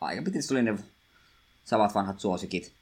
Aika 0.00 0.22
pitäisi 0.22 0.48
tuli 0.48 0.62
ne 0.62 0.74
samat 1.64 1.94
vanhat 1.94 2.20
suosikit 2.20 2.79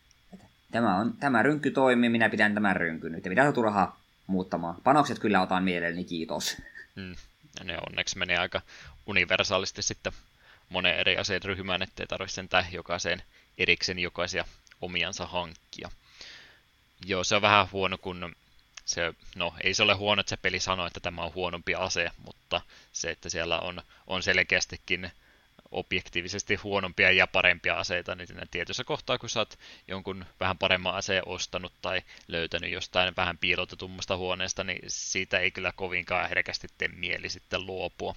tämä, 0.71 0.97
on, 0.97 1.17
tämä 1.21 1.43
rynkky 1.43 1.71
toimii, 1.71 2.09
minä 2.09 2.29
pidän 2.29 2.55
tämän 2.55 2.77
rynkyn 2.77 3.13
nyt, 3.13 3.25
ja 3.25 3.31
mitä 3.31 3.53
turhaa 3.53 4.01
muuttamaan. 4.27 4.77
Panokset 4.85 5.19
kyllä 5.19 5.43
otan 5.43 5.65
mielelläni, 5.65 6.05
kiitos. 6.05 6.57
Ja 7.59 7.65
ne 7.65 7.79
onneksi 7.87 8.19
menee 8.19 8.39
aika 8.39 8.63
universaalisti 9.07 9.83
sitten 9.83 10.13
monen 10.69 10.99
eri 10.99 11.17
aseen 11.17 11.43
ryhmään, 11.43 11.83
ettei 11.83 12.07
tarvitse 12.07 12.35
sentään 12.35 12.65
jokaiseen 12.73 13.23
erikseen 13.59 13.99
jokaisia 13.99 14.45
omiansa 14.81 15.27
hankkia. 15.27 15.91
Joo, 17.07 17.25
se 17.25 17.37
on 17.37 17.43
vähän 17.43 17.69
huono, 17.73 17.99
kun 17.99 18.37
se, 18.85 19.15
no 19.37 19.55
ei 19.61 19.75
se 19.75 19.83
ole 19.83 19.95
huono, 19.95 20.21
että 20.21 20.31
se 20.31 20.37
peli 20.37 20.61
sanoo, 20.61 20.87
että 20.87 21.01
tämä 21.01 21.23
on 21.23 21.35
huonompi 21.35 21.75
ase, 21.75 22.11
mutta 22.25 22.61
se, 22.93 23.11
että 23.11 23.29
siellä 23.29 23.59
on, 23.59 23.83
on 24.07 24.23
selkeästikin 24.23 25.11
objektiivisesti 25.71 26.55
huonompia 26.55 27.11
ja 27.11 27.27
parempia 27.27 27.75
aseita, 27.75 28.15
niin 28.15 28.29
tietyssä 28.51 28.85
kohtaa, 28.85 29.19
kun 29.19 29.29
sä 29.29 29.41
oot 29.41 29.59
jonkun 29.89 30.25
vähän 30.41 30.59
paremman 30.59 30.95
aseen 30.95 31.23
ostanut 31.27 31.73
tai 31.83 32.03
löytänyt 32.29 32.71
jostain 32.71 33.17
vähän 33.17 33.39
piilotetummasta 33.39 34.17
huoneesta, 34.17 34.65
niin 34.65 34.81
siitä 34.87 35.39
ei 35.39 35.51
kyllä 35.51 35.73
kovinkaan 35.73 36.29
herkästi 36.29 36.67
tee 36.79 36.89
mieli 36.89 37.29
sitten 37.29 37.67
luopua. 37.67 38.15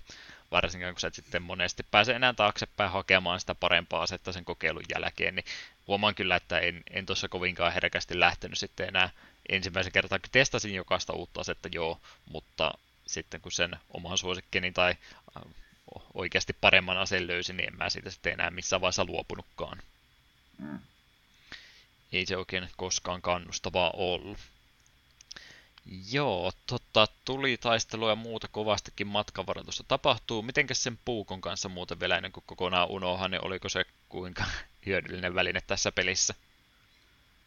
Varsinkin 0.52 0.90
kun 0.90 1.00
sä 1.00 1.08
et 1.08 1.14
sitten 1.14 1.42
monesti 1.42 1.84
pääse 1.92 2.14
enää 2.14 2.34
taaksepäin 2.34 2.92
hakemaan 2.92 3.40
sitä 3.40 3.56
parempaa 3.56 4.02
asetta 4.02 4.32
sen 4.32 4.46
kokeilun 4.46 4.84
jälkeen, 4.96 5.36
niin 5.36 5.46
huomaan 5.88 6.16
kyllä, 6.16 6.36
että 6.36 6.60
en, 6.60 6.84
en 6.90 7.06
tuossa 7.06 7.30
kovinkaan 7.30 7.74
herkästi 7.74 8.20
lähtenyt 8.20 8.58
sitten 8.58 8.88
enää 8.88 9.10
ensimmäisen 9.50 9.92
kertaa, 9.92 10.20
kun 10.20 10.30
testasin 10.32 10.76
jokaista 10.76 11.14
uutta 11.14 11.42
asetta, 11.42 11.70
joo, 11.72 12.00
mutta 12.26 12.72
sitten 13.08 13.42
kun 13.42 13.52
sen 13.52 13.76
oman 13.90 14.18
suosikkeni 14.18 14.72
tai 14.72 14.96
oikeasti 16.14 16.54
paremman 16.62 16.98
aseen 16.98 17.28
löysin, 17.28 17.58
niin 17.58 17.68
en 17.68 17.78
mä 17.78 17.90
siitä 17.90 18.10
sitten 18.10 18.34
enää 18.34 18.52
missään 18.52 18.82
vaiheessa 18.82 19.06
luopunutkaan. 19.06 19.78
Mm. 20.58 20.80
Ei 22.12 22.26
se 22.26 22.38
oikein 22.38 22.70
koskaan 22.78 23.22
kannustavaa 23.22 23.92
ollut. 23.94 24.38
Joo, 26.12 26.52
totta, 26.68 27.08
tuli 27.26 27.58
taistelua 27.58 28.10
ja 28.10 28.16
muuta 28.16 28.48
kovastikin 28.48 29.08
matkavaratusta 29.08 29.84
tapahtuu. 29.88 30.42
Mitenkäs 30.42 30.84
sen 30.84 31.00
puukon 31.06 31.42
kanssa 31.42 31.70
muuten 31.70 32.00
vielä 32.00 32.18
ennen 32.18 32.32
kuin 32.32 32.44
kokonaan 32.48 32.90
unohan, 32.90 33.32
niin 33.32 33.46
oliko 33.46 33.70
se 33.70 33.86
kuinka 34.10 34.44
hyödyllinen 34.86 35.36
väline 35.36 35.62
tässä 35.68 35.92
pelissä? 35.92 36.36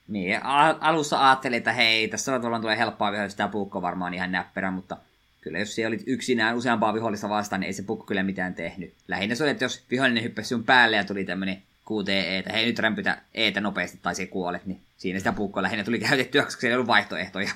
Niin, 0.08 0.40
alussa 0.80 1.26
ajattelin, 1.26 1.56
että 1.56 1.72
hei, 1.72 2.08
tässä 2.08 2.34
on 2.34 2.60
tulee 2.60 2.78
helppoa 2.78 3.12
vihollista 3.12 3.42
ja 3.42 3.48
puukko 3.48 3.82
varmaan 3.82 4.14
ihan 4.14 4.32
näppärä, 4.32 4.70
mutta 4.70 4.96
kyllä 5.44 5.58
jos 5.58 5.74
siellä 5.74 5.88
olit 5.88 6.02
yksinään 6.06 6.56
useampaa 6.56 6.94
vihollista 6.94 7.28
vastaan, 7.28 7.60
niin 7.60 7.66
ei 7.66 7.72
se 7.72 7.82
pukko 7.82 8.06
kyllä 8.06 8.22
mitään 8.22 8.54
tehnyt. 8.54 8.94
Lähinnä 9.08 9.34
se 9.34 9.44
oli, 9.44 9.50
että 9.50 9.64
jos 9.64 9.84
vihollinen 9.90 10.22
hyppäsi 10.22 10.48
sun 10.48 10.64
päälle 10.64 10.96
ja 10.96 11.04
tuli 11.04 11.24
tämmönen 11.24 11.62
QTE, 11.90 12.38
että 12.38 12.52
hei 12.52 12.66
nyt 12.66 12.78
rämpytä 12.78 13.22
eetä 13.34 13.60
nopeasti 13.60 13.98
tai 14.02 14.14
se 14.14 14.26
kuolet, 14.26 14.66
niin 14.66 14.80
siinä 14.96 15.18
sitä 15.18 15.32
pukkoa 15.32 15.62
lähinnä 15.62 15.84
tuli 15.84 15.98
käytettyä, 15.98 16.42
koska 16.42 16.60
siellä 16.60 16.72
ei 16.72 16.76
ollut 16.76 16.86
vaihtoehtoja. 16.86 17.50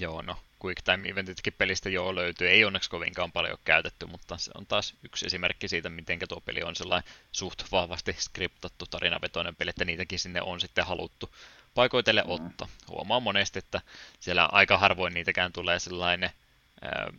Joo, 0.00 0.22
no 0.22 0.36
Quick 0.64 0.82
Time 0.84 1.08
Eventitkin 1.08 1.52
pelistä 1.58 1.88
joo 1.88 2.14
löytyy. 2.14 2.48
Ei 2.48 2.64
onneksi 2.64 2.90
kovinkaan 2.90 3.32
paljon 3.32 3.58
käytetty, 3.64 4.06
mutta 4.06 4.38
se 4.38 4.50
on 4.54 4.66
taas 4.66 4.94
yksi 5.02 5.26
esimerkki 5.26 5.68
siitä, 5.68 5.88
miten 5.88 6.18
tuo 6.28 6.40
peli 6.40 6.62
on 6.62 6.76
sellainen 6.76 7.10
suht 7.32 7.62
vahvasti 7.72 8.16
skriptattu 8.18 8.86
tarinavetoinen 8.86 9.56
peli, 9.56 9.70
että 9.70 9.84
niitäkin 9.84 10.18
sinne 10.18 10.42
on 10.42 10.60
sitten 10.60 10.86
haluttu 10.86 11.30
paikoitelle 11.76 12.22
mm. 12.22 12.30
ottaa. 12.30 12.68
Huomaa 12.88 13.20
monesti, 13.20 13.58
että 13.58 13.80
siellä 14.20 14.46
aika 14.46 14.78
harvoin 14.78 15.14
niitäkään 15.14 15.52
tulee 15.52 15.78
sellainen 15.78 16.30
ää, 16.82 17.10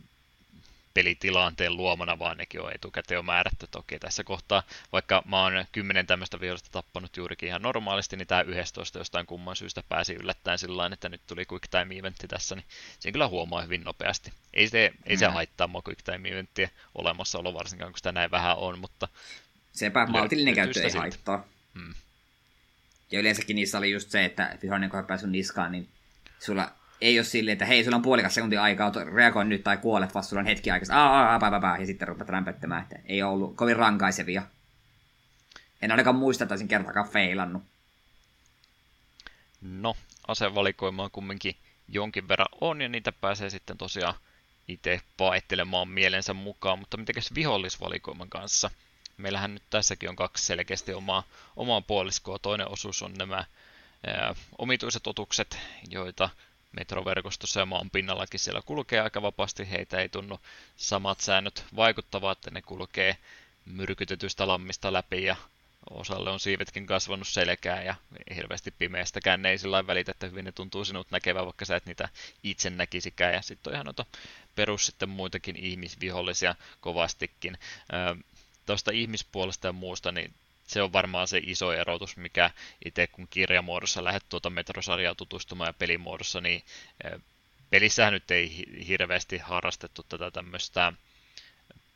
pelitilanteen 0.94 1.76
luomana, 1.76 2.18
vaan 2.18 2.36
nekin 2.36 2.60
on 2.60 2.72
etukäteen 2.74 3.16
jo 3.16 3.22
määrätty. 3.22 3.66
Toki 3.70 3.98
tässä 3.98 4.24
kohtaa, 4.24 4.62
vaikka 4.92 5.22
mä 5.26 5.42
oon 5.42 5.64
kymmenen 5.72 6.06
tämmöistä 6.06 6.40
vihollista 6.40 6.70
tappanut 6.72 7.16
juurikin 7.16 7.48
ihan 7.48 7.62
normaalisti, 7.62 8.16
niin 8.16 8.26
tämä 8.26 8.40
11 8.40 8.98
jostain 8.98 9.26
kumman 9.26 9.56
syystä 9.56 9.82
pääsi 9.88 10.14
yllättäen 10.14 10.58
sillä 10.58 10.90
että 10.92 11.08
nyt 11.08 11.20
tuli 11.26 11.44
Quick 11.52 11.66
Time 11.70 11.98
Eventti 11.98 12.28
tässä, 12.28 12.54
niin 12.54 12.64
sen 13.00 13.12
kyllä 13.12 13.28
huomaa 13.28 13.62
hyvin 13.62 13.84
nopeasti. 13.84 14.32
Ei 14.54 14.68
se, 14.68 14.92
ei 15.06 15.16
se 15.16 15.28
mm. 15.28 15.32
haittaa 15.34 15.66
mua 15.66 15.82
Quick 15.88 16.02
Time 16.02 16.28
Eventtien 16.28 16.70
olemassaolo 16.94 17.54
varsinkaan, 17.54 17.92
kun 17.92 17.98
sitä 17.98 18.12
näin 18.12 18.30
vähän 18.30 18.56
on, 18.56 18.78
mutta... 18.78 19.08
Sepä 19.72 20.06
maltillinen 20.06 20.54
käyttö 20.54 20.82
ei 20.82 20.92
haittaa. 20.92 21.44
Hmm. 21.74 21.94
Ja 23.10 23.20
yleensäkin 23.20 23.56
niissä 23.56 23.78
oli 23.78 23.90
just 23.90 24.10
se, 24.10 24.24
että 24.24 24.58
vihollinen 24.62 24.90
kun 24.90 25.04
päässyt 25.04 25.30
niskaan, 25.30 25.72
niin 25.72 25.88
sulla 26.38 26.72
ei 27.00 27.18
ole 27.18 27.24
silleen, 27.24 27.52
että 27.52 27.64
hei, 27.64 27.84
sulla 27.84 27.96
on 27.96 28.02
puolikas 28.02 28.34
sekuntia 28.34 28.62
aikaa, 28.62 28.92
reagoi 29.14 29.44
nyt 29.44 29.64
tai 29.64 29.76
kuolet, 29.76 30.14
vaan 30.14 30.24
sulla 30.24 30.40
on 30.40 30.46
hetki 30.46 30.70
aikaa, 30.70 30.96
aa, 30.96 31.32
aa, 31.32 31.38
pää, 31.38 31.60
pää, 31.60 31.78
ja 31.78 31.86
sitten 31.86 32.08
rupeat 32.08 32.28
rämpöttämään, 32.28 32.82
että 32.82 32.98
ei 33.04 33.22
ollut 33.22 33.56
kovin 33.56 33.76
rankaisevia. 33.76 34.42
En 35.82 35.90
ainakaan 35.90 36.16
muista, 36.16 36.44
että 36.44 36.52
olisin 36.52 36.68
kertakaan 36.68 37.08
feilannut. 37.08 37.62
No, 39.60 39.96
asevalikoimaa 40.28 41.10
kumminkin 41.10 41.56
jonkin 41.88 42.28
verran 42.28 42.48
on, 42.60 42.80
ja 42.80 42.88
niitä 42.88 43.12
pääsee 43.12 43.50
sitten 43.50 43.78
tosiaan 43.78 44.14
itse 44.68 45.00
paettelemaan 45.16 45.88
mielensä 45.88 46.34
mukaan, 46.34 46.78
mutta 46.78 46.96
mitenkäs 46.96 47.34
vihollisvalikoiman 47.34 48.30
kanssa? 48.30 48.70
Meillähän 49.18 49.54
nyt 49.54 49.62
tässäkin 49.70 50.08
on 50.08 50.16
kaksi 50.16 50.46
selkeästi 50.46 50.94
omaa, 50.94 51.22
omaa 51.56 51.80
puoliskoa. 51.80 52.38
Toinen 52.38 52.68
osuus 52.68 53.02
on 53.02 53.14
nämä 53.14 53.44
ää, 54.06 54.34
omituiset 54.58 55.06
otukset, 55.06 55.58
joita 55.90 56.30
metroverkostossa 56.72 57.60
ja 57.60 57.66
maan 57.66 57.90
pinnallakin 57.90 58.40
siellä 58.40 58.62
kulkee 58.66 59.00
aika 59.00 59.22
vapaasti. 59.22 59.70
Heitä 59.70 60.00
ei 60.00 60.08
tunnu 60.08 60.40
samat 60.76 61.20
säännöt 61.20 61.64
vaikuttavaa, 61.76 62.32
että 62.32 62.50
ne 62.50 62.62
kulkee 62.62 63.16
myrkytetystä 63.64 64.48
lammista 64.48 64.92
läpi 64.92 65.24
ja 65.24 65.36
osalle 65.90 66.30
on 66.30 66.40
siivetkin 66.40 66.86
kasvanut 66.86 67.28
selkään 67.28 67.86
ja 67.86 67.94
hirveästi 68.34 68.70
pimeästäkään 68.70 69.42
ne 69.42 69.50
ei 69.50 69.58
sillä 69.58 69.86
välitä, 69.86 70.10
että 70.10 70.26
hyvin 70.26 70.44
ne 70.44 70.52
tuntuu 70.52 70.84
sinut 70.84 71.10
näkevän, 71.10 71.44
vaikka 71.44 71.64
sä 71.64 71.76
et 71.76 71.86
niitä 71.86 72.08
itse 72.42 72.70
näkisikään. 72.70 73.34
Ja 73.34 73.42
sitten 73.42 73.70
on 73.70 73.74
ihan 73.74 73.86
noita 73.86 74.04
perus 74.54 74.86
sitten 74.86 75.08
muitakin 75.08 75.56
ihmisvihollisia 75.56 76.54
kovastikin. 76.80 77.58
Tuosta 78.72 78.90
ihmispuolesta 78.90 79.66
ja 79.66 79.72
muusta, 79.72 80.12
niin 80.12 80.34
se 80.66 80.82
on 80.82 80.92
varmaan 80.92 81.28
se 81.28 81.40
iso 81.44 81.72
erotus, 81.72 82.16
mikä 82.16 82.50
itse 82.84 83.06
kun 83.06 83.28
kirjamuodossa 83.28 84.04
lähdet 84.04 84.24
tuota 84.28 84.50
metrosarjaa 84.50 85.14
tutustumaan 85.14 85.68
ja 85.68 85.72
pelimuodossa, 85.72 86.40
niin 86.40 86.62
pelissähän 87.70 88.12
nyt 88.12 88.30
ei 88.30 88.64
hirveästi 88.88 89.38
harrastettu 89.38 90.02
tätä 90.02 90.30
tämmöistä 90.30 90.92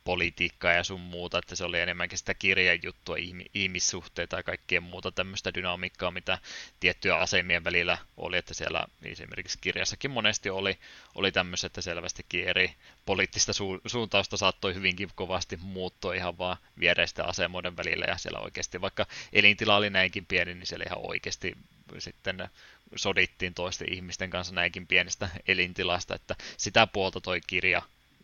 politiikkaa 0.03 0.73
ja 0.73 0.83
sun 0.83 1.01
muuta, 1.01 1.37
että 1.39 1.55
se 1.55 1.63
oli 1.63 1.79
enemmänkin 1.79 2.17
sitä 2.17 2.33
kirjan 2.33 2.79
juttua, 2.83 3.15
ihmissuhteita 3.53 4.35
ja 4.35 4.43
kaikkea 4.43 4.81
muuta 4.81 5.11
tämmöistä 5.11 5.53
dynamiikkaa, 5.53 6.11
mitä 6.11 6.37
tiettyjä 6.79 7.15
asemien 7.15 7.63
välillä 7.63 7.97
oli, 8.17 8.37
että 8.37 8.53
siellä 8.53 8.85
esimerkiksi 9.03 9.57
kirjassakin 9.61 10.11
monesti 10.11 10.49
oli, 10.49 10.79
oli 11.15 11.31
tämmöistä, 11.31 11.67
että 11.67 11.81
selvästikin 11.81 12.47
eri 12.47 12.75
poliittista 13.05 13.51
su- 13.51 13.81
suuntausta 13.85 14.37
saattoi 14.37 14.75
hyvinkin 14.75 15.09
kovasti 15.15 15.57
muuttua 15.57 16.13
ihan 16.13 16.37
vaan 16.37 16.57
viereisten 16.79 17.25
asemoiden 17.25 17.77
välillä, 17.77 18.05
ja 18.05 18.17
siellä 18.17 18.39
oikeasti 18.39 18.81
vaikka 18.81 19.05
elintila 19.33 19.75
oli 19.75 19.89
näinkin 19.89 20.25
pieni, 20.25 20.53
niin 20.53 20.67
siellä 20.67 20.85
ihan 20.87 21.09
oikeasti 21.09 21.57
sitten 21.99 22.49
sodittiin 22.95 23.53
toisten 23.53 23.93
ihmisten 23.93 24.29
kanssa 24.29 24.55
näinkin 24.55 24.87
pienestä 24.87 25.29
elintilasta, 25.47 26.15
että 26.15 26.35
sitä 26.57 26.87
puolta 26.87 27.21
toi 27.21 27.41
kirja 27.47 27.81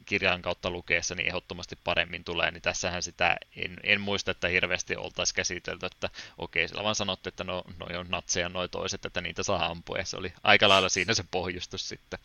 kirjan 0.10 0.41
kautta 0.41 0.69
lukeessa 0.69 1.15
niin 1.15 1.27
ehdottomasti 1.27 1.77
paremmin 1.84 2.23
tulee, 2.23 2.52
niin 2.52 2.61
tässähän 2.61 3.03
sitä 3.03 3.38
en, 3.56 3.77
en 3.84 4.02
muista, 4.02 4.31
että 4.31 4.48
hirveästi 4.48 4.95
oltaisiin 4.95 5.36
käsitelty, 5.36 5.86
että 5.86 6.10
okei, 6.38 6.68
sillä 6.68 6.84
vaan 6.84 6.95
sanottu, 6.95 7.30
että 7.30 7.44
no, 7.44 7.64
noi 7.80 7.98
on 7.98 8.06
natseja 8.10 8.49
noi 8.49 8.69
toiset, 8.69 9.06
että 9.06 9.22
niitä 9.22 9.44
saa 9.44 9.65
ampua, 9.65 9.98
ja 9.98 10.06
se 10.06 10.18
oli 10.18 10.34
aika 10.44 10.69
lailla 10.69 10.90
siinä 10.90 11.14
se 11.14 11.23
pohjustus 11.31 11.90
sitten. 11.90 12.19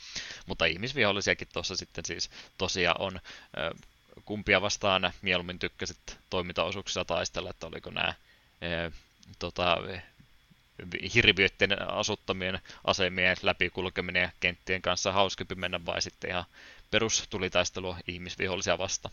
Mutta 0.47 0.65
ihmisvihollisiakin 0.65 1.49
tuossa 1.53 1.77
sitten 1.77 2.05
siis 2.05 2.31
tosiaan 2.59 3.01
on, 3.01 3.21
kumpia 4.25 4.63
vastaan 4.63 5.13
mieluummin 5.23 5.59
tykkäsit 5.59 6.19
toimintaosuuksissa 6.31 7.05
taistella, 7.05 7.51
että 7.51 7.67
oliko 7.67 7.91
nämä 7.91 8.15
tota, 9.39 9.79
hirviöiden 11.15 11.89
asuttamien 11.89 12.61
asemien 12.85 13.37
läpikulkeminen 13.43 14.23
ja 14.23 14.31
kenttien 14.41 14.83
kanssa 14.83 15.13
hauskempi 15.13 15.55
mennä 15.55 15.87
vai 15.87 16.03
sitten 16.03 16.31
ihan 16.31 16.45
perustulitaistelua 16.95 17.99
ihmisvihollisia 18.09 18.79
vasta. 18.79 19.11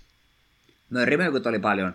No 0.89 1.05
Rimökut 1.05 1.47
oli 1.47 1.59
paljon 1.59 1.93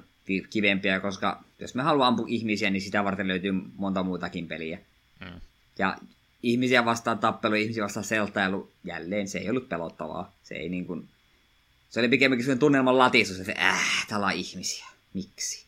kivempiä, 0.51 1.01
koska 1.01 1.45
jos 1.59 1.75
me 1.75 1.83
haluamme 1.83 2.09
ampua 2.09 2.27
ihmisiä, 2.29 2.71
niin 2.71 2.81
sitä 2.81 3.05
varten 3.05 3.29
löytyy 3.29 3.53
monta 3.77 4.03
muutakin 4.03 4.49
peliä. 4.49 4.79
Mm. 5.21 5.41
Ja 5.79 5.97
ihmisiä 6.43 6.85
vastaan 6.85 7.19
tappelu, 7.19 7.55
ihmisiä 7.55 7.85
vastaan 7.85 8.05
seltailu, 8.05 8.73
jälleen 8.85 9.29
se 9.29 9.39
ei 9.39 9.51
ollut 9.51 9.69
pelottavaa. 9.69 10.33
Se 10.43 10.55
ei 10.55 10.69
niin 10.69 10.87
kuin... 10.87 11.09
Se 11.91 12.01
oli 12.01 12.09
pikemminkin 12.09 12.45
sellainen 12.45 12.61
tunnelman 12.61 12.99
latisus, 12.99 13.41
että 13.41 13.69
äh, 13.69 14.07
täällä 14.09 14.27
on 14.27 14.33
ihmisiä. 14.33 14.87
Miksi? 15.15 15.67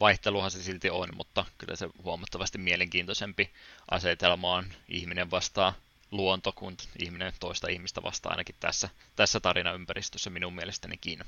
Vaihteluhan 0.00 0.50
se 0.50 0.62
silti 0.62 0.90
on, 0.90 1.08
mutta 1.16 1.44
kyllä 1.58 1.76
se 1.76 1.88
huomattavasti 2.02 2.58
mielenkiintoisempi 2.58 3.50
asetelma 3.90 4.54
on 4.54 4.64
ihminen 4.88 5.30
vastaan 5.30 5.72
luonto 6.16 6.52
kuin 6.52 6.76
ihminen 6.98 7.32
toista 7.40 7.68
ihmistä 7.70 8.02
vastaan 8.02 8.32
ainakin 8.32 8.54
tässä, 8.60 8.88
tässä 9.16 9.40
tarinaympäristössä 9.40 10.30
minun 10.30 10.54
mielestänikin. 10.54 11.24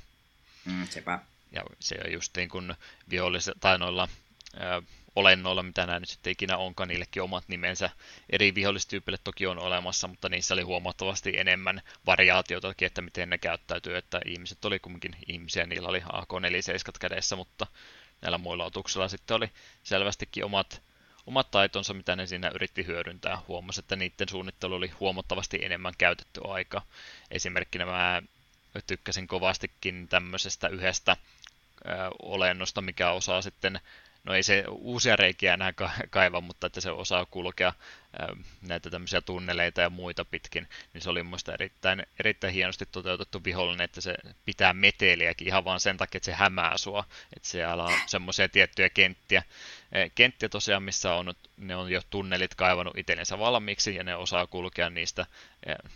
Mm, 0.65 0.87
sepä. 0.87 1.19
Ja 1.51 1.63
se 1.79 1.95
on 2.05 2.11
just 2.11 2.37
niin 2.37 2.49
kuin 2.49 2.75
vihollis- 3.09 3.51
tai 3.59 3.77
noilla 3.77 4.07
ö, 4.53 4.81
olennoilla, 5.15 5.63
mitä 5.63 5.85
nämä 5.85 5.99
nyt 5.99 6.09
sitten 6.09 6.31
ikinä 6.31 6.57
onkaan, 6.57 6.89
niillekin 6.89 7.21
omat 7.21 7.43
nimensä. 7.47 7.89
Eri 8.29 8.55
vihollistyypille 8.55 9.17
toki 9.23 9.47
on 9.47 9.59
olemassa, 9.59 10.07
mutta 10.07 10.29
niissä 10.29 10.53
oli 10.53 10.61
huomattavasti 10.61 11.37
enemmän 11.37 11.81
variaatiota, 12.05 12.73
että 12.81 13.01
miten 13.01 13.29
ne 13.29 13.37
käyttäytyy, 13.37 13.97
että 13.97 14.21
ihmiset 14.25 14.65
oli 14.65 14.79
kumminkin 14.79 15.15
ihmisiä, 15.27 15.65
niillä 15.65 15.89
oli 15.89 16.01
AK-47 16.13 16.91
kädessä, 16.99 17.35
mutta 17.35 17.67
näillä 18.21 18.37
muilla 18.37 18.65
otuksilla 18.65 19.07
sitten 19.07 19.35
oli 19.35 19.49
selvästikin 19.83 20.45
omat 20.45 20.81
omat 21.27 21.51
taitonsa, 21.51 21.93
mitä 21.93 22.15
ne 22.15 22.27
siinä 22.27 22.51
yritti 22.55 22.85
hyödyntää. 22.85 23.41
Huomasi, 23.47 23.79
että 23.79 23.95
niiden 23.95 24.29
suunnittelu 24.29 24.75
oli 24.75 24.87
huomattavasti 24.99 25.59
enemmän 25.61 25.93
käytetty 25.97 26.41
aika. 26.47 26.81
Esimerkkinä 27.31 27.85
mä 27.85 28.21
tykkäsin 28.87 29.27
kovastikin 29.27 30.07
tämmöisestä 30.07 30.67
yhdestä 30.67 31.17
ö, 31.85 31.91
olennosta, 32.21 32.81
mikä 32.81 33.11
osaa 33.11 33.41
sitten 33.41 33.79
no 34.27 34.33
ei 34.33 34.43
se 34.43 34.63
uusia 34.69 35.15
reikiä 35.15 35.53
enää 35.53 35.73
kaiva, 36.09 36.41
mutta 36.41 36.67
että 36.67 36.81
se 36.81 36.91
osaa 36.91 37.25
kulkea 37.25 37.73
näitä 38.61 38.89
tämmöisiä 38.89 39.21
tunneleita 39.21 39.81
ja 39.81 39.89
muita 39.89 40.25
pitkin, 40.25 40.67
niin 40.93 41.01
se 41.01 41.09
oli 41.09 41.23
mun 41.23 41.39
erittäin, 41.53 42.05
erittäin 42.19 42.53
hienosti 42.53 42.85
toteutettu 42.85 43.43
vihollinen, 43.43 43.85
että 43.85 44.01
se 44.01 44.15
pitää 44.45 44.73
meteliäkin 44.73 45.47
ihan 45.47 45.65
vaan 45.65 45.79
sen 45.79 45.97
takia, 45.97 46.17
että 46.17 46.25
se 46.25 46.33
hämää 46.33 46.77
sua, 46.77 47.03
että 47.35 47.49
siellä 47.49 47.83
on 47.83 47.93
semmoisia 48.05 48.49
tiettyjä 48.49 48.89
kenttiä, 48.89 49.43
kenttiä 50.15 50.49
tosiaan, 50.49 50.83
missä 50.83 51.13
on, 51.13 51.33
ne 51.57 51.75
on 51.75 51.91
jo 51.91 52.01
tunnelit 52.09 52.55
kaivannut 52.55 52.97
itsellensä 52.97 53.39
valmiiksi 53.39 53.95
ja 53.95 54.03
ne 54.03 54.15
osaa 54.15 54.47
kulkea 54.47 54.89
niistä 54.89 55.25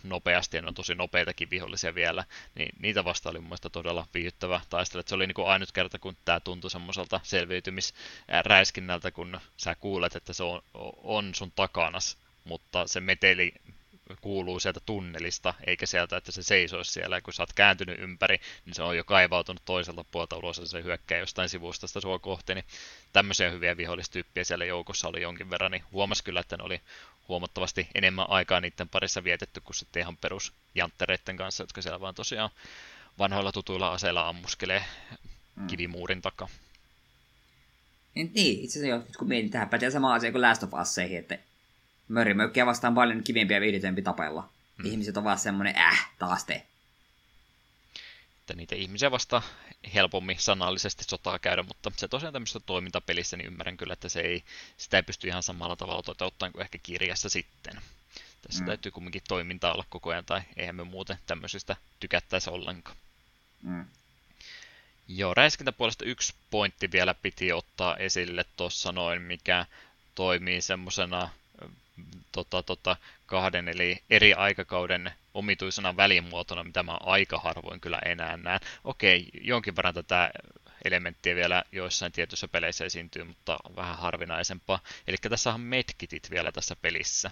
nopeasti 0.04 0.56
ja 0.56 0.62
ne 0.62 0.68
on 0.68 0.74
tosi 0.74 0.94
nopeitakin 0.94 1.50
vihollisia 1.50 1.94
vielä, 1.94 2.24
niin 2.54 2.70
niitä 2.78 3.04
vasta 3.04 3.30
oli 3.30 3.38
mun 3.38 3.58
todella 3.72 4.06
viihdyttävä 4.14 4.60
taistelu. 4.70 5.02
Se 5.06 5.14
oli 5.14 5.26
niin 5.26 5.34
kuin 5.34 5.48
ainut 5.48 5.72
kerta, 5.72 5.98
kun 5.98 6.16
tämä 6.24 6.40
tuntui 6.40 6.70
semmoiselta 6.70 7.20
selviytymisräiskinnältä, 7.22 9.10
kun 9.10 9.40
sä 9.56 9.74
kuulet, 9.74 10.16
että 10.16 10.32
se 10.32 10.42
on, 10.42 10.62
on 11.02 11.34
sun 11.34 11.52
takana, 11.56 11.98
mutta 12.44 12.86
se 12.86 13.00
meteli 13.00 13.52
kuuluu 14.20 14.60
sieltä 14.60 14.80
tunnelista, 14.86 15.54
eikä 15.66 15.86
sieltä, 15.86 16.16
että 16.16 16.32
se 16.32 16.42
seisoisi 16.42 16.92
siellä. 16.92 17.16
Ja 17.16 17.22
kun 17.22 17.32
sä 17.32 17.42
oot 17.42 17.52
kääntynyt 17.52 17.98
ympäri, 17.98 18.40
niin 18.64 18.74
se 18.74 18.82
on 18.82 18.96
jo 18.96 19.04
kaivautunut 19.04 19.62
toiselta 19.64 20.04
puolta 20.04 20.36
ulos 20.36 20.58
ja 20.58 20.66
se 20.66 20.82
hyökkää 20.82 21.18
jostain 21.18 21.48
sivustasta 21.48 22.00
sua 22.00 22.18
kohti. 22.18 22.54
Niin 22.54 22.64
tämmöisiä 23.12 23.50
hyviä 23.50 23.76
vihollistyyppiä 23.76 24.44
siellä 24.44 24.64
joukossa 24.64 25.08
oli 25.08 25.22
jonkin 25.22 25.50
verran, 25.50 25.70
niin 25.70 25.84
huomasi 25.92 26.24
kyllä, 26.24 26.40
että 26.40 26.56
ne 26.56 26.62
oli 26.62 26.80
huomattavasti 27.28 27.88
enemmän 27.94 28.30
aikaa 28.30 28.60
niiden 28.60 28.88
parissa 28.88 29.24
vietetty 29.24 29.60
kuin 29.60 29.76
sitten 29.76 30.00
ihan 30.00 30.16
perusjanttereiden 30.16 31.36
kanssa, 31.36 31.62
jotka 31.62 31.82
siellä 31.82 32.00
vaan 32.00 32.14
tosiaan 32.14 32.50
vanhoilla 33.18 33.52
tutuilla 33.52 33.92
aseilla 33.92 34.28
ammuskelee 34.28 34.84
mm. 35.56 35.66
kivimuurin 35.66 36.22
takaa. 36.22 36.48
Niin, 38.14 38.64
itse 38.64 38.78
asiassa 38.78 39.18
kun 39.18 39.28
mietin 39.28 39.68
pätee 39.70 39.90
sama 39.90 40.14
asia 40.14 40.32
kuin 40.32 40.42
Last 40.42 40.62
of 40.62 40.74
Usseihin, 40.82 41.18
että 41.18 41.38
Mörimökkiä 42.12 42.66
vastaan 42.66 42.94
paljon 42.94 43.24
kivempiä 43.24 43.56
ja 43.56 43.60
viihdytempi 43.60 44.02
tapella. 44.02 44.48
Hmm. 44.78 44.90
Ihmiset 44.90 45.16
ovat 45.16 45.24
vaan 45.24 45.38
semmonen, 45.38 45.78
äh, 45.78 46.10
taas 46.18 46.44
te. 46.44 46.66
Että 48.40 48.54
niitä 48.54 48.74
ihmisiä 48.74 49.10
vasta 49.10 49.42
helpommin 49.94 50.36
sanallisesti 50.38 51.04
sotaa 51.04 51.38
käydä, 51.38 51.62
mutta 51.62 51.92
se 51.96 52.08
tosiaan 52.08 52.32
tämmöistä 52.32 52.60
toimintapelissä, 52.60 53.36
niin 53.36 53.46
ymmärrän 53.46 53.76
kyllä, 53.76 53.92
että 53.92 54.08
se 54.08 54.20
ei, 54.20 54.44
sitä 54.76 54.96
ei 54.96 55.02
pysty 55.02 55.28
ihan 55.28 55.42
samalla 55.42 55.76
tavalla 55.76 56.02
toteuttamaan 56.02 56.52
kuin 56.52 56.62
ehkä 56.62 56.78
kirjassa 56.82 57.28
sitten. 57.28 57.74
Tässä 58.42 58.62
mm. 58.62 58.66
täytyy 58.66 58.92
kumminkin 58.92 59.22
toimintaa 59.28 59.72
olla 59.72 59.84
koko 59.88 60.10
ajan, 60.10 60.24
tai 60.24 60.40
eihän 60.56 60.76
me 60.76 60.84
muuten 60.84 61.18
tämmöisistä 61.26 61.76
tykättäisi 62.00 62.50
ollenkaan. 62.50 62.96
Mm. 63.62 63.84
Joo, 65.08 65.34
räiskintäpuolesta 65.34 66.04
yksi 66.04 66.34
pointti 66.50 66.92
vielä 66.92 67.14
piti 67.14 67.52
ottaa 67.52 67.96
esille 67.96 68.44
tuossa 68.56 68.92
noin, 68.92 69.22
mikä 69.22 69.66
toimii 70.14 70.60
semmoisena 70.60 71.30
tota, 72.32 72.62
tota, 72.62 72.96
kahden 73.26 73.68
eli 73.68 74.02
eri 74.10 74.34
aikakauden 74.34 75.12
omituisena 75.34 75.96
välimuotona, 75.96 76.64
mitä 76.64 76.82
mä 76.82 76.96
aika 77.00 77.38
harvoin 77.38 77.80
kyllä 77.80 77.98
enää 78.04 78.36
näen. 78.36 78.60
Okei, 78.84 79.30
jonkin 79.40 79.76
verran 79.76 79.94
tätä 79.94 80.30
elementtiä 80.84 81.34
vielä 81.34 81.64
joissain 81.72 82.12
tietyissä 82.12 82.48
peleissä 82.48 82.84
esiintyy, 82.84 83.24
mutta 83.24 83.58
vähän 83.76 83.98
harvinaisempaa. 83.98 84.78
Eli 85.06 85.16
tässä 85.16 85.54
on 85.54 85.60
medkitit 85.60 86.30
vielä 86.30 86.52
tässä 86.52 86.76
pelissä. 86.76 87.30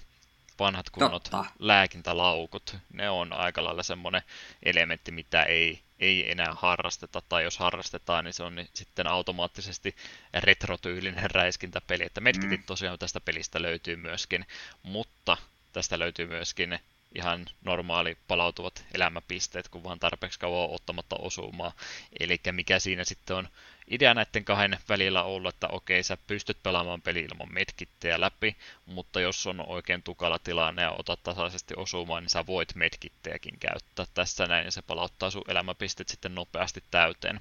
Vanhat 0.59 0.91
kunnot 0.91 1.23
Totta. 1.23 1.45
lääkintälaukut. 1.59 2.77
Ne 2.93 3.11
on 3.11 3.33
aika 3.33 3.65
lailla 3.65 3.83
semmoinen 3.83 4.23
elementti, 4.63 5.13
mitä 5.13 5.43
ei 5.43 5.81
ei 6.01 6.31
enää 6.31 6.55
harrasteta, 6.55 7.23
tai 7.29 7.45
jos 7.45 7.59
harrastetaan, 7.59 8.25
niin 8.25 8.33
se 8.35 8.43
on 8.43 8.55
sitten 8.75 9.07
automaattisesti 9.07 9.97
retrotyylinen 10.35 11.31
räiskintäpeli. 11.31 12.05
Että 12.05 12.21
medkitit 12.21 12.61
mm. 12.61 12.67
tosiaan 12.67 12.99
tästä 12.99 13.21
pelistä 13.21 13.63
löytyy 13.63 13.97
myöskin, 13.97 14.47
mutta 14.83 15.37
tästä 15.73 15.99
löytyy 15.99 16.27
myöskin 16.27 16.79
ihan 17.15 17.47
normaali 17.65 18.17
palautuvat 18.29 18.85
elämäpisteet, 18.95 19.69
kun 19.69 19.85
vaan 19.85 19.99
tarpeeksi 19.99 20.39
kauan 20.39 20.71
ottamatta 20.71 21.17
osumaa. 21.19 21.73
Eli 22.21 22.41
mikä 22.53 22.79
siinä 22.79 23.05
sitten 23.05 23.37
on 23.37 23.49
idea 23.91 24.15
näiden 24.15 24.45
kahden 24.45 24.79
välillä 24.89 25.23
ollut, 25.23 25.55
että 25.55 25.69
okei, 25.69 26.03
sä 26.03 26.19
pystyt 26.27 26.63
pelaamaan 26.63 27.03
peli 27.03 27.21
ilman 27.21 27.53
medkittejä 27.53 28.21
läpi, 28.21 28.57
mutta 28.87 29.21
jos 29.21 29.47
on 29.47 29.65
oikein 29.67 30.03
tukala 30.03 30.39
tilanne 30.39 30.83
ja 30.83 30.91
otat 30.91 31.23
tasaisesti 31.23 31.75
osumaan, 31.77 32.23
niin 32.23 32.31
sä 32.31 32.47
voit 32.47 32.75
medkittejäkin 32.75 33.59
käyttää 33.61 34.07
tässä 34.15 34.47
näin, 34.47 34.65
ja 34.65 34.71
se 34.71 34.83
palauttaa 34.83 35.31
sun 35.31 35.45
elämäpisteet 35.49 36.09
sitten 36.09 36.35
nopeasti 36.35 36.83
täyteen. 36.91 37.41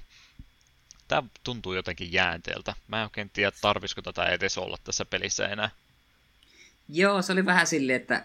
Tämä 1.08 1.22
tuntuu 1.44 1.74
jotenkin 1.74 2.12
jäänteeltä. 2.12 2.74
Mä 2.88 2.96
en 2.96 3.02
oikein 3.02 3.30
tiedä, 3.30 3.52
tarvisiko 3.60 4.02
tätä 4.02 4.24
edes 4.24 4.58
olla 4.58 4.78
tässä 4.84 5.04
pelissä 5.04 5.48
enää. 5.48 5.70
Joo, 6.88 7.22
se 7.22 7.32
oli 7.32 7.46
vähän 7.46 7.66
silleen, 7.66 8.00
että 8.00 8.24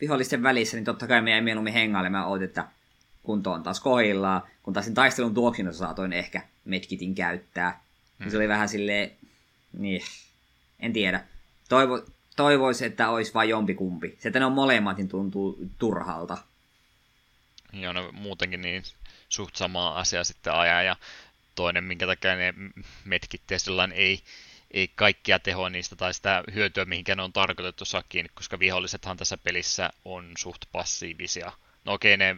vihollisten 0.00 0.42
välissä, 0.42 0.76
niin 0.76 0.84
totta 0.84 1.06
kai 1.06 1.22
me 1.22 1.30
jäi 1.30 1.40
mieluummin 1.40 1.72
hengailemaan, 1.72 2.42
että 2.42 2.64
kunto 3.24 3.52
on 3.52 3.62
taas 3.62 3.80
kohillaan, 3.80 4.42
kun 4.62 4.74
taas 4.74 4.84
sen 4.86 4.94
taistelun 4.94 5.34
tuoksinassa 5.34 5.78
saatoin 5.78 6.12
ehkä 6.12 6.42
medkitin 6.64 7.14
käyttää. 7.14 7.80
Mm. 8.18 8.30
Se 8.30 8.36
oli 8.36 8.48
vähän 8.48 8.68
silleen, 8.68 9.10
niin, 9.78 10.02
en 10.80 10.92
tiedä. 10.92 11.24
Toivo, 11.68 12.02
toivoisi, 12.36 12.84
että 12.84 13.08
olisi 13.08 13.34
vain 13.34 13.48
jompikumpi. 13.48 14.16
Se, 14.18 14.28
että 14.28 14.38
ne 14.38 14.44
on 14.44 14.52
molemmat, 14.52 14.96
niin 14.96 15.08
tuntuu 15.08 15.58
turhalta. 15.78 16.38
Joo, 17.72 17.92
no 17.92 18.12
muutenkin 18.12 18.62
niin 18.62 18.82
suht 19.28 19.56
samaa 19.56 19.98
asiaa 19.98 20.24
sitten 20.24 20.52
ajaa, 20.52 20.82
ja 20.82 20.96
toinen, 21.54 21.84
minkä 21.84 22.06
takia 22.06 22.36
ne 22.36 22.54
metkit 23.04 23.42
ei, 23.94 24.22
ei 24.70 24.88
kaikkia 24.88 25.38
tehoa 25.38 25.70
niistä 25.70 25.96
tai 25.96 26.14
sitä 26.14 26.44
hyötyä, 26.54 26.84
mihinkä 26.84 27.14
ne 27.14 27.22
on 27.22 27.32
tarkoitettu 27.32 27.84
saa 27.84 28.02
kiinni, 28.08 28.30
koska 28.34 28.58
vihollisethan 28.58 29.16
tässä 29.16 29.36
pelissä 29.36 29.90
on 30.04 30.32
suht 30.38 30.64
passiivisia 30.72 31.52
No 31.84 31.92
okei, 31.92 32.16
ne, 32.16 32.36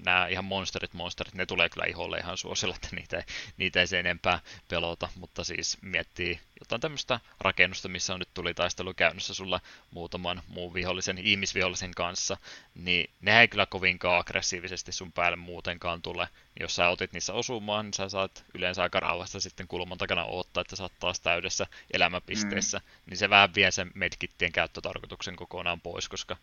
nämä 0.00 0.26
ihan 0.26 0.44
monsterit, 0.44 0.92
monsterit, 0.94 1.34
ne 1.34 1.46
tulee 1.46 1.68
kyllä 1.68 1.86
iholle 1.86 2.18
ihan 2.18 2.36
suosilla, 2.36 2.74
että 2.74 2.96
niitä, 2.96 3.24
niitä 3.56 3.80
ei 3.80 3.86
se 3.86 4.00
enempää 4.00 4.40
pelota, 4.68 5.08
mutta 5.16 5.44
siis 5.44 5.78
miettii 5.82 6.40
jotain 6.60 6.80
tämmöistä 6.80 7.20
rakennusta, 7.40 7.88
missä 7.88 8.14
on 8.14 8.18
nyt 8.18 8.34
tuli 8.34 8.54
taistelu 8.54 8.94
käynnissä 8.94 9.34
sulla 9.34 9.60
muutaman 9.90 10.42
muun 10.48 10.74
vihollisen, 10.74 11.18
ihmisvihollisen 11.18 11.94
kanssa, 11.94 12.36
niin 12.74 13.10
ne 13.20 13.40
ei 13.40 13.48
kyllä 13.48 13.66
kovinkaan 13.66 14.20
aggressiivisesti 14.20 14.92
sun 14.92 15.12
päälle 15.12 15.36
muutenkaan 15.36 16.02
tule. 16.02 16.28
Jos 16.60 16.76
sä 16.76 16.88
otit 16.88 17.12
niissä 17.12 17.32
osumaan, 17.32 17.84
niin 17.84 17.94
sä 17.94 18.08
saat 18.08 18.44
yleensä 18.54 18.82
aika 18.82 19.00
rauhassa 19.00 19.40
sitten 19.40 19.68
kulman 19.68 19.98
takana 19.98 20.24
odottaa, 20.24 20.60
että 20.60 20.76
sä 20.76 20.82
oot 20.82 20.98
taas 21.00 21.20
täydessä 21.20 21.66
elämäpisteessä, 21.92 22.78
mm. 22.78 22.84
niin 23.06 23.18
se 23.18 23.30
vähän 23.30 23.54
vie 23.54 23.70
sen 23.70 23.90
medkittien 23.94 24.52
käyttötarkoituksen 24.52 25.36
kokonaan 25.36 25.80
pois, 25.80 26.08
koska 26.08 26.36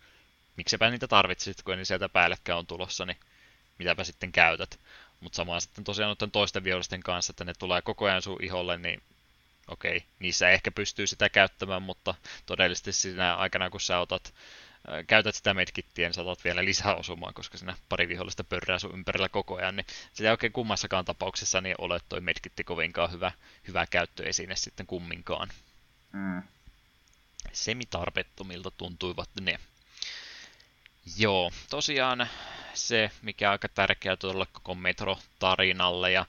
miksepä 0.58 0.90
niitä 0.90 1.08
tarvitsit, 1.08 1.64
kun 1.64 1.80
ei 1.80 1.86
sieltä 1.86 2.10
päällekään 2.10 2.60
on 2.60 2.68
tulossa, 2.68 3.06
niin 3.06 3.18
mitäpä 3.80 4.04
sitten 4.04 4.32
käytät. 4.32 4.80
Mutta 5.20 5.36
samaan 5.36 5.62
sitten 5.62 5.84
tosiaan 5.84 6.08
noiden 6.10 6.32
toisten 6.32 6.64
vihollisten 6.64 7.04
kanssa, 7.04 7.32
että 7.32 7.46
ne 7.46 7.54
tulee 7.54 7.82
koko 7.82 8.06
ajan 8.06 8.22
sun 8.22 8.44
iholle, 8.44 8.78
niin 8.78 9.02
okei, 9.68 10.04
niissä 10.20 10.50
ehkä 10.50 10.72
pystyy 10.72 11.08
sitä 11.08 11.30
käyttämään, 11.30 11.82
mutta 11.82 12.16
todellisesti 12.46 12.94
siinä 12.94 13.36
aikana, 13.36 13.70
kun 13.70 13.82
sä 13.82 14.00
otat, 14.00 14.34
käytät 15.08 15.36
sitä 15.36 15.54
medkittiä, 15.54 16.08
niin 16.08 16.14
saatat 16.14 16.44
vielä 16.44 16.66
lisää 16.66 16.96
osumaan, 16.96 17.34
koska 17.34 17.58
siinä 17.58 17.78
pari 17.90 18.08
vihollista 18.08 18.44
pörrää 18.44 18.80
sun 18.80 18.94
ympärillä 18.94 19.30
koko 19.30 19.56
ajan, 19.56 19.76
niin 19.76 19.86
se 20.14 20.24
ei 20.24 20.32
oikein 20.32 20.54
kummassakaan 20.54 21.06
tapauksessa 21.06 21.62
niin 21.62 21.76
ole 21.78 22.00
toi 22.10 22.22
medkitti 22.22 22.64
kovinkaan 22.64 23.12
hyvä, 23.12 23.32
hyvä 23.68 23.86
käyttöesine 23.88 24.56
sitten 24.56 24.88
kumminkaan. 24.88 25.50
Mm. 26.12 26.44
Semitarpeettomilta 27.54 28.72
tuntuivat 28.72 29.30
ne. 29.42 29.60
Joo, 31.18 31.52
tosiaan 31.70 32.28
se, 32.74 33.12
mikä 33.22 33.50
on 33.50 33.52
aika 33.52 33.70
tärkeää 33.70 34.16
tuolla 34.18 34.46
koko 34.46 34.76
Metro-tarinalle 34.76 36.12
ja 36.12 36.26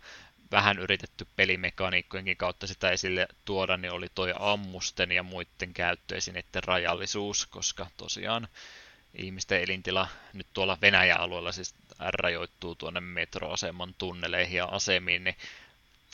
vähän 0.51 0.79
yritetty 0.79 1.27
pelimekaniikkojenkin 1.37 2.37
kautta 2.37 2.67
sitä 2.67 2.91
esille 2.91 3.29
tuoda, 3.45 3.77
niin 3.77 3.93
oli 3.93 4.09
toi 4.15 4.35
ammusten 4.39 5.13
ja 5.13 5.23
muiden 5.23 5.75
käyttöesineiden 5.75 6.65
rajallisuus, 6.65 7.47
koska 7.47 7.87
tosiaan 7.97 8.49
ihmisten 9.15 9.63
elintila 9.63 10.09
nyt 10.33 10.47
tuolla 10.53 10.79
Venäjän 10.81 11.21
alueella 11.21 11.53
siis 11.53 11.75
rajoittuu 11.99 12.75
tuonne 12.75 13.01
metroaseman 13.01 13.95
tunneleihin 13.99 14.57
ja 14.57 14.65
asemiin, 14.65 15.25
niin 15.25 15.37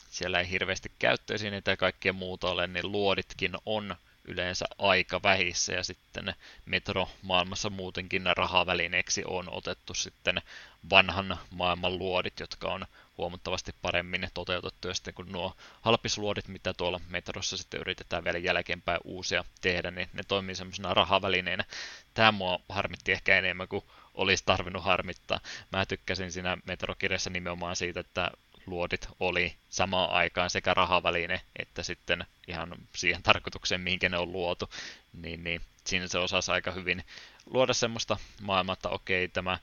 siellä 0.09 0.39
ei 0.39 0.49
hirveästi 0.49 0.91
käyttöesineitä 0.99 1.71
ja 1.71 1.77
kaikkea 1.77 2.13
muuta 2.13 2.49
ole, 2.49 2.67
niin 2.67 2.91
luoditkin 2.91 3.51
on 3.65 3.95
yleensä 4.29 4.65
aika 4.77 5.23
vähissä 5.23 5.73
ja 5.73 5.83
sitten 5.83 6.33
metro-maailmassa 6.65 7.69
muutenkin 7.69 8.23
rahavälineeksi 8.37 9.23
on 9.25 9.49
otettu 9.51 9.93
sitten 9.93 10.41
vanhan 10.89 11.37
maailman 11.51 11.97
luodit, 11.97 12.39
jotka 12.39 12.67
on 12.67 12.85
huomattavasti 13.17 13.75
paremmin 13.81 14.29
toteutettu 14.33 14.87
ja 14.87 14.93
sitten 14.93 15.13
kun 15.13 15.31
nuo 15.31 15.55
halpisluodit, 15.81 16.47
mitä 16.47 16.73
tuolla 16.73 17.01
metrossa 17.09 17.57
sitten 17.57 17.79
yritetään 17.79 18.23
vielä 18.23 18.37
jälkeenpäin 18.37 18.99
uusia 19.03 19.43
tehdä, 19.61 19.91
niin 19.91 20.09
ne 20.13 20.23
toimii 20.27 20.55
semmoisena 20.55 20.93
rahavälineenä. 20.93 21.65
Tämä 22.13 22.31
mua 22.31 22.59
harmitti 22.69 23.11
ehkä 23.11 23.37
enemmän 23.37 23.67
kuin 23.67 23.83
olisi 24.13 24.43
tarvinnut 24.45 24.83
harmittaa. 24.83 25.39
Mä 25.71 25.85
tykkäsin 25.85 26.31
siinä 26.31 26.57
metrokirjassa 26.65 27.29
nimenomaan 27.29 27.75
siitä, 27.75 27.99
että 27.99 28.31
luodit 28.65 29.07
oli 29.19 29.55
samaan 29.69 30.09
aikaan 30.09 30.49
sekä 30.49 30.73
rahaväline 30.73 31.41
että 31.59 31.83
sitten 31.83 32.25
ihan 32.47 32.75
siihen 32.95 33.23
tarkoitukseen, 33.23 33.81
mihinkä 33.81 34.09
ne 34.09 34.17
on 34.17 34.31
luotu, 34.31 34.69
niin, 35.13 35.43
niin 35.43 35.61
siinä 35.85 36.07
se 36.07 36.17
osasi 36.17 36.51
aika 36.51 36.71
hyvin 36.71 37.03
luoda 37.45 37.73
semmoista 37.73 38.17
maailmaa, 38.41 38.73
että 38.73 38.89
okei, 38.89 39.27
tämä 39.27 39.57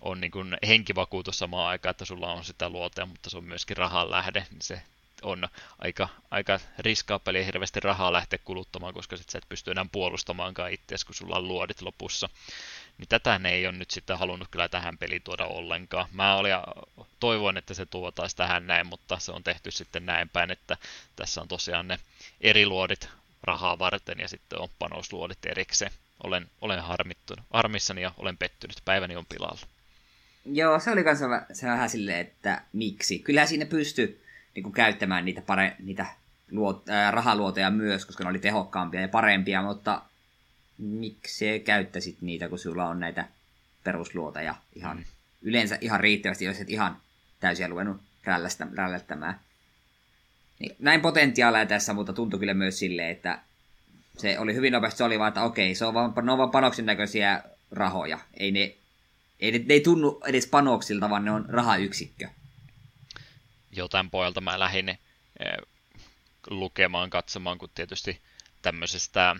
on 0.00 0.20
niin 0.20 0.30
kuin 0.30 0.56
henkivakuutus 0.66 1.38
samaan 1.38 1.68
aikaan, 1.68 1.90
että 1.90 2.04
sulla 2.04 2.32
on 2.32 2.44
sitä 2.44 2.68
luotea, 2.68 3.06
mutta 3.06 3.30
se 3.30 3.36
on 3.36 3.44
myöskin 3.44 3.76
rahan 3.76 4.10
lähde, 4.10 4.46
niin 4.50 4.62
se 4.62 4.82
on 5.22 5.48
aika, 5.78 6.08
aika 6.30 6.60
riskaapeli 6.78 7.38
ja 7.38 7.44
hirveästi 7.44 7.80
rahaa 7.80 8.12
lähteä 8.12 8.38
kuluttamaan, 8.44 8.94
koska 8.94 9.16
sit 9.16 9.28
sä 9.28 9.38
et 9.38 9.48
pysty 9.48 9.70
enää 9.70 9.86
puolustamaankaan 9.92 10.72
itseäsi, 10.72 11.06
kun 11.06 11.14
sulla 11.14 11.36
on 11.36 11.48
luodit 11.48 11.82
lopussa. 11.82 12.28
Niin 12.98 13.08
tätä 13.08 13.38
ne 13.38 13.50
ei 13.50 13.66
ole 13.66 13.76
nyt 13.76 13.90
sitten 13.90 14.18
halunnut 14.18 14.48
kyllä 14.50 14.68
tähän 14.68 14.98
peliin 14.98 15.22
tuoda 15.22 15.44
ollenkaan. 15.44 16.08
Mä 16.12 16.36
olin, 16.36 16.52
toivoin, 17.20 17.56
että 17.56 17.74
se 17.74 17.86
tuotaisi 17.86 18.36
tähän 18.36 18.66
näin, 18.66 18.86
mutta 18.86 19.18
se 19.18 19.32
on 19.32 19.44
tehty 19.44 19.70
sitten 19.70 20.06
näin 20.06 20.28
päin, 20.28 20.50
että 20.50 20.76
tässä 21.16 21.40
on 21.40 21.48
tosiaan 21.48 21.88
ne 21.88 21.98
eri 22.40 22.66
luodit 22.66 23.08
rahaa 23.42 23.78
varten 23.78 24.18
ja 24.18 24.28
sitten 24.28 24.60
on 24.60 24.68
panosluodit 24.78 25.46
erikseen. 25.46 25.90
Olen, 26.22 26.46
olen 26.60 26.80
harmittunut, 26.80 27.44
harmissani 27.50 28.02
ja 28.02 28.12
olen 28.16 28.36
pettynyt. 28.36 28.76
Päiväni 28.84 29.16
on 29.16 29.26
pilalla. 29.26 29.66
Joo, 30.44 30.80
se 30.80 30.90
oli 30.90 31.04
kanssa 31.04 31.26
se 31.52 31.66
vähän 31.66 31.90
silleen, 31.90 32.20
että 32.20 32.62
miksi. 32.72 33.18
Kyllähän 33.18 33.48
siinä 33.48 33.66
pystyy 33.66 34.24
niin 34.54 34.72
käyttämään 34.72 35.24
niitä, 35.24 35.42
pare, 35.42 35.76
niitä 35.78 36.06
luot, 36.50 36.88
ää, 36.88 37.10
rahaluotoja 37.10 37.70
myös, 37.70 38.04
koska 38.04 38.24
ne 38.24 38.30
oli 38.30 38.38
tehokkaampia 38.38 39.00
ja 39.00 39.08
parempia, 39.08 39.62
mutta 39.62 40.02
miksi 40.78 41.60
käyttäisit 41.60 42.16
niitä, 42.20 42.48
kun 42.48 42.58
sulla 42.58 42.88
on 42.88 43.00
näitä 43.00 43.28
perusluoteja 43.84 44.54
ihan 44.74 44.96
mm. 44.96 45.04
yleensä 45.42 45.78
ihan 45.80 46.00
riittävästi, 46.00 46.44
jos 46.44 46.60
et 46.60 46.70
ihan 46.70 46.96
täysin 47.40 47.70
ruvennut 47.70 48.00
rällättämään. 48.74 49.40
Niin, 50.58 50.76
näin 50.78 51.00
potentiaalia 51.00 51.66
tässä, 51.66 51.92
mutta 51.92 52.12
tuntui 52.12 52.40
kyllä 52.40 52.54
myös 52.54 52.78
silleen, 52.78 53.10
että 53.10 53.40
se 54.18 54.38
oli 54.38 54.54
hyvin 54.54 54.72
nopeasti, 54.72 54.98
se 54.98 55.04
oli 55.04 55.18
vaan, 55.18 55.28
että 55.28 55.42
okei, 55.42 55.74
se 55.74 55.84
on 55.84 55.94
vaan, 55.94 56.12
ne 56.22 56.32
on 56.32 56.38
vaan 56.38 56.50
panoksen 56.50 56.86
näköisiä 56.86 57.42
rahoja. 57.70 58.18
Ei 58.34 58.50
ne, 58.50 58.74
ei 59.40 59.52
ne, 59.52 59.58
ne 59.58 59.74
ei 59.74 59.80
tunnu 59.80 60.20
edes 60.26 60.46
panoksilta, 60.46 61.10
vaan 61.10 61.24
ne 61.24 61.30
on 61.30 61.44
rahayksikkö. 61.48 62.28
Joo, 63.72 63.88
tämän 63.88 64.10
pojalta 64.10 64.40
mä 64.40 64.58
lähdin 64.58 64.88
eh, 64.88 64.98
lukemaan, 66.50 67.10
katsomaan, 67.10 67.58
kun 67.58 67.70
tietysti 67.74 68.20
tämmöisestä 68.62 69.36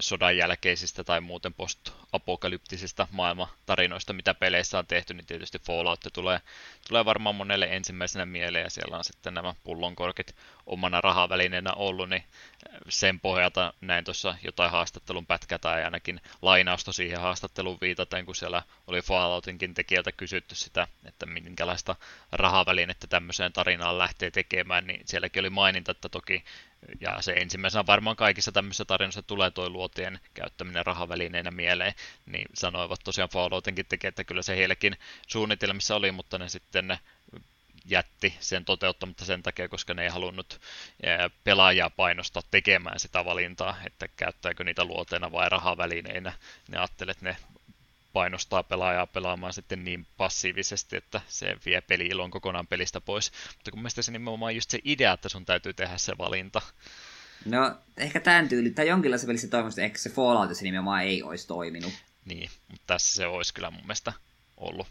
sodan 0.00 0.36
jälkeisistä 0.36 1.04
tai 1.04 1.20
muuten 1.20 1.54
post-apokalyptisista 1.54 3.08
maailmatarinoista, 3.10 4.12
mitä 4.12 4.34
peleissä 4.34 4.78
on 4.78 4.86
tehty, 4.86 5.14
niin 5.14 5.26
tietysti 5.26 5.58
Fallout 5.58 6.00
tulee, 6.12 6.40
tulee 6.88 7.04
varmaan 7.04 7.34
monelle 7.34 7.68
ensimmäisenä 7.70 8.26
mieleen, 8.26 8.64
ja 8.64 8.70
siellä 8.70 8.96
on 8.96 9.04
sitten 9.04 9.34
nämä 9.34 9.54
pullonkorkit 9.64 10.36
omana 10.66 11.00
rahavälineenä 11.00 11.72
ollut, 11.72 12.08
niin 12.08 12.24
sen 12.88 13.20
pohjalta 13.20 13.74
näin 13.80 14.04
tuossa 14.04 14.36
jotain 14.44 14.70
haastattelun 14.70 15.26
pätkää 15.26 15.58
tai 15.58 15.84
ainakin 15.84 16.20
lainausta 16.42 16.92
siihen 16.92 17.20
haastatteluun 17.20 17.78
viitaten, 17.80 18.26
kun 18.26 18.34
siellä 18.34 18.62
oli 18.86 19.02
Falloutinkin 19.02 19.74
tekijältä 19.74 20.12
kysytty 20.12 20.54
sitä, 20.54 20.88
että 21.04 21.26
minkälaista 21.26 21.96
rahavälinettä 22.32 23.06
tämmöiseen 23.06 23.52
tarinaan 23.52 23.98
lähtee 23.98 24.30
tekemään, 24.30 24.86
niin 24.86 25.00
sielläkin 25.04 25.40
oli 25.40 25.50
maininta, 25.50 25.90
että 25.90 26.08
toki 26.08 26.44
ja 27.00 27.22
se 27.22 27.32
ensimmäisenä 27.32 27.86
varmaan 27.86 28.16
kaikissa 28.16 28.52
tämmöisissä 28.52 28.84
tarinoissa 28.84 29.22
tulee 29.22 29.50
tuo 29.50 29.70
luotien 29.70 30.20
käyttäminen 30.34 30.86
rahavälineenä 30.86 31.50
mieleen, 31.50 31.94
niin 32.26 32.48
sanoivat 32.54 33.00
tosiaan 33.04 33.30
Falloutinkin 33.30 33.86
tekee, 33.86 34.08
että 34.08 34.24
kyllä 34.24 34.42
se 34.42 34.56
heillekin 34.56 34.96
suunnitelmissa 35.26 35.96
oli, 35.96 36.12
mutta 36.12 36.38
ne 36.38 36.48
sitten 36.48 36.98
jätti 37.84 38.34
sen 38.40 38.64
toteuttamatta 38.64 39.24
sen 39.24 39.42
takia, 39.42 39.68
koska 39.68 39.94
ne 39.94 40.02
ei 40.02 40.08
halunnut 40.08 40.60
pelaajaa 41.44 41.90
painostaa 41.90 42.42
tekemään 42.50 43.00
sitä 43.00 43.24
valintaa, 43.24 43.76
että 43.86 44.08
käyttääkö 44.08 44.64
niitä 44.64 44.84
luoteena 44.84 45.32
vai 45.32 45.48
rahavälineinä. 45.48 46.32
Ne 46.68 46.78
ajattelivat, 46.78 47.16
että 47.16 47.24
ne 47.24 47.36
painostaa 48.12 48.62
pelaajaa 48.62 49.06
pelaamaan 49.06 49.52
sitten 49.52 49.84
niin 49.84 50.06
passiivisesti, 50.16 50.96
että 50.96 51.20
se 51.28 51.56
vie 51.66 51.80
peli-ilon 51.80 52.30
kokonaan 52.30 52.66
pelistä 52.66 53.00
pois. 53.00 53.32
Mutta 53.56 53.70
kun 53.70 53.80
mielestäni 53.80 54.02
se 54.02 54.12
nimenomaan 54.12 54.54
just 54.54 54.70
se 54.70 54.78
idea, 54.84 55.12
että 55.12 55.28
sun 55.28 55.44
täytyy 55.44 55.72
tehdä 55.72 55.98
se 55.98 56.18
valinta. 56.18 56.62
No, 57.44 57.74
ehkä 57.96 58.20
tämän 58.20 58.48
tyyli, 58.48 58.70
tai 58.70 58.88
jonkinlaisessa 58.88 59.26
pelissä 59.26 59.48
toivottavasti 59.48 59.82
ehkä 59.82 59.98
se 59.98 60.10
Fallout 60.10 60.56
se 60.56 60.62
nimenomaan 60.62 61.02
ei 61.02 61.22
olisi 61.22 61.46
toiminut. 61.46 61.92
Niin, 62.24 62.50
mutta 62.68 62.84
tässä 62.86 63.14
se 63.14 63.26
olisi 63.26 63.54
kyllä 63.54 63.70
mun 63.70 63.82
mielestä 63.82 64.12
ollut 64.56 64.86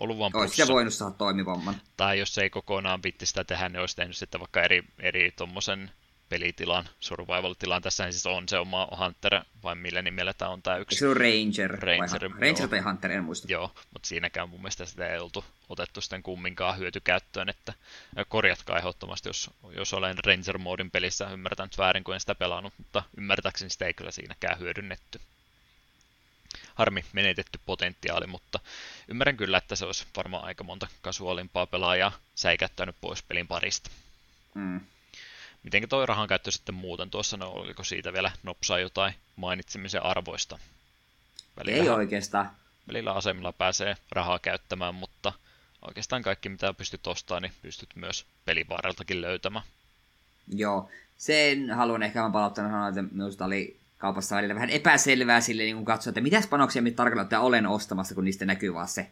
ollut 0.00 0.18
vaan 0.18 0.32
Olisi 0.34 0.66
se 0.66 0.72
voinut 0.72 0.94
saada 0.94 1.14
toimivamman. 1.14 1.80
Tai 1.96 2.18
jos 2.18 2.38
ei 2.38 2.50
kokonaan 2.50 3.02
vitti 3.02 3.26
sitä 3.26 3.44
tehdä, 3.44 3.68
niin 3.68 3.80
olisi 3.80 3.96
tehnyt 3.96 4.16
sitten 4.16 4.40
vaikka 4.40 4.62
eri, 4.62 4.84
eri 4.98 5.32
tuommoisen 5.36 5.90
pelitilan, 6.30 6.88
survival-tilan. 7.00 7.82
Tässä 7.82 8.10
siis 8.10 8.26
on 8.26 8.48
se 8.48 8.58
oma 8.58 8.88
Hunter, 8.98 9.40
vai 9.62 9.74
millä 9.74 10.02
nimellä 10.02 10.32
tämä 10.32 10.50
on 10.50 10.62
tämä 10.62 10.76
yksi? 10.76 10.98
Se 10.98 11.08
on 11.08 11.16
Ranger. 11.16 11.70
Ranger, 11.70 12.30
vai, 12.30 12.40
Ranger 12.40 12.68
tai 12.68 12.80
Hunter, 12.80 13.10
en 13.10 13.24
muista. 13.24 13.52
Joo, 13.52 13.74
mutta 13.92 14.08
siinäkään 14.08 14.48
mun 14.48 14.60
mielestä 14.60 14.84
sitä 14.84 15.12
ei 15.12 15.18
oltu 15.18 15.44
otettu 15.68 16.00
sitten 16.00 16.22
kumminkaan 16.22 16.78
hyötykäyttöön, 16.78 17.48
että 17.48 17.74
korjatkaa 18.28 18.78
ehdottomasti, 18.78 19.28
jos, 19.28 19.50
jos 19.76 19.94
olen 19.94 20.16
Ranger-moodin 20.26 20.90
pelissä, 20.90 21.30
ymmärtän 21.30 21.64
nyt 21.64 21.78
väärin, 21.78 22.04
kun 22.04 22.14
en 22.14 22.20
sitä 22.20 22.34
pelannut, 22.34 22.72
mutta 22.78 23.02
ymmärtääkseni 23.16 23.70
sitä 23.70 23.86
ei 23.86 23.94
kyllä 23.94 24.10
siinäkään 24.10 24.58
hyödynnetty. 24.58 25.20
Harmi 26.74 27.04
menetetty 27.12 27.60
potentiaali, 27.66 28.26
mutta 28.26 28.60
ymmärrän 29.08 29.36
kyllä, 29.36 29.58
että 29.58 29.76
se 29.76 29.84
olisi 29.84 30.06
varmaan 30.16 30.44
aika 30.44 30.64
monta 30.64 30.86
kasuaalimpaa 31.02 31.66
pelaajaa 31.66 32.12
säikättänyt 32.34 32.96
pois 33.00 33.22
pelin 33.22 33.48
parista. 33.48 33.90
Mm. 34.54 34.80
Miten 35.62 35.88
toi 35.88 36.06
rahan 36.06 36.28
käyttö 36.28 36.50
sitten 36.50 36.74
muuten 36.74 37.10
tuossa, 37.10 37.36
no 37.36 37.50
oliko 37.50 37.84
siitä 37.84 38.12
vielä 38.12 38.32
nopsaa 38.42 38.78
jotain 38.78 39.14
mainitsemisen 39.36 40.02
arvoista? 40.02 40.58
Välillä, 41.56 41.82
Ei 41.82 41.88
oikeastaan. 41.90 42.50
Välillä 42.88 43.12
asemilla 43.12 43.52
pääsee 43.52 43.96
rahaa 44.12 44.38
käyttämään, 44.38 44.94
mutta 44.94 45.32
oikeastaan 45.88 46.22
kaikki 46.22 46.48
mitä 46.48 46.74
pystyt 46.74 47.06
ostamaan, 47.06 47.42
niin 47.42 47.52
pystyt 47.62 47.88
myös 47.94 48.26
pelivaaraltakin 48.44 49.20
löytämään. 49.20 49.64
Joo, 50.48 50.90
sen 51.16 51.70
haluan 51.70 52.02
ehkä 52.02 52.20
vaan 52.20 52.32
palauttaa 52.32 52.64
sanoa, 52.64 52.88
että 52.88 53.02
minusta 53.02 53.44
oli 53.44 53.80
kaupassa 53.98 54.36
välillä 54.36 54.54
vähän 54.54 54.70
epäselvää 54.70 55.40
sille 55.40 55.62
niin 55.62 55.84
katsoa, 55.84 56.10
että 56.10 56.20
mitäs 56.20 56.46
panoksia 56.46 56.82
mitä 56.82 56.96
tarkalleen 56.96 57.40
olen 57.40 57.66
ostamassa, 57.66 58.14
kun 58.14 58.24
niistä 58.24 58.46
näkyy 58.46 58.74
vaan 58.74 58.88
se 58.88 59.10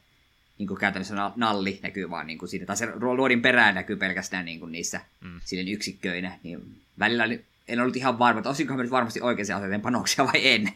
niin 0.59 0.67
kuin 0.67 0.81
käytännössä 0.81 1.33
nalli 1.37 1.81
näkyy 1.83 2.11
vaan 2.11 2.27
niin 2.27 2.39
kuin 2.39 2.49
siinä, 2.49 2.67
tai 2.67 2.77
se 2.77 2.87
luodin 3.01 3.43
perään 3.43 3.75
näkyy 3.75 3.97
pelkästään 3.97 4.45
niin 4.45 4.61
kuin 4.61 4.73
niissä 4.73 5.01
mm. 5.21 5.41
silleen 5.45 5.69
yksikköinä, 5.69 6.39
niin 6.43 6.81
välillä 6.99 7.25
en 7.69 7.81
ollut 7.81 7.97
ihan 7.97 8.19
varma, 8.19 8.39
että 8.39 8.51
osinkohan 8.51 8.83
nyt 8.83 8.91
varmasti 8.91 9.21
oikein 9.21 9.55
aseteen 9.55 9.81
panoksia 9.81 10.25
vai 10.25 10.49
en. 10.49 10.73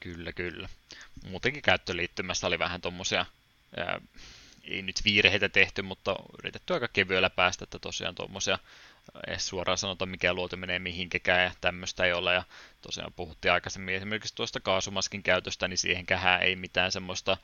Kyllä, 0.00 0.32
kyllä. 0.32 0.68
Muutenkin 1.30 1.62
käyttöliittymässä 1.62 2.46
oli 2.46 2.58
vähän 2.58 2.80
tommosia, 2.80 3.26
ää, 3.76 4.00
ei 4.64 4.82
nyt 4.82 5.00
virheitä 5.04 5.48
tehty, 5.48 5.82
mutta 5.82 6.16
yritetty 6.38 6.74
aika 6.74 6.88
kevyellä 6.88 7.30
päästä, 7.30 7.64
että 7.64 7.78
tosiaan 7.78 8.14
tuommoisia 8.14 8.58
edes 9.26 9.48
suoraan 9.48 9.78
sanota, 9.78 10.06
mikä 10.06 10.34
luote 10.34 10.56
menee 10.56 10.78
mihinkään 10.78 11.44
ja 11.44 11.52
tämmöistä 11.60 12.04
ei 12.04 12.12
ole. 12.12 12.34
Ja 12.34 12.42
tosiaan 12.82 13.12
puhuttiin 13.12 13.52
aikaisemmin 13.52 13.94
esimerkiksi 13.94 14.34
tuosta 14.34 14.60
kaasumaskin 14.60 15.22
käytöstä, 15.22 15.68
niin 15.68 15.78
siihenkään 15.78 16.42
ei 16.42 16.56
mitään 16.56 16.92
semmoista 16.92 17.36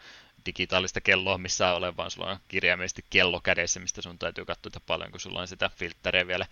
digitaalista 0.47 1.01
kelloa 1.01 1.39
missään 1.39 1.77
ole, 1.77 1.97
vaan 1.97 2.11
sulla 2.11 2.31
on 2.31 2.39
kirjaimellisesti 2.49 3.05
kello 3.11 3.41
kädessä, 3.41 3.81
mistä 3.81 4.03
sun 4.03 4.19
täytyy 4.19 4.45
katsoa, 4.45 4.69
että 4.69 4.81
paljon 4.87 5.11
kun 5.11 5.21
sulla 5.21 5.41
on 5.41 5.49
sitä 5.49 5.71
filtteriä 5.77 6.27
vielä 6.27 6.47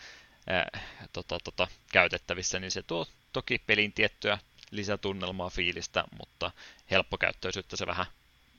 ää, 0.46 0.80
tota, 1.12 1.38
tota, 1.44 1.68
käytettävissä, 1.92 2.58
niin 2.58 2.70
se 2.70 2.82
tuo 2.82 3.06
toki 3.32 3.58
pelin 3.58 3.92
tiettyä 3.92 4.38
lisätunnelmaa 4.70 5.50
fiilistä, 5.50 6.04
mutta 6.18 6.50
helppokäyttöisyyttä 6.90 7.76
se 7.76 7.86
vähän 7.86 8.06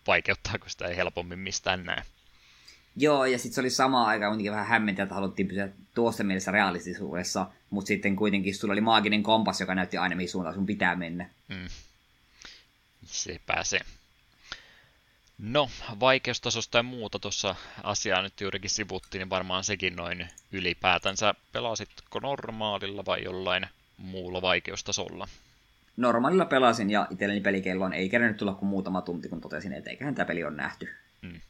vaikeuttaa, 0.07 0.59
kun 0.59 0.69
sitä 0.69 0.88
ei 0.88 0.97
helpommin 0.97 1.39
mistään 1.39 1.85
näe. 1.85 2.03
Joo, 3.01 3.26
ja 3.26 3.38
sitten 3.39 3.55
se 3.55 3.61
oli 3.61 3.69
sama 3.69 4.05
aika 4.05 4.27
kuitenkin 4.27 4.51
vähän 4.51 4.67
hämmentä, 4.67 5.03
että 5.03 5.15
haluttiin 5.15 5.47
pysyä 5.47 5.69
tuossa 5.95 6.23
mielessä 6.23 6.51
realistisuudessa, 6.51 7.47
mutta 7.69 7.88
sitten 7.88 8.15
kuitenkin 8.15 8.55
sulla 8.55 8.71
oli 8.71 8.81
maaginen 8.81 9.23
kompas, 9.23 9.61
joka 9.61 9.76
näytti 9.76 9.97
aina 9.97 10.15
mihin 10.15 10.30
suuntaan 10.30 10.55
sun 10.55 10.65
pitää 10.65 10.95
mennä. 10.95 11.30
Mm. 11.47 11.67
Se 13.05 13.39
pääsee. 13.45 13.80
No, 15.38 15.69
vaikeustasosta 15.99 16.77
ja 16.77 16.84
muuta 16.84 17.19
tuossa 17.19 17.55
asiaa 17.84 18.21
nyt 18.21 18.41
juurikin 18.41 18.69
sivuttiin, 18.69 19.19
niin 19.19 19.30
varmaan 19.30 19.63
sekin 19.63 19.95
noin 19.95 20.27
ylipäätänsä. 20.51 21.34
Pelasitko 21.51 22.19
normaalilla 22.19 23.05
vai 23.05 23.23
jollain 23.23 23.67
muulla 23.97 24.41
vaikeustasolla? 24.41 25.27
Normaalilla 25.97 26.45
pelasin 26.45 26.89
ja 26.89 27.07
itselleni 27.11 27.41
pelikelloon 27.41 27.93
ei 27.93 28.09
kerännyt 28.09 28.38
tulla 28.38 28.53
kuin 28.53 28.69
muutama 28.69 29.01
tunti, 29.01 29.30
kun 29.30 29.41
totesin, 29.41 29.73
että 29.73 29.89
eiköhän 29.89 30.15
tämä 30.15 30.26
peli 30.26 30.43
on 30.43 30.57
nähty. 30.57 30.95
Hmm. 31.21 31.41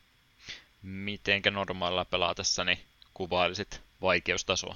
Mitenkä 0.81 1.51
normaalilla 1.51 2.06
pelaatessa 2.06 2.64
niin 2.64 2.80
kuvailisit 3.14 3.81
vaikeustasoa? 4.01 4.76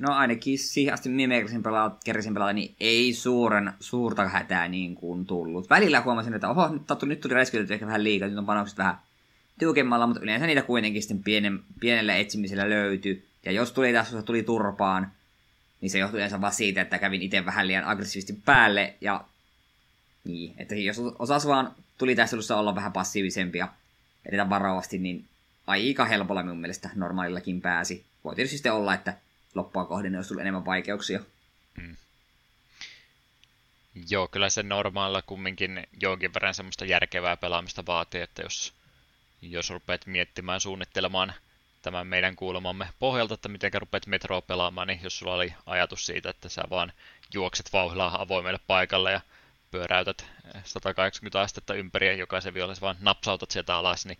No 0.00 0.12
ainakin 0.12 0.58
siihen 0.58 0.94
asti 0.94 1.08
mimekäsin 1.08 1.62
pelaa, 1.62 1.98
pelata, 2.34 2.52
niin 2.52 2.74
ei 2.80 3.14
suuren, 3.14 3.72
suurta 3.80 4.28
hätää 4.28 4.68
niin 4.68 4.94
kuin 4.94 5.26
tullut. 5.26 5.70
Välillä 5.70 6.00
huomasin, 6.00 6.34
että 6.34 6.48
oho, 6.48 6.68
nyt, 6.68 6.86
tuli, 6.86 7.08
nyt 7.08 7.20
tuli 7.20 7.34
räiskytetty 7.34 7.74
ehkä 7.74 7.86
vähän 7.86 8.04
liikaa, 8.04 8.28
nyt 8.28 8.38
on 8.38 8.46
panokset 8.46 8.78
vähän 8.78 8.98
tiukemmalla, 9.58 10.06
mutta 10.06 10.22
yleensä 10.22 10.46
niitä 10.46 10.62
kuitenkin 10.62 11.02
sitten 11.02 11.22
pienen, 11.22 11.60
pienellä 11.80 12.16
etsimisellä 12.16 12.70
löytyi. 12.70 13.28
Ja 13.44 13.52
jos 13.52 13.72
tuli 13.72 13.92
tässä 13.92 14.22
tuli 14.22 14.42
turpaan, 14.42 15.12
niin 15.80 15.90
se 15.90 15.98
johtui 15.98 16.18
yleensä 16.18 16.40
vaan 16.40 16.52
siitä, 16.52 16.82
että 16.82 16.98
kävin 16.98 17.22
itse 17.22 17.44
vähän 17.44 17.66
liian 17.66 17.84
aggressiivisesti 17.84 18.42
päälle. 18.44 18.94
Ja 19.00 19.24
niin, 20.24 20.54
että 20.58 20.74
jos 20.74 21.00
osas 21.18 21.46
vaan 21.46 21.74
tuli 21.98 22.14
tässä 22.14 22.56
olla 22.56 22.74
vähän 22.74 22.92
passiivisempia 22.92 23.68
edetä 24.28 24.50
varovasti, 24.50 24.98
niin 24.98 25.24
aika 25.66 26.04
helpolla 26.04 26.42
minun 26.42 26.60
mielestä 26.60 26.90
normaalillakin 26.94 27.60
pääsi. 27.60 28.06
Voi 28.24 28.34
tietysti 28.34 28.56
sitten 28.56 28.72
olla, 28.72 28.94
että 28.94 29.14
loppua 29.54 29.84
kohden 29.84 30.16
olisi 30.16 30.28
tullut 30.28 30.40
enemmän 30.40 30.64
vaikeuksia. 30.64 31.20
Mm. 31.80 31.96
Joo, 34.10 34.28
kyllä 34.28 34.50
se 34.50 34.62
normaalilla 34.62 35.22
kumminkin 35.22 35.86
jonkin 36.00 36.34
verran 36.34 36.54
semmoista 36.54 36.84
järkevää 36.84 37.36
pelaamista 37.36 37.86
vaatii, 37.86 38.20
että 38.20 38.42
jos, 38.42 38.74
jos 39.42 39.70
rupeat 39.70 40.06
miettimään, 40.06 40.60
suunnittelemaan 40.60 41.32
tämän 41.82 42.06
meidän 42.06 42.36
kuulemamme 42.36 42.88
pohjalta, 42.98 43.34
että 43.34 43.48
miten 43.48 43.72
rupeat 43.74 44.06
metroa 44.06 44.40
pelaamaan, 44.40 44.88
niin 44.88 45.00
jos 45.02 45.18
sulla 45.18 45.34
oli 45.34 45.54
ajatus 45.66 46.06
siitä, 46.06 46.30
että 46.30 46.48
sä 46.48 46.62
vaan 46.70 46.92
juokset 47.34 47.72
vauhilla 47.72 48.16
avoimelle 48.18 48.60
paikalle 48.66 49.12
ja 49.12 49.20
pyöräytät 49.76 50.26
180 50.64 51.40
astetta 51.40 51.74
ympäri 51.74 52.06
ja 52.06 52.12
jokaisen 52.12 52.54
vihollisen 52.54 52.80
vaan 52.80 52.96
napsautat 53.00 53.50
sieltä 53.50 53.74
alas, 53.74 54.06
niin 54.06 54.18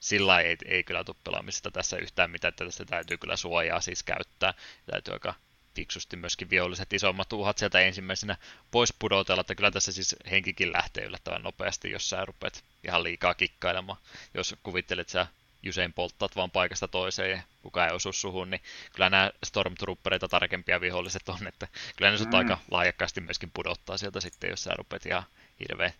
sillä 0.00 0.40
ei, 0.40 0.56
ei 0.64 0.84
kyllä 0.84 1.04
tule 1.04 1.16
pelaamisesta 1.24 1.70
tässä 1.70 1.96
yhtään 1.96 2.30
mitään, 2.30 2.48
että 2.48 2.64
tässä 2.64 2.84
täytyy 2.84 3.16
kyllä 3.16 3.36
suojaa 3.36 3.80
siis 3.80 4.02
käyttää. 4.02 4.54
Täytyy 4.90 5.14
aika 5.14 5.34
fiksusti 5.74 6.16
myöskin 6.16 6.50
viholliset 6.50 6.92
isommat 6.92 7.32
uhat 7.32 7.58
sieltä 7.58 7.80
ensimmäisenä 7.80 8.36
pois 8.70 8.94
pudotella, 8.98 9.40
että 9.40 9.54
kyllä 9.54 9.70
tässä 9.70 9.92
siis 9.92 10.16
henkikin 10.30 10.72
lähtee 10.72 11.04
yllättävän 11.04 11.42
nopeasti, 11.42 11.90
jos 11.90 12.10
sä 12.10 12.24
rupeat 12.24 12.64
ihan 12.84 13.02
liikaa 13.02 13.34
kikkailemaan. 13.34 13.98
Jos 14.34 14.54
kuvittelet, 14.62 15.00
että 15.00 15.12
sä 15.12 15.26
Jusein 15.62 15.92
polttat 15.92 16.36
vaan 16.36 16.50
paikasta 16.50 16.88
toiseen 16.88 17.30
ja 17.30 17.42
kukaan 17.62 17.88
ei 17.88 17.94
osu 17.94 18.12
suhun, 18.12 18.50
niin 18.50 18.60
kyllä 18.92 19.10
nämä 19.10 19.30
Stormtroopereita 19.44 20.28
tarkempia 20.28 20.80
viholliset 20.80 21.28
on, 21.28 21.46
että 21.46 21.68
kyllä 21.96 22.10
ne 22.10 22.18
sut 22.18 22.28
mm. 22.28 22.34
aika 22.34 22.58
laajakkaasti 22.70 23.20
myöskin 23.20 23.50
pudottaa 23.54 23.98
sieltä 23.98 24.20
sitten, 24.20 24.50
jos 24.50 24.64
sä 24.64 24.70
rupeat 24.78 25.06
ihan 25.06 25.22
hirveän 25.60 25.92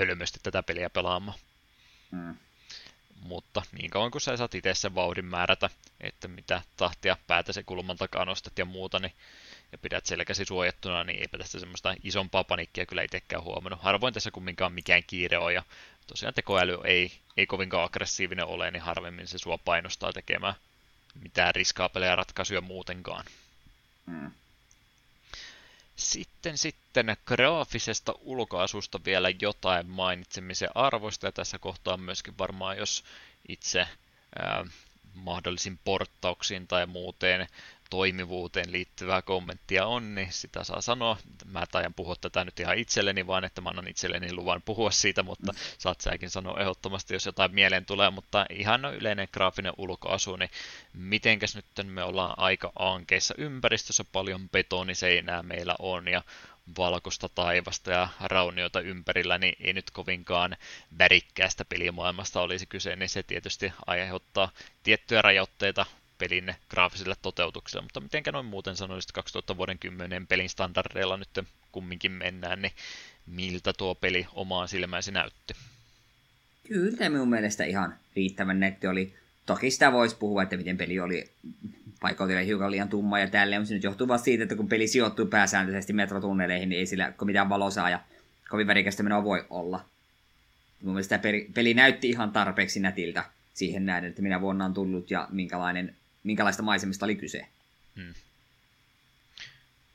hölmösti 0.00 0.38
tätä 0.42 0.62
peliä 0.62 0.90
pelaamaan. 0.90 1.38
Mm. 2.10 2.36
Mutta 3.20 3.62
niin 3.72 3.90
kauan 3.90 4.10
kuin 4.10 4.22
sä 4.22 4.36
saat 4.36 4.54
itse 4.54 4.74
sen 4.74 4.94
vauhdin 4.94 5.24
määrätä, 5.24 5.70
että 6.00 6.28
mitä 6.28 6.62
tahtia 6.76 7.16
päätä 7.26 7.52
se 7.52 7.62
kulman 7.62 7.96
takaa 7.96 8.24
nostat 8.24 8.58
ja 8.58 8.64
muuta, 8.64 8.98
niin 8.98 9.12
ja 9.72 9.78
pidät 9.78 10.06
selkäsi 10.06 10.44
suojattuna, 10.44 11.04
niin 11.04 11.20
eipä 11.20 11.38
tästä 11.38 11.60
semmoista 11.60 11.94
isompaa 12.02 12.44
panikkia 12.44 12.86
kyllä 12.86 13.02
itsekään 13.02 13.42
huomannut. 13.42 13.82
Harvoin 13.82 14.14
tässä 14.14 14.30
kumminkaan 14.30 14.72
mikään 14.72 15.02
kiire 15.06 15.38
on, 15.38 15.54
ja 15.54 15.62
tosiaan 16.06 16.34
tekoäly 16.34 16.78
ei, 16.84 17.12
ei 17.36 17.46
kovinkaan 17.46 17.84
aggressiivinen 17.84 18.46
ole, 18.46 18.70
niin 18.70 18.82
harvemmin 18.82 19.26
se 19.26 19.38
sua 19.38 19.58
painostaa 19.58 20.12
tekemään 20.12 20.54
mitään 21.22 21.54
riskaapeleja 21.54 22.16
ratkaisuja 22.16 22.60
muutenkaan. 22.60 23.24
Mm. 24.06 24.30
Sitten 25.96 26.58
sitten 26.58 27.16
graafisesta 27.26 28.14
ulkoasusta 28.20 29.00
vielä 29.04 29.28
jotain 29.40 29.86
mainitsemisen 29.86 30.68
arvoista, 30.74 31.26
ja 31.26 31.32
tässä 31.32 31.58
kohtaa 31.58 31.96
myöskin 31.96 32.38
varmaan, 32.38 32.78
jos 32.78 33.04
itse 33.48 33.88
ää, 34.38 34.64
mahdollisin 35.14 35.78
porttauksiin 35.84 36.66
tai 36.66 36.86
muuten 36.86 37.46
toimivuuteen 37.90 38.72
liittyvää 38.72 39.22
kommenttia 39.22 39.86
on, 39.86 40.14
niin 40.14 40.32
sitä 40.32 40.64
saa 40.64 40.80
sanoa. 40.80 41.16
Mä 41.44 41.66
taidan 41.66 41.94
puhua 41.94 42.16
tätä 42.20 42.44
nyt 42.44 42.60
ihan 42.60 42.78
itselleni, 42.78 43.26
vaan 43.26 43.44
että 43.44 43.60
mä 43.60 43.68
annan 43.68 43.88
itselleni 43.88 44.32
luvan 44.32 44.62
puhua 44.62 44.90
siitä, 44.90 45.22
mutta 45.22 45.54
saat 45.78 46.00
säkin 46.00 46.30
sanoa 46.30 46.60
ehdottomasti, 46.60 47.14
jos 47.14 47.26
jotain 47.26 47.54
mieleen 47.54 47.86
tulee, 47.86 48.10
mutta 48.10 48.46
ihan 48.50 48.82
no 48.82 48.92
yleinen 48.92 49.28
graafinen 49.32 49.72
ulkoasu, 49.76 50.36
niin 50.36 50.50
mitenkäs 50.92 51.56
nyt 51.56 51.66
me 51.84 52.02
ollaan 52.02 52.34
aika 52.36 52.72
ankeissa 52.78 53.34
ympäristössä, 53.38 54.04
paljon 54.12 54.48
betoniseinää 54.48 55.42
meillä 55.42 55.76
on 55.78 56.08
ja 56.08 56.22
valkoista 56.78 57.28
taivasta 57.28 57.90
ja 57.90 58.08
raunioita 58.20 58.80
ympärillä, 58.80 59.38
niin 59.38 59.56
ei 59.60 59.72
nyt 59.72 59.90
kovinkaan 59.90 60.56
värikkäästä 60.98 61.64
pelimaailmasta 61.64 62.40
olisi 62.40 62.66
kyse, 62.66 62.96
niin 62.96 63.08
se 63.08 63.22
tietysti 63.22 63.72
aiheuttaa 63.86 64.50
tiettyjä 64.82 65.22
rajoitteita 65.22 65.86
pelin 66.18 66.54
graafiselle 66.70 67.14
toteutukselle, 67.22 67.82
mutta 67.82 68.00
mitenkä 68.00 68.32
noin 68.32 68.46
muuten 68.46 68.76
sanoisit 68.76 69.12
2000 69.12 69.56
vuoden 69.56 69.78
10 69.78 70.26
pelin 70.26 70.48
standardeilla 70.48 71.16
nyt 71.16 71.28
kumminkin 71.72 72.12
mennään, 72.12 72.62
niin 72.62 72.72
miltä 73.26 73.72
tuo 73.72 73.94
peli 73.94 74.26
omaan 74.32 74.68
silmäisi 74.68 75.12
näytti? 75.12 75.54
Kyllä 76.68 77.08
minun 77.08 77.30
mielestä 77.30 77.64
ihan 77.64 77.94
riittävän 78.16 78.60
netti 78.60 78.86
oli. 78.86 79.14
toki 79.46 79.70
sitä 79.70 79.92
voisi 79.92 80.16
puhua, 80.16 80.42
että 80.42 80.56
miten 80.56 80.76
peli 80.76 81.00
oli 81.00 81.30
paikoitellen 82.00 82.46
hiukan 82.46 82.70
liian 82.70 82.88
tumma 82.88 83.18
ja 83.18 83.30
tälleen, 83.30 83.62
mutta 83.62 83.68
se 83.68 83.74
nyt 83.74 83.84
johtuu 83.84 84.08
vaan 84.08 84.20
siitä, 84.20 84.42
että 84.42 84.56
kun 84.56 84.68
peli 84.68 84.88
sijoittuu 84.88 85.26
pääsääntöisesti 85.26 85.92
metrotunneleihin, 85.92 86.68
niin 86.68 86.78
ei 86.78 86.86
sillä 86.86 87.12
mitään 87.24 87.48
valosaa 87.48 87.90
ja 87.90 88.00
kovin 88.48 88.66
värikästä 88.66 89.02
menoa 89.02 89.24
voi 89.24 89.46
olla. 89.50 89.84
Mun 90.82 90.94
mielestä 90.94 91.20
peli, 91.54 91.74
näytti 91.74 92.08
ihan 92.08 92.30
tarpeeksi 92.30 92.80
nätiltä 92.80 93.24
siihen 93.54 93.86
nähden, 93.86 94.08
että 94.08 94.22
minä 94.22 94.40
vuonna 94.40 94.64
on 94.64 94.74
tullut 94.74 95.10
ja 95.10 95.28
minkälainen, 95.30 95.96
minkälaista 96.26 96.62
maisemista 96.62 97.06
oli 97.06 97.16
kyse. 97.16 97.48
Hmm. 97.96 98.14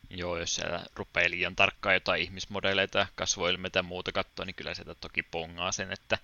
Joo, 0.09 0.37
jos 0.37 0.55
siellä 0.55 0.85
rupeaa 0.95 1.29
liian 1.29 1.55
tarkkaan 1.55 1.95
jotain 1.95 2.21
ihmismodeleita, 2.21 3.07
kasvoilmeitä 3.15 3.79
ja 3.79 3.83
muuta 3.83 4.11
katsoa, 4.11 4.45
niin 4.45 4.55
kyllä 4.55 4.73
sieltä 4.73 4.95
toki 4.95 5.23
pongaa 5.23 5.71
sen, 5.71 5.91
että 5.91 6.17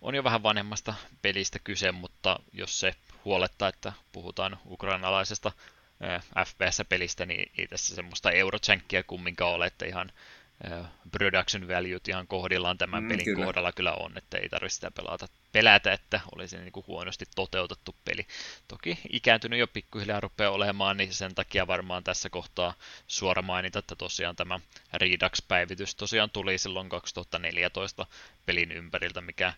on 0.00 0.14
jo 0.14 0.24
vähän 0.24 0.42
vanhemmasta 0.42 0.94
pelistä 1.22 1.58
kyse, 1.58 1.92
mutta 1.92 2.40
jos 2.52 2.80
se 2.80 2.94
huolettaa, 3.24 3.68
että 3.68 3.92
puhutaan 4.12 4.58
ukrainalaisesta 4.66 5.52
FPS-pelistä, 6.46 7.26
niin 7.26 7.52
ei 7.58 7.66
tässä 7.66 7.94
semmoista 7.94 8.30
eurochankkia 8.30 9.02
kumminkaan 9.02 9.52
ole, 9.52 9.66
että 9.66 9.86
ihan 9.86 10.12
production 11.10 11.68
value 11.68 12.00
ihan 12.08 12.26
kohdillaan 12.26 12.78
tämän 12.78 13.02
mm, 13.02 13.08
pelin 13.08 13.24
kyllä. 13.24 13.44
kohdalla 13.44 13.72
kyllä 13.72 13.92
on, 13.92 14.18
että 14.18 14.38
ei 14.38 14.48
tarvitse 14.48 14.74
sitä 14.74 14.90
pelata, 14.90 15.28
pelätä, 15.52 15.92
että 15.92 16.20
olisi 16.34 16.58
niin 16.58 16.72
kuin 16.72 16.86
huonosti 16.86 17.24
toteutettu 17.34 17.94
peli. 18.04 18.26
Toki 18.68 18.98
ikääntynyt 19.10 19.58
jo 19.58 19.66
pikkuhiljaa 19.66 20.20
rupeaa 20.20 20.50
olemaan, 20.50 20.96
niin 20.96 21.12
sen 21.12 21.34
takia 21.34 21.66
varmaan 21.66 22.04
tässä 22.04 22.30
kohtaa 22.30 22.74
suora 23.06 23.42
mainita, 23.42 23.78
että 23.78 23.96
tosiaan 23.96 24.36
tämä 24.36 24.60
Redux-päivitys 24.92 25.94
tosiaan 25.94 26.30
tuli 26.30 26.58
silloin 26.58 26.88
2014 26.88 28.06
pelin 28.46 28.72
ympäriltä, 28.72 29.20
mikä 29.20 29.52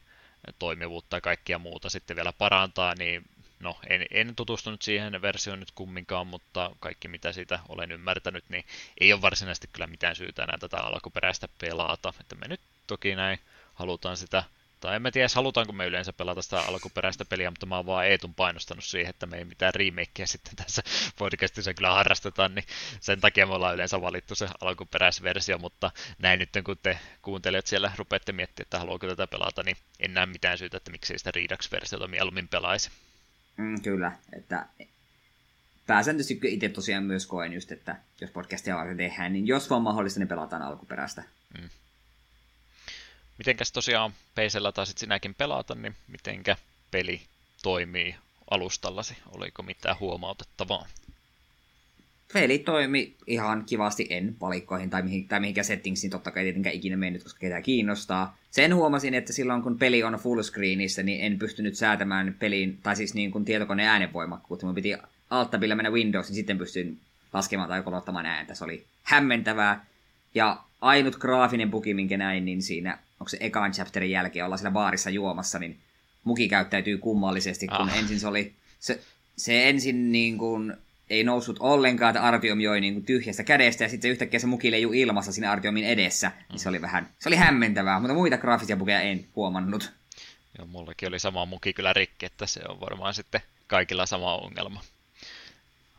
toimivuutta 0.59 1.16
ja 1.16 1.20
kaikkia 1.20 1.59
muuta 1.59 1.91
sitten 1.91 2.16
vielä 2.16 2.33
parantaa, 2.33 2.95
niin 2.95 3.25
no 3.61 3.79
en, 3.89 4.07
en 4.11 4.37
tutustunut 4.37 4.83
siihen 4.83 5.23
versioon 5.23 5.61
nyt 5.61 5.71
kumminkaan, 5.71 6.27
mutta 6.27 6.71
kaikki 6.81 7.09
mitä 7.09 7.33
siitä 7.33 7.61
olen 7.69 7.93
ymmärtänyt, 7.93 8.45
niin 8.49 8.65
ei 9.01 9.13
ole 9.13 9.23
varsinaisesti 9.23 9.69
kyllä 9.73 9.87
mitään 9.87 10.17
syytä 10.17 10.45
enää 10.45 10.59
tätä 10.59 10.77
alkuperäistä 10.77 11.49
pelata. 11.61 12.15
Että 12.21 12.35
me 12.35 12.49
nyt 12.49 12.61
toki 12.87 13.15
näin 13.15 13.39
halutaan 13.75 14.17
sitä, 14.17 14.45
tai 14.81 14.97
en 14.97 15.13
tiedä 15.13 15.29
halutaanko 15.35 15.73
me 15.73 15.87
yleensä 15.87 16.13
pelata 16.13 16.43
sitä 16.43 16.61
alkuperäistä 16.61 17.25
peliä, 17.25 17.51
mutta 17.51 17.67
mä 17.67 17.77
oon 17.77 17.87
vaan 17.87 18.07
Eetun 18.07 18.35
painostanut 18.35 18.85
siihen, 18.85 19.11
että 19.11 19.27
me 19.27 19.39
ei 19.39 19.45
mitään 19.45 19.75
remakeä 19.75 20.27
sitten 20.27 20.57
tässä 20.57 20.83
podcastissa 21.19 21.75
kyllä 21.75 21.91
harrastetaan, 21.91 22.55
niin 22.55 22.65
sen 23.01 23.21
takia 23.21 23.47
me 23.47 23.55
ollaan 23.55 23.75
yleensä 23.75 24.01
valittu 24.01 24.35
se 24.35 24.49
alkuperäisversio, 24.61 25.59
mutta 25.59 25.91
näin 26.19 26.39
nyt 26.39 26.51
kun 26.65 26.79
te 26.83 26.99
kuuntelijat 27.23 27.67
siellä 27.67 27.93
rupeatte 27.97 28.33
miettimään, 28.33 28.67
että 28.67 28.79
haluaako 28.79 29.07
tätä 29.07 29.27
pelata, 29.27 29.63
niin 29.63 29.77
en 30.01 30.15
näe 30.15 30.27
mitään 30.27 30.59
syytä, 30.59 30.77
että 30.77 30.91
miksei 30.91 31.19
sitä 31.19 31.31
Redux-versiota 31.31 32.09
mieluummin 32.09 32.49
pelaisi. 32.49 32.91
Mm, 33.59 33.83
kyllä, 33.83 34.13
että 34.33 34.67
pääsääntöisesti 35.87 36.41
itse 36.43 36.69
tosiaan 36.69 37.05
myös 37.05 37.27
koen 37.27 37.53
just, 37.53 37.73
että 37.73 37.97
jos 38.21 38.31
podcastia 38.31 38.77
varten 38.77 38.97
tehdään, 38.97 39.33
niin 39.33 39.47
jos 39.47 39.71
vaan 39.71 39.83
mahdollista, 39.83 40.21
niin 40.21 40.29
pelataan 40.29 40.63
alkuperäistä. 40.63 41.23
Mm. 41.59 41.69
Mitenkäs 43.39 43.73
tosiaan 43.73 44.13
PCllä 44.13 44.73
taisit 44.73 44.99
sinäkin 44.99 45.35
pelata, 45.35 45.75
niin 45.75 45.97
mitenkä 46.09 46.57
peli 46.91 47.21
toimii 47.63 48.15
alustallasi? 48.51 49.17
Oliko 49.27 49.63
mitään 49.63 49.97
huomautettavaa? 50.01 50.87
Peli 52.33 52.59
toimi 52.59 53.17
ihan 53.27 53.65
kivasti, 53.65 54.07
en 54.11 54.37
palikkoihin 54.39 54.91
tai, 54.91 55.03
mihin, 55.03 55.29
tai 55.29 55.41
mihinkään 55.41 55.65
settingsiin, 55.65 56.11
totta 56.11 56.31
kai 56.31 56.43
tietenkään 56.43 56.75
ikinä 56.75 56.97
mennyt, 56.97 57.23
koska 57.23 57.39
ketään 57.41 57.63
kiinnostaa. 57.63 58.38
Sen 58.59 58.75
huomasin, 58.75 59.15
että 59.15 59.33
silloin 59.33 59.63
kun 59.63 59.79
peli 59.79 60.03
on 60.03 60.15
full 60.15 60.43
screenissä, 60.43 61.03
niin 61.03 61.25
en 61.25 61.39
pystynyt 61.39 61.75
säätämään 61.75 62.37
pelin, 62.39 62.79
tai 62.83 62.97
siis 62.97 63.15
niin 63.15 63.31
kuin 63.31 63.45
tietokoneen 63.45 63.89
äänenvoimakkuutta. 63.89 64.67
Mun 64.67 64.75
piti 64.75 64.97
alttabilla 65.31 65.75
mennä 65.75 65.91
Windows, 65.91 66.29
niin 66.29 66.35
sitten 66.35 66.59
pystyin 66.59 66.99
laskemaan 67.33 67.69
tai 67.69 67.83
kolottamaan 67.83 68.27
ääntä. 68.27 68.55
Se 68.55 68.65
oli 68.65 68.87
hämmentävää. 69.03 69.87
Ja 70.35 70.63
ainut 70.81 71.17
graafinen 71.17 71.71
bugi, 71.71 71.95
minkä 71.95 72.17
näin, 72.17 72.45
niin 72.45 72.63
siinä, 72.63 72.99
onko 73.21 73.29
se 73.29 73.37
ekan 73.41 73.73
chapterin 73.73 74.11
jälkeen 74.11 74.45
olla 74.45 74.57
siellä 74.57 74.71
baarissa 74.71 75.11
juomassa, 75.11 75.59
niin 75.59 75.77
muki 76.25 76.49
käyttäytyy 76.49 76.99
kummallisesti, 76.99 77.67
kun 77.67 77.77
ah. 77.77 77.99
ensin 77.99 78.21
se 78.21 78.27
oli, 78.27 78.53
se, 78.81 79.01
se 79.37 79.69
ensin 79.69 80.13
niin 80.13 80.39
kuin 80.39 80.77
ei 81.11 81.25
noussut 81.25 81.57
ollenkaan, 81.61 82.11
että 82.11 82.23
Artiom 82.23 82.61
joi 82.61 82.81
niin 82.81 82.95
kuin 82.95 83.05
tyhjästä 83.05 83.45
kädestä, 83.45 83.85
ja 83.85 83.89
sitten 83.89 84.11
yhtäkkiä 84.11 84.41
se 84.41 84.47
muki 84.47 84.71
leijui 84.71 85.01
ilmassa 85.01 85.33
siinä 85.33 85.53
Artiomin 85.53 85.85
edessä, 85.85 86.33
niin 86.49 86.59
se 86.59 86.69
oli 86.69 86.83
vähän, 86.83 87.09
se 87.19 87.29
oli 87.29 87.37
hämmentävää, 87.37 88.01
mutta 88.01 88.15
muita 88.15 88.39
graafisia 88.39 88.77
bukeja 88.77 89.01
en 89.01 89.27
huomannut. 89.37 89.93
Joo, 90.59 90.67
mullakin 90.67 91.09
oli 91.09 91.19
sama 91.19 91.47
muki 91.47 91.73
kyllä 91.73 91.93
rikki, 91.93 92.27
että 92.27 92.47
se 92.47 92.61
on 92.69 92.81
varmaan 92.81 93.15
sitten 93.15 93.41
kaikilla 93.67 94.07
sama 94.07 94.35
ongelma. 94.35 94.83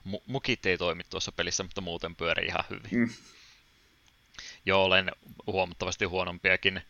M- 0.05 0.31
mukit 0.31 0.65
ei 0.65 0.77
toimi 0.77 1.03
tuossa 1.09 1.31
pelissä, 1.31 1.63
mutta 1.63 1.81
muuten 1.81 2.15
pyörii 2.15 2.47
ihan 2.47 2.63
hyvin. 2.69 2.91
Mm. 2.91 3.09
Joo, 4.65 4.83
olen 4.83 5.11
huomattavasti 5.47 6.05
huonompiakin 6.05 6.81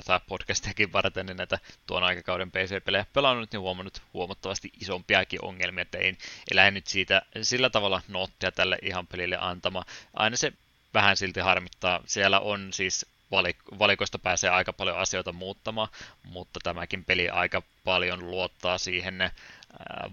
tätä 0.00 0.20
podcastiakin 0.28 0.92
varten, 0.92 1.26
niin 1.26 1.36
näitä 1.36 1.58
tuon 1.86 2.02
aikakauden 2.02 2.50
PC-pelejä 2.50 3.06
pelannut, 3.12 3.52
niin 3.52 3.60
huomannut 3.60 4.02
huomattavasti 4.14 4.72
isompiakin 4.80 5.44
ongelmia, 5.44 5.82
että 5.82 5.98
ei 5.98 6.16
lähde 6.54 6.70
nyt 6.70 6.86
siitä 6.86 7.22
sillä 7.42 7.70
tavalla 7.70 8.02
noottia 8.08 8.52
tälle 8.52 8.78
ihan 8.82 9.06
pelille 9.06 9.38
antama. 9.40 9.84
Aina 10.14 10.36
se 10.36 10.52
vähän 10.94 11.16
silti 11.16 11.40
harmittaa. 11.40 12.00
Siellä 12.06 12.40
on 12.40 12.72
siis 12.72 13.06
valik- 13.32 13.78
valikoista 13.78 14.18
pääsee 14.18 14.50
aika 14.50 14.72
paljon 14.72 14.98
asioita 14.98 15.32
muuttamaan, 15.32 15.88
mutta 16.22 16.60
tämäkin 16.62 17.04
peli 17.04 17.28
aika 17.28 17.62
paljon 17.84 18.30
luottaa 18.30 18.78
siihen 18.78 19.30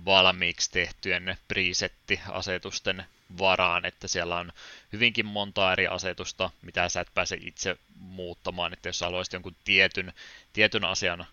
valmiiksi 0.06 0.72
tehtyjen 0.72 1.38
presetti-asetusten 1.48 3.06
varaan, 3.38 3.86
että 3.86 4.08
siellä 4.08 4.36
on 4.36 4.52
hyvinkin 4.94 5.26
monta 5.26 5.74
eri 5.74 5.88
asetusta, 5.88 6.50
mitä 6.62 6.90
sä 6.90 7.02
et 7.02 7.14
pääse 7.14 7.38
itse 7.42 7.78
muuttamaan, 8.00 8.74
että 8.74 8.90
jos 8.90 9.02
haluaisit 9.02 9.34
jonkun 9.34 9.56
tietyn, 9.64 10.14
tietyn 10.54 10.86
asian 10.86 11.26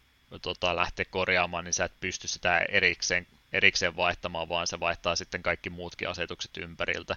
tota, 0.42 0.76
lähteä 0.76 1.04
korjaamaan, 1.04 1.64
niin 1.64 1.74
sä 1.74 1.84
et 1.84 2.00
pysty 2.00 2.28
sitä 2.28 2.58
erikseen 2.58 3.26
erikseen 3.52 3.96
vaihtamaan, 3.96 4.48
vaan 4.48 4.66
se 4.66 4.80
vaihtaa 4.80 5.16
sitten 5.16 5.42
kaikki 5.42 5.70
muutkin 5.70 6.08
asetukset 6.08 6.56
ympäriltä. 6.56 7.16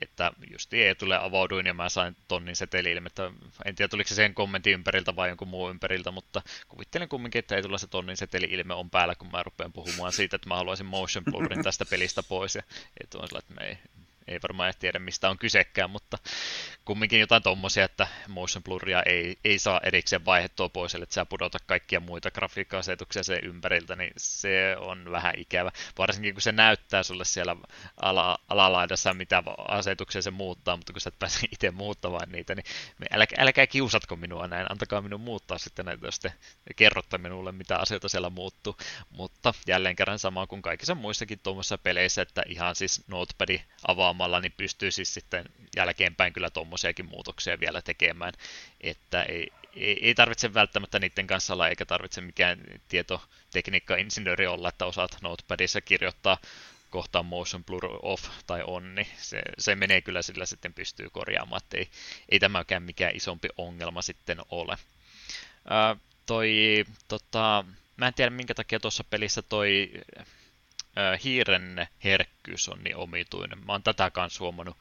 Että 0.00 0.32
just 0.50 0.70
tulee 0.98 1.18
avauduin 1.18 1.66
ja 1.66 1.74
mä 1.74 1.88
sain 1.88 2.16
tonnin 2.28 2.54
että 3.06 3.30
En 3.64 3.74
tiedä 3.74 3.88
tuliko 3.88 4.08
se 4.08 4.14
sen 4.14 4.34
kommentin 4.34 4.72
ympäriltä 4.72 5.16
vai 5.16 5.28
jonkun 5.28 5.48
muun 5.48 5.70
ympäriltä, 5.70 6.10
mutta 6.10 6.42
kuvittelen 6.68 7.08
kumminkin, 7.08 7.38
että 7.38 7.56
ei 7.56 7.62
tulla 7.62 7.78
se 7.78 7.86
tonnin 7.86 8.16
seteli-ilme 8.16 8.74
on 8.74 8.90
päällä, 8.90 9.14
kun 9.14 9.30
mä 9.30 9.42
rupean 9.42 9.72
puhumaan 9.72 10.12
siitä, 10.12 10.36
että 10.36 10.48
mä 10.48 10.56
haluaisin 10.56 10.86
motion 10.86 11.24
blurrin 11.24 11.62
tästä 11.62 11.84
pelistä 11.84 12.22
pois. 12.22 12.54
Ja 12.54 12.62
että 13.00 13.18
on 13.18 13.28
sillä, 13.28 13.38
että 13.38 13.54
me 13.54 13.66
ei, 13.66 13.78
ei 14.28 14.38
varmaan 14.42 14.72
tiedä 14.78 14.98
mistä 14.98 15.30
on 15.30 15.38
kysekään, 15.38 15.90
mutta 15.90 16.18
kumminkin 16.84 17.20
jotain 17.20 17.42
tommosia, 17.42 17.84
että 17.84 18.06
motion 18.28 18.62
bluria 18.62 19.02
ei, 19.02 19.36
ei 19.44 19.58
saa 19.58 19.80
erikseen 19.84 20.24
vaihettua 20.24 20.68
pois, 20.68 20.94
että 20.94 21.14
sä 21.14 21.26
pudota 21.26 21.58
kaikkia 21.66 22.00
muita 22.00 22.30
grafiikka-asetuksia 22.30 23.22
sen 23.22 23.44
ympäriltä, 23.44 23.96
niin 23.96 24.12
se 24.16 24.76
on 24.78 25.12
vähän 25.12 25.34
ikävä. 25.36 25.70
Varsinkin 25.98 26.34
kun 26.34 26.42
se 26.42 26.52
näyttää 26.52 27.02
sulle 27.02 27.24
siellä 27.24 27.56
ala, 28.02 28.38
alalaidassa, 28.48 29.14
mitä 29.14 29.42
asetuksia 29.68 30.22
se 30.22 30.30
muuttaa, 30.30 30.76
mutta 30.76 30.92
kun 30.92 31.00
sä 31.00 31.08
et 31.08 31.18
pääse 31.18 31.46
itse 31.52 31.70
muuttamaan 31.70 32.32
niitä, 32.32 32.54
niin 32.54 32.64
älkää, 33.10 33.44
älkää 33.44 33.66
kiusatko 33.66 34.16
minua 34.16 34.48
näin, 34.48 34.66
antakaa 34.72 35.02
minun 35.02 35.20
muuttaa 35.20 35.58
sitten 35.58 35.86
näitä, 35.86 36.06
jos 36.06 36.20
te 36.20 36.32
kerrotte 36.76 37.18
minulle, 37.18 37.52
mitä 37.52 37.76
asioita 37.76 38.08
siellä 38.08 38.30
muuttuu. 38.30 38.76
Mutta 39.10 39.54
jälleen 39.66 39.96
kerran 39.96 40.18
sama 40.18 40.46
kuin 40.46 40.62
kaikissa 40.62 40.94
muissakin 40.94 41.38
tuommoisissa 41.38 41.78
peleissä, 41.78 42.22
että 42.22 42.42
ihan 42.46 42.74
siis 42.74 43.08
notepadi 43.08 43.60
avaamalla, 44.10 44.40
niin 44.40 44.52
pystyy 44.56 44.90
siis 44.90 45.14
sitten 45.14 45.44
jälkeenpäin 45.76 46.32
kyllä 46.32 46.50
tuommoisiakin 46.50 47.06
muutoksia 47.06 47.60
vielä 47.60 47.82
tekemään, 47.82 48.32
että 48.80 49.22
ei, 49.22 49.52
ei, 49.76 50.06
ei 50.06 50.14
tarvitse 50.14 50.54
välttämättä 50.54 50.98
niiden 50.98 51.26
kanssa 51.26 51.54
olla, 51.54 51.68
eikä 51.68 51.86
tarvitse 51.86 52.20
mikään 52.20 52.58
tietotekniikka-insinööri 52.88 54.46
olla, 54.46 54.68
että 54.68 54.86
osaat 54.86 55.16
Notepadissa 55.22 55.80
kirjoittaa 55.80 56.38
kohtaan 56.90 57.26
motion 57.26 57.64
blur 57.64 57.98
off 58.02 58.24
tai 58.46 58.62
on, 58.66 58.94
niin 58.94 59.06
se, 59.16 59.42
se 59.58 59.74
menee 59.74 60.00
kyllä 60.00 60.22
sillä 60.22 60.46
sitten 60.46 60.74
pystyy 60.74 61.10
korjaamaan, 61.10 61.62
että 61.64 61.76
ei, 61.78 61.90
ei 62.28 62.38
tämäkään 62.38 62.82
mikään 62.82 63.16
isompi 63.16 63.48
ongelma 63.56 64.02
sitten 64.02 64.38
ole. 64.50 64.76
Ää, 65.68 65.96
toi, 66.26 66.84
tota, 67.08 67.64
mä 67.96 68.08
en 68.08 68.14
tiedä 68.14 68.30
minkä 68.30 68.54
takia 68.54 68.80
tuossa 68.80 69.04
pelissä 69.04 69.42
toi 69.42 69.90
hiiren 71.24 71.88
herkkyys 72.04 72.68
on 72.68 72.84
niin 72.84 72.96
omituinen. 72.96 73.66
Mä 73.66 73.72
oon 73.72 73.82
tätä 73.82 74.10
kanssa 74.10 74.44
huomannut 74.44 74.76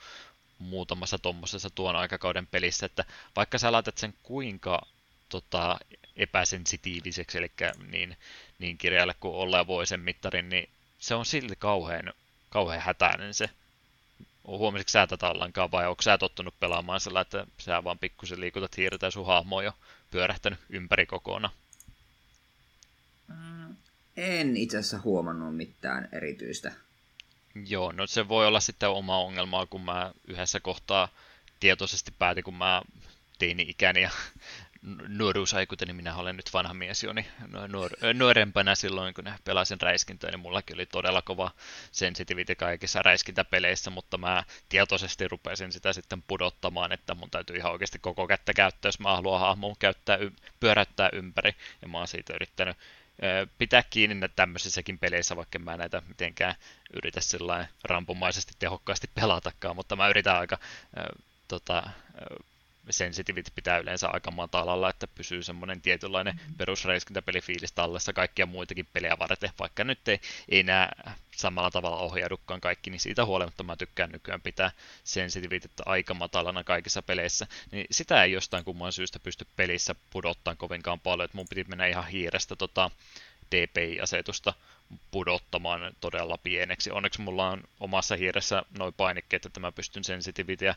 muutamassa 0.60 1.20
tuommoisessa 1.20 1.70
tuon 1.70 1.96
aikakauden 1.96 2.48
pelissä, 2.48 2.86
että 2.86 3.06
vaikka 3.36 3.58
sä 3.58 3.72
laitat 3.72 3.98
sen 3.98 4.14
kuinka 4.24 4.82
tota, 5.30 5.80
epäsensitiiviseksi, 6.16 7.38
eli 7.38 7.52
niin, 7.92 8.18
niin 8.60 8.78
kirjalle 8.78 9.16
kuin 9.20 9.36
olla 9.36 9.68
voi 9.68 9.88
sen 9.88 10.00
mittarin, 10.00 10.50
niin 10.50 10.70
se 11.00 11.16
on 11.16 11.26
silti 11.26 11.56
kauhean, 11.56 12.14
kauhean 12.50 12.82
hätäinen 12.82 13.34
se. 13.34 13.50
Huomasitko 14.48 14.90
sä 14.90 15.08
tätä 15.08 15.30
ollenkaan 15.30 15.72
vai 15.72 15.88
onko 15.88 16.02
sä 16.02 16.18
tottunut 16.18 16.60
pelaamaan 16.60 17.00
sillä, 17.00 17.22
että 17.22 17.46
sä 17.58 17.84
vaan 17.84 18.00
pikkusen 18.00 18.42
liikutat 18.42 18.78
hiirtä 18.78 19.06
ja 19.06 19.12
sun 19.12 19.26
hahmo 19.26 19.56
on 19.56 19.66
jo 19.66 19.74
pyörähtänyt 20.12 20.60
ympäri 20.70 21.06
kokonaan? 21.06 21.54
Mm, 23.28 23.59
En 24.18 24.58
itse 24.58 24.78
asiassa 24.78 25.00
huomannut 25.04 25.58
mitään 25.58 26.10
erityistä. 26.12 26.72
Joo, 27.68 27.92
no 27.92 28.08
se 28.08 28.28
voi 28.28 28.48
olla 28.48 28.60
sitten 28.60 28.90
oma 28.90 29.18
ongelmaa, 29.18 29.66
kun 29.66 29.82
mä 29.82 30.12
yhdessä 30.28 30.60
kohtaa 30.60 31.08
tietoisesti 31.60 32.12
päätin, 32.20 32.44
kun 32.44 32.54
mä 32.56 32.82
teini-ikäni 33.40 34.02
ja 34.02 34.10
nuoruusaikuita, 35.08 35.86
niin 35.86 35.96
minä 35.96 36.16
olen 36.16 36.36
nyt 36.36 36.54
vanha 36.54 36.74
mies 36.74 37.04
jo, 37.04 37.14
niin 37.14 37.26
nuor, 37.68 37.92
nuorempana 38.14 38.76
silloin, 38.76 39.14
kun 39.14 39.32
pelasin 39.44 39.82
räiskintöä, 39.82 40.32
niin 40.32 40.40
mullakin 40.40 40.76
oli 40.76 40.86
todella 40.86 41.22
kova 41.22 41.52
sensitivity 41.92 42.56
kaikissa 42.56 43.02
räiskintäpeleissä, 43.02 43.90
mutta 43.90 44.18
mä 44.18 44.44
tietoisesti 44.70 45.28
rupesin 45.28 45.72
sitä 45.72 45.94
sitten 45.94 46.24
pudottamaan, 46.28 46.92
että 46.92 47.16
mun 47.16 47.32
täytyy 47.32 47.56
ihan 47.56 47.72
oikeasti 47.72 48.00
koko 48.00 48.28
kättä 48.28 48.54
käyttää, 48.54 48.90
jos 48.90 49.00
mä 49.00 49.16
haluan 49.16 49.40
hahmon 49.40 49.76
käyttää, 49.80 50.18
pyöräyttää 50.60 51.10
ympäri, 51.14 51.56
ja 51.82 51.88
mä 51.88 51.98
oon 51.98 52.08
siitä 52.08 52.34
yrittänyt 52.34 52.78
pitää 53.58 53.84
kiinni 53.90 54.30
tämmöisissäkin 54.36 55.00
peleissä, 55.00 55.36
vaikka 55.36 55.60
mä 55.60 55.78
näitä 55.78 56.02
mitenkään 56.08 56.56
yritä 56.94 57.22
sillä 57.22 57.68
rampumaisesti 57.84 58.54
tehokkaasti 58.60 59.10
pelatakaan, 59.16 59.76
mutta 59.76 59.96
mä 59.96 60.10
yritän 60.10 60.38
aika 60.38 60.58
tota, 61.48 61.84
sensitivity 62.90 63.52
pitää 63.56 63.78
yleensä 63.78 64.08
aika 64.08 64.32
matalalla, 64.32 64.90
että 64.90 65.08
pysyy 65.08 65.44
semmoinen 65.44 65.82
tietynlainen 65.82 66.40
perusreiskintäpelifiilis 66.58 67.72
tallessa 67.72 68.14
kaikkia 68.14 68.46
muitakin 68.46 68.88
pelejä 68.94 69.20
varten, 69.20 69.50
vaikka 69.60 69.84
nyt 69.84 70.08
ei, 70.08 70.20
ei 70.50 70.60
enää 70.60 71.14
samalla 71.40 71.72
tavalla 71.72 71.98
ohjaudukaan 71.98 72.62
kaikki, 72.62 72.90
niin 72.90 73.00
siitä 73.00 73.26
huolimatta 73.26 73.64
mä 73.64 73.76
tykkään 73.76 74.10
nykyään 74.12 74.42
pitää 74.42 74.72
sensitivityttä 75.04 75.84
aika 75.86 76.14
matalana 76.14 76.64
kaikissa 76.64 77.02
peleissä, 77.02 77.48
niin 77.72 77.86
sitä 77.92 78.24
ei 78.24 78.32
jostain 78.32 78.66
kumman 78.66 78.94
syystä 78.94 79.20
pysty 79.20 79.48
pelissä 79.56 79.96
pudottaa 80.10 80.56
kovinkaan 80.56 81.00
paljon, 81.00 81.26
että 81.26 81.38
mun 81.38 81.48
piti 81.50 81.64
mennä 81.64 81.88
ihan 81.88 82.08
hiirestä 82.08 82.56
tota, 82.56 82.92
DPI-asetusta 83.52 84.54
pudottamaan 85.12 85.96
todella 86.02 86.38
pieneksi. 86.38 86.92
Onneksi 86.92 87.22
mulla 87.22 87.50
on 87.50 87.64
omassa 87.80 88.16
hiiressä 88.16 88.64
noin 88.78 88.94
painikkeet, 88.94 89.46
että 89.46 89.60
mä 89.60 89.72
pystyn 89.72 90.04
sensitivityä 90.04 90.76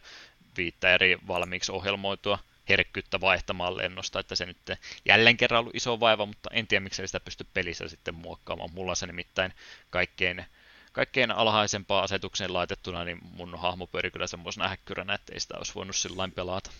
viittä 0.56 0.94
eri 0.94 1.18
valmiiksi 1.28 1.72
ohjelmoitua 1.72 2.38
herkkyyttä 2.68 3.20
vaihtamaan 3.20 3.76
lennosta, 3.76 4.20
että 4.20 4.36
se 4.36 4.46
nyt 4.46 4.58
jälleen 5.04 5.36
kerran 5.36 5.60
ollut 5.60 5.74
iso 5.74 6.00
vaiva, 6.00 6.26
mutta 6.26 6.50
en 6.52 6.66
tiedä 6.66 6.82
miksi 6.82 7.06
sitä 7.06 7.20
pysty 7.20 7.46
pelissä 7.54 7.88
sitten 7.88 8.14
muokkaamaan. 8.14 8.70
Mulla 8.72 8.92
on 8.92 8.96
se 8.96 9.06
nimittäin 9.06 9.52
kaikkein, 9.90 10.44
kaikkein 10.92 11.30
alhaisempaa 11.30 12.02
asetukseen 12.02 12.52
laitettuna, 12.54 13.04
niin 13.04 13.18
mun 13.22 13.58
hahmo 13.58 13.86
pyöri 13.86 14.10
kyllä 14.10 14.26
semmoisena 14.26 14.68
häkkyränä, 14.68 15.14
että 15.14 15.32
ei 15.32 15.40
sitä 15.40 15.54
olisi 15.56 15.74
voinut 15.74 15.96
sillä 15.96 16.28
pelata. 16.34 16.70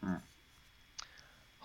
Mm 0.00 0.20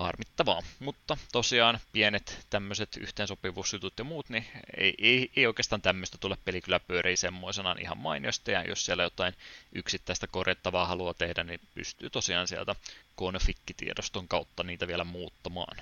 harmittavaa. 0.04 0.62
Mutta 0.80 1.18
tosiaan 1.32 1.80
pienet 1.92 2.46
tämmöiset 2.50 2.98
yhteensopivuusjutut 2.98 3.94
ja 3.98 4.04
muut, 4.04 4.30
niin 4.30 4.46
ei, 4.78 4.94
ei, 4.98 5.32
ei 5.36 5.48
oikeastaan 5.48 5.82
tämmöistä 5.82 6.18
tule 6.18 6.38
peli 6.46 6.62
kyllä 6.62 6.80
pyörii 6.80 7.18
semmoisenaan 7.18 7.82
ihan 7.82 7.98
mainiosta, 7.98 8.52
ja 8.52 8.64
jos 8.64 8.86
siellä 8.86 9.04
jotain 9.04 9.34
yksittäistä 9.74 10.28
korjattavaa 10.28 10.86
haluaa 10.86 11.14
tehdä, 11.14 11.44
niin 11.44 11.60
pystyy 11.76 12.10
tosiaan 12.10 12.48
sieltä 12.48 12.76
konfikkitiedoston 13.16 14.28
kautta 14.28 14.64
niitä 14.64 14.88
vielä 14.88 15.04
muuttamaan. 15.04 15.78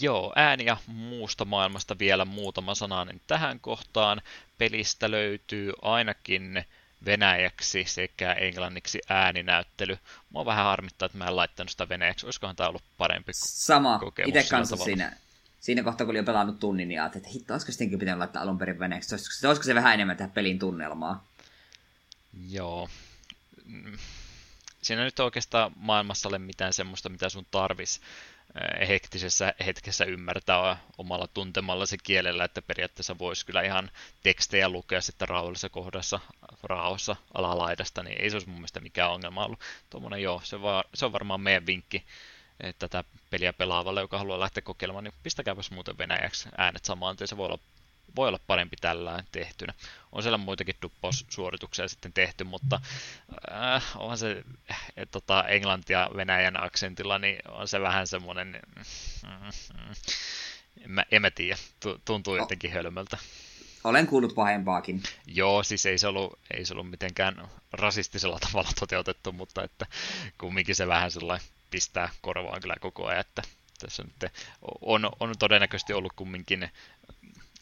Joo, 0.00 0.32
ääni 0.36 0.64
ja 0.64 0.76
muusta 0.86 1.44
maailmasta 1.44 1.98
vielä 1.98 2.24
muutama 2.24 2.74
sananen 2.74 3.20
tähän 3.26 3.60
kohtaan. 3.60 4.22
Pelistä 4.58 5.10
löytyy 5.10 5.72
ainakin 5.82 6.64
venäjäksi 7.04 7.84
sekä 7.86 8.32
englanniksi 8.32 9.00
ääninäyttely. 9.08 9.98
Mua 10.30 10.44
vähän 10.44 10.64
harmittaa, 10.64 11.06
että 11.06 11.18
mä 11.18 11.26
en 11.26 11.36
laittanut 11.36 11.70
sitä 11.70 11.88
venäjäksi. 11.88 12.26
Olisikohan 12.26 12.56
tämä 12.56 12.68
ollut 12.68 12.82
parempi 12.98 13.32
Sama. 13.34 14.00
Itse 14.26 14.46
kanssa 14.50 14.76
siinä, 14.76 15.16
siinä 15.60 15.82
kohtaa, 15.82 16.04
kun 16.04 16.10
oli 16.12 16.18
jo 16.18 16.24
pelannut 16.24 16.60
tunnin, 16.60 16.88
niin 16.88 17.00
ajattelin, 17.00 17.24
että 17.24 17.32
hitto, 17.34 17.54
olisiko 17.54 17.72
sittenkin 17.72 17.98
pitänyt 17.98 18.18
laittaa 18.18 18.42
alun 18.42 18.58
perin 18.58 18.78
venäjäksi. 18.78 19.14
Olisiko, 19.14 19.48
olisiko 19.48 19.64
se 19.64 19.74
vähän 19.74 19.94
enemmän 19.94 20.16
tähän 20.16 20.30
pelin 20.30 20.58
tunnelmaa? 20.58 21.24
Joo. 22.48 22.88
Mm. 23.64 23.98
Siinä 24.82 25.04
nyt 25.04 25.20
oikeastaan 25.20 25.72
maailmassa 25.76 26.28
ole 26.28 26.38
mitään 26.38 26.72
semmoista, 26.72 27.08
mitä 27.08 27.28
sun 27.28 27.46
tarvis 27.50 28.00
Eh, 28.00 28.04
hektisessä 28.88 29.54
hetkessä 29.66 30.04
ymmärtää 30.04 30.76
omalla 30.98 31.26
tuntemallasi 31.26 31.98
kielellä, 31.98 32.44
että 32.44 32.62
periaatteessa 32.62 33.18
voisi 33.18 33.46
kyllä 33.46 33.62
ihan 33.62 33.90
tekstejä 34.22 34.68
lukea 34.68 35.00
sitten 35.00 35.28
rauhallisessa 35.28 35.68
kohdassa 35.68 36.20
raossa 36.62 37.16
alalaidasta, 37.34 38.02
niin 38.02 38.20
ei 38.22 38.30
se 38.30 38.36
olisi 38.36 38.48
mun 38.48 38.58
mielestä 38.58 38.80
mikään 38.80 39.10
ongelma 39.10 39.44
ollut. 39.44 39.60
Tuommoinen 39.90 40.22
joo, 40.22 40.40
se, 40.44 40.62
va- 40.62 40.84
se 40.94 41.04
on 41.04 41.12
varmaan 41.12 41.40
meidän 41.40 41.66
vinkki 41.66 42.04
tätä 42.78 43.04
peliä 43.30 43.52
pelaavalle, 43.52 44.00
joka 44.00 44.18
haluaa 44.18 44.40
lähteä 44.40 44.62
kokeilemaan, 44.62 45.04
niin 45.04 45.14
pistäkääpäs 45.22 45.70
muuten 45.70 45.98
venäjäksi 45.98 46.48
äänet 46.58 46.84
samaan, 46.84 47.16
se 47.24 47.36
voi 47.36 47.46
olla 47.46 47.58
voi 48.16 48.28
olla 48.28 48.40
parempi 48.46 48.76
tällä 48.80 49.24
tehtynä. 49.32 49.74
On 50.12 50.22
siellä 50.22 50.38
muitakin 50.38 50.74
duppaussuorituksia 50.82 51.88
sitten 51.88 52.12
tehty, 52.12 52.44
mutta 52.44 52.80
äh, 53.52 53.84
onhan 53.96 54.18
se 54.18 54.44
äh, 54.70 54.80
tota, 55.10 55.44
englanti 55.48 55.92
ja 55.92 56.10
venäjän 56.16 56.62
aksentilla, 56.62 57.18
niin 57.18 57.38
on 57.48 57.68
se 57.68 57.80
vähän 57.80 58.06
semmoinen, 58.06 58.60
mm, 58.76 58.82
mm, 59.24 59.94
en, 60.84 60.90
mä, 60.90 61.04
en 61.10 61.22
mä 61.22 61.30
tiedä, 61.30 61.56
tuntuu 62.04 62.36
jotenkin 62.36 62.72
hölmöltä. 62.72 63.18
Olen 63.84 64.06
kuullut 64.06 64.34
pahempaakin. 64.34 65.02
Joo, 65.26 65.62
siis 65.62 65.86
ei 65.86 65.98
se 65.98 66.06
ollut, 66.06 66.38
ei 66.54 66.64
se 66.64 66.74
ollut 66.74 66.90
mitenkään 66.90 67.48
rasistisella 67.72 68.38
tavalla 68.38 68.70
toteutettu, 68.80 69.32
mutta 69.32 69.64
että 69.64 69.86
kumminkin 70.38 70.74
se 70.74 70.86
vähän 70.86 71.10
sellainen 71.10 71.46
pistää 71.70 72.08
korvaan 72.20 72.60
kyllä 72.60 72.76
koko 72.80 73.06
ajan, 73.06 73.20
että 73.20 73.42
tässä 73.80 74.02
nyt 74.02 74.32
on, 74.80 75.10
on 75.20 75.34
todennäköisesti 75.38 75.92
ollut 75.92 76.12
kumminkin 76.16 76.70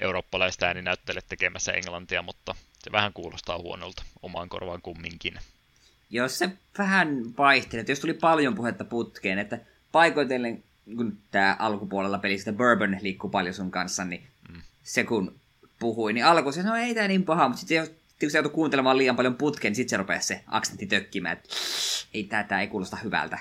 eurooppalaista 0.01 0.67
ääninäyttelijät 0.67 1.29
tekemässä 1.29 1.73
englantia, 1.73 2.23
mutta 2.23 2.55
se 2.79 2.93
vähän 2.93 3.13
kuulostaa 3.13 3.59
huonolta 3.59 4.03
omaan 4.23 4.49
korvaan 4.49 4.83
kumminkin. 4.83 5.39
Jos 6.11 6.39
se 6.39 6.51
vähän 6.79 7.37
vaihtelee, 7.39 7.85
jos 7.89 8.01
tuli 8.01 8.15
paljon 8.15 8.55
puhetta 8.55 8.85
putkeen, 8.85 9.39
että 9.39 9.59
paikoitellen, 9.93 10.65
kun 10.97 11.19
tämä 11.31 11.57
alkupuolella 11.59 12.19
pelissä 12.19 12.53
Bourbon 12.53 12.97
liikkuu 13.01 13.31
paljon 13.31 13.55
sun 13.55 13.71
kanssa, 13.71 14.05
niin 14.05 14.27
mm. 14.49 14.63
se 14.83 15.05
kun 15.05 15.41
puhui, 15.79 16.13
niin 16.13 16.25
alkoi 16.25 16.53
se, 16.53 16.63
no 16.63 16.77
ei 16.77 16.95
tämä 16.95 17.09
niin 17.09 17.25
paha, 17.25 17.49
mutta 17.49 17.61
sitten 17.61 17.89
kun 18.21 18.31
se 18.31 18.39
joutui 18.39 18.53
kuuntelemaan 18.53 18.99
liian 18.99 19.17
paljon 19.17 19.35
putkeen, 19.35 19.71
niin 19.71 19.77
sitten 19.77 19.91
se 19.91 19.97
rupesi 19.97 20.27
se 20.27 20.45
aksentti 20.47 20.87
tökkimään, 20.87 21.37
että 21.37 21.49
ei 22.15 22.25
tämä 22.25 22.61
ei 22.61 22.67
kuulosta 22.67 22.97
hyvältä. 22.97 23.39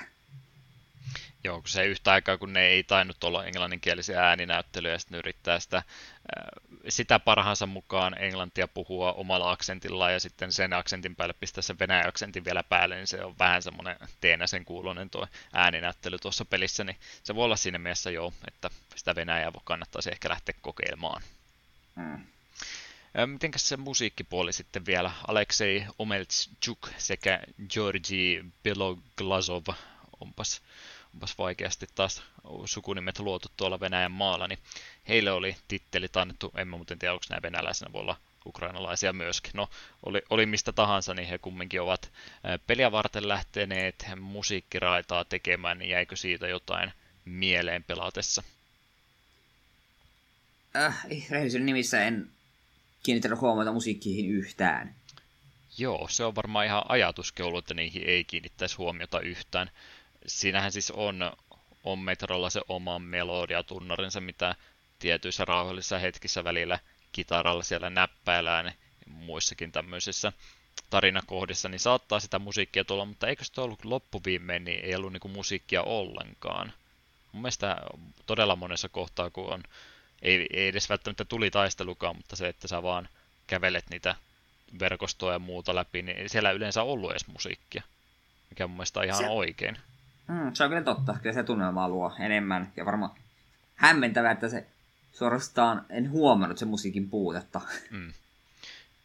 Joo, 1.48 1.60
kun 1.60 1.68
se 1.68 1.84
yhtä 1.84 2.12
aikaa, 2.12 2.38
kun 2.38 2.52
ne 2.52 2.66
ei 2.66 2.82
tainnut 2.82 3.24
olla 3.24 3.44
englanninkielisiä 3.44 4.28
ääninäyttelyjä, 4.28 4.94
ja 4.94 4.98
sitten 4.98 5.18
yrittää 5.18 5.60
sitä, 5.60 5.82
sitä 6.88 7.18
parhaansa 7.18 7.66
mukaan 7.66 8.22
englantia 8.22 8.68
puhua 8.68 9.12
omalla 9.12 9.50
aksentilla, 9.50 10.10
ja 10.10 10.20
sitten 10.20 10.52
sen 10.52 10.72
aksentin 10.72 11.16
päälle 11.16 11.34
pistää 11.40 11.62
sen 11.62 11.78
venäjän 11.78 12.08
aksentin 12.08 12.44
vielä 12.44 12.62
päälle, 12.62 12.96
niin 12.96 13.06
se 13.06 13.24
on 13.24 13.38
vähän 13.38 13.62
semmoinen 13.62 13.96
teenäsen 14.20 14.64
kuulonen 14.64 15.10
tuo 15.10 15.26
ääninäyttely 15.52 16.18
tuossa 16.18 16.44
pelissä, 16.44 16.84
niin 16.84 16.96
se 17.22 17.34
voi 17.34 17.44
olla 17.44 17.56
siinä 17.56 17.78
mielessä 17.78 18.10
jo, 18.10 18.32
että 18.48 18.70
sitä 18.96 19.14
venäjää 19.14 19.52
kannattaisi 19.64 20.10
ehkä 20.10 20.28
lähteä 20.28 20.54
kokeilemaan. 20.62 21.22
Hmm. 21.96 22.26
Mitenkäs 23.26 23.68
se 23.68 23.76
musiikkipuoli 23.76 24.52
sitten 24.52 24.86
vielä? 24.86 25.10
Aleksei 25.28 25.86
Omelchuk 25.98 26.88
sekä 26.98 27.40
Georgi 27.68 28.44
Beloglazov, 28.62 29.64
onpas 30.20 30.62
vaikeasti 31.38 31.86
taas 31.94 32.22
sukunimet 32.64 33.18
luotu 33.18 33.48
tuolla 33.56 33.80
Venäjän 33.80 34.12
maalla, 34.12 34.48
niin 34.48 34.58
heille 35.08 35.32
oli 35.32 35.56
tittelit 35.68 36.16
annettu, 36.16 36.52
en 36.56 36.68
mä 36.68 36.76
muuten 36.76 36.98
tiedä, 36.98 37.12
onko 37.12 37.24
nämä 37.30 37.42
venäläisenä, 37.42 37.92
voi 37.92 38.00
olla 38.00 38.16
ukrainalaisia 38.46 39.12
myöskin. 39.12 39.50
No, 39.54 39.70
oli, 40.06 40.22
oli 40.30 40.46
mistä 40.46 40.72
tahansa, 40.72 41.14
niin 41.14 41.28
he 41.28 41.38
kumminkin 41.38 41.80
ovat 41.80 42.12
peliä 42.66 42.92
varten 42.92 43.28
lähteneet 43.28 44.06
musiikkiraitaa 44.20 45.24
tekemään, 45.24 45.78
niin 45.78 45.90
jäikö 45.90 46.16
siitä 46.16 46.48
jotain 46.48 46.92
mieleen 47.24 47.84
pelatessa? 47.84 48.42
Äh, 50.76 51.06
rehellisyyden 51.30 51.66
nimissä 51.66 52.04
en 52.04 52.30
kiinnittänyt 53.02 53.40
huomiota 53.40 53.72
musiikkiin 53.72 54.30
yhtään. 54.30 54.94
Joo, 55.78 56.08
se 56.10 56.24
on 56.24 56.34
varmaan 56.34 56.66
ihan 56.66 56.82
ajatuskin 56.88 57.44
ollut, 57.44 57.64
että 57.64 57.74
niihin 57.74 58.02
ei 58.06 58.24
kiinnittäisi 58.24 58.76
huomiota 58.76 59.20
yhtään 59.20 59.70
siinähän 60.26 60.72
siis 60.72 60.90
on, 60.90 61.32
on 61.84 61.98
Metrolla 61.98 62.50
se 62.50 62.60
oma 62.68 62.98
melodiatunnarinsa, 62.98 64.20
mitä 64.20 64.54
tietyissä 64.98 65.44
rauhallisissa 65.44 65.98
hetkissä 65.98 66.44
välillä 66.44 66.78
kitaralla 67.12 67.62
siellä 67.62 67.90
näppäillään 67.90 68.66
ja 68.66 68.72
muissakin 69.06 69.72
tämmöisissä 69.72 70.32
tarinakohdissa, 70.90 71.68
niin 71.68 71.80
saattaa 71.80 72.20
sitä 72.20 72.38
musiikkia 72.38 72.84
tulla, 72.84 73.04
mutta 73.04 73.28
eikö 73.28 73.44
se 73.44 73.60
ollut 73.60 73.84
loppuviimein, 73.84 74.64
niin 74.64 74.84
ei 74.84 74.94
ollut 74.94 75.12
niinku 75.12 75.28
musiikkia 75.28 75.82
ollenkaan. 75.82 76.72
Mun 77.32 77.42
mielestä 77.42 77.76
todella 78.26 78.56
monessa 78.56 78.88
kohtaa, 78.88 79.30
kun 79.30 79.52
on, 79.54 79.62
ei, 80.22 80.46
ei 80.52 80.68
edes 80.68 80.88
välttämättä 80.88 81.24
tuli 81.24 81.50
taistelukaan, 81.50 82.16
mutta 82.16 82.36
se, 82.36 82.48
että 82.48 82.68
sä 82.68 82.82
vaan 82.82 83.08
kävelet 83.46 83.84
niitä 83.90 84.14
verkostoja 84.78 85.32
ja 85.32 85.38
muuta 85.38 85.74
läpi, 85.74 86.02
niin 86.02 86.30
siellä 86.30 86.50
ei 86.50 86.56
yleensä 86.56 86.82
ollut 86.82 87.10
edes 87.10 87.26
musiikkia, 87.26 87.82
mikä 88.50 88.66
mun 88.66 88.76
mielestä 88.76 89.00
on 89.00 89.06
ihan 89.06 89.18
se, 89.18 89.28
oikein. 89.28 89.78
Mm, 90.28 90.54
se 90.54 90.64
on 90.64 90.70
kyllä 90.70 90.82
totta. 90.82 91.14
Kyllä 91.22 91.34
se 91.34 91.42
tunnelmaa 91.42 91.88
luo 91.88 92.12
enemmän. 92.18 92.72
Ja 92.76 92.84
varmaan 92.84 93.10
hämmentävää, 93.74 94.32
että 94.32 94.48
se 94.48 94.66
suorastaan 95.12 95.86
en 95.90 96.10
huomannut 96.10 96.58
sen 96.58 96.68
musiikin 96.68 97.10
puutetta. 97.10 97.60
Mm. 97.90 98.12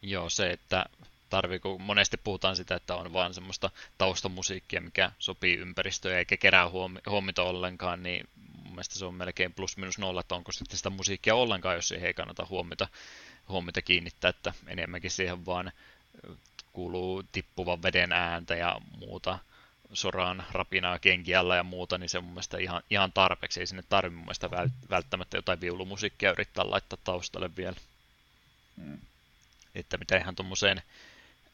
Joo, 0.02 0.30
se, 0.30 0.50
että 0.50 0.86
tarvii, 1.30 1.58
kun 1.58 1.82
monesti 1.82 2.16
puhutaan 2.16 2.56
sitä, 2.56 2.74
että 2.74 2.94
on 2.94 3.12
vaan 3.12 3.34
semmoista 3.34 3.70
taustamusiikkia, 3.98 4.80
mikä 4.80 5.12
sopii 5.18 5.56
ympäristöön 5.56 6.18
eikä 6.18 6.36
kerää 6.36 6.70
huomiota 7.06 7.42
ollenkaan, 7.42 8.02
niin 8.02 8.28
mun 8.64 8.72
mielestä 8.72 8.98
se 8.98 9.04
on 9.04 9.14
melkein 9.14 9.52
plus 9.52 9.76
minus 9.76 9.98
nolla, 9.98 10.20
että 10.20 10.34
onko 10.34 10.52
sitten 10.52 10.76
sitä 10.76 10.90
musiikkia 10.90 11.34
ollenkaan, 11.34 11.76
jos 11.76 11.88
siihen 11.88 12.06
ei 12.06 12.14
kannata 12.14 12.46
huomiota, 12.50 12.88
huomiota 13.48 13.82
kiinnittää, 13.82 14.28
että 14.28 14.52
enemmänkin 14.66 15.10
siihen 15.10 15.46
vaan 15.46 15.72
kuuluu 16.72 17.22
tippuvan 17.32 17.82
veden 17.82 18.12
ääntä 18.12 18.54
ja 18.54 18.80
muuta 18.98 19.38
soraan 19.96 20.44
rapinaa 20.52 20.98
kenkiällä 20.98 21.56
ja 21.56 21.62
muuta, 21.62 21.98
niin 21.98 22.08
se 22.08 22.20
mun 22.20 22.30
mielestä 22.30 22.58
ihan, 22.58 22.82
ihan 22.90 23.12
tarpeeksi. 23.12 23.60
Ei 23.60 23.66
sinne 23.66 23.84
tarvitse 23.88 24.16
mun 24.16 24.24
mielestä 24.24 24.50
välttämättä 24.90 25.36
jotain 25.36 25.60
viulumusiikkia 25.60 26.32
yrittää 26.32 26.70
laittaa 26.70 26.98
taustalle 27.04 27.56
vielä. 27.56 27.76
Mm. 28.76 28.98
Että 29.74 29.98
mitä 29.98 30.16
ihan 30.16 30.36
tuommoiseen 30.36 30.82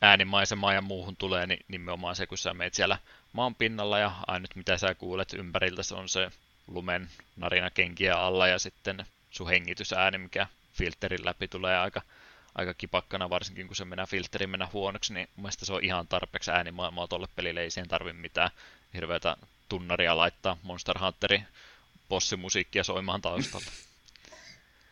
äänimaisemaan 0.02 0.74
ja 0.74 0.82
muuhun 0.82 1.16
tulee, 1.16 1.46
niin 1.46 1.64
nimenomaan 1.68 2.16
se, 2.16 2.26
kun 2.26 2.38
sä 2.38 2.54
meet 2.54 2.74
siellä 2.74 2.98
maan 3.32 3.54
pinnalla 3.54 3.98
ja 3.98 4.12
ainut 4.26 4.56
mitä 4.56 4.78
sä 4.78 4.94
kuulet 4.94 5.32
ympäriltä, 5.32 5.82
se 5.82 5.94
on 5.94 6.08
se 6.08 6.30
lumen 6.66 7.08
narina 7.36 7.70
kenkiä 7.70 8.16
alla 8.16 8.48
ja 8.48 8.58
sitten 8.58 9.06
sun 9.30 9.48
hengitysääni, 9.48 10.18
mikä 10.18 10.46
filterin 10.72 11.24
läpi 11.24 11.48
tulee 11.48 11.78
aika, 11.78 12.02
aika 12.54 12.74
kipakkana, 12.74 13.30
varsinkin 13.30 13.66
kun 13.66 13.76
se 13.76 13.84
menee 13.84 14.06
filteri 14.06 14.46
mennä 14.46 14.68
huonoksi, 14.72 15.14
niin 15.14 15.28
mun 15.36 15.42
mielestä 15.42 15.66
se 15.66 15.72
on 15.72 15.84
ihan 15.84 16.08
tarpeeksi 16.08 16.50
äänimaailmaa 16.50 17.08
tuolle 17.08 17.28
pelille, 17.36 17.60
ei 17.60 17.70
siihen 17.70 17.88
tarvi 17.88 18.12
mitään 18.12 18.50
hirveätä 18.94 19.36
tunnaria 19.68 20.16
laittaa 20.16 20.56
Monster 20.62 20.98
Hunterin 20.98 21.46
bossimusiikkia 22.08 22.84
soimaan 22.84 23.22
taustalla. 23.22 23.66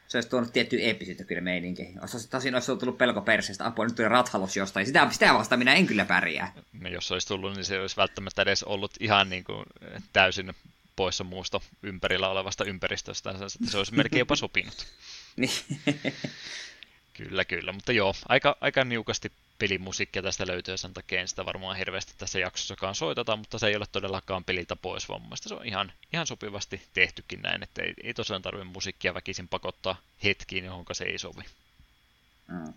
se 0.09 0.19
olisi 0.19 0.29
tuonut 0.29 0.53
tiettyä 0.53 0.81
eeppisyyttä 0.81 1.25
kyllä 1.25 1.41
meininkiin. 1.41 2.01
Olisi, 2.01 2.31
tosin 2.31 2.55
olisi 2.55 2.77
tullut 2.77 2.99
pelko 2.99 3.21
perseestä, 3.21 3.67
apua 3.67 3.85
nyt 3.85 3.95
tuli 3.95 4.09
rathalos 4.09 4.57
jostain. 4.57 4.87
Sitä, 4.87 5.09
sitä 5.11 5.35
vasta 5.35 5.57
minä 5.57 5.75
en 5.75 5.87
kyllä 5.87 6.05
pärjää. 6.05 6.53
No, 6.73 6.89
jos 6.89 7.13
olisi 7.13 7.29
tullut, 7.29 7.55
niin 7.55 7.65
se 7.65 7.81
olisi 7.81 7.97
välttämättä 7.97 8.43
edes 8.43 8.63
ollut 8.63 8.93
ihan 9.01 9.31
niin 9.31 9.45
kuin 9.45 9.65
täysin 10.13 10.55
poissa 10.97 11.25
muusta 11.25 11.61
ympärillä 11.83 12.29
olevasta 12.29 12.65
ympäristöstä. 12.65 13.35
Se 13.71 13.79
olisi 13.79 13.95
melkein 13.95 14.19
jopa 14.19 14.37
sopinut. 14.37 14.87
kyllä, 17.19 17.45
kyllä. 17.45 17.73
Mutta 17.73 17.93
joo, 17.93 18.15
aika, 18.29 18.57
aika 18.61 18.85
niukasti 18.85 19.33
pelimusiikkia 19.59 20.23
tästä 20.23 20.47
löytyy, 20.47 20.77
sen 20.77 20.95
takia 20.95 21.21
en 21.21 21.29
sitä 21.29 21.45
varmaan 21.45 21.77
hirveästi 21.77 22.13
tässä 22.19 22.39
jaksossakaan 22.39 22.95
soiteta, 22.95 23.37
mutta 23.37 23.59
se 23.59 23.67
ei 23.67 23.77
ole 23.77 23.87
todellakaan 23.93 24.45
peliltä 24.45 24.77
pois, 24.77 25.09
vaan 25.09 25.23
mun 25.23 25.37
se 25.37 25.55
on 25.55 25.67
ihan, 25.67 25.93
ihan 26.13 26.27
sopivasti 26.27 26.83
tehtykin 26.95 27.43
näin, 27.43 27.63
että 27.63 27.83
ei, 27.83 27.95
ei 28.03 28.15
tosiaan 28.15 28.43
tarvitse 28.43 28.73
musiikkia 28.73 29.15
väkisin 29.15 29.49
pakottaa 29.49 29.97
hetkiin, 30.25 30.65
johon 30.65 30.85
se 30.93 31.05
ei 31.05 31.19
sovi. 31.19 31.43
Mm. 32.49 32.75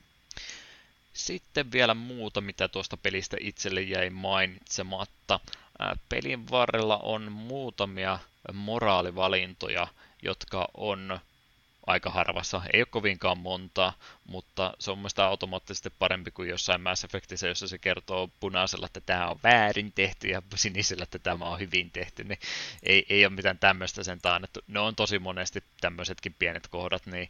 Sitten 1.13 1.71
vielä 1.71 1.93
muuta, 1.93 2.41
mitä 2.41 2.67
tuosta 2.67 2.97
pelistä 2.97 3.37
itselle 3.39 3.81
jäi 3.81 4.09
mainitsematta. 4.09 5.39
Pelin 6.09 6.49
varrella 6.51 6.97
on 6.97 7.31
muutamia 7.31 8.19
moraalivalintoja, 8.53 9.87
jotka 10.21 10.67
on 10.73 11.19
aika 11.87 12.09
harvassa. 12.09 12.61
Ei 12.73 12.81
ole 12.81 12.85
kovinkaan 12.85 13.37
montaa, 13.37 13.93
mutta 14.23 14.73
se 14.79 14.91
on 14.91 14.97
mielestäni 14.97 15.27
automaattisesti 15.27 15.89
parempi 15.89 16.31
kuin 16.31 16.49
jossain 16.49 16.81
Mass 16.81 17.03
Effectissä, 17.03 17.47
jossa 17.47 17.67
se 17.67 17.77
kertoo 17.77 18.29
punaisella, 18.39 18.85
että 18.85 19.01
tämä 19.01 19.27
on 19.27 19.39
väärin 19.43 19.91
tehty 19.91 20.27
ja 20.27 20.41
sinisellä, 20.55 21.03
että 21.03 21.19
tämä 21.19 21.45
on 21.45 21.59
hyvin 21.59 21.91
tehty. 21.91 22.23
Niin 22.23 22.39
ei, 22.83 23.05
ei 23.09 23.25
ole 23.25 23.33
mitään 23.33 23.59
tämmöistä 23.59 24.03
sen 24.03 24.17
että 24.43 24.59
Ne 24.67 24.79
on 24.79 24.95
tosi 24.95 25.19
monesti 25.19 25.63
tämmöisetkin 25.81 26.35
pienet 26.39 26.67
kohdat, 26.67 27.05
niin 27.05 27.29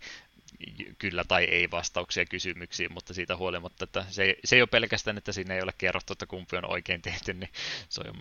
kyllä 0.97 1.23
tai 1.23 1.43
ei 1.43 1.71
vastauksia 1.71 2.25
kysymyksiin, 2.25 2.93
mutta 2.93 3.13
siitä 3.13 3.35
huolimatta, 3.35 3.83
että 3.83 4.05
se, 4.09 4.35
se 4.45 4.55
ei 4.55 4.61
ole 4.61 4.67
pelkästään, 4.67 5.17
että 5.17 5.31
siinä 5.31 5.55
ei 5.55 5.61
ole 5.61 5.73
kerrottu, 5.77 6.13
että 6.13 6.25
kumpi 6.25 6.57
on 6.57 6.71
oikein 6.71 7.01
tehty, 7.01 7.33
niin 7.33 7.49
se 7.89 8.01
on 8.01 8.07
jo 8.07 8.13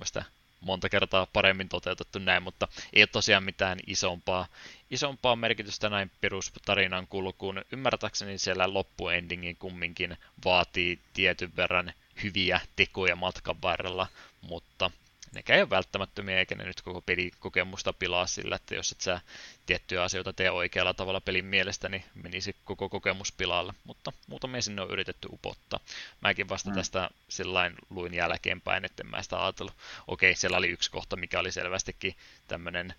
monta 0.60 0.88
kertaa 0.88 1.26
paremmin 1.32 1.68
toteutettu 1.68 2.18
näin, 2.18 2.42
mutta 2.42 2.68
ei 2.92 3.02
ole 3.02 3.06
tosiaan 3.06 3.44
mitään 3.44 3.78
isompaa, 3.86 4.46
isompaa 4.90 5.36
merkitystä 5.36 5.88
näin 5.88 6.10
perustarinan 6.20 7.06
kulkuun. 7.06 7.64
Ymmärtääkseni 7.72 8.38
siellä 8.38 8.74
loppuendingin 8.74 9.56
kumminkin 9.56 10.16
vaatii 10.44 10.98
tietyn 11.12 11.56
verran 11.56 11.92
hyviä 12.22 12.60
tekoja 12.76 13.16
matkan 13.16 13.62
varrella, 13.62 14.06
mutta 14.40 14.90
nekään 15.34 15.56
ei 15.56 15.62
ole 15.62 15.70
välttämättömiä, 15.70 16.38
eikä 16.38 16.54
ne 16.54 16.64
nyt 16.64 16.82
koko 16.82 17.00
pelikokemusta 17.00 17.92
pilaa 17.92 18.26
sillä, 18.26 18.56
että 18.56 18.74
jos 18.74 18.92
et 18.92 19.00
sä 19.00 19.20
tiettyjä 19.66 20.02
asioita 20.02 20.32
tee 20.32 20.50
oikealla 20.50 20.94
tavalla 20.94 21.20
pelin 21.20 21.44
mielestä, 21.44 21.88
niin 21.88 22.04
menisi 22.14 22.56
koko 22.64 22.88
kokemus 22.88 23.32
pilalle, 23.32 23.74
mutta 23.84 24.12
muutamia 24.26 24.62
sinne 24.62 24.82
on 24.82 24.90
yritetty 24.90 25.28
upottaa. 25.32 25.80
Mäkin 26.20 26.48
vasta 26.48 26.70
mm. 26.70 26.74
tästä 26.74 27.10
sillain 27.28 27.74
luin 27.90 28.14
jälkeenpäin, 28.14 28.84
että 28.84 29.04
mä 29.04 29.22
sitä 29.22 29.42
ajatellut, 29.42 29.76
okei, 30.06 30.36
siellä 30.36 30.56
oli 30.56 30.68
yksi 30.68 30.90
kohta, 30.90 31.16
mikä 31.16 31.40
oli 31.40 31.52
selvästikin 31.52 32.16
tämmöinen 32.48 32.94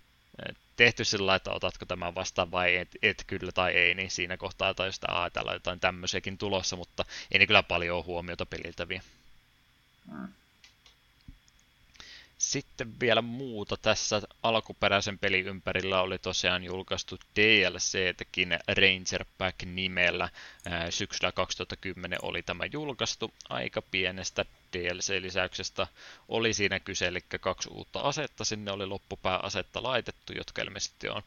eh, 0.47 0.55
tehty 0.75 1.05
sillä 1.05 1.35
että 1.35 1.51
otatko 1.51 1.85
tämän 1.85 2.15
vastaan 2.15 2.51
vai 2.51 2.75
et, 2.75 2.89
et 3.01 3.23
kyllä 3.27 3.51
tai 3.51 3.71
ei, 3.71 3.93
niin 3.93 4.11
siinä 4.11 4.37
kohtaa 4.37 4.73
tai 4.73 4.93
sitä, 4.93 5.07
on 5.11 5.53
jotain 5.53 5.79
tämmöisiäkin 5.79 6.37
tulossa, 6.37 6.75
mutta 6.75 7.05
ei 7.31 7.39
ne 7.39 7.47
kyllä 7.47 7.63
paljon 7.63 8.05
huomiota 8.05 8.45
peliltä 8.45 8.87
vie. 8.87 9.01
Mm. 10.11 10.27
Sitten 12.41 12.99
vielä 12.99 13.21
muuta 13.21 13.77
tässä 13.77 14.21
alkuperäisen 14.43 15.19
pelin 15.19 15.47
ympärillä 15.47 16.01
oli 16.01 16.19
tosiaan 16.19 16.63
julkaistu 16.63 17.17
DLC-täkin 17.35 18.59
Ranger 18.67 19.25
Pack 19.37 19.63
nimellä. 19.63 20.29
Syksyllä 20.89 21.31
2010 21.31 22.19
oli 22.21 22.43
tämä 22.43 22.65
julkaistu 22.65 23.33
aika 23.49 23.81
pienestä 23.81 24.45
DLC-lisäyksestä 24.77 25.87
oli 26.27 26.53
siinä 26.53 26.79
kyse, 26.79 27.07
eli 27.07 27.19
kaksi 27.41 27.69
uutta 27.69 27.99
asetta 27.99 28.45
sinne 28.45 28.71
oli 28.71 28.85
loppupääasetta 28.85 29.83
laitettu, 29.83 30.33
jotka 30.33 30.61
ilmeisesti 30.61 31.09
on 31.09 31.21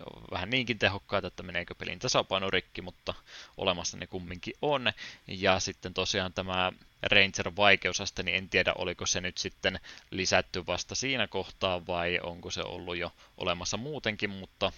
jo 0.00 0.06
vähän 0.30 0.50
niinkin 0.50 0.78
tehokkaita, 0.78 1.28
että 1.28 1.42
meneekö 1.42 1.74
pelin 1.74 1.98
tasapaino 1.98 2.50
rikki, 2.50 2.82
mutta 2.82 3.14
olemassa 3.56 3.96
ne 3.96 4.06
kumminkin 4.06 4.54
on. 4.62 4.92
Ja 5.26 5.60
sitten 5.60 5.94
tosiaan 5.94 6.32
tämä 6.32 6.72
Ranger-vaikeusaste, 7.02 8.22
niin 8.22 8.36
en 8.36 8.48
tiedä 8.48 8.72
oliko 8.74 9.06
se 9.06 9.20
nyt 9.20 9.38
sitten 9.38 9.80
lisätty 10.10 10.66
vasta 10.66 10.94
siinä 10.94 11.26
kohtaa 11.26 11.86
vai 11.86 12.20
onko 12.22 12.50
se 12.50 12.62
ollut 12.62 12.96
jo 12.96 13.12
olemassa 13.38 13.76
muutenkin, 13.76 14.30
mutta 14.30 14.72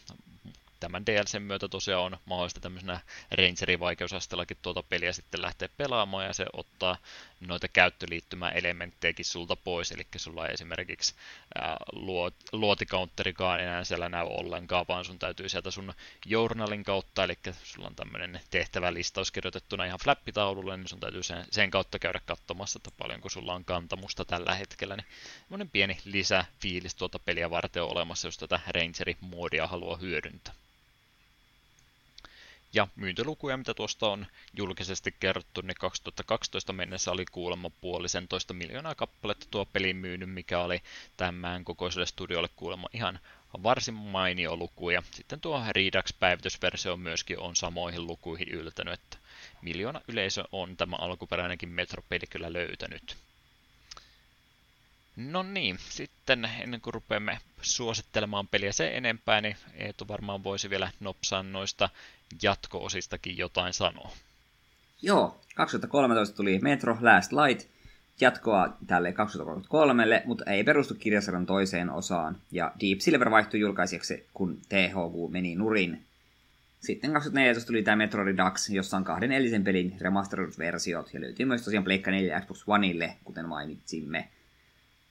tämän 0.80 1.06
DLCn 1.06 1.42
myötä 1.42 1.68
tosiaan 1.68 2.04
on 2.04 2.18
mahdollista 2.24 2.60
tämmöisenä 2.60 3.00
Rangerin 3.30 3.80
vaikeusasteellakin 3.80 4.56
tuota 4.62 4.82
peliä 4.82 5.12
sitten 5.12 5.42
lähteä 5.42 5.68
pelaamaan 5.76 6.26
ja 6.26 6.32
se 6.32 6.46
ottaa 6.52 6.96
noita 7.40 7.68
käyttöliittymäelementtejäkin 7.68 9.24
sulta 9.24 9.56
pois, 9.56 9.92
eli 9.92 10.06
sulla 10.16 10.46
ei 10.46 10.54
esimerkiksi 10.54 11.14
ää, 11.54 11.76
luot, 11.92 12.34
luotikaunterikaan 12.52 13.60
enää 13.60 13.84
siellä 13.84 14.08
näy 14.08 14.26
ollenkaan, 14.26 14.84
vaan 14.88 15.04
sun 15.04 15.18
täytyy 15.18 15.48
sieltä 15.48 15.70
sun 15.70 15.92
journalin 16.26 16.84
kautta, 16.84 17.24
eli 17.24 17.38
sulla 17.64 17.86
on 17.86 17.96
tämmöinen 17.96 18.40
tehtävälistaus 18.50 19.30
kirjoitettuna 19.30 19.84
ihan 19.84 20.00
flappitaululle, 20.02 20.76
niin 20.76 20.88
sun 20.88 21.00
täytyy 21.00 21.22
sen, 21.22 21.44
sen 21.50 21.70
kautta 21.70 21.98
käydä 21.98 22.20
katsomassa, 22.26 22.78
että 22.78 22.90
paljonko 22.98 23.28
sulla 23.28 23.54
on 23.54 23.64
kantamusta 23.64 24.24
tällä 24.24 24.54
hetkellä, 24.54 24.96
niin 24.96 25.70
pieni 25.70 25.98
lisäfiilis 26.04 26.94
tuota 26.94 27.18
peliä 27.18 27.50
varten 27.50 27.82
on 27.82 27.92
olemassa, 27.92 28.28
jos 28.28 28.38
tätä 28.38 28.60
Rangeri-moodia 28.66 29.66
haluaa 29.66 29.96
hyödyntää. 29.96 30.54
Ja 32.72 32.88
myyntilukuja, 32.96 33.56
mitä 33.56 33.74
tuosta 33.74 34.08
on 34.08 34.26
julkisesti 34.56 35.14
kerrottu, 35.20 35.60
niin 35.60 35.74
2012 35.80 36.72
mennessä 36.72 37.10
oli 37.10 37.24
kuulemma 37.24 37.70
puolisentoista 37.70 38.54
miljoonaa 38.54 38.94
kappaletta 38.94 39.46
tuo 39.50 39.64
pelin 39.64 39.96
myynyt, 39.96 40.30
mikä 40.30 40.60
oli 40.60 40.82
tämän 41.16 41.64
kokoiselle 41.64 42.06
studiolle 42.06 42.48
kuulemma 42.56 42.88
ihan 42.92 43.20
varsin 43.62 43.94
mainio 43.94 44.56
luku. 44.56 44.90
Ja 44.90 45.02
sitten 45.10 45.40
tuo 45.40 45.62
Redux-päivitysversio 45.68 46.96
myöskin 46.96 47.38
on 47.38 47.56
samoihin 47.56 48.06
lukuihin 48.06 48.48
yltänyt, 48.48 48.94
että 48.94 49.16
miljoona 49.62 50.00
yleisö 50.08 50.44
on 50.52 50.76
tämä 50.76 50.96
alkuperäinenkin 50.96 51.68
Metro-peli 51.68 52.26
kyllä 52.30 52.52
löytänyt. 52.52 53.16
No 55.16 55.42
niin, 55.42 55.78
sitten 55.78 56.44
ennen 56.60 56.80
kuin 56.80 56.94
rupeamme 56.94 57.38
suosittelemaan 57.62 58.48
peliä 58.48 58.72
se 58.72 58.96
enempää, 58.96 59.40
niin 59.40 59.56
Eetu 59.74 60.08
varmaan 60.08 60.44
voisi 60.44 60.70
vielä 60.70 60.90
nopsaa 61.00 61.42
noista 61.42 61.88
jatko-osistakin 62.42 63.38
jotain 63.38 63.72
sanoa. 63.72 64.10
Joo, 65.02 65.40
2013 65.54 66.36
tuli 66.36 66.58
Metro 66.58 66.98
Last 67.00 67.32
Light, 67.32 67.68
jatkoa 68.20 68.76
tälle 68.86 69.12
2033, 69.12 70.22
mutta 70.24 70.44
ei 70.50 70.64
perustu 70.64 70.94
kirjasarjan 70.94 71.46
toiseen 71.46 71.90
osaan, 71.90 72.36
ja 72.50 72.72
Deep 72.80 73.00
Silver 73.00 73.30
vaihtui 73.30 73.60
julkaisijaksi, 73.60 74.26
kun 74.34 74.58
THQ 74.68 75.30
meni 75.30 75.54
nurin. 75.54 76.04
Sitten 76.80 77.12
2014 77.12 77.66
tuli 77.66 77.82
tämä 77.82 77.96
Metro 77.96 78.24
Redux, 78.24 78.70
jossa 78.70 78.96
on 78.96 79.04
kahden 79.04 79.32
edellisen 79.32 79.64
pelin 79.64 79.96
remastered-versiot, 80.00 81.14
ja 81.14 81.20
löytyy 81.20 81.46
myös 81.46 81.62
tosiaan 81.62 81.84
Pleikka 81.84 82.10
4 82.10 82.40
Xbox 82.40 82.62
Oneille, 82.66 83.16
kuten 83.24 83.48
mainitsimme. 83.48 84.28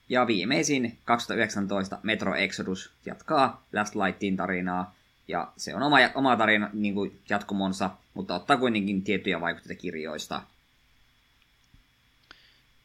Ja 0.09 0.27
viimeisin 0.27 0.97
2019 1.05 1.99
Metro 2.03 2.35
Exodus 2.35 2.91
jatkaa 3.05 3.65
Last 3.73 3.95
Lightin 3.95 4.37
tarinaa, 4.37 4.95
ja 5.29 5.51
se 5.57 5.75
on 5.75 5.83
oma, 5.83 5.97
oma 6.15 6.37
tarina 6.37 6.69
niin 6.73 6.93
kuin 6.93 7.21
jatkumonsa, 7.29 7.89
mutta 8.13 8.35
ottaa 8.35 8.57
kuitenkin 8.57 9.03
tiettyjä 9.03 9.41
vaikutteita 9.41 9.81
kirjoista. 9.81 10.41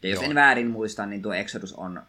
Ja 0.03 0.09
jos 0.09 0.21
Joo. 0.21 0.31
en 0.31 0.35
väärin 0.35 0.71
muista, 0.71 1.07
niin 1.07 1.23
tuo 1.23 1.33
Exodus 1.33 1.73
on 1.73 2.03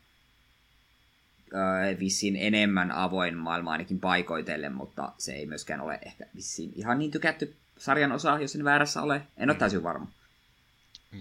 öö, 1.54 2.00
vissiin 2.00 2.36
enemmän 2.36 2.92
avoin 2.92 3.38
maailma 3.38 3.72
ainakin 3.72 4.00
paikoitelle, 4.00 4.70
mutta 4.70 5.14
se 5.18 5.34
ei 5.34 5.46
myöskään 5.46 5.82
ole 5.82 6.00
ehkä 6.06 6.26
vissiin 6.36 6.72
ihan 6.76 7.00
niin 7.00 7.12
tykätty 7.12 7.56
sarjan 7.78 8.12
osa, 8.12 8.40
jos 8.40 8.56
en 8.56 8.64
väärässä 8.64 9.02
ole. 9.02 9.22
En 9.38 9.50
ole 9.50 9.54
mm. 9.54 9.60
täysin 9.60 9.84
varma. 9.84 10.08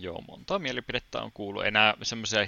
Joo, 0.01 0.21
monta 0.29 0.59
mielipidettä 0.59 1.23
on 1.23 1.31
kuullut. 1.35 1.67
Enää 1.67 1.95
semmoisia 2.03 2.47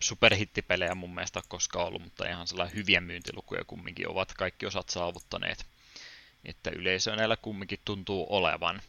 superhittipelejä 0.00 0.94
mun 0.94 1.14
mielestä 1.14 1.42
koskaan 1.48 1.86
ollut, 1.86 2.02
mutta 2.02 2.28
ihan 2.28 2.46
sellainen 2.46 2.76
hyviä 2.76 3.00
myyntilukuja 3.00 3.64
kumminkin 3.64 4.08
ovat 4.08 4.32
kaikki 4.34 4.66
osat 4.66 4.88
saavuttaneet. 4.88 5.66
Että 6.44 6.70
yleisö 6.70 7.16
näillä 7.16 7.36
kumminkin 7.36 7.78
tuntuu 7.84 8.26
olevan. 8.30 8.82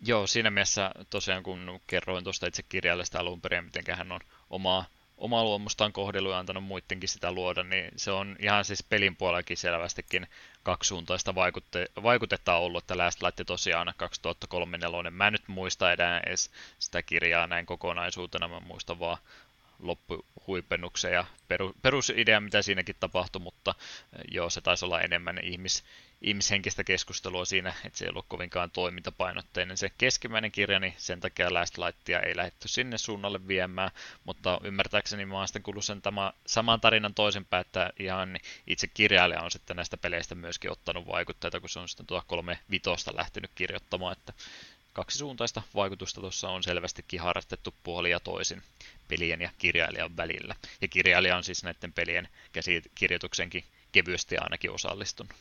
Joo, 0.00 0.26
siinä 0.26 0.50
mielessä 0.50 0.90
tosiaan 1.10 1.42
kun 1.42 1.80
kerroin 1.86 2.24
tuosta 2.24 2.46
itse 2.46 2.62
kirjallista 2.62 3.18
alun 3.18 3.40
perin, 3.40 3.64
miten 3.64 3.96
hän 3.96 4.12
on 4.12 4.20
omaa, 4.50 4.84
omaa 5.18 5.44
luomustaan 5.44 5.92
kohdellut 5.92 6.32
ja 6.32 6.38
antanut 6.38 6.64
muidenkin 6.64 7.08
sitä 7.08 7.32
luoda, 7.32 7.64
niin 7.64 7.92
se 7.96 8.10
on 8.10 8.36
ihan 8.38 8.64
siis 8.64 8.82
pelin 8.82 9.16
puolellakin 9.16 9.56
selvästikin 9.56 10.26
kaksisuuntaista 10.62 11.34
vaikutte, 11.34 11.86
vaikutetta 12.02 12.56
ollut, 12.56 12.84
että 12.84 12.98
Last 12.98 13.22
Light 13.22 13.40
tosiaan 13.46 13.94
2003 13.96 14.78
Mä 15.10 15.26
en 15.26 15.32
nyt 15.32 15.48
muista 15.48 15.92
edes 15.92 16.50
sitä 16.78 17.02
kirjaa 17.02 17.46
näin 17.46 17.66
kokonaisuutena, 17.66 18.48
mä 18.48 18.60
muistan 18.60 18.98
vaan 18.98 19.18
loppuhuipennuksen 19.82 21.12
ja 21.12 21.24
peru, 21.48 21.72
perusidea, 21.82 22.40
mitä 22.40 22.62
siinäkin 22.62 22.96
tapahtui, 23.00 23.42
mutta 23.42 23.74
eh, 24.12 24.24
joo, 24.30 24.50
se 24.50 24.60
taisi 24.60 24.84
olla 24.84 25.00
enemmän 25.00 25.38
ihmis, 25.42 25.84
ihmishenkistä 26.22 26.84
keskustelua 26.84 27.44
siinä, 27.44 27.74
että 27.84 27.98
se 27.98 28.04
ei 28.04 28.08
ollut 28.08 28.26
kovinkaan 28.28 28.70
toimintapainotteinen. 28.70 29.76
Se 29.76 29.90
keskimmäinen 29.98 30.52
kirja, 30.52 30.80
niin 30.80 30.94
sen 30.96 31.20
takia 31.20 31.54
Last 31.54 31.78
Lightia 31.78 32.20
ei 32.20 32.36
lähdetty 32.36 32.68
sinne 32.68 32.98
suunnalle 32.98 33.48
viemään, 33.48 33.90
mutta 34.24 34.60
ymmärtääkseni 34.64 35.26
mä 35.26 35.34
oon 35.34 35.48
sitten 35.48 35.62
kuullut 35.62 35.84
sen 35.84 36.02
tämä, 36.02 36.32
saman 36.46 36.80
tarinan 36.80 37.14
toisenpäin, 37.14 37.60
että 37.60 37.90
ihan 37.98 38.38
itse 38.66 38.86
kirjailija 38.86 39.42
on 39.42 39.50
sitten 39.50 39.76
näistä 39.76 39.96
peleistä 39.96 40.34
myöskin 40.34 40.70
ottanut 40.70 41.06
vaikutteita, 41.06 41.60
kun 41.60 41.68
se 41.68 41.78
on 41.78 41.88
sitten 41.88 42.06
tuota 42.06 42.26
kolme 42.26 42.58
vitosta 42.70 43.16
lähtenyt 43.16 43.50
kirjoittamaan, 43.54 44.12
että 44.12 44.32
kaksisuuntaista 45.00 45.62
vaikutusta 45.74 46.20
tuossa 46.20 46.48
on 46.48 46.62
selvästikin 46.62 47.20
harrastettu 47.20 47.74
puoli 47.82 48.10
ja 48.10 48.20
toisin 48.20 48.62
pelien 49.08 49.40
ja 49.40 49.50
kirjailijan 49.58 50.16
välillä. 50.16 50.54
Ja 50.80 50.88
kirjailija 50.88 51.36
on 51.36 51.44
siis 51.44 51.64
näiden 51.64 51.92
pelien 51.92 52.28
käsikirjoituksenkin 52.52 53.64
kevyesti 53.92 54.36
ainakin 54.36 54.70
osallistunut. 54.70 55.32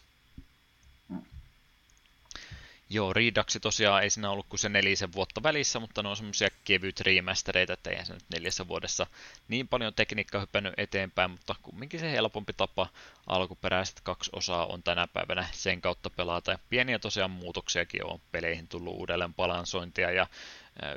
Joo, 2.92 3.14
Reduxi 3.14 3.60
tosiaan 3.60 4.04
ei 4.04 4.10
siinä 4.10 4.30
ollut 4.32 4.46
kuin 4.50 4.60
se 4.60 4.70
nelisen 4.70 5.14
vuotta 5.14 5.44
välissä, 5.44 5.80
mutta 5.80 6.04
ne 6.04 6.10
on 6.10 6.18
semmoisia 6.18 6.48
kevyt 6.64 7.00
remastereita, 7.00 7.74
että 7.74 7.90
eihän 7.90 8.06
se 8.06 8.14
nyt 8.14 8.24
neljässä 8.34 8.68
vuodessa 8.68 9.08
niin 9.48 9.68
paljon 9.68 9.94
tekniikkaa 9.94 10.42
hypännyt 10.42 10.74
eteenpäin, 10.78 11.32
mutta 11.32 11.56
kumminkin 11.62 12.00
se 12.00 12.12
helpompi 12.12 12.54
tapa 12.54 12.88
alkuperäiset 13.28 14.02
kaksi 14.04 14.30
osaa 14.34 14.66
on 14.66 14.84
tänä 14.84 15.08
päivänä 15.08 15.48
sen 15.52 15.82
kautta 15.82 16.10
pelata. 16.10 16.52
Ja 16.52 16.60
pieniä 16.70 17.00
tosiaan 17.00 17.32
muutoksiakin 17.32 18.06
on 18.06 18.22
peleihin 18.32 18.68
tullut 18.68 18.96
uudelleen 18.96 19.34
balansointia 19.34 20.12
ja 20.12 20.28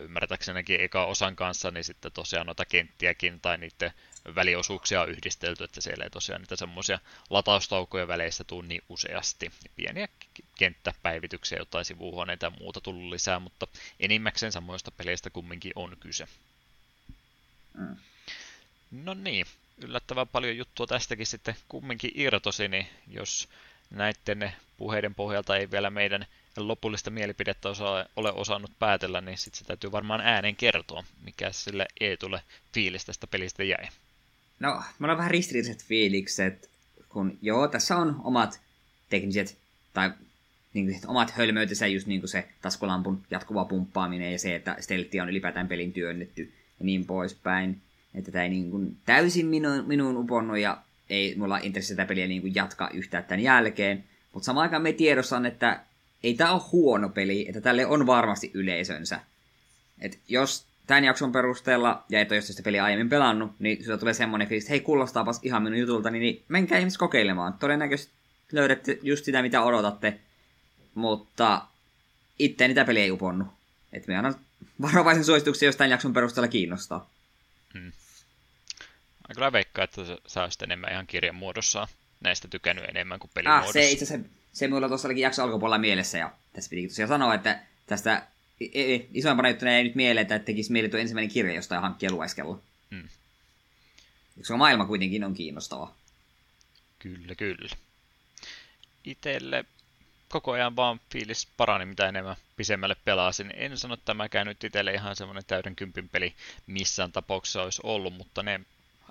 ymmärtääksenikin 0.00 0.80
eka 0.80 1.06
osan 1.06 1.36
kanssa, 1.36 1.70
niin 1.70 1.84
sitten 1.84 2.12
tosiaan 2.12 2.46
noita 2.46 2.64
kenttiäkin 2.64 3.40
tai 3.40 3.58
niiden 3.58 3.92
väliosuuksia 4.34 5.02
on 5.02 5.10
yhdistelty, 5.10 5.64
että 5.64 5.80
siellä 5.80 6.04
ei 6.04 6.10
tosiaan 6.10 6.40
niitä 6.40 6.56
semmoisia 6.56 6.98
lataustaukoja 7.30 8.08
väleissä 8.08 8.44
tule 8.44 8.66
niin 8.66 8.82
useasti. 8.88 9.52
Pieniä 9.76 10.08
kenttäpäivityksiä, 10.58 11.58
jotain 11.58 11.84
sivuhuoneita 11.84 12.46
ja 12.46 12.52
muuta 12.60 12.80
tullut 12.80 13.10
lisää, 13.10 13.38
mutta 13.38 13.66
enimmäkseen 14.00 14.52
samoista 14.52 14.90
peleistä 14.90 15.30
kumminkin 15.30 15.72
on 15.74 15.96
kyse. 16.00 16.28
Mm. 17.74 17.96
No 18.90 19.14
niin, 19.14 19.46
yllättävän 19.84 20.28
paljon 20.28 20.56
juttua 20.56 20.86
tästäkin 20.86 21.26
sitten 21.26 21.56
kumminkin 21.68 22.10
irtosi, 22.14 22.68
niin 22.68 22.86
jos 23.08 23.48
näiden 23.90 24.52
puheiden 24.76 25.14
pohjalta 25.14 25.56
ei 25.56 25.70
vielä 25.70 25.90
meidän 25.90 26.26
lopullista 26.56 27.10
mielipidettä 27.10 27.68
osa, 27.68 28.06
ole 28.16 28.32
osannut 28.32 28.70
päätellä, 28.78 29.20
niin 29.20 29.38
sitten 29.38 29.58
se 29.58 29.64
täytyy 29.64 29.92
varmaan 29.92 30.20
ääneen 30.20 30.56
kertoa, 30.56 31.04
mikä 31.24 31.52
sille 31.52 31.86
Eetulle 32.00 32.42
fiilis 32.74 33.04
tästä 33.04 33.26
pelistä 33.26 33.64
jäi. 33.64 33.88
No, 34.60 34.82
mulla 34.98 35.12
on 35.12 35.18
vähän 35.18 35.30
ristiriitaiset 35.30 35.84
fiilikset, 35.84 36.70
kun 37.08 37.38
joo, 37.42 37.68
tässä 37.68 37.96
on 37.96 38.20
omat 38.24 38.60
tekniset 39.10 39.58
tai 39.92 40.10
niin 40.74 40.86
kuin, 40.86 41.00
omat 41.06 41.30
hölmöytensä, 41.30 41.86
just 41.86 42.06
niin 42.06 42.20
kuin 42.20 42.28
se 42.28 42.48
taskulampun 42.62 43.22
jatkuva 43.30 43.64
pumppaaminen 43.64 44.32
ja 44.32 44.38
se, 44.38 44.54
että 44.54 44.76
steltti 44.80 45.20
on 45.20 45.28
ylipäätään 45.28 45.68
pelin 45.68 45.92
työnnetty 45.92 46.52
ja 46.80 46.84
niin 46.84 47.04
poispäin. 47.06 47.80
Että 48.14 48.32
tämä 48.32 48.44
ei 48.44 48.50
niin 48.50 48.70
kuin 48.70 48.96
täysin 49.04 49.46
minuun, 49.46 49.84
minuun 49.86 50.16
uponnut 50.16 50.58
ja 50.58 50.78
ei 51.10 51.34
mulla 51.36 51.58
intressi 51.58 51.96
tätä 51.96 52.08
peliä 52.08 52.26
niin 52.26 52.40
kuin 52.40 52.54
jatkaa 52.54 52.90
yhtään 52.90 53.24
tämän 53.24 53.42
jälkeen. 53.42 54.04
Mutta 54.32 54.46
samaan 54.46 54.62
aikaan 54.62 54.82
me 54.82 54.92
tiedossa 54.92 55.42
että 55.46 55.80
ei 56.22 56.34
tämä 56.34 56.52
ole 56.52 56.62
huono 56.72 57.08
peli, 57.08 57.48
että 57.48 57.60
tälle 57.60 57.86
on 57.86 58.06
varmasti 58.06 58.50
yleisönsä. 58.54 59.20
Et 60.00 60.18
jos 60.28 60.66
tämän 60.86 61.04
jakson 61.04 61.32
perusteella, 61.32 62.04
ja 62.08 62.20
et 62.20 62.32
ole 62.32 62.40
sitä 62.40 62.62
peliä 62.62 62.84
aiemmin 62.84 63.08
pelannut, 63.08 63.52
niin 63.58 63.84
sulla 63.84 63.98
tulee 63.98 64.14
semmoinen 64.14 64.48
fiilis, 64.48 64.64
että 64.64 64.70
hei, 64.70 64.80
kuulostaapas 64.80 65.40
ihan 65.42 65.62
minun 65.62 65.78
jutulta, 65.78 66.10
niin, 66.10 66.44
menkää 66.48 66.78
ihmiset 66.78 66.98
kokeilemaan. 66.98 67.52
Todennäköisesti 67.52 68.12
löydätte 68.52 68.98
just 69.02 69.24
sitä, 69.24 69.42
mitä 69.42 69.62
odotatte, 69.62 70.20
mutta 70.94 71.62
itse 72.38 72.68
niitä 72.68 72.84
peliä 72.84 73.02
ei 73.02 73.10
uponnut. 73.10 73.48
Että 73.92 74.08
me 74.08 74.16
annan 74.16 74.34
varovaisen 74.82 75.24
suosituksen, 75.24 75.66
jos 75.66 75.76
tämän 75.76 75.90
jakson 75.90 76.12
perusteella 76.12 76.48
kiinnostaa. 76.48 77.10
Hmm. 77.74 77.92
Mä 79.28 79.34
kyllä 79.34 79.52
veikkaan, 79.52 79.84
että 79.84 80.00
sä 80.26 80.42
olisit 80.42 80.62
enemmän 80.62 80.92
ihan 80.92 81.06
kirjan 81.06 81.34
muodossa 81.34 81.88
näistä 82.22 82.48
tykännyt 82.48 82.84
enemmän 82.84 83.18
kuin 83.18 83.30
pelin 83.34 83.50
ah, 83.50 83.72
se 83.72 83.90
itse 83.90 84.04
asiassa, 84.04 84.28
se 84.52 84.68
mulla 84.68 84.88
tuossa 84.88 85.08
olikin 85.08 85.22
jakso 85.22 85.42
alkupuolella 85.42 85.78
mielessä, 85.78 86.18
ja 86.18 86.32
tässä 86.52 86.70
piti 86.70 86.88
tosiaan 86.88 87.08
sanoa, 87.08 87.34
että 87.34 87.62
tästä 87.86 88.26
isoimpana 89.14 89.48
juttuna 89.48 89.76
ei 89.76 89.84
nyt 89.84 89.94
mieleen, 89.94 90.22
että 90.22 90.38
tekisi 90.38 90.72
mieli 90.72 90.88
tuo 90.88 91.00
ensimmäinen 91.00 91.32
kirja 91.32 91.54
jostain 91.54 91.82
hankkia 91.82 92.12
lueskella. 92.12 92.58
Hmm. 92.90 93.08
Se 94.42 94.56
maailma 94.56 94.86
kuitenkin 94.86 95.24
on 95.24 95.34
kiinnostava. 95.34 95.94
Kyllä, 96.98 97.34
kyllä. 97.34 97.76
Itelle 99.04 99.64
koko 100.28 100.52
ajan 100.52 100.76
vaan 100.76 101.00
fiilis 101.12 101.48
parani, 101.56 101.84
mitä 101.86 102.08
enemmän 102.08 102.36
pisemmälle 102.56 102.96
pelasin. 103.04 103.52
En 103.54 103.78
sano, 103.78 103.94
että 103.94 104.04
tämäkään 104.04 104.46
nyt 104.46 104.64
itselle 104.64 104.92
ihan 104.92 105.16
semmoinen 105.16 105.44
täyden 105.46 105.76
kympin 105.76 106.08
peli 106.08 106.34
missään 106.66 107.12
tapauksessa 107.12 107.62
olisi 107.62 107.80
ollut, 107.84 108.14
mutta 108.14 108.42
ne 108.42 108.60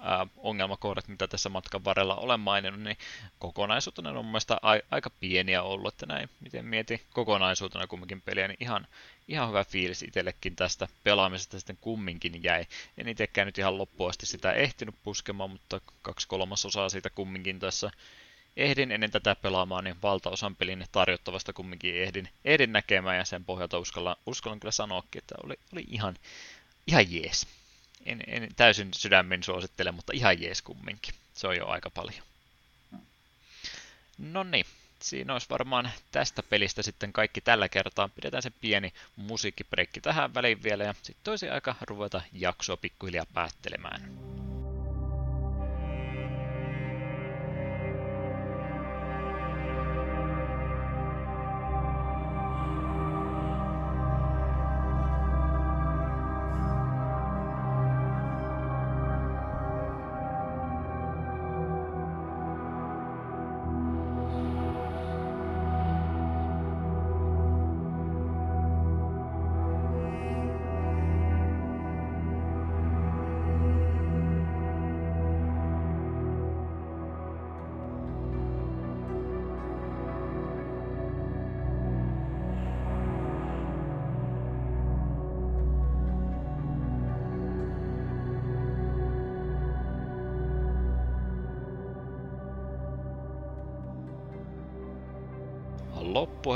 ää, 0.01 0.27
ongelmakohdat, 0.38 1.07
mitä 1.07 1.27
tässä 1.27 1.49
matkan 1.49 1.85
varrella 1.85 2.15
olen 2.15 2.39
maininnut, 2.39 2.81
niin 2.81 2.97
kokonaisuutena 3.39 4.09
on 4.09 4.25
mun 4.25 4.39
a- 4.61 4.80
aika 4.91 5.09
pieniä 5.09 5.63
ollut, 5.63 5.93
että 5.93 6.05
näin, 6.05 6.30
miten 6.39 6.65
mieti 6.65 7.01
kokonaisuutena 7.13 7.88
kumminkin 7.88 8.21
peliä, 8.21 8.47
niin 8.47 8.57
ihan, 8.59 8.88
ihan 9.27 9.49
hyvä 9.49 9.63
fiilis 9.63 10.03
itsellekin 10.03 10.55
tästä 10.55 10.88
pelaamisesta 11.03 11.59
sitten 11.59 11.77
kumminkin 11.81 12.43
jäi. 12.43 12.65
En 12.97 13.07
itsekään 13.07 13.45
nyt 13.45 13.57
ihan 13.57 13.77
loppuasti 13.77 14.25
sitä 14.25 14.53
ehtinyt 14.53 14.95
puskemaan, 15.03 15.49
mutta 15.49 15.81
kaksi 16.01 16.27
kolmasosaa 16.27 16.89
siitä 16.89 17.09
kumminkin 17.09 17.59
tässä 17.59 17.91
ehdin 18.57 18.91
ennen 18.91 19.11
tätä 19.11 19.35
pelaamaan, 19.35 19.83
niin 19.83 20.01
valtaosan 20.01 20.55
pelin 20.55 20.85
tarjottavasta 20.91 21.53
kumminkin 21.53 21.95
ehdin, 21.95 22.30
ehdin 22.45 22.71
näkemään 22.71 23.17
ja 23.17 23.25
sen 23.25 23.45
pohjalta 23.45 23.80
uskallan, 23.80 24.15
uskallan 24.25 24.59
kyllä 24.59 24.71
sanoakin, 24.71 25.19
että 25.19 25.35
oli, 25.43 25.55
oli 25.73 25.85
ihan, 25.89 26.15
ihan 26.88 27.13
jees 27.13 27.47
en, 28.05 28.23
en 28.27 28.49
täysin 28.55 28.89
sydämen 28.93 29.43
suosittele, 29.43 29.91
mutta 29.91 30.13
ihan 30.15 30.41
jees 30.41 30.61
kumminkin. 30.61 31.13
Se 31.33 31.47
on 31.47 31.57
jo 31.57 31.67
aika 31.67 31.89
paljon. 31.89 32.25
No 34.17 34.43
niin, 34.43 34.65
siinä 35.01 35.33
olisi 35.33 35.49
varmaan 35.49 35.91
tästä 36.11 36.43
pelistä 36.43 36.83
sitten 36.83 37.13
kaikki 37.13 37.41
tällä 37.41 37.69
kertaa. 37.69 38.09
Pidetään 38.09 38.43
se 38.43 38.49
pieni 38.49 38.93
musiikkibreikki 39.15 40.01
tähän 40.01 40.33
väliin 40.33 40.63
vielä 40.63 40.83
ja 40.83 40.95
sitten 41.01 41.31
olisi 41.31 41.49
aika 41.49 41.75
ruveta 41.81 42.21
jaksoa 42.33 42.77
pikkuhiljaa 42.77 43.25
päättelemään. 43.33 44.01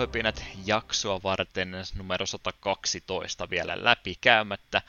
Loppuhöpinät 0.06 0.45
jaksoa 0.66 1.24
varten 1.24 1.72
numero 1.95 2.25
112 2.25 3.50
vielä 3.50 3.75
läpi 3.77 4.17
käymättä. 4.22 4.82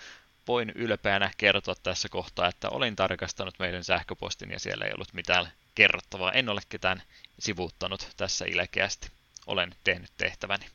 Voin 0.48 0.70
ylpeänä 0.70 1.30
kertoa 1.36 1.74
tässä 1.82 2.08
kohtaa, 2.08 2.48
että 2.48 2.68
olin 2.68 2.96
tarkastanut 2.96 3.58
meidän 3.58 3.84
sähköpostin 3.84 4.50
ja 4.50 4.58
siellä 4.58 4.84
ei 4.84 4.92
ollut 4.94 5.12
mitään 5.12 5.52
kerrottavaa. 5.74 6.32
En 6.32 6.48
ole 6.48 6.60
ketään 6.68 7.02
sivuuttanut 7.38 8.08
tässä 8.16 8.44
ilkeästi. 8.44 9.08
Olen 9.46 9.74
tehnyt 9.84 10.10
tehtäväni. 10.16 10.66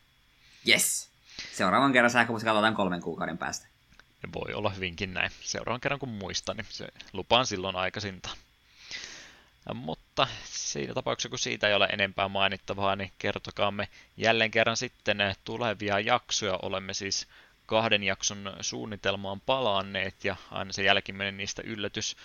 Yes. 0.68 1.10
Seuraavan 1.54 1.94
kerran 1.94 2.12
sähköposti 2.12 2.46
katsotaan 2.46 2.76
kolmen 2.76 3.02
kuukauden 3.02 3.38
päästä. 3.38 3.68
Voi 4.34 4.54
olla 4.54 4.70
hyvinkin 4.70 5.14
näin. 5.14 5.32
Seuraavan 5.42 5.82
kerran 5.82 6.00
kun 6.00 6.10
muistan, 6.10 6.58
niin 6.58 6.68
se 6.70 6.88
lupaan 7.14 7.46
silloin 7.46 7.76
aikaisintaan. 7.76 8.38
Mutta 10.12 10.28
siinä 10.44 10.94
tapauksessa, 10.94 11.30
kun 11.30 11.40
siitä 11.40 11.68
ei 11.68 11.74
ole 11.74 11.86
enempää 11.92 12.28
mainittavaa, 12.28 12.96
niin 12.96 13.12
kertokaamme 13.18 13.88
jälleen 14.18 14.52
kerran 14.52 14.78
sitten 14.78 15.18
tulevia 15.44 16.00
jaksoja. 16.00 16.60
Olemme 16.62 16.94
siis 16.94 17.28
kahden 17.66 18.04
jakson 18.04 18.54
suunnitelmaan 18.62 19.42
palaanneet 19.42 20.26
ja 20.26 20.36
aina 20.52 20.74
se 20.74 20.84
jälkimmäinen 20.84 21.38
niistä 21.38 21.62
yllätys 21.66 22.18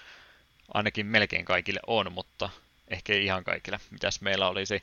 ainakin 0.75 1.07
melkein 1.07 1.45
kaikille 1.45 1.81
on, 1.87 2.13
mutta 2.13 2.51
ehkä 2.89 3.15
ihan 3.15 3.45
kaikille. 3.45 3.81
Mitäs 3.91 4.21
meillä 4.21 4.49
olisi 4.49 4.83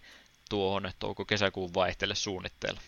tuohon 0.50 0.92
touko-kesäkuun 1.00 1.74
vaihteelle 1.74 2.16
suunnitteilla? 2.16 2.82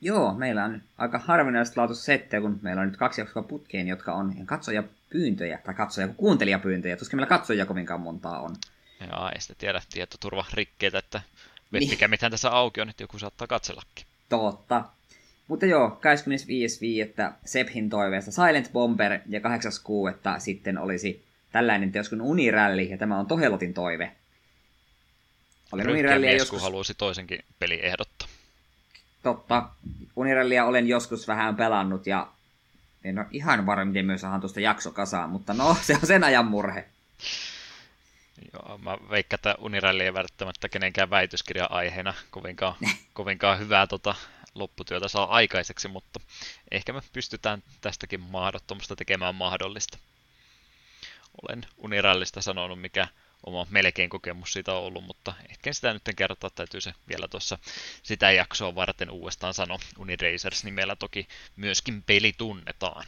Joo, 0.00 0.34
meillä 0.34 0.64
on 0.64 0.82
aika 0.98 1.18
harvinaista 1.18 1.80
laatu 1.80 1.94
settiä, 1.94 2.40
kun 2.40 2.58
meillä 2.62 2.82
on 2.82 2.88
nyt 2.88 2.96
kaksi 2.96 3.20
jaksoa 3.20 3.42
putkeen, 3.42 3.88
jotka 3.88 4.12
on 4.14 4.46
katsojapyyntöjä, 4.46 5.58
tai 5.58 5.74
katsoja 5.74 6.08
kuuntelijapyyntöjä. 6.08 6.96
Tuskin 6.96 7.16
meillä 7.16 7.28
katsojia 7.28 7.66
kovinkaan 7.66 8.00
montaa 8.00 8.40
on. 8.40 8.56
Joo, 9.00 9.30
ei 9.34 9.40
sitä 9.40 9.54
tiedä 9.58 9.82
tietoturvarikkeitä, 9.92 10.98
että 10.98 11.20
niin. 11.70 12.10
mitään 12.10 12.30
tässä 12.30 12.50
auki 12.50 12.80
on, 12.80 12.88
että 12.88 13.02
joku 13.02 13.18
saattaa 13.18 13.46
katsellakin. 13.46 14.06
Totta. 14.28 14.84
Mutta 15.48 15.66
joo, 15.66 15.88
25.5. 15.88 17.32
Sephin 17.44 17.90
toiveesta 17.90 18.30
Silent 18.30 18.72
Bomber 18.72 19.20
ja 19.28 19.40
8.6. 19.40 20.40
sitten 20.40 20.78
olisi 20.78 21.24
tällainen 21.52 21.92
teos 21.92 22.08
kuin 22.08 22.20
Unirälli, 22.20 22.90
ja 22.90 22.98
tämä 22.98 23.18
on 23.18 23.26
Tohelotin 23.26 23.74
toive. 23.74 24.12
Olen 25.72 25.90
Unirälliä 25.90 26.32
joskus... 26.32 26.50
kun 26.50 26.60
haluaisi 26.60 26.94
toisenkin 26.94 27.44
peli 27.58 27.86
ehdottaa. 27.86 28.28
Totta. 29.22 29.68
Unirälliä 30.16 30.64
olen 30.64 30.88
joskus 30.88 31.28
vähän 31.28 31.56
pelannut, 31.56 32.06
ja 32.06 32.28
en 33.04 33.18
ole 33.18 33.26
ihan 33.30 33.66
varma, 33.66 33.84
miten 33.84 34.06
myös 34.06 34.20
saadaan 34.20 34.40
tuosta 34.40 34.60
jakso 34.60 34.92
kasaan, 34.92 35.30
mutta 35.30 35.54
no, 35.54 35.76
se 35.86 35.94
on 35.94 36.06
sen 36.06 36.24
ajan 36.24 36.46
murhe. 36.46 36.84
Joo, 38.56 38.78
mä 38.78 38.98
veikkaan, 39.10 39.38
että 39.38 39.54
Unirälli 39.58 40.02
ei 40.02 40.14
välttämättä 40.14 40.68
kenenkään 40.68 41.10
väitöskirjan 41.10 41.72
aiheena 41.72 42.14
kovinkaan, 42.30 42.74
kovinkaan 43.12 43.58
hyvää 43.58 43.86
tota, 43.86 44.14
lopputyötä 44.54 45.08
saa 45.08 45.30
aikaiseksi, 45.30 45.88
mutta 45.88 46.20
ehkä 46.70 46.92
me 46.92 47.00
pystytään 47.12 47.62
tästäkin 47.80 48.20
mahdottomasta 48.20 48.96
tekemään 48.96 49.34
mahdollista. 49.34 49.98
Olen 51.42 51.66
Unirallista 51.76 52.42
sanonut, 52.42 52.80
mikä 52.80 53.08
oma 53.46 53.66
melkein 53.70 54.10
kokemus 54.10 54.52
siitä 54.52 54.72
on 54.72 54.82
ollut, 54.82 55.04
mutta 55.04 55.34
ehkä 55.50 55.72
sitä 55.72 55.92
nyt 55.92 56.02
kertoa, 56.16 56.50
täytyy 56.50 56.80
se 56.80 56.94
vielä 57.08 57.28
tuossa 57.28 57.58
sitä 58.02 58.30
jaksoa 58.30 58.74
varten 58.74 59.10
uudestaan 59.10 59.54
sanoa. 59.54 59.78
Uniracers 59.98 60.64
nimellä 60.64 60.96
toki 60.96 61.28
myöskin 61.56 62.02
peli 62.02 62.32
tunnetaan. 62.38 63.06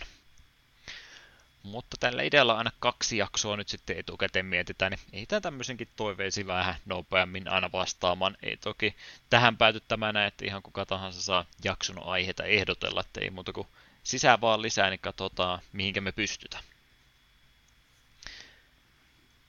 Mutta 1.62 1.96
tällä 2.00 2.22
idealla 2.22 2.58
aina 2.58 2.70
kaksi 2.78 3.16
jaksoa 3.16 3.56
nyt 3.56 3.68
sitten 3.68 3.98
etukäteen 3.98 4.46
mietitään, 4.46 4.92
niin 4.92 5.00
ei 5.12 5.26
tämä 5.26 5.40
tämmöisenkin 5.40 5.88
toiveisi 5.96 6.46
vähän 6.46 6.74
nopeammin 6.86 7.48
aina 7.48 7.72
vastaamaan. 7.72 8.36
Ei 8.42 8.56
toki 8.56 8.96
tähän 9.30 9.56
pääty 9.56 9.80
tämä 9.88 10.26
että 10.26 10.44
ihan 10.44 10.62
kuka 10.62 10.86
tahansa 10.86 11.22
saa 11.22 11.44
jakson 11.64 12.06
aiheita 12.06 12.44
ehdotella, 12.44 13.00
että 13.00 13.20
ei 13.20 13.30
muuta 13.30 13.52
kuin 13.52 13.66
sisään 14.02 14.40
vaan 14.40 14.62
lisää, 14.62 14.90
niin 14.90 15.00
katsotaan 15.00 15.60
mihinkä 15.72 16.00
me 16.00 16.12
pystytään 16.12 16.64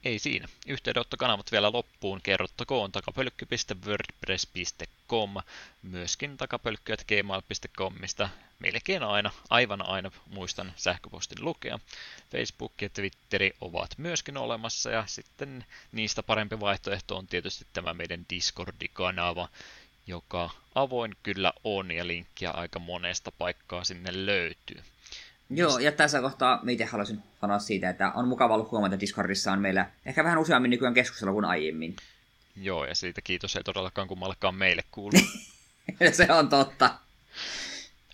ei 0.04 0.20
siinä. 0.20 0.48
Yhteydenottokanavat 0.68 1.52
vielä 1.52 1.72
loppuun 1.72 2.22
kerrottakoon 2.22 2.92
takapölkky.wordpress.com, 2.92 5.34
myöskin 5.82 6.38
takapölkkyät 6.38 7.06
gmail.comista. 7.08 8.30
Melkein 8.60 9.04
aina, 9.04 9.32
aivan 9.50 9.86
aina 9.86 10.12
muistan 10.28 10.74
sähköpostin 10.76 11.46
lukea. 11.46 11.80
Facebook 12.32 12.82
ja 12.82 12.90
Twitteri 12.90 13.52
ovat 13.62 13.98
myöskin 13.98 14.38
olemassa 14.38 14.92
ja 14.92 15.04
sitten 15.08 15.66
niistä 15.92 16.24
parempi 16.24 16.60
vaihtoehto 16.60 17.18
on 17.18 17.28
tietysti 17.28 17.68
tämä 17.74 17.94
meidän 17.94 18.26
Discord-kanava, 18.30 19.50
joka 20.08 20.50
avoin 20.76 21.16
kyllä 21.24 21.54
on 21.64 21.92
ja 21.92 22.08
linkkiä 22.08 22.52
aika 22.52 22.80
monesta 22.80 23.32
paikkaa 23.32 23.84
sinne 23.84 24.26
löytyy. 24.26 24.84
Joo, 25.50 25.80
ja 25.80 25.92
tässä 25.92 26.22
kohtaa 26.22 26.62
itse 26.70 26.86
haluaisin 26.86 27.24
sanoa 27.42 27.60
siitä, 27.60 27.90
että 27.90 28.12
on 28.12 28.28
mukava 28.28 28.54
ollut 28.54 28.72
huomata, 28.72 28.96
että 28.96 29.02
Discordissa 29.02 29.52
on 29.52 29.60
meillä 29.60 29.90
ehkä 30.06 30.24
vähän 30.24 30.38
useammin 30.38 30.72
nykyään 30.72 30.94
keskustella 30.94 31.34
kuin 31.34 31.46
aiemmin. 31.46 31.96
Joo, 32.56 32.86
ja 32.86 32.96
siitä 32.96 33.22
kiitos 33.22 33.56
ei 33.56 33.64
todellakaan 33.64 34.08
kummallekaan 34.08 34.56
meille 34.56 34.84
kuulu. 34.92 35.18
se 36.12 36.28
on 36.34 36.50
totta. 36.50 36.96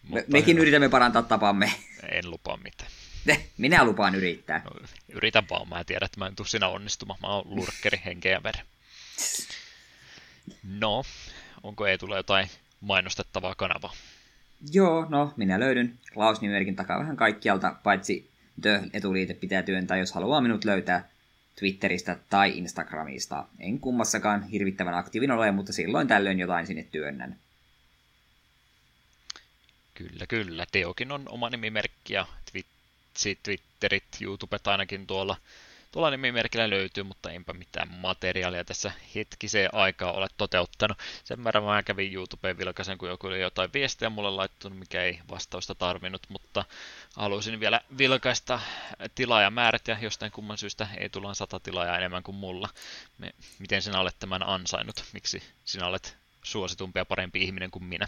Mutta 0.04 0.32
mekin 0.32 0.58
yritämme 0.58 0.90
parantaa 0.90 1.22
tapamme. 1.22 1.72
En 2.12 2.32
lupaa 2.32 2.58
mitään. 2.58 2.92
Minä 3.58 3.84
lupaan 3.86 4.16
yrittää. 4.16 4.62
No, 4.66 4.72
yritän 5.10 5.50
vaan, 5.50 5.70
mä 5.70 5.84
tiedän, 5.84 6.06
että 6.06 6.20
mä 6.20 6.28
en 6.28 6.36
tule 6.36 6.48
siinä 6.48 6.68
onnistumaan. 6.68 7.20
Mä 7.22 7.28
oon 7.28 7.56
lurkkeri 7.56 8.02
henkeä 8.06 8.32
ja 8.32 8.44
veren. 8.44 8.66
No, 10.64 11.04
onko 11.64 11.88
ei 11.88 11.98
tule 11.98 12.16
jotain 12.16 12.50
mainostettavaa 12.82 13.56
kanavaa? 13.56 13.94
Joo, 14.72 15.06
no 15.10 15.34
minä 15.36 15.60
löydyn 15.60 16.00
Klaus-nimimerkin 16.14 16.76
takaa 16.76 17.00
vähän 17.00 17.18
kaikkialta, 17.18 17.76
paitsi 17.84 18.32
The-etuliite 18.62 19.34
pitää 19.34 19.64
työntää, 19.64 19.98
jos 19.98 20.12
haluaa 20.14 20.42
minut 20.42 20.66
löytää 20.66 21.10
Twitteristä 21.60 22.18
tai 22.30 22.58
Instagramista. 22.58 23.46
En 23.60 23.80
kummassakaan 23.80 24.44
hirvittävän 24.44 24.94
aktiivinen 24.94 25.38
ole, 25.38 25.52
mutta 25.52 25.74
silloin 25.74 26.08
tällöin 26.08 26.40
jotain 26.40 26.68
sinne 26.68 26.84
työnnän. 26.92 27.36
Kyllä, 29.94 30.28
kyllä. 30.28 30.66
Teokin 30.72 31.12
on 31.12 31.24
oma 31.30 31.50
nimimerkki 31.50 32.14
ja 32.14 32.26
Twitterit, 33.44 34.04
YouTubet 34.22 34.68
ainakin 34.68 35.08
tuolla 35.08 35.38
Tuolla 35.96 36.10
nimimerkillä 36.10 36.70
löytyy, 36.70 37.04
mutta 37.04 37.32
enpä 37.32 37.54
mitään 37.54 37.92
materiaalia 37.92 38.64
tässä 38.64 38.92
hetkiseen 39.16 39.70
aikaa 39.74 40.12
ole 40.12 40.28
toteuttanut. 40.38 40.98
Sen 41.24 41.40
määrän 41.40 41.64
mä 41.64 41.84
kävin 41.84 42.14
YouTubeen 42.14 42.58
vilkaisen, 42.58 42.98
kun 42.98 43.10
joku 43.10 43.28
oli 43.28 43.42
jotain 43.42 43.74
viestiä 43.74 44.10
mulle 44.10 44.30
laittanut, 44.30 44.80
mikä 44.80 45.02
ei 45.02 45.20
vastausta 45.30 45.76
tarvinnut, 45.76 46.22
mutta 46.30 46.66
haluaisin 47.16 47.60
vielä 47.60 47.82
vilkaista 47.98 48.60
tilaajamäärät 49.16 49.88
ja 49.88 49.98
jostain 50.02 50.32
kumman 50.32 50.58
syystä 50.58 50.88
ei 50.98 51.10
tulla 51.10 51.34
sata 51.34 51.60
tilaajaa 51.60 51.98
enemmän 51.98 52.24
kuin 52.24 52.36
mulla. 52.36 52.70
Me, 53.18 53.34
miten 53.60 53.82
sinä 53.82 54.00
olet 54.00 54.20
tämän 54.20 54.44
ansainnut? 54.48 55.04
Miksi 55.14 55.44
sinä 55.66 55.88
olet 55.88 56.18
suositumpi 56.44 57.00
ja 57.00 57.06
parempi 57.06 57.42
ihminen 57.42 57.72
kuin 57.72 57.84
minä? 57.84 58.08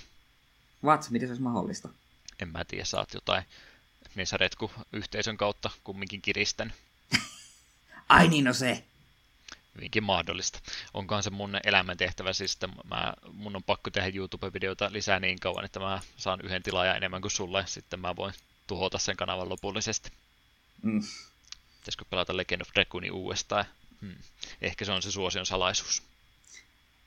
What? 0.83 1.07
Miten 1.09 1.27
se 1.27 1.31
olisi 1.31 1.43
mahdollista? 1.43 1.89
En 2.41 2.47
mä 2.47 2.65
tiedä, 2.65 2.85
saat 2.85 3.13
jotain 3.13 3.43
Mesaretku 4.15 4.71
yhteisön 4.93 5.37
kautta 5.37 5.69
kumminkin 5.83 6.21
kiristen. 6.21 6.73
Ai 8.09 8.27
niin, 8.27 8.43
no 8.43 8.53
se. 8.53 8.83
Hyvinkin 9.75 10.03
mahdollista. 10.03 10.59
Onkaan 10.93 11.23
se 11.23 11.29
mun 11.29 11.59
elämäntehtävä, 11.63 12.33
siis 12.33 12.53
että 12.53 12.67
mä, 12.67 13.13
mun 13.33 13.55
on 13.55 13.63
pakko 13.63 13.89
tehdä 13.89 14.11
YouTube-videoita 14.15 14.93
lisää 14.93 15.19
niin 15.19 15.39
kauan, 15.39 15.65
että 15.65 15.79
mä 15.79 16.01
saan 16.17 16.41
yhden 16.43 16.63
tilaajan 16.63 16.97
enemmän 16.97 17.21
kuin 17.21 17.31
sulle, 17.31 17.63
sitten 17.67 17.99
mä 17.99 18.15
voin 18.15 18.33
tuhota 18.67 18.97
sen 18.97 19.17
kanavan 19.17 19.49
lopullisesti. 19.49 20.11
Mm. 20.83 21.01
Pitäisikö 21.79 22.05
pelata 22.09 22.37
Legend 22.37 22.61
of 22.61 22.69
Dracoonin 22.73 23.11
uudestaan? 23.11 23.65
Hmm. 24.01 24.15
Ehkä 24.61 24.85
se 24.85 24.91
on 24.91 25.01
se 25.01 25.11
suosion 25.11 25.45
salaisuus. 25.45 26.03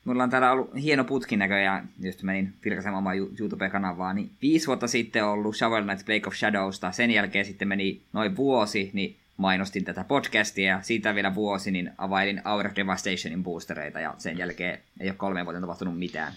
Mulla 0.04 0.22
on 0.22 0.30
täällä 0.30 0.52
ollut 0.52 0.70
hieno 0.82 1.04
putki 1.04 1.36
näköjään, 1.36 1.88
just 2.02 2.22
menin 2.22 2.54
vilkaisemaan 2.64 2.98
omaa 2.98 3.14
YouTube-kanavaa, 3.14 4.12
niin 4.12 4.30
viisi 4.42 4.66
vuotta 4.66 4.88
sitten 4.88 5.24
on 5.24 5.30
ollut 5.30 5.56
Shovel 5.56 5.84
Knight 5.84 6.06
Blake 6.06 6.26
of 6.26 6.34
Shadowsta, 6.34 6.92
sen 6.92 7.10
jälkeen 7.10 7.44
sitten 7.44 7.68
meni 7.68 8.02
noin 8.12 8.36
vuosi, 8.36 8.90
niin 8.92 9.19
mainostin 9.40 9.84
tätä 9.84 10.04
podcastia 10.04 10.68
ja 10.68 10.82
siitä 10.82 11.14
vielä 11.14 11.34
vuosi, 11.34 11.70
niin 11.70 11.92
availin 11.98 12.42
Hour 12.44 12.66
of 12.66 12.72
Devastationin 12.76 13.42
boostereita 13.42 14.00
ja 14.00 14.14
sen 14.18 14.38
jälkeen 14.38 14.82
ei 15.00 15.08
ole 15.08 15.16
kolmeen 15.16 15.46
vuoteen 15.46 15.62
tapahtunut 15.62 15.98
mitään. 15.98 16.32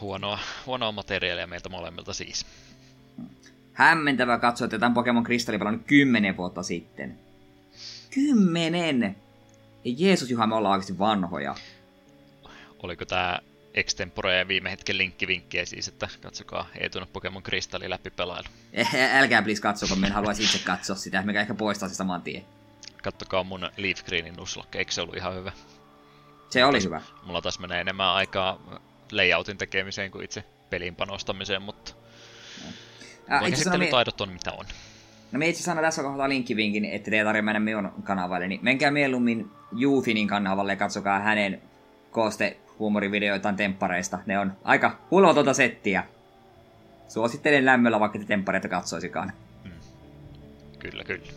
Huonoa, 0.00 0.38
huonoa 0.66 0.92
materiaalia 0.92 1.46
meiltä 1.46 1.68
molemmilta 1.68 2.12
siis. 2.12 2.46
Hämmentävä 3.72 4.38
katsoa, 4.38 4.64
että 4.64 4.78
tämän 4.78 4.94
Pokemon 4.94 5.24
Kristalli 5.24 5.58
pelannut 5.58 5.86
kymmenen 5.86 6.36
vuotta 6.36 6.62
sitten. 6.62 7.18
Kymmenen! 8.14 9.16
Ei 9.84 9.94
Jeesus 9.98 10.30
Juha, 10.30 10.46
me 10.46 10.54
ollaan 10.54 10.72
oikeasti 10.72 10.98
vanhoja. 10.98 11.54
Oliko 12.82 13.04
tämä 13.04 13.38
extempore 13.74 14.38
ja 14.38 14.48
viime 14.48 14.70
hetken 14.70 14.98
linkkivinkkiä 14.98 15.64
siis, 15.64 15.88
että 15.88 16.08
katsokaa 16.22 16.66
Eetun 16.80 17.06
Pokemon 17.12 17.42
Kristalli 17.42 17.90
läpi 17.90 18.10
pelailu. 18.10 18.48
Eh, 18.72 19.16
älkää 19.16 19.42
please 19.42 19.62
katsoko, 19.62 19.96
minä 19.96 20.14
haluaisin 20.14 20.44
itse 20.44 20.58
katsoa 20.58 20.96
sitä, 20.96 21.22
mikä 21.22 21.40
ehkä 21.40 21.54
poistaa 21.54 21.88
se 21.88 21.94
saman 21.94 22.22
tien. 22.22 22.44
Kattokaa 23.02 23.44
mun 23.44 23.70
Leaf 23.76 24.04
Greenin 24.04 24.34
Nuzlocke, 24.34 24.78
eikö 24.78 24.92
se 24.92 25.02
ollut 25.02 25.16
ihan 25.16 25.34
hyvä? 25.34 25.52
Se 26.50 26.64
oli 26.64 26.82
hyvä. 26.82 27.00
Mulla 27.22 27.42
taas 27.42 27.58
menee 27.58 27.80
enemmän 27.80 28.06
aikaa 28.06 28.80
layoutin 29.12 29.58
tekemiseen 29.58 30.10
kuin 30.10 30.24
itse 30.24 30.44
pelin 30.70 30.94
panostamiseen, 30.94 31.62
mutta 31.62 31.92
no, 33.28 33.40
me, 33.40 33.50
käsittelytaidot 33.50 34.20
on 34.20 34.28
mitä 34.28 34.52
on. 34.52 34.66
no 35.32 35.38
me 35.38 35.48
itse 35.48 35.62
sanon 35.62 35.84
tässä 35.84 36.02
kohtaa 36.02 36.28
linkkivinkin, 36.28 36.84
että 36.84 37.10
te 37.10 37.18
ei 37.18 37.24
tarvitse 37.24 37.42
mennä 37.42 37.60
minun 37.60 37.92
kanavalle, 38.04 38.48
niin 38.48 38.60
menkää 38.62 38.90
mieluummin 38.90 39.50
Jufinin 39.72 40.28
kanavalle 40.28 40.72
ja 40.72 40.76
katsokaa 40.76 41.20
hänen 41.20 41.62
kooste 42.10 42.56
huumorivideoitaan 42.78 43.56
temppareista. 43.56 44.18
Ne 44.26 44.38
on 44.38 44.52
aika 44.64 44.98
hulotonta 45.10 45.54
settiä. 45.54 46.04
Suosittelen 47.08 47.64
lämmöllä, 47.64 48.00
vaikka 48.00 48.18
te 48.18 48.24
temppareita 48.24 48.68
katsoisikaan. 48.68 49.32
Kyllä, 50.78 51.04
kyllä. 51.04 51.32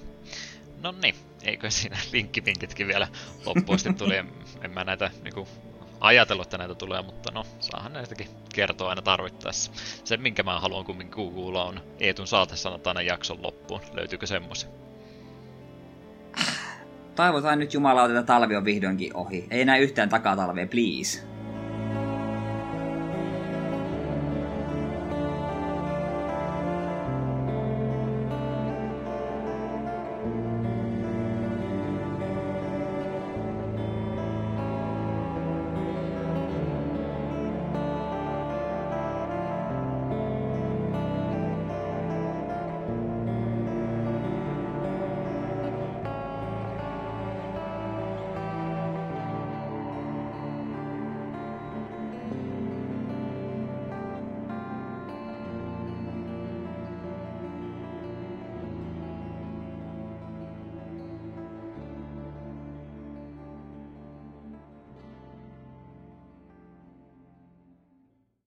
No 0.82 0.94
niin, 1.02 1.16
eikö 1.44 1.70
siinä 1.70 1.98
linkkipinkitkin 2.12 2.88
vielä 2.88 3.08
loppuasti 3.46 3.94
tuli. 3.94 4.18
En, 4.62 4.72
mä 4.74 4.84
näitä 4.84 5.12
niinku, 5.24 5.48
ajatellut, 6.00 6.46
että 6.46 6.58
näitä 6.58 6.76
tulee, 6.76 7.02
mutta 7.02 7.32
no, 7.32 7.46
saahan 7.60 7.94
näistäkin 7.94 8.28
kertoa 8.56 8.90
aina 8.90 9.02
tarvittaessa. 9.02 9.72
Se, 10.04 10.18
minkä 10.18 10.44
mä 10.44 10.60
haluan 10.60 10.86
kumminkin 10.86 11.32
kuulla, 11.32 11.66
on 11.66 11.84
Eetun 12.00 12.28
saatesanat 12.28 12.88
aina 12.88 13.02
jakson 13.02 13.44
loppuun. 13.44 13.82
Löytyykö 13.94 14.28
semmoisia? 14.28 14.70
Toivotaan 17.18 17.60
nyt 17.60 17.74
jumalauta, 17.74 18.20
että 18.20 18.34
talvi 18.34 18.56
on 18.56 18.66
vihdoinkin 18.66 19.16
ohi. 19.16 19.48
Ei 19.52 19.62
enää 19.62 19.78
yhtään 19.78 20.10
takatalvea, 20.10 20.68
please. 20.68 21.37